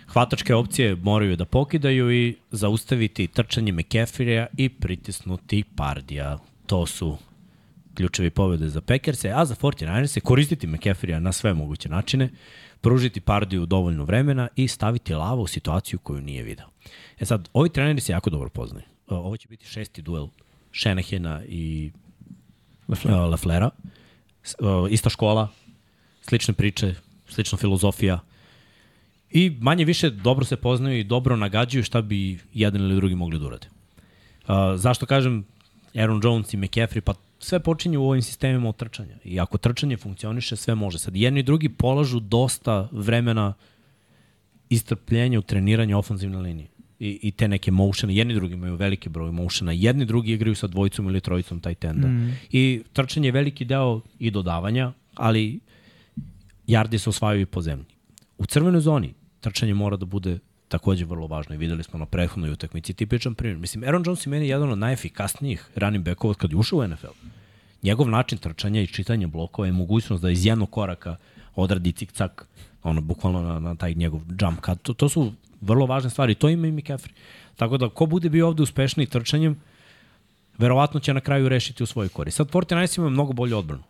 Hvatačke 0.07 0.55
opcije 0.55 0.95
moraju 0.95 1.35
da 1.35 1.45
pokidaju 1.45 2.11
i 2.11 2.35
zaustaviti 2.51 3.27
trčanje 3.27 3.71
McCaffrey-a 3.71 4.45
i 4.57 4.69
pritisnuti 4.69 5.63
Pardija. 5.75 6.37
To 6.65 6.85
su 6.85 7.17
ključevi 7.93 8.29
pobede 8.29 8.69
za 8.69 8.81
Packers-e, 8.81 9.31
a 9.35 9.45
za 9.45 9.55
49ers-e 9.55 10.19
koristiti 10.19 10.67
McCaffrey-a 10.67 11.19
na 11.19 11.31
sve 11.31 11.53
moguće 11.53 11.89
načine, 11.89 12.29
pružiti 12.81 13.21
Pardiju 13.21 13.65
dovoljno 13.65 14.03
vremena 14.03 14.47
i 14.55 14.67
staviti 14.67 15.13
lava 15.13 15.41
u 15.41 15.47
situaciju 15.47 15.99
koju 15.99 16.21
nije 16.21 16.43
video. 16.43 16.67
E 17.19 17.25
sad, 17.25 17.49
ovi 17.53 17.69
treneri 17.69 18.01
se 18.01 18.11
jako 18.11 18.29
dobro 18.29 18.49
poznaju. 18.49 18.85
Ovo 19.07 19.37
će 19.37 19.47
biti 19.47 19.65
šesti 19.65 20.01
duel 20.01 20.27
Shanahana 20.73 21.41
i 21.47 21.91
Leflera. 23.31 23.69
Uh, 24.59 24.91
ista 24.91 25.09
škola, 25.09 25.47
slične 26.21 26.53
priče, 26.53 26.95
slična 27.27 27.57
filozofija. 27.57 28.19
I 29.31 29.57
manje 29.59 29.85
više 29.85 30.09
dobro 30.09 30.45
se 30.45 30.55
poznaju 30.55 30.99
i 30.99 31.03
dobro 31.03 31.35
nagađaju 31.35 31.83
šta 31.83 32.01
bi 32.01 32.39
jedan 32.53 32.81
ili 32.81 32.95
drugi 32.95 33.15
mogli 33.15 33.39
da 33.39 33.45
urade. 33.45 33.67
Uh, 33.67 34.55
zašto 34.75 35.05
kažem 35.05 35.45
Aaron 35.95 36.21
Jones 36.23 36.53
i 36.53 36.57
McCaffrey? 36.57 37.01
Pa 37.01 37.13
sve 37.41 37.59
počinje 37.59 37.97
u 37.97 38.09
ovim 38.09 38.21
sistemima 38.21 38.69
od 38.69 38.75
trčanja. 38.75 39.15
I 39.23 39.39
ako 39.39 39.57
trčanje 39.57 39.97
funkcioniše, 39.97 40.55
sve 40.55 40.75
može. 40.75 40.99
Sad, 40.99 41.15
jedni 41.15 41.39
i 41.39 41.43
drugi 41.43 41.69
polažu 41.69 42.19
dosta 42.19 42.89
vremena 42.91 43.53
istrpljenja 44.69 45.39
u 45.39 45.41
treniranju 45.41 45.97
ofenzivne 45.97 46.37
linije 46.37 46.67
i, 46.99 47.19
i 47.21 47.31
te 47.31 47.47
neke 47.47 47.71
motione. 47.71 48.15
Jedni 48.15 48.33
i 48.33 48.35
drugi 48.35 48.53
imaju 48.53 48.75
veliki 48.75 49.09
broj 49.09 49.31
motiona. 49.31 49.71
Jedni 49.71 50.03
i 50.03 50.05
drugi 50.05 50.33
igraju 50.33 50.55
sa 50.55 50.67
dvojicom 50.67 51.07
ili 51.07 51.21
trojicom 51.21 51.59
taj 51.59 51.75
tenda. 51.75 52.07
Mm. 52.07 52.37
I 52.51 52.83
trčanje 52.93 53.27
je 53.27 53.31
veliki 53.31 53.65
deo 53.65 54.01
i 54.19 54.31
dodavanja, 54.31 54.91
ali 55.15 55.59
jardi 56.67 56.99
se 56.99 57.09
osvajaju 57.09 57.41
i 57.41 57.45
po 57.45 57.61
zemlji. 57.61 57.85
U 58.37 58.45
crvenoj 58.45 58.81
zoni 58.81 59.13
trčanje 59.39 59.73
mora 59.73 59.97
da 59.97 60.05
bude 60.05 60.39
takođe 60.71 61.05
vrlo 61.05 61.27
važno 61.27 61.55
i 61.55 61.57
videli 61.57 61.83
smo 61.83 61.99
na 61.99 62.05
prethodnoj 62.05 62.51
utakmici 62.51 62.93
tipičan 62.93 63.35
primjer. 63.35 63.57
Mislim, 63.57 63.83
Aaron 63.83 64.03
Jones 64.05 64.25
je 64.25 64.29
meni 64.29 64.47
jedan 64.47 64.71
od 64.71 64.77
najefikasnijih 64.77 65.69
running 65.75 66.05
backova 66.05 66.31
od 66.31 66.37
kad 66.37 66.51
je 66.51 66.57
ušao 66.57 66.79
u 66.79 66.87
NFL. 66.87 67.15
Njegov 67.83 68.09
način 68.09 68.37
trčanja 68.37 68.81
i 68.81 68.87
čitanja 68.87 69.27
blokova 69.27 69.65
je 69.65 69.71
mogućnost 69.71 70.23
da 70.23 70.29
iz 70.29 70.45
jednog 70.45 70.69
koraka 70.69 71.15
odradi 71.55 71.91
cik-cak, 71.91 72.45
ono, 72.83 73.01
bukvalno 73.01 73.41
na, 73.41 73.59
na 73.59 73.75
taj 73.75 73.93
njegov 73.93 74.21
jump 74.41 74.65
cut. 74.65 74.81
To, 74.81 74.93
to 74.93 75.09
su 75.09 75.33
vrlo 75.61 75.85
važne 75.85 76.09
stvari. 76.09 76.35
To 76.35 76.49
ima 76.49 76.67
i 76.67 76.71
McCaffrey. 76.71 77.11
Tako 77.55 77.77
da, 77.77 77.89
ko 77.89 78.05
bude 78.05 78.29
bio 78.29 78.47
ovde 78.47 78.63
uspešniji 78.63 79.07
trčanjem, 79.07 79.59
verovatno 80.57 80.99
će 80.99 81.13
na 81.13 81.21
kraju 81.21 81.49
rešiti 81.49 81.83
u 81.83 81.85
svojoj 81.85 82.09
kori. 82.09 82.31
Sad 82.31 82.49
49 82.49 82.97
imaju 82.97 83.11
mnogo 83.11 83.33
bolju 83.33 83.57
odbranu. 83.57 83.83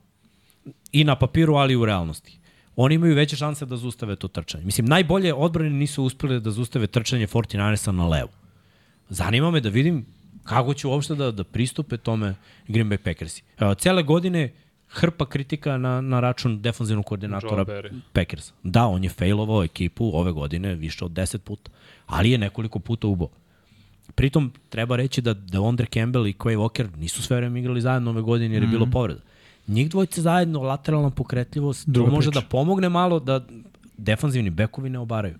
I 0.92 1.03
na 1.03 1.16
papiru, 1.16 1.56
ali 1.56 1.74
i 1.74 1.77
u 1.77 1.85
realnosti. 1.85 2.41
Oni 2.75 2.95
imaju 2.95 3.16
veće 3.16 3.35
šanse 3.35 3.66
da 3.66 3.77
zaustave 3.77 4.16
to 4.16 4.27
trčanje. 4.27 4.66
Mislim, 4.66 4.85
najbolje 4.85 5.33
odbrane 5.33 5.69
nisu 5.69 6.03
uspeli 6.03 6.40
da 6.40 6.51
zaustave 6.51 6.88
trčanje 6.88 7.27
49 7.27 7.91
na 7.91 8.08
levo. 8.08 8.30
Zanima 9.09 9.51
me 9.51 9.61
da 9.61 9.69
vidim 9.69 10.06
kako 10.43 10.74
će 10.74 10.88
uopšte 10.88 11.16
da, 11.16 11.32
da 11.32 11.43
pristupe 11.43 11.98
tome 11.98 12.35
Green 12.67 12.90
Bay 12.90 12.98
Packersi. 12.98 13.43
Uh, 13.59 13.77
cele 13.77 14.03
godine 14.03 14.51
hrpa 14.91 15.25
kritika 15.25 15.77
na, 15.77 16.01
na 16.01 16.19
račun 16.19 16.61
defanzivnog 16.61 17.06
koordinatora 17.06 17.56
Joe 17.56 17.66
Barry. 17.66 18.00
Packers. 18.14 18.53
Da, 18.64 18.85
on 18.85 19.03
je 19.03 19.09
failovao 19.09 19.64
ekipu 19.64 20.11
ove 20.14 20.32
godine 20.32 20.75
više 20.75 21.06
od 21.06 21.11
10 21.11 21.38
puta, 21.38 21.72
ali 22.08 22.32
je 22.32 22.38
nekoliko 22.38 22.80
puta 22.80 23.08
ubao. 23.08 23.30
Pritom 24.16 24.53
treba 24.69 24.95
reći 24.95 25.22
da 25.22 25.33
Deondre 25.33 25.85
Campbell 25.93 26.27
i 26.27 26.33
Quay 26.33 26.58
Walker 26.58 26.98
nisu 26.98 27.24
sve 27.24 27.38
vreme 27.38 27.59
igrali 27.59 27.82
zajedno 27.82 28.11
ove 28.11 28.22
godine 28.22 28.56
jer 28.56 28.64
je 28.64 28.69
bilo 28.69 28.85
povreda. 28.91 29.22
Njih 29.67 29.90
dvojice 29.90 30.22
zajedno, 30.22 30.61
lateralna 30.61 31.09
pokretljivost, 31.09 31.90
Druga 31.90 32.11
može 32.11 32.30
priča. 32.30 32.41
da 32.41 32.48
pomogne 32.48 32.90
malo 32.90 33.19
da 33.19 33.45
defanzivni 33.98 34.49
bekovi 34.49 34.90
ne 34.90 34.99
obaraju. 34.99 35.35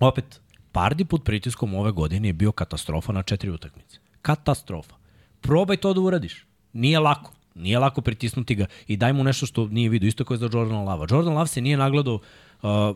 Opet, 0.00 0.40
Pardi 0.72 1.04
pod 1.04 1.22
pritiskom 1.22 1.74
ove 1.74 1.92
godine 1.92 2.28
je 2.28 2.32
bio 2.32 2.52
katastrofa 2.52 3.12
na 3.12 3.22
četiri 3.22 3.50
utakmice. 3.50 3.98
Katastrofa. 4.22 4.94
Probaj 5.40 5.76
to 5.76 5.94
da 5.94 6.00
uradiš. 6.00 6.46
Nije 6.72 6.98
lako. 6.98 7.32
Nije 7.54 7.78
lako 7.78 8.00
pritisnuti 8.00 8.54
ga 8.54 8.66
i 8.86 8.96
daj 8.96 9.12
mu 9.12 9.24
nešto 9.24 9.46
što 9.46 9.66
nije 9.68 9.88
vidio. 9.88 10.08
Isto 10.08 10.24
kao 10.24 10.34
je 10.34 10.38
za 10.38 10.48
Jordan 10.52 10.84
Lava. 10.84 11.06
Jordan 11.10 11.34
Love 11.34 11.46
se 11.46 11.60
nije 11.60 11.76
nagledao 11.76 12.14
uh, 12.14 12.20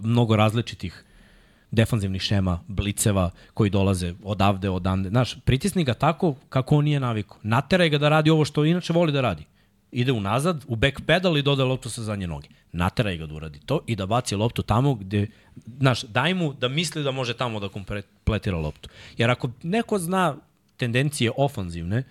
mnogo 0.02 0.36
različitih 0.36 1.04
defanzivnih 1.70 2.22
šema, 2.22 2.60
bliceva 2.68 3.30
koji 3.54 3.70
dolaze 3.70 4.14
odavde, 4.24 4.70
odande. 4.70 5.08
Znaš, 5.08 5.36
pritisni 5.44 5.84
ga 5.84 5.94
tako 5.94 6.34
kako 6.48 6.76
on 6.76 6.84
nije 6.84 7.00
navikao. 7.00 7.38
Nateraj 7.42 7.88
ga 7.88 7.98
da 7.98 8.08
radi 8.08 8.30
ovo 8.30 8.44
što 8.44 8.64
inače 8.64 8.92
voli 8.92 9.12
da 9.12 9.20
radi. 9.20 9.44
Ide 9.92 10.12
unazad, 10.12 10.64
u 10.68 10.76
back 10.76 11.00
pedal 11.00 11.38
i 11.38 11.42
dodaje 11.42 11.68
loptu 11.68 11.90
sa 11.90 12.02
zadnje 12.02 12.26
noge. 12.26 12.48
Nateraj 12.72 13.16
ga 13.16 13.26
da 13.26 13.34
uradi 13.34 13.60
to 13.66 13.80
i 13.86 13.96
da 13.96 14.06
baci 14.06 14.36
loptu 14.36 14.62
tamo 14.62 14.94
gde, 14.94 15.26
znaš, 15.78 16.02
daj 16.02 16.34
mu 16.34 16.52
da 16.52 16.68
misli 16.68 17.02
da 17.02 17.10
može 17.10 17.34
tamo 17.34 17.60
da 17.60 17.68
kompletira 17.68 18.56
loptu. 18.58 18.88
Jer 19.18 19.30
ako 19.30 19.50
neko 19.62 19.98
zna 19.98 20.36
tendencije 20.76 21.30
ofanzivne 21.36 22.02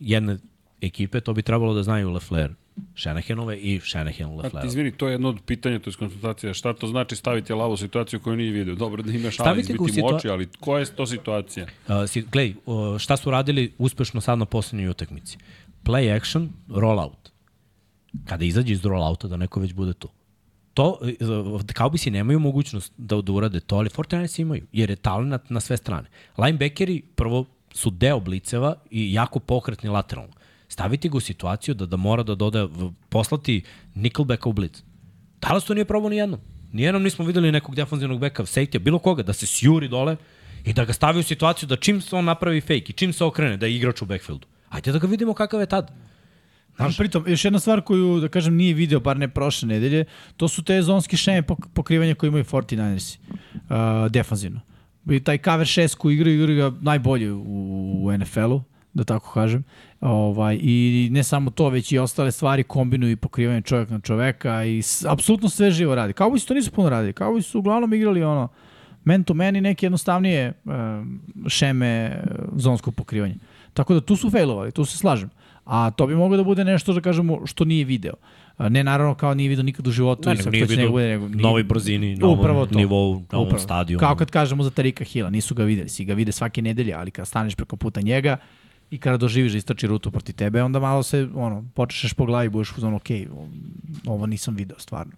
jedne 0.00 0.38
ekipe, 0.80 1.20
to 1.20 1.32
bi 1.32 1.42
trebalo 1.42 1.74
da 1.74 1.82
znaju 1.82 2.10
Lefler, 2.10 2.50
Shanahanove 2.96 3.58
i 3.58 3.80
Shanahan 3.80 4.30
A, 4.30 4.34
Lefler. 4.34 4.64
izvini, 4.66 4.92
to 4.92 5.08
je 5.08 5.12
jedno 5.12 5.28
od 5.28 5.38
pitanja, 5.46 5.78
to 5.78 5.90
je 5.90 5.94
konsultacija. 5.94 6.54
Šta 6.54 6.72
to 6.72 6.86
znači 6.86 7.16
staviti 7.16 7.52
lavu 7.52 7.72
u 7.72 7.76
situaciju 7.76 8.20
koju 8.20 8.36
nije 8.36 8.50
vidio? 8.52 8.74
Dobro 8.74 9.02
da 9.02 9.12
imaš 9.12 9.24
ali 9.24 9.32
Stavite 9.46 9.60
izbiti 9.62 9.78
mu 9.80 9.88
situa- 9.88 10.16
oči, 10.16 10.28
ali 10.28 10.48
koja 10.60 10.80
je 10.80 10.86
to 10.86 11.06
situacija? 11.06 11.66
Uh, 11.88 11.94
si, 12.08 12.22
glej, 12.22 12.54
uh, 12.66 12.98
šta 12.98 13.16
su 13.16 13.30
radili 13.30 13.72
uspešno 13.78 14.20
sad 14.20 14.38
na 14.38 14.44
poslednjoj 14.44 14.90
utakmici? 14.90 15.38
Play 15.84 16.16
action, 16.16 16.48
roll 16.68 17.00
out. 17.00 17.30
Kada 18.24 18.44
izađe 18.44 18.72
iz 18.72 18.84
roll 18.84 19.02
outa 19.02 19.28
da 19.28 19.36
neko 19.36 19.60
već 19.60 19.72
bude 19.72 19.92
tu. 19.92 20.08
To, 20.74 20.98
kao 21.72 21.90
bi 21.90 21.98
si 21.98 22.10
nemaju 22.10 22.38
mogućnost 22.38 22.92
da, 22.96 23.20
da 23.20 23.32
urade 23.32 23.60
to, 23.60 23.76
ali 23.76 23.88
49 23.88 24.40
imaju, 24.40 24.66
jer 24.72 24.90
je 24.90 24.96
talent 24.96 25.50
na 25.50 25.60
sve 25.60 25.76
strane. 25.76 26.08
Linebackeri 26.38 27.02
prvo 27.14 27.44
su 27.72 27.90
deo 27.90 28.20
bliceva 28.20 28.74
i 28.90 29.12
jako 29.12 29.38
pokretni 29.38 29.90
lateralno. 29.90 30.32
Staviti 30.68 31.08
ga 31.08 31.16
u 31.16 31.20
situaciju 31.20 31.74
da, 31.74 31.86
da 31.86 31.96
mora 31.96 32.22
da 32.22 32.34
doda, 32.34 32.68
poslati 33.08 33.62
nickelbacka 33.94 34.48
u 34.48 34.52
blic. 34.52 34.82
Danas 35.40 35.64
to 35.64 35.74
nije 35.74 35.84
probao 35.84 36.10
ni 36.10 36.16
jednom. 36.16 36.40
Nijednom 36.72 37.02
nismo 37.02 37.24
videli 37.24 37.52
nekog 37.52 37.74
defanzivnog 37.74 38.20
beka, 38.20 38.42
safety 38.42 38.78
bilo 38.78 38.98
koga, 38.98 39.22
da 39.22 39.32
se 39.32 39.46
sjuri 39.46 39.88
dole 39.88 40.16
i 40.64 40.72
da 40.72 40.84
ga 40.84 40.92
stavi 40.92 41.20
u 41.20 41.22
situaciju 41.22 41.66
da 41.66 41.76
čim 41.76 42.00
se 42.00 42.16
on 42.16 42.24
napravi 42.24 42.60
fake 42.60 42.84
i 42.88 42.92
čim 42.92 43.12
se 43.12 43.24
okrene 43.24 43.56
da 43.56 43.66
je 43.66 43.76
igrač 43.76 44.02
u 44.02 44.06
backfieldu. 44.06 44.46
Ajde 44.72 44.92
da 44.92 44.98
ga 44.98 45.06
vidimo 45.06 45.34
kakav 45.34 45.60
je 45.60 45.66
tad. 45.66 45.92
Znaš, 46.76 46.96
pritom, 46.96 47.24
još 47.26 47.44
jedna 47.44 47.58
stvar 47.58 47.80
koju, 47.80 48.20
da 48.20 48.28
kažem, 48.28 48.56
nije 48.56 48.74
video, 48.74 49.00
bar 49.00 49.16
ne 49.16 49.28
prošle 49.28 49.68
nedelje, 49.68 50.04
to 50.36 50.48
su 50.48 50.64
te 50.64 50.82
zonske 50.82 51.16
šeme 51.16 51.42
pok 51.42 51.58
pokrivanja 51.74 52.14
koje 52.14 52.28
imaju 52.28 52.44
49ersi, 52.44 53.18
uh, 53.54 54.10
defanzivno. 54.10 54.60
I 55.10 55.20
taj 55.20 55.38
cover 55.38 55.66
6 55.66 55.96
koji 55.96 56.14
igraju, 56.14 56.42
igraju 56.42 56.70
ga 56.70 56.76
najbolje 56.80 57.32
u, 57.32 57.42
u 58.04 58.12
NFL-u, 58.18 58.62
da 58.94 59.04
tako 59.04 59.32
kažem. 59.32 59.64
Ovaj, 60.00 60.58
I 60.62 61.08
ne 61.12 61.22
samo 61.22 61.50
to, 61.50 61.68
već 61.68 61.92
i 61.92 61.98
ostale 61.98 62.32
stvari 62.32 62.62
kombinuju 62.62 63.12
i 63.12 63.16
pokrivanje 63.16 63.60
čovjek 63.60 63.90
na 63.90 64.00
čoveka 64.00 64.64
i 64.64 64.82
s, 64.82 65.04
apsolutno 65.04 65.48
sve 65.48 65.70
živo 65.70 65.94
radi. 65.94 66.12
Kao 66.12 66.32
to 66.48 66.54
nisu 66.54 66.70
puno 66.70 66.88
radili, 66.88 67.12
kao 67.12 67.42
su 67.42 67.58
uglavnom 67.58 67.92
igrali 67.92 68.22
ono, 68.22 68.48
man 69.04 69.24
to 69.24 69.34
man 69.34 69.56
i 69.56 69.60
neke 69.60 69.86
jednostavnije 69.86 70.52
um, 70.64 71.20
šeme 71.48 72.22
uh, 72.24 72.44
zonskog 72.56 72.94
pokrivanja. 72.94 73.34
Tako 73.74 73.94
da 73.94 74.00
tu 74.00 74.16
su 74.16 74.30
failovali, 74.30 74.72
tu 74.72 74.84
se 74.84 74.98
slažem. 74.98 75.30
A 75.64 75.90
to 75.90 76.06
bi 76.06 76.14
moglo 76.14 76.36
da 76.36 76.44
bude 76.44 76.64
nešto, 76.64 76.92
da 76.92 77.00
kažemo, 77.00 77.46
što 77.46 77.64
nije 77.64 77.84
video. 77.84 78.14
Ne 78.58 78.84
naravno 78.84 79.14
kao 79.14 79.34
nije 79.34 79.48
video 79.48 79.62
nikad 79.62 79.86
u 79.86 79.90
životu. 79.90 80.28
Ne, 80.28 80.36
sad 80.36 80.52
nije 80.52 80.64
video 80.64 80.86
nego 80.88 80.98
nije- 81.28 81.42
novoj 81.42 81.62
brzini, 81.64 82.16
na 82.16 82.26
Upravo 82.28 82.58
ovom 82.58 82.68
to. 82.68 82.78
nivou, 82.78 83.14
na 83.22 83.38
ovom 83.38 83.46
Upravo. 83.46 83.62
stadionu. 83.62 84.00
Kao 84.00 84.16
kad 84.16 84.30
kažemo 84.30 84.62
za 84.62 84.70
Tarika 84.70 85.04
Hila, 85.04 85.30
nisu 85.30 85.54
ga 85.54 85.64
videli, 85.64 85.88
si 85.88 86.04
ga 86.04 86.14
vide 86.14 86.32
svake 86.32 86.62
nedelje, 86.62 86.94
ali 86.94 87.10
kad 87.10 87.28
staneš 87.28 87.54
preko 87.54 87.76
puta 87.76 88.00
njega 88.00 88.36
i 88.90 88.98
kada 88.98 89.16
doživiš 89.16 89.52
da 89.52 89.58
istrači 89.58 89.86
rutu 89.86 90.10
proti 90.10 90.32
tebe, 90.32 90.62
onda 90.62 90.80
malo 90.80 91.02
se, 91.02 91.28
ono, 91.34 91.64
počešeš 91.74 92.12
po 92.12 92.26
glavi 92.26 92.46
i 92.46 92.50
budeš 92.50 92.72
u 92.72 92.80
zonu, 92.80 92.96
ok, 92.96 93.08
ovo 94.06 94.26
nisam 94.26 94.54
video 94.54 94.78
stvarno. 94.78 95.12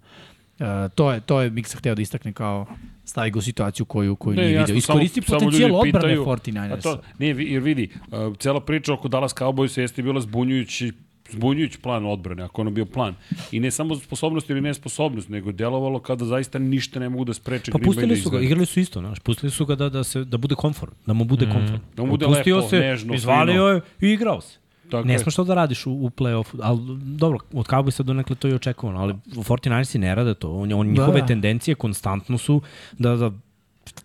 Uh, 0.54 0.66
to 0.90 1.12
je 1.12 1.20
to 1.20 1.40
je 1.40 1.50
Miksa 1.50 1.78
hteo 1.78 1.94
da 1.94 2.02
istakne 2.02 2.32
kao 2.32 2.66
stavi 3.04 3.30
ga 3.30 3.38
u 3.38 3.42
situaciju 3.42 3.86
koju 3.86 4.16
koju 4.16 4.36
nije 4.36 4.48
video. 4.48 4.76
Iskoristi 4.76 5.20
samo- 5.22 5.26
samo 5.28 5.38
potencijal 5.40 5.68
ljudi 5.70 5.88
odbrane 5.88 5.92
pitaju- 6.06 6.22
A 6.22 6.24
49ersa. 6.26 6.82
to, 6.82 7.00
nije, 7.18 7.34
vi- 7.34 7.44
jer 7.44 7.62
vidi, 7.62 7.88
uh, 8.08 8.36
cela 8.36 8.60
priča 8.60 8.94
oko 8.94 9.08
Dallas 9.08 9.34
Cowboysa 9.34 9.80
jeste 9.80 10.02
bila 10.02 10.20
zbunjujući 10.20 10.92
zbunjujući 11.30 11.78
plan 11.78 12.06
odbrane, 12.06 12.42
ako 12.42 12.60
ono 12.60 12.70
bio 12.70 12.84
plan. 12.86 13.14
I 13.52 13.60
ne 13.60 13.70
samo 13.70 13.96
sposobnost 13.96 14.50
ili 14.50 14.60
nesposobnost, 14.60 15.28
nego 15.28 15.52
delovalo 15.52 15.98
kada 15.98 16.24
zaista 16.24 16.58
ništa 16.58 17.00
ne 17.00 17.08
mogu 17.08 17.24
da 17.24 17.34
spreče 17.34 17.72
Pa 17.72 17.78
Green 17.78 17.84
Bay 17.84 17.94
da 17.94 18.00
pustili 18.00 18.16
su 18.16 18.30
ga, 18.30 18.40
igrali 18.40 18.66
su 18.66 18.80
isto, 18.80 19.00
znaš, 19.00 19.18
pustili 19.18 19.50
su 19.50 19.66
ga 19.66 19.74
da, 19.74 19.88
da, 19.88 20.04
se, 20.04 20.24
da 20.24 20.36
bude 20.36 20.54
komfort, 20.54 20.92
da 21.06 21.12
mu 21.12 21.24
bude 21.24 21.46
komfort. 21.46 21.82
Da 21.96 22.02
mu 22.02 22.10
bude 22.10 22.26
Pustio 22.26 22.56
lepo, 22.56 22.68
se, 22.68 22.78
nežno, 22.78 23.14
izvalio 23.14 23.64
je 23.64 23.80
i 24.00 24.06
igrao 24.06 24.40
se. 24.40 24.58
Tako 24.90 25.08
ne 25.08 25.14
je. 25.14 25.18
smeš 25.18 25.34
to 25.34 25.44
da 25.44 25.54
radiš 25.54 25.86
u, 25.86 25.92
u 25.92 26.10
play-offu, 26.10 26.58
ali 26.62 26.80
dobro, 27.00 27.38
od 27.52 27.66
Cowboysa 27.66 28.02
do 28.02 28.14
nekle 28.14 28.36
to 28.36 28.48
je 28.48 28.54
očekovano, 28.54 29.00
ali 29.00 29.14
49ersi 29.26 29.98
ne 29.98 30.14
rade 30.14 30.34
to. 30.34 30.52
On, 30.52 30.72
on, 30.72 30.86
njihove 30.86 31.20
da. 31.20 31.26
tendencije 31.26 31.74
konstantno 31.74 32.38
su 32.38 32.60
da, 32.98 33.16
da 33.16 33.30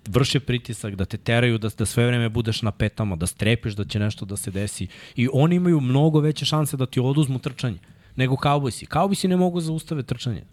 vrše 0.08 0.40
pritisak, 0.40 0.95
da 0.95 1.06
te 1.06 1.17
teraju, 1.17 1.58
da, 1.58 1.69
da 1.77 1.85
sve 1.85 2.08
vreme 2.08 2.30
budeš 2.30 2.61
na 2.61 2.72
petama, 2.72 3.16
da 3.16 3.27
strepiš 3.27 3.74
da 3.74 3.85
će 3.85 3.99
nešto 3.99 4.25
da 4.25 4.38
se 4.38 4.51
desi. 4.51 4.88
I 5.16 5.30
oni 5.33 5.56
imaju 5.56 5.82
mnogo 5.82 6.19
veće 6.19 6.45
šanse 6.45 6.77
da 6.77 6.85
ti 6.85 6.99
oduzmu 6.99 7.40
trčanje 7.40 7.80
nego 8.16 8.35
Cowboysi. 8.35 8.88
Cowboysi 8.88 9.27
ne 9.27 9.38
mogu 9.38 9.61
zaustave 9.61 10.03
trčanje. 10.03 10.43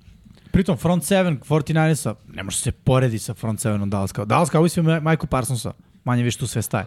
Pritom, 0.50 0.76
front 0.76 1.02
7 1.02 1.38
49ersa 1.48 2.14
ne 2.32 2.42
može 2.42 2.56
se 2.56 2.72
poredi 2.72 3.18
sa 3.18 3.34
front 3.34 3.60
7-om 3.60 3.90
Dallas 3.90 4.14
Cowboys. 4.14 4.26
Dallas 4.26 4.50
Cowboys 4.50 4.78
ima 4.78 5.00
Michael 5.00 5.26
Parsonsa, 5.26 5.72
manje 6.05 6.22
više 6.22 6.38
tu 6.38 6.46
sve 6.46 6.62
staje. 6.62 6.86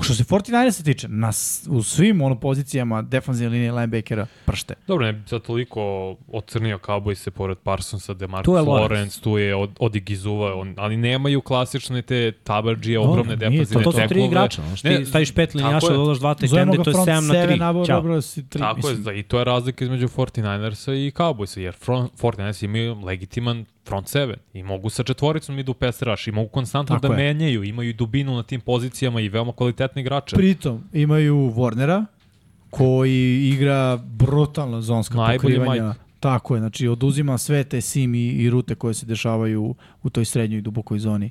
Što 0.00 0.14
se 0.14 0.24
49ersa 0.24 0.84
tiče, 0.84 1.08
na, 1.08 1.30
u 1.68 1.82
svim 1.82 2.22
ono 2.22 2.40
pozicijama 2.40 3.02
defanzivne 3.02 3.52
linije 3.52 3.72
linebackera 3.72 4.26
pršte. 4.44 4.74
Dobro, 4.86 5.06
ne 5.06 5.12
bi 5.12 5.28
sad 5.28 5.42
toliko 5.42 6.16
ocrnio 6.32 6.78
Cowboys 6.78 7.14
se 7.14 7.30
pored 7.30 7.58
Parsonsa, 7.58 8.14
Demarcus 8.14 8.44
Tu 8.44 8.52
Lawrence. 8.52 8.88
Lawrence, 8.88 9.22
tu 9.22 9.38
je 9.38 9.54
od, 9.54 9.70
od 9.80 9.96
Igizuva, 9.96 10.54
on, 10.54 10.74
ali 10.76 10.96
nemaju 10.96 11.40
klasične 11.40 12.02
te 12.02 12.32
tabarđije, 12.32 12.98
ogromne 12.98 13.36
nije, 13.36 13.50
defensivne 13.50 13.84
To, 13.84 13.92
to 13.92 14.00
su 14.00 14.08
tri 14.08 14.24
igrača. 14.24 14.62
Znaš, 14.66 14.82
Ne, 14.84 14.96
ti 14.98 15.04
staviš 15.04 15.34
pet 15.34 15.54
linijaša, 15.54 15.92
dodaš 15.92 16.18
dva 16.18 16.34
tajtende, 16.34 16.76
ga 16.76 16.82
to 16.82 16.90
je 16.90 16.94
front 16.94 17.08
7 17.08 17.12
na 17.28 17.34
7, 17.34 17.48
3. 17.48 17.58
nabor, 17.58 17.86
Ćao. 17.86 17.96
dobro 18.00 18.20
si 18.22 18.42
3. 18.42 18.58
Tako 18.58 18.88
je, 18.88 18.94
da, 18.94 19.12
i 19.12 19.22
to 19.22 19.38
je 19.38 19.44
razlika 19.44 19.84
između 19.84 20.08
49ersa 20.08 20.92
i 21.06 21.10
Cowboysa, 21.10 21.58
jer 21.58 21.74
front, 21.74 22.12
49ersa 22.22 22.64
imaju 22.64 23.00
legitiman 23.04 23.64
front 23.84 24.06
7 24.06 24.34
i 24.52 24.62
mogu 24.62 24.90
sa 24.90 25.02
četvoricom 25.02 25.58
idu 25.58 25.74
pass 25.74 26.02
rush 26.02 26.28
i 26.28 26.32
mogu 26.32 26.48
konstantno 26.48 26.98
Tako 26.98 27.14
da 27.14 27.20
je. 27.20 27.26
menjaju, 27.34 27.64
imaju 27.64 27.90
i 27.90 27.92
dubinu 27.92 28.36
na 28.36 28.42
tim 28.42 28.60
pozicijama 28.60 29.20
i 29.20 29.28
veoma 29.28 29.52
kvalitetni 29.80 30.00
igrače. 30.00 30.36
Pritom, 30.36 30.84
imaju 30.92 31.36
Warnera, 31.36 32.04
koji 32.70 33.48
igra 33.48 33.96
brutalno 33.96 34.80
zonska 34.80 35.14
Najbolji 35.14 35.56
pokrivanja. 35.56 35.94
Tako 36.20 36.54
je, 36.54 36.60
znači 36.60 36.88
oduzima 36.88 37.38
sve 37.38 37.64
te 37.64 37.80
sim 37.80 38.14
i, 38.14 38.28
i 38.28 38.50
rute 38.50 38.74
koje 38.74 38.94
se 38.94 39.06
dešavaju 39.06 39.74
u 40.02 40.10
toj 40.10 40.24
srednjoj 40.24 40.58
i 40.58 40.62
dubokoj 40.62 40.98
zoni. 40.98 41.30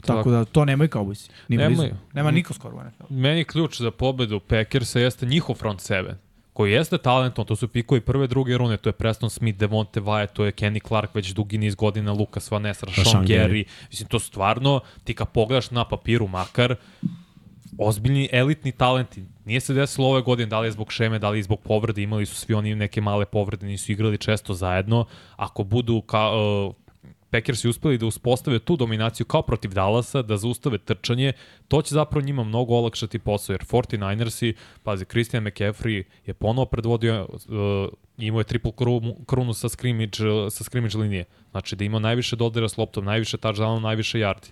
Tako, 0.00 0.18
Tako. 0.18 0.30
da 0.30 0.44
to 0.44 0.64
nemaju 0.64 0.88
Cowboysi. 0.88 1.30
Ni. 1.48 1.56
Nemaju. 1.56 1.94
Nema 2.12 2.30
niko 2.30 2.54
skoro 2.54 2.76
u 2.76 2.80
NFL. 2.80 3.14
Meni 3.14 3.44
ključ 3.44 3.80
za 3.80 3.90
pobedu 3.90 4.40
Packersa 4.40 5.00
jeste 5.00 5.26
njihov 5.26 5.56
front 5.56 5.80
7 5.80 6.14
koji 6.52 6.72
jeste 6.72 6.98
talentom, 6.98 7.46
to 7.46 7.56
su 7.56 7.68
pikovi 7.68 8.00
prve, 8.00 8.26
druge 8.26 8.58
rune, 8.58 8.76
to 8.76 8.88
je 8.88 8.92
Preston 8.92 9.30
Smith, 9.30 9.58
Devonte 9.58 10.00
Wyatt, 10.00 10.32
to 10.32 10.44
je 10.44 10.52
Kenny 10.52 10.88
Clark 10.88 11.14
već 11.14 11.32
dugi 11.32 11.58
niz 11.58 11.74
godina, 11.74 12.12
Lucas 12.12 12.50
Van 12.50 12.62
Ness, 12.62 12.82
Rashawn 12.82 13.24
Gary. 13.24 13.48
Gary. 13.48 13.64
Mislim, 13.90 14.08
to 14.08 14.18
stvarno, 14.18 14.80
ti 15.04 15.14
kad 15.14 15.28
pogledaš 15.28 15.70
na 15.70 15.84
papiru 15.84 16.26
makar, 16.28 16.76
ozbiljni 17.78 18.28
elitni 18.32 18.72
talenti. 18.72 19.24
Nije 19.44 19.60
se 19.60 19.74
desilo 19.74 20.08
ove 20.08 20.22
godine, 20.22 20.46
da 20.46 20.60
li 20.60 20.66
je 20.66 20.72
zbog 20.72 20.92
šeme, 20.92 21.18
da 21.18 21.30
li 21.30 21.38
je 21.38 21.42
zbog 21.42 21.60
povrede, 21.60 22.02
imali 22.02 22.26
su 22.26 22.34
svi 22.34 22.54
oni 22.54 22.74
neke 22.74 23.00
male 23.00 23.26
povrede, 23.26 23.66
nisu 23.66 23.92
igrali 23.92 24.18
često 24.18 24.54
zajedno. 24.54 25.04
Ako 25.36 25.64
budu 25.64 26.00
ka, 26.00 26.30
uh, 26.30 26.74
Packersi 27.30 27.68
uspeli 27.68 27.98
da 27.98 28.06
uspostave 28.06 28.58
tu 28.58 28.76
dominaciju 28.76 29.26
kao 29.26 29.42
protiv 29.42 29.70
Dallasa, 29.70 30.22
da 30.22 30.36
zaustave 30.36 30.78
trčanje, 30.78 31.32
to 31.68 31.82
će 31.82 31.94
zapravo 31.94 32.26
njima 32.26 32.44
mnogo 32.44 32.74
olakšati 32.74 33.18
posao, 33.18 33.54
jer 33.54 33.60
49ersi, 33.60 34.54
pazi, 34.82 35.04
Christian 35.04 35.44
McCaffrey 35.44 36.02
je 36.26 36.34
ponovo 36.34 36.66
predvodio, 36.66 37.28
uh, 37.32 37.88
imao 38.18 38.40
je 38.40 38.44
triple 38.44 38.72
krunu, 39.26 39.54
sa 39.54 39.68
scrimmage, 39.68 40.18
sa 40.50 40.64
scrimmage 40.64 40.98
linije. 40.98 41.24
Znači 41.50 41.76
da 41.76 41.84
ima 41.84 41.98
najviše 41.98 42.36
dodira 42.36 42.68
s 42.68 42.76
loptom, 42.76 43.04
najviše 43.04 43.36
touchdown, 43.36 43.80
najviše 43.80 44.18
yardi. 44.18 44.50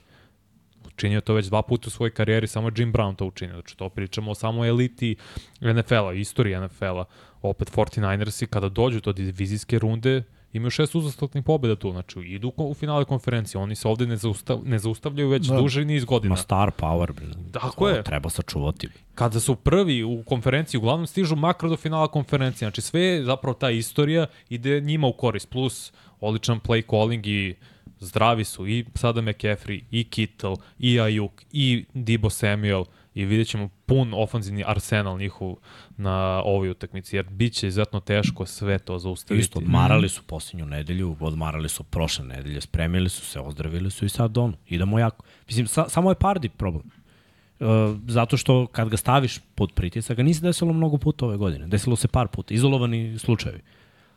Učinio 0.99 1.21
to 1.21 1.35
već 1.35 1.47
dva 1.47 1.63
puta 1.63 1.85
u 1.87 1.91
svojoj 1.91 2.11
karijeri, 2.11 2.47
samo 2.47 2.71
Jim 2.77 2.93
Brown 2.93 3.17
to 3.17 3.27
učinio. 3.27 3.55
Znači, 3.55 3.77
to 3.77 3.89
pričamo 3.89 4.31
o 4.31 4.35
samo 4.35 4.65
eliti 4.67 5.17
NFL-a, 5.61 6.13
istoriji 6.13 6.61
NFL-a. 6.61 7.05
Opet 7.43 7.71
49ersi, 7.77 8.47
kada 8.47 8.69
dođu 8.69 9.01
do 9.01 9.13
divizijske 9.13 9.79
runde, 9.79 10.23
imaju 10.53 10.71
šest 10.71 10.95
uzastopnih 10.95 11.45
pobjeda 11.45 11.77
tu. 11.77 11.91
Znači, 11.93 12.21
idu 12.21 12.53
u 12.57 12.75
finale 12.75 13.05
konferencije. 13.05 13.61
Oni 13.61 13.75
se 13.75 13.89
ovde 13.89 14.07
ne, 14.07 14.17
zaustav, 14.17 14.61
ne 14.65 14.79
zaustavljaju 14.79 15.29
već 15.29 15.47
Da. 15.47 15.57
duže 15.57 15.85
niz 15.85 16.05
godina. 16.05 16.33
Ma 16.33 16.37
star 16.37 16.71
power, 16.71 17.13
bre. 17.13 17.27
Tako 17.53 17.89
je. 17.89 18.03
Treba 18.03 18.31
sačuvati. 18.31 18.89
Kada 19.15 19.41
su 19.41 19.57
prvi 19.57 20.05
u 20.05 20.23
konferenciji, 20.27 20.79
uglavnom 20.79 21.07
stižu 21.07 21.37
makro 21.37 21.69
do 21.69 21.77
finala 21.77 22.09
konferencije. 22.09 22.67
Znači, 22.67 22.81
sve 22.81 23.01
je 23.01 23.25
zapravo 23.25 23.55
ta 23.55 23.71
istorija 23.71 24.27
ide 24.49 24.81
njima 24.81 25.07
u 25.07 25.13
korist. 25.13 25.51
Plus, 25.51 25.93
odličan 26.21 26.61
play 26.61 26.91
calling 26.91 27.27
i 27.27 27.55
zdravi 28.01 28.45
su 28.45 28.67
i 28.67 28.85
sada 28.95 29.21
McCaffrey, 29.23 29.83
i 29.91 30.05
Kittle, 30.05 30.57
i 30.79 30.95
Ayuk, 30.95 31.45
i 31.53 31.85
Debo 31.95 32.31
Samuel 32.31 32.85
i 33.19 33.25
vidjet 33.25 33.49
ćemo 33.49 33.69
pun 33.87 34.15
ofanzivni 34.15 34.65
arsenal 34.67 35.19
njihov 35.19 35.57
na 35.97 36.43
ovoj 36.45 36.71
utakmici, 36.71 37.17
jer 37.17 37.27
bit 37.31 37.53
će 37.53 37.69
izuzetno 37.69 38.01
teško 38.01 38.47
sve 38.47 38.79
to 38.79 38.99
zaustaviti. 38.99 39.41
Isto, 39.41 39.59
odmarali 39.59 40.09
su 40.09 40.23
posljednju 40.23 40.67
nedelju, 40.67 41.17
odmarali 41.21 41.69
su 41.69 41.85
prošle 41.85 42.25
nedelje, 42.25 42.61
spremili 42.61 43.09
su 43.09 43.27
se, 43.27 43.41
ozdravili 43.41 43.91
su 43.91 44.05
i 44.05 44.09
sad 44.09 44.39
ono, 44.39 44.53
idemo 44.69 44.99
jako. 44.99 45.25
Mislim, 45.47 45.67
sa, 45.67 45.89
samo 45.89 46.11
je 46.11 46.15
Pardi 46.15 46.49
problem. 46.49 46.85
Uh, 47.61 47.67
zato 48.07 48.37
što 48.37 48.67
kad 48.67 48.89
ga 48.89 48.97
staviš 48.97 49.39
pod 49.55 49.73
pritisak, 49.73 50.17
ga 50.17 50.23
nisi 50.23 50.43
desilo 50.43 50.73
mnogo 50.73 50.99
puta 50.99 51.27
ove 51.27 51.37
godine. 51.37 51.67
Desilo 51.67 51.97
se 51.97 52.09
par 52.09 52.29
puta, 52.29 52.55
izolovani 52.55 53.19
slučajevi. 53.19 53.61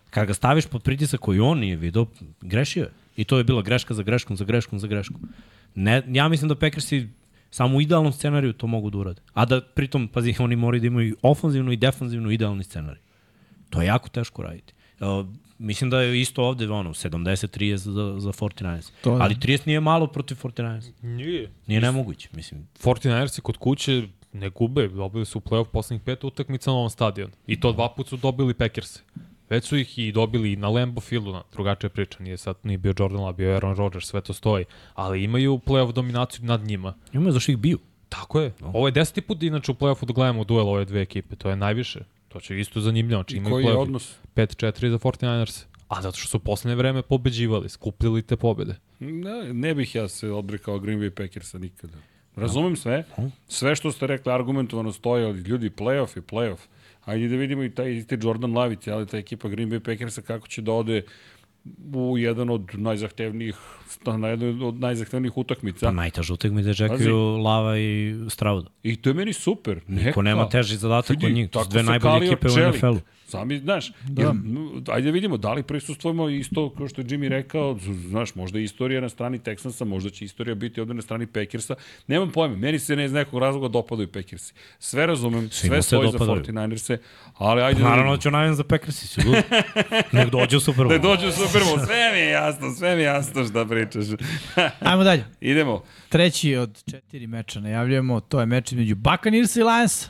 Kad 0.09 0.27
ga 0.27 0.33
staviš 0.33 0.65
pod 0.65 0.83
pritisak 0.83 1.19
koji 1.19 1.39
on 1.39 1.59
nije 1.59 1.75
vidio, 1.75 2.05
grešio 2.41 2.83
je. 2.83 2.91
I 3.15 3.23
to 3.23 3.37
je 3.37 3.43
bila 3.43 3.61
greška 3.61 3.93
za 3.93 4.03
greškom, 4.03 4.37
za 4.37 4.45
greškom, 4.45 4.79
za 4.79 4.87
greškom. 4.87 5.21
Ne, 5.75 6.03
ja 6.07 6.27
mislim 6.27 6.49
da 6.49 6.55
Packersi 6.55 7.07
samo 7.51 7.77
u 7.77 7.81
idealnom 7.81 8.13
scenariju 8.13 8.53
to 8.53 8.67
mogu 8.67 8.89
da 8.89 8.97
urade. 8.97 9.21
A 9.33 9.45
da 9.45 9.61
pritom, 9.61 10.07
pazi, 10.07 10.35
oni 10.39 10.55
moraju 10.55 10.81
da 10.81 10.87
imaju 10.87 11.09
i 11.09 11.15
ofanzivnu 11.21 11.71
i 11.71 11.77
defanzivnu 11.77 12.31
idealni 12.31 12.63
scenarij. 12.63 13.01
To 13.69 13.81
je 13.81 13.87
jako 13.87 14.09
teško 14.09 14.41
raditi. 14.41 14.73
Uh, 14.99 15.25
mislim 15.59 15.89
da 15.89 16.01
je 16.01 16.21
isto 16.21 16.43
ovde 16.43 16.69
ono 16.69 16.89
70-30 16.89 17.75
za, 17.75 18.19
za 18.19 18.31
49ers. 18.31 18.91
To 19.01 19.15
je. 19.15 19.21
Ali 19.21 19.35
30 19.35 19.67
nije 19.67 19.79
malo 19.79 20.07
protiv 20.07 20.35
49ers. 20.35 20.91
Nije. 21.01 21.51
Nije 21.67 21.81
nemoguće, 21.81 22.29
mislim. 22.33 22.67
49ersi 22.83 23.41
kod 23.41 23.57
kuće 23.57 24.07
ne 24.33 24.49
gube, 24.49 24.87
dobili 24.87 25.25
su 25.25 25.37
u 25.37 25.41
play-off 25.41 25.65
poslednjih 25.65 26.01
pet 26.01 26.23
utakmica 26.23 26.69
na 26.69 26.77
ovom 26.77 26.89
stadionu. 26.89 27.33
I 27.47 27.59
to 27.59 27.71
dva 27.71 27.93
put 27.95 28.07
su 28.07 28.17
dobili 28.17 28.53
Packers. 28.53 28.99
Već 29.51 29.65
su 29.65 29.77
ih 29.77 29.99
i 29.99 30.11
dobili 30.11 30.55
na 30.55 30.69
Lambo 30.69 31.01
Fieldu, 31.01 31.31
na 31.31 31.43
drugačija 31.51 31.89
priča, 31.89 32.23
nije 32.23 32.37
sad, 32.37 32.55
nije 32.63 32.77
bio 32.77 32.93
Jordan 32.99 33.19
Love, 33.19 33.33
bio 33.33 33.53
Aaron 33.53 33.75
Rodgers, 33.75 34.07
sve 34.07 34.21
to 34.21 34.33
stoji. 34.33 34.65
Ali 34.93 35.23
imaju 35.23 35.59
play-off 35.65 35.91
dominaciju 35.91 36.45
nad 36.45 36.61
njima. 36.63 36.93
Imamo 37.13 37.31
zašto 37.31 37.51
ih 37.51 37.57
biju. 37.57 37.79
Tako 38.09 38.41
je. 38.41 38.53
Ovo 38.61 38.87
je 38.87 38.91
deseti 38.91 39.21
put 39.21 39.43
inače 39.43 39.71
u 39.71 39.75
play-offu 39.75 40.05
da 40.05 40.13
gledamo 40.13 40.43
duel 40.43 40.69
ove 40.69 40.85
dve 40.85 41.01
ekipe, 41.01 41.35
to 41.35 41.49
je 41.49 41.55
najviše. 41.55 41.99
To 42.27 42.39
će 42.39 42.59
isto 42.59 42.81
zanimljivo. 42.81 43.19
Znači, 43.19 43.35
I 43.35 43.37
imaju 43.37 43.53
koji 43.53 43.65
je 43.65 43.77
odnos? 43.77 44.15
5-4 44.35 44.89
za 44.89 44.97
49ers. 44.97 45.63
A 45.87 46.01
zato 46.01 46.17
što 46.17 46.27
su 46.27 46.37
u 46.37 46.39
poslednje 46.39 46.75
vreme 46.75 47.01
pobeđivali, 47.01 47.69
skupljali 47.69 48.21
te 48.21 48.35
pobede. 48.37 48.75
Ne, 48.99 49.53
ne 49.53 49.75
bih 49.75 49.95
ja 49.95 50.07
se 50.07 50.31
odrekao 50.31 50.79
Green 50.79 50.99
Bay 50.99 51.09
Packersa 51.09 51.57
nikada. 51.57 51.97
Razumem 52.35 52.75
sve. 52.75 53.03
Sve 53.47 53.75
što 53.75 53.91
ste 53.91 54.07
rekli 54.07 54.31
argumentovano 54.33 54.91
stoje, 54.91 55.25
ali 55.25 55.39
ljudi, 55.39 55.69
playoff 55.69 56.17
je 56.17 56.21
playoff. 56.21 56.59
Ajde 57.05 57.27
da 57.27 57.35
vidimo 57.35 57.63
i 57.63 57.69
taj 57.69 57.95
isti 57.97 58.17
Jordan 58.21 58.53
Lavić, 58.57 58.87
ali 58.87 59.07
ta 59.07 59.17
ekipa 59.17 59.49
Green 59.49 59.69
Bay 59.69 59.79
Packersa 59.79 60.21
kako 60.21 60.47
će 60.47 60.61
da 60.61 60.71
ode 60.71 61.01
u 61.93 62.17
jedan 62.17 62.49
od 62.49 62.69
najzahtevnijih 62.73 63.55
na 64.17 64.27
jednu 64.27 64.67
od 64.67 64.79
najzahtevnijih 64.79 65.37
utakmica. 65.37 65.85
Pa 65.85 65.91
najteža 65.91 66.33
utakmica 66.33 66.73
čekaju 66.73 66.97
Pazi. 66.97 67.41
Lava 67.43 67.77
i 67.77 68.15
Strauda. 68.29 68.69
I 68.83 68.95
to 68.95 69.09
je 69.09 69.13
meni 69.13 69.33
super. 69.33 69.79
Neka. 69.87 70.11
Ko 70.11 70.21
nema 70.21 70.49
teži 70.49 70.77
zadatak 70.77 71.17
od 71.23 71.31
njih. 71.31 71.49
To 71.49 71.63
su 71.63 71.69
dve 71.69 71.83
najbolje 71.83 72.27
ekipe 72.27 72.47
u. 72.47 72.69
NFL-u. 72.69 72.99
Sami, 73.31 73.59
znaš, 73.59 73.91
da. 74.07 74.21
jer, 74.21 74.31
ajde 74.87 75.05
da 75.05 75.11
vidimo, 75.11 75.37
da 75.37 75.53
li 75.53 75.63
prisustvujemo 75.63 76.29
isto, 76.29 76.73
kao 76.77 76.87
što 76.87 77.01
je 77.01 77.05
Jimmy 77.05 77.27
rekao, 77.27 77.77
znaš, 78.07 78.35
možda 78.35 78.59
je 78.59 78.63
istorija 78.63 79.01
na 79.01 79.09
strani 79.09 79.39
Texansa, 79.39 79.85
možda 79.85 80.09
će 80.09 80.25
istorija 80.25 80.55
biti 80.55 80.81
ovde 80.81 80.93
na 80.93 81.01
strani 81.01 81.27
Packersa. 81.27 81.75
Nemam 82.07 82.31
pojma, 82.31 82.55
meni 82.55 82.79
se 82.79 82.95
ne 82.95 83.05
iz 83.05 83.11
nekog 83.13 83.39
razloga 83.39 83.67
dopadaju 83.67 84.07
Packersi. 84.11 84.53
Sve 84.79 85.05
razumem, 85.05 85.49
Svima 85.49 85.75
sve 85.75 85.81
stoji 85.81 86.11
za 86.11 86.17
dopadaju. 86.17 86.43
49erse, 86.43 86.97
ali 87.37 87.61
ajde 87.61 87.81
da 87.81 87.89
Naravno 87.89 88.15
da 88.15 88.21
ću 88.21 88.31
najavim 88.31 88.55
za 88.55 88.63
Packersi, 88.63 89.07
sigurno. 89.07 89.41
Nek 90.11 90.29
dođe 90.29 90.57
u 90.57 90.59
Super 90.59 90.87
Da 90.87 90.95
Bowl. 90.95 91.01
dođe 91.01 91.27
u 91.27 91.31
Super 91.31 91.61
Bowl, 91.61 91.85
sve 91.85 92.11
mi 92.13 92.19
je 92.19 92.29
jasno, 92.29 92.71
sve 92.71 92.95
mi 92.95 93.01
je 93.01 93.05
jasno 93.05 93.45
šta 93.45 93.65
pričaš. 93.65 94.05
Ajmo 94.89 95.03
dalje. 95.03 95.25
Idemo. 95.41 95.83
Treći 96.09 96.55
od 96.55 96.83
četiri 96.91 97.27
meča 97.27 97.59
najavljujemo, 97.59 98.19
to 98.19 98.39
je 98.39 98.45
meč 98.45 98.71
između 98.71 98.95
Buccaneers 98.95 99.55
i 99.55 99.63
Lions. 99.63 100.07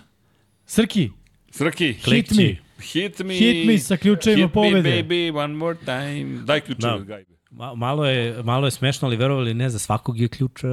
Srki, 0.65 1.09
Srki, 1.51 1.93
hit 1.93 2.31
me. 2.31 2.55
Hit 2.83 3.19
me, 3.19 3.33
Hit 3.33 3.67
me 3.67 3.77
sa 3.79 3.97
ključevima 3.97 4.43
hit 4.43 4.53
pobede. 4.53 4.81
me 4.81 5.03
baby, 5.03 5.35
one 5.35 5.53
more 5.55 5.77
time. 5.77 6.41
Daj 6.43 6.61
ključeve, 6.61 6.91
Da. 6.91 6.97
da. 6.97 7.03
gajbe. 7.05 7.31
Ma, 7.51 7.75
malo, 7.75 8.05
je, 8.05 8.43
malo 8.43 8.67
je 8.67 8.71
smešno, 8.71 9.07
ali 9.07 9.17
verovali 9.17 9.53
ne, 9.53 9.69
za 9.69 9.79
svakog 9.79 10.19
je 10.19 10.27
ključ 10.29 10.63
uh, 10.63 10.69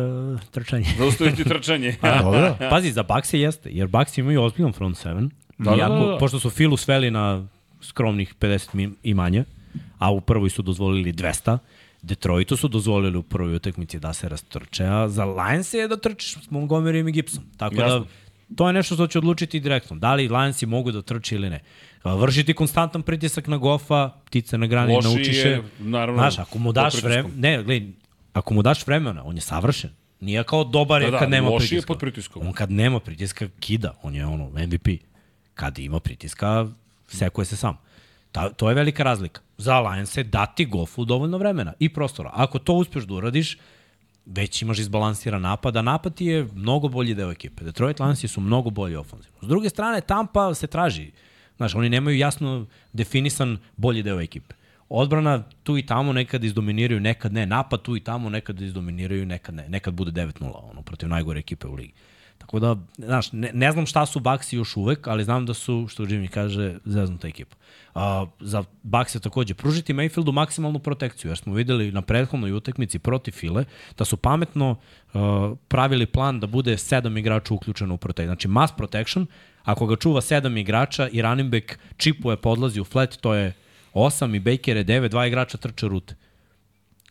trčanje. 0.50 0.84
Zaustaviti 0.98 1.44
trčanje. 1.44 1.96
Dobro. 2.22 2.56
Pazi, 2.70 2.92
za 2.92 3.02
Bakse 3.02 3.40
jeste, 3.40 3.70
jer 3.70 3.88
Bakse 3.88 4.20
imaju 4.20 4.42
ozbiljan 4.42 4.72
front 4.72 4.98
seven. 4.98 5.30
Da, 5.58 5.70
da, 5.70 5.76
Iako, 5.76 5.94
da, 5.96 6.06
da. 6.06 6.18
Pošto 6.18 6.38
su 6.38 6.50
Filu 6.50 6.76
sveli 6.76 7.10
na 7.10 7.46
skromnih 7.80 8.34
50 8.34 8.74
mi- 8.74 8.90
i 9.02 9.14
manje, 9.14 9.44
a 9.98 10.10
u 10.10 10.20
prvoj 10.20 10.50
su 10.50 10.62
dozvolili 10.62 11.12
200. 11.12 11.58
Detroitu 12.02 12.56
su 12.56 12.68
dozvolili 12.68 13.18
u 13.18 13.22
prvoj 13.22 13.54
utakmici 13.54 13.98
da 13.98 14.12
se 14.12 14.28
rastrče, 14.28 14.84
a 14.84 15.08
za 15.08 15.24
Lions 15.26 15.74
je 15.74 15.88
da 15.88 15.96
trčiš 15.96 16.32
s 16.34 16.50
Montgomeryjem 16.50 17.08
i 17.08 17.12
Gibson. 17.12 17.44
Tako 17.56 17.74
Jasno. 17.74 17.98
da, 17.98 18.06
to 18.56 18.66
je 18.66 18.72
nešto 18.72 18.94
što 18.94 19.06
će 19.06 19.18
odlučiti 19.18 19.60
direktno. 19.60 19.96
Da 19.96 20.14
li 20.14 20.28
Lionsi 20.28 20.66
mogu 20.66 20.92
da 20.92 21.02
trče 21.02 21.34
ili 21.34 21.50
ne. 21.50 21.60
A, 22.02 22.14
Vršiti 22.14 22.54
konstantan 22.54 23.02
pritisak 23.02 23.46
na 23.46 23.56
Goffa, 23.56 24.10
ptice 24.24 24.58
na 24.58 24.66
grani 24.66 24.94
Loši 24.94 25.08
naučiše. 25.08 25.48
je, 25.48 25.62
naravno, 25.78 26.20
Znaš, 26.20 26.38
ako 26.38 26.58
mu 26.58 26.72
daš 26.72 27.02
vremena, 27.02 27.34
ne, 27.36 27.62
gledaj, 27.62 27.88
ako 28.32 28.54
mu 28.54 28.62
daš 28.62 28.86
vremena, 28.86 29.24
on 29.24 29.34
je 29.34 29.40
savršen. 29.40 29.90
Nije 30.20 30.44
kao 30.44 30.64
dobar 30.64 31.02
je 31.02 31.06
Da, 31.06 31.10
da, 31.10 31.18
kad 31.18 31.30
nema 31.30 31.48
loši 31.48 31.64
je 31.64 31.68
pritiska. 31.68 31.86
pod 31.86 31.98
pritiskom. 31.98 32.46
On 32.46 32.52
kad 32.52 32.70
nema 32.70 33.00
pritiska, 33.00 33.48
kida. 33.60 33.94
On 34.02 34.14
je 34.14 34.26
ono, 34.26 34.44
MVP. 34.46 34.88
Kad 35.54 35.78
ima 35.78 36.00
pritiska, 36.00 36.66
sekuje 37.08 37.44
se 37.44 37.56
sam. 37.56 37.78
Ta, 38.32 38.48
to 38.50 38.68
je 38.68 38.74
velika 38.74 39.02
razlika. 39.02 39.40
Za 39.58 39.80
Lions 39.80 40.16
je 40.16 40.24
dati 40.24 40.64
Goffu 40.64 41.04
dovoljno 41.04 41.38
vremena 41.38 41.72
i 41.78 41.88
prostora. 41.88 42.30
Ako 42.34 42.58
to 42.58 42.72
uspeš 42.74 43.04
da 43.04 43.14
uradiš, 43.14 43.58
već 44.26 44.62
imaš 44.62 44.78
izbalansiran 44.78 45.42
napad, 45.42 45.76
a 45.76 45.82
napad 45.82 46.14
ti 46.14 46.26
je 46.26 46.48
mnogo 46.54 46.88
bolji 46.88 47.14
deo 47.14 47.30
ekipe. 47.30 47.64
Detroit 47.64 48.00
Lionsi 48.00 48.28
su 48.28 48.40
mnogo 48.40 48.70
bolji 48.70 48.96
ofenzivno. 48.96 49.38
S 49.42 49.48
druge 49.48 49.68
strane, 49.68 50.00
Tampa 50.00 50.54
se 50.54 50.66
traži. 50.66 51.10
Znaš, 51.58 51.74
oni 51.74 51.88
nemaju 51.88 52.18
jasno 52.18 52.66
definisan 52.92 53.58
bolji 53.76 54.02
deo 54.02 54.20
ekipe. 54.20 54.54
Odbrana 54.88 55.42
tu 55.62 55.78
i 55.78 55.86
tamo 55.86 56.12
nekad 56.12 56.44
izdominiraju, 56.44 57.00
nekad 57.00 57.32
ne. 57.32 57.46
Napad 57.46 57.82
tu 57.82 57.96
i 57.96 58.00
tamo 58.00 58.30
nekad 58.30 58.60
izdominiraju, 58.60 59.26
nekad 59.26 59.54
ne. 59.54 59.68
Nekad 59.68 59.94
bude 59.94 60.10
9-0 60.10 60.52
ono, 60.70 60.82
protiv 60.82 61.08
najgore 61.08 61.40
ekipe 61.40 61.66
u 61.66 61.74
ligi. 61.74 61.92
Tako 62.38 62.60
da, 62.60 62.76
znaš, 62.98 63.32
ne, 63.32 63.50
ne 63.54 63.72
znam 63.72 63.86
šta 63.86 64.06
su 64.06 64.20
Baxi 64.20 64.56
još 64.56 64.76
uvek, 64.76 65.06
ali 65.06 65.24
znam 65.24 65.46
da 65.46 65.54
su, 65.54 65.86
što 65.88 66.02
Jimmy 66.02 66.28
kaže, 66.28 66.78
zeznuta 66.84 67.28
ekipa. 67.28 67.56
A, 67.94 68.26
za 68.40 68.64
Bucks 68.82 69.14
je 69.14 69.20
takođe 69.20 69.54
pružiti 69.54 69.94
Mayfieldu 69.94 70.32
maksimalnu 70.32 70.78
protekciju, 70.78 71.30
jer 71.30 71.38
smo 71.38 71.54
videli 71.54 71.92
na 71.92 72.02
prethodnoj 72.02 72.52
utakmici 72.52 72.98
protiv 72.98 73.32
File 73.32 73.64
da 73.98 74.04
su 74.04 74.16
pametno 74.16 74.70
uh, 74.70 75.20
pravili 75.68 76.06
plan 76.06 76.40
da 76.40 76.46
bude 76.46 76.78
sedam 76.78 77.16
igrača 77.16 77.54
uključeno 77.54 77.94
u 77.94 77.98
protekciju. 77.98 78.28
Znači 78.28 78.48
mass 78.48 78.72
protection, 78.76 79.26
ako 79.68 79.86
ga 79.86 79.96
čuva 79.96 80.20
sedam 80.20 80.56
igrača 80.56 81.08
i 81.08 81.22
running 81.22 81.50
back 81.50 81.78
čipuje 81.96 82.36
podlazi 82.36 82.80
u 82.80 82.84
flat, 82.84 83.16
to 83.20 83.34
je 83.34 83.52
8 83.94 84.36
i 84.36 84.40
Baker 84.40 84.76
je 84.76 84.84
9, 84.84 85.08
dva 85.08 85.26
igrača 85.26 85.58
trče 85.58 85.88
rute. 85.88 86.14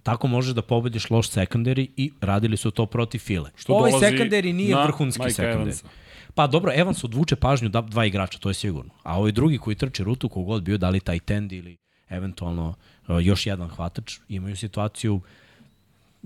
Tako 0.03 0.27
možeš 0.27 0.55
da 0.55 0.61
pobediš 0.61 1.09
loš 1.09 1.29
secondary 1.29 1.87
i 1.97 2.11
radili 2.21 2.57
su 2.57 2.71
to 2.71 2.85
protiv 2.85 3.19
File. 3.19 3.51
Što 3.55 3.73
Ovaj 3.73 3.91
secondary 3.91 4.53
nije 4.53 4.75
vrhunski 4.75 5.21
Mike 5.21 5.33
secondary. 5.33 5.61
Evansa. 5.61 5.87
Pa 6.35 6.47
dobro, 6.47 6.71
Evans 6.75 7.03
odvuče 7.03 7.35
pažnju 7.35 7.69
da 7.69 7.81
dva 7.81 8.05
igrača, 8.05 8.39
to 8.39 8.49
je 8.49 8.53
sigurno. 8.53 8.93
A 9.03 9.19
ovi 9.19 9.31
drugi 9.31 9.57
koji 9.57 9.75
trče 9.75 10.03
rutu, 10.03 10.29
kogod 10.29 10.63
bio, 10.63 10.77
da 10.77 10.89
li 10.89 10.99
tight 10.99 11.31
end 11.31 11.51
ili 11.51 11.77
eventualno 12.09 12.73
uh, 13.07 13.25
još 13.25 13.45
jedan 13.45 13.69
hvatač, 13.69 14.19
imaju 14.29 14.55
situaciju 14.55 15.21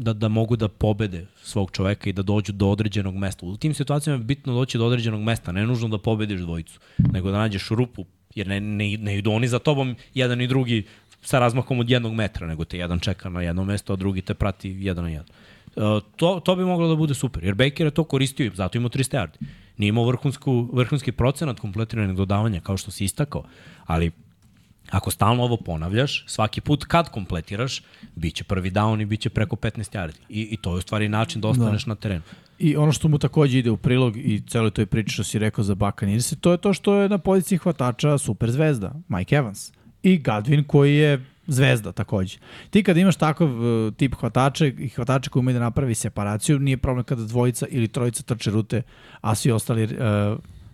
da, 0.01 0.13
da 0.13 0.27
mogu 0.27 0.55
da 0.55 0.67
pobede 0.67 1.25
svog 1.43 1.71
čoveka 1.71 2.09
i 2.09 2.13
da 2.13 2.21
dođu 2.21 2.51
do 2.51 2.69
određenog 2.69 3.15
mesta. 3.15 3.45
U 3.45 3.57
tim 3.57 3.73
situacijama 3.73 4.19
je 4.19 4.23
bitno 4.23 4.53
doći 4.53 4.77
do 4.77 4.85
određenog 4.85 5.21
mesta, 5.21 5.51
ne 5.51 5.65
nužno 5.67 5.87
da 5.87 5.97
pobediš 5.97 6.41
dvojicu, 6.41 6.79
nego 6.97 7.31
da 7.31 7.37
nađeš 7.37 7.69
rupu, 7.69 8.05
jer 8.35 8.47
ne, 8.47 8.59
ne, 8.59 8.97
ne 8.97 9.17
idu 9.17 9.31
oni 9.31 9.47
za 9.47 9.59
tobom 9.59 9.95
jedan 10.13 10.41
i 10.41 10.47
drugi 10.47 10.83
sa 11.21 11.39
razmakom 11.39 11.79
od 11.79 11.89
jednog 11.89 12.13
metra, 12.13 12.47
nego 12.47 12.65
te 12.65 12.77
jedan 12.77 12.99
čeka 12.99 13.29
na 13.29 13.41
jedno 13.41 13.65
mesto, 13.65 13.93
a 13.93 13.95
drugi 13.95 14.21
te 14.21 14.33
prati 14.33 14.69
jedan 14.79 15.03
na 15.03 15.09
jedan. 15.09 15.27
Uh, 15.75 16.01
to, 16.15 16.39
to 16.45 16.55
bi 16.55 16.65
moglo 16.65 16.87
da 16.87 16.95
bude 16.95 17.13
super, 17.13 17.43
jer 17.43 17.55
Baker 17.55 17.87
je 17.87 17.91
to 17.91 18.03
koristio 18.03 18.45
i 18.45 18.51
zato 18.53 18.77
ima 18.77 18.89
300 18.89 19.17
yardi. 19.17 19.37
Nije 19.77 19.89
imao 19.89 20.05
vrhunsku, 20.05 20.69
vrhunski 20.73 21.11
procenat 21.11 21.59
kompletiranih 21.59 22.17
dodavanja, 22.17 22.59
kao 22.59 22.77
što 22.77 22.91
si 22.91 23.05
istakao, 23.05 23.43
ali 23.85 24.11
ako 24.91 25.11
stalno 25.11 25.43
ovo 25.43 25.57
ponavljaš, 25.57 26.23
svaki 26.27 26.61
put 26.61 26.85
kad 26.85 27.09
kompletiraš, 27.09 27.81
bit 28.15 28.35
će 28.35 28.43
prvi 28.43 28.71
down 28.71 29.01
i 29.01 29.05
bit 29.05 29.21
će 29.21 29.29
preko 29.29 29.55
15 29.55 29.97
yardi. 29.97 30.17
I, 30.29 30.41
I 30.51 30.57
to 30.57 30.71
je 30.71 30.77
u 30.77 30.81
stvari 30.81 31.09
način 31.09 31.41
da 31.41 31.47
ostaneš 31.47 31.85
da. 31.85 31.89
na 31.89 31.95
terenu. 31.95 32.21
I 32.59 32.75
ono 32.75 32.91
što 32.91 33.07
mu 33.07 33.17
takođe 33.17 33.59
ide 33.59 33.71
u 33.71 33.77
prilog 33.77 34.17
i 34.17 34.41
celoj 34.47 34.71
toj 34.71 34.85
priči 34.85 35.13
što 35.13 35.23
si 35.23 35.39
rekao 35.39 35.63
za 35.63 35.75
Buccaneers, 35.75 36.33
to 36.41 36.51
je 36.51 36.57
to 36.57 36.73
što 36.73 36.95
je 36.95 37.09
na 37.09 37.17
poziciji 37.17 37.57
hvatača 37.57 38.17
super 38.17 38.51
zvezda, 38.51 38.93
Mike 39.07 39.35
Evans. 39.35 39.71
I 40.03 40.19
Godwin 40.19 40.67
koji 40.67 40.95
je 40.95 41.25
zvezda 41.47 41.91
takođe. 41.91 42.37
Ti 42.69 42.83
kad 42.83 42.97
imaš 42.97 43.15
takav 43.15 43.47
uh, 43.47 43.93
tip 43.93 44.15
hvatača 44.15 44.65
i 44.65 44.89
hvatača 44.89 45.29
koji 45.29 45.39
ume 45.41 45.53
da 45.53 45.59
napravi 45.59 45.95
separaciju, 45.95 46.59
nije 46.59 46.77
problem 46.77 47.03
kada 47.03 47.23
dvojica 47.23 47.65
ili 47.69 47.87
trojica 47.87 48.23
trče 48.23 48.51
rute, 48.51 48.81
a 49.21 49.35
svi 49.35 49.51
ostali 49.51 49.83
uh, 49.83 49.91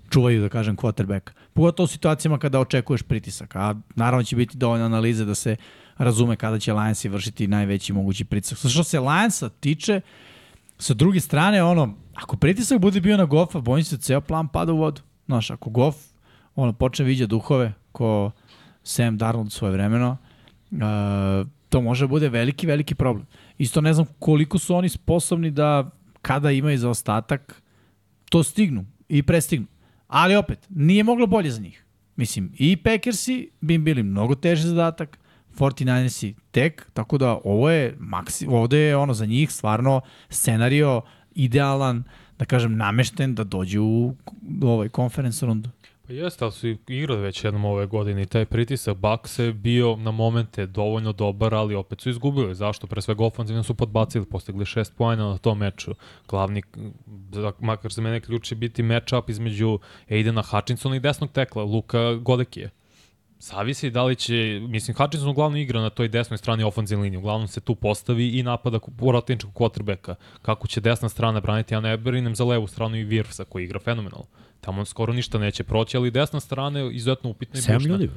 čuvaju, 0.09 0.41
da 0.41 0.49
kažem, 0.49 0.77
quarterbacka. 0.77 1.31
Pogotovo 1.53 1.85
u 1.85 1.87
situacijama 1.87 2.37
kada 2.39 2.59
očekuješ 2.59 3.01
pritisak, 3.01 3.55
a 3.55 3.75
naravno 3.95 4.23
će 4.23 4.35
biti 4.35 4.57
dovoljna 4.57 4.85
analize 4.85 5.25
da 5.25 5.35
se 5.35 5.55
razume 5.97 6.35
kada 6.35 6.59
će 6.59 6.73
Lionsi 6.73 7.09
vršiti 7.09 7.47
najveći 7.47 7.93
mogući 7.93 8.25
pritisak. 8.25 8.71
Što 8.71 8.83
se 8.83 8.99
Lionsa 8.99 9.49
tiče, 9.49 10.01
sa 10.79 10.93
druge 10.93 11.19
strane, 11.19 11.63
ono, 11.63 11.95
ako 12.13 12.37
pritisak 12.37 12.79
bude 12.79 13.01
bio 13.01 13.17
na 13.17 13.25
Goffa, 13.25 13.59
bojim 13.59 13.83
se 13.83 13.95
da 13.95 14.01
ceo 14.01 14.21
plan 14.21 14.47
pada 14.47 14.73
u 14.73 14.77
vodu. 14.77 15.01
Znaš, 15.25 15.51
ako 15.51 15.69
Goff 15.69 15.97
ono, 16.55 16.73
počne 16.73 17.05
viđa 17.05 17.25
duhove, 17.25 17.73
ko 17.91 18.31
Sam 18.83 19.17
Darnold 19.17 19.51
svoje 19.51 19.71
vremeno, 19.71 20.17
uh, 20.71 20.79
to 21.69 21.81
može 21.81 22.05
da 22.05 22.07
bude 22.07 22.29
veliki, 22.29 22.67
veliki 22.67 22.95
problem. 22.95 23.25
Isto 23.57 23.81
ne 23.81 23.93
znam 23.93 24.05
koliko 24.19 24.59
su 24.59 24.75
oni 24.75 24.89
sposobni 24.89 25.51
da 25.51 25.89
kada 26.21 26.51
imaju 26.51 26.77
zaostatak, 26.77 27.61
to 28.29 28.43
stignu 28.43 28.85
i 29.09 29.23
prestignu. 29.23 29.67
Ali 30.07 30.35
opet, 30.35 30.67
nije 30.69 31.03
moglo 31.03 31.27
bolje 31.27 31.51
za 31.51 31.61
njih. 31.61 31.85
Mislim, 32.15 32.51
i 32.57 32.77
Packersi 32.77 33.49
bi 33.61 33.73
im 33.73 33.83
bili 33.83 34.03
mnogo 34.03 34.35
teži 34.35 34.67
zadatak, 34.67 35.19
49ersi 35.57 36.33
tek, 36.51 36.87
tako 36.93 37.17
da 37.17 37.39
ovo 37.43 37.69
je, 37.69 37.95
maksi, 37.99 38.47
ovde 38.49 38.77
je 38.77 38.97
ono 38.97 39.13
za 39.13 39.25
njih 39.25 39.51
stvarno 39.51 40.01
scenario 40.29 41.01
idealan, 41.35 42.03
da 42.39 42.45
kažem, 42.45 42.77
namešten 42.77 43.35
da 43.35 43.43
dođu 43.43 43.83
u 43.83 44.15
ovaj 44.61 44.89
conference 44.89 45.45
rundu. 45.45 45.69
Pa 46.07 46.13
jeste, 46.13 46.45
ali 46.45 46.51
su 46.51 46.67
igrali 46.87 47.21
već 47.21 47.43
jednom 47.43 47.65
ove 47.65 47.85
godine 47.85 48.21
i 48.21 48.25
taj 48.25 48.45
pritisak 48.45 48.97
Bucks 48.97 49.39
je 49.39 49.53
bio 49.53 49.95
na 49.95 50.11
momente 50.11 50.65
dovoljno 50.65 51.13
dobar, 51.13 51.53
ali 51.53 51.75
opet 51.75 52.01
su 52.01 52.09
izgubili. 52.09 52.55
Zašto? 52.55 52.87
Pre 52.87 53.01
svega 53.01 53.25
ofanzivno 53.25 53.63
su 53.63 53.75
podbacili, 53.75 54.25
postigli 54.25 54.65
šest 54.65 54.95
pojena 54.97 55.29
na 55.29 55.37
tom 55.37 55.57
meču. 55.57 55.95
Glavni, 56.27 56.63
makar 57.59 57.91
za 57.91 58.01
mene 58.01 58.21
ključ 58.21 58.47
će 58.47 58.55
biti 58.55 58.83
match-up 58.83 59.29
između 59.29 59.79
Aidena 60.09 60.41
Hutchinsona 60.41 60.95
i 60.95 60.99
desnog 60.99 61.31
tekla, 61.31 61.63
Luka 61.63 62.13
Godekije. 62.13 62.69
Zavisi 63.39 63.89
da 63.89 64.03
li 64.03 64.15
će, 64.15 64.59
mislim, 64.69 64.97
Hutchinson 64.97 65.29
uglavnom 65.29 65.59
igra 65.59 65.81
na 65.81 65.89
toj 65.89 66.07
desnoj 66.07 66.37
strani 66.37 66.63
ofenzivne 66.63 67.03
linije, 67.03 67.19
uglavnom 67.19 67.47
se 67.47 67.61
tu 67.61 67.75
postavi 67.75 68.39
i 68.39 68.43
napada 68.43 68.79
protivničkog 68.79 69.53
quarterbacka. 69.53 70.15
Kako 70.41 70.67
će 70.67 70.81
desna 70.81 71.09
strana 71.09 71.39
braniti, 71.39 71.73
ja 71.73 71.79
ne 71.79 71.97
brinem 71.97 72.35
za 72.35 72.43
levu 72.43 72.67
stranu 72.67 72.95
i 72.95 73.05
Wirfsa 73.05 73.45
koji 73.45 73.63
igra 73.63 73.79
fenomenalno. 73.79 74.25
Tamo 74.67 74.85
skoro 74.85 75.13
ništa 75.13 75.37
neće 75.37 75.63
proći, 75.63 75.97
ali 75.97 76.11
desna 76.11 76.39
strana 76.39 76.79
je 76.79 76.95
izuzetno 76.95 77.29
upitna 77.29 77.59
i 77.59 77.73
bušna. 77.73 77.89
ljudi. 77.89 78.09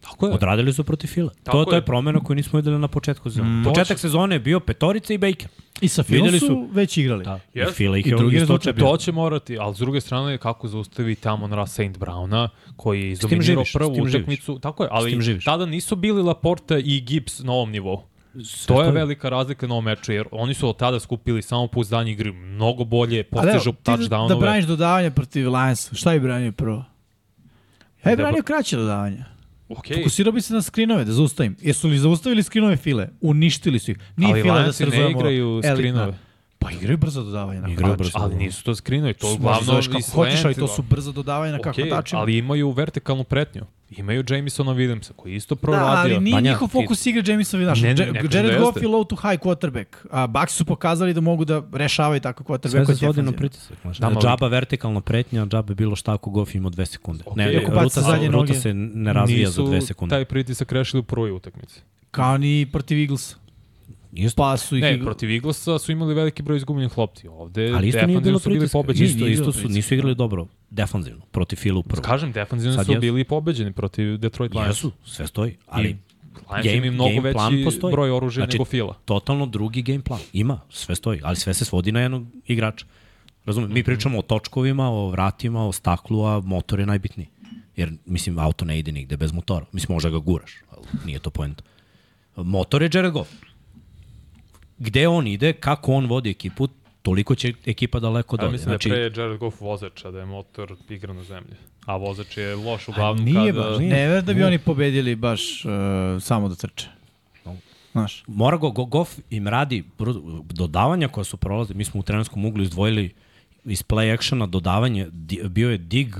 Tako 0.00 0.26
je. 0.26 0.32
Odradili 0.34 0.72
su 0.72 0.84
protiv 0.84 1.08
Fila. 1.08 1.30
Tako 1.42 1.58
To, 1.58 1.64
to 1.64 1.72
je 1.72 1.78
je. 1.78 1.84
promena 1.84 2.20
koju 2.20 2.34
nismo 2.34 2.56
videli 2.56 2.78
na 2.78 2.88
početku 2.88 3.30
sezone. 3.30 3.48
Mm. 3.50 3.64
Početak 3.64 3.98
sezone 3.98 4.34
je 4.34 4.40
bio 4.40 4.60
petorica 4.60 5.14
i 5.14 5.18
Baker. 5.18 5.48
I 5.80 5.88
sa 5.88 6.02
Filom 6.02 6.30
su, 6.30 6.38
su- 6.38 6.68
već 6.72 6.96
igrali. 6.96 7.24
Da. 7.24 7.40
I 7.54 7.58
Jeste. 7.58 7.74
Fila 7.74 7.98
ih 7.98 8.06
I 8.06 8.10
je 8.10 8.16
drugi 8.16 8.38
rezultat. 8.38 8.76
To 8.76 8.96
će 8.96 9.12
morati, 9.12 9.58
ali 9.58 9.74
s 9.74 9.78
druge 9.78 10.00
strane 10.00 10.38
kako 10.38 10.68
zaustavi 10.68 11.14
tamo 11.14 11.46
na 11.46 11.66
St. 11.66 11.80
Browna, 11.80 12.48
koji 12.76 13.00
je 13.00 13.10
izdominirao 13.10 13.64
prvu 13.72 13.92
utakmicu. 14.02 14.58
Tako 14.58 14.82
je, 14.82 14.88
ali 14.92 15.40
tada 15.44 15.66
nisu 15.66 15.96
bili 15.96 16.22
Laporta 16.22 16.78
i 16.78 17.00
Gibbs 17.00 17.38
na 17.38 17.52
ovom 17.52 17.70
nivou. 17.70 18.02
To 18.66 18.82
je 18.82 18.90
velika 18.90 19.28
razlika 19.28 19.66
na 19.66 19.74
ovom 19.74 19.84
meču, 19.84 20.12
jer 20.12 20.26
oni 20.30 20.54
su 20.54 20.68
od 20.68 20.76
tada 20.76 21.00
skupili 21.00 21.42
samo 21.42 21.66
pouzdanje 21.66 22.12
igri 22.12 22.32
mnogo 22.32 22.84
bolje, 22.84 23.18
evo, 23.18 23.28
postižu 23.30 23.72
ti 23.72 23.78
da, 23.84 23.92
touchdownove. 23.92 24.28
da 24.28 24.36
braniš 24.36 24.64
dodavanje 24.64 25.10
protiv 25.10 25.48
Lionsa, 25.48 25.94
šta 25.94 26.12
je 26.12 26.20
branio 26.20 26.52
prvo? 26.52 26.84
Ja 28.04 28.10
je 28.10 28.16
branio 28.16 28.42
kraće 28.42 28.76
dodavanje. 28.76 29.24
Okay. 29.68 29.96
Fokusirao 29.96 30.32
bi 30.32 30.40
se 30.40 30.54
na 30.54 30.62
skrinove, 30.62 31.04
da 31.04 31.12
zaustavim. 31.12 31.56
Jesu 31.60 31.88
li 31.88 31.98
zaustavili 31.98 32.42
skrinove 32.42 32.76
file? 32.76 33.08
Uništili 33.20 33.78
su 33.78 33.90
ih. 33.90 33.98
Nije 34.16 34.32
ali 34.32 34.42
fila 34.42 34.62
da 34.62 34.72
se 34.72 34.86
ne 34.86 35.10
igraju 35.10 35.60
elitna. 35.64 36.12
Pa 36.64 36.70
igraju 36.70 36.98
brzo 36.98 37.22
dodavanje 37.22 37.60
na 37.60 37.68
Igraju 37.68 37.96
brzo. 37.96 38.10
Ali 38.14 38.34
nisu 38.34 38.64
to 38.64 38.74
skrinovi, 38.74 39.14
to 39.14 39.32
uglavnom 39.32 39.64
zoveš 39.64 39.86
kako 39.86 39.98
iz 39.98 40.12
hoćeš, 40.12 40.44
ali 40.44 40.54
to 40.54 40.68
su 40.68 40.82
brzo 40.82 41.12
dodavanje 41.12 41.52
na 41.52 41.58
kako 41.58 41.80
okay, 41.80 41.90
tačima. 41.90 42.20
ali 42.20 42.38
imaju 42.38 42.70
vertikalnu 42.70 43.24
pretnju. 43.24 43.62
Imaju 43.90 44.24
Jamesona 44.28 44.72
Williamsa 44.72 45.12
koji 45.16 45.32
je 45.32 45.36
isto 45.36 45.54
Da, 45.54 45.60
proradio. 45.60 46.14
ali 46.14 46.20
nije 46.24 46.34
Banja, 46.34 46.50
njihov 46.50 46.68
fokus 46.68 47.06
ne, 47.06 47.12
ne 47.12 48.22
kažem 48.22 48.30
Jared 48.32 48.52
da 48.52 48.58
Goff 48.58 48.82
je 48.82 48.88
low 48.88 49.06
to 49.06 49.16
high 49.16 49.42
quarterback. 49.42 49.86
A 50.10 50.26
Bucks 50.26 50.52
su 50.54 50.64
pokazali 50.64 51.14
da 51.14 51.20
mogu 51.20 51.44
da 51.44 51.62
rešavaju 51.72 52.20
tako 52.20 52.44
quarterback. 52.44 52.84
Sve 52.84 52.86
se 52.86 52.96
svodi 52.96 53.22
na 53.22 53.32
pritisak. 53.32 53.76
Da, 53.98 54.06
ali- 54.06 54.16
džaba 54.22 54.48
vertikalna 54.48 55.00
pretnja, 55.00 55.46
džaba 55.46 55.74
bilo 55.74 55.96
šta 55.96 56.14
ako 56.14 56.30
Goff 56.30 56.54
ima 56.54 56.70
dve 56.70 56.86
sekunde. 56.86 57.24
Ok, 57.26 57.36
ne, 57.36 57.60
ruta, 57.60 57.88
se, 57.88 58.00
zadnje 58.00 58.28
ruta 58.28 58.54
se 58.54 58.74
ne 58.74 59.12
razvija 59.12 59.48
Nisu 59.48 59.64
za 59.64 59.70
dve 59.70 59.80
sekunde. 59.80 60.16
taj 60.16 60.24
pritisak 60.24 60.72
rešili 60.72 61.00
u 61.00 61.02
prvoj 61.02 61.30
utakmici. 61.30 61.80
Kao 62.10 62.38
ni 62.38 62.66
protiv 62.72 62.98
Eaglesa. 62.98 63.43
Isto, 64.16 64.42
pa 64.42 64.56
su 64.56 64.76
ih... 64.76 64.82
Ne, 64.82 64.94
igla- 64.94 65.04
protiv 65.04 65.30
Eaglesa 65.30 65.78
su 65.78 65.92
imali 65.92 66.14
veliki 66.14 66.42
broj 66.42 66.56
izgubljenih 66.56 66.98
lopti. 66.98 67.28
Ovde 67.28 67.70
ali 67.70 67.88
isto 67.88 68.06
nije 68.06 68.20
bilo 68.20 68.38
su 68.38 68.50
bili 68.50 68.68
pobeđeni. 68.68 69.10
Isto, 69.10 69.26
isto 69.26 69.42
bilo 69.42 69.52
su, 69.52 69.68
nisu 69.68 69.94
igrali 69.94 70.14
dobro 70.14 70.46
defanzivno, 70.70 71.24
protiv 71.24 71.56
Filu 71.56 71.82
prvo. 71.82 72.02
Kažem, 72.02 72.32
defanzivno 72.32 72.76
Sad 72.76 72.86
su 72.86 72.92
jesu. 72.92 73.00
bili 73.00 73.24
pobeđeni 73.24 73.72
protiv 73.72 74.16
Detroit 74.16 74.52
Lions. 74.52 74.68
Jesu, 74.68 74.92
sve 75.04 75.26
stoji, 75.26 75.56
ali 75.66 75.88
I 75.88 75.96
Lions 76.52 76.66
imaju 76.66 76.92
mnogo 76.92 77.10
game 77.10 77.32
plan 77.32 77.52
veći 77.52 77.64
postoji. 77.64 77.92
broj 77.92 78.10
oružja 78.10 78.40
Znači, 78.40 78.54
nego 78.54 78.64
Fila. 78.64 78.94
totalno 79.04 79.46
drugi 79.46 79.82
game 79.82 80.00
plan. 80.00 80.20
Ima, 80.32 80.60
sve 80.70 80.94
stoji, 80.94 81.20
ali 81.22 81.36
sve 81.36 81.54
se 81.54 81.64
svodi 81.64 81.92
na 81.92 82.00
jednog 82.00 82.26
igrača. 82.46 82.86
Razumem, 83.44 83.72
mi 83.72 83.84
pričamo 83.84 84.18
o 84.18 84.22
točkovima, 84.22 84.88
o 84.88 85.08
vratima, 85.08 85.66
o 85.68 85.72
staklu, 85.72 86.24
a 86.24 86.40
motor 86.40 86.80
je 86.80 86.86
najbitniji. 86.86 87.28
Jer, 87.76 87.92
mislim, 88.06 88.38
auto 88.38 88.64
ne 88.64 88.78
ide 88.78 88.92
nigde 88.92 89.16
bez 89.16 89.32
motora. 89.32 89.66
Mislim, 89.72 89.94
možda 89.94 90.10
ga 90.10 90.18
guraš, 90.18 90.52
ali 90.70 90.82
nije 91.06 91.18
to 91.18 91.30
poenta. 91.30 91.62
Motor 92.36 92.82
je 92.82 92.90
Jared 92.94 93.12
Goff. 93.12 93.30
Gde 94.78 95.08
on 95.08 95.26
ide, 95.26 95.52
kako 95.52 95.92
on 95.92 96.06
vodi 96.06 96.30
ekipu, 96.30 96.68
toliko 97.02 97.34
će 97.34 97.52
ekipa 97.66 98.00
daleko 98.00 98.36
Ja 98.36 98.40
dođe. 98.40 98.52
mislim 98.52 98.70
Znači, 98.70 98.88
da 98.88 98.94
je 98.94 99.12
pre 99.12 99.22
Jared 99.22 99.38
Goff 99.38 99.60
vozač, 99.60 100.04
a 100.04 100.10
da 100.10 100.18
je 100.18 100.26
motor 100.26 100.76
igra 100.88 101.12
na 101.12 101.24
zemlji. 101.24 101.54
A 101.86 101.96
vozač 101.96 102.36
je 102.36 102.56
loš 102.56 102.88
uglavnom 102.88 103.24
nije 103.24 103.52
kada... 103.52 103.68
baš, 103.68 103.78
ne 103.78 104.08
ver 104.08 104.22
da 104.22 104.34
bi 104.34 104.42
oni 104.42 104.58
pobedili 104.58 105.16
baš 105.16 105.64
uh, 105.64 105.70
samo 106.22 106.48
da 106.48 106.54
trče. 106.54 106.88
Znaš, 107.92 108.24
mora 108.26 108.56
go, 108.56 108.70
go 108.70 108.84
Goff 108.84 109.18
im 109.30 109.48
radi 109.48 109.84
dodavanja 110.50 111.08
koja 111.08 111.24
su 111.24 111.36
prolaze. 111.36 111.74
Mi 111.74 111.84
smo 111.84 112.00
u 112.00 112.02
trenerskom 112.02 112.44
uglu 112.44 112.62
izdvojili 112.62 113.14
iz 113.64 113.82
play 113.82 114.14
actiona 114.14 114.46
dodavanje, 114.46 115.08
di, 115.12 115.40
bio 115.48 115.70
je 115.70 115.78
dig, 115.78 116.16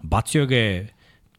bacio 0.00 0.46
ga 0.46 0.56
je 0.56 0.88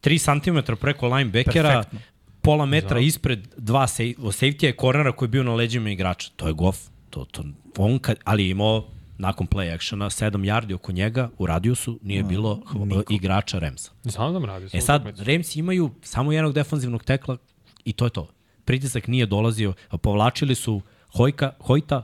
3 0.03 0.65
cm 0.65 0.73
preko 0.81 1.07
linebackera, 1.07 1.69
Perfektno. 1.69 1.99
Pola 2.43 2.65
metra 2.65 2.99
ispred 2.99 3.47
dva 3.57 3.87
safety 3.87 4.65
je 4.65 4.75
kornera 4.75 5.11
koji 5.11 5.27
je 5.27 5.31
bio 5.31 5.43
na 5.43 5.53
leđima 5.53 5.89
igrača. 5.89 6.29
To 6.35 6.47
je 6.47 6.53
Goff. 6.53 6.79
To, 7.09 7.25
to, 7.25 7.43
on 7.77 7.99
kad, 7.99 8.17
ali 8.23 8.49
imao 8.49 8.85
nakon 9.17 9.47
play 9.47 9.73
actiona 9.73 10.05
7 10.05 10.31
yardi 10.31 10.73
oko 10.73 10.91
njega 10.91 11.29
u 11.37 11.45
radijusu 11.45 11.99
nije 12.03 12.23
bilo 12.23 12.61
h- 12.65 13.03
igrača 13.09 13.59
Remsa. 13.59 13.91
Znam 14.03 14.33
da 14.33 14.45
radi. 14.45 14.77
E 14.77 14.81
sad, 14.81 15.19
Ramsi 15.19 15.59
imaju 15.59 15.91
samo 16.01 16.31
jednog 16.31 16.53
defanzivnog 16.53 17.03
tekla 17.03 17.37
i 17.85 17.93
to 17.93 18.05
je 18.05 18.09
to. 18.09 18.27
Pritisak 18.65 19.07
nije 19.07 19.25
dolazio, 19.25 19.73
povlačili 20.01 20.55
su 20.55 20.81
Hojka, 21.13 21.51
Hojta 21.59 22.03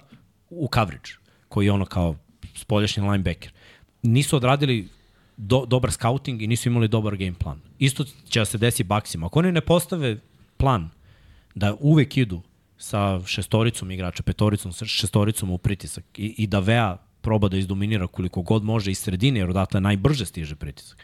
u 0.50 0.70
coverage, 0.74 1.10
koji 1.50 1.66
je 1.66 1.72
ono 1.72 1.86
kao 1.86 2.16
spoljašnji 2.56 3.04
linebacker. 3.04 3.52
Nisu 4.04 4.36
odradili 4.36 4.88
do, 5.38 5.66
dobar 5.66 5.92
scouting 5.92 6.42
i 6.42 6.48
nisu 6.48 6.70
imali 6.70 6.88
dobar 6.88 7.18
game 7.18 7.34
plan. 7.34 7.60
Isto 7.80 8.04
će 8.30 8.40
da 8.40 8.46
se 8.46 8.58
desi 8.58 8.84
baksima. 8.84 9.26
Ako 9.26 9.40
oni 9.40 9.52
ne 9.52 9.62
postave 9.62 10.18
plan 10.60 10.90
da 11.56 11.76
uvek 11.80 12.18
idu 12.18 12.42
sa 12.78 13.20
šestoricom 13.26 13.92
igrača, 13.92 14.24
petoricom, 14.24 14.72
šestoricom 14.72 15.52
u 15.52 15.58
pritisak 15.58 16.06
i, 16.18 16.36
i 16.38 16.48
da 16.48 16.60
Vea 16.60 16.98
proba 17.22 17.50
da 17.50 17.58
izdominira 17.58 18.08
koliko 18.08 18.42
god 18.42 18.64
može 18.64 18.92
iz 18.92 19.00
sredine, 19.00 19.40
jer 19.40 19.50
odatle 19.50 19.82
najbrže 19.82 20.26
stiže 20.26 20.56
pritisak. 20.56 20.98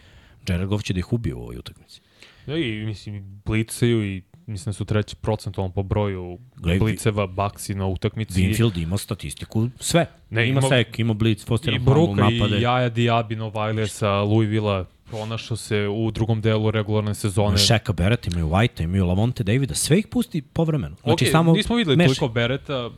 Jared 0.48 0.68
Goff 0.68 0.84
će 0.84 0.94
da 0.94 1.00
ih 1.00 1.14
ubije 1.14 1.36
u 1.36 1.42
ovoj 1.42 1.58
utakmici. 1.58 2.02
Ja, 2.48 2.58
i 2.58 2.86
mislim, 2.86 3.42
blicaju 3.46 4.06
i 4.06 4.22
mislim 4.48 4.72
da 4.72 4.74
su 4.74 4.86
treći 4.86 5.16
procentualno 5.16 5.74
po 5.74 5.84
broju 5.84 6.38
Gle, 6.56 6.80
bliceva 6.80 7.28
Baksi 7.28 7.76
na 7.76 7.86
utakmici. 7.86 8.42
Winfield 8.42 8.84
ima 8.84 8.98
statistiku, 8.98 9.70
sve. 9.80 10.06
Ne, 10.30 10.50
ima, 10.50 10.60
ima- 10.60 10.70
sek, 10.70 11.00
ima 11.00 11.14
blitz, 11.14 11.46
Foster 11.46 11.74
I 11.74 11.80
Bruka 11.80 12.12
napade. 12.12 12.58
i 12.58 12.62
Jaja 12.62 12.90
Diaby 12.90 13.36
Novajle 13.36 13.88
sa 13.88 14.22
Louisville 14.22 14.86
pronašao 15.10 15.58
se 15.58 15.88
u 15.88 16.12
drugom 16.12 16.42
delu 16.42 16.72
regularne 16.72 17.14
sezone. 17.14 17.58
Shaka 17.58 17.94
Barrett, 17.94 18.28
imaju 18.28 18.50
White, 18.50 18.84
imaju 18.84 19.06
Lamonte 19.06 19.44
Davida, 19.44 19.76
sve 19.76 20.00
ih 20.00 20.08
pusti 20.08 20.42
povremeno. 20.42 20.96
Znači, 21.04 21.26
okay, 21.26 21.32
samo 21.32 21.54
nismo 21.54 21.76
videli 21.76 21.98
meši. 21.98 22.08
toliko 22.08 22.34
Bereta, 22.34 22.90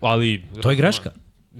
ali... 0.00 0.44
To 0.62 0.70
je 0.70 0.76
greška. 0.76 1.10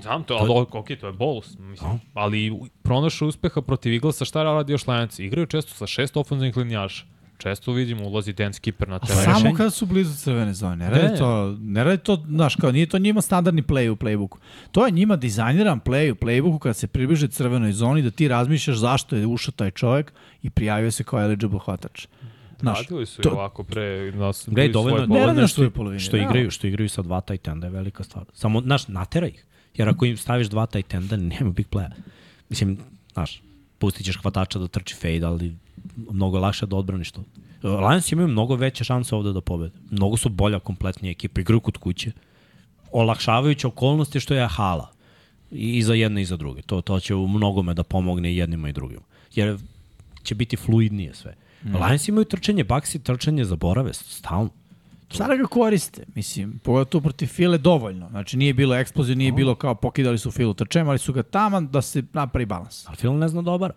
Znam 0.00 0.24
to, 0.24 0.34
ali 0.34 0.66
ok, 0.70 0.88
to 1.00 1.06
je 1.06 1.12
bolus. 1.12 1.58
Mislim, 1.58 2.00
ali 2.14 2.52
pronašao 2.82 3.28
uspeha 3.28 3.60
protiv 3.62 3.92
Eaglesa, 3.92 4.24
šta 4.24 4.42
radi 4.42 4.72
još 4.72 4.86
Lions? 4.86 5.18
Igraju 5.18 5.46
često 5.46 5.74
sa 5.74 5.86
šest 5.86 6.16
ofenzivnih 6.16 6.56
linijaša. 6.56 7.04
Često 7.42 7.72
vidimo, 7.72 8.04
ulazi 8.04 8.32
Dan 8.32 8.52
Skipper 8.52 8.88
na 8.88 8.98
teren. 8.98 9.16
samo 9.16 9.34
rešenje. 9.34 9.54
kada 9.56 9.70
su 9.70 9.86
blizu 9.86 10.14
crvene 10.14 10.54
zone. 10.54 10.76
Ne 10.76 10.90
radi 10.90 11.02
Ne. 11.04 11.16
to, 11.16 11.56
ne 11.60 11.84
radi 11.84 11.98
to, 11.98 12.24
znaš, 12.26 12.56
kao 12.56 12.72
nije 12.72 12.86
to 12.86 12.98
njima 12.98 13.22
standardni 13.22 13.62
play 13.62 13.88
u 13.88 13.96
playbooku. 13.96 14.36
To 14.72 14.86
je 14.86 14.92
njima 14.92 15.16
dizajniran 15.16 15.80
play 15.80 16.12
u 16.12 16.16
playbooku 16.16 16.58
kada 16.58 16.74
se 16.74 16.86
približe 16.86 17.28
crvenoj 17.28 17.72
zoni 17.72 18.02
da 18.02 18.10
ti 18.10 18.28
razmišljaš 18.28 18.76
zašto 18.76 19.16
je 19.16 19.26
ušao 19.26 19.52
taj 19.52 19.70
čovjek 19.70 20.12
i 20.42 20.50
prijavio 20.50 20.90
se 20.90 21.04
kao 21.04 21.22
eligible 21.22 21.58
hvatač. 21.58 22.06
Znaš, 22.60 22.78
Radili 22.80 23.06
su 23.06 23.22
to- 23.22 23.28
i 23.28 23.32
ovako 23.32 23.64
pre 23.64 24.12
nas. 24.12 24.48
Bili 24.48 24.68
dovoljno, 24.70 24.96
svoje 24.96 25.08
Ne 25.08 25.14
radi 25.16 25.20
dovoljno 25.20 25.40
na 25.40 25.46
što, 25.46 25.54
svojoj 25.54 25.70
polovini, 25.70 26.00
što, 26.00 26.16
da. 26.16 26.22
igraju, 26.22 26.50
što 26.50 26.66
igraju 26.66 26.88
sa 26.88 27.02
dva 27.02 27.20
tight 27.20 27.48
enda 27.48 27.66
je 27.66 27.72
velika 27.72 28.04
stvar. 28.04 28.24
Samo, 28.32 28.60
znaš, 28.60 28.88
natera 28.88 29.26
ih. 29.26 29.44
Jer 29.74 29.88
ako 29.88 30.04
im 30.04 30.16
staviš 30.16 30.46
dva 30.46 30.66
tight 30.66 30.94
enda, 30.94 31.16
nema 31.18 31.50
big 31.50 31.66
playa. 31.68 31.90
Mislim, 32.48 32.78
znaš, 33.12 33.42
pustit 33.78 34.04
ćeš 34.06 34.16
hvatača 34.16 34.58
da 34.58 34.68
trči 34.68 34.94
fade, 34.94 35.24
ali 35.24 35.54
mnogo 35.96 36.38
lakše 36.38 36.66
da 36.66 36.76
odbraniš 36.76 37.10
to. 37.10 37.24
Lions 37.62 38.12
imaju 38.12 38.28
mnogo 38.28 38.56
veće 38.56 38.84
šanse 38.84 39.14
ovde 39.14 39.32
da 39.32 39.40
pobede. 39.40 39.74
Mnogo 39.90 40.16
su 40.16 40.28
bolja 40.28 40.58
kompletnija 40.58 41.10
ekipa, 41.10 41.40
igraju 41.40 41.60
kod 41.60 41.76
kuće. 41.76 42.12
Olakšavajuća 42.92 43.68
okolnosti 43.68 44.20
što 44.20 44.34
je 44.34 44.48
hala. 44.48 44.90
I, 45.50 45.78
i 45.78 45.82
za 45.82 45.94
jedne 45.94 46.22
i 46.22 46.24
za 46.24 46.36
druge. 46.36 46.62
To, 46.62 46.80
to 46.80 47.00
će 47.00 47.14
u 47.14 47.28
mnogome 47.28 47.74
da 47.74 47.82
pomogne 47.82 48.32
i 48.32 48.36
jednima 48.36 48.68
i 48.68 48.72
drugima. 48.72 49.02
Jer 49.34 49.58
će 50.22 50.34
biti 50.34 50.56
fluidnije 50.56 51.14
sve. 51.14 51.34
Mm. 51.64 51.76
Lions 51.76 52.08
imaju 52.08 52.24
trčanje, 52.24 52.64
Baxi 52.64 53.02
trčanje 53.02 53.44
zaborave 53.44 53.92
stalno. 53.92 54.50
Sada 55.10 55.36
ga 55.36 55.44
koriste, 55.44 56.04
mislim, 56.14 56.58
pogotovo 56.58 57.02
protiv 57.02 57.26
File 57.26 57.58
dovoljno. 57.58 58.08
Znači 58.08 58.36
nije 58.36 58.54
bilo 58.54 58.74
eksplozije, 58.76 59.16
nije 59.16 59.32
bilo 59.32 59.54
kao 59.54 59.74
pokidali 59.74 60.18
su 60.18 60.30
Filu 60.30 60.54
trčem, 60.54 60.88
ali 60.88 60.98
su 60.98 61.12
ga 61.12 61.22
taman 61.22 61.68
da 61.68 61.82
se 61.82 62.02
napravi 62.12 62.46
balans. 62.46 62.88
Ali 62.88 62.96
Phil 62.96 63.18
ne 63.18 63.28
zna. 63.28 63.42
Znaš, 63.42 63.72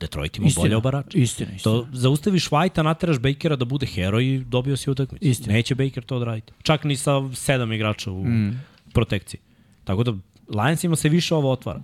Detroit 0.00 0.38
ima 0.38 0.48
bolje 0.56 0.76
obarače. 0.76 1.18
Istina, 1.18 1.52
istina. 1.56 1.72
To 1.72 1.86
zaustaviš 1.92 2.48
White-a, 2.50 2.82
nateraš 2.82 3.18
Bakera 3.18 3.56
da 3.56 3.64
bude 3.64 3.86
heroj 3.86 4.24
i 4.24 4.38
dobio 4.38 4.76
si 4.76 4.90
utakmicu. 4.90 5.26
Istina. 5.26 5.52
Neće 5.52 5.74
Baker 5.74 6.04
to 6.04 6.16
odraditi. 6.16 6.52
Čak 6.62 6.84
ni 6.84 6.96
sa 6.96 7.34
sedam 7.34 7.72
igrača 7.72 8.10
u 8.10 8.24
mm. 8.24 8.60
protekciji. 8.92 9.40
Tako 9.84 10.04
da 10.04 10.12
Lionsima 10.48 10.96
se 10.96 11.08
više 11.08 11.34
ovo 11.34 11.52
otvara. 11.52 11.82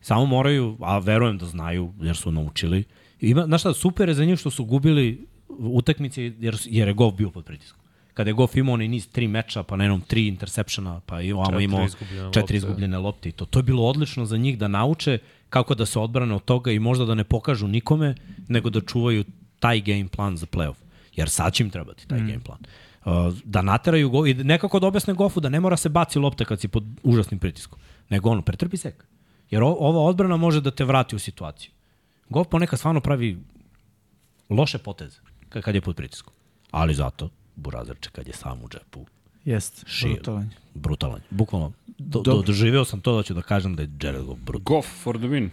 Samo 0.00 0.26
moraju, 0.26 0.76
a 0.80 0.98
verujem 0.98 1.38
da 1.38 1.46
znaju 1.46 1.92
jer 2.00 2.16
su 2.16 2.32
naučili. 2.32 2.84
Ima, 3.20 3.44
znaš 3.44 3.60
šta, 3.60 3.74
super 3.74 4.08
je 4.08 4.14
za 4.14 4.24
njih 4.24 4.38
što 4.38 4.50
su 4.50 4.64
gubili 4.64 5.26
utakmice 5.48 6.22
jer, 6.22 6.56
jer 6.64 6.88
je 6.88 6.94
Goff 6.94 7.16
bio 7.16 7.30
pod 7.30 7.44
pritiskom. 7.44 7.80
Kada 8.14 8.30
je 8.30 8.34
Goff 8.34 8.56
imao 8.56 8.74
onaj 8.74 8.88
niz 8.88 9.08
tri 9.08 9.28
meča, 9.28 9.62
pa 9.62 9.76
na 9.76 9.84
jednom 9.84 10.00
tri 10.00 10.26
intersepšena, 10.26 11.00
pa 11.06 11.20
i 11.20 11.32
ovamo 11.32 11.60
imao 11.60 11.84
izgubljene 11.84 12.32
četiri 12.32 12.40
lopte. 12.40 12.56
izgubljene 12.56 12.98
lopte 12.98 13.28
i 13.28 13.32
to. 13.32 13.44
To 13.44 13.58
je 13.58 13.62
bilo 13.62 13.84
odlično 13.84 14.26
za 14.26 14.36
njih 14.36 14.58
da 14.58 14.68
nauče 14.68 15.18
kako 15.50 15.74
da 15.74 15.86
se 15.86 15.98
odbrane 15.98 16.34
od 16.34 16.44
toga 16.44 16.72
i 16.72 16.78
možda 16.78 17.04
da 17.04 17.14
ne 17.14 17.24
pokažu 17.24 17.68
nikome, 17.68 18.14
nego 18.48 18.70
da 18.70 18.80
čuvaju 18.80 19.24
taj 19.58 19.80
game 19.80 20.08
plan 20.08 20.36
za 20.36 20.46
playoff. 20.46 20.76
Jer 21.16 21.30
sad 21.30 21.52
će 21.52 21.64
im 21.64 21.70
trebati 21.70 22.08
taj 22.08 22.20
mm. 22.20 22.26
game 22.26 22.40
plan. 22.44 22.58
Uh, 23.04 23.34
da 23.44 23.62
nateraju 23.62 24.10
go 24.10 24.26
i 24.26 24.34
nekako 24.34 24.80
da 24.80 24.86
objasne 24.86 25.14
Goffu 25.14 25.40
da 25.40 25.48
ne 25.48 25.60
mora 25.60 25.76
se 25.76 25.88
baci 25.88 26.18
lopta 26.18 26.44
kad 26.44 26.60
si 26.60 26.68
pod 26.68 26.84
užasnim 27.02 27.40
pritiskom. 27.40 27.78
Nego 28.08 28.30
ono, 28.30 28.42
pretrpi 28.42 28.76
sek. 28.76 29.04
Jer 29.50 29.62
o, 29.62 29.68
ova 29.68 30.00
odbrana 30.00 30.36
može 30.36 30.60
da 30.60 30.70
te 30.70 30.84
vrati 30.84 31.16
u 31.16 31.18
situaciju. 31.18 31.70
Goff 32.28 32.50
ponekad 32.50 32.78
stvarno 32.78 33.00
pravi 33.00 33.38
loše 34.50 34.78
poteze 34.78 35.20
kad, 35.48 35.74
je 35.74 35.80
pod 35.80 35.96
pritiskom. 35.96 36.34
Ali 36.70 36.94
zato, 36.94 37.30
Burazerče 37.56 38.10
kad 38.10 38.26
je 38.26 38.34
sam 38.34 38.62
u 38.64 38.68
džepu, 38.68 39.06
Jest, 39.44 39.84
Šio. 39.86 40.42
Brutalan. 40.76 41.20
Bukvalno, 41.30 41.72
do, 41.98 42.20
do, 42.20 42.42
doživeo 42.42 42.84
sam 42.84 43.00
to 43.00 43.16
da 43.16 43.22
ću 43.22 43.34
da 43.34 43.42
kažem 43.42 43.76
da 43.76 43.82
je 43.82 43.90
Jared 44.02 44.22
Goff 44.22 44.40
brutalan. 44.40 44.64
Goff 44.64 44.88
for 45.02 45.18
the 45.18 45.26
win. 45.26 45.48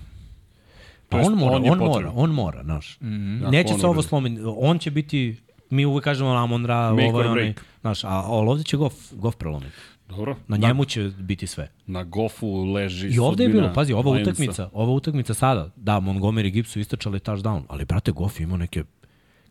Pa 1.09 1.17
on 1.17 1.33
mora, 1.33 1.55
on 1.55 1.69
on, 1.69 1.77
mora, 1.77 2.11
on 2.15 2.31
mora, 2.31 2.63
znaš. 2.63 2.97
Mm. 3.01 3.07
-hmm. 3.07 3.51
Neće 3.51 3.73
se 3.73 3.87
ovo 3.87 4.01
slomiti. 4.01 4.41
On 4.57 4.79
će 4.79 4.91
biti, 4.91 5.37
mi 5.69 5.85
uvek 5.85 6.03
kažemo 6.03 6.29
Amon 6.29 6.65
Ra, 6.65 6.91
Make 6.91 7.07
ovaj, 7.07 7.27
onaj, 7.27 7.53
znaš, 7.81 8.03
a, 8.03 8.07
a 8.07 8.27
ovde 8.27 8.63
će 8.63 8.77
Goff, 8.77 8.95
Goff 9.11 9.37
prelomiti. 9.37 9.73
Dobro. 10.09 10.35
Na 10.47 10.57
njemu 10.57 10.85
će 10.85 11.11
biti 11.19 11.47
sve. 11.47 11.71
Na 11.87 12.03
Goffu 12.03 12.63
leži 12.73 13.07
I 13.07 13.19
ovde 13.19 13.43
je 13.43 13.49
bilo, 13.49 13.71
pazi, 13.75 13.93
ova 13.93 14.11
Lionsa. 14.11 14.31
utakmica, 14.31 14.69
ova 14.73 14.91
utakmica 14.93 15.33
sada, 15.33 15.69
da, 15.75 15.99
Montgomery 15.99 16.47
i 16.47 16.51
Gibbs 16.51 16.71
su 16.71 16.79
istračali 16.79 17.19
touchdown, 17.19 17.61
ali 17.67 17.85
brate, 17.85 18.11
Goff 18.11 18.39
je 18.39 18.43
imao 18.43 18.57
neke, 18.57 18.83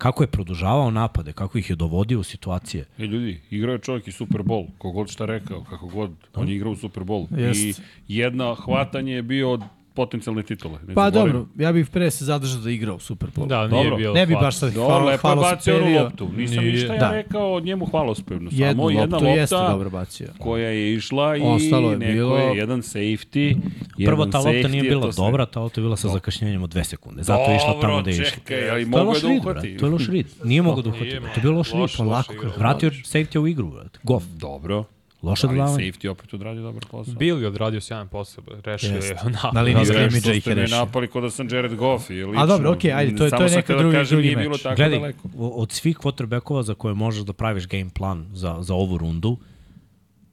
kako 0.03 0.23
je 0.23 0.27
produžavao 0.27 0.91
napade, 0.91 1.33
kako 1.33 1.59
ih 1.59 1.71
je 1.71 1.77
dovodio 1.77 2.21
u 2.21 2.23
situacije. 2.23 2.85
E 2.99 3.07
ljudi, 3.07 3.41
igrao 3.51 3.73
je 3.73 3.79
čovjek 3.79 4.09
i 4.09 4.13
Super 4.13 4.41
Bowl, 4.41 4.67
kogod 4.79 5.11
šta 5.11 5.27
rekao, 5.27 5.65
kako 5.65 5.87
god, 5.87 6.11
on 6.35 6.49
je 6.49 6.57
igrao 6.57 6.73
u 6.73 6.77
Super 6.77 7.03
Bowl. 7.03 7.39
Jest. 7.39 7.81
I 8.09 8.17
jedno 8.17 8.55
hvatanje 8.55 9.13
je 9.13 9.23
bio 9.23 9.51
od 9.51 9.63
potencijalne 9.95 10.43
titule. 10.45 10.79
Ne 10.79 10.95
Pa 10.95 11.05
zaboravim. 11.05 11.33
dobro, 11.33 11.47
ja 11.59 11.73
bih 11.73 11.87
pre 11.89 12.11
se 12.11 12.25
zadržao 12.25 12.61
da 12.61 12.71
igra 12.71 12.95
u 12.95 12.99
Super 13.01 13.29
Bowl. 13.31 13.47
Da, 13.47 13.67
nije 13.67 13.83
Dobro. 13.83 13.97
bio 13.97 14.13
Ne 14.13 14.27
bi 14.27 14.35
baš 14.35 14.57
sad 14.57 14.73
Dobro, 14.73 14.89
hvala, 14.89 15.05
lepo 15.05 15.21
hvala 15.21 15.43
bacio 15.43 15.75
onu 15.75 15.81
superio. 15.81 16.03
loptu. 16.03 16.29
Nisam 16.37 16.59
Nije. 16.59 16.73
ništa 16.73 16.95
ja 16.95 17.01
Da. 17.01 17.11
rekao 17.11 17.53
od 17.53 17.65
njemu 17.65 17.87
hvalospevno. 17.87 18.51
Samo 18.51 18.63
Jednu 18.63 18.91
jedna 18.91 19.17
loptu 19.17 19.29
jeste 19.29 19.55
lopta 19.57 19.71
dobro 19.71 19.91
bacio. 19.91 20.27
koja 20.39 20.69
je 20.69 20.95
išla 20.95 21.37
i 21.37 21.41
Ostalo 21.43 21.91
je 21.91 21.99
neko 21.99 22.13
bilo- 22.13 22.37
je 22.39 22.57
jedan 22.57 22.81
safety. 22.81 23.57
Prvo, 23.97 24.13
jedan 24.15 24.31
ta 24.31 24.39
lopta 24.39 24.69
nije 24.69 24.85
je 24.85 24.91
bila 24.91 25.13
sve. 25.13 25.25
dobra, 25.25 25.47
ta 25.47 25.61
lopta 25.61 25.81
je 25.81 25.83
bila 25.83 25.97
sa 25.97 26.09
zakašnjenjem 26.09 26.63
od 26.63 26.71
dve 26.71 26.85
sekunde. 26.85 27.23
Zato 27.23 27.51
je 27.51 27.57
išla 27.57 27.81
tamo 27.81 28.03
da 28.03 28.11
je 28.11 28.15
išla. 28.15 28.25
čekaj, 28.27 28.71
ali 28.71 28.83
To 28.83 28.99
je 28.99 29.05
mogu 29.05 29.15
da 29.15 29.29
rid, 29.29 29.39
uhvati. 29.39 29.77
To 29.77 29.87
je 29.87 29.93
loš 29.93 30.09
rid. 30.09 30.27
Nije 30.45 30.63
mogo 30.63 30.83
da 30.83 30.89
uhvati. 30.89 31.11
To 31.11 31.17
je 31.17 31.43
bio 31.43 31.53
loš 31.53 31.71
rid. 31.71 31.81
loš, 31.81 31.97
Pa 31.97 32.03
loš 32.03 32.11
lako. 32.13 32.33
igra. 32.35 32.51
Vratio 32.57 32.91
safety 32.91 33.39
u 33.39 33.47
igru, 33.47 33.67
brate. 33.69 33.99
Dobro. 34.33 34.85
Loše 35.23 35.47
Ali 35.47 35.57
dodavanje. 35.57 35.85
safety 35.85 36.09
opet 36.09 36.35
odradio 36.35 36.63
dobar 36.63 36.85
posao. 36.87 37.15
Bill 37.15 37.41
je 37.41 37.49
odradio 37.49 37.81
sjajan 37.81 38.09
posao, 38.09 38.45
rešio 38.65 38.89
je 38.91 39.15
na, 39.35 39.51
Na 39.53 39.61
liniji 39.61 39.79
na- 39.79 39.85
skrimi. 39.87 40.11
Što 40.13 40.29
Jake 40.29 40.41
ste 40.41 40.51
je 40.51 40.55
rešio. 40.55 40.77
napali 40.77 41.09
kod 41.09 41.23
da 41.23 41.31
sam 41.31 41.49
Jared 41.49 41.75
Goff 41.75 42.11
i 42.11 42.15
lično. 42.15 42.33
A 42.35 42.47
dobro, 42.47 42.71
okej, 42.73 42.93
ajde, 42.93 43.17
to 43.17 43.25
je- 43.25 43.31
to 43.31 43.45
je 43.45 43.51
neka 43.51 43.73
da 43.73 43.79
drugi- 43.79 43.95
kažem, 43.95 44.11
drugi 44.11 44.27
nije 44.27 44.37
meč. 44.37 44.45
bilo 44.45 44.59
tako 44.59 44.77
Gledaj, 44.77 44.99
daleko. 44.99 45.29
od 45.37 45.73
svih 45.73 45.99
quarterbackova 45.99 46.63
za 46.63 46.75
koje 46.75 46.95
možeš 46.95 47.23
da 47.23 47.33
praviš 47.33 47.67
game 47.67 47.91
plan 47.91 48.27
za, 48.33 48.57
za 48.61 48.75
ovu 48.75 48.99
rundu, 48.99 49.37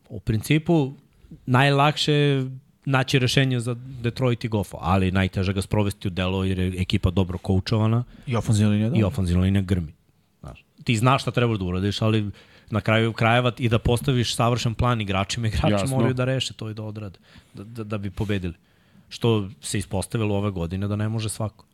u 0.10 0.20
principu 0.20 0.94
najlakše 1.46 2.14
je 2.14 2.50
naći 2.86 3.20
rešenje 3.20 3.60
za 3.60 3.76
Detroit 4.02 4.44
i 4.44 4.50
Goffa, 4.50 4.78
ali 4.80 5.12
najteže 5.12 5.54
ga 5.54 5.62
sprovesti 5.62 6.08
u 6.08 6.12
delo 6.12 6.44
jer 6.44 6.60
je 6.60 6.74
ekipa 6.78 7.12
dobro 7.12 7.38
koučovana 7.38 8.04
I 8.28 8.36
ofenzivna 8.36 8.72
linija, 8.72 8.90
da. 8.90 8.98
i 8.98 9.04
ofenzivna 9.04 9.44
linija 9.44 9.62
grmi. 9.62 9.94
Znaš, 10.40 10.64
ti 10.84 10.96
znaš 10.96 11.22
šta 11.22 11.32
treba 11.32 11.58
da 11.58 11.66
uradiš, 11.66 12.02
ali 12.02 12.32
na 12.70 12.82
kraju 12.82 13.14
krajeva 13.14 13.52
i 13.58 13.70
da 13.70 13.80
postaviš 13.80 14.36
savršen 14.36 14.74
plan 14.74 15.02
igračima, 15.02 15.48
igrači 15.48 15.72
Jasno. 15.72 15.96
moraju 15.96 16.14
da 16.14 16.26
reše 16.26 16.54
to 16.54 16.70
i 16.70 16.74
da 16.74 16.84
odrade, 16.84 17.20
da, 17.54 17.64
da, 17.64 17.84
da 17.84 17.98
bi 17.98 18.12
pobedili. 18.12 18.54
Što 19.10 19.50
se 19.62 19.78
ispostavilo 19.78 20.36
ove 20.38 20.52
godine 20.52 20.88
da 20.88 20.96
ne 20.96 21.10
može 21.10 21.30
svako. 21.30 21.66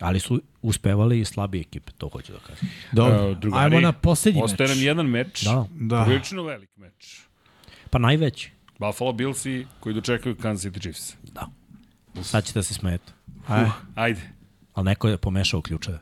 Ali 0.00 0.20
su 0.20 0.40
uspevali 0.62 1.20
i 1.20 1.24
slabije 1.24 1.60
ekipe, 1.60 1.92
to 1.92 2.08
hoću 2.08 2.32
da 2.32 2.38
kažem. 2.38 2.68
Dobro, 2.92 3.30
E, 3.30 3.34
drugari, 3.34 3.64
ajmo 3.64 3.80
na 3.80 3.92
poslednji 3.92 4.40
meč. 4.40 4.44
Ostaje 4.44 4.68
nam 4.68 4.78
jedan 4.78 5.06
meč. 5.06 5.42
Da. 5.44 5.66
Da. 5.70 6.04
Prilično 6.04 6.42
velik 6.42 6.70
meč. 6.76 7.20
Pa 7.90 7.98
najveći. 7.98 8.50
Buffalo 8.78 9.12
Billsi 9.12 9.66
koji 9.80 9.94
dočekaju 9.94 10.36
Kansas 10.36 10.72
City 10.72 10.80
Chiefs. 10.80 11.14
Da. 11.32 11.46
Sad 12.22 12.44
ćete 12.44 12.62
se 12.62 12.74
smeti. 12.74 13.12
Ajde. 13.46 13.70
Ajde. 13.94 14.20
Ali 14.74 14.84
neko 14.84 15.08
je 15.08 15.18
pomešao 15.18 15.62
ključeve. 15.62 15.98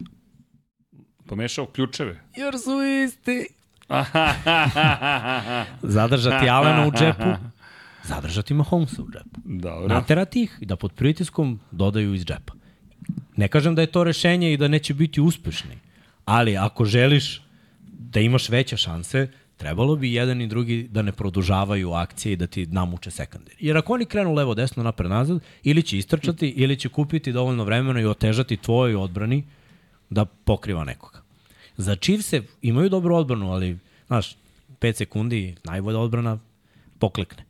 Pomešao 1.26 1.66
ključeve. 1.66 2.20
Jer 2.36 2.54
su 2.58 2.70
isti. 3.06 3.48
Zadržati 5.82 6.48
Alena 6.48 6.86
u 6.86 6.92
džepu, 6.92 7.30
zadržati 8.04 8.54
Mahomesa 8.54 9.02
u 9.02 9.06
džepu. 9.06 9.40
Dobro. 9.44 9.88
Naterati 9.88 10.42
ih 10.42 10.58
da 10.60 10.76
pod 10.76 10.92
pritiskom 10.92 11.60
dodaju 11.70 12.14
iz 12.14 12.24
džepa. 12.24 12.52
Ne 13.36 13.48
kažem 13.48 13.74
da 13.74 13.80
je 13.80 13.86
to 13.86 14.04
rešenje 14.04 14.52
i 14.52 14.56
da 14.56 14.68
neće 14.68 14.94
biti 14.94 15.20
uspešni, 15.20 15.78
ali 16.24 16.56
ako 16.56 16.84
želiš 16.84 17.42
da 17.88 18.20
imaš 18.20 18.48
veće 18.48 18.76
šanse, 18.76 19.28
trebalo 19.56 19.96
bi 19.96 20.12
jedan 20.12 20.40
i 20.40 20.46
drugi 20.46 20.88
da 20.90 21.02
ne 21.02 21.12
produžavaju 21.12 21.92
akcije 21.92 22.32
i 22.32 22.36
da 22.36 22.46
ti 22.46 22.66
namuče 22.66 23.10
sekundari. 23.10 23.56
Jer 23.60 23.76
ako 23.76 23.92
oni 23.92 24.04
krenu 24.04 24.34
levo, 24.34 24.54
desno, 24.54 24.82
napred, 24.82 25.10
nazad, 25.10 25.40
ili 25.62 25.82
će 25.82 25.98
istrčati, 25.98 26.48
ili 26.48 26.76
će 26.76 26.88
kupiti 26.88 27.32
dovoljno 27.32 27.64
vremena 27.64 28.00
i 28.00 28.06
otežati 28.06 28.56
tvojoj 28.56 28.96
odbrani 28.96 29.44
da 30.10 30.24
pokriva 30.24 30.84
nekoga. 30.84 31.23
Za 31.76 31.96
Chiefse 31.96 32.42
imaju 32.62 32.88
dobru 32.88 33.16
odbranu, 33.16 33.52
ali, 33.52 33.78
znaš, 34.06 34.36
5 34.80 34.96
sekundi, 34.96 35.54
najbolja 35.64 35.98
odbrana, 35.98 36.38
poklekne. 36.98 37.44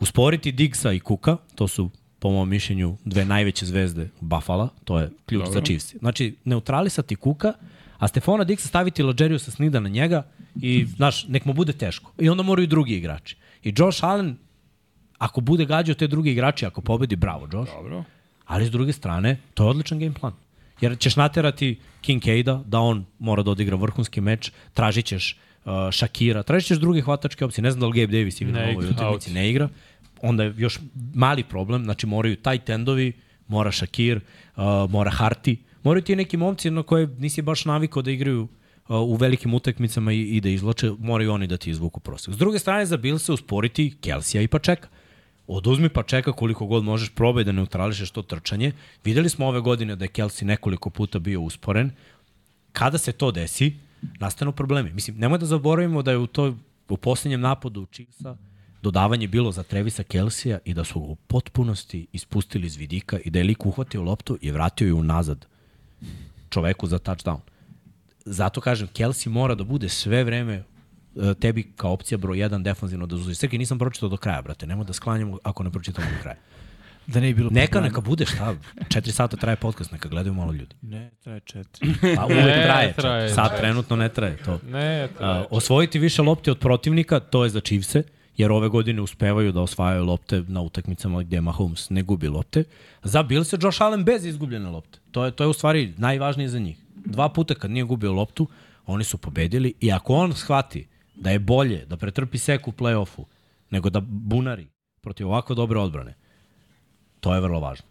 Usporiti 0.00 0.52
Diggsa 0.52 0.92
i 0.92 1.00
Kuka, 1.00 1.36
to 1.54 1.68
su 1.68 1.90
po 2.18 2.30
mom 2.30 2.48
mišljenju 2.48 2.96
dve 3.04 3.24
najveće 3.24 3.66
zvezde 3.66 4.08
Buffalo, 4.20 4.68
to 4.84 4.98
je 4.98 5.10
ključ 5.26 5.44
Dobro. 5.44 5.60
za 5.60 5.64
Chiefs. 5.64 5.94
Znači, 5.98 6.34
neutralisati 6.44 7.16
Kuka, 7.16 7.52
a 7.98 8.08
Stefana 8.08 8.44
Diggsa 8.44 8.68
staviti 8.68 9.02
Logeriusa 9.02 9.50
Snida 9.50 9.80
na 9.80 9.88
njega 9.88 10.22
i, 10.54 10.86
znaš, 10.96 11.28
nek 11.28 11.44
mu 11.44 11.52
bude 11.52 11.72
teško. 11.72 12.12
I 12.18 12.28
onda 12.28 12.42
moraju 12.42 12.66
drugi 12.66 12.94
igrači. 12.96 13.36
I 13.64 13.74
Josh 13.76 14.04
Allen, 14.04 14.36
ako 15.18 15.40
bude 15.40 15.64
gađao 15.64 15.94
te 15.94 16.06
drugi 16.06 16.30
igrači, 16.30 16.66
ako 16.66 16.80
pobedi, 16.80 17.16
bravo 17.16 17.48
Josh. 17.52 17.72
Dobro. 17.72 18.04
Ali 18.46 18.66
s 18.66 18.70
druge 18.70 18.92
strane, 18.92 19.40
to 19.54 19.64
je 19.64 19.70
odličan 19.70 19.98
game 19.98 20.14
plan. 20.14 20.32
Jer 20.80 20.98
ćeš 20.98 21.16
naterati 21.16 21.78
Kincaida 22.00 22.62
da 22.66 22.78
on 22.78 23.04
mora 23.18 23.42
da 23.42 23.50
odigra 23.50 23.76
vrhunski 23.76 24.20
meč, 24.20 24.50
tražit 24.74 25.06
ćeš 25.06 25.38
uh, 25.64 25.72
Shakira, 25.92 26.42
tražit 26.42 26.68
ćeš 26.68 26.78
druge 26.78 27.00
hvatačke 27.00 27.44
opcije. 27.44 27.62
Ne 27.62 27.70
znam 27.70 27.80
da 27.80 27.86
li 27.86 28.00
Gabe 28.00 28.18
Davis 28.18 28.40
igra 28.40 28.54
Ne 28.54 28.60
na 28.60 28.72
ovoj 28.72 28.84
igra, 28.84 28.94
utakmici, 28.94 29.32
ne 29.32 29.50
igra. 29.50 29.68
Onda 30.22 30.44
je 30.44 30.54
još 30.56 30.78
mali 31.14 31.44
problem, 31.44 31.84
znači 31.84 32.06
moraju 32.06 32.36
taj 32.36 32.58
tendovi, 32.58 33.12
mora 33.48 33.72
Shakir, 33.72 34.20
uh, 34.56 34.90
mora 34.90 35.10
Harti, 35.10 35.56
moraju 35.82 36.02
ti 36.02 36.16
neki 36.16 36.36
momci 36.36 36.70
na 36.70 36.82
koje 36.82 37.06
nisi 37.06 37.42
baš 37.42 37.64
navikao 37.64 38.02
da 38.02 38.10
igraju 38.10 38.42
uh, 38.42 38.48
u 38.88 39.14
velikim 39.14 39.54
utakmicama 39.54 40.12
i, 40.12 40.20
i 40.20 40.40
da 40.40 40.48
izvlače, 40.48 40.90
moraju 40.98 41.32
oni 41.32 41.46
da 41.46 41.56
ti 41.56 41.70
izvuku 41.70 42.00
prosek. 42.00 42.34
S 42.34 42.38
druge 42.38 42.58
strane, 42.58 42.86
za 42.86 42.96
Bill 42.96 43.18
se 43.18 43.32
usporiti 43.32 43.96
Kelsija 44.00 44.42
i 44.42 44.48
Pačeka. 44.48 44.88
Oduzmi 45.52 45.88
pa 45.88 46.02
čeka 46.02 46.32
koliko 46.32 46.66
god 46.66 46.84
možeš, 46.84 47.08
probaj 47.14 47.44
da 47.44 47.52
neutrališeš 47.52 48.10
to 48.10 48.22
trčanje. 48.22 48.72
Videli 49.04 49.28
smo 49.28 49.46
ove 49.46 49.60
godine 49.60 49.96
da 49.96 50.04
je 50.04 50.08
Kelsey 50.08 50.44
nekoliko 50.44 50.90
puta 50.90 51.18
bio 51.18 51.40
usporen. 51.40 51.90
Kada 52.72 52.98
se 52.98 53.12
to 53.12 53.30
desi, 53.30 53.72
nastanu 54.20 54.52
problemi. 54.52 54.92
Mislim, 54.92 55.18
nemoj 55.18 55.38
da 55.38 55.46
zaboravimo 55.46 56.02
da 56.02 56.10
je 56.10 56.18
u 56.18 56.26
toj 56.26 56.54
u 56.88 56.96
poslednjem 56.96 57.40
napadu 57.40 57.86
Chiefsa 57.86 58.36
dodavanje 58.82 59.28
bilo 59.28 59.52
za 59.52 59.62
Trevisa 59.62 60.02
Kelsija 60.02 60.58
i 60.64 60.74
da 60.74 60.84
su 60.84 61.00
ga 61.00 61.06
u 61.06 61.16
potpunosti 61.16 62.06
ispustili 62.12 62.66
iz 62.66 62.76
vidika 62.76 63.18
i 63.18 63.30
da 63.30 63.38
je 63.38 63.44
lik 63.44 63.66
uhvatio 63.66 64.02
loptu 64.02 64.38
i 64.40 64.50
vratio 64.50 64.88
ju 64.88 65.02
nazad 65.02 65.46
čoveku 66.50 66.86
za 66.86 66.98
touchdown. 66.98 67.38
Zato 68.24 68.60
kažem, 68.60 68.88
Kelsey 68.88 69.28
mora 69.28 69.54
da 69.54 69.64
bude 69.64 69.88
sve 69.88 70.24
vreme 70.24 70.62
tebi 71.34 71.72
kao 71.76 71.92
opcija 71.92 72.18
broj 72.18 72.36
1 72.38 72.62
defanzivno 72.62 73.06
da 73.06 73.16
zuzi. 73.16 73.34
Srki, 73.34 73.58
nisam 73.58 73.78
pročitao 73.78 74.08
do 74.08 74.16
kraja, 74.16 74.42
brate. 74.42 74.66
Nemoj 74.66 74.84
da 74.84 74.92
sklanjamo 74.92 75.38
ako 75.42 75.62
ne 75.62 75.70
pročitamo 75.70 76.06
do 76.08 76.22
kraja. 76.22 76.36
Da 77.06 77.20
ne 77.20 77.26
bi 77.26 77.34
bilo 77.34 77.50
Neka, 77.50 77.66
problema. 77.66 77.88
neka 77.88 78.00
bude 78.00 78.26
šta. 78.26 78.54
Četiri 78.88 79.12
sata 79.12 79.36
traje 79.36 79.56
podcast, 79.56 79.92
neka 79.92 80.08
gledaju 80.08 80.34
malo 80.34 80.52
ljudi. 80.52 80.74
Ne, 80.82 81.10
traje 81.20 81.40
četiri. 81.40 81.88
Pa 82.16 82.24
uvek 82.24 82.36
Ne, 82.36 82.62
traje. 82.64 82.92
traje, 82.94 83.28
Sad 83.28 83.46
traje. 83.46 83.60
trenutno 83.60 83.96
ne 83.96 84.08
traje 84.08 84.36
to. 84.36 84.60
Ne, 84.64 85.08
A, 85.20 85.44
osvojiti 85.50 85.98
više 85.98 86.22
lopti 86.22 86.50
od 86.50 86.58
protivnika, 86.58 87.20
to 87.20 87.44
je 87.44 87.50
za 87.50 87.60
Chiefse, 87.60 88.02
jer 88.36 88.52
ove 88.52 88.68
godine 88.68 89.02
uspevaju 89.02 89.52
da 89.52 89.60
osvajaju 89.60 90.04
lopte 90.04 90.44
na 90.48 90.60
utakmicama 90.62 91.22
gde 91.22 91.40
Mahomes 91.40 91.90
ne 91.90 92.02
gubi 92.02 92.28
lopte. 92.28 92.64
Za 93.02 93.22
Bills 93.22 93.52
je 93.52 93.58
Josh 93.62 93.82
Allen 93.82 94.04
bez 94.04 94.24
izgubljene 94.24 94.68
lopte. 94.68 94.98
To 95.10 95.24
je, 95.24 95.30
to 95.30 95.44
je 95.44 95.48
u 95.48 95.52
stvari 95.52 95.94
najvažnije 95.96 96.48
za 96.48 96.58
njih. 96.58 96.76
Dva 96.96 97.28
puta 97.28 97.54
kad 97.54 97.70
nije 97.70 97.84
gubio 97.84 98.12
loptu, 98.12 98.48
oni 98.86 99.04
su 99.04 99.18
pobedili 99.18 99.74
i 99.80 99.92
ako 99.92 100.14
on 100.14 100.32
shvati 100.34 100.86
da 101.20 101.30
je 101.30 101.38
bolje 101.38 101.84
da 101.86 101.96
pretrpi 101.96 102.38
sek 102.38 102.68
u 102.68 102.72
play-offu 102.72 103.24
nego 103.70 103.90
da 103.90 104.00
bunari 104.00 104.66
protiv 105.00 105.28
ovako 105.28 105.54
dobre 105.54 105.78
odbrane, 105.78 106.14
to 107.20 107.34
je 107.34 107.40
vrlo 107.40 107.60
važno. 107.60 107.86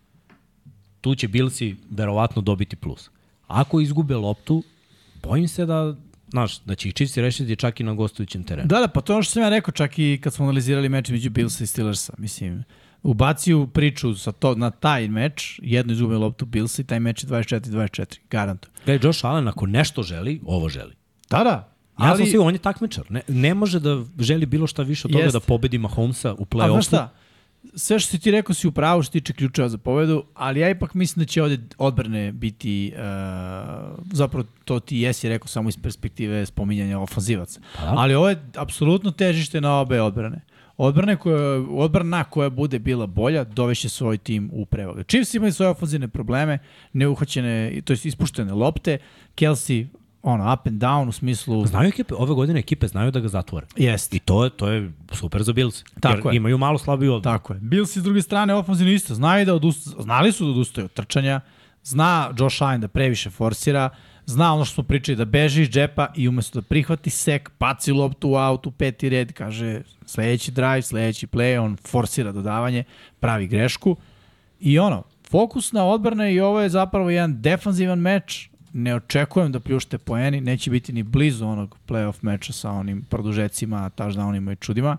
Tu 1.02 1.16
će 1.16 1.28
Billsi 1.28 1.76
verovatno 1.90 2.42
dobiti 2.42 2.76
plus. 2.76 3.10
Ako 3.48 3.82
izgube 3.82 4.16
loptu, 4.16 4.64
bojim 5.24 5.48
se 5.48 5.66
da, 5.66 5.96
znaš, 6.30 6.60
da 6.60 6.76
će 6.76 6.88
ih 6.88 6.94
Chiefs 6.94 7.18
rešiti 7.18 7.56
čak 7.56 7.80
i 7.80 7.84
na 7.84 7.94
gostujućem 7.94 8.44
terenu. 8.44 8.68
Da, 8.68 8.80
da, 8.80 8.88
pa 8.88 9.02
to 9.02 9.14
je 9.14 9.16
ono 9.16 9.24
što 9.24 9.34
sam 9.34 9.44
ja 9.44 9.50
rekao 9.50 9.72
čak 9.72 10.00
i 10.00 10.20
kad 10.24 10.34
smo 10.34 10.46
analizirali 10.46 10.90
meč 10.90 11.10
među 11.10 11.30
Billsa 11.30 11.64
i 11.64 11.68
Steelersa. 11.68 12.14
Mislim, 12.18 12.64
ubacio 13.04 13.68
priču 13.68 14.16
sa 14.16 14.32
to, 14.32 14.56
na 14.56 14.72
taj 14.72 15.08
meč, 15.08 15.60
jedno 15.64 15.94
izgubio 15.94 16.20
loptu 16.20 16.46
Billsa 16.46 16.82
i 16.82 16.86
taj 16.86 17.00
meč 17.00 17.24
je 17.24 17.30
24-24, 17.30 18.18
garantujem. 18.30 18.76
Gledaj, 18.86 19.08
Josh 19.08 19.26
Allen 19.26 19.48
ako 19.48 19.66
nešto 19.66 20.04
želi, 20.04 20.42
ovo 20.46 20.70
želi. 20.70 20.96
Da, 21.30 21.44
da. 21.44 21.69
Ja 22.02 22.18
sam 22.18 22.26
siguran, 22.26 22.48
on 22.48 22.56
je 22.56 22.60
takmičar. 22.60 23.04
Ne, 23.10 23.22
ne 23.28 23.54
može 23.54 23.80
da 23.80 24.04
želi 24.20 24.46
bilo 24.46 24.68
šta 24.68 24.84
više 24.84 25.08
od 25.08 25.12
toga 25.12 25.24
Jeste. 25.24 25.40
da 25.40 25.46
pobedi 25.46 25.78
Mahomesa 25.78 26.34
u 26.34 26.34
A 26.34 26.36
znaš 26.36 26.48
play-offu. 26.50 26.88
šta? 26.88 27.14
Sve 27.76 28.00
što 28.00 28.12
si 28.12 28.20
ti 28.20 28.32
rekao 28.32 28.54
si 28.54 28.68
u 28.68 28.72
pravu 28.72 29.04
što 29.04 29.12
tiče 29.12 29.34
ključeva 29.34 29.70
za 29.70 29.78
pobedu, 29.78 30.24
ali 30.34 30.60
ja 30.60 30.70
ipak 30.70 30.94
mislim 30.94 31.22
da 31.24 31.28
će 31.28 31.44
ovde 31.44 31.58
odbrane 31.78 32.32
biti, 32.32 32.94
uh, 32.96 33.00
zapravo 34.12 34.46
to 34.66 34.80
ti 34.80 34.98
jesi 34.98 35.30
rekao 35.30 35.48
samo 35.48 35.70
iz 35.70 35.78
perspektive 35.78 36.46
spominjanja 36.46 37.00
ofanzivaca. 37.00 37.60
Pa 37.78 37.82
da. 37.86 37.94
Ali 37.98 38.16
ovo 38.16 38.30
je 38.30 38.44
apsolutno 38.56 39.12
težište 39.12 39.62
na 39.62 39.80
obe 39.80 40.02
odbrane. 40.02 40.42
Odbrane 40.78 41.16
koja, 41.16 41.62
odbrana 41.70 42.24
koja 42.24 42.50
bude 42.50 42.80
bila 42.80 43.08
bolja 43.08 43.44
dovešće 43.44 43.90
svoj 43.90 44.18
tim 44.18 44.50
u 44.54 44.66
prevagu. 44.66 45.04
Chiefs 45.04 45.34
imaju 45.34 45.54
svoje 45.54 45.70
ofanzivne 45.70 46.08
probleme, 46.08 46.60
neuhvaćene, 46.94 47.82
to 47.86 47.94
jest 47.94 48.06
ispuštene 48.06 48.54
lopte, 48.54 48.98
Kelsey 49.36 49.88
ono, 50.24 50.54
up 50.54 50.68
and 50.68 50.82
down 50.82 51.10
u 51.10 51.12
smislu... 51.12 51.66
Znaju 51.66 51.88
ekipe, 51.88 52.14
ove 52.18 52.34
godine 52.34 52.60
ekipe 52.60 52.88
znaju 52.88 53.12
da 53.12 53.20
ga 53.20 53.28
zatvore. 53.28 53.68
Jeste. 53.76 54.18
I 54.18 54.20
to 54.20 54.44
je, 54.44 54.50
to 54.50 54.68
je 54.68 54.92
super 55.12 55.44
za 55.44 55.54
Bills. 55.54 55.84
Tako 56.00 56.28
jer 56.28 56.34
je. 56.34 56.38
imaju 56.38 56.58
malo 56.58 56.78
slabiju 56.78 57.14
odbranu. 57.14 57.38
Tako 57.38 57.54
je. 57.54 57.60
Bills 57.60 57.98
s 57.98 58.04
druge 58.04 58.22
strane 58.22 58.54
ofenzivno 58.54 58.94
isto. 58.94 59.16
Znaju 59.16 59.46
da 59.46 59.54
odust... 59.56 59.88
Znali 60.00 60.32
su 60.32 60.46
da 60.46 60.52
odustaju 60.52 60.86
od 60.86 60.94
trčanja. 60.94 61.42
Zna 61.84 62.32
Josh 62.40 62.64
Allen 62.64 62.82
da 62.82 62.88
previše 62.88 63.30
forsira. 63.30 63.90
Zna 64.26 64.54
ono 64.54 64.66
što 64.66 64.74
smo 64.74 64.84
pričali 64.84 65.16
da 65.16 65.26
beži 65.26 65.62
iz 65.62 65.70
džepa 65.70 66.08
i 66.16 66.28
umesto 66.28 66.62
da 66.62 66.68
prihvati 66.68 67.10
sek, 67.10 67.50
paci 67.58 67.92
loptu 67.92 68.30
u 68.30 68.36
autu, 68.36 68.72
peti 68.72 69.10
red, 69.10 69.34
kaže 69.34 69.82
sledeći 70.06 70.52
drive, 70.52 70.82
sledeći 70.82 71.28
play, 71.28 71.60
on 71.60 71.78
forsira 71.88 72.32
dodavanje, 72.32 72.84
pravi 73.20 73.48
grešku. 73.48 73.96
I 74.60 74.80
ono, 74.80 75.04
fokus 75.30 75.72
na 75.72 75.86
odbrane 75.86 76.34
i 76.34 76.40
ovo 76.40 76.62
je 76.62 76.70
zapravo 76.70 77.10
jedan 77.10 77.42
defanzivan 77.42 78.00
meč. 78.00 78.49
Ne 78.74 78.96
očekujem 78.96 79.52
da 79.52 79.60
pljušte 79.60 79.98
poeni, 79.98 80.42
neće 80.42 80.72
biti 80.72 80.94
ni 80.94 81.04
blizu 81.04 81.46
onog 81.46 81.78
playoff 81.88 82.16
meča 82.22 82.54
sa 82.54 82.72
onim 82.72 83.02
produžecima, 83.10 83.90
touchdownima 83.90 84.52
i 84.52 84.56
čudima 84.56 84.98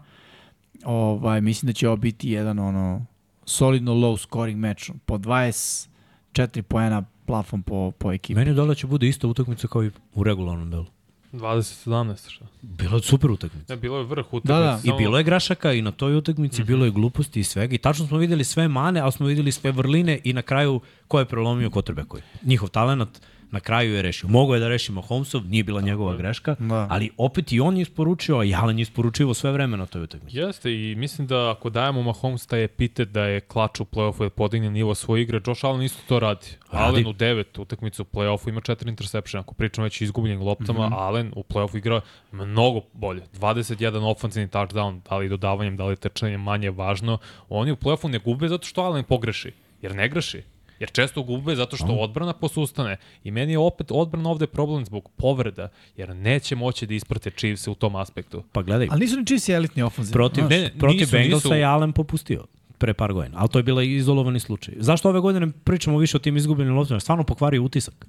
ovaj, 0.84 1.40
mislim 1.40 1.66
da 1.66 1.72
će 1.72 1.88
ovo 1.88 1.96
biti 1.96 2.30
jedan 2.30 2.58
ono 2.58 3.06
solidno 3.44 3.94
low 3.94 4.18
scoring 4.18 4.58
meč. 4.58 4.90
Po 5.06 5.18
24 5.18 6.62
poena 6.62 7.04
plafon 7.26 7.62
po, 7.62 7.92
po 7.98 8.12
ekipi. 8.12 8.34
Meni 8.34 8.50
je 8.50 8.54
dole 8.54 8.74
će 8.74 8.86
bude 8.86 9.08
ista 9.08 9.28
utakmica 9.28 9.68
kao 9.68 9.84
i 9.84 9.90
u 10.14 10.22
regularnom 10.22 10.70
delu. 10.70 10.86
2017, 11.32 12.30
šta? 12.30 12.44
Bilo 12.62 12.96
je 12.96 13.02
super 13.02 13.30
utakmica. 13.30 13.74
Ne, 13.74 13.80
bilo 13.80 13.98
je 13.98 14.04
vrh 14.04 14.26
utakmice. 14.32 14.52
Da, 14.52 14.80
da. 14.84 14.94
I 14.94 14.98
bilo 14.98 15.18
je 15.18 15.24
grašaka 15.24 15.72
i 15.72 15.82
na 15.82 15.90
toj 15.90 16.16
utakmici, 16.16 16.64
bilo 16.64 16.84
je 16.84 16.90
gluposti 16.90 17.40
i 17.40 17.44
svega. 17.44 17.74
I 17.74 17.78
tačno 17.78 18.06
smo 18.06 18.18
videli 18.18 18.44
sve 18.44 18.68
mane, 18.68 19.00
ali 19.00 19.12
smo 19.12 19.26
videli 19.26 19.52
sve 19.52 19.72
vrline 19.72 20.18
i 20.24 20.32
na 20.32 20.42
kraju 20.42 20.80
ko 21.08 21.18
je 21.18 21.24
prelomio 21.24 21.70
Kotrbekoj. 21.70 22.20
Njihov 22.42 22.68
talent 22.68 23.20
na 23.50 23.60
kraju 23.60 23.94
je 23.94 24.02
rešio. 24.02 24.28
Mogao 24.28 24.54
je 24.54 24.60
da 24.60 24.68
reši 24.68 24.92
Mahomesov, 24.92 25.42
nije 25.44 25.64
bila 25.64 25.80
njegova 25.80 26.16
greška, 26.16 26.56
Da. 26.58 26.86
ali 26.90 27.10
opet 27.16 27.52
i 27.52 27.60
on 27.60 27.76
je 27.76 27.82
isporučio, 27.82 28.38
a 28.38 28.44
i 28.44 28.54
Allen 28.54 28.78
je 28.78 28.82
isporučivo 28.82 29.34
sve 29.34 29.52
vreme 29.52 29.76
na 29.76 29.86
toj 29.86 30.02
utakmici. 30.02 30.38
Jeste 30.38 30.72
i 30.72 30.94
mislim 30.94 31.26
da 31.26 31.50
ako 31.50 31.70
dajemo 31.70 32.02
Mahomes 32.02 32.46
taj 32.46 32.64
epitet 32.64 33.08
da 33.08 33.24
je 33.24 33.40
klač 33.40 33.80
u 33.80 33.84
play-offu 33.84 34.18
da 34.22 34.30
podigne 34.30 34.70
nivo 34.70 34.94
svoje 34.94 35.22
igre, 35.22 35.40
Josh 35.46 35.64
Allen 35.64 35.82
isto 35.82 36.02
to 36.08 36.18
radi. 36.18 36.46
Radi. 36.72 36.84
Allen 36.84 37.06
u 37.06 37.12
devet 37.12 37.58
utakmicu 37.58 38.02
u 38.02 38.16
play-offu 38.16 38.48
ima 38.48 38.60
četiri 38.60 38.90
interception. 38.90 39.40
Ako 39.40 39.54
pričamo 39.54 39.84
već 39.84 40.00
izgubljenim 40.00 40.42
loptama, 40.42 40.86
mm 40.86 40.92
-hmm. 40.92 40.98
Allen 40.98 41.32
u 41.36 41.42
play-offu 41.42 41.76
igra 41.78 42.00
mnogo 42.32 42.80
bolje. 42.92 43.22
21 43.40 44.10
ofenzivni 44.10 44.48
touchdown, 44.48 45.00
da 45.08 45.16
li 45.16 45.28
dodavanjem, 45.28 45.76
da 45.76 45.84
li 45.84 45.96
trčanjem, 45.96 46.40
manje 46.42 46.66
je 46.66 46.70
važno. 46.70 47.18
Oni 47.48 47.72
u 47.72 47.76
play-offu 47.76 48.08
ne 48.08 48.18
gube 48.18 48.48
zato 48.48 48.66
što 48.66 48.82
Allen 48.82 49.04
pogreši, 49.04 49.52
jer 49.82 49.94
ne 49.94 50.08
greši. 50.08 50.42
Jer 50.80 50.90
često 50.90 51.22
gube 51.22 51.56
zato 51.56 51.76
što 51.76 51.86
odbrana 51.86 52.32
posustane. 52.32 52.96
I 53.24 53.30
meni 53.30 53.52
je 53.52 53.58
opet 53.58 53.86
odbrana 53.90 54.30
ovde 54.30 54.46
problem 54.46 54.84
zbog 54.84 55.10
povreda, 55.16 55.68
jer 55.96 56.16
neće 56.16 56.56
moći 56.56 56.86
da 56.86 56.94
isprate 56.94 57.30
Chiefs 57.30 57.66
u 57.68 57.74
tom 57.74 57.96
aspektu. 57.96 58.42
Pa 58.52 58.62
gledaj, 58.62 58.88
Ali 58.90 59.00
nisu 59.00 59.16
ni 59.16 59.26
Chiefs 59.26 59.48
elitni 59.48 59.82
ofenzivni. 59.82 60.12
protiv, 60.12 60.44
ne, 60.44 60.60
ne, 60.60 60.72
protiv 60.78 61.00
nisu, 61.00 61.12
Bengalsa 61.12 61.48
nisu. 61.48 61.54
je 61.58 61.64
Allen 61.64 61.92
popustio 61.92 62.44
pre 62.78 62.94
par 62.94 63.12
godina, 63.12 63.36
ali 63.40 63.48
to 63.48 63.58
je 63.58 63.62
bila 63.62 63.82
izolovani 63.82 64.40
slučaj. 64.40 64.74
Zašto 64.78 65.08
ove 65.08 65.20
godine 65.20 65.50
pričamo 65.64 65.98
više 65.98 66.16
o 66.16 66.20
tim 66.20 66.36
izgubljenim 66.36 66.76
loptima? 66.76 67.00
Stvarno 67.00 67.24
pokvario 67.24 67.62
utisak. 67.62 68.06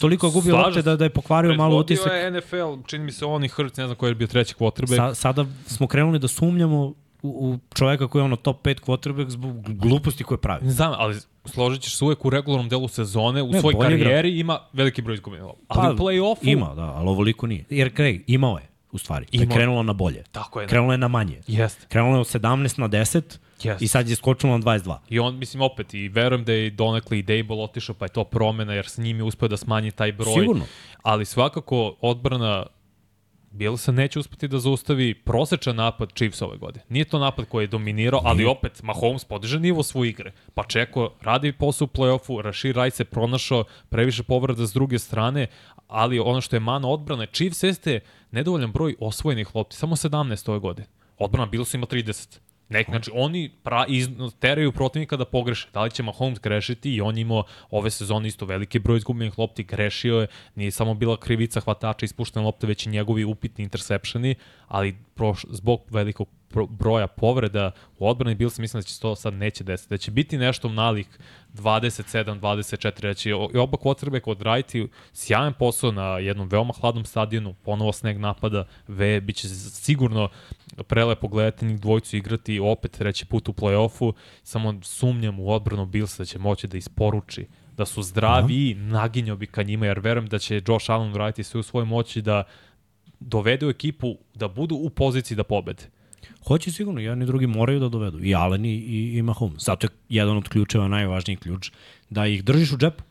Toliko 0.00 0.26
je 0.26 0.32
gubio 0.32 0.56
lopte 0.56 0.82
da, 0.82 0.96
da 0.96 1.04
je 1.04 1.10
pokvario 1.10 1.54
malo 1.54 1.84
Predvodio 1.84 1.94
utisak. 1.94 2.12
je 2.12 2.30
NFL, 2.30 2.86
čini 2.86 3.04
mi 3.04 3.12
se 3.12 3.24
on 3.24 3.44
i 3.44 3.48
Hurts, 3.48 3.76
ne 3.76 3.86
znam 3.86 3.96
ko 3.96 4.06
je 4.06 4.14
bio 4.14 4.26
treći 4.26 4.54
quarterback. 4.54 4.96
Sa, 4.96 5.14
sada 5.14 5.46
smo 5.66 5.86
krenuli 5.86 6.18
da 6.18 6.28
sumnjamo 6.28 6.94
u, 7.22 7.58
čoveka 7.74 8.08
koji 8.08 8.20
je 8.20 8.24
ono 8.24 8.36
top 8.36 8.66
5 8.66 8.80
quarterback 8.80 9.28
zbog 9.28 9.52
gluposti 9.68 10.24
koje 10.24 10.38
pravi. 10.38 10.64
Ne 10.64 10.72
znam, 10.72 10.92
ali 10.96 11.16
složit 11.44 11.82
ćeš 11.82 11.96
se 11.96 12.04
uvek 12.04 12.24
u 12.24 12.30
regularnom 12.30 12.68
delu 12.68 12.88
sezone, 12.88 13.42
u 13.42 13.48
Ne, 13.48 13.60
svojoj 13.60 13.74
bolje 13.74 13.94
igra. 13.94 14.04
karijeri 14.04 14.38
ima 14.38 14.58
veliki 14.72 15.02
broj 15.02 15.14
izgubljenih 15.14 15.46
lopti. 15.46 15.64
Ali 15.68 15.94
u 15.94 15.98
play-offu... 15.98 16.44
Pa, 16.44 16.50
Ima, 16.50 16.74
da, 16.74 16.82
ali 16.84 17.08
ovoliko 17.08 17.46
nije. 17.46 17.64
Jer 17.70 17.94
Craig, 17.96 18.22
imao 18.26 18.58
je, 18.58 18.68
u 18.92 18.98
stvari. 18.98 19.26
To 19.26 19.36
je 19.36 19.42
Imao. 19.42 19.56
krenulo 19.56 19.82
na 19.82 19.92
bolje. 19.92 20.24
Tako 20.32 20.60
je. 20.60 20.66
Krenulo 20.68 20.92
je 20.92 20.98
na 20.98 21.08
manje. 21.08 21.40
Jeste. 21.46 21.86
Krenulo 21.88 22.14
je 22.16 22.20
od 22.20 22.26
17 22.26 22.42
na 22.78 22.88
10 22.88 23.22
Jeste. 23.62 23.84
i 23.84 23.88
sad 23.88 24.08
je 24.08 24.16
skočilo 24.16 24.58
na 24.58 24.64
22. 24.64 24.96
I 25.08 25.18
on, 25.18 25.36
mislim, 25.36 25.62
opet, 25.62 25.94
i 25.94 26.08
verujem 26.08 26.44
da 26.44 26.52
je 26.52 26.70
donekle 26.70 27.18
i 27.18 27.22
Dable 27.22 27.56
otišao, 27.56 27.94
pa 27.94 28.04
je 28.04 28.08
to 28.08 28.24
promena, 28.24 28.74
jer 28.74 28.86
s 28.86 28.98
njim 28.98 29.16
je 29.16 29.22
uspeo 29.22 29.48
da 29.48 29.56
smanji 29.56 29.90
taj 29.90 30.12
broj. 30.12 30.34
Sigurno. 30.34 30.64
Ali 31.02 31.24
svakako, 31.24 31.94
odbrana 32.00 32.66
Bielsa 33.52 33.92
neće 33.92 34.18
uspeti 34.18 34.48
da 34.48 34.58
zaustavi 34.58 35.14
prosečan 35.14 35.76
napad 35.76 36.12
Chiefs 36.14 36.42
ove 36.42 36.56
godine. 36.56 36.84
Nije 36.88 37.04
to 37.04 37.18
napad 37.18 37.44
koji 37.48 37.64
je 37.64 37.68
dominirao, 37.68 38.20
ali 38.24 38.44
opet 38.44 38.82
Mahomes 38.82 39.24
podiže 39.24 39.60
nivo 39.60 39.82
svoje 39.82 40.10
igre. 40.10 40.32
Pa 40.54 40.64
čeko, 40.64 41.12
radi 41.20 41.52
posao 41.52 41.84
u 41.84 41.96
play-offu, 41.96 42.40
Rashid 42.40 42.76
Rice 42.76 42.96
se 42.96 43.04
pronašao 43.04 43.64
previše 43.88 44.22
povreda 44.22 44.66
s 44.66 44.72
druge 44.72 44.98
strane, 44.98 45.46
ali 45.88 46.18
ono 46.18 46.40
što 46.40 46.56
je 46.56 46.60
mana 46.60 46.88
odbrane, 46.88 47.26
Chiefs 47.26 47.62
jeste 47.62 48.00
nedovoljan 48.30 48.72
broj 48.72 48.94
osvojenih 49.00 49.54
lopti, 49.54 49.76
samo 49.76 49.96
17 49.96 50.50
ove 50.50 50.58
godine. 50.58 50.86
Odbrana 51.18 51.46
Billsa 51.46 51.76
ima 51.76 51.86
30. 51.86 52.38
Nek, 52.72 52.88
znači, 52.88 53.10
oni 53.14 53.50
pra, 53.62 53.84
iz, 53.88 54.08
teraju 54.38 54.72
protivnika 54.72 55.16
da 55.16 55.24
pogreše. 55.24 55.68
Da 55.72 55.82
li 55.82 55.90
će 55.90 56.02
Mahomes 56.02 56.40
grešiti 56.40 56.94
i 56.94 57.00
on 57.00 57.18
imao 57.18 57.44
ove 57.70 57.90
sezone 57.90 58.28
isto 58.28 58.46
veliki 58.46 58.78
broj 58.78 58.96
izgubljenih 58.96 59.38
lopti, 59.38 59.64
grešio 59.64 60.20
je, 60.20 60.26
nije 60.54 60.70
samo 60.70 60.94
bila 60.94 61.16
krivica 61.16 61.60
hvatača 61.60 62.04
ispuštene 62.04 62.44
lopte, 62.44 62.66
već 62.66 62.86
i 62.86 62.90
njegovi 62.90 63.24
upitni 63.24 63.64
interceptioni, 63.64 64.34
ali 64.68 64.96
proš, 65.14 65.44
zbog 65.50 65.80
velikog 65.90 66.28
broja 66.68 67.06
povreda 67.06 67.70
u 67.98 68.08
odbrani 68.08 68.34
Bills 68.34 68.58
mislim 68.58 68.78
da 68.78 68.84
će 68.84 69.00
to 69.00 69.16
sad 69.16 69.34
neće 69.34 69.64
desiti, 69.64 69.94
da 69.94 69.98
će 69.98 70.10
biti 70.10 70.38
nešto 70.38 70.68
nalik 70.68 71.18
27, 71.54 72.40
24, 72.40 73.02
da 73.02 73.14
će 73.14 73.34
oba 73.34 73.78
quarterback 73.78 74.30
odraditi 74.30 74.88
sjajan 75.12 75.52
posao 75.52 75.92
na 75.92 76.18
jednom 76.18 76.48
veoma 76.48 76.72
hladnom 76.80 77.04
stadionu, 77.04 77.54
ponovo 77.54 77.92
sneg 77.92 78.18
napada, 78.18 78.66
ve, 78.88 79.20
bit 79.20 79.36
će 79.36 79.48
sigurno 79.48 80.28
prelepo 80.86 81.28
gledati 81.28 81.66
njih 81.66 81.80
dvojicu 81.80 82.16
igrati 82.16 82.60
opet 82.60 82.90
treći 82.90 83.26
put 83.26 83.48
u 83.48 83.52
play-offu, 83.52 84.12
samo 84.42 84.80
sumnjam 84.82 85.40
u 85.40 85.50
odbranu 85.50 85.86
Billsa 85.86 86.22
da 86.22 86.24
će 86.24 86.38
moći 86.38 86.66
da 86.66 86.76
isporuči 86.76 87.46
da 87.76 87.86
su 87.86 88.02
zdravi 88.02 88.70
i 88.70 88.74
naginjao 88.74 89.36
bi 89.36 89.46
ka 89.46 89.62
njima, 89.62 89.86
jer 89.86 89.98
verujem 89.98 90.26
da 90.26 90.38
će 90.38 90.62
Josh 90.68 90.90
Allen 90.90 91.12
uraditi 91.12 91.44
sve 91.44 91.60
u 91.60 91.62
svojoj 91.62 91.86
moći 91.86 92.22
da 92.22 92.44
dovede 93.20 93.66
u 93.66 93.70
ekipu 93.70 94.16
da 94.34 94.48
budu 94.48 94.74
u 94.74 94.90
poziciji 94.90 95.36
da 95.36 95.44
pobede. 95.44 95.82
Hoće 96.46 96.72
sigurno, 96.72 97.00
jedan 97.00 97.22
i 97.22 97.26
drugi 97.26 97.46
moraju 97.46 97.80
da 97.80 97.88
dovedu. 97.88 98.24
I 98.24 98.34
Allen 98.34 98.64
i, 98.64 98.74
i, 98.74 99.18
i 99.18 99.22
Mahomes. 99.22 99.64
Zato 99.64 99.86
je 99.86 99.90
jedan 100.08 100.36
od 100.36 100.48
ključeva, 100.48 100.88
najvažniji 100.88 101.36
ključ, 101.36 101.70
da 102.10 102.26
ih 102.26 102.44
držiš 102.44 102.72
u 102.72 102.76
džepu. 102.76 103.04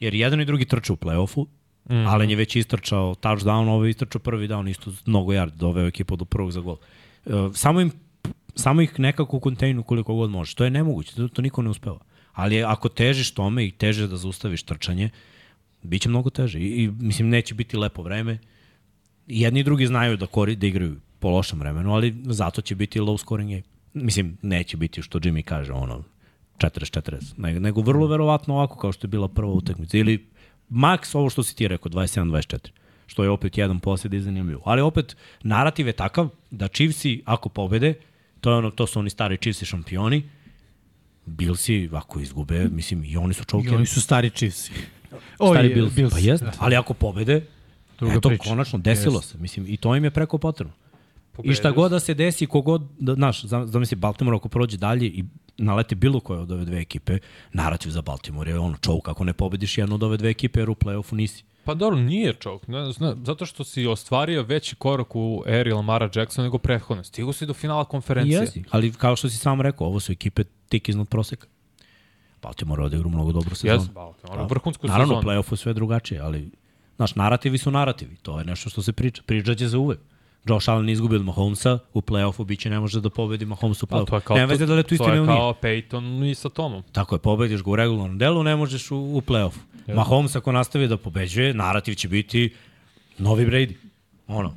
Jer 0.00 0.14
jedan 0.14 0.40
i 0.40 0.44
drugi 0.44 0.64
trče 0.64 0.92
u 0.92 0.96
play-offu, 0.96 1.44
mm 1.44 1.94
-hmm. 1.94 2.08
Allen 2.08 2.30
je 2.30 2.36
već 2.36 2.56
istrčao 2.56 3.14
touchdown, 3.14 3.68
ovo 3.68 3.84
je 3.84 3.90
istrčao 3.90 4.20
prvi 4.20 4.48
down, 4.48 4.70
isto 4.70 4.92
mnogo 5.06 5.32
yard, 5.32 5.50
doveo 5.50 5.86
ekipu 5.86 6.16
do 6.16 6.24
prvog 6.24 6.52
za 6.52 6.60
gol. 6.60 6.76
E, 7.26 7.30
samo, 7.54 7.80
im, 7.80 7.90
samo 8.54 8.82
ih 8.82 8.98
nekako 8.98 9.36
u 9.36 9.40
kontejnu 9.40 9.82
koliko 9.82 10.14
god 10.14 10.30
može. 10.30 10.54
To 10.54 10.64
je 10.64 10.70
nemoguće, 10.70 11.14
to, 11.14 11.28
to 11.28 11.42
niko 11.42 11.62
ne 11.62 11.70
uspeva. 11.70 11.98
Ali 12.32 12.64
ako 12.64 12.88
težiš 12.88 13.30
tome 13.30 13.66
i 13.66 13.70
teže 13.70 14.06
da 14.06 14.16
zaustaviš 14.16 14.62
trčanje, 14.62 15.10
bit 15.82 16.02
će 16.02 16.08
mnogo 16.08 16.30
teže. 16.30 16.60
I, 16.60 16.82
i 16.82 16.88
mislim, 16.88 17.28
neće 17.28 17.54
biti 17.54 17.76
lepo 17.76 18.02
vreme. 18.02 18.38
Jedni 19.26 19.60
i 19.60 19.64
drugi 19.64 19.86
znaju 19.86 20.16
da, 20.16 20.26
kori, 20.26 20.56
da 20.56 20.66
igraju 20.66 20.96
po 21.26 21.30
lošem 21.30 21.58
vremenu, 21.58 21.94
ali 21.94 22.14
zato 22.24 22.62
će 22.62 22.74
biti 22.74 23.00
low 23.00 23.18
scoring 23.18 23.50
game. 23.50 23.62
Mislim, 23.94 24.36
neće 24.42 24.76
biti 24.76 25.02
što 25.02 25.18
Jimmy 25.18 25.42
kaže, 25.42 25.72
ono, 25.72 26.02
40-40, 26.58 27.58
nego, 27.58 27.80
vrlo 27.80 28.06
verovatno 28.06 28.54
ovako 28.54 28.76
kao 28.78 28.92
što 28.92 29.06
je 29.06 29.08
bila 29.08 29.28
prva 29.28 29.52
utakmica. 29.52 29.98
Ili 29.98 30.26
maks 30.68 31.14
ovo 31.14 31.30
što 31.30 31.42
si 31.42 31.56
ti 31.56 31.68
rekao, 31.68 31.90
27-24 31.90 32.58
što 33.06 33.22
je 33.22 33.30
opet 33.30 33.58
jedan 33.58 33.80
posled 33.80 34.14
i 34.14 34.20
zanimljivo. 34.20 34.62
Ali 34.64 34.80
opet, 34.80 35.16
narativ 35.42 35.86
je 35.86 35.92
takav 35.92 36.28
da 36.50 36.68
Chiefsi, 36.68 37.22
ako 37.24 37.48
pobede, 37.48 37.94
to, 38.40 38.50
je 38.50 38.56
ono, 38.56 38.70
to 38.70 38.86
su 38.86 38.98
oni 38.98 39.10
stari 39.10 39.36
Chiefsi 39.36 39.64
šampioni, 39.66 40.22
Billsi, 41.26 41.88
ako 41.92 42.20
izgube, 42.20 42.68
mislim, 42.68 43.04
i 43.04 43.16
oni 43.16 43.34
su 43.34 43.42
I 43.42 43.50
čovkeri. 43.50 43.76
oni 43.76 43.86
su 43.86 44.00
stari 44.00 44.30
Chiefs. 44.30 44.70
Stari 45.34 45.68
Oj, 45.68 45.90
Bills. 45.94 46.12
Pa 46.12 46.18
jeste, 46.18 46.50
ali 46.58 46.76
ako 46.76 46.94
pobede, 46.94 47.46
Druga 47.98 48.14
eto, 48.14 48.28
priča. 48.28 48.42
konačno, 48.44 48.78
desilo 48.78 49.22
se. 49.22 49.38
Mislim, 49.38 49.66
i 49.68 49.76
to 49.76 49.96
im 49.96 50.04
je 50.04 50.10
preko 50.10 50.38
potrebno. 50.38 50.74
I 51.44 51.54
šta 51.54 51.62
Pobedio 51.62 51.82
god 51.82 51.90
da 51.90 52.00
se 52.00 52.14
desi, 52.14 52.46
kogod, 52.46 52.82
da, 52.98 53.14
znaš, 53.14 53.42
zam- 53.42 53.66
zamisli 53.66 53.96
Baltimore 53.96 54.36
ako 54.36 54.48
prođe 54.48 54.76
dalje 54.76 55.06
i 55.06 55.24
nalete 55.58 55.94
bilo 55.94 56.20
koje 56.20 56.40
od 56.40 56.52
ove 56.52 56.64
dve 56.64 56.80
ekipe, 56.80 57.18
narativ 57.52 57.90
za 57.90 58.02
Baltimore 58.02 58.50
je 58.50 58.58
ono 58.58 58.76
čovuk 58.76 59.08
ako 59.08 59.24
ne 59.24 59.32
pobediš 59.32 59.78
jednu 59.78 59.94
od 59.94 60.02
ove 60.02 60.16
dve 60.16 60.30
ekipe 60.30 60.60
jer 60.60 60.70
u 60.70 60.74
play-offu 60.74 61.14
nisi. 61.14 61.44
Pa 61.64 61.74
dobro, 61.74 61.98
nije 61.98 62.32
čovjek. 62.34 62.68
Ne, 62.68 62.92
zna, 62.92 63.16
zato 63.24 63.46
što 63.46 63.64
si 63.64 63.86
ostvario 63.86 64.42
veći 64.42 64.76
korak 64.76 65.16
u 65.16 65.42
eri 65.46 65.72
Lamara 65.72 66.10
Jacksona 66.14 66.44
nego 66.44 66.58
prethodno. 66.58 67.04
Stigu 67.04 67.32
si 67.32 67.46
do 67.46 67.54
finala 67.54 67.84
konferencije. 67.84 68.40
Jesi, 68.40 68.64
ali 68.70 68.92
kao 68.92 69.16
što 69.16 69.28
si 69.28 69.36
sam 69.36 69.60
rekao, 69.60 69.86
ovo 69.86 70.00
su 70.00 70.12
ekipe 70.12 70.44
tik 70.68 70.88
iznad 70.88 71.08
proseka. 71.08 71.46
Baltimore 72.42 72.82
odigru 72.82 73.08
mnogo 73.10 73.32
dobru 73.32 73.54
sezonu. 73.54 73.80
Jesi, 73.80 73.92
Baltimore. 73.92 74.38
Ono, 74.40 74.48
vrhunsku 74.48 74.86
Naravno, 74.86 75.14
sezonu. 75.14 75.22
play-offu 75.28 75.52
je 75.52 75.56
sve 75.56 75.72
drugačije, 75.74 76.20
ali 76.20 76.50
znaš, 76.96 77.14
narativi 77.14 77.58
su 77.58 77.70
narativi. 77.70 78.16
To 78.16 78.38
je 78.38 78.44
nešto 78.44 78.70
što 78.70 78.82
se 78.82 78.92
priča. 78.92 79.22
Pričat 79.26 79.58
će 79.58 79.68
se 79.68 79.76
uvek. 79.76 79.98
Josh 80.48 80.70
Allen 80.70 80.88
izgubi 80.88 81.16
od 81.16 81.24
Mahomesa, 81.24 81.78
u 81.94 82.00
play-offu 82.00 82.44
biće 82.44 82.70
ne 82.70 82.80
može 82.80 83.00
da 83.00 83.10
pobedi 83.10 83.44
Mahomes 83.44 83.82
u 83.82 83.86
to 83.86 83.98
je 83.98 84.04
play-offu. 84.04 84.34
Nema 84.34 84.46
veze 84.46 84.66
da 84.66 84.72
li 84.72 84.78
je 84.78 84.82
to 84.82 84.88
to 84.88 84.94
istina 84.94 85.12
je 85.12 85.16
ili 85.16 85.26
nije. 85.26 85.38
kao 85.38 85.54
Peyton 85.62 86.30
i 86.30 86.34
sa 86.34 86.48
Tomom. 86.48 86.82
Tako 86.92 87.14
je, 87.14 87.18
pobediš 87.18 87.62
ga 87.62 87.70
u 87.70 87.76
regularnom 87.76 88.18
delu, 88.18 88.42
ne 88.42 88.56
možeš 88.56 88.90
u, 88.90 88.96
u 88.96 89.20
play-offu. 89.20 89.58
Mahomes 89.94 90.36
ako 90.36 90.52
nastavi 90.52 90.88
da 90.88 90.96
pobeđuje, 90.96 91.54
narativ 91.54 91.94
će 91.94 92.08
biti 92.08 92.54
novi 93.18 93.46
Brady. 93.46 93.74
Ono, 94.28 94.54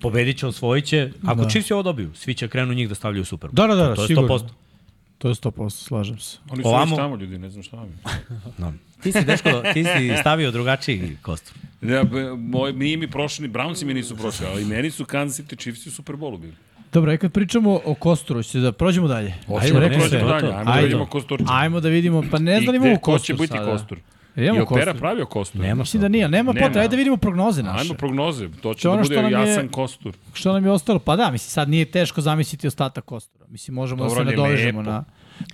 pobedit 0.00 0.38
će, 0.38 0.46
osvojit 0.46 0.84
će. 0.84 1.10
Ako 1.26 1.42
da. 1.42 1.48
Chiefs 1.48 1.70
ovo 1.70 1.82
dobiju, 1.82 2.10
svi 2.14 2.34
će 2.34 2.48
krenu 2.48 2.74
njih 2.74 2.88
da 2.88 2.94
stavljaju 2.94 3.22
u 3.22 3.24
Super 3.24 3.50
Bowl. 3.50 3.54
Da, 3.54 3.66
da, 3.66 3.74
da, 3.74 3.94
to 3.94 4.02
je 4.02 4.08
sigurno. 4.08 4.38
100%. 4.38 4.48
To 5.22 5.28
je 5.28 5.34
100%, 5.34 5.70
slažem 5.70 6.18
se. 6.18 6.38
Oni 6.50 6.62
su 6.62 6.68
Ovamo- 6.68 6.96
tamo 6.96 7.16
ljudi, 7.16 7.38
ne 7.38 7.50
znam 7.50 7.62
šta 7.62 7.76
mi. 7.84 7.92
Da. 8.58 8.72
Ti 9.02 9.12
si, 9.12 9.24
Deško, 9.24 9.62
ti 9.74 9.84
si 9.84 10.12
stavio 10.20 10.50
drugačiji 10.50 11.16
kostur. 11.22 11.54
Ja, 11.82 12.04
moj, 12.38 12.72
nije 12.72 12.96
mi 12.96 13.10
prošli, 13.10 13.48
Brownsi 13.48 13.84
mi 13.84 13.94
nisu 13.94 14.16
prošli, 14.16 14.46
ali 14.46 14.64
meni 14.64 14.90
su 14.90 15.04
Kansas 15.04 15.46
City 15.46 15.58
Chiefs 15.60 15.86
u 15.86 15.90
Superbolu 15.90 16.38
bili. 16.38 16.54
Dobro, 16.92 17.12
e 17.12 17.18
kad 17.18 17.32
pričamo 17.32 17.80
o 17.84 17.94
Kosturu, 17.94 18.42
ćete 18.42 18.58
da 18.58 18.72
prođemo 18.72 19.08
dalje. 19.08 19.34
Hoćemo 19.46 19.80
da 19.80 19.88
prođemo 19.88 20.28
dalje, 20.28 20.52
ajmo 20.52 20.64
da 20.64 20.80
vidimo 20.80 21.06
Kosturča. 21.06 21.44
Ajmo 21.48 21.80
da 21.80 21.88
vidimo, 21.88 22.22
pa 22.30 22.38
ne 22.38 22.60
znam 22.60 22.74
I 22.74 22.76
imamo 22.76 22.90
gde, 22.92 23.00
ko 23.00 23.12
Kostur 23.12 23.26
će 23.26 23.34
biti 23.34 23.46
sada. 23.46 23.72
Kostur? 23.72 23.98
E, 24.36 24.42
Imamo 24.42 24.58
I 24.58 24.62
Opera 24.62 24.84
Kostur. 24.84 25.00
pravio 25.00 25.26
Kostur. 25.26 25.60
Nema 25.60 25.74
Mislim 25.74 26.00
da 26.00 26.08
nije, 26.08 26.28
nema, 26.28 26.52
Nema. 26.52 26.60
potrebe, 26.60 26.80
ajde 26.80 26.90
da 26.90 26.96
vidimo 26.96 27.16
prognoze 27.16 27.62
naše. 27.62 27.80
Ajmo 27.80 27.94
prognoze, 27.94 28.48
to 28.52 28.74
će 28.74 28.82
To 28.82 28.96
da 28.96 29.02
bude 29.02 29.14
je- 29.16 29.30
jasan 29.30 29.68
Kostur. 29.68 30.14
Što 30.32 30.52
nam 30.52 30.64
je 30.64 30.70
ostalo? 30.70 30.98
Pa 30.98 31.16
da, 31.16 31.30
mislim, 31.30 31.50
sad 31.50 31.68
nije 31.68 31.84
teško 31.84 32.20
zamisliti 32.20 32.66
ostatak 32.66 33.04
Kostura. 33.04 33.44
Mislim, 33.48 33.74
možemo 33.74 34.04
Dobro, 34.04 34.24
da 34.24 34.30
se 34.30 34.36
nadovežemo 34.36 34.82
na... 34.82 35.04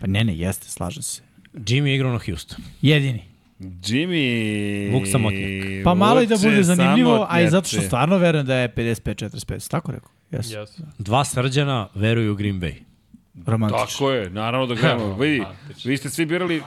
Pa 0.00 0.07
ne, 0.07 0.24
ne, 0.24 0.36
jeste, 0.36 0.68
slažem 0.68 1.02
se. 1.02 1.23
Jimmy 1.55 1.84
je 1.84 1.94
igrao 1.94 2.12
na 2.12 2.18
Houston. 2.20 2.58
Jedini. 2.82 3.23
Jimmy... 3.60 4.92
Vuk 4.92 5.07
samotnjak. 5.07 5.50
Pa 5.84 5.94
malo 5.94 6.23
i 6.23 6.26
da 6.26 6.36
bude 6.36 6.62
zanimljivo, 6.62 7.26
a 7.31 7.40
i 7.40 7.50
zato 7.50 7.68
što 7.68 7.81
stvarno 7.81 8.16
verujem 8.16 8.47
da 8.47 8.55
je 8.55 8.68
55-45, 8.68 9.70
tako 9.70 9.92
rekao? 9.92 10.10
Jesu. 10.31 10.50
Yes. 10.50 10.81
Dva 10.98 11.24
srđana 11.24 11.89
veruju 11.94 12.32
u 12.32 12.36
Green 12.36 12.60
Bay. 12.60 12.74
Romantično. 13.47 13.86
Tako 13.86 14.10
je, 14.10 14.31
naravno 14.31 14.67
da 14.67 14.75
gledamo. 14.81 15.17
Vidi, 15.17 15.44
vi 15.84 15.97
ste 15.97 16.10
svi 16.10 16.26
birali, 16.26 16.62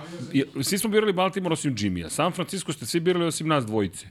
svi 0.62 0.78
smo 0.78 0.90
birali 0.90 1.14
Baltimore 1.14 1.54
osim 1.54 1.76
Jimmya. 1.80 2.10
San 2.10 2.32
Francisco 2.32 2.74
ste 2.74 2.86
svi 2.86 3.00
birali 3.00 3.26
osim 3.26 3.48
nas 3.48 3.66
dvojice. 3.66 4.08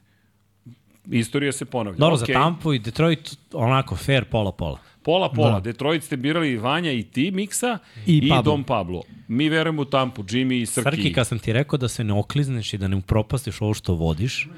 Istorija 1.10 1.52
se 1.52 1.64
ponavlja. 1.64 1.98
Dobro, 1.98 2.16
za 2.16 2.24
Okej. 2.24 2.32
Tampu 2.34 2.72
i 2.72 2.78
Detroit 2.78 3.36
onako 3.52 3.96
fair 3.96 4.24
pola-pola. 4.24 4.78
Pola, 5.02 5.30
pola. 5.32 5.50
Da. 5.50 5.60
Detroit 5.60 6.04
ste 6.04 6.16
birali 6.16 6.56
Vanja 6.56 6.92
i 6.92 7.02
ti, 7.02 7.30
Miksa, 7.30 7.78
I 8.06 8.16
i, 8.16 8.28
Pablo. 8.28 8.42
Dom 8.42 8.64
Pablo. 8.64 9.02
Mi 9.28 9.48
verujemo 9.48 9.82
u 9.82 9.84
Tampu, 9.84 10.22
Jimmy 10.22 10.62
i 10.62 10.66
Srki. 10.66 10.90
Srki, 10.90 11.12
kad 11.12 11.26
sam 11.26 11.38
ti 11.38 11.52
rekao 11.52 11.76
da 11.78 11.88
se 11.88 12.04
ne 12.04 12.12
oklizneš 12.12 12.74
i 12.74 12.78
da 12.78 12.88
ne 12.88 12.96
upropastiš 12.96 13.60
ovo 13.60 13.74
što 13.74 13.94
vodiš, 13.94 14.48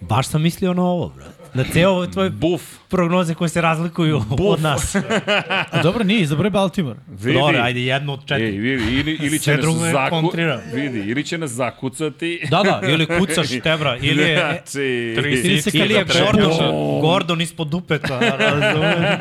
baš 0.00 0.28
sam 0.28 0.42
mislio 0.42 0.74
na 0.74 0.82
ovo, 0.82 1.12
brate. 1.16 1.33
Na 1.54 1.64
ceo 1.64 1.90
ovo 1.90 2.06
tvoje 2.06 2.30
Buf. 2.30 2.62
prognoze 2.88 3.34
koje 3.34 3.48
se 3.48 3.60
razlikuju 3.60 4.22
od 4.40 4.60
nas. 4.60 4.94
A 5.70 5.82
dobro, 5.82 6.04
nije, 6.04 6.20
izabro 6.20 6.46
je 6.46 6.50
Baltimore. 6.50 6.98
Vidi. 7.08 7.38
Dobro, 7.38 7.58
ajde 7.62 7.80
jedno 7.80 8.12
od 8.12 8.20
Ej, 8.20 8.26
četiri. 8.26 8.58
vidi, 8.58 8.84
ili, 9.00 9.18
ili 9.22 9.38
će 9.38 9.56
nas 9.56 9.64
zaku... 9.92 10.30
Vidi, 10.74 10.98
ili 11.10 11.24
će 11.24 11.38
nas 11.38 11.50
zakucati. 11.50 12.40
Da, 12.50 12.62
da, 12.62 12.80
ili 12.88 13.06
kucaš 13.06 13.48
tebra, 13.62 13.96
ili 13.96 14.22
je... 14.22 14.36
Znači, 14.38 14.80
Ili 15.44 15.62
se 15.62 15.70
Ili 15.74 15.94
je. 15.94 16.04
Gordon, 16.04 16.52
Gordon 17.00 17.40
ispod 17.40 17.68
dupeta, 17.68 18.18
razumeš? 18.18 19.20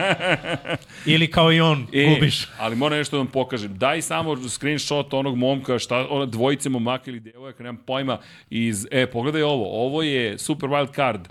Ili 1.06 1.28
kao 1.32 1.54
i 1.54 1.62
on, 1.62 1.88
E, 1.94 2.06
gubiš. 2.16 2.48
ali 2.60 2.76
moram 2.76 2.98
nešto 2.98 3.16
da 3.16 3.20
vam 3.20 3.28
pokažem. 3.28 3.78
Daj 3.78 4.02
samo 4.02 4.50
screenshot 4.50 5.14
onog 5.14 5.38
momka, 5.38 5.80
šta, 5.80 6.08
ona 6.10 6.26
dvojice 6.26 6.70
momaka 6.70 7.04
ili 7.12 7.20
devojaka, 7.20 7.64
nemam 7.64 7.82
pojma, 7.86 8.18
iz, 8.50 8.88
e, 8.92 9.06
pogledaj 9.08 9.42
ovo, 9.42 9.86
ovo 9.86 10.02
je 10.04 10.38
Super 10.38 10.70
Wild 10.70 10.96
Card, 10.96 11.22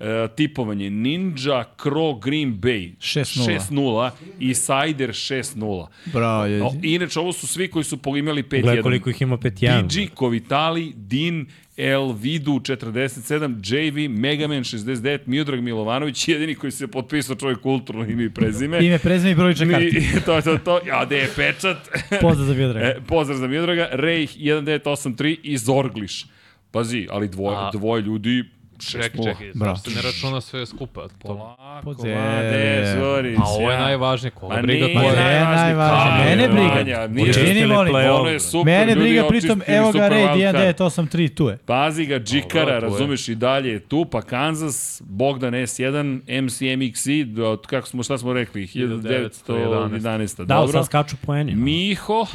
e, 0.00 0.28
tipovanje 0.36 0.90
Ninja 0.90 1.64
Crow 1.78 2.20
Green 2.24 2.60
Bay 2.60 2.96
6:0. 2.98 3.58
6-0 3.70 4.10
i 4.40 4.54
Sider 4.54 5.10
6-0. 5.10 5.86
Bravo, 6.12 6.44
je. 6.46 6.62
O, 6.62 6.72
inače, 6.82 7.20
ovo 7.20 7.32
su 7.32 7.46
svi 7.46 7.68
koji 7.68 7.84
su 7.84 7.98
imali 8.18 8.42
5-1. 8.42 8.62
Gledaj 8.62 8.82
koliko 8.82 9.10
ih 9.10 9.22
ima 9.22 9.36
5-1. 9.36 10.08
PG, 10.08 10.14
Kovitali, 10.14 10.92
Din, 10.96 11.46
El 11.76 12.12
Vidu 12.12 12.52
47, 12.52 13.60
JV, 13.64 14.10
Megaman 14.10 14.64
69, 14.64 15.18
Miodrag 15.26 15.60
Milovanović, 15.60 16.28
jedini 16.28 16.54
koji 16.54 16.70
se 16.70 16.86
potpisao 16.86 17.36
čovjek 17.36 17.60
kulturno 17.60 18.04
ime 18.04 18.24
i 18.24 18.30
prezime. 18.30 18.86
Ime, 18.86 18.98
prezime 18.98 19.30
i 19.30 19.34
broj 19.34 19.54
čekati. 19.54 19.84
Mi, 19.84 20.20
to, 20.26 20.40
to, 20.40 20.58
to, 20.58 20.80
a 20.92 21.04
gde 21.04 21.16
je 21.16 21.28
pečat? 21.36 21.88
Pozdrav 22.20 22.46
za 22.46 22.54
Biodraga. 22.54 22.86
e, 22.86 23.00
pozdrav 23.08 23.38
za 23.38 23.46
Miodraga, 23.46 23.88
Rej 23.92 24.26
1983 24.26 25.36
i 25.42 25.56
Zorgliš. 25.58 26.26
Pazi, 26.70 27.06
ali 27.10 27.28
dvoje, 27.28 27.56
A- 27.56 27.70
dvoje 27.72 28.02
ljudi, 28.02 28.44
Čekaj, 28.90 29.10
čekaj, 29.24 29.50
zašto 29.54 29.90
se 29.90 29.96
ne 29.96 30.02
računa 30.02 30.40
sve 30.40 30.66
skupa? 30.66 31.02
To... 31.02 31.14
Polako, 31.20 31.86
mlade, 31.86 32.94
Zoris. 32.98 33.38
A 33.38 33.42
ovo 33.44 33.70
je 33.70 33.78
najvažnije, 33.78 34.30
koga 34.30 34.54
Pa 34.54 34.62
briga 34.62 34.86
nije 34.86 34.96
ko 34.96 35.02
je. 35.02 35.16
najvažnije. 35.16 35.56
najvažnije. 35.56 36.36
Mene 36.36 36.48
briga. 36.48 37.08
Učini, 37.30 37.66
molim. 37.66 37.94
Ono 37.94 38.28
je 38.28 38.40
super, 38.40 38.64
Mene 38.66 38.96
briga, 38.96 39.24
pritom, 39.28 39.62
evo 39.66 39.92
ga 39.92 40.08
red 40.08 40.28
Wild 40.28 40.52
Card. 40.52 40.78
1983, 40.78 41.34
tu 41.34 41.48
je. 41.48 41.56
Pazi 41.56 42.06
ga, 42.06 42.18
Džikara, 42.18 42.80
to 42.80 42.86
razumeš 42.86 43.28
i 43.28 43.34
dalje 43.34 43.70
je 43.70 43.80
tu, 43.80 44.04
pa 44.04 44.22
Kansas, 44.22 45.02
Bogdan 45.04 45.52
S1, 45.52 46.20
MCMXI, 46.42 47.42
od, 47.42 47.66
kako 47.66 47.86
smo, 47.88 48.02
šta 48.02 48.18
smo 48.18 48.32
rekli, 48.32 48.66
1911. 48.66 50.36
Da, 50.36 50.44
Dobro. 50.44 50.72
sad 50.72 50.86
skaču 50.86 51.16
poeni. 51.16 51.54
Miho, 51.54 52.26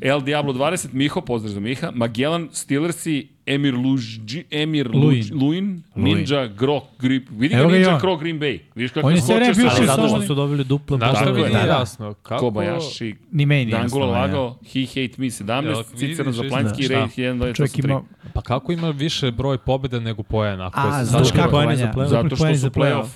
El 0.00 0.20
Diablo 0.20 0.52
20, 0.52 0.88
Miho, 0.92 1.20
pozdrav 1.20 1.52
za 1.52 1.60
Miha, 1.60 1.90
Magellan, 1.90 2.48
Steelersi, 2.52 3.28
Emir 3.46 3.74
Lužđi, 3.74 4.44
Emir 4.50 4.90
Luin. 4.90 5.24
Luin, 5.32 5.82
Luin 5.96 6.16
Ninja 6.16 6.46
Grok 6.46 6.84
Grip, 6.98 7.28
vidi 7.30 7.54
ga 7.54 7.66
Ninja. 7.66 7.98
Grok 8.00 8.20
Green 8.20 8.40
Bay, 8.40 8.58
vidiš 8.74 8.90
kako 8.92 9.10
je 9.10 9.16
skočio 9.20 9.38
bio 9.56 9.70
sa 9.70 9.76
Ali 9.76 9.86
zato 9.86 10.08
što 10.08 10.22
su 10.22 10.34
dobili 10.34 10.64
duplo 10.64 10.98
šta 10.98 11.12
Tako 11.12 11.32
mi 11.32 11.40
je. 11.40 11.48
nije 11.48 11.60
Da, 11.60 11.66
da. 11.66 11.72
jasno? 11.72 12.14
Kako... 12.14 12.50
Kobayashi, 12.50 13.14
Ni 13.32 13.46
meni 13.46 13.70
ja. 13.70 13.86
Lago, 14.06 14.54
He 14.72 14.86
Hate 14.86 15.14
Me 15.16 15.26
17, 15.26 15.66
Evo, 15.66 15.82
Cicero 15.82 16.30
vidiš, 16.30 16.42
Zaplanski, 16.42 16.88
da, 16.88 16.94
Ray 16.94 17.10
šta? 17.10 17.22
1, 17.22 17.54
Čovjek 17.56 17.78
ima... 17.78 18.02
Pa 18.32 18.42
kako 18.42 18.72
ima 18.72 18.90
više 18.90 19.30
broj 19.30 19.58
pobjeda 19.58 20.00
nego 20.00 20.22
poena? 20.22 20.66
Ako 20.66 20.80
A, 20.80 20.98
je 20.98 21.04
znaš 21.04 21.32
kako. 21.32 21.62
Zato 22.06 22.36
što 22.36 22.54
su 22.54 22.70
play-off. 22.70 23.06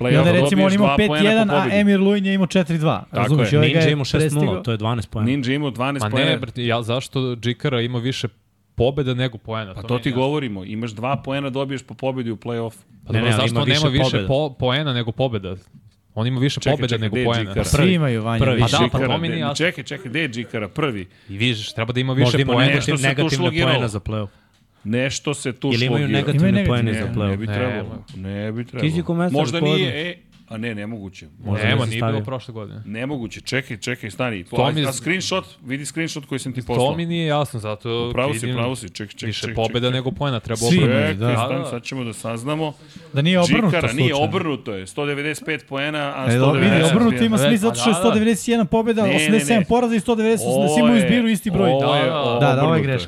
I 0.00 0.04
onda 0.04 0.30
Play-off 0.30 0.42
recimo 0.42 0.64
on 0.64 0.72
imao 0.72 0.86
dva 0.86 0.96
poena 1.08 1.44
5-1, 1.44 1.48
po 1.48 1.54
a. 1.54 1.80
Emir 1.80 2.00
Luin 2.00 2.26
je 2.26 2.34
imao 2.34 2.46
4-2. 2.46 3.00
Razumiješ? 3.12 3.52
je. 3.52 3.58
ovaj 3.58 3.70
ga 3.70 3.78
Ninja 3.78 3.86
je 3.88 3.92
ima 3.92 4.04
6-0, 4.04 4.10
prestigao. 4.18 4.56
to 4.62 4.72
je 4.72 4.78
12 4.78 5.06
pojena. 5.08 5.30
Ninja 5.30 5.54
imao 5.54 5.70
12 5.70 6.00
Pa 6.00 6.08
poena. 6.08 6.30
ne, 6.30 6.38
brate, 6.38 6.66
ja, 6.66 6.82
zašto 6.82 7.36
Džikara 7.36 7.80
ima 7.80 7.98
više 7.98 8.28
pobjeda 8.74 9.14
nego 9.14 9.38
poena? 9.38 9.74
Pa 9.74 9.82
to 9.82 9.94
je 9.94 10.02
ti 10.02 10.08
jasno. 10.08 10.22
govorimo, 10.22 10.64
imaš 10.64 10.90
dva 10.90 11.16
poena, 11.16 11.50
dobiješ 11.50 11.82
po 11.82 11.94
pobedi 11.94 12.30
u 12.30 12.36
play-off. 12.36 12.74
Pa 13.06 13.12
Ne, 13.12 13.20
ne, 13.20 13.24
ali 13.24 13.32
zašto 13.32 13.46
ima 13.48 13.60
više 13.60 13.80
nema 13.80 13.90
više 13.90 14.04
pobjeda. 14.04 14.28
po, 14.28 14.50
poena 14.50 14.92
nego 14.92 15.12
pobjeda? 15.12 15.56
On 16.14 16.26
ima 16.26 16.40
više 16.40 16.60
Čekaj, 16.60 16.72
pobjeda 16.72 16.88
čekaj, 16.88 16.98
nego 17.00 17.12
gde 17.12 17.20
je 17.20 17.26
poena. 17.26 17.42
Džikara? 17.42 17.64
Svi 17.64 17.94
imaju 17.94 18.22
Vanja. 18.22 18.44
Prvi. 18.44 18.56
više. 18.56 18.68
Pa 18.72 18.98
da, 18.98 19.06
pa 19.06 19.06
to 19.06 19.18
mi 19.18 19.28
nije 19.28 19.40
jasno. 19.40 19.54
Čekaj, 19.56 19.84
čekaj, 19.84 20.10
gde 20.10 20.20
je 20.20 20.28
Džikara? 20.28 20.68
Prvi. 20.68 21.08
I 21.28 21.36
vidiš, 21.36 21.72
treba 21.72 21.92
da 21.92 22.00
ima 22.00 22.12
više 22.12 22.24
Možda 22.24 22.38
ima 22.38 22.52
poena. 22.52 22.80
Se 22.80 22.90
tu 22.92 22.98
negativne 22.98 23.62
poena 23.62 23.88
za 23.88 24.00
play-off. 24.00 24.28
Nešto 24.84 25.34
se 25.34 25.52
tu 25.52 25.70
Ili 25.72 25.86
imaju 25.86 26.08
negativne 26.08 26.48
Imaju 26.50 26.66
poene 26.66 26.92
za 26.94 27.00
Ne, 27.00 27.28
ne 27.28 27.36
bi 27.36 27.46
play-off. 27.46 27.54
trebalo. 27.54 28.04
Ne 28.16 28.52
bi 28.52 28.64
trebalo. 28.64 29.30
Možda 29.30 29.60
nije, 29.60 30.10
e, 30.10 30.16
a 30.48 30.56
ne, 30.56 30.74
nemoguće. 30.74 31.26
Možda 31.38 31.66
Nema, 31.66 31.86
nije 31.86 32.02
bilo 32.02 32.20
prošle 32.20 32.54
godine. 32.54 32.82
Nemoguće, 32.86 33.40
čekaj, 33.40 33.76
čekaj, 33.76 34.10
stani. 34.10 34.44
To 34.44 34.72
mi 34.72 34.86
a, 34.86 34.92
screenshot, 34.92 35.44
vidi 35.64 35.86
screenshot 35.86 36.26
koji 36.26 36.38
sam 36.38 36.52
ti 36.52 36.62
poslao. 36.62 36.86
To 36.86 36.96
mi 36.96 37.06
nije 37.06 37.26
jasno, 37.26 37.60
zato 37.60 38.10
Pravo 38.12 38.34
si, 38.34 38.52
pravo 38.52 38.76
si, 38.76 38.88
čekaj, 38.88 39.06
čekaj. 39.08 39.26
više 39.26 39.40
čekaj, 39.40 39.54
pobjeda 39.54 39.78
čekaj. 39.80 39.90
nego 39.92 40.10
poena. 40.10 40.40
Treba 40.40 40.60
obrnuti. 40.66 40.86
Čekaj, 40.86 41.14
da. 41.14 41.36
stani, 41.36 41.54
Da, 41.54 41.58
da. 41.58 41.64
sad 41.64 41.82
ćemo 41.82 42.04
da 42.04 42.12
saznamo. 42.12 42.72
Da 43.12 43.22
nije 43.22 43.40
obrnuto 43.40 43.66
Džikara, 43.66 43.92
nije 43.92 44.08
slučajno. 44.08 44.24
obrnuto 44.28 44.74
je. 44.74 44.86
195 44.86 45.64
poena, 45.64 46.12
a 46.16 46.32
E, 46.32 46.36
dobro, 46.36 46.60
vidi, 46.60 46.72
190 46.72 46.90
obrnuto 46.90 47.24
ima 47.24 47.36
E, 47.36 47.38
smisla 47.38 47.56
zato 47.58 47.80
što 47.80 47.90
je 47.90 47.94
pa 47.94 48.00
da, 48.00 48.10
da. 48.10 48.20
191 48.20 48.64
pobjeda, 48.66 49.02
Ne, 49.02 49.08
ne, 49.08 49.18
87 49.30 49.48
ne. 49.50 49.64
poraza 49.64 49.94
i 49.94 50.00
190, 50.00 50.38
Ovo 50.40 50.68
svi 50.68 50.80
imaju 50.80 51.00
zbiru 51.00 51.28
isti 51.28 51.50
broj. 51.50 51.70
je 51.70 51.76
Da, 51.80 51.86
da, 51.86 52.38
da, 52.40 52.54
da, 52.54 52.62
ovo 52.64 52.74
je 52.74 52.98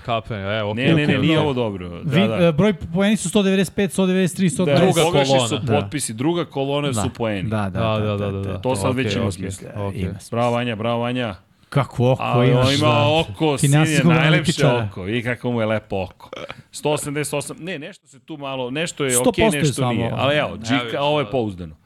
e, 0.58 0.62
ok. 0.62 0.76
Ne, 0.76 0.94
ne, 0.94 1.06
ne, 1.06 1.18
nije 1.18 1.38
ovo 1.40 1.52
dobro. 1.52 2.02
Da, 2.02 2.26
da. 2.28 2.46
e, 2.46 2.52
broj 2.52 2.74
poeni 2.94 3.16
su 3.16 3.28
195, 3.30 3.88
193, 3.92 4.50
120. 4.52 4.64
Da, 4.66 4.74
druga 4.76 5.02
pogrešni 5.02 5.40
su 5.40 5.48
kolona. 5.58 5.80
potpisi, 5.80 6.14
druga 6.14 6.44
kolona 6.44 6.94
su 6.94 7.10
poeni. 7.26 7.48
Da, 7.48 7.56
da, 7.62 7.80
Da, 7.80 7.98
da, 7.98 8.16
da, 8.16 8.30
da, 8.32 8.40
da. 8.42 8.58
To 8.58 8.76
sad 8.76 8.90
Okej, 8.90 9.04
već 9.04 9.14
ima 9.14 9.22
okej, 9.22 9.32
smisla. 9.32 9.68
okej. 9.76 10.00
Ima 10.00 10.10
smisla. 10.12 10.36
Bravo 10.36 10.50
Vanja, 10.52 10.76
bravo 10.76 11.00
Vanja. 11.00 11.34
Kako 11.68 12.12
oko 12.12 12.22
A 12.22 12.44
imaš. 12.44 12.74
ima 12.74 12.88
da. 12.88 13.06
oko, 13.20 13.58
sinje, 13.58 13.70
Finansijskog 13.70 14.12
najlepše 14.12 14.66
oko. 14.66 15.08
I 15.08 15.22
kako 15.22 15.50
mu 15.52 15.60
je 15.60 15.66
lepo 15.66 16.02
oko. 16.02 16.30
188, 16.72 17.54
ne, 17.58 17.78
nešto 17.78 18.06
se 18.06 18.20
tu 18.20 18.36
malo, 18.36 18.70
nešto 18.70 19.04
je 19.04 19.10
100% 19.10 19.28
okej, 19.28 19.44
je 19.44 19.50
nešto 19.52 19.92
nije. 19.92 20.12
Ali 20.14 20.36
evo, 20.36 20.56
Džika, 20.58 21.02
ovo 21.02 21.18
je 21.20 21.24
da. 21.24 21.30
pouzdano. 21.30 21.76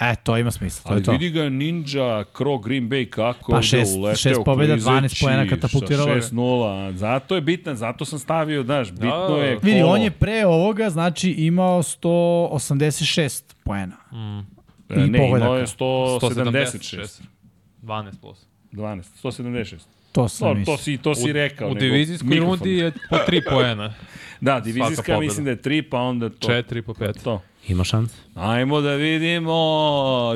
E, 0.00 0.14
to 0.16 0.38
ima 0.38 0.50
smisla, 0.50 0.82
to 0.82 0.88
Ali 0.88 1.00
je 1.00 1.04
to. 1.04 1.12
vidi 1.12 1.30
ga 1.30 1.42
Ninja, 1.42 1.84
Crow, 2.26 2.58
Green 2.58 2.88
Bay, 2.88 3.10
kako 3.10 3.50
Pa 3.50 3.56
ovde 3.56 3.66
šest- 3.68 3.98
uleteo 3.98 4.16
šest 4.16 4.40
pobjeda, 4.44 4.72
klizeći 4.74 4.90
12 4.90 5.20
poena 5.20 5.46
katapultiralo 5.46 6.06
sa 6.06 6.14
ga. 6.14 6.20
6-0. 6.20 6.92
Zato 6.92 7.34
je 7.34 7.40
bitan, 7.40 7.76
zato 7.76 8.04
sam 8.04 8.18
stavio, 8.18 8.62
znaš, 8.62 8.90
bitno 8.90 9.28
Da, 9.28 9.34
je 9.36 9.58
Vidi, 9.62 9.80
kolo. 9.80 9.92
on 9.92 10.02
je 10.02 10.10
pre 10.10 10.46
ovoga, 10.46 10.90
znači, 10.90 11.30
imao 11.30 11.82
186 11.82 13.54
poena. 13.64 13.96
E, 14.90 14.94
i 14.96 15.08
ne, 15.08 15.18
pogodaka. 15.18 15.44
imao 15.44 15.56
je 15.56 15.66
176. 15.66 16.18
176. 16.20 17.22
12 17.82 18.20
plus. 18.20 18.38
12, 18.72 19.02
176. 19.22 19.76
To 20.12 20.28
sam 20.28 20.54
To, 20.56 20.64
to, 20.66 20.78
si, 20.78 20.98
to 20.98 21.14
si 21.14 21.32
rekao. 21.32 21.66
U 21.66 21.70
nego 21.70 21.80
divizijskoj 21.80 22.36
rundi 22.36 22.72
je 22.72 22.92
po 23.10 23.16
3 23.18 23.40
poena. 23.50 23.94
Da, 24.40 24.60
divizijska 24.60 25.20
mislim 25.20 25.44
da 25.44 25.50
je 25.50 25.56
3, 25.56 25.82
pa 25.82 25.98
onda 25.98 26.28
to. 26.28 26.48
4 26.48 26.82
po 26.82 26.92
5. 26.94 27.22
To. 27.22 27.42
Ima 27.68 27.84
šans. 27.84 28.12
Ajmo 28.34 28.80
da 28.80 28.94
vidimo, 28.94 29.52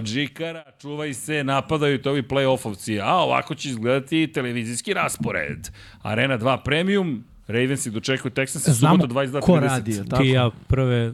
Džikara, 0.03 0.63
čuvaj 0.81 1.15
se, 1.15 1.45
napadaju 1.45 2.03
te 2.03 2.11
ovi 2.11 2.23
play-offovci, 2.23 3.01
a 3.03 3.17
ovako 3.17 3.55
će 3.55 3.69
izgledati 3.69 4.33
televizijski 4.33 4.95
raspored. 4.95 5.69
Arena 6.03 6.39
2 6.39 6.59
Premium, 6.65 7.25
Ravensi 7.47 7.91
dočekuju 7.91 8.33
Texans, 8.33 8.71
Znamo 8.71 9.03
subota 9.03 9.15
22.30. 9.15 9.41
ko 9.41 9.61
radi, 9.61 10.09
tako? 10.09 10.23
Ti 10.23 10.29
i 10.29 10.33
ja 10.33 10.51
prve 10.69 11.13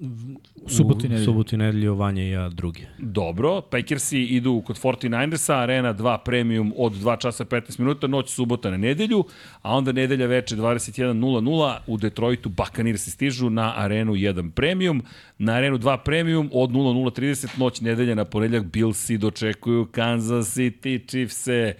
U 0.00 0.68
subotu 0.68 1.04
i 1.04 1.06
u 1.06 1.10
nedelju. 1.10 1.24
subotu 1.24 1.54
i 1.54 1.58
nedelju, 1.58 1.94
Vanja 1.94 2.22
i 2.22 2.30
ja 2.30 2.48
druge. 2.48 2.80
Dobro, 2.98 3.60
Packersi 3.60 4.22
idu 4.22 4.62
kod 4.66 4.80
49ersa, 4.82 5.54
Arena 5.54 5.94
2 5.94 6.18
Premium 6.24 6.72
od 6.76 6.92
2 6.92 7.20
časa 7.20 7.44
15 7.44 7.78
minuta, 7.80 8.06
noć 8.06 8.30
subota 8.30 8.70
na 8.70 8.76
nedelju, 8.76 9.24
a 9.62 9.76
onda 9.76 9.92
nedelja 9.92 10.26
veče 10.26 10.56
21.00 10.56 11.76
u 11.86 11.96
Detroitu 11.96 12.48
Buccaneersi 12.48 13.10
stižu 13.10 13.50
na 13.50 13.72
Arenu 13.76 14.12
1 14.12 14.50
Premium, 14.50 15.02
na 15.38 15.52
Arenu 15.52 15.78
2 15.78 15.96
Premium 15.96 16.50
od 16.52 16.70
00.30 16.70 17.58
noć 17.58 17.80
nedelja 17.80 18.14
na 18.14 18.24
ponedljak 18.24 18.64
Billsi 18.64 19.18
dočekuju 19.18 19.86
Kansas 19.86 20.56
City 20.56 21.08
Chiefse. 21.08 21.74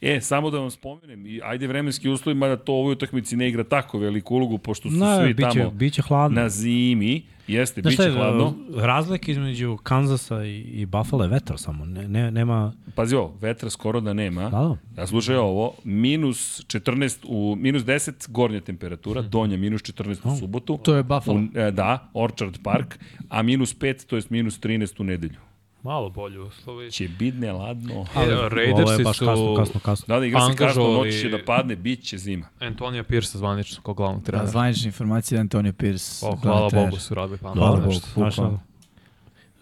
E, 0.00 0.20
samo 0.20 0.50
da 0.50 0.58
vam 0.58 0.70
spomenem, 0.70 1.26
i 1.26 1.40
ajde 1.44 1.66
vremenski 1.66 2.08
uslovi, 2.08 2.38
mada 2.38 2.56
to 2.56 2.72
u 2.72 2.76
ovoj 2.76 2.92
utakmici 2.92 3.36
ne 3.36 3.48
igra 3.48 3.64
tako 3.64 3.98
veliku 3.98 4.34
ulogu, 4.34 4.58
pošto 4.58 4.90
su 4.90 4.96
No, 4.96 5.18
svi 5.18 5.34
biće, 5.34 5.48
tamo 5.50 5.70
biće 5.70 6.02
hladno. 6.02 6.40
na 6.42 6.48
zimi 6.48 7.22
Jeste, 7.48 7.80
Znaš 7.80 7.90
bit 7.90 7.94
šta 7.94 8.02
će 8.02 8.08
je, 8.10 8.14
hladno. 8.14 8.54
razlika 8.76 9.32
između 9.32 9.76
Kanzasa 9.76 10.44
i, 10.44 10.60
i 10.60 10.86
Buffalo 10.86 11.24
je 11.24 11.28
vetar 11.28 11.58
samo. 11.58 11.84
Ne, 11.84 12.08
ne, 12.08 12.30
nema... 12.30 12.72
Pazi 12.94 13.16
ovo, 13.16 13.36
vetra 13.40 13.70
skoro 13.70 14.00
da 14.00 14.12
nema. 14.12 14.42
Da, 14.42 14.50
da. 14.50 14.76
Ja 14.96 15.06
slušaj 15.06 15.36
ovo, 15.36 15.74
minus 15.84 16.64
14, 16.66 17.18
u, 17.24 17.56
minus 17.56 17.82
10 17.82 18.30
gornja 18.30 18.60
temperatura, 18.60 19.22
donja 19.22 19.56
minus 19.56 19.82
14 19.82 20.34
u 20.34 20.38
subotu. 20.38 20.78
To 20.82 20.94
je 20.96 21.02
Buffalo. 21.02 21.38
U, 21.38 21.58
e, 21.58 21.70
da, 21.70 22.10
Orchard 22.14 22.58
Park, 22.62 22.98
a 23.28 23.42
minus 23.42 23.74
5, 23.74 24.06
to 24.06 24.16
je 24.16 24.22
minus 24.28 24.60
13 24.60 25.00
u 25.00 25.04
nedelju. 25.04 25.38
Malo 25.82 26.10
bolje 26.10 26.40
uslovi. 26.40 26.90
Će 26.90 27.08
bitne 27.08 27.52
ladno. 27.52 28.06
Ali, 28.14 28.32
Ovo 28.32 28.42
je 28.42 28.48
Raidersi 28.48 29.04
baš 29.04 29.18
su 29.18 29.26
kasno, 29.26 29.54
kasno, 29.56 29.80
kasno. 29.80 30.04
Da, 30.08 30.20
da 30.20 30.26
igra 30.26 30.40
se 30.40 30.46
kasno, 30.48 30.66
angažovali- 30.82 31.06
noći 31.06 31.18
će 31.18 31.28
da 31.28 31.38
padne, 31.44 31.76
bit 31.76 32.02
će 32.02 32.18
zima. 32.18 32.46
Antonija 32.58 33.02
Pierce 33.04 33.38
zvanično 33.38 33.82
kao 33.82 33.94
glavnog 33.94 34.20
Da, 34.20 34.26
trenera. 34.26 34.46
zvanična 34.46 34.86
informacija 34.86 35.36
da 35.36 35.40
Antonio 35.40 35.72
Pierce. 35.72 36.26
O, 36.26 36.36
glavni 36.36 36.70
hvala. 36.70 36.86
Bogu 36.86 36.98
su 36.98 37.14
radili 37.14 37.38
pa. 37.38 37.52
Hvala 37.52 37.76
Bogu, 37.76 37.92
bukvalno. 38.16 38.60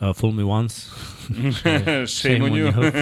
uh, 0.01 0.17
fool 0.17 0.33
me 0.33 0.45
once. 0.45 0.87
Shame 2.09 2.43
on 2.43 2.51
you. 2.53 2.93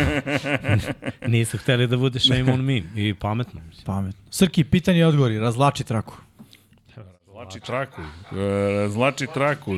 Nisu 1.28 1.58
hteli 1.58 1.86
da 1.86 1.96
bude 1.96 2.20
shame 2.20 2.52
on 2.52 2.60
me. 2.60 2.82
I 2.96 3.14
pametno. 3.14 3.60
mislim. 3.62 3.84
Pametno. 3.86 4.22
Srki, 4.30 4.64
pitanje 4.64 4.98
i 4.98 5.04
odgovori, 5.04 5.38
razlači 5.38 5.84
traku. 5.84 6.14
Zlači 7.26 7.60
traku. 7.60 8.02
E, 8.02 8.88
zlači 8.88 9.26
traku. 9.26 9.76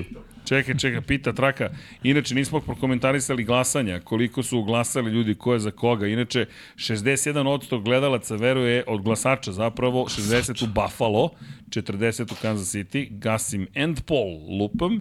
Čekaj, 0.48 0.74
čekaj, 0.78 1.00
pita 1.00 1.32
traka. 1.32 1.70
Inače, 2.02 2.34
nismo 2.34 2.60
prokomentarisali 2.60 3.44
glasanja, 3.44 4.00
koliko 4.00 4.42
su 4.42 4.62
glasali 4.62 5.10
ljudi, 5.10 5.34
ko 5.34 5.52
je 5.52 5.58
za 5.58 5.70
koga. 5.70 6.06
Inače, 6.06 6.46
61% 6.76 7.82
gledalaca 7.82 8.36
veruje 8.36 8.84
od 8.86 9.02
glasača 9.02 9.52
zapravo, 9.52 10.04
60 10.04 10.64
u 10.64 10.66
Buffalo, 10.66 11.30
40 11.68 12.32
u 12.32 12.36
Kansas 12.42 12.74
City, 12.74 13.08
Gasim 13.10 13.66
and 13.76 14.00
Paul 14.06 14.58
lupam. 14.58 15.00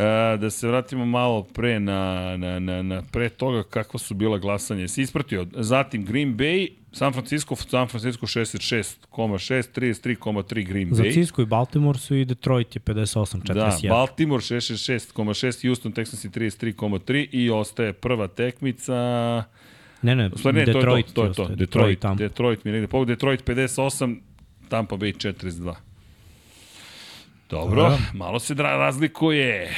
E, 0.00 0.36
da 0.36 0.50
se 0.50 0.68
vratimo 0.68 1.06
malo 1.06 1.42
pre 1.42 1.80
na, 1.80 2.36
na, 2.36 2.58
na, 2.58 2.82
na 2.82 3.02
pre 3.12 3.28
toga 3.28 3.62
kakva 3.62 3.98
su 3.98 4.14
bila 4.14 4.38
glasanja. 4.38 4.88
Si 4.88 5.02
ispratio. 5.02 5.46
Zatim 5.56 6.04
Green 6.04 6.36
Bay, 6.36 6.68
San 6.92 7.12
Francisco, 7.12 7.56
San 7.56 7.88
Francisco 7.88 8.26
66,6, 8.26 8.96
33,3 9.74 10.66
Green 10.66 10.94
Za 10.94 11.02
Bay. 11.02 11.14
Cisco 11.14 11.42
i 11.42 11.46
Baltimore 11.46 11.98
su 11.98 12.14
i 12.14 12.24
Detroit 12.24 12.76
je 12.76 12.80
58, 12.80 13.38
41. 13.38 13.54
Da, 13.54 13.88
Baltimore 13.88 14.42
66,6, 14.42 15.66
Houston 15.66 15.92
Texans 15.92 16.24
je 16.24 16.30
33,3 16.30 17.28
i 17.32 17.50
ostaje 17.50 17.92
prva 17.92 18.28
tekmica... 18.28 18.94
Ne, 20.02 20.16
ne, 20.16 20.30
stvari 20.36 20.58
ne, 20.58 20.64
Detroit. 20.64 21.12
to 21.12 21.24
je 21.24 21.28
to, 21.28 21.34
to, 21.34 21.42
je 21.42 21.48
to. 21.48 21.54
Detroit, 21.56 21.98
tamo. 21.98 22.14
Detroit 22.14 22.64
mi 22.64 22.68
je 22.68 22.72
negde, 22.72 22.86
pogled, 22.86 23.08
Detroit 23.08 23.44
58, 23.44 24.20
Tampa 24.68 24.96
Bay 24.96 25.16
42. 25.16 25.74
Dobro, 27.50 27.82
Dobro. 27.82 27.98
malo 28.14 28.38
se 28.38 28.54
razlikuje. 28.54 29.70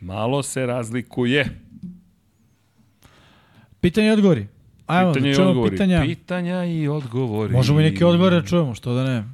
Malo 0.00 0.42
se 0.42 0.66
razlikuje. 0.66 1.60
Pitanje 3.80 4.08
i 4.08 4.10
odgovori. 4.10 4.46
Ajmo, 4.86 5.12
Pitanje 5.12 5.26
da 5.26 5.30
i 5.30 5.34
čujemo 5.34 5.50
odgovori. 5.50 5.70
pitanja. 5.70 6.02
Pitanja 6.02 6.64
i 6.64 6.88
odgovori. 6.88 7.52
Možemo 7.52 7.80
i 7.80 7.84
neke 7.84 8.06
odgovore 8.06 8.40
da 8.40 8.46
čujemo, 8.46 8.74
što 8.74 8.94
da 8.94 9.04
ne. 9.04 9.24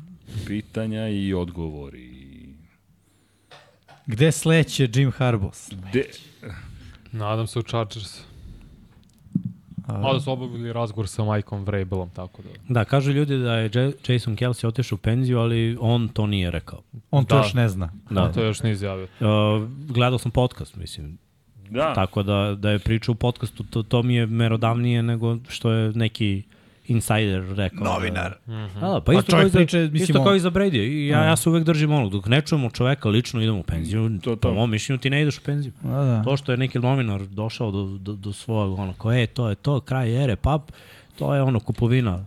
Pitanja 0.47 1.09
i 1.09 1.35
odgovori. 1.35 2.13
Gde 4.07 4.33
sleće 4.33 4.89
Jim 4.95 5.11
Harbaugh? 5.11 5.55
De, 5.93 6.05
Nadam 7.13 7.47
se 7.47 7.59
u 7.59 7.63
Chargers. 7.63 8.21
Mada 9.89 10.21
su 10.21 10.33
obavili 10.33 10.73
razgovor 10.73 11.09
sa 11.09 11.25
Mikeom 11.27 11.65
Vrabelom, 11.65 12.11
tako 12.11 12.43
da... 12.43 12.49
Da, 12.69 12.85
kažu 12.85 13.13
ljudi 13.13 13.39
da 13.39 13.55
je 13.55 13.71
Ja- 13.75 13.93
Jason 14.09 14.37
Kelsey 14.37 14.67
otišao 14.67 14.97
u 14.97 14.99
penziju, 14.99 15.39
ali 15.39 15.77
on 15.81 16.09
to 16.09 16.27
nije 16.27 16.51
rekao. 16.51 16.83
On 17.11 17.25
to 17.25 17.35
Da. 17.35 17.41
još 17.41 17.55
ne 17.55 17.69
zna. 17.69 17.93
Da. 18.11 18.33
To 18.33 18.43
još 18.43 18.63
nije 18.63 18.73
izjavio. 18.73 19.05
Uh, 19.21 19.29
gledao 19.89 20.19
sam 20.19 20.31
podcast, 20.31 20.77
mislim. 20.77 21.19
da, 21.71 21.95
Tako 21.95 22.23
da, 22.23 22.57
da 22.59 22.71
je 22.71 22.79
pričao 22.79 23.13
u 23.13 23.17
podcastu, 23.17 23.65
to, 23.65 23.83
to 23.83 24.03
mi 24.03 24.15
je 24.15 24.27
merodavnije 24.27 25.03
nego 25.03 25.39
što 25.49 25.71
je 25.71 25.93
neki 25.93 26.43
insider 26.93 27.45
rekao. 27.49 27.85
Novinar. 27.85 28.35
Da, 28.47 28.69
da, 28.75 28.89
da 28.89 29.01
pa 29.01 29.13
isto, 29.13 29.33
kao, 29.33 29.49
za, 29.49 29.59
priča, 29.59 29.79
mislim, 29.79 29.95
isto 29.95 30.25
kao 30.25 30.35
i 30.35 30.41
za 30.41 30.51
Brady. 30.51 30.77
I 30.79 31.07
ja, 31.07 31.25
ja 31.25 31.37
se 31.37 31.49
uvek 31.49 31.65
držim 31.65 31.93
onog. 31.93 32.11
Dok 32.11 32.27
ne 32.27 32.41
čujemo 32.41 32.71
čoveka 32.71 33.09
lično 33.09 33.43
idemo 33.43 33.59
u 33.59 33.63
penziju, 33.63 34.09
To, 34.11 34.19
to, 34.21 34.37
to. 34.37 34.49
po 34.49 34.55
mom 34.55 34.71
mišljenju 34.71 34.99
ti 34.99 35.11
ne 35.11 35.23
ideš 35.23 35.39
u 35.39 35.43
penziju. 35.43 35.73
Da, 35.83 35.91
da. 35.91 36.23
To 36.23 36.37
što 36.37 36.53
je 36.53 36.59
neki 36.59 36.79
novinar 36.79 37.21
došao 37.23 37.71
do, 37.71 37.85
do, 37.99 38.13
do 38.13 38.33
svog, 38.33 38.79
ono, 38.79 38.93
ko 38.93 39.13
je, 39.13 39.27
to 39.27 39.49
je 39.49 39.55
to, 39.55 39.81
kraj 39.81 40.25
ere, 40.25 40.37
pap, 40.37 40.63
to 41.19 41.35
je 41.35 41.43
ono, 41.43 41.61
kupovina. 41.61 42.25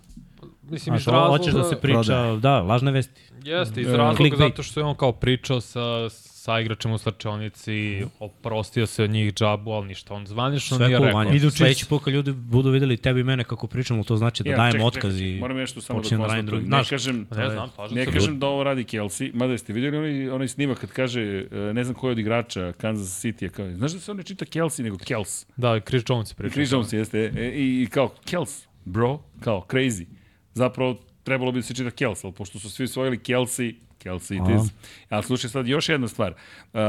Mislim, 0.63 0.95
iz 0.95 1.07
razloga... 1.07 1.27
hoćeš 1.27 1.53
da 1.53 1.63
se 1.63 1.75
priča, 1.75 2.01
Prodaje. 2.01 2.37
da, 2.37 2.61
lažne 2.61 2.91
vesti. 2.91 3.21
Jeste, 3.43 3.81
iz 3.81 3.87
E, 3.87 3.91
razloga 3.91 4.17
clickbait. 4.17 4.51
zato 4.51 4.63
što 4.63 4.79
je 4.79 4.83
on 4.83 4.95
kao 4.95 5.11
pričao 5.11 5.61
sa, 5.61 6.09
sa 6.45 6.59
igračem 6.59 6.91
u 6.91 6.97
slačionici, 6.97 8.05
oprostio 8.19 8.85
se 8.85 9.03
od 9.03 9.09
njih 9.09 9.33
džabu, 9.33 9.71
ali 9.71 9.87
ništa, 9.87 10.13
on 10.13 10.27
zvanično 10.27 10.77
Sve 10.77 10.87
nije 10.87 10.99
rekao. 10.99 11.13
Vanja. 11.13 11.31
Idu 11.31 11.45
čist. 11.45 11.57
Sledeći 11.57 11.85
put 11.85 12.03
kad 12.03 12.13
ljudi 12.13 12.31
budu 12.31 12.69
videli 12.69 12.97
tebi 12.97 13.19
i 13.19 13.23
mene 13.23 13.43
kako 13.43 13.67
pričamo, 13.67 14.03
to 14.03 14.17
znači 14.17 14.43
da 14.43 14.49
Ja, 14.49 14.57
dajem 14.57 14.71
čekaj, 14.71 14.87
otkaz 14.87 15.13
čekaj, 15.13 15.29
i 15.29 15.39
Moram 15.39 15.57
nešto 15.57 15.81
samo 15.81 15.99
da 15.99 16.03
počinjem 16.03 16.21
da 16.21 16.27
radim 16.27 16.45
konstatujem. 16.45 16.45
drugi. 16.45 16.63
Ne 16.63 16.69
Znaš, 16.69 16.89
kažem, 16.89 17.27
Ne 17.31 17.49
znam, 17.49 17.69
ne 17.91 18.05
se. 18.05 18.11
kažem 18.11 18.39
da 18.39 18.47
ovo 18.47 18.63
radi 18.63 18.83
Kelsey, 18.83 19.31
mada 19.33 19.57
ste 19.57 19.73
vidjeli 19.73 19.97
onaj, 19.97 20.29
onaj 20.29 20.47
snimak 20.47 20.77
kad 20.79 20.91
kaže, 20.91 21.21
e, 21.51 21.73
ne 21.73 21.83
znam 21.83 21.95
ko 21.95 22.07
je 22.07 22.11
od 22.11 22.19
igrača 22.19 22.73
Kansas 22.73 23.25
City, 23.25 23.49
kao, 23.49 23.71
znaš 23.71 23.91
da 23.91 23.99
se 23.99 24.11
on 24.11 24.17
ne 24.17 24.23
čita 24.23 24.45
Kelsey 24.45 24.83
nego 24.83 24.97
Kels. 24.97 25.45
Da, 25.57 25.79
Chris 25.79 26.03
Jones 26.09 26.31
je 26.31 26.35
pričao. 26.35 26.53
Chris 26.53 26.71
Jones 26.71 26.93
jeste, 26.93 27.31
e, 27.37 27.49
i, 27.49 27.81
i 27.83 27.87
kao 27.87 28.13
Kels, 28.25 28.63
bro, 28.85 29.19
kao 29.39 29.65
crazy. 29.69 30.05
Zapravo 30.53 30.97
trebalo 31.25 31.51
bi 31.51 31.59
da 31.59 31.63
se 31.63 31.73
čita 31.73 31.91
Kels, 31.91 32.23
ali 32.23 32.33
pošto 32.33 32.59
su 32.59 32.69
svi 32.69 32.83
osvojili 32.83 33.17
Kelsey, 33.17 33.75
Kelsey 34.03 34.35
it 34.35 34.61
is. 34.61 34.71
Ali 35.09 35.23
slušaj 35.23 35.49
sad 35.49 35.67
još 35.67 35.89
jedna 35.89 36.07
stvar. 36.07 36.31
Uh, 36.31 36.79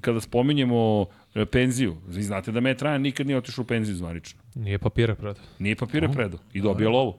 kada 0.00 0.20
spominjemo 0.20 1.06
e, 1.34 1.46
penziju, 1.46 1.96
vi 2.08 2.22
znate 2.22 2.52
da 2.52 2.60
Matt 2.60 2.82
Ryan 2.82 2.98
nikad 2.98 3.26
nije 3.26 3.36
otišao 3.36 3.62
u 3.62 3.66
penziju 3.66 3.96
zvanično. 3.96 4.40
Nije 4.54 4.78
papire 4.78 5.14
pred. 5.14 5.36
Nije 5.58 5.76
papire 5.76 6.08
predo 6.08 6.38
i 6.52 6.60
dobija 6.60 6.90
lovu. 6.90 7.18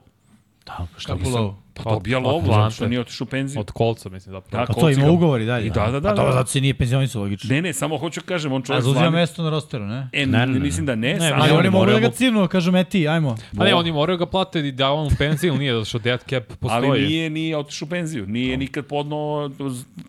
Da, 0.66 0.86
šta 0.96 1.16
Kako 1.16 1.28
lovo? 1.28 1.62
Pa 1.74 1.82
dobija 1.84 2.18
od 2.18 2.24
lovu, 2.24 2.46
zato 2.46 2.70
što 2.70 2.88
nije 2.88 3.00
otišao 3.00 3.24
u 3.24 3.28
penziju. 3.28 3.60
Od 3.60 3.70
kolca, 3.70 4.08
mislim, 4.08 4.32
zapravo. 4.32 4.64
Da, 4.66 4.72
A 4.72 4.74
to 4.74 4.90
ima 4.90 5.06
ugovor 5.08 5.40
i 5.40 5.46
dalje. 5.46 5.66
I 5.66 5.70
da, 5.70 5.86
da, 5.86 6.00
da, 6.00 6.08
A 6.08 6.14
to 6.14 6.26
da. 6.26 6.32
zato 6.32 6.46
se 6.46 6.60
nije 6.60 6.74
penzionisao, 6.74 7.22
logično. 7.22 7.54
Ne, 7.54 7.62
ne, 7.62 7.72
samo 7.72 7.98
hoću 7.98 8.20
kažem, 8.22 8.52
on 8.52 8.62
A 8.62 8.64
čovjek 8.64 8.82
zauzima 8.82 9.00
zvani- 9.02 9.12
mesto 9.12 9.42
na 9.42 9.50
rosteru, 9.50 9.84
ne? 9.84 10.08
E, 10.12 10.26
Ne, 10.26 10.38
ne, 10.38 10.46
ne. 10.46 10.58
mislim 10.60 10.86
da 10.86 10.94
ne, 10.94 11.08
Ne, 11.10 11.18
samo... 11.20 11.34
Ali 11.34 11.50
oni 11.50 11.58
oni 11.58 11.70
mogu 11.70 11.72
da 11.76 11.78
moraju 11.82 12.00
ga 12.00 12.10
cimnu, 12.10 12.48
kažu 12.48 12.72
me 12.72 12.84
ti, 12.84 13.08
ajmo. 13.08 13.36
Pa 13.56 13.64
ne, 13.64 13.74
oni 13.74 13.92
moraju 13.92 14.18
ga 14.18 14.26
platiti 14.26 14.68
i 14.68 14.72
da 14.72 14.90
on 14.90 15.06
u 15.06 15.16
penziju, 15.18 15.54
nije 15.54 15.72
zato 15.72 15.84
što 15.84 15.98
dead 15.98 16.20
cap 16.20 16.44
postoji. 16.50 16.88
Ali 16.88 17.02
nije, 17.02 17.30
nije 17.30 17.56
otišao 17.56 17.86
u 17.86 17.88
penziju. 17.88 18.26
Nije 18.26 18.56
nikad 18.56 18.86
podno... 18.86 19.50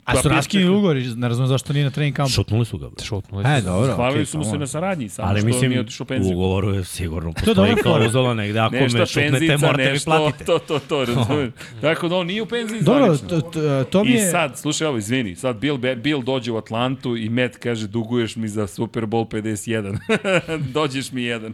A 0.06 0.16
su 0.16 0.30
raskini 0.30 0.66
ugovori, 0.66 1.06
ne 1.08 1.28
razumem 1.28 1.48
zašto 1.48 1.74
nije 1.74 1.86
na 1.86 1.92
trening 1.92 2.16
kampu. 2.16 2.32
Šutnuli 2.32 2.66
su 2.66 2.78
ga. 2.78 2.90
Šutnuli 3.04 3.44
E, 3.48 3.60
su. 3.60 3.66
dobro. 3.66 3.96
Hvalili 3.96 4.26
su 4.26 4.38
mu 4.38 4.44
se 4.44 4.58
na 4.58 4.68
saradnji, 4.68 5.10
samo 5.10 5.28
Ali 5.28 5.40
što 5.40 5.48
mislim, 5.48 5.70
nije 5.70 5.82
otišao 5.82 6.04
u 6.04 6.08
penziju. 6.08 6.34
ugovoru 6.34 6.70
je 6.70 6.84
sigurno 6.86 7.34
postoji 7.36 7.76
klauzula 7.76 8.34
negde. 8.34 8.60
Ako 8.60 8.76
me 8.76 9.06
šutnete, 9.06 9.58
morate 9.58 9.92
mi 9.94 10.00
platite. 10.00 10.46
to, 10.46 10.60
to, 10.60 10.80
to, 10.80 11.06
razumem. 11.06 11.53
Tako 11.82 12.08
da 12.08 12.16
on 12.16 12.28
nije 12.28 12.42
u 12.42 12.46
penziji 12.46 12.82
Dobro, 12.82 13.18
to, 13.18 13.42
to, 13.42 13.84
to 13.84 14.04
mi 14.04 14.10
I 14.10 14.14
je... 14.14 14.32
sad, 14.32 14.58
slušaj 14.58 14.88
ovo, 14.88 14.98
izvini, 14.98 15.36
sad 15.36 15.56
Bill, 15.56 15.78
Bill 15.78 16.22
dođe 16.22 16.52
u 16.52 16.58
Atlantu 16.58 17.18
i 17.18 17.30
Matt 17.30 17.58
kaže 17.58 17.88
duguješ 17.88 18.36
mi 18.36 18.48
za 18.48 18.68
Super 18.68 19.04
Bowl 19.04 19.28
51. 19.28 19.98
Dođeš 20.74 21.12
mi 21.12 21.24
jedan. 21.24 21.54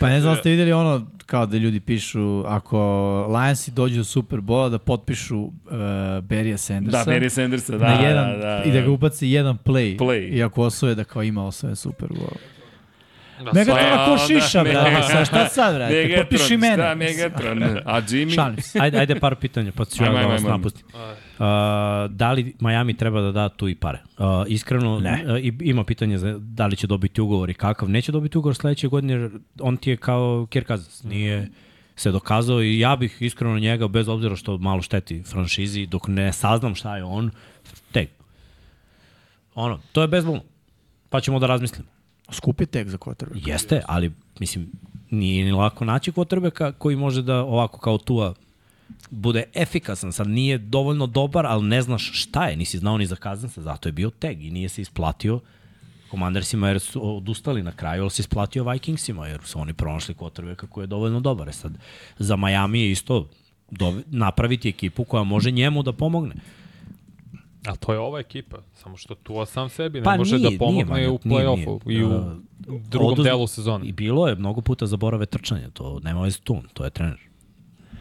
Pa 0.00 0.08
ne 0.08 0.20
znam 0.20 0.34
da 0.34 0.40
ste 0.40 0.50
videli 0.50 0.72
ono, 0.72 1.06
kao 1.26 1.46
da 1.46 1.56
ljudi 1.56 1.80
pišu, 1.80 2.44
ako 2.46 2.78
Lionsi 3.28 3.70
dođu 3.70 3.96
do 3.96 4.04
Super 4.04 4.40
Bola, 4.40 4.68
da 4.68 4.78
potpišu 4.78 5.38
uh, 5.38 5.52
Berija 6.22 6.58
Sandersa. 6.58 7.04
Da, 7.04 7.12
Barry 7.12 7.28
Sandersa, 7.28 7.78
da, 7.78 7.84
na 7.84 8.08
jedan, 8.08 8.30
da, 8.30 8.46
da. 8.46 8.62
I 8.64 8.72
da 8.72 8.80
ga 8.80 8.90
ubaci 8.90 9.28
jedan 9.28 9.58
play. 9.64 9.98
Play. 9.98 10.28
I 10.32 10.42
ako 10.42 10.62
osvoje 10.62 10.94
da 10.94 11.04
kao 11.04 11.22
ima 11.22 11.46
osvojen 11.46 11.76
Super 11.76 12.08
Bowl. 12.08 12.57
Da, 13.44 13.52
Megatron 13.52 13.92
ako 13.92 14.10
da, 14.10 14.18
šiša, 14.18 14.62
me- 14.62 14.70
brate. 14.70 15.02
Sad, 15.12 15.26
šta 15.26 15.48
sad, 15.48 15.74
brate? 15.74 15.94
Megatron, 15.94 16.24
Potpiši 16.24 16.56
mene. 16.56 16.74
Šta, 16.74 16.94
Megatron? 16.94 17.62
A 17.62 18.00
Jimmy? 18.00 18.34
Šalim 18.34 18.62
se. 18.62 18.78
Ajde, 18.80 18.98
ajde 18.98 19.20
par 19.20 19.34
pitanja, 19.34 19.72
pa 19.76 19.84
ću 19.84 20.04
ja 20.04 20.12
da 20.12 20.26
vas 20.26 20.42
napustim. 20.42 20.86
Uh, 20.94 21.46
da 22.10 22.32
li 22.32 22.54
Miami 22.60 22.96
treba 22.96 23.20
da 23.20 23.32
da 23.32 23.48
tu 23.48 23.68
i 23.68 23.74
pare? 23.74 23.98
Uh, 24.18 24.24
iskreno, 24.46 25.00
ne. 25.00 25.24
Uh, 25.26 25.58
ima 25.60 25.84
pitanje 25.84 26.18
za 26.18 26.38
da 26.38 26.66
li 26.66 26.76
će 26.76 26.86
dobiti 26.86 27.20
ugovor 27.20 27.50
i 27.50 27.54
kakav. 27.54 27.90
Neće 27.90 28.12
dobiti 28.12 28.38
ugovor 28.38 28.54
sledeće 28.56 28.88
godine, 28.88 29.12
jer 29.14 29.30
on 29.60 29.76
ti 29.76 29.90
je 29.90 29.96
kao 29.96 30.46
Kirk 30.50 30.66
Cousins. 30.66 31.02
Nije 31.02 31.48
se 31.96 32.10
dokazao 32.10 32.62
i 32.62 32.78
ja 32.78 32.96
bih 32.96 33.16
iskreno 33.20 33.58
njega, 33.58 33.88
bez 33.88 34.08
obzira 34.08 34.36
što 34.36 34.58
malo 34.58 34.82
šteti 34.82 35.22
franšizi, 35.22 35.86
dok 35.86 36.08
ne 36.08 36.32
saznam 36.32 36.74
šta 36.74 36.96
je 36.96 37.04
on, 37.04 37.30
tek. 37.92 38.10
Ono, 39.54 39.80
to 39.92 40.02
je 40.02 40.08
bezbolno. 40.08 40.42
Pa 41.10 41.20
ćemo 41.20 41.38
da 41.38 41.46
razmislimo. 41.46 41.88
Skup 42.30 42.60
je 42.60 42.66
tek 42.66 42.88
za 42.88 42.98
quarterback. 42.98 43.48
Jeste, 43.48 43.82
ali 43.86 44.12
mislim 44.40 44.72
nije 45.10 45.44
ni 45.44 45.52
lako 45.52 45.84
naći 45.84 46.12
quarterbacka 46.12 46.72
koji 46.72 46.96
može 46.96 47.22
da 47.22 47.36
ovako 47.36 47.78
kao 47.78 47.98
Tua 47.98 48.34
bude 49.10 49.44
efikasan. 49.54 50.12
Sad 50.12 50.28
nije 50.28 50.58
dovoljno 50.58 51.06
dobar, 51.06 51.46
ali 51.46 51.62
ne 51.62 51.82
znaš 51.82 52.10
šta 52.12 52.46
je, 52.46 52.56
nisi 52.56 52.78
znao 52.78 52.98
ni 52.98 53.06
za 53.06 53.16
Kazansa, 53.16 53.62
zato 53.62 53.88
je 53.88 53.92
bio 53.92 54.10
tag 54.10 54.44
i 54.44 54.50
nije 54.50 54.68
se 54.68 54.82
isplatio 54.82 55.40
Commandersima 56.10 56.68
jer 56.68 56.80
su 56.80 57.16
odustali 57.16 57.62
na 57.62 57.72
kraju, 57.72 58.02
ali 58.02 58.10
se 58.10 58.20
isplatio 58.20 58.64
Vikingsima 58.64 59.26
jer 59.26 59.40
su 59.44 59.60
oni 59.60 59.72
pronašli 59.72 60.14
quarterbacka 60.14 60.66
koji 60.66 60.82
je 60.82 60.86
dovoljno 60.86 61.20
dobar. 61.20 61.48
E 61.48 61.52
sad, 61.52 61.72
za 62.18 62.36
Miami 62.36 62.80
je 62.80 62.90
isto 62.90 63.28
dove, 63.70 64.02
napraviti 64.06 64.68
ekipu 64.68 65.04
koja 65.04 65.22
može 65.22 65.50
njemu 65.50 65.82
da 65.82 65.92
pomogne. 65.92 66.34
A 67.68 67.76
to 67.76 67.92
je 67.92 67.98
ova 67.98 68.20
ekipa, 68.20 68.58
samo 68.74 68.96
što 68.96 69.14
Tua 69.14 69.46
sam 69.46 69.68
sebi 69.68 69.98
ne 69.98 70.04
Pa 70.04 70.16
može 70.16 70.36
nije, 70.38 70.50
da 70.50 70.58
pomogne 70.58 70.94
nije, 70.94 71.08
u 71.08 71.18
play-offu 71.18 71.80
i 71.92 72.04
u 72.04 72.08
Uh, 72.08 72.78
drugom 72.88 73.14
oduz- 73.14 73.24
delu 73.24 73.46
sezone. 73.46 73.86
I 73.86 73.92
bilo 73.92 74.28
je 74.28 74.34
mnogo 74.34 74.60
puta 74.60 74.86
zaborave 74.86 75.26
trčanje, 75.26 75.70
to 75.72 76.00
nema 76.04 76.22
veze 76.22 76.38
tu, 76.44 76.62
to 76.72 76.84
je 76.84 76.90
trener. 76.90 77.18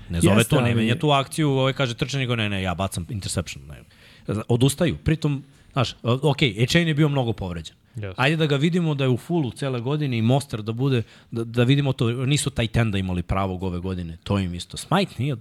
Ne 0.09 0.21
zove 0.21 0.35
Jeste, 0.37 0.55
to, 0.55 0.61
ne 0.61 0.75
menja 0.75 0.99
tu 0.99 1.09
akciju, 1.09 1.49
ovaj 1.49 1.73
kaže 1.73 1.93
trčanje, 1.93 2.25
go 2.25 2.35
ne, 2.35 2.49
ne, 2.49 2.61
ja 2.61 2.75
bacam 2.75 3.05
interception. 3.09 3.63
Ne. 3.67 3.83
Odustaju, 4.47 4.97
pritom, 4.97 5.43
znaš, 5.73 5.95
ok, 6.03 6.41
Ečejn 6.41 6.87
je 6.87 6.93
bio 6.93 7.09
mnogo 7.09 7.33
povređen. 7.33 7.75
Yes. 7.95 8.13
Ajde 8.15 8.35
da 8.35 8.45
ga 8.45 8.55
vidimo 8.55 8.95
da 8.95 9.03
je 9.03 9.09
u 9.09 9.17
fullu 9.17 9.51
cele 9.51 9.81
godine 9.81 10.17
i 10.17 10.21
Monster 10.21 10.61
da 10.61 10.71
bude, 10.71 11.03
da, 11.31 11.43
da 11.43 11.63
vidimo 11.63 11.93
to, 11.93 12.11
nisu 12.25 12.49
tight 12.49 12.77
enda 12.77 12.97
imali 12.97 13.23
pravog 13.23 13.63
ove 13.63 13.79
godine, 13.79 14.17
to 14.23 14.39
im 14.39 14.53
isto. 14.53 14.77
Smite 14.77 15.13
nije 15.17 15.35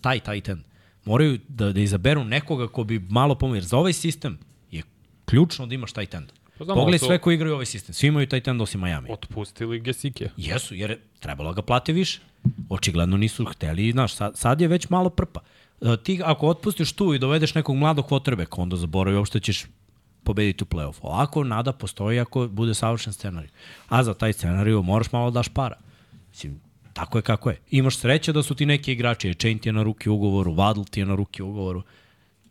taj 0.00 0.20
tight 0.20 0.48
end. 0.48 0.60
Moraju 1.06 1.38
da, 1.48 1.72
da 1.72 1.80
izaberu 1.80 2.24
nekoga 2.24 2.68
ko 2.68 2.84
bi 2.84 2.98
malo 2.98 3.34
pomoći, 3.34 3.66
za 3.66 3.76
ovaj 3.78 3.92
sistem 3.92 4.38
je 4.70 4.82
ključno 5.24 5.66
da 5.66 5.74
imaš 5.74 5.92
tight 5.92 6.14
end. 6.14 6.32
Pa 6.58 6.64
Pogledaj 6.64 6.98
to- 6.98 7.06
sve 7.06 7.18
koji 7.18 7.34
igraju 7.34 7.54
ovaj 7.54 7.66
sistem, 7.66 7.94
svi 7.94 8.06
imaju 8.06 8.26
tight 8.26 8.48
end 8.48 8.62
osim 8.62 8.80
Miami. 8.80 9.08
Otpustili 9.10 9.80
Gesike. 9.80 10.28
Jesu, 10.36 10.74
jer 10.74 10.90
je 10.90 11.00
trebalo 11.20 11.52
ga 11.52 11.62
plati 11.62 11.92
više. 11.92 12.20
Očigledno 12.68 13.16
nisu 13.16 13.44
hteli, 13.44 13.92
znaš, 13.92 14.14
sad, 14.14 14.36
sad 14.36 14.60
je 14.60 14.68
već 14.68 14.88
malo 14.88 15.10
prpa. 15.10 15.40
E, 15.80 15.96
Ti 15.96 16.20
ako 16.24 16.46
otpustiš 16.46 16.92
tu 16.92 17.14
i 17.14 17.18
dovedeš 17.18 17.54
nekog 17.54 17.76
mladog 17.76 18.06
kvotrbeka, 18.06 18.62
onda 18.62 18.76
zaboravi 18.76 19.16
uopšte 19.16 19.40
ćeš 19.40 19.64
pobediti 20.24 20.64
u 20.64 20.66
play-offu. 20.66 20.98
Ovako 21.02 21.44
nada 21.44 21.72
postoji 21.72 22.20
ako 22.20 22.48
bude 22.48 22.74
savršen 22.74 23.12
scenarij. 23.12 23.50
A 23.88 24.04
za 24.04 24.14
taj 24.14 24.32
scenarij 24.32 24.74
moraš 24.74 25.12
malo 25.12 25.30
da 25.30 25.34
daš 25.34 25.48
para. 25.48 25.76
Mislim, 26.30 26.60
tako 26.96 27.18
je 27.18 27.22
kako 27.22 27.50
je. 27.50 27.58
Imaš 27.70 27.96
sreće 27.96 28.32
da 28.32 28.42
su 28.42 28.54
ti 28.54 28.66
neki 28.66 28.92
igrači, 28.92 29.34
Chain 29.34 29.58
ti 29.58 29.68
je 29.68 29.72
na 29.72 29.82
ruki 29.82 30.08
ugovoru, 30.08 30.52
Waddle 30.52 30.90
ti 30.90 31.00
je 31.00 31.06
na 31.06 31.14
ruki 31.14 31.42
ugovoru. 31.42 31.82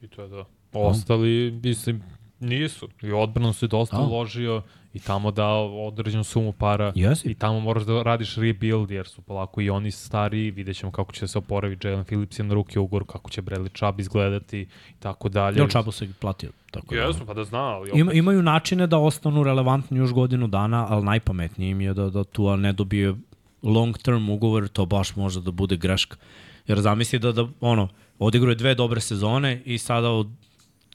I 0.02 0.08
to 0.08 0.22
je 0.22 0.28
da. 0.28 0.44
Ostali, 0.74 1.60
mislim, 1.64 2.02
nisu. 2.40 2.90
I 3.02 3.12
odbranu 3.12 3.54
se 3.54 3.68
dosta 3.68 3.98
Da. 3.98 4.04
uložio 4.04 4.62
i 4.94 5.00
tamo 5.00 5.32
dao 5.32 5.86
određenu 5.88 6.24
sumu 6.24 6.52
para. 6.52 6.92
Jesi. 6.96 7.28
I 7.28 7.36
tamo 7.36 7.60
moraš 7.60 7.84
da 7.84 8.04
radiš 8.04 8.36
rebuild, 8.36 8.92
jer 8.92 9.08
su 9.08 9.22
polako 9.22 9.62
i 9.62 9.70
oni 9.70 9.92
stari, 9.92 10.52
vidjet 10.52 10.78
ćemo 10.78 10.92
kako 10.92 11.14
će 11.14 11.28
se 11.28 11.38
oporaviti 11.38 11.88
Jalen 11.88 12.06
Phillips 12.06 12.40
je 12.40 12.46
na 12.46 12.54
ruke 12.54 12.80
ugovor, 12.80 13.04
kako 13.06 13.30
će 13.30 13.42
Bradley 13.42 13.78
Chubb 13.78 14.00
izgledati 14.00 14.60
i 14.60 14.68
tako 15.00 15.30
dalje. 15.30 15.58
Jel 15.58 15.68
Čabo 15.68 15.92
se 15.92 16.10
platio. 16.20 16.52
Tako 16.72 16.96
da- 16.96 17.02
Jesu, 17.02 17.26
pa 17.26 17.34
da 17.34 17.44
zna, 17.44 17.60
ali 17.60 17.92
Ima, 17.94 18.14
imaju 18.14 18.42
načine 18.42 18.88
da 18.88 18.98
ostanu 18.98 19.44
relevantni 19.44 19.98
još 19.98 20.12
godinu 20.14 20.48
dana, 20.48 20.86
ali 20.90 21.06
najpametnije 21.06 21.72
im 21.72 21.82
je 21.82 21.94
da, 21.94 22.10
da 22.10 22.24
tu 22.24 22.58
ne 22.58 22.74
dobije 22.74 23.16
long 23.66 23.98
term 23.98 24.30
ugovor, 24.30 24.68
to 24.68 24.86
baš 24.86 25.16
može 25.16 25.42
da 25.42 25.52
bude 25.52 25.78
greška. 25.78 26.18
Jer 26.68 26.82
zamisli 26.82 27.20
da, 27.20 27.32
da 27.32 27.48
ono, 27.60 27.88
odigruje 28.20 28.56
dve 28.56 28.76
dobre 28.76 29.02
sezone 29.02 29.62
i 29.66 29.78
sada 29.78 30.10
od, 30.10 30.28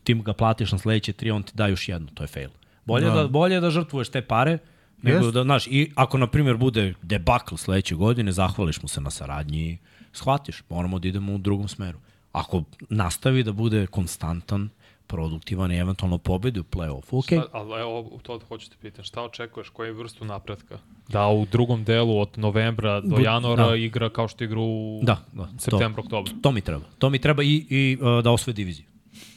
ti 0.04 0.14
ga 0.14 0.32
platiš 0.32 0.72
na 0.72 0.78
sledeće 0.78 1.12
tri, 1.12 1.30
on 1.30 1.42
ti 1.42 1.52
da 1.54 1.66
još 1.66 1.88
jednu, 1.88 2.08
to 2.14 2.22
je 2.22 2.26
fail. 2.26 2.50
Bolje 2.84 3.06
da, 3.06 3.14
da 3.14 3.28
bolje 3.28 3.54
je 3.54 3.60
da 3.60 3.70
žrtvuješ 3.70 4.08
te 4.08 4.22
pare, 4.22 4.58
nego 5.02 5.24
Jest. 5.24 5.34
da, 5.34 5.42
znaš, 5.42 5.66
i 5.66 5.92
ako, 5.94 6.18
na 6.18 6.26
primjer, 6.26 6.56
bude 6.56 6.94
debakl 7.02 7.54
sledeće 7.54 7.94
godine, 7.94 8.32
zahvališ 8.32 8.82
mu 8.82 8.88
se 8.88 9.00
na 9.00 9.10
saradnji 9.10 9.70
i 9.70 9.78
shvatiš, 10.12 10.62
moramo 10.68 10.98
da 10.98 11.08
idemo 11.08 11.34
u 11.34 11.38
drugom 11.38 11.68
smeru. 11.68 11.98
Ako 12.32 12.62
nastavi 12.88 13.42
da 13.42 13.52
bude 13.52 13.86
konstantan, 13.86 14.68
produktivan 15.06 15.72
i 15.72 15.78
eventualno 15.78 16.18
pobedi 16.18 16.60
u 16.60 16.64
play-offu, 16.64 17.18
ok. 17.18 17.24
Šta, 17.24 17.44
ali 17.52 17.80
evo, 17.80 18.18
to 18.22 18.40
hoću 18.48 18.70
te 18.70 18.76
pitan, 18.80 19.04
šta 19.04 19.22
očekuješ, 19.22 19.68
koju 19.68 19.94
vrstu 19.94 20.24
napretka? 20.24 20.78
Da 21.12 21.26
u 21.28 21.46
drugom 21.52 21.84
delu 21.84 22.18
od 22.20 22.28
novembra 22.36 23.00
do 23.00 23.18
januara 23.18 23.68
da. 23.68 23.76
igra 23.76 24.08
kao 24.10 24.28
što 24.28 24.44
igra 24.44 24.60
u 24.60 25.00
Da, 25.02 25.24
da. 25.32 25.48
septembru, 25.58 26.02
oktobru. 26.02 26.32
To 26.42 26.52
mi 26.52 26.60
treba. 26.60 26.84
To 26.98 27.10
mi 27.10 27.18
treba 27.18 27.42
i, 27.42 27.66
i 27.70 27.98
uh, 28.00 28.24
da 28.24 28.30
osvoje 28.30 28.54
diviziju. 28.54 28.86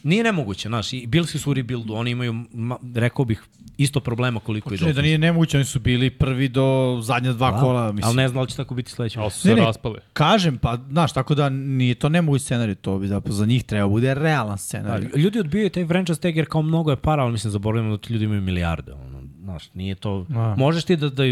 Nije 0.04 0.24
nemoguće, 0.24 0.68
znaš, 0.70 0.94
i 0.94 1.08
Billsi 1.08 1.40
su 1.40 1.52
u 1.52 1.54
rebuildu, 1.54 1.94
oni 1.94 2.12
imaju, 2.12 2.34
ma, 2.54 2.78
rekao 2.96 3.26
bih, 3.26 3.44
isto 3.78 4.00
problema 4.00 4.40
koliko 4.40 4.74
i 4.74 4.78
Čini 4.78 4.94
da 4.94 5.02
nije 5.02 5.18
nemoguće, 5.18 5.58
oni 5.58 5.66
su 5.66 5.80
bili 5.80 6.10
prvi 6.10 6.48
do 6.50 6.98
zadnja 7.02 7.34
dva 7.34 7.52
Da, 7.52 7.60
kola, 7.60 7.92
mislim. 7.92 8.08
Ali 8.08 8.16
ne 8.16 8.28
znam 8.28 8.36
da 8.36 8.42
li 8.42 8.50
će 8.50 8.56
tako 8.56 8.76
biti 8.76 8.92
sledeće. 8.92 9.20
Ali 9.20 9.32
su 9.32 9.40
se 9.40 9.50
Ne, 9.50 9.56
ne. 9.56 9.62
raspali. 9.62 10.00
Kažem, 10.14 10.58
pa, 10.58 10.78
znaš, 10.90 11.14
tako 11.14 11.36
da 11.36 11.50
nije 11.50 11.96
to 11.96 12.10
nemoguć 12.10 12.42
scenarij, 12.42 12.76
to 12.76 13.00
bi 13.00 13.08
zapravo 13.08 13.36
za 13.36 13.46
njih 13.46 13.64
treba 13.64 13.88
bude 13.88 14.14
realan 14.14 14.58
scenarij. 14.58 15.08
Da, 15.08 15.18
ljudi 15.20 15.40
odbijaju 15.40 15.70
taj 15.70 15.86
franchise 15.86 16.22
tag 16.22 16.36
jer 16.38 16.46
kao 16.50 16.62
mnogo 16.62 16.92
je 16.92 16.98
para, 16.98 17.24
ali 17.24 17.32
mislim 17.32 17.52
zaboravljamo 17.52 17.98
da 17.98 18.02
ti 18.02 18.14
ljudi 18.14 18.26
imaju 18.26 18.42
milijarde. 18.42 18.94
Ono, 18.94 19.22
znaš, 19.44 19.70
nije 19.74 19.96
to... 19.96 20.26
A. 20.36 20.56
Možeš 20.58 20.84
ti 20.84 20.96
da, 20.96 21.10
da 21.10 21.24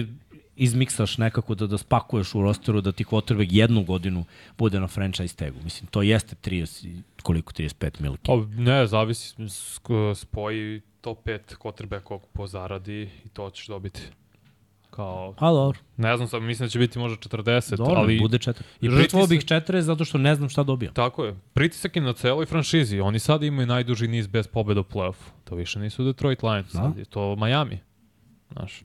izmiksaš 0.56 1.18
nekako, 1.18 1.56
da, 1.56 1.68
da 1.68 1.78
spakuješ 1.78 2.36
u 2.36 2.42
rosteru, 2.42 2.82
da 2.82 2.92
ti 2.92 3.04
quarterback 3.04 3.48
jednu 3.52 3.84
godinu 3.84 4.26
bude 4.58 4.80
na 4.80 4.88
franchise 4.88 5.36
tagu. 5.36 5.58
Mislim, 5.64 5.88
to 5.88 6.02
jeste 6.02 6.36
30, 6.38 6.86
i- 6.86 7.02
koliko, 7.24 7.54
35 7.54 8.00
milki. 8.00 8.22
Pa 8.24 8.36
ne, 8.54 8.88
zavisi, 8.88 9.36
spoji 10.16 10.82
top 11.02 11.20
5 11.20 11.40
quarterbackova 11.56 12.20
po 12.34 12.48
zaradi 12.48 12.94
i 13.26 13.30
to 13.30 13.50
ćeš 13.50 13.68
dobiti. 13.68 14.02
Kao, 14.90 15.36
A 15.38 15.52
dobro, 15.52 15.80
ne 15.98 16.18
znam, 16.18 16.28
sam, 16.28 16.46
mislim 16.46 16.66
da 16.66 16.70
će 16.70 16.80
biti 16.80 17.00
možda 17.00 17.18
40, 17.20 17.76
dobro, 17.78 17.94
ali... 17.94 18.20
bude 18.20 18.38
četiri. 18.40 18.66
I 18.82 18.86
I 18.86 18.90
žrtvovao 18.90 19.02
pritisak- 19.22 19.30
bih 19.32 19.46
četiri 19.46 19.82
zato 19.82 20.06
što 20.06 20.18
ne 20.18 20.36
znam 20.36 20.50
šta 20.50 20.64
dobijam. 20.64 20.94
Tako 20.94 21.26
je. 21.26 21.36
Pritisak 21.54 21.96
je 21.96 22.02
na 22.02 22.14
celoj 22.14 22.46
franšizi. 22.46 23.00
Oni 23.00 23.20
sad 23.20 23.44
imaju 23.44 23.68
najduži 23.68 24.08
niz 24.08 24.28
bez 24.28 24.48
pobeda 24.48 24.80
u 24.80 24.84
play-offu. 24.84 25.30
To 25.44 25.56
više 25.56 25.80
nisu 25.80 26.04
Detroit 26.04 26.44
Lions, 26.44 26.66
Da. 26.66 26.80
sad 26.80 26.98
je 26.98 27.06
to 27.06 27.36
Miami. 27.38 27.80
Znaš. 28.52 28.84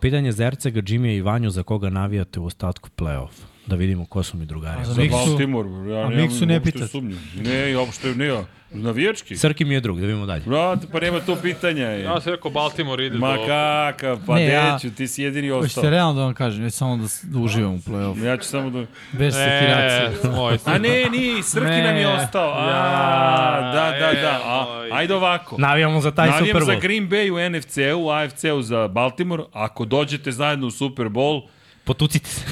Pitanje 0.00 0.32
za 0.32 0.44
Ercega, 0.44 0.80
Jimmy 0.80 1.16
i 1.16 1.22
Vanju, 1.22 1.50
za 1.50 1.62
koga 1.62 1.90
navijate 1.90 2.40
u 2.40 2.44
ostatku 2.44 2.88
play-off? 2.96 3.30
Da 3.70 3.76
vidimo 3.76 4.06
ko 4.06 4.22
su 4.22 4.36
mi 4.36 4.46
drugari. 4.46 4.80
A 4.80 4.84
za 4.84 4.92
Za 4.94 5.02
Miksu- 5.02 5.26
Baltimore, 5.28 5.68
ja 5.90 6.00
a 6.00 6.08
Miksu 6.08 6.46
ne 6.46 6.60
sumnju. 6.88 7.16
Ne, 7.36 7.76
uopšte 7.76 8.14
ne, 8.14 8.42
navijački. 8.72 9.36
Srki 9.36 9.64
mi 9.64 9.74
je 9.74 9.80
drug, 9.80 10.00
da 10.00 10.06
vidimo 10.06 10.26
dalje. 10.26 10.40
Brate, 10.40 10.86
pa 10.92 11.00
nema 11.00 11.20
to 11.20 11.36
pitanja. 11.36 11.86
Je. 11.86 12.02
Ja 12.02 12.20
sam 12.20 12.32
rekao 12.32 12.50
Baltimore 12.50 13.06
ide 13.06 13.18
Ma 13.18 13.36
do... 13.36 13.46
kakav, 13.46 14.18
pa 14.26 14.34
Ne, 14.34 14.46
ja- 14.46 14.72
deću, 14.74 14.90
ti 14.90 15.08
si 15.08 15.22
jedini 15.22 15.48
Hoćete 15.48 15.66
ostao. 15.70 15.90
realno 15.90 16.14
da 16.14 16.20
vam 16.20 16.34
kažem, 16.34 16.64
već 16.64 16.74
samo 16.74 16.96
da, 16.96 17.04
da 17.22 17.38
uživam 17.38 17.74
u 17.74 17.78
play-offu. 17.78 18.24
Ja 18.24 18.36
ću 18.36 18.44
samo 18.44 18.70
da... 18.70 18.84
Bez 19.12 19.34
sekiracije. 19.34 20.10
E, 20.54 20.58
A 20.64 20.78
ne, 20.78 21.04
ni, 21.04 21.42
Srki 21.42 21.66
Ne. 21.66 21.82
nam 21.82 21.96
je 21.96 22.08
ostao. 22.08 22.52
A, 22.52 22.66
Ja, 22.66 23.72
da, 23.72 24.06
da, 24.06 24.20
da. 24.20 24.40
A, 24.44 24.66
ajde 24.92 25.14
ovako. 25.14 25.56
Navijamo 25.58 26.00
za 26.00 26.10
taj 26.10 26.28
Super 26.28 26.40
Navijam 26.40 26.60
za 26.60 26.72
Bowl. 26.72 26.80
Green 26.80 27.08
Bay 27.08 27.30
u 27.30 27.50
NFC-u, 27.50 27.98
u 27.98 28.10
AFC-u 28.10 28.62
za 28.62 28.88
Baltimore. 28.88 29.42
Ako 29.52 29.84
dođete 29.84 30.32
zajedno 30.32 30.66
u 30.66 30.70
Super 30.70 31.06
Bowl, 31.06 31.42
Potucite 31.84 32.28
se. 32.30 32.44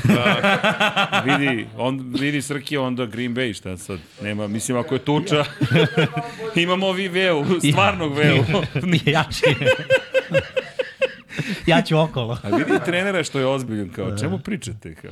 vidi, 1.24 1.66
on, 1.76 2.14
vidi 2.20 2.42
Srki, 2.42 2.76
onda 2.76 3.06
Green 3.06 3.34
Bay, 3.34 3.54
šta 3.56 3.76
sad? 3.76 3.98
Nema, 4.22 4.46
mislim, 4.48 4.78
ako 4.78 4.94
je 4.94 4.98
tuča, 4.98 5.44
imamo 6.56 6.92
vi 6.92 7.08
veu, 7.08 7.44
stvarnog 7.70 8.16
veu. 8.16 8.44
Nije 8.92 9.02
jači. 9.06 9.44
ja 11.66 11.82
ću 11.82 11.98
okolo. 11.98 12.38
A 12.42 12.48
vidi 12.56 12.72
trenera 12.84 13.24
što 13.24 13.38
je 13.38 13.46
ozbiljan, 13.46 13.88
kao, 13.88 14.18
čemu 14.18 14.38
pričate? 14.38 14.94
Kao, 14.94 15.10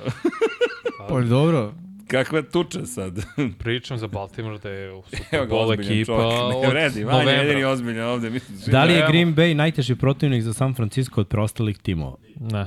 Pa 1.08 1.20
dobro, 1.20 1.74
kakva 2.08 2.42
tuča 2.42 2.86
sad? 2.86 3.24
Pričam 3.58 3.98
za 3.98 4.06
Baltimore 4.06 4.58
da 4.58 4.68
je 4.70 4.92
u 4.92 5.02
ozbiljan 5.50 5.92
ekipa 5.92 6.12
čovjek. 6.12 6.50
Ne 6.50 6.56
od 6.56 6.70
vredi, 6.70 7.04
Vanja 7.04 7.30
je 7.30 7.38
jedini 7.38 7.64
ozbiljan 7.64 8.08
ovde. 8.08 8.30
Mislim, 8.30 8.58
Da 8.66 8.84
li 8.84 8.92
je. 8.92 9.06
Green 9.08 9.34
Bay 9.34 9.54
najteži 9.54 9.94
protivnik 9.94 10.42
za 10.42 10.52
San 10.52 10.74
Francisco 10.74 11.20
od 11.20 11.28
preostalih 11.28 11.78
timova? 11.78 12.16
Ne. 12.40 12.66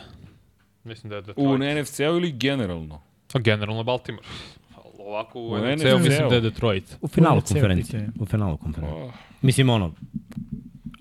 Mislim 0.90 1.10
da 1.10 1.16
je 1.16 1.20
U 1.20 1.24
Detroit. 1.24 1.78
NFC-u 1.80 2.04
ili 2.04 2.32
generalno? 2.32 3.02
A 3.34 3.40
generalno 3.40 3.84
Baltimore. 3.84 4.28
Ali 4.76 4.86
Ovako 5.00 5.40
u, 5.40 5.48
U 5.48 5.58
NFC-u 5.58 5.76
NFC-u. 5.76 6.00
mislim 6.00 6.30
da 6.30 6.36
je 6.36 6.42
Detroit. 6.42 6.98
U 7.02 7.08
finalu 7.08 7.38
NFC 7.38 7.48
konferencije. 7.48 8.10
U 8.20 8.26
finalu 8.26 8.58
konferencije. 8.58 9.04
Oh, 9.04 9.12
Mislim, 9.42 9.70
ono, 9.70 9.94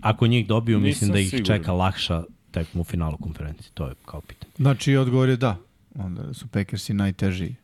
ako 0.03 0.27
njih 0.27 0.47
dobiju, 0.47 0.81
mislim 0.81 1.09
Nisam 1.09 1.13
da 1.13 1.19
ih 1.19 1.31
siguran. 1.31 1.59
čeka 1.59 1.73
lakša 1.73 2.23
tekma 2.51 2.81
u 2.81 2.85
finalu 2.85 3.17
konferencije. 3.17 3.71
To 3.75 3.87
je 3.87 3.95
kao 4.05 4.21
pitanje. 4.21 4.53
znači 4.57 4.97
odgovor 4.97 5.29
je 5.29 5.37
da. 5.37 5.57
Onda 5.95 6.35
su 6.35 6.47
Packersi 6.47 6.95
najteži. 6.95 7.55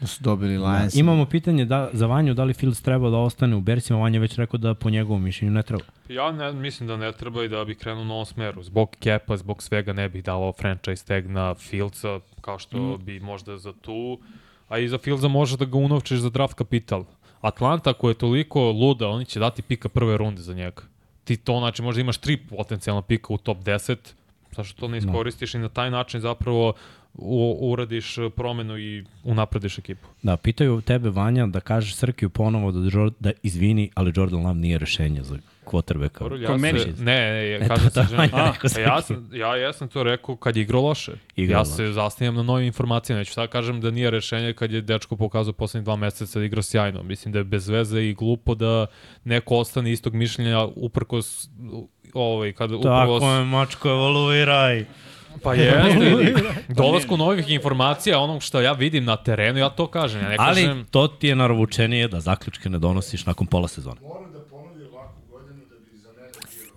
Da 0.00 0.06
su 0.06 0.22
dobili 0.22 0.58
Lions. 0.58 0.94
Imamo 0.94 1.26
pitanje 1.26 1.64
da, 1.64 1.90
za 1.92 2.06
Vanju, 2.06 2.34
da 2.34 2.44
li 2.44 2.54
Fields 2.54 2.82
treba 2.82 3.10
da 3.10 3.16
ostane 3.16 3.56
u 3.56 3.60
Bersima. 3.60 3.98
Vanja 3.98 4.20
već 4.20 4.36
rekao 4.36 4.58
da 4.58 4.74
po 4.74 4.90
njegovom 4.90 5.22
mišljenju 5.22 5.52
ne 5.52 5.62
treba. 5.62 5.84
Ja 6.08 6.32
ne, 6.32 6.52
mislim 6.52 6.86
da 6.86 6.96
ne 6.96 7.12
treba 7.12 7.44
i 7.44 7.48
da 7.48 7.64
bi 7.64 7.74
krenuo 7.74 8.02
u 8.02 8.06
novom 8.06 8.24
smeru. 8.26 8.62
Zbog 8.62 8.96
kepa, 9.00 9.36
zbog 9.36 9.62
svega 9.62 9.92
ne 9.92 10.08
bih 10.08 10.24
davao 10.24 10.52
franchise 10.52 11.04
tag 11.04 11.26
na 11.26 11.54
Fieldsa, 11.54 12.20
kao 12.40 12.58
što 12.58 12.78
Mm. 12.78 13.04
bi 13.04 13.20
možda 13.20 13.58
za 13.58 13.72
tu. 13.72 14.18
A 14.68 14.78
i 14.78 14.88
za 14.88 14.98
Fieldsa 14.98 15.28
može 15.28 15.56
da 15.56 15.64
ga 15.64 15.78
unovčiš 15.78 16.18
za 16.18 16.30
draft 16.30 16.54
kapital. 16.54 17.04
Atlanta, 17.40 17.90
ako 17.90 18.08
je 18.08 18.14
toliko 18.14 18.60
luda, 18.62 19.08
oni 19.08 19.24
će 19.24 19.40
dati 19.40 19.62
pika 19.62 19.88
prve 19.88 20.16
runde 20.16 20.42
za 20.42 20.54
njega. 20.54 20.82
Ti 21.24 21.36
to, 21.36 21.58
znači, 21.58 21.82
možda 21.82 22.00
imaš 22.00 22.16
tri 22.18 22.36
potencijalna 22.38 23.02
pika 23.02 23.32
u 23.32 23.38
top 23.38 23.58
10, 23.58 23.96
zašto 24.50 24.80
to 24.80 24.88
ne 24.88 24.98
iskoristiš 24.98 25.54
i 25.54 25.58
na 25.58 25.68
taj 25.68 25.90
način 25.90 26.20
zapravo 26.20 26.72
u, 27.14 27.58
uradiš 27.62 28.16
promenu 28.30 28.78
i 28.78 29.04
unaprediš 29.24 29.78
ekipu. 29.78 30.08
Da, 30.22 30.36
pitaju 30.36 30.80
tebe, 30.80 31.10
Vanja, 31.10 31.46
da 31.46 31.60
kažeš 31.60 31.94
Srkiju 31.94 32.30
ponovo 32.30 32.72
da, 32.72 32.80
da 33.20 33.32
izvini, 33.42 33.90
ali 33.94 34.12
Jordan 34.16 34.40
Love 34.40 34.54
nije 34.54 34.78
rešenje 34.78 35.22
za 35.22 35.36
Ko 35.64 35.82
ja 36.36 36.56
meni? 36.56 36.78
ne, 36.98 37.04
ne, 37.04 37.46
E, 37.46 37.50
ja 37.50 37.68
kažem 37.68 37.90
to- 37.90 37.94
to 37.94 38.06
se, 38.06 38.16
Vanja 38.16 38.28
želim, 38.28 38.52
rekao 38.52 38.70
a, 38.76 38.80
ja, 38.80 39.02
sam, 39.02 39.30
ja, 39.32 39.56
ja 39.56 39.72
sam 39.72 39.88
to 39.88 40.02
rekao 40.02 40.36
kad 40.36 40.56
je 40.56 40.62
igrao 40.62 40.82
loše. 40.82 41.12
Igrao 41.36 41.54
ja 41.54 41.58
loše. 41.60 41.70
se 41.70 41.92
zasnijem 41.92 42.34
na 42.34 42.42
novim 42.42 42.66
informacijama. 42.66 43.18
Neću 43.18 43.32
sad 43.32 43.48
kažem 43.48 43.80
da 43.80 43.90
nije 43.90 44.10
rešenje 44.10 44.52
kad 44.52 44.72
je 44.72 44.80
dečko 44.80 45.16
pokazao 45.16 45.52
poslednjih 45.52 45.84
dva 45.84 45.96
meseca 45.96 46.38
da 46.38 46.44
igra 46.44 46.62
sjajno. 46.62 47.02
Mislim 47.02 47.32
da 47.32 47.38
je 47.38 47.44
bez 47.44 47.68
veze 47.68 48.00
i 48.00 48.14
glupo 48.14 48.54
da 48.54 48.86
neko 49.24 49.56
ostane 49.56 49.92
istog 49.92 50.14
mišljenja 50.14 50.64
uprkos 50.66 51.48
ovaj, 52.14 52.52
kada 52.52 52.76
upravo... 52.76 53.18
Tako 53.20 53.32
je, 53.32 53.44
mačko, 53.44 53.88
evoluiraj. 53.88 54.84
Pa 55.42 55.54
jeste, 55.60 56.34
dolasku 56.68 57.16
novih 57.16 57.50
informacija, 57.50 58.18
onog 58.18 58.42
što 58.42 58.60
ja 58.60 58.72
vidim 58.72 59.04
na 59.04 59.16
terenu, 59.16 59.58
ja 59.58 59.68
to 59.68 59.86
kažem. 59.86 60.22
Ja 60.22 60.28
ne 60.28 60.36
Ali 60.38 60.62
kažem, 60.62 60.84
to 60.90 61.08
ti 61.08 61.28
je 61.28 61.36
naravoučenije 61.36 62.08
da 62.08 62.20
zaključke 62.20 62.70
ne 62.70 62.78
donosiš 62.78 63.26
nakon 63.26 63.46
pola 63.46 63.68
sezone. 63.68 64.00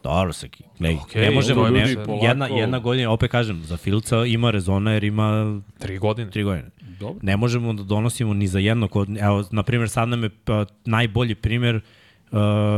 Dobro, 0.04 0.34
Srki. 0.34 0.64
Gledaj, 0.80 0.98
Okej, 1.04 1.22
ne 1.22 1.32
možemo, 1.32 1.62
to 1.62 1.66
je 1.66 1.72
ne, 1.72 1.80
više. 1.80 1.90
jedna, 1.90 2.46
Polako. 2.46 2.56
jedna 2.56 2.80
godina, 2.80 3.12
opet 3.12 3.32
kažem, 3.32 3.64
za 3.64 3.78
Filca 3.78 4.26
ima 4.26 4.52
rezona 4.52 4.92
jer 4.92 5.04
ima 5.04 5.60
tri 5.80 5.98
godine. 5.98 6.32
tri 6.32 6.44
godine. 6.44 6.70
Dobro. 7.00 7.20
Ne 7.22 7.38
možemo 7.38 7.74
da 7.74 7.84
donosimo 7.84 8.34
ni 8.34 8.48
za 8.48 8.60
jednog 8.60 8.96
od... 8.96 9.18
Evo, 9.20 9.44
na 9.52 9.64
primjer, 9.64 9.90
sad 9.90 10.10
nam 10.10 10.24
je 10.24 10.30
pa, 10.44 10.66
najbolji 10.86 11.36
primjer 11.36 11.76
uh, 11.76 11.82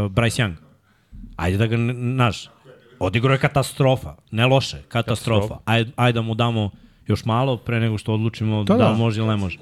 Bryce 0.10 0.42
Young. 0.44 0.54
Ajde 1.36 1.58
da 1.58 1.68
ga, 1.68 1.78
ne- 1.78 1.94
znaš, 1.94 2.50
odigrao 3.00 3.34
je 3.34 3.40
katastrofa. 3.40 4.16
Ne 4.32 4.46
loše, 4.48 4.82
katastrofa. 4.88 5.58
Ajde, 5.66 5.92
ajde 5.96 6.16
da 6.16 6.22
mu 6.22 6.36
damo 6.36 6.70
još 7.08 7.26
malo 7.26 7.58
pre 7.58 7.80
nego 7.80 7.98
što 7.98 8.14
odlučimo 8.14 8.64
da, 8.64 8.74
Da, 8.74 8.84
da 8.84 8.94
može 8.94 9.20
ili 9.22 9.30
ne 9.30 9.36
može. 9.38 9.58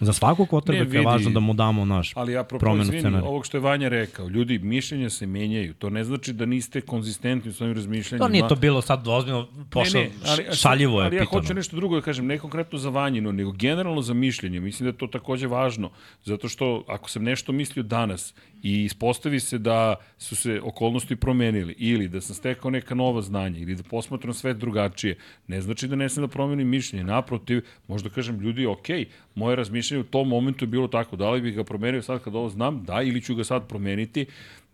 Za 0.00 0.12
svakog 0.12 0.48
kvotrbeka 0.48 0.98
je 0.98 1.04
važno 1.04 1.30
da 1.30 1.40
mu 1.40 1.54
damo 1.54 1.84
naš 1.84 2.12
Ali 2.16 2.36
apropo, 2.36 2.60
promenu 2.60 2.82
izvini, 2.82 3.00
scenarija. 3.00 3.28
ovog 3.28 3.46
što 3.46 3.56
je 3.56 3.60
Vanja 3.60 3.88
rekao, 3.88 4.28
ljudi, 4.28 4.58
mišljenja 4.58 5.10
se 5.10 5.26
menjaju. 5.26 5.74
To 5.74 5.90
ne 5.90 6.04
znači 6.04 6.32
da 6.32 6.46
niste 6.46 6.80
konzistentni 6.80 7.50
u 7.50 7.54
svojim 7.54 7.74
razmišljanjima. 7.74 8.26
To 8.26 8.32
nije 8.32 8.48
to 8.48 8.54
bilo 8.54 8.82
sad 8.82 9.08
ozbiljno 9.08 9.48
pošlo, 9.70 10.00
Ne, 10.00 10.06
ne, 10.06 10.12
ali, 10.26 10.44
šaljivo 10.52 11.00
je 11.00 11.06
ali 11.06 11.16
ja 11.16 11.22
pitano. 11.22 11.40
hoću 11.40 11.54
nešto 11.54 11.76
drugo 11.76 11.96
da 11.96 12.02
kažem, 12.02 12.26
ne 12.26 12.38
konkretno 12.38 12.78
za 12.78 12.88
Vanjinu, 12.88 13.32
nego 13.32 13.52
generalno 13.52 14.02
za 14.02 14.14
mišljenje. 14.14 14.60
Mislim 14.60 14.84
da 14.84 14.88
je 14.88 14.98
to 14.98 15.06
takođe 15.06 15.46
važno, 15.46 15.90
zato 16.24 16.48
što 16.48 16.84
ako 16.88 17.10
sam 17.10 17.22
nešto 17.22 17.52
mislio 17.52 17.82
danas 17.82 18.34
i 18.64 18.84
ispostavi 18.84 19.40
se 19.40 19.58
da 19.58 19.96
su 20.18 20.36
se 20.36 20.60
okolnosti 20.62 21.16
promenili 21.16 21.74
ili 21.78 22.08
da 22.08 22.20
sam 22.20 22.34
stekao 22.34 22.70
neka 22.70 22.94
nova 22.94 23.22
znanja 23.22 23.58
ili 23.58 23.74
da 23.74 23.82
posmatram 23.82 24.34
sve 24.34 24.54
drugačije, 24.54 25.16
ne 25.46 25.60
znači 25.60 25.88
da 25.88 25.96
ne 25.96 26.08
sam 26.08 26.24
da 26.24 26.28
promenim 26.28 26.68
mišljenje. 26.68 27.04
Naprotiv, 27.04 27.60
možda 27.88 28.08
kažem 28.08 28.40
ljudi, 28.40 28.66
ok, 28.66 28.88
moje 29.34 29.56
razmišljanje 29.56 30.00
u 30.00 30.06
tom 30.06 30.28
momentu 30.28 30.64
je 30.64 30.68
bilo 30.68 30.88
tako, 30.88 31.16
da 31.16 31.30
li 31.30 31.40
bih 31.40 31.54
ga 31.54 31.64
promenio 31.64 32.02
sad 32.02 32.22
kad 32.22 32.34
ovo 32.34 32.48
znam, 32.48 32.84
da, 32.84 33.02
ili 33.02 33.22
ću 33.22 33.34
ga 33.34 33.44
sad 33.44 33.68
promeniti. 33.68 34.26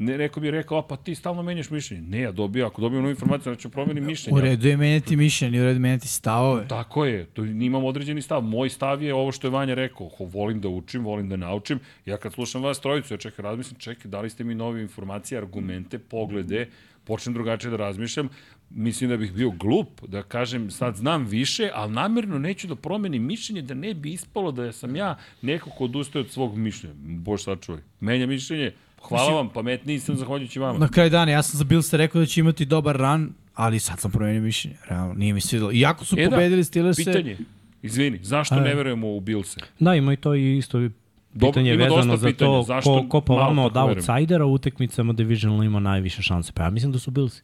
Ne, 0.03 0.19
neko 0.19 0.41
bi 0.41 0.51
rekao, 0.51 0.79
a 0.79 0.83
pa 0.83 0.97
ti 0.97 1.15
stalno 1.15 1.43
menjaš 1.43 1.71
mišljenje. 1.71 2.03
Ne, 2.03 2.21
ja 2.21 2.33
dobio, 2.33 2.67
ako 2.67 2.81
dobijem 2.81 3.03
novu 3.03 3.11
informaciju, 3.11 3.57
ću 3.57 3.71
promenim 3.71 4.07
mišljenje. 4.07 4.39
U 4.39 4.41
redu 4.41 4.69
je 4.69 4.77
menjati 4.77 5.17
mišljenje, 5.17 5.61
u 5.61 5.65
redu 5.65 5.77
je 5.77 5.81
menjati 5.81 6.09
stavove. 6.09 6.69
Tako 6.69 7.05
je, 7.05 7.25
to 7.25 7.45
imam 7.45 7.85
određeni 7.85 8.23
stav. 8.23 8.43
Moj 8.43 8.69
stav 8.71 9.03
je 9.03 9.15
ovo 9.15 9.33
što 9.33 9.47
je 9.47 9.51
Vanja 9.51 9.75
rekao, 9.75 10.09
Ho, 10.09 10.25
volim 10.25 10.61
da 10.61 10.69
učim, 10.69 11.05
volim 11.05 11.29
da 11.29 11.37
naučim. 11.37 11.81
Ja 12.07 12.17
kad 12.17 12.33
slušam 12.33 12.63
vas 12.63 12.81
trojicu, 12.81 13.15
ja 13.15 13.19
čekaj, 13.19 13.43
razmislim, 13.43 13.79
čekaj, 13.81 14.11
dali 14.11 14.31
ste 14.31 14.45
mi 14.45 14.55
nove 14.55 14.83
informacije, 14.83 15.39
argumente, 15.39 15.99
poglede, 15.99 16.69
počnem 17.05 17.35
drugačije 17.35 17.71
da 17.71 17.77
razmišljam, 17.77 18.29
mislim 18.71 19.11
da 19.11 19.17
bih 19.17 19.33
bio 19.33 19.51
glup 19.51 20.01
da 20.09 20.23
kažem 20.23 20.71
sad 20.71 20.97
znam 20.97 21.25
više, 21.25 21.71
ali 21.75 21.93
namerno 21.93 22.39
neću 22.39 22.69
da 22.69 22.75
promenim 22.75 23.27
mišljenje 23.27 23.63
da 23.63 23.75
ne 23.75 23.95
bi 23.95 24.13
ispalo 24.13 24.53
da 24.53 24.73
sam 24.73 24.97
ja 24.97 25.19
neko 25.43 25.71
ko 25.71 25.85
odustaje 25.85 26.25
od 26.25 26.31
svog 26.31 26.57
mišljenja. 26.59 26.95
Bož 26.99 27.43
sačuvaj. 27.43 27.83
Menja 28.01 28.27
mišljenje, 28.27 28.73
hvala 29.03 29.33
vam, 29.33 29.49
pametniji 29.49 29.99
sam 30.01 30.17
zahvaljujući 30.17 30.59
vama. 30.59 30.79
Na 30.79 30.89
kraju 30.89 31.11
dana, 31.11 31.33
ja 31.33 31.43
sam 31.43 31.59
za 31.59 31.65
Bills 31.65 31.93
rekao 31.93 32.21
da 32.21 32.27
će 32.27 32.41
imati 32.41 32.65
dobar 32.65 32.97
ran, 32.97 33.31
ali 33.55 33.79
sad 33.79 34.01
sam 34.01 34.11
promenio 34.11 34.43
mišljenje. 34.43 34.77
Realno, 34.89 35.15
nije 35.15 35.33
mi 35.33 35.41
svidelo. 35.41 35.73
Iako 35.73 36.05
su 36.05 36.17
E 36.19 36.25
da, 36.25 36.31
pobedili 36.31 36.65
Steelers 36.65 36.97
Pitanje, 36.97 37.37
izvini, 37.83 38.19
zašto 38.23 38.55
A, 38.55 38.61
ne 38.61 38.75
verujemo 38.75 39.09
u 39.09 39.21
Bilse? 39.21 39.61
Da, 39.81 39.95
ima 39.95 40.13
i 40.13 40.17
to 40.17 40.35
i 40.35 40.59
isto 40.59 40.89
pitanje 41.41 41.75
ima 41.75 41.85
vezano 41.85 42.17
za 42.17 42.27
pitanja. 42.27 42.51
to 42.51 42.63
Zašto 42.63 42.91
ko, 42.93 43.09
ko 43.09 43.21
po 43.21 43.35
malo 43.35 43.47
vama 43.47 43.65
od 43.65 43.73
tako 43.73 43.87
verujemo? 43.87 44.13
outsidera 44.13 44.45
u 44.45 44.53
utekmicama 44.53 45.13
divisional 45.13 45.65
ima 45.65 45.81
najviše 45.81 46.23
šanse. 46.23 46.53
Pa 46.53 46.63
ja 46.63 46.71
mislim 46.71 46.93
da 46.93 46.99
su 46.99 47.11
Bills. 47.11 47.43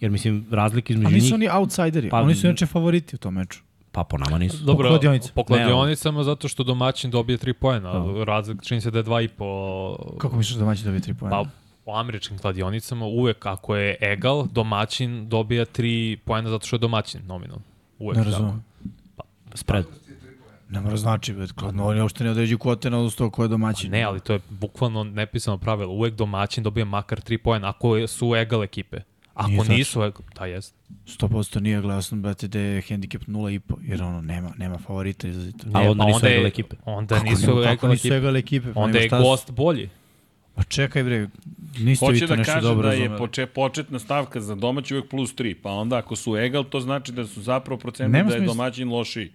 Jer 0.00 0.10
mislim, 0.10 0.46
razlike 0.50 0.92
između 0.92 1.06
Ali 1.06 1.14
nisu 1.14 1.24
njih, 1.26 1.34
oni 1.34 1.48
outsideri, 1.50 2.08
Pa- 2.08 2.20
oni 2.22 2.34
su 2.34 2.46
inače 2.46 2.66
favoriti 2.66 3.16
u 3.16 3.18
tom 3.18 3.34
meču. 3.34 3.60
Pa 3.92 4.04
po 4.04 4.18
nama 4.18 4.38
nisu. 4.38 4.64
Dobro, 4.64 4.88
kladionicama. 4.88 5.32
po 5.34 5.44
kladionicama 5.44 6.24
zato 6.24 6.48
što 6.48 6.64
domaćin 6.64 7.10
dobije 7.10 7.38
3 7.38 7.52
poena. 7.52 7.92
Da. 7.92 8.24
Razlik 8.24 8.62
čini 8.62 8.80
se 8.80 8.90
da 8.90 8.98
je 8.98 9.04
2,5. 9.04 10.18
Kako 10.18 10.36
misliš 10.36 10.54
da 10.54 10.60
domaći 10.60 10.84
dobije 10.84 11.00
3 11.00 11.14
poena? 11.14 11.36
Pa, 11.36 11.44
u 11.92 11.94
američkim 11.96 12.38
kladionicama 12.38 13.06
uvek 13.06 13.46
ako 13.46 13.76
je 13.76 13.96
egal, 14.00 14.46
domaćin 14.46 15.28
dobija 15.28 15.64
3 15.64 16.16
poena 16.24 16.50
zato 16.50 16.66
što 16.66 16.76
je 16.76 16.80
domaćin 16.80 17.20
nominalno. 17.26 17.62
Uvek 17.98 18.16
ne 18.16 18.24
razumem. 18.24 18.64
Spread. 19.54 19.84
Ne 20.70 20.80
mora 20.80 20.96
znači, 20.96 21.32
bet, 21.32 21.52
kladno, 21.52 21.86
oni 21.86 22.00
uopšte 22.00 22.24
ne 22.24 22.30
određuju 22.30 22.58
kvote 22.58 22.90
na 22.90 22.98
odnosno 22.98 23.30
ko 23.30 23.42
je 23.42 23.48
domaćin. 23.48 23.90
Ne, 23.90 24.02
ali 24.02 24.20
to 24.20 24.32
je 24.32 24.40
bukvalno 24.50 25.04
nepisano 25.04 25.58
pravilo. 25.58 25.92
Uvek 25.92 26.14
domaćin 26.14 26.64
dobija 26.64 26.84
makar 26.84 27.20
3 27.20 27.38
poena 27.38 27.68
ako 27.68 28.06
su 28.06 28.36
egal 28.36 28.62
ekipe. 28.64 29.00
Ako 29.38 29.48
Nije 29.48 29.58
tačno. 29.58 29.74
nisu 29.74 30.02
egal, 30.02 30.22
da 30.38 30.46
jest. 30.46 30.74
100% 31.06 31.60
nije 31.60 32.02
sam, 32.02 32.22
brate, 32.22 32.48
da 32.48 32.58
je 32.58 32.82
handicap 32.82 33.22
0,5, 33.22 33.60
jer 33.82 34.02
ono, 34.02 34.20
nema, 34.20 34.50
nema 34.58 34.78
favorita 34.78 35.28
izrazito. 35.28 35.66
A 35.74 35.80
onda 35.80 36.04
nisu 36.04 36.26
egal 36.26 36.46
ekipe. 36.46 36.76
Onda 36.84 37.14
Kako 37.14 37.26
nisu 37.26 37.46
nema- 37.48 37.62
kako 37.64 37.88
nisu 37.88 38.00
ekipe. 38.00 38.16
egal 38.16 38.36
ekipe? 38.36 38.72
Pa 38.74 38.80
Onda 38.80 38.98
je 38.98 39.06
šta 39.06 39.18
gost 39.20 39.50
bolji. 39.50 39.88
Pa 40.54 40.62
čekaj 40.62 41.02
bre, 41.02 41.28
niste 41.78 42.06
vi 42.06 42.08
Hoće 42.08 42.20
to 42.20 42.26
da 42.26 42.36
nešto 42.36 42.52
kaže 42.52 42.66
dobro 42.66 42.88
da 42.88 42.94
je 42.94 43.18
poče, 43.18 43.46
početna 43.46 43.98
stavka 43.98 44.40
za 44.40 44.54
domaći 44.54 44.94
uvek 44.94 45.10
plus 45.10 45.34
3, 45.34 45.54
pa 45.54 45.70
onda 45.70 45.96
ako 45.96 46.16
su 46.16 46.36
egal, 46.36 46.64
to 46.64 46.80
znači 46.80 47.12
da 47.12 47.26
su 47.26 47.42
zapravo 47.42 47.78
procenili 47.78 48.12
Nema 48.12 48.30
da 48.30 48.36
je 48.36 48.40
domaćin 48.42 48.88
lošiji. 48.88 49.30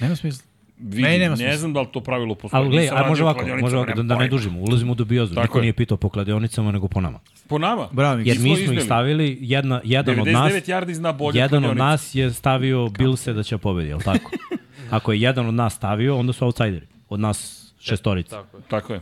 Nema 0.00 0.16
smisla. 0.16 0.44
Vidi, 0.80 1.02
Ne, 1.02 1.18
nema 1.18 1.36
ne 1.36 1.56
znam 1.56 1.72
da 1.72 1.80
li 1.80 1.86
to 1.92 2.00
pravilo 2.00 2.34
postoji. 2.34 2.60
Ali 2.60 2.70
gledaj, 2.70 2.90
radio 2.90 3.08
može 3.08 3.22
ovako, 3.22 3.46
može 3.60 3.76
ovako, 3.76 3.92
da, 3.92 4.02
da 4.04 4.16
ne 4.16 4.28
dužimo. 4.28 4.60
Ulazimo 4.60 4.92
u 4.92 4.94
dubiozu. 4.94 5.34
Tako 5.34 5.42
Niko 5.42 5.58
je. 5.58 5.62
nije 5.62 5.72
pitao 5.72 5.96
po 5.96 6.08
kladionicama 6.08 6.72
nego 6.72 6.88
po 6.88 7.00
nama. 7.00 7.18
Po 7.48 7.58
nama. 7.58 7.88
Bravo. 7.92 8.20
Jer 8.24 8.38
mi 8.38 8.56
smo 8.56 8.72
ih 8.72 8.82
stavili, 8.82 9.38
jedna, 9.40 9.80
jedan 9.84 10.20
od 10.20 10.26
nas, 10.26 10.52
99 10.52 10.68
yardi 10.68 10.92
zna 10.92 11.12
bolje 11.12 11.38
jedan 11.38 11.64
od 11.64 11.76
nas 11.76 12.14
je 12.14 12.32
stavio 12.32 12.88
Bilse 12.88 13.32
da 13.32 13.42
će 13.42 13.58
pobedi, 13.58 13.88
je 13.88 13.96
li 13.96 14.02
tako? 14.02 14.30
Ako 14.90 15.12
je 15.12 15.20
jedan 15.20 15.46
od 15.46 15.54
nas 15.54 15.74
stavio, 15.74 16.16
onda 16.16 16.32
su 16.32 16.44
outsideri. 16.44 16.86
Od 17.08 17.20
nas 17.20 17.68
šestorice. 17.80 18.30
Tako 18.30 18.56
je. 18.56 18.62
Tako 18.68 18.92
je. 18.92 19.00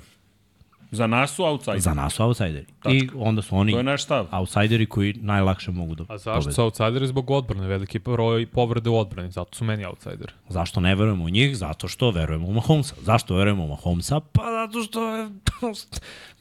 Za 0.97 1.07
nas 1.07 1.31
su 1.31 1.45
outside. 1.45 1.81
Za 1.81 1.95
nas 1.95 2.15
su 2.15 2.23
outsideri. 2.23 2.67
I 2.87 3.09
onda 3.17 3.43
su 3.43 3.57
oni 3.57 3.73
To 3.73 3.79
je 3.79 3.85
naš 3.85 4.05
stav. 4.05 4.27
outsideri 4.33 4.87
koji 4.87 5.13
najlakše 5.13 5.71
mogu 5.71 5.95
da 5.95 6.05
A 6.09 6.19
zašto 6.19 6.33
pobede. 6.33 6.53
su 6.53 6.63
outsideri 6.63 7.07
zbog 7.07 7.31
odbrane? 7.31 7.67
Veliki 7.67 7.99
broj 7.99 8.47
povrede 8.47 8.91
u 8.91 8.99
odbrani, 8.99 9.31
zato 9.31 9.55
su 9.55 9.65
meni 9.65 9.85
outsideri. 9.85 10.33
Zašto 10.49 10.81
ne 10.81 10.95
verujemo 10.95 11.25
u 11.25 11.29
njih? 11.29 11.57
Zato 11.57 11.89
što 11.89 12.11
verujemo 12.11 12.47
u 12.47 12.53
Mahomesa. 12.53 12.95
Zašto 13.03 13.35
verujemo 13.35 13.65
u 13.65 13.69
Mahomesa? 13.69 14.21
Pa 14.23 14.43
zato 14.43 14.83
što 14.83 15.17
je... 15.17 15.29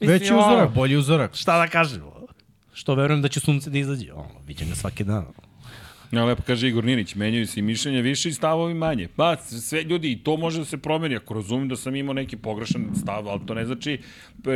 Veći 0.00 0.32
ono, 0.32 0.46
uzorak, 0.46 0.74
bolji 0.74 0.96
uzorak. 0.96 1.34
Šta 1.34 1.58
da 1.58 1.68
kažemo? 1.68 2.12
Što 2.72 2.94
verujem 2.94 3.22
da 3.22 3.28
će 3.28 3.40
sunce 3.40 3.70
da 3.70 3.78
izađe. 3.78 4.12
Ono, 4.12 4.40
vidim 4.46 4.68
ga 4.68 4.74
svaki 4.74 5.04
dan. 5.04 5.24
Ja, 6.12 6.24
lepo 6.24 6.42
kaže 6.46 6.68
Igor 6.68 6.84
Ninić, 6.84 7.14
menjaju 7.14 7.46
se 7.46 7.60
i 7.60 7.62
mišljenja 7.62 8.00
više 8.00 8.28
i 8.28 8.32
stavovi 8.32 8.74
manje. 8.74 9.08
Pa, 9.16 9.36
sve 9.36 9.82
ljudi, 9.82 10.12
i 10.12 10.18
to 10.18 10.36
može 10.36 10.58
da 10.58 10.64
se 10.64 10.78
promeni, 10.78 11.16
ako 11.16 11.34
razumim 11.34 11.68
da 11.68 11.76
sam 11.76 11.96
imao 11.96 12.14
neki 12.14 12.36
pogrešan 12.36 12.86
stav, 12.94 13.28
ali 13.28 13.40
to 13.46 13.54
ne 13.54 13.66
znači, 13.66 13.98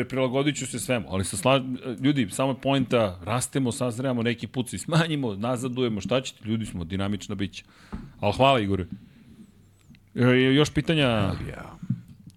prilagodit 0.09 0.57
ću 0.57 0.67
se 0.67 0.79
svemu. 0.79 1.07
Ali 1.11 1.25
sa 1.25 1.37
sla... 1.37 1.65
ljudi, 2.01 2.29
samo 2.31 2.51
je 2.53 2.61
pojenta, 2.63 3.19
rastemo, 3.25 3.73
sazrevamo, 3.73 4.23
neki 4.23 4.47
put 4.47 4.69
se 4.69 4.79
smanjimo, 4.79 5.35
nazadujemo, 5.35 6.01
šta 6.01 6.21
ćete, 6.21 6.49
ljudi 6.49 6.67
smo, 6.67 6.85
dinamična 6.85 7.35
bića. 7.35 7.65
Ali 8.21 8.33
hvala 8.37 8.61
Igore. 8.61 8.87
E, 10.15 10.55
još 10.55 10.71
pitanja? 10.71 11.33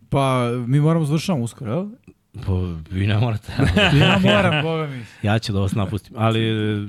Pa, 0.09 0.51
mi 0.67 0.79
moramo 0.79 1.05
završavamo 1.05 1.43
uskoro, 1.43 1.89
jel? 2.33 2.43
Pa, 2.45 2.53
vi 2.95 3.07
ne 3.07 3.17
morate. 3.17 3.51
Ja 3.99 4.19
moram, 4.23 4.63
boga 4.65 4.87
mi. 4.87 5.05
ja 5.21 5.39
ću 5.39 5.53
da 5.53 5.59
vas 5.59 5.75
napustim. 5.75 6.15
Ali, 6.17 6.39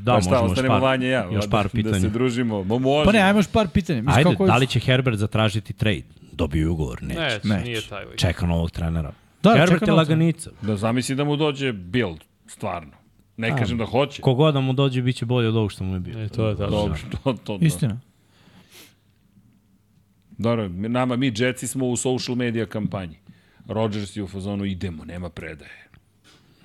da, 0.02 0.14
pa 0.14 0.20
šta, 0.20 0.30
možemo 0.30 0.50
još 0.50 0.68
par, 0.68 0.82
vanje 0.82 1.08
ja. 1.08 1.28
još 1.32 1.50
par 1.50 1.64
da, 1.64 1.68
pitanja. 1.68 1.94
Da 1.94 2.00
se 2.00 2.08
družimo. 2.08 2.64
Mo, 2.64 2.78
može. 2.78 3.04
Pa 3.04 3.12
ne, 3.12 3.18
ajmo 3.18 3.38
još 3.38 3.48
par 3.48 3.68
pitanja. 3.68 4.02
Mislim, 4.02 4.16
Ajde, 4.16 4.30
kako 4.30 4.46
da 4.46 4.56
li 4.56 4.66
će 4.66 4.80
Herbert 4.80 5.18
zatražiti 5.18 5.72
trade? 5.72 6.02
Dobio 6.32 6.72
ugovor? 6.72 7.02
Neće. 7.02 7.40
Ne, 7.44 7.54
Neće. 7.54 7.64
nije 7.64 7.80
taj. 7.88 8.04
Čeka 8.16 8.46
novog 8.46 8.70
trenera. 8.70 9.12
Da, 9.42 9.50
Herbert 9.50 9.80
čeka 9.80 9.90
je 9.90 9.94
laganica. 9.94 10.50
Da 10.62 10.76
zamisli 10.76 11.14
da 11.14 11.24
mu 11.24 11.36
dođe 11.36 11.72
build, 11.72 12.20
stvarno. 12.46 12.92
Ne 13.36 13.48
A, 13.50 13.56
kažem 13.56 13.78
da 13.78 13.84
hoće. 13.84 14.22
Kogod 14.22 14.54
da 14.54 14.60
mu 14.60 14.72
dođe, 14.72 15.02
bit 15.02 15.16
će 15.16 15.26
bolje 15.26 15.48
od 15.48 15.56
ovog 15.56 15.72
što 15.72 15.84
mu 15.84 15.94
je 15.94 16.00
bio. 16.00 16.24
E, 16.24 16.28
to 16.28 16.48
je 16.48 16.56
tako. 16.56 16.70
Dobro, 16.70 16.98
to, 17.10 17.32
to, 17.32 17.32
to. 17.32 17.58
Istina. 17.60 18.00
Dobro, 20.38 20.68
nama, 20.68 21.16
mi 21.16 21.32
Jetsi 21.36 21.66
smo 21.66 21.86
u 21.86 21.96
social 21.96 22.36
media 22.36 22.66
kampanji. 22.66 23.16
Rodgers 23.68 24.16
je 24.16 24.22
u 24.22 24.26
fazonu 24.26 24.64
idemo, 24.64 25.04
nema 25.04 25.28
predaje. 25.28 25.84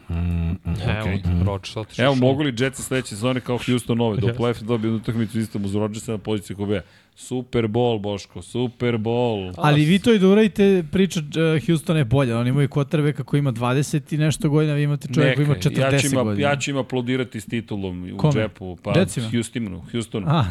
Evo, 0.09 1.01
Okej. 1.01 1.21
Rodgers 1.45 1.77
otišao. 1.77 2.05
Evo, 2.05 2.15
mogu 2.15 2.41
li 2.41 2.55
Jetsi 2.57 2.83
sledeće 2.83 3.07
sezone 3.07 3.39
kao 3.39 3.59
Houston 3.65 4.01
ove, 4.01 4.17
do 4.17 4.27
play-off 4.27 4.63
dobiju 4.63 4.95
utakmicu 4.95 5.39
istom 5.39 5.65
uz 5.65 5.75
Rodgersa 5.75 6.11
na 6.11 6.17
poziciji 6.17 6.55
QB? 6.55 6.81
Super 7.15 7.67
Bowl, 7.67 7.99
Boško, 7.99 8.41
Super 8.41 8.95
Bowl. 8.95 9.53
Ali 9.57 9.85
vi 9.85 9.99
to 9.99 10.13
i 10.13 10.19
da 10.19 10.27
uradite, 10.27 10.83
priča 10.91 11.19
uh, 11.19 11.65
Houston 11.65 11.97
je 11.97 12.05
bolja. 12.05 12.37
Oni 12.37 12.49
imaju 12.49 12.67
quarterbacka 12.67 13.23
koji 13.23 13.39
ima 13.39 13.51
20 13.51 14.13
i 14.13 14.17
nešto 14.17 14.49
godina, 14.49 14.73
vi 14.73 14.83
imate 14.83 15.07
čovjek 15.13 15.35
koji 15.35 15.45
ima 15.45 15.55
40 15.55 15.79
ja 15.79 15.99
ću 15.99 16.07
im, 16.07 16.13
godina. 16.13 16.49
Ja 16.49 16.55
ću 16.55 16.71
im 16.71 16.77
aplaudirati 16.77 17.41
s 17.41 17.45
titulom 17.45 18.11
u 18.13 18.17
Kome? 18.17 18.33
džepu. 18.33 18.77
Pa, 18.83 18.91
Recimo. 18.93 19.29
Houstonu. 19.31 19.83
Houstonu. 19.91 20.27
A, 20.29 20.45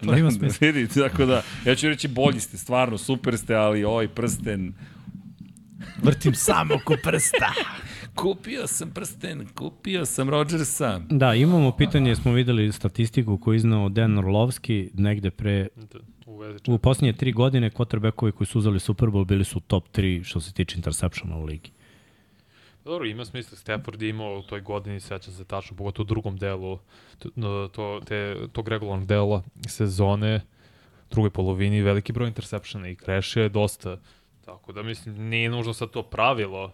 to 0.00 0.16
ima 0.18 0.30
smisla. 0.30 0.66
Vidi, 0.66 0.88
tako 0.94 1.26
da, 1.26 1.42
ja 1.66 1.74
ću 1.74 1.88
reći 1.88 2.08
bolji 2.08 2.40
ste, 2.40 2.58
stvarno, 2.58 2.98
super 2.98 3.38
ste, 3.38 3.54
ali 3.54 3.84
ovaj 3.84 4.08
prsten, 4.08 4.72
Vrtim 6.02 6.34
samo 6.34 6.74
ko 6.84 6.96
prsta. 7.02 7.52
kupio 8.14 8.66
sam 8.66 8.90
prsten, 8.90 9.48
kupio 9.54 10.06
sam 10.06 10.30
Rodgersa. 10.30 11.00
Da, 11.10 11.34
imamo 11.34 11.72
pitanje, 11.72 12.16
smo 12.16 12.32
videli 12.32 12.72
statistiku 12.72 13.38
koju 13.38 13.54
je 13.54 13.56
iznao 13.56 13.88
Dan 13.88 14.18
Orlovski 14.18 14.90
negde 14.94 15.30
pre 15.30 15.68
U 16.26 16.38
vezi 16.38 16.58
U 16.66 16.78
posljednje 16.78 17.12
tri 17.12 17.32
godine 17.32 17.70
quarterbackovi 17.70 18.32
koji 18.32 18.46
su 18.46 18.58
uzeli 18.58 18.80
Super 18.80 19.08
Bowl 19.08 19.24
bili 19.24 19.44
su 19.44 19.60
top 19.60 19.88
3 19.92 20.24
što 20.24 20.40
se 20.40 20.52
tiče 20.52 20.76
interceptiona 20.76 21.36
u 21.36 21.44
ligi. 21.44 21.70
Dobro, 22.84 23.06
ima 23.06 23.24
smisla. 23.24 23.58
Stafford 23.58 24.02
je 24.02 24.08
imao 24.08 24.38
u 24.38 24.42
toj 24.42 24.60
godini, 24.60 25.00
sećam 25.00 25.34
se 25.34 25.44
tačno, 25.44 25.76
pogotovo 25.76 26.04
u 26.04 26.06
drugom 26.06 26.36
delu 26.36 26.78
to, 27.18 27.68
to, 27.72 28.00
te, 28.04 28.36
tog 28.52 28.68
regularnog 28.68 29.06
dela 29.06 29.42
sezone, 29.68 30.40
drugoj 31.10 31.30
polovini, 31.30 31.82
veliki 31.82 32.12
broj 32.12 32.28
interseptiona 32.28 32.88
i 32.88 32.96
krešio 32.96 33.42
je 33.42 33.48
dosta. 33.48 33.98
Tako 34.44 34.72
da 34.72 34.82
mislim, 34.82 35.28
nije 35.28 35.50
nužno 35.50 35.72
sad 35.72 35.90
to 35.90 36.02
pravilo, 36.02 36.72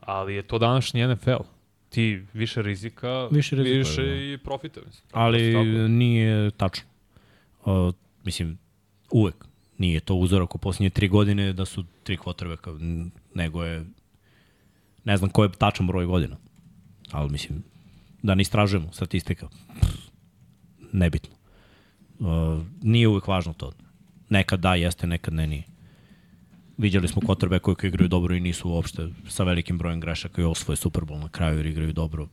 ali 0.00 0.34
je 0.34 0.42
to 0.42 0.58
današnji 0.58 1.06
NFL. 1.06 1.42
Ti 1.88 2.24
više 2.32 2.62
rizika, 2.62 3.28
Više 3.30 3.56
rizika, 3.56 3.78
više 3.78 4.02
da. 4.02 4.14
i 4.14 4.38
profita. 4.44 4.80
Mislim. 4.86 5.08
Ali 5.12 5.52
Tako. 5.52 5.64
nije 5.88 6.50
tačno. 6.50 6.84
Uh, 7.64 7.94
mislim, 8.24 8.58
uvek 9.10 9.34
nije 9.78 10.00
to 10.00 10.14
uzorak 10.14 10.54
u 10.54 10.58
posljednje 10.58 10.90
tri 10.90 11.08
godine 11.08 11.52
da 11.52 11.64
su 11.64 11.84
tri 12.02 12.18
n- 12.80 13.10
nego 13.34 13.64
je 13.64 13.84
ne 15.04 15.16
znam 15.16 15.30
ko 15.30 15.42
je 15.44 15.52
tačan 15.52 15.86
broj 15.86 16.06
godina. 16.06 16.36
Ali 17.12 17.30
mislim, 17.30 17.62
da 18.22 18.34
ne 18.34 18.42
istražujemo 18.42 18.92
statistika. 18.92 19.48
Pff, 19.80 19.92
nebitno. 20.92 21.34
Uh, 22.18 22.26
nije 22.82 23.08
uvek 23.08 23.26
važno 23.26 23.52
to. 23.52 23.72
Nekad 24.28 24.60
da, 24.60 24.74
jeste, 24.74 25.06
nekad 25.06 25.34
ne 25.34 25.46
nije. 25.46 25.62
Viđali 26.78 27.08
smo 27.08 27.22
quarterback 27.22 27.58
koji 27.60 27.76
igraju 27.88 28.08
dobro 28.08 28.34
i 28.34 28.40
nisu 28.40 28.70
uopšte 28.70 29.08
sa 29.28 29.44
velikim 29.44 29.78
brojem 29.78 30.00
grešaka 30.00 30.42
i 30.42 30.44
osvoje 30.44 30.76
Super 30.76 31.02
Bowl 31.04 31.20
na 31.20 31.28
kraju 31.28 31.56
jer 31.56 31.66
igraju 31.66 31.92
dobro. 31.92 32.28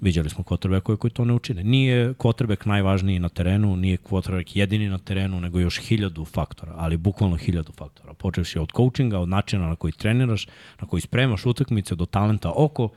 Viđali 0.00 0.30
smo 0.30 0.44
quarterback 0.44 0.80
koji, 0.80 0.98
koji 0.98 1.10
to 1.10 1.24
ne 1.24 1.32
učine. 1.32 1.64
Nije 1.64 2.14
quarterback 2.14 2.66
najvažniji 2.66 3.18
na 3.18 3.28
terenu, 3.28 3.76
nije 3.76 3.96
quarterback 3.96 4.50
jedini 4.54 4.88
na 4.88 4.98
terenu, 4.98 5.40
nego 5.40 5.60
još 5.60 5.78
hiljadu 5.80 6.24
faktora, 6.24 6.74
ali 6.76 6.96
bukvalno 6.96 7.36
hiljadu 7.36 7.72
faktora. 7.72 8.14
Počevši 8.14 8.58
od 8.58 8.72
coachinga, 8.76 9.18
od 9.18 9.28
načina 9.28 9.68
na 9.68 9.76
koji 9.76 9.92
treniraš, 9.92 10.46
na 10.80 10.88
koji 10.88 11.00
spremaš 11.00 11.46
utakmice, 11.46 11.94
do 11.94 12.06
talenta 12.06 12.52
oko 12.56 12.88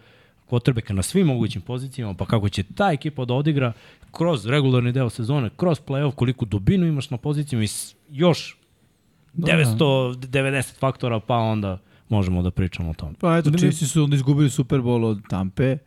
quarterbacka 0.49 0.93
na 0.93 1.01
svim 1.03 1.27
mogućim 1.27 1.61
pozicijama, 1.61 2.13
pa 2.13 2.25
kako 2.25 2.49
će 2.49 2.63
ta 2.63 2.91
ekipa 2.91 3.25
da 3.25 3.33
odigra 3.33 3.73
kroz 4.11 4.45
regularni 4.45 4.91
deo 4.91 5.09
sezone, 5.09 5.49
kroz 5.57 5.79
playoff, 5.87 6.15
koliko 6.15 6.45
dubinu 6.45 6.85
imaš 6.87 7.09
na 7.09 7.17
pozicijama 7.17 7.63
i 7.63 7.67
s- 7.67 7.95
još 9.37 9.67
990 9.67 10.79
faktora, 10.79 11.19
pa 11.19 11.35
onda 11.35 11.77
možemo 12.09 12.41
da 12.41 12.51
pričamo 12.51 12.89
o 12.89 12.93
tome. 12.93 13.13
Pa 13.19 13.37
eto, 13.37 13.51
Chiefs 13.51 13.91
su 13.91 14.03
onda 14.03 14.15
izgubili 14.15 14.49
Super 14.49 14.79
Bowl 14.79 15.05
od 15.05 15.21
Tampe. 15.29 15.77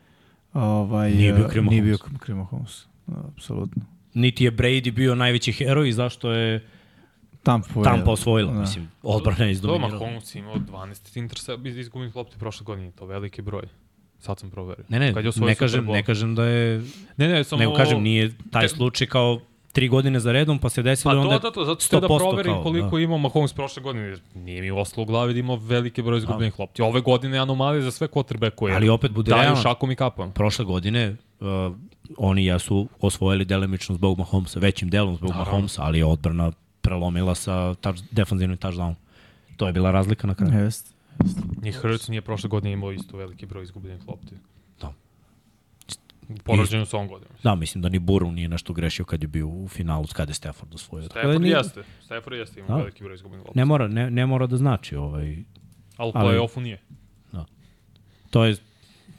Ovaj, 0.52 1.10
Nije 1.10 1.32
bio 1.32 1.44
eh, 1.44 1.48
Krim 1.48 1.64
Nije 1.64 1.82
bio 1.82 1.96
Mahomes. 2.02 2.20
Krim 2.20 2.36
Mahomes. 2.36 2.86
Apsolutno. 3.28 3.82
Niti 4.14 4.44
je 4.44 4.52
Brady 4.52 4.90
bio 4.90 5.14
najveći 5.14 5.52
heroj 5.52 5.92
zašto 5.92 6.32
je 6.32 6.64
Tampa, 7.42 7.82
Tampa 7.84 8.10
osvojila, 8.10 8.52
Da. 8.52 8.60
mislim, 8.60 8.88
odbrana 9.02 9.44
je 9.44 9.48
To 9.48 9.52
izdominirala. 9.52 9.92
Mahomes 9.92 10.34
imao 10.34 10.54
12 10.54 11.18
intercept 11.18 11.66
iz 11.66 11.76
izgubljenih 11.76 12.16
lopti 12.16 12.38
prošle 12.38 12.64
godine, 12.64 12.90
to 12.90 13.06
veliki 13.06 13.42
broj. 13.42 13.62
Sad 14.18 14.38
sam 14.38 14.50
proverio. 14.50 14.84
Ne, 14.88 14.98
ne, 14.98 15.14
Kad 15.14 15.24
je 15.24 15.28
osvojio 15.28 15.48
ne 15.48 15.54
kažem, 15.54 15.84
ne 15.86 16.02
kažem 16.02 16.34
da 16.34 16.44
je, 16.44 16.84
Ne, 17.16 17.28
ne, 17.28 17.44
samo... 17.44 17.60
nego 17.60 17.74
kažem, 17.74 18.02
nije 18.02 18.34
taj 18.50 18.68
slučaj 18.68 19.06
kao 19.06 19.40
tri 19.76 19.88
godine 19.88 20.20
za 20.20 20.32
redom, 20.32 20.58
pa 20.58 20.68
se 20.68 20.82
desilo 20.82 21.12
Pa 21.12 21.16
i 21.16 21.20
onda 21.20 21.38
to, 21.38 21.50
to, 21.50 21.50
to, 21.50 21.64
zato 21.64 21.80
što 21.80 22.00
da 22.00 22.08
100% 22.08 22.18
proverim 22.18 22.52
kao, 22.52 22.62
koliko 22.62 22.90
da. 22.90 22.96
da. 22.96 23.02
imao 23.02 23.18
Mahomes 23.18 23.52
prošle 23.52 23.82
godine. 23.82 24.04
jer 24.04 24.20
Nije 24.34 24.62
mi 24.62 24.70
oslo 24.70 25.02
u 25.02 25.06
glavi 25.06 25.32
da 25.32 25.40
imao 25.40 25.56
veliki 25.56 26.02
broj 26.02 26.18
izgubljenih 26.18 26.58
lopti. 26.58 26.82
Ove 26.82 27.00
godine 27.00 27.36
je 27.36 27.40
anomalija 27.40 27.82
za 27.82 27.90
sve 27.90 28.08
quarterbackove. 28.08 28.74
Ali 28.74 28.88
opet 28.88 29.10
bude 29.10 29.30
Daju 29.30 29.42
realan. 29.42 29.62
šakom 29.62 29.90
i 29.90 29.96
kapom. 29.96 30.32
prošle 30.32 30.64
godine 30.64 31.16
uh, 31.40 31.46
oni 32.16 32.44
jesu 32.44 32.88
osvojili 33.00 33.44
delimično 33.44 33.94
zbog 33.94 34.18
Mahomesa, 34.18 34.60
većim 34.60 34.90
delom 34.90 35.16
zbog 35.16 35.30
Naravno. 35.30 35.52
Mahomesa, 35.52 35.82
ali 35.82 35.98
je 35.98 36.04
odbrana 36.04 36.52
prelomila 36.80 37.34
sa 37.34 37.74
touch, 37.74 38.02
defanzivnim 38.10 38.58
touchdownom. 38.58 38.94
To 39.56 39.66
je 39.66 39.72
bila 39.72 39.90
razlika 39.90 40.26
na 40.26 40.34
kraju. 40.34 40.64
Jest. 40.64 40.94
Ni 41.62 41.72
Hurts 41.72 42.08
nije 42.08 42.20
prošle 42.20 42.48
godine 42.48 42.72
imao 42.72 42.92
isto 42.92 43.16
veliki 43.16 43.46
broj 43.46 43.62
izgubljenih 43.62 44.08
lopti. 44.08 44.34
Da. 46.28 46.52
U 46.52 46.54
ovom 46.92 47.08
godinom. 47.08 47.32
Da, 47.42 47.54
mislim 47.54 47.82
da 47.82 47.88
ni 47.88 47.98
Burrow 48.00 48.30
nije 48.30 48.48
nešto 48.48 48.72
grešio 48.72 49.04
kad 49.04 49.22
je 49.22 49.28
bio 49.28 49.48
u 49.48 49.68
finalu, 49.68 50.06
kada 50.08 50.30
je 50.30 50.34
Stafford 50.34 50.74
osvojio. 50.74 51.02
Tako 51.04 51.14
da 51.16 51.20
Stafford 51.22 51.42
nije- 51.42 51.56
jeste. 51.56 51.82
Stafford 52.02 52.36
jeste 52.36 52.60
imao 52.60 52.68
Da. 52.70 52.76
veliki 52.76 53.04
broj 53.04 53.14
izgubljenih 53.14 53.46
lopti. 53.46 53.58
Ne 53.58 53.64
mora, 53.64 53.88
ne, 53.88 54.10
ne 54.10 54.26
mora 54.26 54.46
da 54.46 54.56
znači 54.56 54.96
ovaj, 54.96 55.36
Ali 55.96 56.10
u 56.10 56.12
play-offu 56.12 56.60
nije. 56.60 56.80
To 58.30 58.44
je 58.44 58.56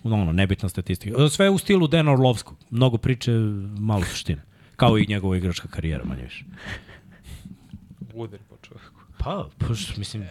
ono, 0.04 0.32
nebitna 0.32 0.70
statistika. 0.70 1.30
Sve 1.30 1.50
u 1.50 1.58
stilu 1.58 1.88
Dana 1.88 2.12
Orlovskog. 2.12 2.58
Mnogo 2.70 2.98
priče, 2.98 3.32
malo 3.80 4.04
suštine. 4.04 4.42
Kao 4.76 4.98
i 4.98 5.06
njegova 5.08 5.38
igračka 5.38 5.68
karijera, 5.68 6.04
manje 6.06 6.22
više. 6.24 6.46
Udari 8.14 8.44
po 8.50 8.56
čovjeku. 8.58 8.94
Pa, 9.18 9.48
pa 9.58 9.74
š- 9.76 9.94
mislim, 9.98 10.24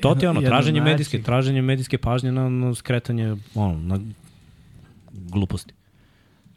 to 0.00 0.14
ti 0.14 0.24
je 0.24 0.30
ono, 0.30 0.40
traženje 0.42 0.80
medijske, 0.80 1.22
traženje 1.22 1.62
medijske 1.62 1.98
pažnje 1.98 2.32
na, 2.32 2.48
na 2.48 2.74
skretanje, 2.74 3.36
ono, 3.54 3.78
na 3.78 4.00
gluposti. 5.10 5.74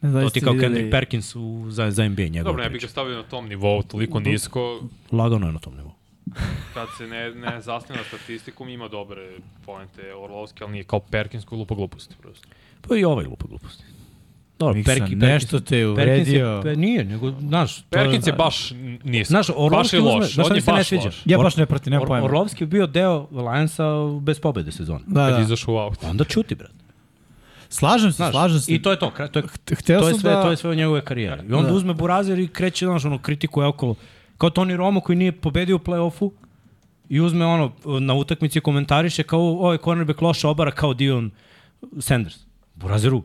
Ne 0.02 0.22
To 0.22 0.30
ti 0.30 0.42
kao 0.42 0.54
Kendrick 0.54 0.92
Perkins 0.92 1.36
u, 1.36 1.66
za, 1.70 1.92
za 1.92 2.10
NBA 2.10 2.24
njegova 2.24 2.44
Dobro, 2.44 2.64
ne 2.64 2.70
bih 2.70 2.82
ga 2.82 2.88
stavio 2.88 3.18
na 3.18 3.24
tom 3.24 3.48
nivou, 3.48 3.84
toliko 3.84 4.20
nisko, 4.20 4.82
Lagano 5.12 5.48
je 5.48 5.54
na 5.54 5.60
tom 5.60 5.76
nivou. 5.76 5.92
kad 6.74 6.88
se 6.98 7.08
ne, 7.08 7.32
ne 7.32 7.62
zasne 7.62 7.96
na 7.96 8.04
statistikom, 8.04 8.70
ima 8.70 8.88
dobre 8.88 9.32
poente 9.66 10.14
Orlovski, 10.16 10.64
ali 10.64 10.72
nije 10.72 10.84
kao 10.84 11.00
Perkins 11.00 11.46
koji 11.46 11.60
lupa 11.60 11.76
gluposti 11.76 12.16
prosto. 12.22 12.48
Pa 12.82 12.96
i 12.96 13.04
ovaj 13.04 13.26
lupa 13.26 13.46
gluposti. 13.48 13.84
Dobro, 14.60 14.74
Miksa, 14.76 14.94
Perki, 14.94 15.16
nešto 15.16 15.60
te 15.60 15.78
je 15.78 15.96
Perkins 15.96 16.28
je, 16.28 16.48
uvredio. 16.48 16.62
pe, 16.64 16.76
nije, 16.76 17.04
nego, 17.04 17.32
znaš, 17.32 17.84
Perkins 17.90 18.28
je 18.28 18.34
baš 18.34 18.72
nisko. 19.04 19.32
Znaš, 19.32 19.48
baš 19.48 19.56
Orlovski 19.58 19.96
je 19.96 20.02
uzme- 20.02 20.12
loš, 20.12 20.34
znaš 20.34 20.46
on 20.46 20.56
je 20.56 20.62
ne 20.62 20.74
baš 20.74 20.88
sviđa? 20.88 21.06
loš. 21.06 21.22
Ja 21.26 21.38
baš 21.38 21.56
ne 21.56 21.66
pratim, 21.66 21.92
nema 21.92 22.02
Or, 22.02 22.08
pojma. 22.08 22.26
Orlovski 22.26 22.64
je 22.64 22.68
bio 22.68 22.88
deo 22.88 23.28
Lionsa 23.32 23.86
bez 24.22 24.40
pobede 24.40 24.72
sezone. 24.72 25.00
Da, 25.08 25.20
Kad 25.22 25.30
je 25.30 25.38
da. 25.38 25.42
izašao 25.42 25.74
u 25.74 25.78
aut. 25.78 26.04
Onda 26.04 26.24
čuti, 26.24 26.56
brat. 26.56 26.72
Slažem 27.72 28.12
se, 28.12 28.16
Znaš, 28.16 28.32
slažem 28.32 28.60
se. 28.60 28.74
I 28.74 28.82
to 28.82 28.92
je 28.92 29.00
to, 29.00 29.12
to 29.32 29.40
je, 29.40 29.46
Hteo 29.76 30.02
to 30.02 30.08
je 30.08 30.20
sve, 30.20 30.32
da... 30.32 30.42
to 30.42 30.50
je 30.52 30.58
sve 30.58 30.70
u 30.70 30.76
njegove 30.76 31.02
karijere. 31.02 31.44
I 31.50 31.54
onda 31.54 31.70
Da. 31.70 31.74
uzme 31.74 31.94
Burazer 31.94 32.40
i 32.40 32.48
kreće, 32.48 32.86
znaš, 32.86 33.06
ono, 33.06 33.18
kritikuje 33.18 33.68
okolo. 33.68 33.96
Kao 34.38 34.50
Toni 34.50 34.76
Romo 34.78 35.00
koji 35.02 35.16
nije 35.16 35.32
pobedio 35.32 35.76
u 35.76 35.80
play-offu 35.80 36.32
i 37.10 37.20
uzme 37.22 37.46
ono, 37.46 37.72
na 38.00 38.14
utakmici 38.14 38.60
komentariše 38.60 39.24
kao 39.24 39.40
ovaj 39.40 39.78
cornerback 39.78 40.22
loša 40.22 40.50
obara 40.50 40.72
kao 40.72 40.94
Dion 40.94 41.32
Sanders. 42.00 42.36
Burazeru. 42.76 43.24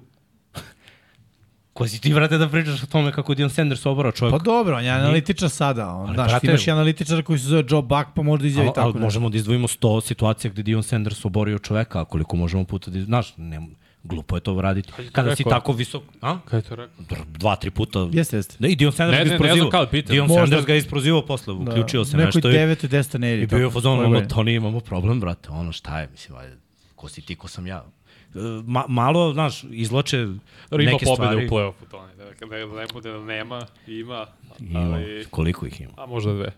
Ko 1.72 1.88
si 1.88 2.00
ti, 2.00 2.14
brate, 2.14 2.38
da 2.38 2.48
pričaš 2.48 2.82
o 2.82 2.86
tome 2.86 3.12
kako 3.12 3.34
Dion 3.34 3.50
Sanders 3.50 3.86
obara 3.86 4.12
čovjek? 4.12 4.38
Pa 4.38 4.44
dobro, 4.44 4.76
on 4.76 4.84
je 4.84 4.90
analitičar 4.90 5.50
sada. 5.50 5.88
On, 5.88 6.06
Ali, 6.06 6.14
znaš, 6.14 6.30
brate, 6.30 6.46
imaš 6.46 6.66
i 6.66 6.70
analitičara 6.70 7.22
koji 7.22 7.38
se 7.38 7.46
zove 7.46 7.64
Joe 7.70 7.82
Buck, 7.82 8.06
pa 8.14 8.22
možda 8.22 8.46
izjavi 8.46 8.66
ali, 8.66 8.74
tako 8.74 8.88
ali 8.88 9.00
možemo 9.00 9.28
da 9.28 9.36
izdvojimo 9.36 9.68
100 9.68 10.00
situacija 10.06 10.50
gde 10.50 10.62
Dion 10.62 10.82
Sanders 10.82 11.24
oborio 11.24 11.58
čoveka, 11.58 12.04
koliko 12.04 12.36
možemo 12.36 12.64
puta 12.64 12.90
da, 12.90 13.02
znaš, 13.02 13.34
ne, 13.36 13.60
glupo 14.06 14.36
je 14.36 14.40
to 14.40 14.60
raditi. 14.60 14.92
je 14.98 15.10
Kada 15.10 15.36
si 15.36 15.44
tako 15.44 15.72
visok, 15.72 16.02
a? 16.20 16.38
Kada 16.40 16.56
je 16.56 16.62
to 16.62 16.76
rekao? 16.76 17.04
Dva, 17.28 17.56
tri 17.56 17.70
puta. 17.70 18.08
Jeste, 18.12 18.36
jeste. 18.36 18.56
Da, 18.58 18.68
i 18.68 18.76
Dion 18.76 18.92
Sanders 18.92 19.18
Ne, 19.18 19.18
ga 19.18 19.24
ne, 19.24 19.30
ne 19.30 19.34
isprozivao. 19.36 19.56
znam 19.58 19.70
kada 19.72 19.86
pitam. 19.86 20.12
Dion 20.12 20.26
Možda- 20.28 20.40
Sanders 20.40 20.66
ga 20.66 20.74
isprozivao 20.74 21.22
posle, 21.22 21.52
uključio 21.54 22.04
se 22.04 22.16
u 22.16 22.18
nekoj 22.18 22.26
nešto. 22.28 22.50
I, 22.50 22.52
devetoj, 22.52 22.88
desetoj 22.88 23.20
nedelji. 23.20 23.42
I 23.42 23.46
bio 23.46 23.58
je 23.58 23.70
fazon, 23.70 23.98
ono, 24.00 24.20
to 24.20 24.42
nije 24.42 24.56
imamo 24.56 24.80
problem, 24.80 25.20
brate, 25.20 25.48
ono 25.50 25.72
šta 25.72 26.00
je, 26.00 26.08
mislim, 26.08 26.38
ajde, 26.38 26.56
ko 26.94 27.08
si 27.08 27.20
ti, 27.20 27.36
ko 27.36 27.48
sam 27.48 27.66
ja. 27.66 27.84
E, 28.26 28.38
Ma, 28.64 28.84
malo, 28.88 29.32
znaš, 29.32 29.64
izloče 29.64 30.26
Dobro, 30.70 30.82
ima 30.82 30.92
neke 30.92 31.04
pobjede 31.04 31.14
stvari. 31.32 31.46
u 31.46 31.50
play-offu, 31.50 31.90
to 31.90 32.06
ne. 32.06 32.14
Da, 32.14 32.24
da, 32.24 32.66
da 32.66 32.76
ne 32.76 32.86
bude 32.92 33.10
da 33.12 33.18
nema, 33.20 33.66
ima, 33.86 34.26
Ima, 34.60 34.80
ali... 34.80 35.24
koliko 35.30 35.66
ih 35.66 35.80
ima. 35.80 35.92
A 35.96 36.06
možda 36.06 36.32
dve. 36.32 36.52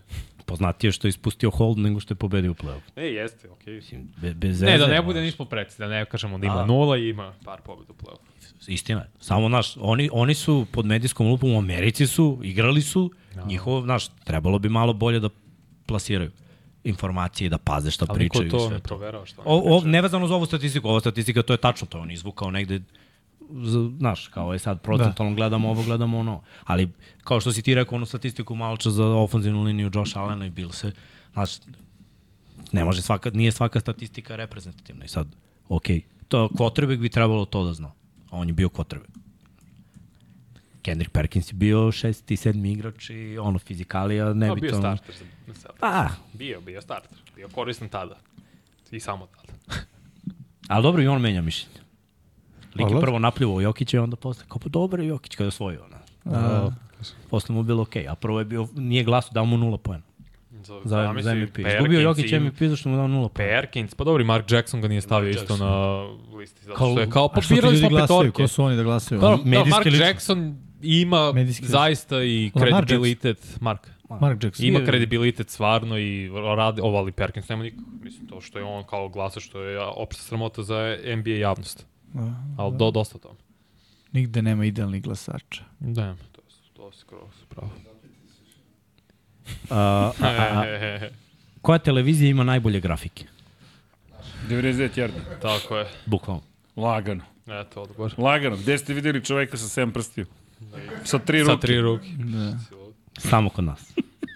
Poznatije 0.49 0.87
je 0.87 0.91
što 0.91 1.07
je 1.07 1.09
ispustio 1.09 1.49
hold 1.51 1.77
nego 1.77 1.99
što 1.99 2.11
je 2.11 2.15
pobedio 2.15 2.51
u 2.51 2.55
play-off. 2.55 2.81
Ne, 2.95 3.13
jeste, 3.13 3.49
okej. 3.49 3.75
Mislim, 3.75 4.07
Be, 4.17 4.33
bez 4.33 4.61
Ne, 4.61 4.77
da 4.77 4.87
ne 4.87 5.01
bude 5.01 5.21
nismo 5.21 5.45
preci, 5.45 5.79
da 5.79 5.87
ne 5.87 6.05
kažemo 6.05 6.37
da 6.37 6.45
ima 6.45 6.61
A. 6.63 6.65
nula 6.65 6.97
i 6.97 7.09
ima 7.09 7.33
par 7.45 7.61
pobjeda 7.61 7.93
u 7.93 8.05
play-offu. 8.05 8.67
Istina 8.67 8.99
je. 8.99 9.09
Samo, 9.19 9.47
znaš, 9.47 9.77
oni, 9.79 10.09
oni 10.13 10.33
su 10.33 10.65
pod 10.71 10.85
medijskom 10.85 11.27
lupom 11.27 11.51
u 11.51 11.57
Americi 11.57 12.07
su, 12.07 12.39
igrali 12.43 12.81
su, 12.81 13.11
no. 13.35 13.45
njihovo, 13.45 13.81
znaš, 13.81 14.07
trebalo 14.23 14.59
bi 14.59 14.69
malo 14.69 14.93
bolje 14.93 15.19
da 15.19 15.29
plasiraju 15.85 16.31
informacije 16.83 17.45
i 17.45 17.49
da 17.49 17.57
paze 17.57 17.91
šta 17.91 18.05
Ali 18.09 18.17
pričaju 18.17 18.47
i 18.47 18.49
to 18.49 18.59
sve 18.59 18.69
ne 18.69 18.79
to. 18.79 18.83
proverava 18.83 19.25
što 19.25 19.41
O, 19.45 19.77
o, 19.77 19.81
nevezano 19.85 20.27
za 20.27 20.35
ovu 20.35 20.45
statistiku, 20.45 20.89
ova 20.89 20.99
statistika 20.99 21.41
to 21.43 21.53
je 21.53 21.57
tačno, 21.57 21.87
to 21.87 21.97
je 21.97 22.01
on 22.01 22.11
izvukao 22.11 22.51
negde 22.51 22.81
znaš, 23.97 24.27
kao 24.27 24.53
je 24.53 24.59
sad 24.59 24.81
procentalno 24.81 25.35
gledamo 25.35 25.69
ovo, 25.69 25.83
gledamo 25.83 26.19
ono. 26.19 26.41
Ali, 26.63 26.89
kao 27.23 27.39
što 27.39 27.51
si 27.51 27.61
ti 27.61 27.75
rekao, 27.75 27.95
onu 27.95 28.05
statistiku 28.05 28.55
malo 28.55 28.77
čas 28.77 28.93
za 28.93 29.05
ofenzivnu 29.05 29.63
liniju 29.63 29.91
Josh 29.93 30.17
Allena 30.17 30.45
i 30.45 30.49
Bilse, 30.49 30.91
znaš, 31.33 31.51
ne 32.71 32.85
može 32.85 33.01
svaka, 33.01 33.29
nije 33.33 33.51
svaka 33.51 33.79
statistika 33.79 34.35
reprezentativna 34.35 35.05
i 35.05 35.07
sad, 35.07 35.27
okej, 35.69 36.01
to 36.27 36.49
quarterback 36.53 36.99
bi 36.99 37.09
trebalo 37.09 37.45
to 37.45 37.63
da 37.63 37.73
zna. 37.73 37.91
A 38.29 38.37
on 38.37 38.47
je 38.47 38.53
bio 38.53 38.69
quarterback. 38.69 39.19
Kendrick 40.81 41.11
Perkins 41.11 41.51
je 41.51 41.53
bio 41.53 41.91
šesti, 41.91 42.37
sedmi 42.37 42.71
igrač 42.71 43.09
i 43.09 43.37
ono, 43.37 43.59
fizikalija, 43.59 44.33
ne 44.33 44.47
No, 44.47 44.55
bi 44.55 44.61
bio 44.61 44.71
to... 44.71 44.77
starter 44.77 45.15
za 45.15 45.25
za 45.47 45.53
Celtics. 45.53 45.79
Pa, 45.79 46.09
Bio, 46.33 46.61
bio 46.61 46.81
starter. 46.81 47.17
Bio 47.35 47.49
koristan 47.49 47.89
tada. 47.89 48.17
I 48.91 48.99
samo 48.99 49.27
tada. 49.27 49.53
ali 50.69 50.83
dobro 50.83 51.01
i 51.01 51.07
on 51.07 51.21
menja 51.21 51.41
mišljenje. 51.41 51.78
Lik 52.75 52.91
je 52.91 52.99
prvo 53.01 53.19
napljuvao 53.19 53.61
Jokića 53.61 53.97
i 53.97 53.99
onda 53.99 54.15
posle, 54.15 54.43
kao 54.47 54.59
pa 54.59 54.69
dobro 54.69 55.03
je 55.03 55.07
Jokić 55.07 55.35
kada 55.35 55.43
je 55.43 55.47
osvojio. 55.47 55.81
Ono. 56.25 56.37
A, 56.37 56.69
posle 57.29 57.53
mu 57.53 57.59
je 57.59 57.65
bilo 57.65 57.81
okej, 57.81 58.07
a 58.07 58.15
prvo 58.15 58.39
je 58.39 58.45
bio, 58.45 58.67
nije 58.75 59.03
glasu, 59.03 59.29
dao 59.33 59.45
mu 59.45 59.57
nula 59.57 59.77
pojena 59.77 60.03
Za, 60.53 60.81
za, 60.85 61.13
za 61.21 61.35
MVP. 61.35 61.53
Perkins 61.53 61.73
Izgubio 61.73 61.99
Jokić 61.99 62.31
i- 62.31 62.39
MVP 62.39 62.57
zašto 62.59 62.89
mu 62.89 62.95
dao 62.95 63.07
nula 63.07 63.29
pojena. 63.29 63.51
Perkins, 63.51 63.95
pa 63.95 64.03
dobro, 64.03 64.21
i 64.21 64.25
Mark 64.25 64.51
Jackson 64.51 64.81
ga 64.81 64.87
nije 64.87 65.01
stavio 65.01 65.29
isto 65.29 65.57
na 65.57 66.03
listi, 66.37 66.65
zato 66.65 66.77
Kao- 66.77 66.91
što 66.91 67.01
je 67.01 67.09
kao, 67.09 67.29
pa 67.29 67.41
birali 67.49 67.65
ljudi 67.67 67.79
smo 67.79 67.89
glasaju? 67.89 68.19
petorke. 68.21 68.43
Ko 68.43 68.47
su 68.47 68.63
oni 68.63 68.75
da 68.75 68.83
glasaju? 68.83 69.21
Pa, 69.21 69.27
Da, 69.27 69.65
Mark 69.65 69.85
lično. 69.85 70.05
Jackson 70.05 70.57
ima 70.81 71.31
Medijski 71.33 71.65
zaista 71.65 72.23
i 72.23 72.51
kredibilitet, 72.55 73.57
Mark. 73.61 73.87
Mark 74.21 74.43
Jackson. 74.43 74.65
Ima 74.65 74.79
kredibilitet 74.79 75.49
stvarno 75.49 75.97
i 75.97 76.29
radi, 76.57 76.81
ovo 76.81 76.97
ali 76.97 77.11
Perkins 77.11 77.49
nema 77.49 77.63
nikako. 77.63 77.83
Mislim, 78.03 78.27
to 78.27 78.41
što 78.41 78.59
je 78.59 78.65
on 78.65 78.83
kao 78.83 79.09
glasa 79.09 79.39
što 79.39 79.61
je 79.61 79.79
opšta 79.79 80.23
sramota 80.23 80.63
za 80.63 80.75
NBA 81.15 81.29
javnost. 81.31 81.85
Ali 82.57 82.77
do, 82.77 82.91
dosta 82.91 83.17
toga. 83.17 83.39
Nigde 84.11 84.41
nema 84.41 84.65
idealnih 84.65 85.03
glasača. 85.03 85.63
Da, 85.79 86.15
to, 86.31 86.41
to 86.73 86.91
si 86.91 86.99
skoro 86.99 87.29
pravo. 87.49 87.71
A, 89.69 90.11
a, 90.21 90.27
a, 90.27 91.09
koja 91.61 91.79
televizija 91.79 92.29
ima 92.29 92.43
najbolje 92.43 92.79
grafike? 92.79 93.25
99 94.49 94.99
yardi. 94.99 95.41
Tako 95.41 95.77
je. 95.77 95.87
Bukvalno. 96.05 96.41
Lagano. 96.75 97.23
Eto, 97.47 97.81
odgovor. 97.81 98.13
Lagano. 98.17 98.57
Gde 98.57 98.77
ste 98.77 98.93
videli 98.93 99.25
čoveka 99.25 99.57
sa 99.57 99.81
7 99.81 99.91
prstiju? 99.93 100.25
Sa 101.03 101.19
tri 101.19 101.41
ruke. 101.41 101.51
Sa 101.53 101.59
tri 101.59 101.81
ruke. 101.81 102.07
Da. 102.17 102.57
Samo 103.17 103.49
kod 103.49 103.63
nas. 103.63 103.93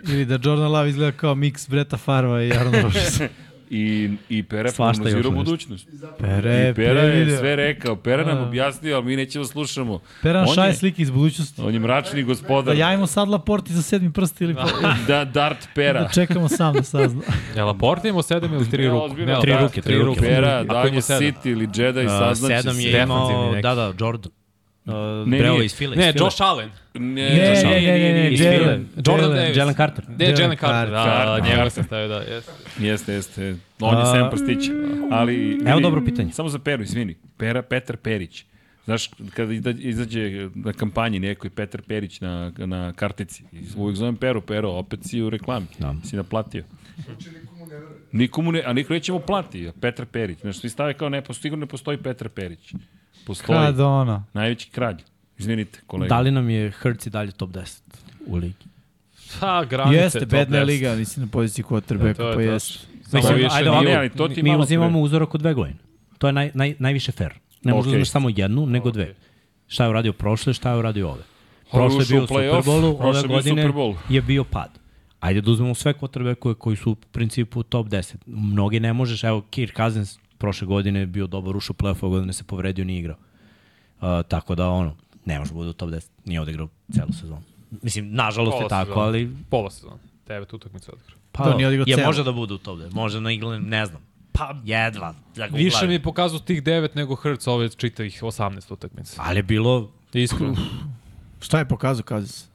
Ili 0.08 0.26
da 0.26 0.40
Jordan 0.43 0.72
Love 0.72 0.90
izgleda 0.90 1.18
kao 1.18 1.35
miks 1.35 1.69
Breta 1.69 1.98
Farva 1.98 2.43
i 2.43 2.52
Aaron 2.52 2.74
Rodgers. 2.84 3.22
I, 3.74 4.10
i 4.30 4.43
Pera 4.43 4.72
prognozirao 4.72 5.32
budućnost. 5.34 5.88
Pere, 6.19 6.69
I 6.69 6.74
Pera 6.74 7.02
je 7.02 7.38
sve 7.38 7.56
rekao. 7.56 7.95
Pera 7.95 8.26
nam 8.26 8.35
Da. 8.35 8.43
objasnio, 8.43 8.95
ali 8.95 9.06
mi 9.06 9.16
nećemo 9.16 9.45
slušamo. 9.45 10.00
Peran 10.22 10.45
On 10.50 10.56
šaje 10.56 10.69
je- 10.69 10.76
slike 10.76 11.02
iz 11.02 11.11
budućnosti. 11.11 11.61
On 11.61 11.74
je 11.74 11.80
mračni 11.80 12.22
Da 12.22 12.26
gospodar. 12.26 12.77
javimo 12.77 13.08
sad 13.08 13.30
Laporti 13.30 13.74
za 13.74 13.82
sedmi 13.82 14.14
prst 14.14 14.42
ili 14.42 14.56
Da, 15.08 15.26
Dart 15.26 15.68
Pera. 15.76 16.02
da 16.02 16.10
čekamo 16.10 16.50
sam 16.50 16.74
da 16.74 16.84
sazna. 16.84 17.22
Je 17.56 17.64
Laporte 17.64 18.10
imao 18.10 18.22
sedam 18.22 18.53
ili 18.53 18.69
tri 18.69 18.88
ozbiljno, 18.90 19.34
Ne, 19.34 19.42
tri 19.42 19.52
da, 19.52 19.60
ruke, 19.60 19.82
tri 19.82 19.95
ruke. 19.98 20.19
Pera, 20.22 20.64
da 20.64 21.02
sedam. 21.02 21.22
City 21.24 21.45
ili 21.45 21.69
Jedi, 21.76 22.08
saznaće 22.10 22.56
sedam 22.56 22.76
se. 22.76 22.82
je 22.82 22.92
Defanzivni 22.92 23.03
imao, 23.43 23.61
da, 23.61 23.76
da, 23.76 23.93
Jordan. 24.00 24.32
Uh, 24.86 24.94
Ne, 25.26 25.38
Breo 25.38 25.62
iz 25.62 25.76
File. 25.76 25.95
Ne, 25.95 26.10
iz. 26.10 26.16
Josh 26.16 26.42
Allen. 26.42 26.70
Ne, 26.94 27.00
Ne, 27.02 27.50
Josh 27.50 27.64
ne, 27.64 27.70
Allen. 27.70 27.84
ne, 27.84 28.00
ne, 28.00 28.14
ne, 28.14 28.32
Iz 28.32 28.40
Jalen. 28.42 28.88
Jordan 28.98 29.20
Jalen. 29.22 29.36
Davis. 29.38 29.58
Jalen 29.58 29.76
Carter. 29.76 30.06
Ne, 30.10 30.16
Jalen 30.20 30.40
Jalen 30.40 30.58
Carter, 30.58 30.92
da, 30.92 31.03
Carter. 31.06 31.50
njega 31.50 31.70
sam 31.70 31.84
stavio, 31.84 32.08
da, 32.08 32.16
jeste. 32.16 32.52
Jeste, 32.80 33.14
jeste. 33.14 33.56
On 33.80 33.98
je 33.98 34.02
A, 34.02 34.06
7 34.06 34.30
prstića. 34.30 34.72
Ali, 35.12 35.60
Evo 35.66 35.80
dobro 35.80 36.06
pitanje. 36.06 36.32
Samo 36.32 36.50
za 36.50 36.60
Peru, 36.60 36.84
izvini. 36.84 37.16
Pera, 37.38 37.62
Petar 37.62 37.98
Perić. 37.98 38.45
Znaš, 38.86 39.10
kada 39.36 39.53
izađe 39.80 40.50
na 40.56 40.74
kampanji 40.74 41.20
nekoj 41.20 41.50
Petar 41.50 41.82
Perić 41.82 42.22
na, 42.22 42.52
na 42.58 42.94
kartici, 42.94 43.44
uvijek 43.76 43.98
zovem 43.98 44.16
Peru, 44.16 44.42
Pero, 44.42 44.70
opet 44.72 45.00
si 45.03 45.22
u 45.22 45.30
reklami, 45.30 45.66
Da. 45.80 45.95
si 46.06 46.16
naplatio. 46.16 46.64
Nikomu 48.12 48.52
ne, 48.52 48.64
a 48.66 48.74
niko 48.74 48.94
neće 48.94 49.12
mu 49.12 49.20
plati, 49.20 49.70
Petar 49.82 50.06
Perić. 50.06 50.40
Znaš, 50.40 50.60
svi 50.60 50.70
stave 50.70 50.94
kao 50.94 51.10
ne, 51.10 51.22
sigurno 51.34 51.62
ne 51.62 51.70
postoji 51.70 51.98
Petar 51.98 52.30
Perić. 52.30 52.74
Postoji 53.26 53.58
Kad 53.60 53.80
ono. 53.80 54.24
najveći 54.34 54.69
kralj. 54.69 54.95
Izvinite, 55.38 55.80
kolega. 55.88 56.16
Da 56.16 56.19
li 56.22 56.32
nam 56.32 56.50
je 56.50 56.72
Hurts 56.72 57.06
i 57.06 57.10
dalje 57.10 57.32
top 57.32 57.50
10 57.50 57.82
u 58.26 58.35
ligi? 58.35 58.53
Ha, 59.40 59.66
granice. 59.66 59.98
Jeste, 59.98 60.19
top 60.19 60.30
bedna 60.30 60.58
je 60.58 60.64
10. 60.64 60.68
liga, 60.68 60.95
nisi 60.95 61.19
na 61.19 61.27
poziciji 61.27 61.64
to 61.64 61.69
quarterbacka, 61.69 62.08
je 62.08 62.14
pa 62.16 62.34
to. 62.34 62.40
jeste. 62.40 62.80
Mislim, 63.14 63.35
više 63.35 63.48
ajde 63.52 63.69
nije- 63.69 63.98
ali 63.98 64.10
to 64.10 64.27
ti 64.27 64.43
mi 64.43 64.50
malo 64.50 64.64
uzimamo 64.64 64.92
pre. 64.92 65.02
uzorak 65.02 65.35
od 65.35 65.42
dve 65.42 65.53
godine. 65.53 65.77
To 66.18 66.27
je 66.27 66.34
naj, 66.34 66.52
naj, 66.53 66.76
najviše 66.80 67.11
fair. 67.11 67.34
Ne 67.64 67.74
možeš 67.74 67.90
Okej. 67.92 68.02
okay. 68.02 68.06
samo 68.06 68.30
jednu, 68.35 68.66
nego 68.66 68.90
okay. 68.90 68.93
dve. 68.93 69.16
Šta 69.68 69.84
je 69.84 69.90
uradio 69.90 70.14
prošle, 70.14 70.53
šta 70.53 70.72
je 70.72 70.77
uradio 70.77 71.10
ove. 71.10 71.19
Je 71.19 71.26
Prošle 71.72 72.00
je 72.00 72.06
bio 72.10 72.22
u 72.22 72.24
u 72.24 72.27
Super 72.27 72.38
play-off, 72.43 72.64
Bowlu, 72.66 72.98
prošle 72.98 73.19
ove 73.19 73.27
godine 73.27 73.74
je 74.10 74.22
bio 74.22 74.43
pad. 74.43 74.69
Ajde 75.19 75.42
da 75.42 75.52
uzmemo 75.52 75.76
sve 75.76 75.93
quarterbackove 75.93 76.56
koji 76.56 76.76
su 76.76 76.92
u 76.92 76.95
principu 76.95 77.64
top 77.64 77.88
10. 77.88 78.16
Mnogi 78.26 78.80
ne 78.80 78.93
možeš, 78.93 79.24
evo 79.24 79.42
Kirk 79.50 79.76
Cousins 79.77 80.19
prošle 80.44 80.68
godine 80.68 81.00
je 81.00 81.06
bio 81.06 81.28
dobar, 81.28 81.58
ušao 81.58 81.74
u 81.74 81.84
play-off, 81.84 82.04
ove 82.04 82.10
godine 82.12 82.34
se 82.34 82.44
povredio, 82.44 82.86
nije 82.86 83.00
igrao. 83.00 83.16
Uh, 84.02 84.08
tako 84.28 84.56
da 84.56 84.70
ono, 84.70 84.96
ne 85.26 85.40
može 85.40 85.52
da 85.52 85.56
bude 85.56 85.70
u 85.70 85.74
top 85.74 85.90
10. 85.90 86.10
Nije 86.26 86.42
odigrao 86.42 86.68
celu 86.94 87.14
sezonu. 87.14 87.42
Mislim, 87.82 88.12
nažalost 88.12 88.54
je 88.54 88.60
Pola 88.60 88.70
tako, 88.70 88.90
sezone. 88.90 89.06
ali 89.06 89.30
Pola 89.50 89.72
sezona. 89.72 89.96
Devet 90.28 90.54
utakmica 90.54 90.92
odigrao. 90.92 91.18
pa, 91.32 91.44
Da, 91.44 91.56
nije 91.56 91.68
odigrao 91.68 91.86
je 91.88 91.96
celu. 91.96 92.06
može 92.08 92.24
da 92.24 92.32
bude 92.32 92.54
u 92.54 92.58
top 92.58 92.80
10. 92.80 92.94
Može 92.94 93.22
na 93.22 93.32
igle, 93.32 93.60
ne 93.60 93.86
znam. 93.86 94.02
Pa, 94.32 94.56
jedva. 94.64 95.14
Da 95.36 95.46
Više 95.46 95.88
mi 95.88 95.94
je 95.94 96.04
pokazao 96.04 96.40
tih 96.40 96.64
devet 96.64 96.96
nego 96.96 97.16
Hrc 97.16 97.48
ove 97.48 97.70
čitavih 97.70 98.24
18 98.24 98.74
utakmica. 98.74 99.22
Ali 99.26 99.40
je 99.40 99.44
bilo 99.44 99.92
Iskreno. 100.14 100.56
Šta 101.40 101.60
je 101.60 101.68
pokazao 101.68 102.04
Kazis? 102.04 102.50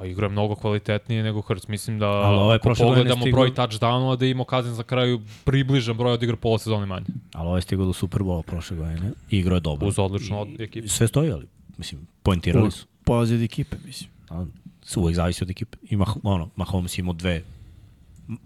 Pa 0.00 0.06
igra 0.06 0.26
je 0.26 0.30
mnogo 0.30 0.54
kvalitetnije 0.54 1.22
nego 1.22 1.40
Hrc. 1.42 1.66
Mislim 1.66 1.98
da 1.98 2.06
Ali 2.06 2.36
ovo 2.36 2.52
je 2.52 2.56
ako 2.56 2.62
prošle 2.62 2.84
godine 2.84 3.00
pogledamo 3.00 3.22
stigao- 3.22 3.36
broj 3.36 3.54
touchdownova 3.56 4.16
da 4.16 4.24
je 4.24 4.30
imao 4.30 4.44
Kazin 4.44 4.74
za 4.74 4.82
kraju 4.82 5.20
približan 5.44 5.96
broj 5.96 6.12
odigra 6.12 6.36
pola 6.36 6.58
sezone 6.58 6.86
manje. 6.86 7.06
Ali 7.32 7.46
ovo 7.46 7.56
je 7.56 7.62
stigao 7.62 7.86
do 7.86 7.92
Super 7.92 8.20
Bowl 8.20 8.42
prošle 8.42 8.76
godine. 8.76 9.10
I 9.30 9.38
igrao 9.38 9.54
je 9.54 9.60
dobro. 9.60 9.88
Uz 9.88 9.98
odličnu 9.98 10.40
od- 10.40 10.60
ekipu. 10.60 10.88
Sve 10.88 11.08
stoji, 11.08 11.32
ali, 11.32 11.46
mislim, 11.78 12.06
poentirali 12.22 12.70
su. 12.70 12.86
Polazi 13.04 13.34
od 13.34 13.42
ekipe, 13.42 13.76
mislim. 13.86 14.10
A, 14.30 14.44
su 14.82 15.00
uvek 15.00 15.14
zavisi 15.14 15.44
od 15.44 15.50
ekipe. 15.50 15.78
Ima, 15.84 16.06
ono, 16.22 16.48
Mahomes 16.56 16.98
imao 16.98 17.12
dve 17.14 17.42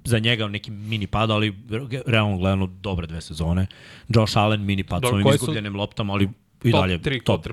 za 0.05 0.19
njega 0.19 0.49
neki 0.49 0.71
mini 0.71 1.07
pad, 1.07 1.31
ali 1.31 1.55
re- 1.71 2.03
realno 2.07 2.39
gledano 2.39 2.67
dobre 2.67 3.07
dve 3.07 3.21
sezone. 3.21 3.67
Josh 4.09 4.39
Allen 4.39 4.61
mini 4.63 4.85
pad 4.85 4.99
s 4.99 5.03
Dobro, 5.03 5.15
ovim 5.15 5.25
koje 5.25 5.39
su- 5.39 5.45
izgubljenim 5.45 5.77
loptama, 5.77 6.13
ali 6.13 6.25
i 6.65 6.71
top 6.71 6.81
dalje 6.81 6.99
3 6.99 7.25
top. 7.25 7.47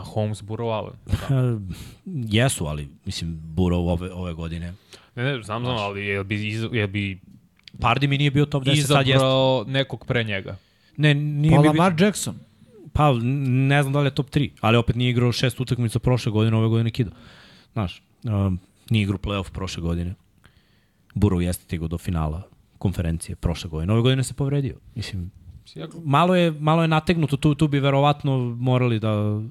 Quarterback. 0.00 0.14
Mahomes, 0.14 0.42
Burrow, 0.42 0.72
Allen. 0.72 0.94
E, 1.30 2.36
jesu, 2.36 2.66
ali 2.66 2.88
mislim 3.04 3.40
Burrow 3.56 3.90
ove, 3.90 4.12
ove 4.12 4.34
godine. 4.34 4.74
Ne, 5.14 5.24
ne, 5.24 5.42
znam, 5.42 5.64
znam, 5.64 5.76
ali 5.76 6.06
je 6.06 6.24
bi, 6.24 6.48
iz, 6.48 6.64
je 6.72 6.86
bi 6.86 7.20
Pardi 7.80 8.06
mi 8.06 8.18
nije 8.18 8.30
bio 8.30 8.46
top 8.46 8.64
10, 8.64 8.86
sad 8.86 9.06
jeste. 9.06 9.10
izabrao 9.10 9.64
nekog 9.68 10.06
pre 10.06 10.24
njega. 10.24 10.56
Ne, 10.96 11.14
nije 11.14 11.56
Pa 11.56 11.62
mi 11.62 11.68
Lamar 11.68 11.94
Jackson. 11.98 12.34
Pa, 12.92 13.12
ne 13.22 13.82
znam 13.82 13.92
da 13.92 14.00
li 14.00 14.06
je 14.06 14.14
top 14.14 14.30
3, 14.30 14.50
ali 14.60 14.76
opet 14.76 14.96
nije 14.96 15.10
igrao 15.10 15.32
šest 15.32 15.60
utakmica 15.60 15.98
prošle 15.98 16.32
godine, 16.32 16.56
ove 16.56 16.68
godine 16.68 16.90
kida. 16.90 17.10
Znaš, 17.72 18.02
um, 18.24 18.58
nije 18.90 19.02
igrao 19.02 19.18
playoff 19.18 19.50
prošle 19.50 19.82
godine. 19.82 20.14
Burrow 21.14 21.40
jeste 21.40 21.64
stigao 21.64 21.88
do 21.88 21.98
finala 21.98 22.42
konferencije 22.78 23.36
prošle 23.36 23.70
godine. 23.70 23.92
Ove 23.92 24.02
godine 24.02 24.22
se 24.24 24.34
povredio. 24.34 24.76
Mislim, 24.94 25.30
malo 26.04 26.36
je, 26.36 26.50
malo 26.50 26.82
je 26.82 26.88
nategnuto, 26.88 27.36
tu, 27.36 27.54
tu 27.54 27.68
bi 27.68 27.80
verovatno 27.80 28.38
morali 28.38 28.98
da 28.98 29.42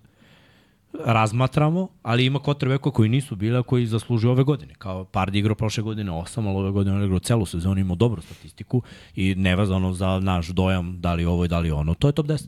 razmatramo, 1.06 1.88
ali 2.04 2.26
ima 2.26 2.40
kotrveko 2.40 2.92
koji 2.92 3.10
nisu 3.10 3.36
bili, 3.36 3.58
a 3.58 3.64
koji 3.64 3.86
zaslužuju 3.86 4.32
ove 4.32 4.44
godine. 4.44 4.74
Kao 4.78 5.06
Pardi 5.06 5.40
igrao 5.40 5.56
prošle 5.56 5.84
godine 5.84 6.12
8, 6.12 6.48
ali 6.48 6.58
ove 6.58 6.72
godine 6.72 6.96
on 6.96 7.04
igrao 7.04 7.20
celu 7.20 7.46
sezonu, 7.46 7.80
imao 7.80 7.96
dobru 7.96 8.22
statistiku 8.22 8.82
i 9.16 9.36
nevezano 9.36 9.94
za 9.94 10.20
naš 10.20 10.48
dojam 10.48 11.02
da 11.02 11.14
li 11.14 11.26
ovo 11.26 11.46
i 11.46 11.48
da 11.48 11.60
li 11.60 11.72
ono. 11.72 11.94
To 11.94 12.08
je 12.08 12.12
top 12.12 12.26
10. 12.26 12.48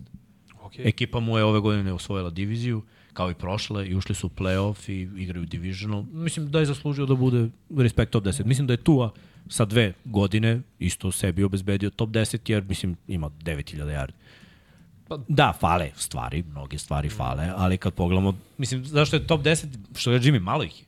Okay. 0.63 0.87
Ekipa 0.87 1.19
mu 1.19 1.37
je 1.37 1.43
ove 1.43 1.59
godine 1.59 1.93
osvojila 1.93 2.29
diviziju, 2.29 2.81
kao 3.13 3.31
i 3.31 3.33
prošle, 3.33 3.87
i 3.87 3.95
ušli 3.95 4.15
su 4.15 4.27
u 4.27 4.29
playoff 4.29 4.91
i 4.91 5.21
igraju 5.23 5.45
divisional. 5.45 6.03
Mislim 6.11 6.51
da 6.51 6.59
je 6.59 6.65
zaslužio 6.65 7.05
da 7.05 7.15
bude 7.15 7.49
respekt 7.77 8.11
top 8.11 8.23
10. 8.23 8.45
Mislim 8.45 8.67
da 8.67 8.73
je 8.73 8.77
Tua 8.77 9.11
sa 9.47 9.65
dve 9.65 9.93
godine 10.05 10.61
isto 10.79 11.11
sebi 11.11 11.43
obezbedio 11.43 11.89
top 11.89 12.09
10, 12.09 12.51
jer 12.51 12.63
mislim 12.63 12.95
ima 13.07 13.29
9000 13.29 13.77
yardi. 13.77 14.11
Pa- 15.11 15.23
Da, 15.27 15.53
fale 15.53 15.89
stvari, 15.95 16.43
mnoge 16.43 16.77
stvari 16.77 17.09
fale, 17.09 17.51
ali 17.55 17.77
kad 17.77 17.93
pogledamo, 17.93 18.33
mislim, 18.57 18.85
zašto 18.85 19.15
je 19.15 19.27
top 19.27 19.41
10, 19.41 19.65
što 19.95 20.11
je 20.11 20.19
Jimmy, 20.19 20.39
malo 20.39 20.63
ih 20.63 20.79
je. 20.79 20.85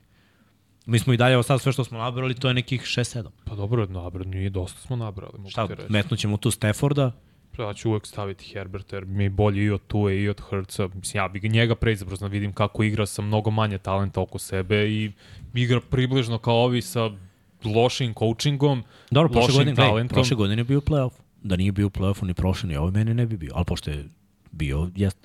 Mi 0.86 0.98
smo 0.98 1.12
i 1.12 1.16
dalje, 1.16 1.42
sad 1.42 1.60
sve 1.60 1.72
što 1.72 1.84
smo 1.84 1.98
nabrali, 1.98 2.34
to 2.34 2.48
je 2.48 2.54
nekih 2.54 2.80
6-7. 2.82 3.24
Pa 3.44 3.54
dobro, 3.54 3.86
nabra, 3.86 4.24
nije 4.24 4.50
dosta 4.50 4.80
smo 4.80 4.96
nabrali, 4.96 5.32
mogu 5.38 5.50
Šta, 5.50 5.66
ti 5.66 5.74
reći. 5.74 5.92
metnućemo 5.92 6.36
tu 6.36 6.50
Stafforda, 6.50 7.12
Ja 7.58 7.74
ću 7.74 7.90
uvek 7.90 8.06
staviti 8.06 8.44
Herbert, 8.44 8.92
jer 8.92 9.04
mi 9.04 9.24
je 9.24 9.30
bolji 9.30 9.62
i 9.62 9.70
od 9.70 9.80
Tue 9.86 10.22
i 10.22 10.28
od 10.28 10.40
Hrca. 10.40 10.88
Mislim, 10.94 11.18
ja 11.18 11.28
bih 11.28 11.42
ga 11.42 11.48
njega 11.48 11.74
preizabrao, 11.74 12.16
zna, 12.16 12.26
vidim 12.26 12.52
kako 12.52 12.82
igra 12.82 13.06
sa 13.06 13.22
mnogo 13.22 13.50
manje 13.50 13.78
talenta 13.78 14.20
oko 14.20 14.38
sebe 14.38 14.88
i 14.88 15.12
igra 15.54 15.80
približno 15.80 16.38
kao 16.38 16.54
ovi 16.56 16.82
sa 16.82 17.10
lošim 17.66 18.14
coachingom, 18.14 18.84
Dobro, 19.10 19.28
prošle 19.28 19.40
lošim 19.42 19.56
godine, 19.56 19.74
gledaj, 19.74 19.90
talentom. 19.90 20.14
prošle 20.14 20.36
godine 20.36 20.60
je 20.60 20.64
bio 20.64 20.80
play-off. 20.80 21.23
Da 21.44 21.56
nije 21.56 21.72
bio 21.72 21.86
u 21.86 21.90
play-offu 21.90 22.24
ni 22.24 22.34
prošle, 22.34 22.68
ni 22.68 22.76
ove 22.76 22.90
mene 22.92 23.14
ne 23.14 23.26
bi 23.26 23.36
bio. 23.36 23.52
Ali 23.54 23.64
pošto 23.64 23.90
je 23.90 24.04
bio, 24.52 24.90
jest. 24.96 25.18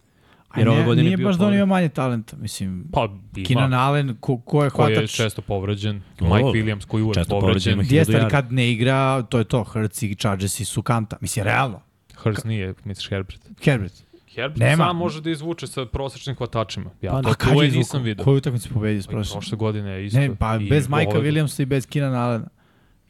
A 0.49 0.59
Jer 0.59 0.69
ove 0.69 0.79
ne, 0.79 0.85
godine 0.85 1.03
nije 1.03 1.17
bio 1.17 1.27
baš 1.27 1.35
da 1.35 1.47
ima 1.47 1.65
manje 1.65 1.89
talenta. 1.89 2.37
Mislim, 2.37 2.85
Pa 2.91 3.09
ima. 3.35 3.47
Keenan 3.47 3.73
Allen, 3.73 4.17
ko, 4.19 4.37
ko 4.37 4.63
je 4.63 4.69
koji 4.69 4.91
je 4.91 4.95
hvatač? 4.95 5.11
često 5.11 5.41
povređen. 5.41 6.01
O, 6.21 6.23
Mike 6.25 6.43
Williams 6.45 6.85
koji 6.85 7.01
je 7.01 7.05
uvek 7.05 7.15
često 7.15 7.39
povređen. 7.39 7.73
povređen. 7.73 7.97
Jeste, 7.97 8.19
ali 8.19 8.29
kad 8.29 8.51
ne 8.51 8.71
igra, 8.71 9.21
to 9.21 9.37
je 9.37 9.43
to. 9.43 9.63
Hurts 9.63 10.01
i 10.03 10.15
Chargersi 10.15 10.65
su 10.65 10.81
kanta. 10.81 11.17
Mislim, 11.21 11.43
realno. 11.45 11.81
Hurts 12.15 12.43
nije, 12.43 12.73
misliš 12.83 13.09
Herbert. 13.09 13.49
Herbert. 13.63 13.93
Herbert 14.35 14.59
Nema. 14.59 14.85
sam 14.85 14.97
može 14.97 15.21
da 15.21 15.29
izvuče 15.29 15.67
sa 15.67 15.85
prosečnim 15.85 16.35
hvatačima. 16.35 16.89
Ja 17.01 17.11
Pa, 17.11 17.21
to 17.21 17.29
a 17.29 17.33
kad 17.33 17.53
tu 17.53 17.63
je 17.63 17.71
nisam 17.71 18.03
vidio. 18.03 18.23
Koju 18.23 18.37
utakmicu 18.37 18.69
pobedio 18.69 19.01
s 19.01 19.07
Pa 19.07 19.11
i 19.11 19.15
prošle? 19.15 19.57
Godine 19.57 19.89
je 19.89 20.05
isto. 20.05 20.19
Ne, 20.19 20.35
pa 20.35 20.55
I 20.55 20.69
bez 20.69 20.87
Majka 20.89 21.17
ove- 21.17 21.31
Williamsa 21.31 21.61
i 21.61 21.65
bez 21.65 21.85
Keenan 21.87 22.15
Allena. 22.15 22.47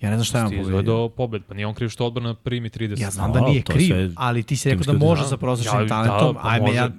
Ja 0.01 0.09
ne 0.09 0.15
znam 0.15 0.25
šta 0.25 0.37
je 0.37 0.43
on 0.43 0.49
Ti 0.49 0.55
pobedio. 0.55 0.69
izvedo 0.71 1.09
pobed, 1.09 1.41
pa 1.43 1.53
nije 1.53 1.67
on 1.67 1.73
kriv 1.73 1.89
što 1.89 2.05
odbrana 2.05 2.33
primi 2.35 2.69
30. 2.69 3.01
Ja 3.01 3.11
znam 3.11 3.33
da 3.33 3.41
nije 3.41 3.61
kriv, 3.63 3.87
sve 3.87 4.09
ali 4.15 4.43
ti 4.43 4.55
si 4.55 4.69
rekao 4.69 4.93
da 4.93 4.99
može 4.99 5.23
sa 5.23 5.37
prosječnim 5.37 5.75
Ja, 5.75 5.81
da, 5.81 5.87
talentom, 5.87 6.35
pa 6.35 6.49
ajme, 6.49 6.73
ja, 6.73 6.89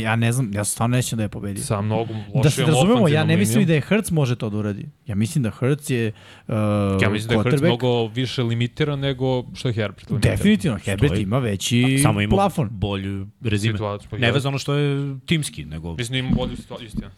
ja 0.00 0.16
ne 0.16 0.32
znam, 0.32 0.52
ja 0.52 0.64
stvarno 0.64 0.96
nećem 0.96 1.16
da 1.16 1.22
je 1.22 1.28
pobedio. 1.28 1.64
Sa 1.64 1.80
mnogo 1.80 2.02
lošijom 2.12 2.42
Da 2.42 2.50
se 2.50 2.62
razumemo, 2.64 3.08
ja 3.08 3.24
ne 3.24 3.36
mislim 3.36 3.66
da 3.66 3.74
je 3.74 3.80
Hertz 3.80 4.10
može 4.10 4.36
to 4.36 4.50
da 4.50 4.56
uradi. 4.56 4.86
Ja 5.06 5.14
mislim 5.14 5.42
da 5.42 5.50
Hertz 5.50 5.90
je 5.90 6.12
uh, 6.48 6.54
Ja 7.02 7.10
mislim 7.10 7.28
da 7.28 7.34
je 7.34 7.40
quarterback. 7.40 7.62
mnogo 7.62 8.06
više 8.06 8.42
limitiran 8.42 9.00
nego 9.00 9.44
što 9.54 9.68
je 9.68 9.74
Herbert 9.74 10.10
limitiran. 10.10 10.36
Definitivno, 10.36 10.78
Herbert 10.78 11.18
ima 11.18 11.38
veći 11.38 11.98
Samo 12.02 12.20
ima 12.20 12.30
plafon. 12.30 12.68
bolju 12.70 13.26
rezime. 13.42 13.78
Pa 14.10 14.18
Ne 14.18 14.32
vezano 14.32 14.58
što 14.58 14.74
je 14.74 15.18
timski, 15.20 15.64
nego 15.64 15.94
Mislim 15.94 16.12
da 16.12 16.18
ima 16.18 16.36
bolju 16.36 16.56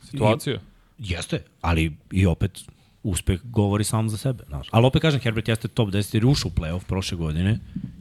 situaciju. 0.02 0.58
jeste, 0.98 1.42
ali 1.60 1.92
i 2.12 2.26
opet 2.26 2.64
uspeh 3.02 3.40
govori 3.44 3.84
sam 3.84 4.08
za 4.08 4.16
sebe. 4.16 4.44
Znaš. 4.48 4.68
Ali 4.70 4.86
opet 4.86 5.02
kažem, 5.02 5.20
Herbert 5.20 5.48
jeste 5.48 5.68
top 5.68 5.88
10 5.88 6.14
jer 6.14 6.24
je 6.24 6.28
ušao 6.28 6.50
u 6.54 6.60
playoff 6.60 6.84
prošle 6.84 7.16
godine 7.16 7.58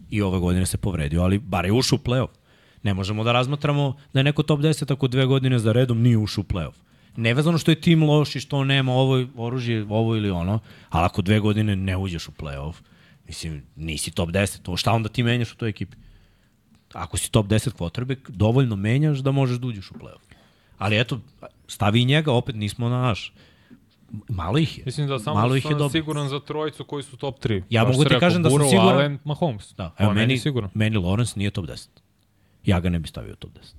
i 0.10 0.22
ove 0.22 0.40
godine 0.40 0.66
se 0.66 0.78
povredio, 0.78 1.22
ali 1.22 1.40
bar 1.40 1.66
je 1.66 1.72
ušao 1.72 1.96
u 1.96 2.06
playoff. 2.06 2.30
Ne 2.84 2.94
možemo 2.94 3.24
da 3.24 3.32
razmatramo 3.32 3.98
da 4.14 4.20
je 4.20 4.24
neko 4.24 4.44
top 4.44 4.60
10 4.60 4.94
ako 4.94 5.08
dve 5.08 5.26
godine 5.26 5.60
za 5.60 5.72
redom 5.72 6.02
nije 6.02 6.18
ušao 6.18 6.42
u 6.42 6.54
playoff. 6.54 6.74
Nevezano 7.16 7.58
što 7.58 7.72
je 7.72 7.82
tim 7.82 8.04
loš 8.04 8.36
i 8.36 8.40
što 8.40 8.64
nema 8.64 8.94
ovo 8.94 9.26
oružje, 9.36 9.86
ovo 9.90 10.16
ili 10.16 10.30
ono, 10.30 10.60
ali 10.90 11.06
ako 11.06 11.22
dve 11.22 11.40
godine 11.40 11.76
ne 11.76 11.98
uđeš 11.98 12.28
u 12.28 12.32
playoff, 12.32 12.74
mislim, 13.28 13.64
nisi 13.76 14.12
top 14.12 14.30
10, 14.30 14.62
to 14.62 14.78
šta 14.78 14.92
onda 14.92 15.10
ti 15.10 15.24
menjaš 15.24 15.54
u 15.54 15.58
toj 15.58 15.70
ekipi? 15.70 15.98
Ako 16.94 17.18
si 17.18 17.32
top 17.32 17.48
10 17.48 17.70
quarterback, 17.72 18.30
dovoljno 18.30 18.76
menjaš 18.76 19.20
da 19.20 19.32
možeš 19.32 19.58
da 19.58 19.68
uđeš 19.68 19.92
u 19.92 19.94
playoff. 19.94 20.36
Ali 20.78 21.00
eto, 21.00 21.20
stavi 21.68 22.02
i 22.02 22.06
njega, 22.06 22.32
opet 22.32 22.56
nismo 22.56 22.90
na 22.90 23.02
naš. 23.02 23.34
Malo 24.30 24.58
ih 24.58 24.78
je. 24.78 24.84
Mislim 24.86 25.08
da 25.08 25.20
samo 25.20 25.36
Malo 25.36 25.56
ih 25.56 25.66
je 25.66 25.70
sam 25.70 25.78
dobro. 25.78 25.90
siguran 25.92 26.30
za 26.30 26.40
trojicu 26.40 26.84
koji 26.84 27.04
su 27.04 27.18
top 27.18 27.40
3. 27.40 27.64
Ja 27.70 27.84
mogu 27.84 28.04
ti 28.04 28.16
kažem 28.20 28.44
da 28.44 28.50
sam 28.50 28.60
Burrow, 28.60 28.70
siguran- 28.70 28.90
Allen, 28.90 29.20
Mahomes. 29.24 29.74
Da, 29.74 29.84
Evo, 29.84 29.94
evo 30.00 30.10
meni, 30.10 30.28
meni, 30.28 30.40
siguran. 30.40 30.70
meni 30.74 30.98
Lawrence 30.98 31.38
nije 31.38 31.52
top 31.52 31.66
10. 31.66 31.88
Ja 32.66 32.80
ga 32.80 32.90
ne 32.90 33.00
bi 33.00 33.08
stavio 33.08 33.34
u 33.34 33.38
top 33.38 33.52
10. 33.54 33.74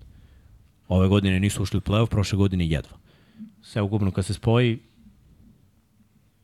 Ove 0.88 1.08
godine 1.08 1.40
nisu 1.40 1.62
ušli 1.62 1.78
u 1.78 1.82
playoff, 1.82 2.08
prošle 2.08 2.36
godine 2.36 2.66
jedva. 2.66 2.96
Sve 3.62 3.82
ugubno 3.82 4.10
kad 4.10 4.24
se 4.24 4.34
spoji, 4.34 4.78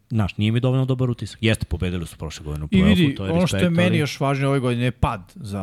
Znaš, 0.09 0.37
nije 0.37 0.53
mi 0.53 0.61
dovoljno 0.61 0.85
dobar 0.85 1.11
utisak. 1.11 1.39
Jeste, 1.43 1.67
pobedili 1.67 2.07
su 2.07 2.17
prošle 2.17 2.45
godine 2.45 2.65
u 2.65 2.69
I 2.71 2.77
play-offu, 2.77 2.89
vidi, 2.97 3.15
to 3.15 3.27
je 3.27 3.33
ono 3.33 3.47
što 3.47 3.57
je 3.57 3.71
meni 3.71 3.89
ali- 3.89 3.99
još 3.99 4.21
važnije 4.21 4.49
ove 4.49 4.61
godine 4.61 4.85
je 4.85 4.91
pad 4.91 5.33
za 5.35 5.63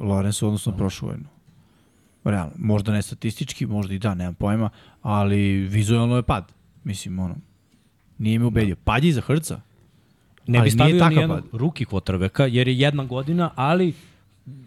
Lorenzo 0.00 0.46
odnosno 0.46 0.76
prošlu 0.76 1.08
godinu. 1.08 1.28
Realno, 2.24 2.52
možda 2.56 2.92
ne 2.92 3.02
statistički, 3.02 3.66
možda 3.66 3.94
i 3.94 3.98
da, 3.98 4.14
nemam 4.14 4.34
pojma, 4.34 4.70
ali 5.02 5.36
vizualno 5.60 6.16
je 6.16 6.22
pad. 6.22 6.52
Mislim, 6.84 7.18
ono, 7.18 7.36
nije 8.22 8.38
me 8.38 8.44
ubedio. 8.44 8.76
Pad 8.84 9.04
je 9.04 9.08
iza 9.08 9.20
Hrca. 9.20 9.60
Ne 10.46 10.58
ali 10.58 10.70
bi 10.70 10.76
nije 10.76 10.78
stavio 10.78 10.98
takav 10.98 11.12
ni 11.12 11.20
jednog 11.20 11.40
pad. 11.40 11.60
ruki 11.60 11.84
kvotrbeka, 11.84 12.46
jer 12.46 12.68
je 12.68 12.78
jedna 12.78 13.04
godina, 13.04 13.50
ali 13.54 13.94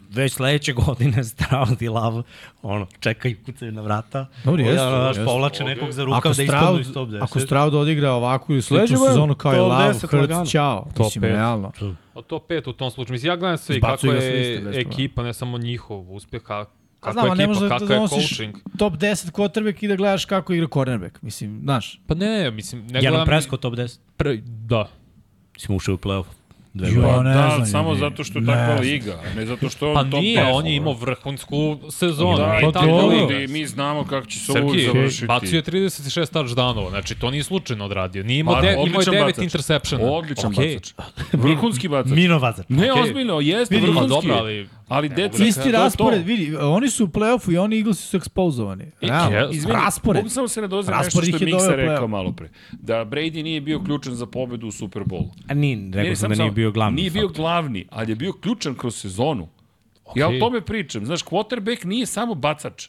već 0.10 0.34
sledeće 0.34 0.74
godine 0.86 1.24
Stroud 1.24 1.82
i 1.82 1.90
Lav 1.90 2.24
ono, 2.62 2.88
čekaju, 3.00 3.36
kucaju 3.46 3.72
na 3.72 3.82
vrata. 3.82 4.28
Dobro, 4.44 4.62
jeste, 4.62 4.76
Ja, 4.76 4.90
znaš, 4.90 5.08
jeste. 5.10 5.26
povlače 5.26 5.64
nekog 5.64 5.92
za 5.92 6.02
Ako 6.04 6.12
rukav 6.12 6.34
da 6.36 6.44
ispadnu 6.44 6.80
iz 6.80 6.86
top 6.86 6.92
Stroud, 6.92 7.10
10. 7.10 7.24
ako 7.24 7.40
Stroud 7.40 7.74
odigra 7.76 8.12
ovako 8.12 8.54
i 8.54 8.62
godine 8.70 8.98
sezonu 9.08 9.36
kao 9.36 9.54
i 9.54 9.58
Lav, 9.58 9.94
10 9.94 10.14
lagano. 10.14 10.40
Hrc, 10.40 10.50
ćao. 10.50 10.88
Top 10.96 11.06
Mislim, 11.06 11.22
pet. 11.22 11.32
realno. 11.32 11.72
Od 12.14 12.26
top 12.26 12.50
5 12.50 12.70
u 12.70 12.74
tom 12.74 12.92
slučaju. 12.92 13.14
Mislim, 13.14 13.32
ja 13.32 13.36
gledam 13.36 13.58
sve 13.58 13.80
kako 13.80 13.92
liste, 13.94 14.08
je 14.28 14.32
bez 14.52 14.58
problema. 14.64 14.80
ekipa, 14.82 15.24
ne 15.24 15.34
samo 15.34 15.58
njihov 15.58 16.14
uspeh, 16.14 16.42
A 16.48 16.66
kako 17.06 17.14
znam, 17.14 17.26
ali 17.26 17.38
ne 17.38 17.44
ekipa, 17.44 17.48
možeš 17.50 17.62
da, 17.62 17.70
kako 17.70 17.86
da 17.86 17.94
je 17.94 17.98
donosiš 17.98 18.30
coaching. 18.30 18.56
top 18.78 18.94
10 18.94 19.32
quarterback 19.32 19.84
i 19.84 19.88
da 19.88 19.96
gledaš 19.96 20.26
kako 20.26 20.54
igra 20.54 20.68
cornerback. 20.70 21.22
Mislim, 21.22 21.60
znaš. 21.60 22.00
Pa 22.08 22.16
ne, 22.16 22.28
ne, 22.28 22.52
mislim, 22.52 22.88
ne 22.88 23.00
Jedan 23.02 23.26
presko 23.26 23.58
top 23.58 23.74
10. 23.74 24.00
Pre, 24.18 24.38
da. 24.46 24.90
Smo 25.58 25.76
ušli 25.76 25.94
u 25.94 25.98
playoff. 25.98 26.26
Dve 26.74 26.90
Jo, 26.90 27.24
ne 27.24 27.34
da, 27.34 27.52
znam, 27.56 27.66
samo 27.66 27.90
ljudi. 27.90 28.00
zato 28.00 28.24
što 28.24 28.40
je 28.40 28.42
Ne 28.42 28.48
takva 28.48 28.66
znam. 28.68 28.80
liga, 28.82 29.14
a 29.26 29.36
ne 29.36 29.46
zato 29.46 29.70
što 29.70 29.88
je 29.88 29.94
Pa 29.94 30.00
on 30.00 30.12
top 30.12 30.20
nije, 30.22 30.38
10. 30.38 30.52
on 30.54 30.66
je 30.66 30.76
imao 30.76 30.94
vrhunsku 30.94 31.56
sezonu. 31.90 32.38
Da, 32.38 32.60
pa 32.64 32.72
tako 32.72 32.86
dobro. 32.88 33.18
liga. 33.18 33.40
i 33.40 33.48
mi 33.48 33.66
znamo 33.66 34.04
kako 34.04 34.26
će 34.28 34.40
se 34.40 34.52
ovo 34.54 34.70
Srki, 34.70 34.86
završiti. 34.86 35.26
bacio 35.26 35.58
je 35.58 35.64
36 35.64 36.34
touchdownova, 36.34 36.90
znači 36.90 37.16
to 37.16 37.32
nije 37.32 37.44
slučajno 37.44 37.86
odradio. 37.86 38.24
Nije 38.24 38.40
imao, 38.40 38.54
Pa, 38.54 38.62
de, 38.62 38.68
imao 38.68 38.82
je 38.82 38.82
odličan 38.84 39.14
9 39.14 39.20
bacač. 39.22 39.44
interceptiona. 39.44 40.04
Odličan 40.06 40.46
Okej. 40.48 40.74
bacač. 40.74 40.94
Vrhunski 41.34 41.88
bacač. 41.88 42.12
Mino 42.12 42.40
Vazar. 42.40 42.66
Ne, 42.70 42.92
Okej. 42.92 43.04
ozbiljno, 43.04 43.40
jeste 43.40 43.76
vrhunski. 43.78 44.02
pa 44.02 44.08
dobro, 44.08 44.36
ali- 44.36 44.68
ali 44.88 45.10
mogu 45.10 45.22
deca, 45.22 45.38
da 45.38 45.46
Isti 45.46 45.60
je 45.62 45.72
to. 45.72 45.78
raspored, 45.78 46.26
vidi, 46.26 46.56
oni 46.56 46.90
su 46.90 47.04
u 47.04 47.08
play-offu 47.08 47.54
i 47.54 47.58
oni 47.58 47.78
Eaglesi 47.78 48.04
su 48.04 48.18
ekspozovani. 48.18 48.86
Realno, 49.02 49.38
je- 49.38 49.48
Izvini, 49.52 49.74
raspored. 49.76 50.20
Mogu 50.20 50.30
samo 50.30 50.48
se 50.48 50.62
nadozati 50.62 50.92
nešto 50.92 51.04
Raspored 51.06 51.28
što 51.30 51.38
je 51.38 51.46
Miksa 51.46 51.76
rekao 51.76 52.08
malo 52.08 52.32
pre. 52.32 52.50
Da 52.72 53.06
Brady 53.06 53.44
nije 53.44 53.62
bio 53.62 53.80
ključan 53.80 54.16
za 54.16 54.26
pobedu 54.26 54.68
u 54.68 54.72
Superbowlu. 54.72 55.30
A 55.48 55.54
ni, 55.54 55.92
rekao 55.94 56.16
sam 56.16 56.30
da 56.30 56.36
nije 56.36 56.52
bio 56.52 56.72
glavni 56.72 56.96
Nije 56.96 57.12
bio 57.12 57.28
glavni, 57.28 57.86
ali 57.90 58.12
je 58.12 58.16
bio 58.16 58.34
ključan 58.34 58.76
kroz 58.76 58.96
sezonu. 58.96 59.48
Ja 60.16 60.28
o 60.28 60.40
tome 60.40 60.62
pričam. 60.62 61.06
Znaš, 61.06 61.24
quarterback 61.24 61.86
nije 61.86 62.06
samo 62.06 62.36
bacač. 62.36 62.88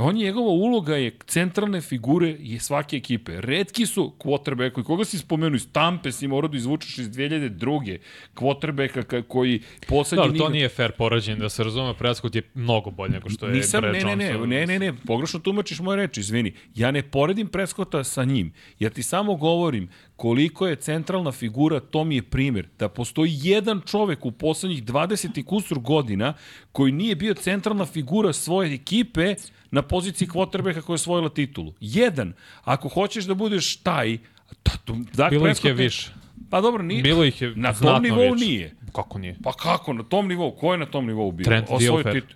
On 0.00 0.16
je, 0.16 0.24
njegova 0.24 0.50
uloga 0.50 0.96
je 0.96 1.18
centralne 1.26 1.80
figure 1.80 2.36
je 2.40 2.60
svake 2.60 2.96
ekipe. 2.96 3.40
Redki 3.40 3.86
su 3.86 4.12
quarterbackovi. 4.18 4.84
Koga 4.84 5.04
si 5.04 5.18
spomenuo 5.18 5.56
iz 5.56 5.72
Tampe 5.72 6.12
si 6.12 6.28
morao 6.28 6.48
da 6.48 6.56
izvučeš 6.56 6.98
iz 6.98 7.08
2002. 7.10 7.98
Quarterbacka 8.34 9.02
ka- 9.02 9.22
koji 9.22 9.62
poslednji... 9.88 10.26
Dobro, 10.26 10.38
to 10.38 10.48
nije 10.48 10.68
fair 10.68 10.92
poređenje, 10.92 11.38
da 11.38 11.48
se 11.48 11.64
razume, 11.64 11.94
Prescott 11.94 12.34
je 12.34 12.42
mnogo 12.54 12.90
bolje 12.90 13.12
nego 13.12 13.28
što 13.28 13.46
je 13.46 13.52
Nisam, 13.52 13.80
Brad 13.80 13.92
ne, 13.92 14.00
ne, 14.00 14.16
ne, 14.16 14.46
ne, 14.46 14.66
ne, 14.66 14.78
ne, 14.78 14.92
pogrešno 15.06 15.40
tumačiš 15.40 15.80
moje 15.80 15.96
reči, 15.96 16.20
izvini. 16.20 16.52
Ja 16.74 16.90
ne 16.90 17.02
poredim 17.02 17.48
Preskota 17.48 18.04
sa 18.04 18.24
njim. 18.24 18.52
Ja 18.78 18.90
ti 18.90 19.02
samo 19.02 19.36
govorim 19.36 19.88
koliko 20.16 20.66
je 20.66 20.76
centralna 20.76 21.32
figura, 21.32 21.80
to 21.80 22.04
mi 22.04 22.14
je 22.14 22.22
primjer, 22.22 22.68
da 22.78 22.88
postoji 22.88 23.32
jedan 23.42 23.80
čovek 23.86 24.26
u 24.26 24.32
poslednjih 24.32 24.84
20 24.84 25.38
i 25.38 25.42
kusur 25.42 25.78
godina 25.78 26.34
koji 26.72 26.92
nije 26.92 27.16
bio 27.16 27.34
centralna 27.34 27.86
figura 27.86 28.32
svoje 28.32 28.74
ekipe 28.74 29.34
na 29.70 29.82
poziciji 29.82 30.28
quarterbacka 30.28 30.80
koja 30.80 30.94
je 30.94 31.02
osvojila 31.02 31.28
titulu. 31.28 31.72
Jedan. 31.80 32.32
Ako 32.64 32.88
hoćeš 32.88 33.24
da 33.24 33.34
budeš 33.34 33.76
taj, 33.76 34.18
da, 34.64 34.94
Dak 35.14 35.30
Bilo 35.30 35.48
ih 35.48 35.64
je 35.64 35.72
više. 35.72 36.10
Pa 36.50 36.60
dobro, 36.60 36.82
nije. 36.82 37.02
Bilo 37.02 37.24
ih 37.24 37.42
je 37.42 37.52
Na 37.56 37.72
znatno 37.72 37.92
tom 37.92 38.02
nivou 38.02 38.32
više. 38.32 38.44
nije. 38.46 38.74
Kako 38.92 39.18
nije? 39.18 39.36
Pa 39.44 39.52
kako, 39.52 39.92
na 39.92 40.02
tom 40.02 40.28
nivou? 40.28 40.50
Ko 40.50 40.72
je 40.72 40.78
na 40.78 40.86
tom 40.86 41.06
nivou 41.06 41.32
bio? 41.32 41.44
Trent 41.44 41.66
Osvojio 41.70 42.12
Dilfer. 42.12 42.34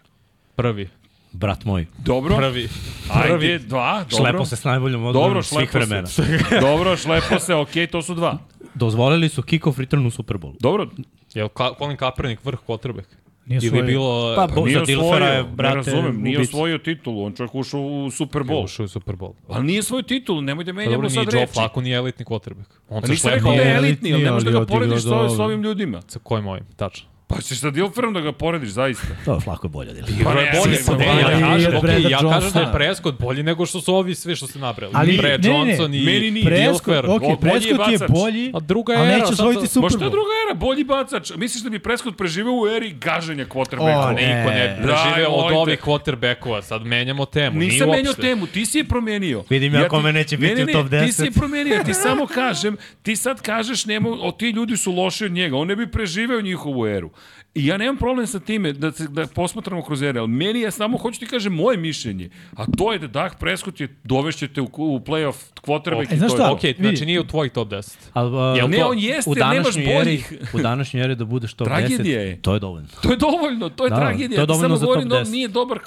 Prvi. 0.56 0.88
Brat 1.32 1.64
moj. 1.64 1.86
Dobro. 1.98 2.36
Prvi. 2.36 2.68
Ajde, 3.10 3.58
dva, 3.58 4.04
dobro. 4.10 4.16
Šlepo 4.16 4.44
se 4.44 4.56
s 4.56 4.64
najboljom 4.64 5.04
odbranom 5.04 5.28
Dobro, 5.28 5.42
svih 5.42 5.74
vremena. 5.74 6.06
se. 6.06 6.38
Dobro, 6.60 6.96
šlepo 6.96 7.38
se, 7.38 7.54
okej, 7.54 7.86
to 7.86 8.02
su 8.02 8.14
dva. 8.14 8.38
Dozvolili 8.74 9.28
su 9.28 9.42
kick-off 9.42 9.78
return 9.78 10.06
u 10.06 10.10
Superbowlu. 10.10 10.54
Dobro, 10.60 10.86
Je 11.34 11.42
li 11.42 11.48
Ka 11.54 11.70
Colin 11.78 11.96
Kaepernick 11.96 12.44
vrh 12.44 12.58
quarterback? 12.66 13.04
Nije 13.46 13.60
Ili 13.62 13.82
bilo... 13.82 14.34
Pa, 14.36 14.46
bo, 14.54 14.66
nije 14.66 14.80
Dilfera 14.86 15.26
je, 15.26 15.40
osvojio, 15.40 15.56
brate, 15.56 15.76
ne 15.76 15.96
razumem, 15.96 16.22
nije 16.22 16.38
ubica. 16.38 16.50
osvojio 16.50 16.78
titulu, 16.78 17.24
on 17.24 17.32
čovjek 17.32 17.54
ušao 17.54 17.80
u 17.80 18.10
Super 18.10 18.42
Bowl. 18.42 18.64
Ušao 18.64 18.84
u 18.84 18.88
Super 18.88 19.16
Bowl. 19.16 19.32
Ali 19.48 19.66
nije 19.66 19.82
svoj 19.82 20.02
titul, 20.02 20.44
nemoj 20.44 20.64
da 20.64 20.72
Pa 20.72 20.76
menjamo 20.76 20.96
dobro, 20.96 21.08
nije 21.08 21.24
sad 21.24 21.34
Joe 21.34 21.40
reči. 21.40 21.52
Flacco, 21.52 21.80
nije 21.80 21.96
elitni 21.96 22.24
quarterback. 22.24 22.70
On 22.88 23.00
Pa 23.00 23.06
se 23.06 23.12
nisam 23.12 23.30
šlepa 23.30 23.34
rekao 23.34 23.64
da 23.64 23.70
je 23.70 23.76
elitni, 23.76 24.14
ali 24.14 24.24
ne 24.24 24.30
možeš 24.30 24.52
da 24.52 24.58
ga 24.58 24.66
porediš 24.66 25.02
sa, 25.02 25.28
sa 25.36 25.44
ovim 25.44 25.62
ljudima. 25.62 26.02
sa 26.08 26.18
kojim 26.18 26.46
ovim, 26.46 26.64
tačno. 26.76 27.11
Pa 27.32 27.40
ćeš 27.42 27.58
sa 27.58 27.70
Dilferom 27.70 28.14
da 28.14 28.20
ga 28.20 28.32
porediš, 28.34 28.70
zaista. 28.70 29.06
To 29.24 29.34
je 29.34 29.40
flako 29.40 29.66
je 29.66 29.70
bolje 29.70 29.90
od 29.90 29.96
Dilfera. 29.96 30.24
Pa 30.24 30.34
ne, 30.34 30.40
je 30.42 30.50
bolje, 30.54 30.78
pa 30.86 30.96
ne, 30.96 31.06
ja 31.06 31.40
kažem, 31.40 31.72
Breda 31.82 32.08
ja 32.08 32.18
kažem 32.20 32.50
da 32.52 32.60
je. 32.60 32.72
Prescott 32.72 33.18
bolji 33.18 33.42
nego 33.42 33.66
što 33.66 33.80
su 33.80 33.94
ovi 33.94 34.14
sve 34.14 34.36
što 34.36 34.46
ste 34.46 34.58
nabrali. 34.58 34.92
Ali- 34.96 35.16
Brad 35.18 35.42
ne, 35.42 35.48
ne, 35.48 35.54
ne, 35.54 35.68
Johnson 35.68 35.94
i 35.94 36.00
meni 36.00 36.30
nije. 36.30 36.44
Prescott, 36.46 36.84
Dilfer, 36.84 37.06
ok, 37.06 37.20
bolji 37.20 37.30
je 37.30 37.36
Prescott 37.76 37.90
je 37.92 37.98
bolji, 38.10 38.50
A 38.54 38.60
druga 38.60 38.92
era, 38.94 39.04
neće 39.04 39.20
sad 39.26 39.32
osvojiti 39.32 39.66
Super 39.66 39.90
Bowl. 39.90 40.10
druga 40.10 40.32
era, 40.42 40.54
bolji 40.56 40.84
bacač. 40.84 41.32
Misliš 41.36 41.62
da 41.62 41.70
bi 41.70 41.78
Prescott 41.78 42.16
preživeo 42.16 42.52
u 42.54 42.68
eri 42.68 42.90
gaženja 42.92 43.44
quarterbacka? 43.46 44.06
ne. 44.10 44.22
Niko 44.28 44.50
ne 44.50 44.78
preživeo 44.78 45.30
od 45.30 45.52
ovih 45.54 45.78
quarterbackova. 45.80 46.62
Sad 46.62 46.84
menjamo 46.84 47.24
temu. 47.26 47.58
Nisam 47.58 47.88
menjao 47.90 48.14
temu, 48.14 48.46
ti 48.46 48.66
si 48.66 48.78
je 48.78 48.84
promenio. 48.84 49.44
Vidim 49.50 49.74
ja 49.74 49.82
ti- 49.82 49.88
kome 49.88 50.12
neće 50.12 50.36
biti 50.36 50.54
ne, 50.54 50.56
ne, 50.56 50.62
u 50.62 50.66
ne, 50.66 50.72
top 50.72 50.82
Ti 50.84 50.96
10. 50.96 51.12
si 51.12 51.24
je 51.24 51.30
promenio, 51.32 51.82
ti 51.84 51.94
samo 51.94 52.26
kažem, 52.26 52.76
ti 53.02 53.16
sad 53.16 53.40
kažeš, 53.42 53.84
nema, 53.84 54.08
o, 54.12 54.32
ti 54.32 54.48
ljudi 54.48 54.76
su 54.76 54.92
loši 54.92 55.24
od 55.24 55.32
njega, 55.32 55.56
on 55.56 55.68
ne 55.68 55.76
bi 55.76 55.86
preživeo 55.86 56.40
njihovu 56.40 56.86
eru. 56.86 57.10
I 57.54 57.66
ja 57.66 57.76
nemam 57.76 57.96
problem 57.96 58.26
sa 58.26 58.40
time 58.40 58.72
da, 58.72 58.92
se, 58.92 59.08
da 59.08 59.26
posmatramo 59.26 59.82
kroz 59.82 60.02
RL. 60.02 60.26
Meni 60.26 60.60
je 60.60 60.70
samo, 60.70 60.98
hoću 60.98 61.20
ti 61.20 61.26
kažem, 61.26 61.52
moje 61.52 61.76
mišljenje. 61.76 62.30
A 62.56 62.64
to 62.78 62.92
je 62.92 62.98
da 62.98 63.06
Dak 63.06 63.38
Prescott 63.38 63.80
je, 63.80 63.88
dovešćete 64.04 64.60
u, 64.60 64.64
u 64.64 65.00
playoff 65.00 65.34
kvotrbek 65.60 66.08
okay, 66.08 66.16
i 66.16 66.18
to 66.18 66.24
je 66.24 66.28
to. 66.28 66.58
Okay, 66.62 66.76
znači 66.80 67.06
nije 67.06 67.20
u 67.20 67.24
tvoj 67.24 67.48
top 67.48 67.68
10. 67.68 67.96
Al, 68.12 68.34
uh, 68.34 68.56
Jel 68.56 68.70
ne, 68.70 68.78
to, 68.78 68.88
on 68.88 68.98
jeste, 68.98 69.30
u 69.30 69.34
nemaš 69.34 69.74
boljih. 69.74 70.32
Eri, 70.32 70.40
u 70.52 70.58
današnjoj 70.58 71.04
eri 71.04 71.14
da 71.14 71.24
budeš 71.24 71.54
top 71.54 71.68
10, 71.68 71.70
tragedija 71.70 72.20
10, 72.20 72.26
je. 72.26 72.42
to 72.42 72.54
je 72.54 72.60
dovoljno. 72.60 72.88
To 73.02 73.10
je 73.10 73.16
dovoljno, 73.16 73.68
to 73.68 73.84
je 73.84 73.90
da, 73.90 73.96
tragedija. 73.96 74.36
To 74.36 74.42
je 74.42 74.46
dovoljno 74.46 74.68
Samo 74.68 74.76
za 74.76 74.86
govorim, 74.86 75.08
top 75.08 75.18
10. 75.18 75.24
Da 75.24 75.30
nije 75.30 75.48
dobar, 75.48 75.78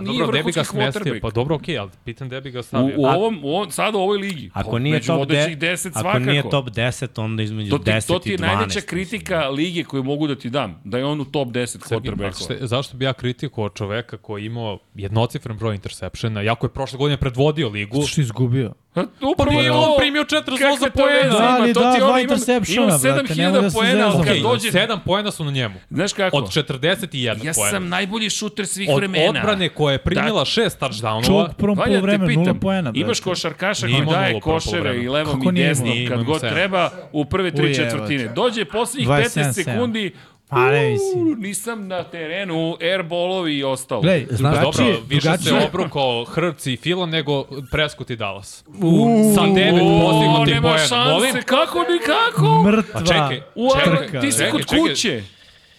nije 0.00 0.18
dobro, 0.18 0.26
vrhunski 0.26 0.60
pa 0.72 0.78
quarterback. 0.78 1.20
Pa 1.20 1.30
dobro, 1.30 1.54
okej, 1.56 1.78
ali 1.78 1.90
pitam 2.04 2.28
gde 2.28 2.40
bi 2.40 2.50
ga 2.50 2.62
stavio. 2.62 2.96
U, 2.96 3.02
u 3.02 3.06
ovom, 3.06 3.40
u 3.42 3.48
ovom, 3.48 3.70
sad 3.70 3.94
u 3.94 3.98
ovoj 3.98 4.18
ligi. 4.18 4.50
Ako 4.52 4.70
pa, 4.70 4.78
nije 4.78 5.00
top 5.00 5.28
10, 5.28 5.56
10 5.56 5.76
svakako. 5.76 6.08
Ako 6.08 6.18
nije 6.18 6.42
top 6.50 6.68
10, 6.68 7.22
onda 7.22 7.42
između 7.42 7.76
10 7.76 7.80
i 7.80 8.00
12. 8.00 8.06
To 8.06 8.18
ti 8.18 8.30
je 8.30 8.38
najveća 8.38 8.80
kritika 8.80 9.48
lige 9.48 9.84
koju 9.84 10.02
mogu 10.02 10.26
da 10.26 10.34
ti 10.34 10.50
dam. 10.50 10.80
Da 10.84 10.98
je 10.98 11.04
on 11.04 11.13
on 11.14 11.20
u 11.20 11.24
top 11.24 11.48
10 11.48 11.78
quarterbackova. 11.78 12.66
Zašto 12.66 12.96
bi 12.96 13.04
ja 13.04 13.12
kritikovao 13.12 13.68
čoveka 13.68 14.16
koji 14.16 14.42
je 14.42 14.46
imao 14.46 14.78
jednocifren 14.94 15.58
broj 15.58 15.74
intersepšena, 15.74 16.40
jako 16.42 16.66
je 16.66 16.70
prošle 16.70 16.98
godine 16.98 17.16
predvodio 17.16 17.68
ligu. 17.68 18.06
Što 18.06 18.20
je 18.20 18.22
izgubio? 18.22 18.72
Pa, 18.94 19.04
pa 19.38 19.44
nije 19.44 19.72
on 19.72 19.98
primio 19.98 20.24
48 20.24 20.90
poena. 20.94 21.38
Da, 21.38 21.56
ali 21.60 21.72
da, 21.72 21.96
dva 21.98 22.20
intersepšena, 22.20 22.86
brate. 22.86 23.08
Ima 23.42 23.50
da 23.50 23.60
7000 23.60 23.72
poena, 23.74 24.06
ali 24.06 24.40
dođe... 24.40 24.70
7 24.70 24.98
poena 25.04 25.30
su 25.30 25.44
na 25.44 25.50
njemu. 25.50 25.74
Znaš 25.90 26.12
kako? 26.12 26.36
Od 26.36 26.44
41 26.44 27.10
poena. 27.10 27.44
Ja 27.44 27.54
sam 27.54 27.88
najbolji 27.88 28.30
šuter 28.30 28.66
svih 28.66 28.88
vremena. 28.96 29.24
Od 29.24 29.36
odbrane 29.36 29.68
koja 29.68 29.92
je 29.92 29.98
primila 29.98 30.44
dakle, 30.44 30.64
6 30.64 30.70
touchdownova. 30.80 31.26
Čovjek 31.26 31.54
prvom 31.54 31.76
po 31.76 32.00
vremenu, 32.02 32.44
0 32.44 32.60
poena. 32.60 32.92
Imaš 32.94 33.20
košarkaša 33.20 33.86
koji 33.86 34.06
daje 34.06 34.40
košere 34.40 34.96
i 34.96 35.08
levom 35.08 35.42
i 35.48 35.52
desnom 35.52 35.92
kad 36.08 36.24
god 36.24 36.40
treba 36.40 36.90
u 37.12 37.24
prve 37.24 37.50
tri 37.50 37.74
četvrtine. 37.74 38.28
Dođe 38.28 38.64
poslednjih 38.64 39.08
15 39.08 39.52
sekundi 39.52 40.12
Pa 40.48 40.70
ne 40.70 40.90
mislim. 40.90 41.40
Nisam 41.40 41.88
na 41.88 42.04
terenu, 42.04 42.76
airballovi 42.80 43.58
i 43.58 43.64
ostalo. 43.64 44.00
Glej, 44.00 44.26
znaš, 44.30 44.56
drugačije, 44.56 44.92
Dobro, 44.92 45.06
više 45.08 45.28
drugačije. 45.28 45.60
se 45.60 45.66
obruko 45.66 46.24
Hrci 46.24 46.72
i 46.72 46.76
Fila 46.76 47.06
nego 47.06 47.44
Preskot 47.70 48.10
i 48.10 48.16
Dallas. 48.16 48.64
Uuu, 48.82 49.34
sa 49.34 49.40
9 49.40 50.02
postignuti 50.02 50.62
po 50.62 50.68
jedan. 50.68 51.12
Molim? 51.12 51.34
kako 51.46 51.78
nikako. 51.92 52.62
Mrtva. 52.62 53.00
A 53.00 53.04
čekaj, 53.06 53.42
u, 53.54 53.68
čekaj, 53.84 54.20
ti 54.20 54.32
si 54.32 54.44
kod 54.50 54.64
kuće. 54.66 55.22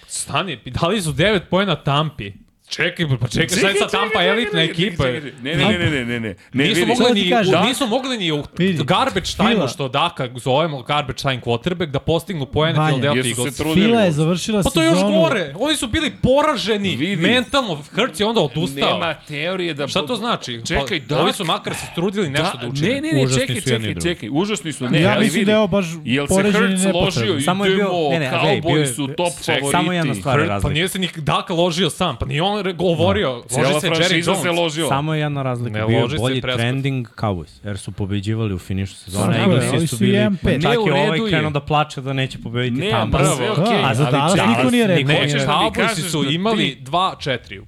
Stani, 0.08 0.60
dali 0.66 1.02
su 1.02 1.12
devet 1.12 1.44
pojena 1.50 1.76
Tampi. 1.76 2.32
Čekaj, 2.70 3.06
pa 3.22 3.28
čekaj, 3.28 3.48
čekaj, 3.48 3.48
sad 3.48 3.72
čekaj, 3.74 3.88
Tampa 3.92 4.24
elitna 4.24 4.64
ekipa. 4.64 5.04
Ne, 5.06 5.22
ne, 5.44 5.56
ne, 5.56 5.78
ne, 5.78 5.90
ne, 5.90 6.06
ne, 6.06 6.20
ne. 6.20 6.36
ne 6.54 6.64
nisu, 6.68 6.86
mogli 6.86 7.14
ni, 7.14 7.30
da? 7.52 7.64
nisu 7.64 7.88
mogli 7.88 8.18
ni 8.18 8.32
u 8.32 8.44
garbage 8.84 9.26
time 9.38 9.68
što 9.68 9.88
Daka 9.88 10.30
zovemo 10.36 10.82
garbage 10.82 11.18
time 11.18 11.42
quarterback 11.42 11.86
da 11.86 12.00
postignu 12.00 12.46
poene 12.46 12.74
Philadelphia 12.74 13.30
Eagles. 13.30 13.58
Fila 13.74 14.02
je 14.02 14.12
završila 14.12 14.64
sezonu. 14.64 14.74
Pa 14.74 14.80
to 14.80 14.82
je 14.82 14.88
još 14.88 15.22
gore. 15.22 15.54
Oni 15.60 15.78
su 15.78 15.88
bili 15.88 16.12
poraženi 16.22 16.96
Vidi. 16.96 17.22
mentalno. 17.22 17.82
Hrc 17.92 18.20
je 18.20 18.26
onda 18.26 18.42
odustao. 18.42 18.94
Nema 18.94 19.14
teorije 19.14 19.74
da... 19.74 19.88
Šta 19.88 20.06
to 20.06 20.16
znači? 20.16 20.60
Pa, 20.60 20.66
čekaj, 20.66 21.00
da. 21.00 21.22
Ovi 21.22 21.34
su 21.34 21.46
makar 21.46 21.76
se 21.76 21.86
trudili 21.96 22.30
da, 22.30 22.44
nešto 22.44 22.58
da, 22.58 22.68
učine. 22.68 22.90
Ne, 22.90 23.02
ne, 23.02 23.14
ne, 23.14 23.34
čekaj, 23.40 23.62
čekaj, 23.62 23.96
čekaj. 24.04 24.30
Užasni 24.32 24.74
su. 24.74 24.90
Ne, 24.90 25.02
ja 25.02 25.20
mislim 25.20 25.46
da 25.46 25.52
je 25.52 25.58
ovo 25.58 25.68
baš 25.68 25.86
poraženi 26.28 26.78
nepotrebno. 26.78 27.42
Samo 27.42 27.66
je 27.66 27.76
bio... 27.76 27.90
Ne, 28.12 28.20
ne, 28.20 28.32
Cowboys 28.32 28.96
su 28.96 29.08
top 29.08 29.34
favoriti. 29.46 29.72
Samo 29.72 29.94
jedna 29.94 30.16
stvar 30.16 30.40
je 30.40 30.46
pa 30.46 30.50
razlika. 30.54 30.68
Pa 30.68 30.74
nije 30.74 30.88
se 30.88 31.00
ni 31.00 31.10
Daka 31.16 31.54
ložio 31.54 31.90
sam, 31.90 32.18
pa 32.18 32.26
ni 32.26 32.42
on 32.42 32.55
on 32.56 32.78
govorio, 32.78 33.30
no. 33.30 33.36
loži 33.36 33.48
Cijela 33.48 33.82
se 33.82 33.90
Jerry 33.90 34.28
Jones. 34.28 34.42
se 34.42 34.52
ložio. 34.52 34.88
Samo 34.88 35.14
je 35.14 35.20
jedna 35.20 35.42
razlika, 35.42 35.80
ne 35.80 35.86
bio 35.86 35.98
je 35.98 36.18
bolji 36.18 36.42
trending 36.42 37.08
Cowboys, 37.18 37.52
jer 37.64 37.78
su 37.78 37.92
pobeđivali 37.92 38.54
u 38.54 38.60
finišu 38.60 38.96
sezone, 38.96 39.40
Eaglesi 39.40 39.88
su 39.88 39.98
bili, 39.98 40.18
čak 40.62 40.74
i 40.74 40.90
ovaj 40.92 41.20
krenuo 41.30 41.52
da 41.52 41.60
plače 41.60 42.02
da 42.02 42.14
neće 42.14 42.38
pobediti 42.38 42.82
ne, 42.82 42.92
Tampa. 42.92 43.18
Bravo, 43.18 43.36
okay. 43.36 43.82
Da. 43.82 43.90
A 43.90 43.96
za 43.96 44.12
Dallas 44.12 44.40
niko 44.48 44.72
nije 44.72 44.88
rekao. 44.88 45.16
Cowboys 45.16 46.10
su 46.10 46.32
imali 46.32 46.78
2-4 46.82 47.64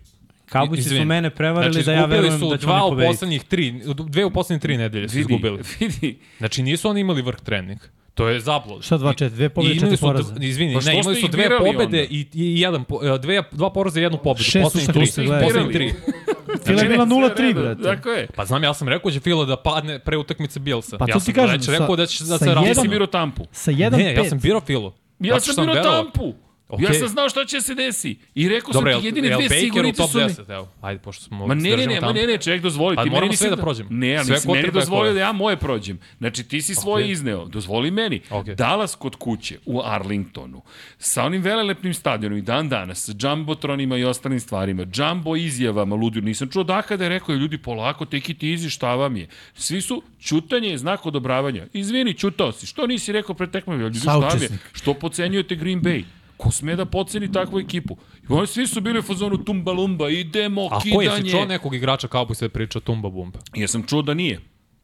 Cowboys 0.52 1.00
su 1.00 1.06
mene 1.06 1.30
prevarili 1.30 1.74
znači, 1.74 1.86
da 1.86 1.94
ja 1.94 2.06
verujem 2.06 2.40
da 2.50 2.58
ću 2.58 2.70
oni 2.70 2.80
pobediti. 2.80 2.86
Znači, 2.86 2.86
izgubili 2.90 2.94
su 2.98 2.98
dva 2.98 3.08
u 3.08 3.12
poslednjih 3.12 3.44
tri, 3.44 3.82
dve 4.10 4.26
u 4.26 4.32
poslednjih 4.32 4.62
tri 4.62 4.78
nedelje 4.78 5.10
su 5.10 5.20
izgubili. 5.20 5.60
Vidi. 5.80 6.20
Znači, 6.38 6.64
nisu 6.64 6.90
oni 6.90 7.02
imali 7.02 7.22
vrh 7.22 7.40
trening. 7.40 7.80
To 8.18 8.28
je 8.28 8.40
zablud. 8.40 8.84
Šta 8.84 8.98
2 8.98 9.14
4 9.14 9.30
2 9.30 9.50
pobede, 9.50 9.74
4 9.74 10.00
poraza. 10.02 10.36
Izvini, 10.40 10.74
pa 10.74 10.82
ne, 10.82 11.00
imali 11.00 11.22
su 11.22 11.28
dve 11.28 11.58
pobede 11.58 11.84
onda? 11.84 11.98
i, 11.98 12.28
i 12.34 12.62
jedan 12.62 12.84
po, 12.84 13.00
e, 13.04 13.18
dve 13.18 13.44
dva 13.52 13.70
poraza 13.74 14.00
i 14.00 14.04
jednu 14.04 14.18
pobedu. 14.18 14.44
Poslednji 14.64 14.94
tri, 14.94 15.28
da, 15.28 15.40
poslednji 15.40 15.74
tri. 15.74 15.94
Fila 16.66 16.82
je 16.82 16.90
bila 16.90 17.06
znači, 17.06 17.42
0-3, 17.42 17.54
brate. 17.54 17.84
Tako 17.84 18.10
je. 18.10 18.28
Pa 18.36 18.46
znam, 18.46 18.64
ja 18.64 18.74
sam 18.74 18.88
rekao 18.88 19.10
da 19.10 19.14
će 19.14 19.20
Fila 19.20 19.46
da 19.46 19.58
padne 19.58 20.00
pre 20.00 20.18
utakmice 20.18 20.60
Bielsa. 20.60 20.98
Pa 20.98 21.06
ja 21.08 21.14
to 21.14 21.20
ti 21.20 21.34
kažem. 21.34 21.56
Ja 21.56 21.62
sam 21.62 21.74
rekao 21.74 21.96
da 21.96 22.06
će 22.06 22.24
da 22.24 22.38
se 22.38 22.46
ravno. 22.46 22.74
Ti 22.74 22.76
si 22.76 23.12
tampu. 23.12 23.46
Sa 23.52 23.72
1-5. 23.72 23.98
Ne, 23.98 24.14
ja 24.14 24.24
sam 24.30 24.40
biro 24.40 24.62
Filu. 24.62 24.94
Ja 25.20 25.40
sam 25.40 25.66
biro 25.66 25.84
tampu. 25.84 26.34
Okay. 26.70 26.84
Ja 26.84 26.94
sam 26.94 27.08
znao 27.08 27.30
šta 27.30 27.46
će 27.46 27.62
se 27.62 27.76
desi. 27.76 28.18
I 28.36 28.50
rekao 28.50 28.72
Dobre, 28.74 28.94
sam 28.94 29.02
ti 29.02 29.08
jedine 29.08 29.30
dve 29.30 29.60
sigurnice 29.60 30.04
su 30.08 30.18
mi. 30.18 30.24
Dobre, 30.24 30.54
je 30.54 30.56
evo? 30.56 30.68
Ajde, 30.82 31.00
pošto 31.00 31.24
smo... 31.24 31.48
Ma 31.48 31.54
ne, 31.54 31.78
ne, 31.78 31.88
ne, 31.88 32.02
ma 32.02 32.12
ne, 32.12 32.28
ne, 32.28 32.38
čovjek 32.38 32.62
dozvoli. 32.62 32.96
Pa 32.96 33.06
moramo 33.06 33.34
sve 33.34 33.50
da 33.50 33.58
prođemo. 33.58 33.90
Ne, 33.92 34.10
ja 34.10 34.24
nisam 34.24 34.52
meni 34.54 34.72
dozvolio 34.72 35.14
da 35.14 35.20
ja 35.20 35.32
moje 35.32 35.58
prođem. 35.58 36.00
Znači, 36.18 36.44
ti 36.44 36.62
si 36.62 36.76
svoje 36.76 37.06
okay. 37.06 37.12
izneo, 37.12 37.46
dozvoli 37.46 37.92
meni. 37.92 38.22
Okay. 38.30 38.56
Dalas 38.56 38.96
kod 38.96 39.16
kuće 39.16 39.60
u 39.66 39.82
Arlingtonu, 39.84 40.62
sa 40.98 41.24
onim 41.24 41.42
velelepnim 41.42 41.94
stadionom 41.94 42.38
i 42.38 42.42
dan 42.42 42.70
danas, 42.70 43.06
sa 43.06 43.14
džambotronima 43.14 43.98
i 43.98 44.04
ostalim 44.04 44.40
stvarima, 44.40 44.86
džambo 44.86 45.36
izjavama, 45.36 45.96
ludio, 45.96 46.22
nisam 46.22 46.50
čuo 46.50 46.64
da 46.64 46.84
da 46.90 47.04
je 47.04 47.10
rekao, 47.10 47.36
ljudi, 47.36 47.58
polako, 47.58 48.06
teki 48.06 48.34
ti 48.34 48.54
izi, 48.54 48.70
šta 48.70 48.96
vam 48.96 49.18
je. 49.18 49.28
Svi 49.54 49.82
su, 49.82 50.04
čutanje 50.20 50.70
je 50.70 50.78
znak 50.78 51.06
odobravanja. 51.06 51.68
Izvini, 51.74 52.14
čutao 52.14 52.52
si, 52.52 52.66
što 52.66 52.88
nisi 52.88 53.12
rekao 53.12 53.36
pre 53.36 53.48
tekme, 53.48 53.78
ljudi, 53.78 54.00
šta 54.00 54.18
vam 54.18 54.42
je? 54.42 54.50
Što 54.74 54.94
pocenjujete 54.94 55.56
Green 55.56 55.82
Bay? 55.82 56.04
Ko 56.38 56.52
sme 56.52 56.76
da 56.76 56.86
poceni 56.86 57.32
takvu 57.32 57.60
ekipu? 57.60 57.98
I 58.30 58.34
oni 58.34 58.48
svi 58.48 58.68
su 58.68 58.82
bili 58.82 59.00
u 59.00 59.02
fazonu 59.02 59.38
tumba 59.38 59.72
lumba, 59.72 60.10
idemo, 60.10 60.70
A 60.72 60.82
kidanje. 60.82 61.08
A 61.08 61.10
ko 61.10 61.16
je, 61.16 61.24
si 61.24 61.32
čuo 61.32 61.46
nekog 61.46 61.76
igrača 61.76 62.08
kao 62.08 62.26
bi 62.26 62.36
se 62.36 62.50
pričao 62.50 62.82
tumba 62.82 63.10
bumba? 63.10 63.40
Ja 63.56 63.68
sam 63.68 63.84
čuo 63.84 64.02
da 64.02 64.14
nije. 64.14 64.42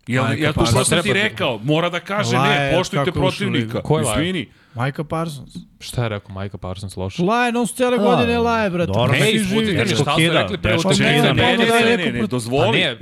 Ja, 0.08 0.24
Majka 0.24 0.44
ja 0.44 0.54
tu 0.54 0.66
što 0.66 0.84
sam 0.84 1.04
ti 1.04 1.14
rekao, 1.14 1.60
mora 1.64 1.90
da 1.90 2.00
kaže, 2.00 2.38
Laje, 2.38 2.72
ne, 2.72 2.78
poštujte 2.78 3.12
protivnika. 3.12 3.82
Ko 3.82 4.00
je 4.00 4.06
Izvini. 4.12 4.50
Majka 4.74 5.04
Parsons. 5.04 5.56
Šta 5.80 6.04
je 6.04 6.10
rekao 6.10 6.34
Majka 6.34 6.58
Parsons 6.58 6.96
loše? 6.96 7.24
Laje, 7.24 7.52
non 7.52 7.68
su 7.68 7.76
cijele 7.76 7.98
da, 7.98 8.04
godine 8.04 8.40
laje, 8.40 8.70
brate. 8.70 8.92
Dobro, 8.92 9.12
ne, 9.12 9.32
izvuci, 9.32 9.74
ne, 9.74 9.86
šta 9.86 10.16
su 10.16 10.34
rekli 10.34 10.58
pre 10.58 10.76
pa 10.76 10.90
pa 10.90 10.96
ne, 11.04 11.06
Ne, 11.06 11.34
ne, 11.34 11.58
ne, 11.58 11.98
ne, 11.98 12.12
ne, 12.12 12.20
pa 12.20 12.28
dozvoli, 12.28 12.80
ne, 12.80 12.98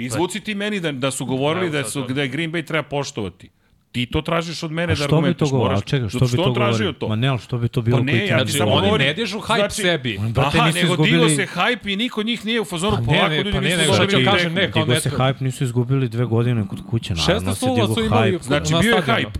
ne, 0.48 0.56
meni 0.56 0.80
da, 0.80 0.92
da 0.92 1.12
su 1.12 1.26
govorili 1.26 1.70
da, 1.70 1.84
su, 1.84 2.06
ne, 2.10 2.28
Green 2.28 2.52
Bay 2.52 2.68
treba 2.68 2.84
poštovati. 2.84 3.50
Ti 3.92 4.06
to 4.06 4.22
tražiš 4.22 4.64
od 4.64 4.72
mene 4.72 4.96
da 4.96 5.04
argumentiš. 5.04 5.38
Što 5.38 5.46
bi 5.46 5.50
to 5.50 5.56
govorio? 5.58 5.76
Moraš... 5.76 5.90
Čekaj, 5.90 6.10
što, 6.10 6.18
što 6.18 6.28
bi 6.28 6.44
to 6.44 6.54
govorio? 6.54 6.92
To? 6.92 7.08
Ma 7.08 7.16
ne, 7.16 7.28
ali 7.28 7.40
što 7.40 7.58
bi 7.58 7.68
to 7.68 7.82
bilo 7.82 7.98
pa 7.98 8.04
ne, 8.04 8.12
koji 8.12 8.28
ja 8.28 8.38
znači, 8.38 8.58
samo 8.58 8.72
oni 8.72 9.06
ne 9.06 9.14
dižu 9.14 9.40
hype 9.40 9.56
znači, 9.56 9.82
sebi. 9.82 10.20
Brate, 10.30 10.58
Aha, 10.58 10.72
nego 10.72 10.94
izgubili... 10.94 11.12
digo 11.12 11.30
se 11.30 11.48
hype 11.56 11.94
i 11.94 11.96
niko 11.96 12.24
njih 12.24 12.46
nije 12.46 12.62
u 12.62 12.66
fazoru 12.66 12.96
pa 12.96 13.04
polako. 13.04 13.30
Ne, 13.30 13.44
ne, 13.44 13.52
pa 13.52 13.60
ne, 13.60 13.70
ne, 13.70 13.78
ne, 13.78 14.18
ne, 14.18 14.26
kažem, 14.26 14.54
ne, 14.54 14.72
kao 14.72 14.86
ne. 14.86 14.86
Digo 14.86 15.00
se 15.00 15.10
hype 15.10 15.42
nisu 15.42 15.64
izgubili 15.64 16.10
dve 16.10 16.26
godine 16.26 16.68
kod 16.68 16.80
kuće, 16.90 17.14
naravno. 17.14 17.52
600 17.52 17.94
su 17.94 18.04
imali. 18.04 18.40
Znači, 18.42 18.74
bio 18.82 18.96
je 18.96 19.02
hype. 19.02 19.40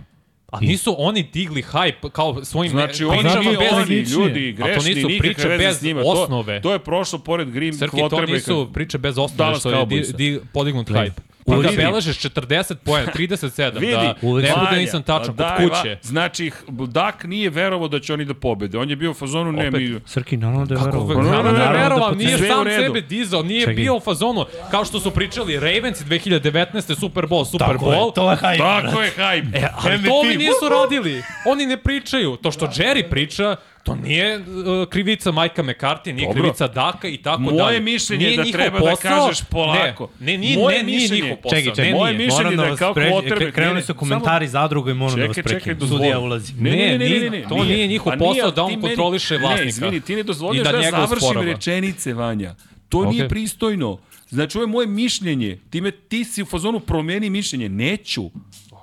A 0.52 0.60
nisu 0.60 0.94
oni 0.98 1.22
digli 1.32 1.62
hype 1.62 2.10
kao 2.10 2.44
svojim 2.44 2.70
znači, 2.70 3.04
ne, 3.04 3.10
pričama 3.10 3.38
oni, 3.38 3.56
pa 3.56 3.62
bez 3.62 3.72
oni, 3.72 3.94
ljudi, 3.94 4.52
grešni, 4.52 4.72
a 4.72 4.78
to 4.78 4.88
nisu 4.88 5.08
priče 5.18 5.48
bez 5.48 5.82
njima. 5.82 6.02
osnove. 6.04 6.60
To, 6.60 6.68
to 6.68 6.72
je 6.72 6.78
prošlo 6.78 7.18
pored 7.18 7.50
Grim 7.50 7.72
Srki, 7.74 7.96
to 8.10 8.26
nisu 8.26 8.70
priče 8.72 8.98
bez 8.98 9.18
osnove 9.18 9.36
Dallas 9.36 9.60
što 9.60 9.70
je 9.70 9.86
di, 9.86 10.04
di, 10.14 10.40
podignut 10.52 10.88
Play. 10.88 11.10
hype. 11.10 11.31
Pa, 11.46 11.56
pa 11.56 11.62
da 11.62 11.70
beležeš 11.76 12.18
40 12.18 12.74
poena, 12.74 13.12
37, 13.14 13.78
vidi, 13.78 13.92
da 13.92 14.02
ne 14.02 14.14
bude 14.22 14.48
da 14.70 14.76
nisam 14.76 15.02
tačan, 15.02 15.36
kod 15.36 15.46
kuće. 15.56 15.98
Znači, 16.02 16.50
Dak 16.68 17.24
nije 17.24 17.50
verovao 17.50 17.88
da 17.88 18.00
će 18.00 18.14
oni 18.14 18.24
da 18.24 18.34
pobede. 18.34 18.78
On 18.78 18.90
je 18.90 18.96
bio 18.96 19.10
u 19.10 19.14
fazonu, 19.14 19.52
ne, 19.52 19.70
mi... 19.70 20.00
Srki, 20.06 20.36
naravno 20.36 20.66
da, 20.66 20.74
da 20.74 20.80
je 20.80 20.86
verovao. 20.86 21.22
Naravno 21.22 21.52
da 21.52 21.64
je 21.64 21.72
verovao, 21.72 22.10
pa 22.10 22.16
nije 22.16 22.38
sam 22.38 22.64
sebe 22.64 23.00
dizao, 23.00 23.42
nije 23.42 23.66
bio 23.66 23.96
u 23.96 24.00
fazonu, 24.00 24.44
kao 24.70 24.84
što 24.84 25.00
su 25.00 25.10
pričali 25.10 25.60
Ravens 25.60 25.98
2019. 25.98 27.00
Super 27.00 27.24
Bowl, 27.24 27.44
Super 27.50 27.76
Bowl. 27.78 28.14
to 28.14 28.30
je 28.30 28.36
hype. 28.36 28.58
Tako 28.58 29.00
je 29.00 29.10
hype. 29.16 29.56
E, 29.56 29.68
ali 29.74 30.04
to 30.04 30.14
oni 30.14 30.36
nisu 30.36 30.68
radili. 30.70 31.22
Oni 31.46 31.66
ne 31.66 31.76
pričaju. 31.76 32.36
To 32.36 32.50
što 32.52 32.66
Jerry 32.66 33.10
priča, 33.10 33.56
To 33.82 33.94
nije 33.94 34.38
uh, 34.38 34.44
krivica 34.88 35.32
Majka 35.32 35.62
McCarthy, 35.62 36.12
nije 36.12 36.26
Dobro. 36.26 36.42
krivica 36.42 36.68
Daka 36.68 37.08
i 37.08 37.16
tako 37.16 37.40
Moje 37.40 37.56
dalje. 37.56 37.64
Moje 37.64 37.80
mišljenje 37.80 38.26
nije 38.26 38.36
da 38.36 38.44
treba 38.44 38.78
da 38.78 38.90
posao, 38.90 39.10
da 39.10 39.26
kažeš 39.26 39.44
polako. 39.50 40.08
Ne, 40.20 40.38
ne, 40.38 40.56
Moje 40.56 40.78
ne, 40.78 40.84
mišljenje, 40.84 41.08
nije 41.08 41.22
njihov 41.22 41.42
posao. 41.42 41.58
Čekaj, 41.58 41.74
čekaj, 41.74 41.92
Moje 41.92 42.12
mišljenje 42.12 42.56
da, 42.56 42.64
da 42.64 42.76
kao 42.76 42.94
pređe, 42.94 43.10
potrebe... 43.10 43.52
Krenuli 43.52 43.82
su 43.82 43.94
komentari 43.94 44.48
samo... 44.48 44.62
zadruga 44.62 44.90
i 44.90 44.94
moram 44.94 45.20
da 45.20 45.26
vas 45.26 45.36
prekinem. 45.44 45.88
Sudija 45.88 46.18
ulazi. 46.18 46.52
Ne, 46.58 46.70
ne, 46.70 46.98
ne, 46.98 47.08
ne, 47.08 47.30
ne, 47.30 47.44
to 47.48 47.64
nije 47.64 47.86
njihov 47.86 48.12
posao 48.18 48.50
da 48.50 48.62
on 48.62 48.80
kontroliše 48.80 49.36
vlasnika. 49.36 49.62
Ne, 49.62 49.68
izvini, 49.68 50.00
ti 50.00 50.16
ne 50.16 50.22
dozvoljaš 50.22 50.64
da, 50.66 50.72
da 50.72 50.90
završim 50.90 51.40
rečenice, 51.42 52.14
Vanja. 52.14 52.54
To 52.88 53.04
nije 53.04 53.28
pristojno. 53.28 53.98
Znači, 54.28 54.58
ovo 54.58 54.62
je 54.62 54.66
moje 54.66 54.86
mišljenje. 54.86 55.58
Time 55.70 55.90
ti 55.90 56.24
si 56.24 56.42
u 56.42 56.46
fazonu 56.46 56.80
promeni 56.80 57.30
mišljenje. 57.30 57.68
Neću. 57.68 58.30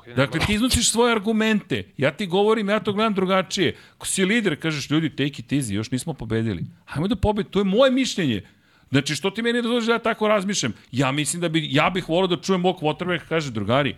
Dakle, 0.10 0.26
dakle 0.26 0.40
ti 0.46 0.54
iznosiš 0.54 0.92
svoje 0.92 1.12
argumente. 1.12 1.84
Ja 1.98 2.12
ti 2.12 2.26
govorim, 2.26 2.70
ja 2.70 2.80
to 2.80 2.94
gledam 2.94 3.14
drugačije. 3.14 3.76
Ako 3.96 4.08
si 4.08 4.26
lider, 4.26 4.60
kažeš, 4.62 4.90
ljudi, 4.90 5.10
take 5.10 5.42
it 5.42 5.52
easy, 5.52 5.74
još 5.74 5.92
nismo 5.92 6.14
pobedili. 6.14 6.66
Hajmo 6.86 7.08
da 7.08 7.16
pobedi, 7.16 7.50
to 7.50 7.60
je 7.60 7.64
moje 7.66 7.92
mišljenje. 7.92 8.42
Znači, 8.90 9.16
što 9.16 9.30
ti 9.30 9.42
meni 9.42 9.62
dozvoliš 9.62 9.86
da 9.86 9.94
ja 9.94 10.00
tako 10.00 10.28
razmišljam? 10.28 10.74
Ja 10.92 11.12
mislim 11.12 11.42
da 11.42 11.50
bi, 11.50 11.68
ja 11.72 11.90
bih 11.90 12.10
volao 12.10 12.28
da 12.28 12.38
čujem 12.42 12.62
mog 12.62 12.80
Waterbeck, 12.82 13.22
kaže, 13.30 13.52
drugari, 13.52 13.96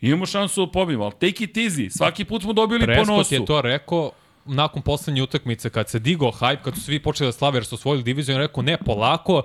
imamo 0.00 0.26
šansu 0.26 0.66
da 0.66 0.72
pobedimo, 0.72 1.04
ali 1.04 1.12
take 1.12 1.44
it 1.44 1.56
easy, 1.56 1.90
svaki 1.90 2.24
put 2.24 2.42
smo 2.42 2.52
dobili 2.52 2.84
Prespot 2.84 3.06
po 3.06 3.12
nosu. 3.12 3.34
Je 3.34 3.44
to 3.44 3.60
rekao 3.62 4.10
nakon 4.46 4.82
poslednje 4.82 5.22
utakmice, 5.22 5.70
kad 5.70 5.88
se 5.88 5.98
digao 5.98 6.30
hype, 6.30 6.56
kad 6.56 6.74
su 6.74 6.80
svi 6.80 6.98
počeli 6.98 7.28
da 7.28 7.32
slave 7.32 7.56
jer 7.56 7.64
su 7.64 7.74
osvojili 7.74 8.02
diviziju, 8.04 8.34
on 8.34 8.40
rekao, 8.40 8.62
ne, 8.62 8.76
polako, 8.76 9.42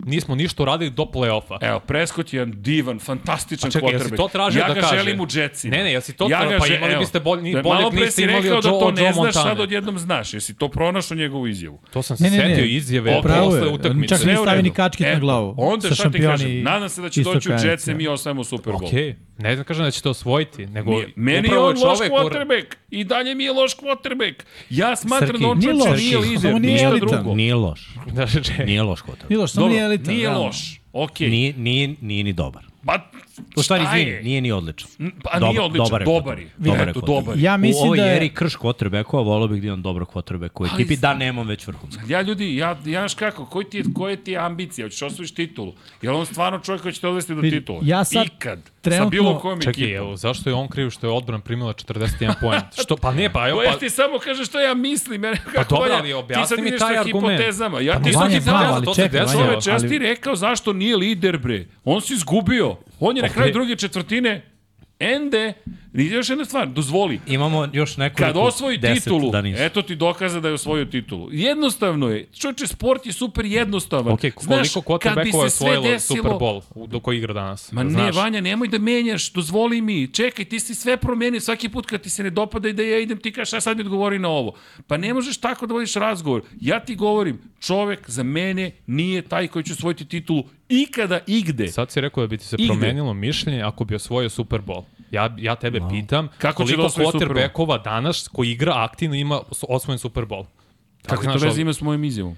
nismo 0.00 0.34
ništa 0.34 0.62
uradili 0.62 0.90
do 0.90 1.02
play-offa. 1.04 1.58
Evo, 1.60 1.80
Prescott 1.80 2.32
je 2.32 2.38
jedan 2.38 2.54
divan, 2.54 2.98
fantastičan 2.98 3.70
čekaj, 3.70 3.88
quarterback. 3.90 4.16
to 4.16 4.28
tražio 4.28 4.60
ja 4.60 4.68
da 4.68 4.74
ga 4.74 4.80
kaže? 4.80 4.96
želim 4.96 5.20
u 5.20 5.26
Jetsima. 5.30 5.76
Ne, 5.76 5.84
ne, 5.84 5.92
jel 5.92 6.00
si 6.00 6.12
to 6.12 6.26
ja 6.30 6.38
tra- 6.38 6.48
ga 6.48 6.58
pa 6.58 6.66
že- 6.66 6.76
imali 6.76 6.92
evo, 6.92 7.00
biste 7.00 7.20
bolj- 7.20 7.42
ni- 7.42 7.52
da, 7.52 7.62
boljeg 7.62 7.78
Malo 7.78 7.90
pre 7.90 8.00
niste 8.00 8.12
si 8.12 8.22
imali 8.22 8.42
rekao 8.42 8.58
od 8.58 8.64
da 8.64 8.70
Joe- 8.70 8.80
to 8.80 8.90
ne 8.92 9.02
Joe 9.02 9.12
znaš, 9.12 9.34
sad 9.34 9.60
odjednom 9.60 9.98
znaš. 9.98 10.34
Jesi 10.34 10.54
to 10.54 10.68
pronašao 10.70 11.16
njegovu 11.16 11.46
izjavu? 11.46 11.80
To 11.90 12.02
sam 12.02 12.16
se 12.16 12.24
Ne, 12.24 12.30
ne, 12.30 12.36
ne. 12.38 12.42
setio 12.48 12.64
izjave 12.66 13.18
Upravo 13.18 13.46
posle 13.46 13.60
je. 13.60 13.68
utakmice. 13.68 14.08
Čak 14.16 14.28
u 14.30 14.42
stavi 14.42 14.62
ni 14.62 14.70
kačkit 14.70 15.06
na 15.06 15.12
Eto, 15.12 15.20
glavu. 15.20 15.54
Onda 15.58 15.90
šta 15.90 16.10
ti 16.10 16.20
kažem? 16.20 16.62
Nadam 16.62 16.88
se 16.88 17.02
da 17.02 17.08
će 17.08 17.22
doći 17.22 17.48
u 17.48 17.52
Jets 17.54 17.64
NFC. 17.76 17.88
i 17.88 17.94
mi 17.94 18.08
osvajamo 18.08 18.44
Super 18.44 18.72
Bowl. 18.72 18.86
Okej, 18.86 19.14
ne 19.38 19.54
znam 19.54 19.64
kažem 19.64 19.84
da 19.84 19.90
ćete 19.90 20.08
osvojiti, 20.08 20.66
nego. 20.66 21.02
Meni 21.16 21.48
je 21.48 21.58
on 21.58 21.76
loš 21.78 21.98
quarterback. 22.00 22.64
I 22.90 23.04
dalje 23.04 23.34
mi 23.34 23.44
je 23.44 23.52
loš 23.52 23.76
quarterback. 23.76 24.34
Ja 24.70 24.96
smatram 24.96 25.28
Srki, 25.28 25.42
da 25.42 25.48
on 25.48 25.58
nije 25.58 25.70
čovječe 25.72 25.90
loš, 25.90 26.00
nije 26.00 26.18
lider, 26.18 26.60
nije 26.60 26.72
ništa 26.72 26.88
elitan. 26.88 27.08
drugo. 27.08 27.34
Nije 27.40 27.54
loš. 27.54 27.94
Da. 28.12 28.26
Nije 28.64 28.82
loš 28.82 29.00
kvota. 29.00 29.26
Nije 29.28 29.38
loš, 29.38 29.50
samo 29.52 29.68
nije 29.68 29.84
elitan. 29.84 30.14
Nije 30.14 30.28
loš. 30.28 30.80
Okej. 30.92 31.28
Nije, 31.30 31.54
nije, 31.56 31.94
nije 32.00 32.24
ni 32.24 32.32
dobar. 32.32 32.70
Pa, 32.86 33.10
U 33.56 33.62
stvari, 33.62 33.84
šta 33.84 33.96
izvini, 33.96 34.10
je? 34.10 34.22
nije 34.22 34.40
ni 34.40 34.52
odličan. 34.52 34.88
Pa 35.22 35.38
nije 35.40 35.60
odličan, 35.60 35.84
dobar 35.84 36.00
je 36.00 36.04
dobar 36.04 36.38
je. 36.38 36.50
Dobar 36.56 36.88
je 36.88 36.94
dobar 37.06 37.36
je. 37.36 37.42
Ja 37.42 37.54
U 37.54 37.58
mislim 37.58 37.84
ovoj 37.84 37.98
da 37.98 38.04
je... 38.04 38.16
eri 38.16 38.28
krš 38.28 38.56
quarterbacka, 38.56 39.24
volao 39.24 39.48
bih 39.48 39.60
da 39.62 39.66
imam 39.66 39.82
dobro 39.82 40.06
u 40.14 40.18
Ali 40.58 40.68
ekipi, 40.74 40.96
da 40.96 41.14
nemam 41.14 41.46
već 41.48 41.66
vrhunska. 41.66 42.02
Ja 42.08 42.22
ljudi, 42.22 42.56
ja, 42.56 42.68
ja 42.84 43.00
znaš 43.00 43.14
kako, 43.14 43.46
koji 43.46 43.64
ti 43.70 43.78
je, 43.78 43.84
koje 43.94 44.24
ti 44.24 44.30
je 44.32 44.38
ambicija, 44.38 44.86
hoćeš 44.86 45.02
osvojiš 45.02 45.34
titulu? 45.34 45.74
Je 46.02 46.10
li 46.10 46.16
on 46.16 46.26
stvarno 46.26 46.58
čovjek 46.58 46.82
koji 46.82 46.94
će 46.94 47.00
te 47.00 47.08
odvesti 47.08 47.34
do 47.34 47.40
Vidi, 47.40 47.58
titula? 47.58 47.80
ja 47.82 48.04
sad 48.04 48.26
Ikad. 48.26 48.70
Sa 48.80 48.84
trenutno- 48.84 49.10
bilo 49.10 49.38
kojom 49.38 49.60
Čekaj, 49.60 49.70
ekipom. 49.74 49.96
evo, 49.96 50.16
zašto 50.16 50.50
je 50.50 50.54
on 50.54 50.68
kriv 50.68 50.90
što 50.90 51.06
je 51.06 51.12
odbrana 51.12 51.42
primila 51.42 51.72
41 51.74 52.34
poen? 52.40 52.60
Što, 52.74 52.96
pa 52.96 53.12
ne, 53.12 53.32
pa 53.32 53.48
evo, 53.48 53.58
Pa 53.58 53.64
ja 53.64 53.72
pa, 53.72 53.78
ti 53.78 53.90
samo 53.90 54.18
kažeš 54.18 54.46
što 54.46 54.60
ja 54.60 54.74
mislim. 54.74 55.24
Ja, 55.24 55.32
Pa 55.54 55.64
dobro, 55.64 55.92
ali 55.92 56.12
objasni 56.12 56.42
ti 56.44 56.48
sad 56.48 56.58
mi 56.58 56.68
ideš 56.68 56.80
taj 56.80 56.94
sa 56.94 57.00
argument. 57.00 57.28
hipotezama. 57.28 57.80
Ja 57.80 57.92
Pa 57.94 58.00
ti 58.00 58.12
znam, 58.12 58.44
tamo, 58.46 58.74
ali 58.74 58.84
to 58.84 58.94
se 58.94 59.02
čekaj. 59.02 59.20
Vanja, 59.20 59.32
Čoveče, 59.34 59.70
ja 59.70 59.78
sam 59.78 59.88
ti 59.88 59.98
rekao 59.98 60.36
zašto 60.36 60.72
nije 60.72 60.96
lider, 60.96 61.38
bre. 61.38 61.66
On 61.84 62.00
se 62.00 62.14
izgubio. 62.14 62.76
On 63.00 63.16
je 63.16 63.22
na 63.22 63.28
kraju 63.28 63.52
druge 63.52 63.76
četvrtine 63.76 64.46
Ende, 65.00 65.52
i 65.94 66.06
još 66.06 66.28
jedna 66.28 66.44
stvar, 66.44 66.68
dozvoli, 66.68 67.20
Imamo 67.26 67.68
još 67.72 67.96
nekoliko 67.96 68.32
kad 68.32 68.46
osvoji 68.46 68.80
titulu, 68.80 69.30
da 69.30 69.42
nisu. 69.42 69.62
eto 69.62 69.82
ti 69.82 69.96
dokaza 69.96 70.40
da 70.40 70.48
je 70.48 70.54
osvojio 70.54 70.84
titulu. 70.84 71.28
Jednostavno 71.32 72.08
je. 72.08 72.26
Čovječe, 72.28 72.66
sport 72.66 73.06
je 73.06 73.12
super 73.12 73.44
jednostavan. 73.44 74.12
ok, 74.12 74.20
koliko 74.20 74.80
quarterbackova 74.80 75.24
je 75.34 75.46
osvojilo 75.46 75.84
desilo- 75.84 76.16
Super 76.16 76.32
Bowl 76.32 76.62
do 76.86 77.00
koji 77.00 77.18
igra 77.18 77.32
danas? 77.34 77.72
Ma 77.72 77.82
ne, 77.82 77.90
Znaš? 77.90 78.16
Vanja, 78.16 78.40
nemoj 78.40 78.68
da 78.68 78.78
menjaš, 78.78 79.32
dozvoli 79.32 79.80
mi. 79.80 80.08
Čekaj, 80.08 80.44
ti 80.44 80.60
si 80.60 80.74
sve 80.74 80.96
promenio 80.96 81.40
svaki 81.40 81.68
put 81.68 81.86
kad 81.86 82.00
ti 82.00 82.10
se 82.10 82.22
ne 82.22 82.30
dopada 82.30 82.68
i 82.68 82.72
da 82.72 82.82
ja 82.82 82.98
idem, 82.98 83.18
ti 83.18 83.32
kažeš, 83.32 83.52
a 83.52 83.60
sad 83.60 83.76
mi 83.76 83.82
odgovori 83.82 84.18
na 84.18 84.28
ovo. 84.28 84.52
Pa 84.86 84.96
ne 84.96 85.14
možeš 85.14 85.36
tako 85.38 85.66
da 85.66 85.74
vodiš 85.74 85.94
razgovor. 85.94 86.42
Ja 86.60 86.80
ti 86.80 86.94
govorim, 86.94 87.38
čovek 87.60 88.10
za 88.10 88.22
mene 88.22 88.70
nije 88.86 89.22
taj 89.22 89.48
koji 89.48 89.64
će 89.64 89.72
osvojiti 89.72 90.04
titulu 90.04 90.44
ikada, 90.68 91.20
igde. 91.26 91.68
Sad 91.68 91.90
si 91.90 92.00
rekao 92.00 92.20
da 92.20 92.26
bi 92.26 92.38
ti 92.38 92.44
se 92.44 92.56
Igde. 92.56 92.66
promenilo 92.68 93.14
mišljenje 93.14 93.62
ako 93.62 93.84
bi 93.84 93.94
osvojio 93.94 94.28
Super 94.30 94.60
Bowl. 94.60 94.82
Ja, 95.10 95.34
ja 95.38 95.54
tebe 95.54 95.80
pitam, 95.90 96.28
Kako 96.38 96.56
koliko 96.56 96.82
Bowl? 96.82 97.12
quarterbackova 97.12 97.78
danas 97.78 98.28
koji 98.28 98.50
igra 98.50 98.72
aktivno 98.76 99.16
ima 99.16 99.40
os- 99.40 99.64
osvojen 99.68 99.98
Super 99.98 100.24
Bowl? 100.24 100.44
Kako 101.02 101.16
to 101.16 101.30
znaš, 101.30 101.42
veze 101.42 101.62
ima 101.62 101.72
s 101.72 101.80
mojim 101.80 102.04
izjavom? 102.04 102.36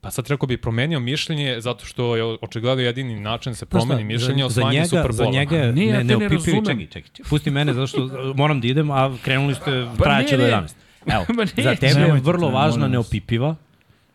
Pa 0.00 0.10
sad 0.10 0.28
rekao 0.28 0.46
bi 0.46 0.56
promenio 0.56 1.00
mišljenje 1.00 1.56
zato 1.58 1.84
što 1.84 2.16
je 2.16 2.36
očigledno 2.40 2.82
jedini 2.82 3.20
način 3.20 3.52
da 3.52 3.56
se 3.56 3.66
promeni 3.66 3.88
Znaš 3.88 4.00
šta, 4.00 4.06
mišljenje 4.06 4.42
za, 4.42 4.48
za 4.50 4.60
osvajanje 4.60 4.86
Super 4.86 5.12
za 5.12 5.24
Bowla. 5.24 5.32
njega 5.32 5.56
je 5.56 5.72
Nije, 5.72 5.88
ja 5.88 5.92
ne, 5.92 5.98
te 5.98 6.04
ne 6.04 6.18
neopipivi, 6.18 6.36
razumem. 6.52 6.64
čekaj, 6.66 6.86
čekaj, 6.86 7.10
čekaj, 7.10 7.30
pusti 7.30 7.50
mene 7.50 7.74
zato 7.74 7.86
što 7.86 7.98
moram 8.34 8.60
da 8.60 8.66
idem, 8.66 8.90
a 8.90 9.16
krenuli 9.18 9.54
ste, 9.54 9.86
Pa 9.98 10.04
trajaće 10.04 10.36
ne, 10.38 10.44
do 10.44 10.50
ne. 10.50 10.56
11. 10.58 10.72
Evo, 11.06 11.24
ne, 11.56 11.62
za 11.64 11.74
tebe 11.76 12.00
je 12.00 12.12
vrlo 12.14 12.48
važna 12.50 12.88
neopipiva. 12.88 13.54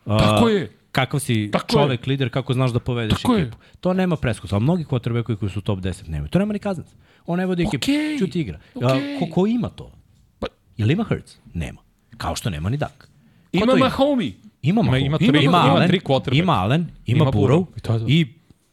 uh, 0.06 0.20
Tako 0.20 0.50
je. 0.50 0.72
Kakav 0.92 1.20
si 1.20 1.50
Tako 1.52 1.68
čovek, 1.70 2.08
lider, 2.08 2.30
kako 2.30 2.54
znaš 2.54 2.72
da 2.72 2.80
povedeš 2.80 3.22
Tako 3.22 3.36
je. 3.36 3.42
ekipu. 3.42 3.58
To 3.80 3.94
nema 3.94 4.16
preskusa, 4.16 4.56
ali 4.56 4.64
mnogi 4.64 4.84
quarterbackovi 4.86 5.36
koji 5.36 5.50
su 5.50 5.62
top 5.62 5.80
10 5.80 6.10
nemaju. 6.10 6.30
To 6.30 6.40
nema 6.40 6.54
ni 6.54 6.60
kaznac. 6.60 6.88
On 7.28 7.38
ne 7.38 7.46
vodi 7.46 7.64
ekipu, 7.64 7.78
Okej, 7.78 8.20
čuti 8.20 8.40
igra. 8.42 8.60
A, 8.78 8.90
ko, 9.20 9.26
ko 9.28 9.48
ima 9.48 9.70
to? 9.70 9.92
Pa- 10.40 10.48
Jel 10.78 10.92
ima 10.92 11.04
Hurts? 11.04 11.38
Nema. 11.54 11.82
Kao 12.18 12.36
što 12.36 12.50
nema 12.50 12.70
ni 12.70 12.78
Dak. 12.78 12.98
Ko 13.00 13.08
Ima 13.54 13.76
Mahomi. 13.76 14.36
Ima, 14.62 14.82
Ima- 14.82 14.84
Mahomes. 14.84 15.06
ima 15.06 15.18
tri- 15.18 15.28
ima, 15.28 15.40
ima 15.40 15.58
Allen, 15.58 15.92
ima 16.34 16.54
Allen, 16.54 16.82
ima, 17.06 17.18
Ima 17.18 17.32
Burrow. 17.32 17.66
I 17.76 17.80
to 17.80 17.94
je 17.94 18.00
to. 18.00 18.06
i 18.08 18.28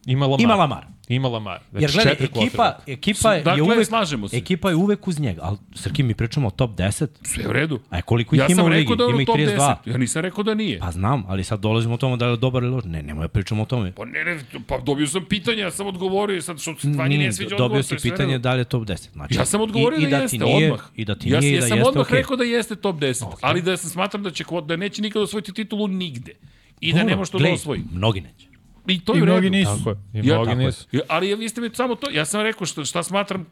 Ima 0.07 0.27
Lamar. 0.27 0.41
ima 0.41 0.55
Lamar. 0.55 0.87
Ima 1.09 1.29
Lamar. 1.29 1.61
Znači, 1.71 1.85
Jer 1.85 1.93
gledaj, 1.93 2.13
ekipa, 2.13 2.79
ekipa 2.87 3.35
Dakle, 3.35 3.57
je 3.57 3.63
uvek, 3.63 3.87
slažemo 3.87 4.29
se. 4.29 4.37
ekipa 4.37 4.69
je 4.69 4.77
uvek 4.77 5.09
uz 5.09 5.21
njega, 5.21 5.41
ali 5.45 5.59
Srki 5.75 6.03
mi 6.03 6.15
pričamo 6.15 6.49
o 6.49 6.51
top 6.51 6.71
10, 6.71 7.07
Sve 7.23 7.49
u 7.49 7.53
redu. 7.53 7.81
a 7.91 8.03
koliko 8.03 8.35
ih 8.35 8.39
Ja 8.39 8.47
ima 8.47 8.55
sam 8.57 8.65
u 8.65 8.69
ligi? 8.69 8.97
da 8.97 9.05
ima 9.05 9.21
ih 9.23 9.27
top 9.27 9.37
32. 9.37 9.57
10. 9.57 9.77
Ja 9.91 9.97
nisam 9.99 10.23
rekao 10.23 10.45
da 10.45 10.55
nije. 10.55 10.79
Pa 10.79 10.91
znam, 10.91 11.25
ali 11.29 11.45
sad 11.45 11.61
dolazimo 11.61 11.95
o 11.95 11.97
tome 11.97 12.17
da 12.17 12.27
je 12.27 12.37
dobar 12.37 12.63
ili 12.63 12.73
loš. 12.73 12.85
Ne, 12.85 13.03
nemoj 13.03 13.25
da 13.25 13.29
pričamo 13.29 13.63
o 13.63 13.67
tome. 13.67 13.93
Pa 13.93 14.05
ne, 14.05 14.25
ne, 14.25 14.39
pa 14.67 14.79
dobio 14.79 15.07
sam 15.07 15.25
pitanje, 15.25 15.63
ja 15.63 15.71
sam 15.71 15.87
odgovorio, 15.87 16.43
sad 16.43 16.61
što 16.61 16.75
se 16.75 16.89
Vanji 16.89 17.17
Nije, 17.17 17.27
ne 17.29 17.33
sviđa 17.33 17.51
dobio 17.51 17.65
odgovor, 17.65 17.85
to 17.85 17.99
si 17.99 18.11
pitanje 18.11 18.39
da 18.39 18.53
li 18.55 18.61
je 18.61 18.65
top 18.65 18.83
10. 18.83 19.13
Znači, 19.13 19.35
Ja 19.35 19.45
sam 19.45 19.61
odgovorio 19.61 19.99
i, 19.99 20.03
i 20.03 20.05
da, 20.05 20.11
da 20.17 20.23
jeste, 20.23 20.39
ti 20.39 20.45
nije, 20.45 20.73
odmah. 20.73 20.87
I 20.97 21.05
da 21.05 21.15
ti 21.15 21.31
ja, 21.31 21.41
nije, 21.41 21.53
i 21.53 21.55
ja 21.55 21.61
da 21.61 21.67
sam 21.67 21.79
jeste, 21.79 21.89
odmah 21.89 22.07
okej. 22.07 22.19
rekao 22.19 22.37
da 22.37 22.45
jeste 22.45 22.77
top 22.77 22.97
10, 22.97 23.25
ali 23.41 23.63
da 23.63 23.77
sam 23.77 23.91
smatram 23.91 24.23
da, 24.23 24.31
će, 24.31 24.45
da 24.67 24.77
neće 24.77 25.03
nikada 25.03 25.23
osvojiti 25.23 25.53
titulu 25.53 25.89
nigde. 25.89 26.33
I 26.81 26.93
da 26.93 27.03
ne 27.03 27.17
može 27.17 27.31
to 27.31 27.39
da 27.39 27.53
osvoji. 27.53 27.81
Mnogi 27.93 28.21
neće. 28.21 28.54
I 28.87 29.01
to 29.01 29.15
I 29.15 29.17
je 29.17 29.23
u 29.23 29.27
redu. 29.27 29.51
nisu. 29.51 29.71
Tako 29.79 29.91
je. 29.91 29.97
I 30.15 30.19
Ja- 30.19 30.35
mnogi 30.35 30.47
tako 30.47 30.61
je. 30.61 30.67
nisu. 30.67 30.87
Ja, 30.93 31.01
ali 31.09 31.35
vi 31.35 31.49
ste 31.49 31.61
mi 31.61 31.71
samo 31.73 31.95
to, 31.95 32.11
ja 32.11 32.25
sam 32.25 32.41
rekao 32.41 32.67
šta, 32.67 32.85
šta 32.85 33.03
smatram, 33.03 33.47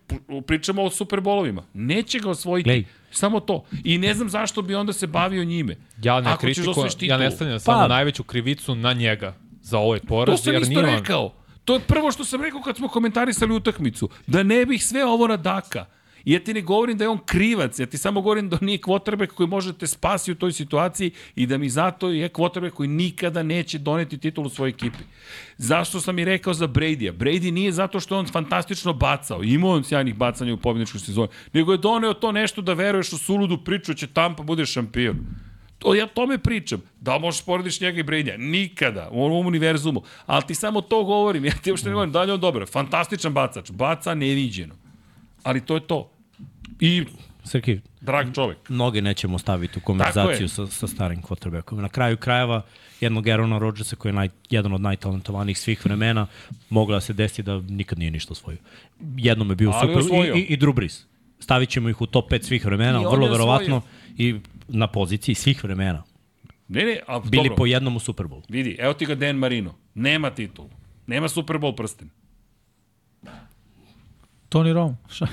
pričamo 0.47 0.83
o 0.83 0.91
superbolovima. 0.91 1.63
Neće 1.75 2.19
ga 2.19 2.31
osvojiti. 2.31 2.65
Glej. 2.65 2.85
Samo 3.11 3.41
to. 3.41 3.65
I 3.85 3.99
ne 3.99 4.15
znam 4.15 4.29
zašto 4.29 4.63
bi 4.63 4.75
onda 4.75 4.93
se 4.93 5.07
bavio 5.07 5.45
njime. 5.45 5.77
Ja 6.03 6.15
ne 6.15 6.21
Ako 6.23 6.47
da 6.47 6.53
kritikujem, 6.53 6.89
ja 7.01 7.17
ne 7.19 7.31
stavljam 7.31 7.61
samo 7.61 7.79
Pa- 7.79 7.89
najveću 7.89 8.23
krivicu 8.25 8.75
na 8.75 8.93
njega 8.93 9.35
za 9.63 9.79
ovaj 9.79 9.99
To 10.01 10.07
poraz, 10.07 10.41
sam 10.41 10.53
jer 10.53 10.63
isto 10.63 10.81
on. 10.81 10.87
rekao. 10.87 11.33
To 11.65 11.75
je 11.75 11.81
prvo 11.81 12.13
što 12.13 12.25
sam 12.25 12.43
rekao 12.43 12.63
kad 12.63 12.77
smo 12.77 12.89
komentarisali 12.89 13.55
utakmicu. 13.55 14.09
Da 14.27 14.43
ne 14.43 14.67
bih 14.67 14.85
sve 14.85 15.05
ovo 15.05 15.27
na 15.27 15.37
Daka. 15.37 15.85
I 16.25 16.33
ja 16.33 16.41
ti 16.41 16.55
ne 16.55 16.61
govorim 16.61 16.99
da 16.99 17.05
je 17.05 17.09
on 17.09 17.19
krivac, 17.27 17.79
ja 17.79 17.87
ti 17.87 17.99
samo 17.99 18.21
govorim 18.21 18.49
da 18.49 18.59
nije 18.61 18.79
quarterback 18.79 19.27
koji 19.27 19.47
može 19.47 19.73
da 19.73 19.79
te 19.79 19.87
spasi 19.87 20.33
u 20.33 20.35
toj 20.35 20.53
situaciji 20.53 21.11
i 21.37 21.47
da 21.47 21.59
mi 21.59 21.69
zato 21.69 22.09
je 22.09 22.29
quarterback 22.29 22.71
koji 22.71 22.89
nikada 22.89 23.43
neće 23.43 23.79
doneti 23.79 24.19
titul 24.19 24.47
u 24.47 24.49
svojoj 24.49 24.71
ekipi. 24.71 25.05
Zašto 25.59 26.01
sam 26.01 26.19
i 26.19 26.25
rekao 26.25 26.55
za 26.55 26.67
Brady-a? 26.67 27.13
Brady 27.13 27.51
nije 27.51 27.73
zato 27.73 28.01
što 28.01 28.19
on 28.19 28.27
fantastično 28.27 28.93
bacao, 28.93 29.43
imao 29.43 29.71
on 29.71 29.85
sjajnih 29.85 30.15
bacanja 30.15 30.55
u 30.55 30.57
pobjedničkoj 30.57 31.01
sezoni, 31.01 31.29
nego 31.53 31.73
je 31.73 31.79
doneo 31.79 32.15
to 32.15 32.33
nešto 32.33 32.63
da 32.63 32.73
veruješ 32.73 33.13
u 33.13 33.19
suludu 33.19 33.59
priču 33.65 33.93
da 33.93 33.97
će 33.97 34.07
Tampa 34.07 34.43
bude 34.43 34.67
šampion. 34.67 35.17
To, 35.83 35.95
ja 35.95 36.07
tome 36.07 36.39
pričam. 36.39 36.83
Da 37.01 37.19
možeš 37.19 37.45
porediš 37.45 37.81
njega 37.81 38.01
i 38.01 38.03
Brady-a? 38.03 38.37
Nikada. 38.37 39.09
U 39.13 39.25
ovom 39.25 39.47
univerzumu. 39.47 40.03
Ali 40.27 40.43
ti 40.47 40.55
samo 40.55 40.81
to 40.81 41.05
govorim. 41.05 41.45
Ja 41.45 41.53
ti 41.63 41.71
uopšte 41.71 41.89
ne 41.89 41.93
govorim 41.93 42.13
da 42.13 42.23
li 42.23 42.29
je 42.29 42.35
on 42.35 42.41
dobar. 42.41 42.67
Fantastičan 42.67 43.33
bacač. 43.33 43.71
Baca 43.71 44.15
neviđeno. 44.15 44.75
Ali 45.43 45.61
to 45.61 45.75
je 45.75 45.87
to. 45.87 46.12
I 46.81 47.05
Srki, 47.45 47.81
drag 48.01 48.35
čovek. 48.35 48.69
mnoge 48.69 49.03
nećemo 49.03 49.39
staviti 49.39 49.79
u 49.79 49.83
konverzaciju 49.83 50.49
sa, 50.49 50.67
sa 50.67 50.87
starim 50.87 51.23
quarterbackom. 51.23 51.81
Na 51.81 51.89
kraju 51.89 52.17
krajeva, 52.17 52.63
jednog 53.01 53.29
Aarona 53.29 53.59
Rodgersa 53.59 53.97
koji 53.97 54.11
je 54.11 54.15
naj, 54.15 54.29
jedan 54.51 54.73
od 54.73 54.81
najtalentovanijih 54.81 55.59
svih 55.59 55.85
vremena, 55.85 56.27
mogla 56.71 57.01
se 57.01 57.13
desi 57.13 57.43
da 57.43 57.61
nikad 57.61 57.99
nije 57.99 58.11
ništa 58.11 58.33
osvojio. 58.33 58.59
Jednom 59.17 59.51
je 59.51 59.57
bio 59.57 59.71
Ali 59.71 59.89
super 59.89 59.99
osvojio. 59.99 60.35
i, 60.35 60.39
i, 60.39 60.43
i 60.43 60.57
Drew 60.57 60.75
Brees. 60.75 61.05
Stavit 61.39 61.69
ćemo 61.69 61.89
ih 61.89 62.01
u 62.01 62.07
top 62.07 62.31
5 62.31 62.43
svih 62.43 62.65
vremena, 62.65 63.01
I 63.01 63.05
vrlo 63.05 63.29
verovatno 63.29 63.83
i 64.19 64.35
na 64.69 64.87
poziciji 64.87 65.35
svih 65.35 65.65
vremena. 65.65 66.03
Ne, 66.69 66.85
ne, 66.85 67.01
a 67.07 67.21
Bili 67.21 67.43
dobro. 67.43 67.57
po 67.57 67.67
jednom 67.67 67.97
u 67.97 68.01
Super 68.01 68.27
Bowl. 68.27 68.43
Vidi, 68.49 68.77
evo 68.79 68.95
ti 68.95 69.07
ga 69.07 69.15
Dan 69.15 69.37
Marino. 69.37 69.75
Nema 69.95 70.31
titul. 70.31 70.67
Nema 71.07 71.29
Super 71.29 71.57
Bowl 71.57 71.77
prsten. 71.77 72.11
Tony 74.53 74.73
Romo. 74.73 74.97
Šta? 75.11 75.27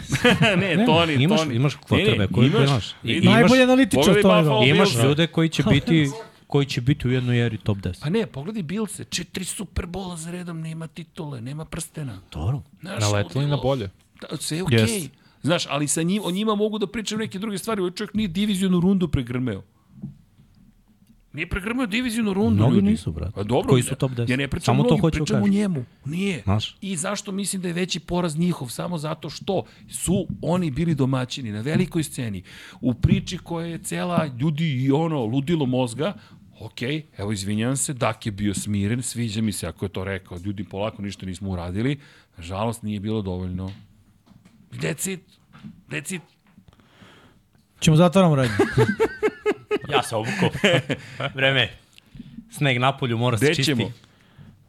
ne, 0.57 0.85
Toni, 0.85 1.13
Imaš- 1.15 1.37
Toni. 1.37 1.55
imaš 1.55 1.77
Ne, 1.89 2.15
ne, 2.17 2.27
koji 2.27 2.47
imaš, 2.47 2.67
znaš. 2.67 2.89
I- 3.03 3.11
imaš- 3.13 3.33
Najbolji 3.33 3.63
analitičar 3.63 4.15
Tony 4.15 4.45
Romo. 4.45 4.65
Imaš 4.65 4.95
ljude 4.95 5.27
koji 5.27 5.49
će 5.49 5.63
biti 5.63 6.09
koji 6.47 6.65
će 6.65 6.81
biti 6.81 7.07
u 7.07 7.11
jednoj 7.11 7.45
eri 7.45 7.57
top 7.57 7.77
10. 7.77 8.01
Pa 8.01 8.09
ne, 8.09 8.25
pogledaj 8.25 8.63
Bilse. 8.63 9.03
Četiri 9.03 9.45
Super 9.45 9.85
Bola 9.85 10.17
za 10.17 10.31
redom, 10.31 10.61
nema 10.61 10.87
titule, 10.87 11.41
nema 11.41 11.65
prstena. 11.65 12.19
Dobro. 12.31 12.61
Znaš, 12.81 13.01
Naletili 13.01 13.47
na 13.47 13.57
bolje. 13.57 13.89
Da, 14.21 14.37
sve 14.37 14.57
je 14.57 14.63
okej. 14.63 14.79
Jest. 14.79 15.09
Znaš, 15.43 15.65
ali 15.69 15.87
sa 15.87 16.01
njim, 16.03 16.21
o 16.25 16.31
njima 16.31 16.55
mogu 16.55 16.79
da 16.79 16.87
pričam 16.87 17.19
neke 17.19 17.39
druge 17.39 17.57
stvari. 17.57 17.81
Ovaj 17.81 17.91
čovjek 17.91 18.13
nije 18.13 18.27
divizijonu 18.27 18.79
rundu 18.79 19.07
pregrmeo. 19.07 19.63
Nije 21.33 21.49
pregrmeo 21.49 21.85
divizijonu 21.85 22.33
rundu, 22.33 22.55
Mnogi 22.55 22.75
ljudi. 22.75 22.87
nisu, 22.87 23.11
brate. 23.11 23.31
Pa 23.35 23.43
dobro, 23.43 23.69
Koji 23.69 23.83
su 23.83 23.95
top 23.95 24.11
10. 24.11 24.29
Ja 24.29 24.37
ne 24.37 24.47
pričam 24.47 24.65
Samo 24.75 24.83
o 24.83 24.89
to 24.89 24.97
hoću 24.97 25.19
da 25.19 25.25
pričam 25.25 25.43
o 25.43 25.47
njemu. 25.47 25.85
Nije. 26.05 26.41
Znaš. 26.43 26.77
I 26.81 26.95
zašto 26.95 27.31
mislim 27.31 27.61
da 27.61 27.67
je 27.67 27.73
veći 27.73 27.99
poraz 27.99 28.37
njihov? 28.37 28.67
Samo 28.69 28.97
zato 28.97 29.29
što 29.29 29.63
su 29.89 30.27
oni 30.41 30.71
bili 30.71 30.95
domaćini 30.95 31.51
na 31.51 31.61
velikoj 31.61 32.03
sceni. 32.03 32.43
U 32.81 32.93
priči 32.93 33.37
koja 33.37 33.67
je 33.67 33.77
cela 33.77 34.25
ljudi 34.39 34.83
i 34.83 34.91
ono 34.91 35.25
ludilo 35.25 35.65
mozga, 35.65 36.13
ok, 36.59 36.81
evo 37.17 37.31
izvinjam 37.31 37.77
se, 37.77 37.93
Dak 37.93 38.25
je 38.25 38.31
bio 38.31 38.53
smiren, 38.53 39.01
sviđa 39.01 39.41
mi 39.41 39.51
se 39.51 39.67
ako 39.67 39.85
je 39.85 39.89
to 39.89 40.03
rekao, 40.03 40.37
ljudi 40.37 40.63
polako 40.63 41.01
ništa 41.01 41.25
nismo 41.25 41.49
uradili, 41.49 41.99
nažalost 42.37 42.83
nije 42.83 42.99
bilo 42.99 43.21
dovoljno. 43.21 43.71
That's 44.71 45.13
it. 45.13 45.21
That's 45.89 46.15
it. 46.15 46.21
Ćemo 47.79 47.97
zatvaramo 47.97 48.35
radnje. 48.35 48.55
Ja 49.93 50.03
se 50.03 50.15
obuko. 50.15 50.49
Vreme. 51.35 51.69
Sneg 52.51 52.77
na 52.77 52.97
polju 52.97 53.17
mora 53.17 53.37
se 53.37 53.45
Gde 53.45 53.55
čisti. 53.55 53.71
ćemo? 53.71 53.91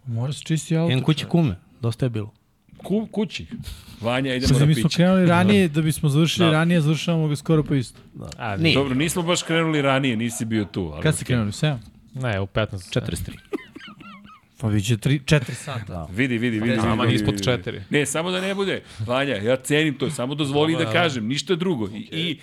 Mora 0.07 0.33
se 0.33 0.43
čisti 0.43 0.77
auto. 0.77 0.91
Jedan 0.91 1.05
kući 1.05 1.25
kume. 1.25 1.57
Dosta 1.81 2.07
je 2.07 2.11
bilo. 2.11 2.33
Ku, 2.77 3.07
kući. 3.07 3.47
Vanja, 4.01 4.35
idemo 4.35 4.59
na 4.59 4.67
mi 4.67 4.75
smo 4.75 4.83
piće. 4.83 4.97
krenuli 4.97 5.27
ranije, 5.27 5.69
da 5.69 5.83
bismo 5.83 6.09
završili 6.09 6.47
Da. 6.47 6.53
ranije, 6.53 6.81
završavamo 6.81 7.29
ga 7.29 7.37
skoro 7.37 7.63
po 7.63 7.75
isto. 7.75 8.01
A, 8.39 8.57
Nije. 8.57 8.75
Dobro, 8.75 8.95
nismo 8.95 9.23
baš 9.23 9.43
krenuli 9.43 9.83
ranije, 9.83 10.17
nisi 10.17 10.45
bio 10.45 10.65
tu. 10.65 10.91
Ali 10.93 11.03
Kad 11.03 11.15
ste 11.15 11.25
krenuli? 11.25 11.51
7? 11.51 11.77
Ne, 12.15 12.41
u 12.41 12.47
15. 12.47 13.01
43. 13.01 13.31
Pa 14.59 14.69
vi 14.69 14.83
će 14.83 14.97
4 14.97 15.53
sata. 15.55 15.85
Da. 15.85 16.09
Vidi, 16.13 16.39
vidi, 16.39 16.61
vidi. 16.61 16.77
Nama 16.77 17.03
vidi, 17.05 17.15
ispod 17.15 17.35
vidi. 17.35 17.45
četiri. 17.45 17.83
Ne, 17.91 18.07
samo 18.07 18.31
da 18.31 18.41
ne 18.41 18.55
bude. 18.55 18.83
Vanja, 19.01 19.35
ja 19.35 19.57
cenim 19.57 19.95
to, 19.95 20.11
samo 20.11 20.35
dozvoli 20.35 20.77
da 20.77 20.93
kažem, 20.93 21.27
ništa 21.27 21.55
drugo. 21.55 21.89
I, 21.89 22.09
i 22.13 22.39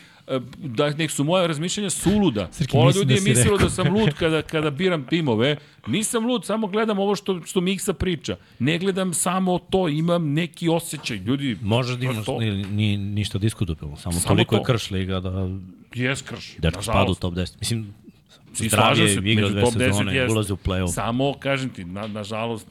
da 0.57 0.89
nek 0.89 1.11
su 1.11 1.23
moja 1.23 1.47
razmišljanja 1.47 1.89
suluda. 1.89 2.47
Srki, 2.51 2.71
Pola 2.71 2.91
ljudi 2.95 3.05
da 3.05 3.13
je 3.13 3.21
mislilo 3.35 3.57
da 3.57 3.69
sam 3.69 3.93
lud 3.93 4.13
kada, 4.19 4.41
kada 4.41 4.69
biram 4.69 5.05
timove. 5.07 5.57
Nisam 5.87 6.25
lud, 6.25 6.45
samo 6.45 6.67
gledam 6.67 6.99
ovo 6.99 7.15
što, 7.15 7.41
što 7.45 7.61
Miksa 7.61 7.93
priča. 7.93 8.37
Ne 8.59 8.77
gledam 8.79 9.13
samo 9.13 9.59
to, 9.59 9.87
imam 9.87 10.33
neki 10.33 10.69
osjećaj. 10.69 11.17
Ljudi, 11.17 11.57
Možeš 11.61 11.95
da 11.97 12.05
imaš, 12.05 12.27
nije, 12.39 12.51
nije 12.67 12.97
ništa 12.97 13.37
diskutabilno. 13.37 13.95
Samo, 13.95 14.13
Samo 14.19 14.27
toliko 14.35 14.55
to. 14.55 14.61
je 14.61 14.65
krš 14.65 14.91
liga 14.91 15.19
da 15.19 15.49
jes 15.95 16.21
krš. 16.21 16.55
dečko 16.57 16.81
spada 16.83 17.11
u 17.11 17.15
top 17.15 17.33
10. 17.33 17.53
Mislim, 17.59 17.93
I 18.61 18.69
zdravije 18.69 19.07
slažem 19.07 19.23
se, 19.23 19.29
igra 19.31 19.41
među 19.41 19.53
dve 19.53 19.61
top 19.61 19.73
10 19.73 19.87
sezone, 19.87 20.27
ulazi 20.31 20.53
u 20.53 20.57
play-off. 20.57 20.93
Samo, 20.93 21.33
kažem 21.33 21.69
ti, 21.69 21.85
na, 21.85 22.07
nažalost, 22.07 22.67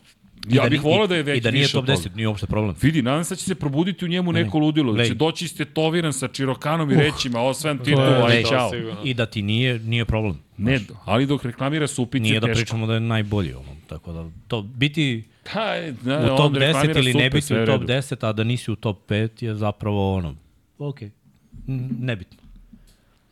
ja 0.49 0.62
da 0.62 0.68
bih 0.68 0.83
volao 0.83 1.07
da 1.07 1.15
je 1.15 1.20
i- 1.20 1.23
već 1.23 1.39
I 1.39 1.41
da 1.41 1.50
nije 1.50 1.68
top 1.68 1.81
od 1.81 1.86
toga. 1.86 1.99
10, 1.99 2.15
nije 2.15 2.28
uopšte 2.28 2.47
problem. 2.47 2.75
Vidi, 2.83 3.02
nadam 3.02 3.25
se 3.25 3.31
da 3.31 3.36
će 3.36 3.44
se 3.44 3.55
probuditi 3.55 4.05
u 4.05 4.08
njemu 4.08 4.33
neko 4.33 4.58
ludilo, 4.58 4.92
da 4.92 5.05
će 5.05 5.15
doći 5.15 5.44
istetoviran 5.44 6.12
sa 6.12 6.28
čirokanom 6.28 6.91
i 6.91 6.97
reći, 6.97 7.28
ma 7.28 7.41
osvajam 7.41 7.78
titul, 7.78 8.02
je- 8.02 8.23
aj 8.28 8.42
čao. 8.44 8.70
I 9.05 9.15
da 9.15 9.26
ti 9.26 9.42
nije, 9.42 9.78
nije 9.78 10.05
problem. 10.05 10.39
Ne, 10.58 10.81
ali 11.05 11.26
dok 11.26 11.44
reklamira 11.44 11.86
supice, 11.86 12.23
Nije 12.23 12.41
da 12.41 12.47
teško. 12.47 12.57
pričamo 12.57 12.86
da 12.86 12.94
je 12.94 13.00
najbolji. 13.00 13.52
Ono. 13.55 13.76
Tako 13.86 14.12
da, 14.12 14.25
to 14.49 14.62
biti 14.62 15.25
Da, 15.55 15.75
da, 16.16 16.25
u 16.25 16.36
top 16.36 16.41
on 16.41 16.52
10 16.52 16.58
reklamira 16.58 17.00
ili 17.00 17.15
ne 17.15 17.31
biti 17.31 17.55
u 17.55 17.57
top 17.57 17.81
redu. 17.81 17.86
10, 17.86 18.16
a 18.20 18.33
da 18.33 18.44
nisi 18.44 18.70
u 18.70 18.76
top 18.76 18.99
5 19.07 19.42
je 19.42 19.55
zapravo 19.55 20.15
ono, 20.15 20.34
ok, 20.78 20.99
nebitno. 21.99 22.39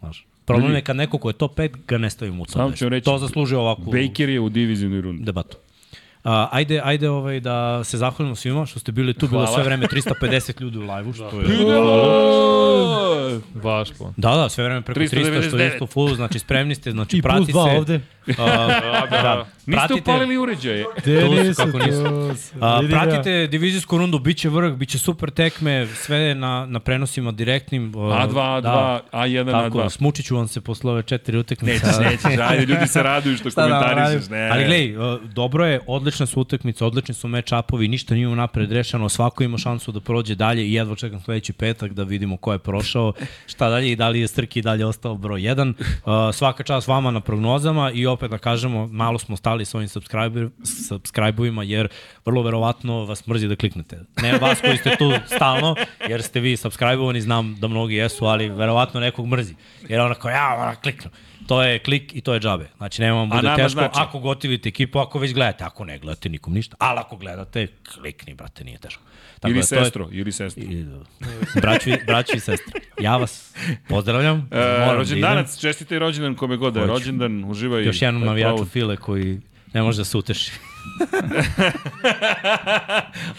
Znaš, 0.01 0.27
problem 0.45 0.75
je 0.75 0.81
kad 0.81 0.97
neko 0.97 1.19
ko 1.19 1.29
je 1.29 1.35
top 1.35 1.55
5 1.55 1.71
ga 1.89 1.99
ne 1.99 2.11
stavimo 2.11 2.43
u 2.43 2.47
top 2.47 2.53
Samo 2.53 2.69
10. 2.69 2.77
ću 2.77 2.89
reći, 2.89 3.05
to 3.05 3.19
zaslužuje 3.19 3.59
ovakvu 3.59 3.85
Baker 3.85 4.29
je 4.29 4.41
u 4.41 4.49
divizionoj 4.49 5.01
rundi. 5.01 5.25
debatu. 5.25 5.57
Ajde, 6.25 6.81
ajde 6.85 7.11
ovaj, 7.11 7.41
da 7.41 7.85
se 7.85 7.99
zahvalimo 7.99 8.37
svima 8.37 8.67
što 8.67 8.79
ste 8.81 8.93
bili 8.93 9.15
tu, 9.15 9.29
bilo 9.29 9.41
Hvala. 9.41 9.55
sve 9.55 9.65
vreme 9.65 9.87
350 9.87 10.61
ljudi 10.61 10.79
u 10.79 10.83
live-u, 10.83 11.13
što 11.13 11.41
je... 11.41 11.47
Baš 13.55 13.89
po. 13.91 14.13
Da, 14.17 14.31
da, 14.31 14.49
sve 14.49 14.65
vreme 14.65 14.83
preko 14.83 15.01
300, 15.01 15.09
što 15.09 15.19
je 15.57 15.71
399. 15.71 15.73
isto 15.73 15.87
full, 15.87 16.15
znači 16.15 16.39
spremni 16.39 16.75
ste, 16.75 16.91
znači 16.91 17.17
I 17.17 17.23
plus 17.23 17.33
prati 17.35 17.53
dva 17.53 17.65
se. 17.65 17.77
ovde. 17.77 18.01
A, 18.29 18.45
da, 19.13 19.47
Niste 19.67 19.73
pratite- 19.79 20.01
upalili 20.01 20.37
uređaje. 20.37 20.85
Gde 20.97 21.21
Tu 21.21 21.27
su, 21.27 21.33
nisu, 21.35 21.63
kako 21.63 21.79
nisu. 21.79 22.05
ja. 22.61 22.81
pratite 22.91 23.47
divizijsku 23.47 23.99
rundu, 23.99 24.19
bit 24.19 24.37
će 24.37 24.49
vrh, 24.49 24.73
bit 24.73 24.89
će 24.89 24.99
super 24.99 25.31
tekme, 25.31 25.87
sve 25.89 26.35
na, 26.35 26.67
na 26.67 26.81
prenosima 26.81 27.33
direktnim. 27.33 27.89
Uh, 27.89 27.95
A2, 27.95 28.29
A2, 28.33 28.61
da, 28.61 29.01
A1, 29.13 29.51
Tako, 29.53 29.79
A2. 29.79 29.89
smučit 29.91 30.27
ću 30.27 30.37
vam 30.37 30.49
se 30.49 30.61
posle 30.61 30.91
ove 30.91 31.03
četiri 31.03 31.39
utakmice. 31.39 31.87
Nećeš, 31.87 31.99
nećeš, 32.01 32.41
ajde, 32.41 32.67
ljudi 32.67 32.87
se 32.87 33.03
raduju 33.03 33.37
što 33.37 33.49
da 33.51 33.63
komentarišeš. 33.63 34.31
Ne. 34.31 34.49
Ali 34.53 34.65
glej, 34.65 34.97
uh, 34.97 35.21
dobro 35.25 35.67
je, 35.67 35.81
odlične 36.15 36.27
su 36.27 36.41
utakmice, 36.41 36.85
odlični 36.85 37.15
su 37.15 37.29
match-upovi, 37.29 37.89
ništa 37.89 38.15
nije 38.15 38.29
unapred 38.29 38.73
rešeno, 38.73 39.09
svako 39.09 39.45
ima 39.45 39.59
šansu 39.59 39.93
da 39.93 40.01
prođe 40.01 40.35
dalje 40.35 40.67
i 40.67 40.73
jedva 40.73 40.97
čekam 40.97 41.21
sledeći 41.21 41.53
petak 41.53 41.93
da 41.93 42.03
vidimo 42.03 42.37
ko 42.37 42.53
je 42.53 42.59
prošao, 42.59 43.13
šta 43.47 43.69
dalje 43.69 43.91
i 43.93 43.97
da 43.97 44.09
li 44.09 44.21
je 44.21 44.29
Strki 44.29 44.63
dalje 44.63 44.87
ostao 44.87 45.15
broj 45.15 45.41
1. 45.41 45.75
Uh, 46.05 46.35
svaka 46.35 46.63
čast 46.63 46.89
vama 46.89 47.11
na 47.11 47.21
prognozama 47.21 47.91
i 47.91 48.07
opet 48.07 48.31
da 48.31 48.39
kažemo, 48.39 48.87
malo 48.87 49.19
smo 49.19 49.37
stali 49.37 49.65
s 49.65 49.75
ovim 49.75 49.89
subscribe-ovima 49.89 51.63
jer 51.63 51.89
vrlo 52.25 52.43
verovatno 52.43 53.05
vas 53.05 53.27
mrzi 53.27 53.49
da 53.49 53.57
kliknete. 53.57 54.01
Ne 54.23 54.39
vas 54.39 54.61
koji 54.61 54.77
ste 54.77 54.97
tu 54.97 55.13
stalno, 55.37 55.77
jer 56.09 56.23
ste 56.23 56.41
vi 56.41 56.57
subscribe-ovani, 56.57 57.21
znam 57.21 57.57
da 57.61 57.69
mnogi 57.69 57.95
jesu, 57.95 58.25
ali 58.25 58.49
verovatno 58.49 59.01
nekog 59.01 59.27
mrzi. 59.27 59.55
Jer 59.89 60.01
onako, 60.01 60.29
ja 60.29 60.57
moram 60.59 60.77
kliknu. 60.83 61.11
To 61.47 61.63
je 61.63 61.79
klik 61.79 62.15
i 62.15 62.21
to 62.21 62.35
je 62.35 62.41
džabe. 62.41 62.67
Znači, 62.77 63.03
nema 63.03 63.17
vam 63.17 63.29
bude 63.31 63.49
teško. 63.57 63.69
znači? 63.71 63.95
Ako 63.95 64.19
gotivite 64.19 64.69
ekipu, 64.69 64.99
ako 64.99 65.19
već 65.19 65.35
gledate, 65.35 65.65
ako 65.65 65.85
ne 65.85 65.99
gledate 65.99 66.29
nikom 66.29 66.55
ništa, 66.55 66.77
ali 66.79 66.99
ako 66.99 67.17
gledate, 67.17 67.67
klikni, 67.95 68.35
brate, 68.35 68.65
nije 68.65 68.79
teško. 68.79 69.03
Ili 69.45 69.55
da, 69.55 69.67
to 69.67 69.75
je- 69.75 69.81
sestro, 69.81 70.09
ili 70.13 70.33
sestro. 70.33 70.63
I, 70.63 70.85
braću, 71.57 71.91
i- 71.91 71.99
braću 72.07 72.37
i 72.37 72.41
sestre. 72.41 72.81
Ja 73.01 73.17
vas 73.17 73.55
pozdravljam. 73.89 74.49
E, 74.51 74.57
da 74.57 74.95
rođendanac, 74.95 75.61
čestite 75.61 75.99
rođendan 75.99 76.35
kome 76.35 76.57
god 76.57 76.75
da 76.75 76.81
je 76.81 76.87
rođendan, 76.87 77.45
uživaj. 77.45 77.85
Još 77.85 78.03
jednom 78.03 78.25
navijaču. 78.25 78.65
File 78.65 78.97
koji 78.97 79.41
ne 79.73 79.83
može 79.83 79.99
da 79.99 80.05
se 80.05 80.19
uteši. 80.19 80.53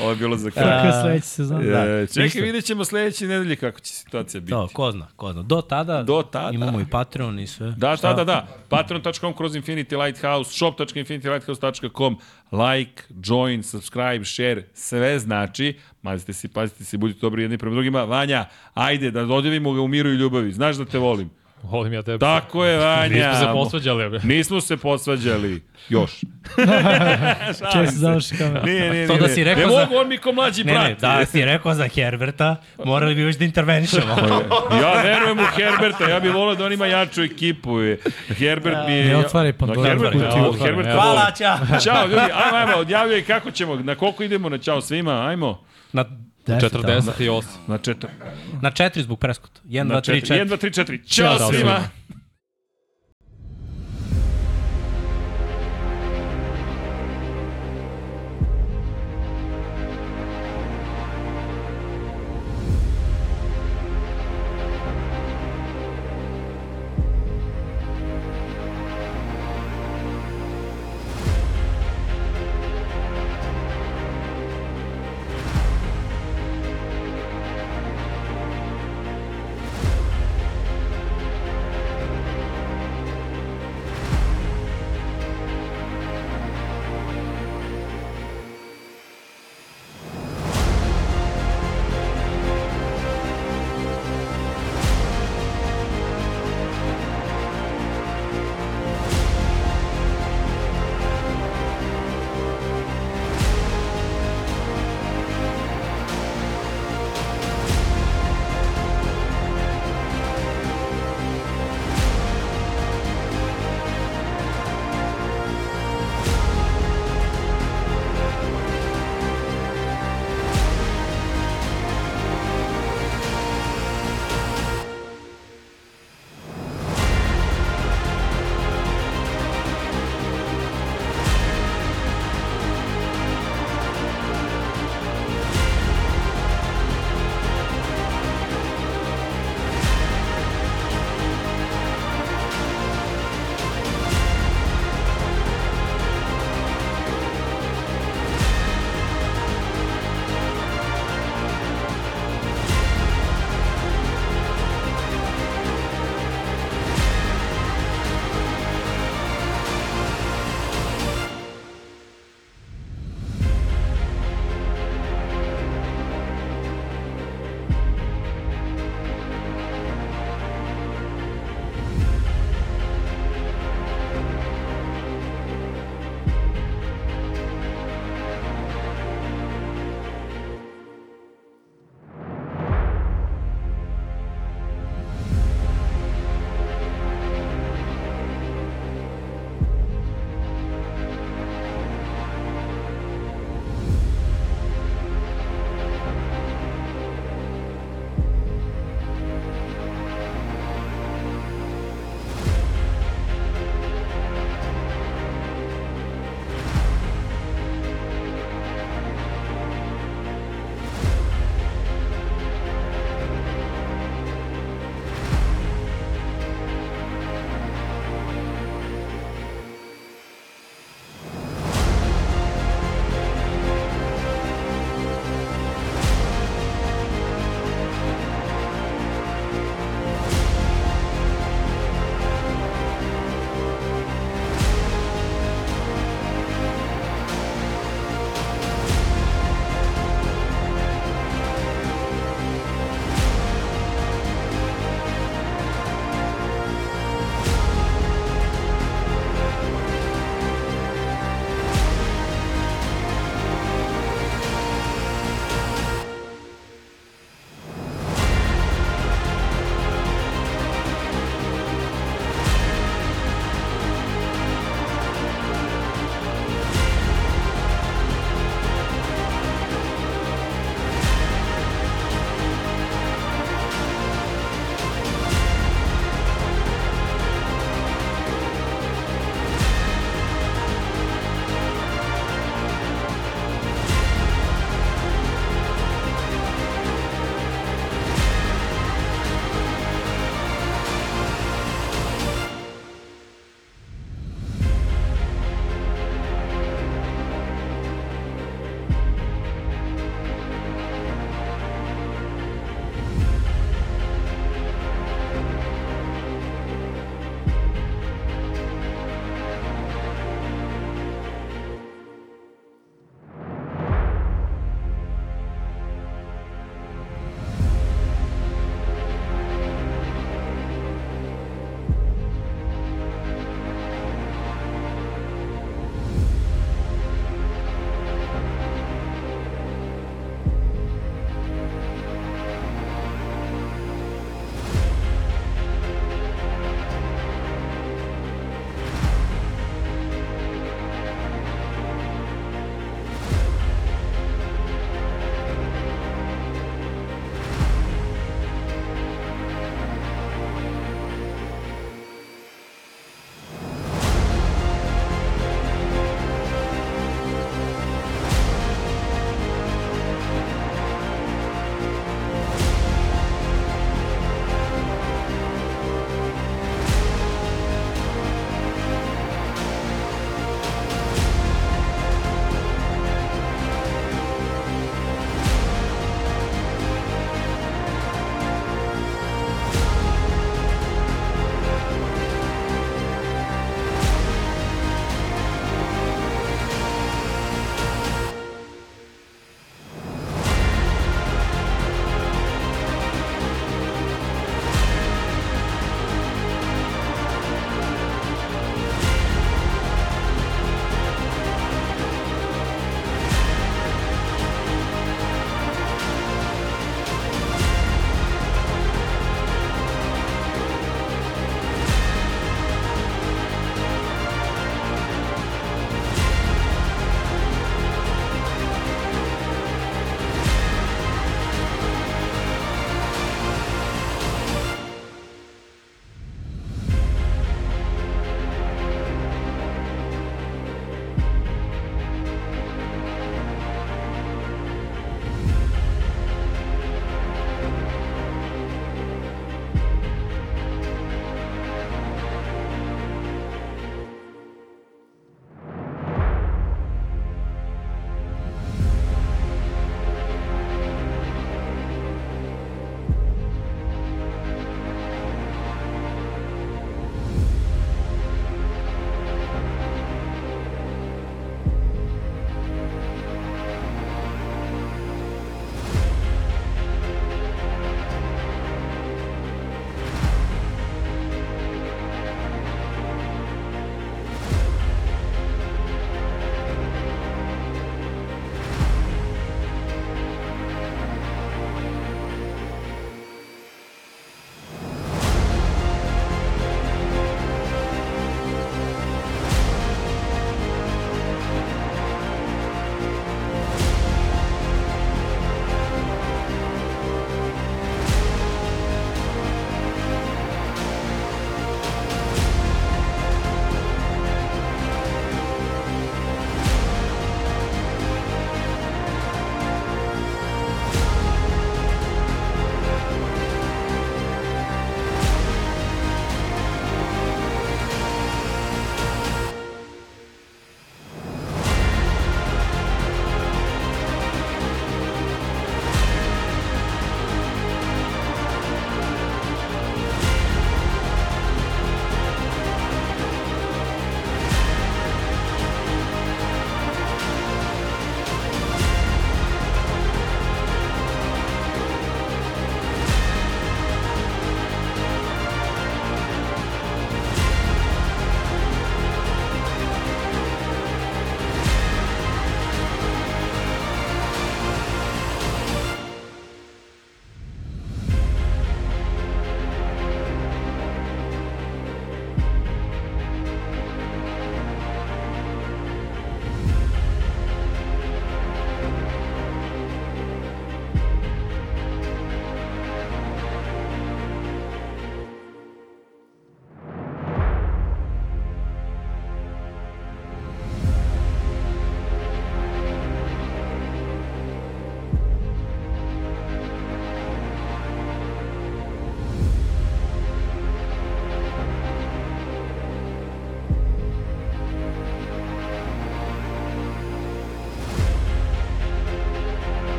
Ovo 0.00 0.10
je 0.10 0.16
bilo 0.16 0.36
za 0.36 0.50
kraj. 0.50 0.82
Kako 0.82 1.00
sledeći 1.02 1.26
sezon? 1.26 1.62
Da. 1.62 1.84
E, 1.84 2.06
čekaj, 2.06 2.24
Ništa. 2.24 2.40
vidjet 2.40 2.64
ćemo 2.64 2.84
sledeće 2.84 3.26
nedelje 3.26 3.56
kako 3.56 3.80
će 3.80 3.92
situacija 3.92 4.40
biti. 4.40 4.50
To, 4.50 4.68
ko 4.72 4.92
zna, 4.92 5.06
ko 5.16 5.32
zna. 5.32 5.42
Do 5.42 5.60
tada, 5.60 6.02
Do 6.02 6.22
tada. 6.22 6.50
imamo 6.52 6.80
i 6.80 6.86
Patreon 6.86 7.38
i 7.38 7.46
sve. 7.46 7.74
Da, 7.76 7.96
da, 7.96 8.12
da, 8.12 8.24
da. 8.24 8.46
Patreon.com 8.68 9.32
kroz 9.34 9.52
Infinity 9.52 10.04
Lighthouse, 10.04 10.50
shop.infinitylighthouse.com, 10.52 12.16
like, 12.52 13.02
join, 13.22 13.62
subscribe, 13.62 14.24
share, 14.24 14.62
sve 14.74 15.18
znači. 15.18 15.78
Mazite 16.02 16.32
se, 16.32 16.48
pazite 16.48 16.84
se, 16.84 16.96
budite 16.98 17.18
dobri 17.20 17.42
jedni 17.42 17.58
prema 17.58 17.74
drugima. 17.74 18.04
Vanja, 18.04 18.44
ajde 18.74 19.10
da 19.10 19.24
dodjelimo 19.24 19.72
ga 19.72 19.80
u 19.80 19.88
miru 19.88 20.08
i 20.10 20.16
ljubavi. 20.16 20.52
Znaš 20.52 20.76
da 20.76 20.84
te 20.84 20.98
volim. 20.98 21.30
Volim 21.62 21.92
ja 21.92 22.02
tebe. 22.02 22.18
Tako 22.18 22.64
je, 22.64 22.78
Vanja. 22.78 23.08
Nismo 23.08 23.34
se 23.36 23.52
posvađali. 23.54 24.08
bre. 24.10 24.20
Nismo 24.24 24.60
se 24.60 24.76
posvađali. 24.76 25.62
Još. 25.88 26.10
Često 27.72 27.92
završi 27.92 28.36
kamera. 28.36 28.62
Nije, 28.62 28.90
nije, 28.90 29.06
To 29.06 29.12
nije. 29.12 29.22
da 29.22 29.28
si 29.28 29.44
rekao 29.44 29.66
ne 29.66 29.70
za- 29.70 29.80
mogu, 29.80 29.96
on 29.96 30.08
mi 30.08 30.18
ko 30.18 30.32
mlađi 30.32 30.64
Ne, 30.64 30.72
brat. 30.72 30.84
ne, 30.84 30.94
da 30.96 31.26
si 31.26 31.44
rekao 31.44 31.74
za 31.74 31.88
Herberta, 31.88 32.56
morali 32.78 33.14
bi 33.14 33.20
još 33.20 33.36
da 33.36 33.44
intervenišemo. 33.44 34.16
Ja 34.82 35.02
verujem 35.02 35.38
u 35.38 35.46
Herberta, 35.46 36.04
ja 36.04 36.20
bih 36.20 36.34
volao 36.34 36.54
da 36.54 36.64
on 36.64 36.72
ima 36.72 36.86
jaču 36.86 37.22
ekipu. 37.22 37.70
Herbert 38.28 38.76
mi 38.86 38.92
je... 38.92 39.04
Ne 39.04 39.16
otvaraj 39.16 39.52
Da, 39.52 39.58
Pandorinu 39.58 39.84
Herbert, 39.84 40.12
kutiju. 40.12 40.28
ja, 40.28 40.66
Herberta 40.66 40.92
Hvala, 40.92 41.12
volim. 41.12 41.34
čao. 41.68 41.80
Ćao 41.80 42.02
ljudi, 42.04 42.16
ajmo, 42.34 42.56
ajmo, 42.56 42.76
odjavljaj 42.76 43.22
kako 43.22 43.50
ćemo, 43.50 43.74
na 43.76 43.94
koliko 43.94 44.22
idemo 44.22 44.48
na 44.48 44.58
čao 44.58 44.80
svima, 44.80 45.26
ajmo. 45.26 45.60
Na, 45.92 46.04
48. 46.46 47.42
Na 47.66 47.78
četir. 47.78 48.10
na 48.62 48.70
četiri 48.70 49.02
zbog 49.02 49.18
preskota. 49.18 49.60
1, 49.64 49.84
Na 49.84 49.94
2, 49.94 50.00
3, 50.00 50.20
četiri. 50.20 50.36
4. 50.36 50.44
1, 50.44 50.48
2, 50.48 50.56
3, 50.56 50.70
4. 50.70 51.06
Ćao 51.08 51.52
svima. 51.52 51.80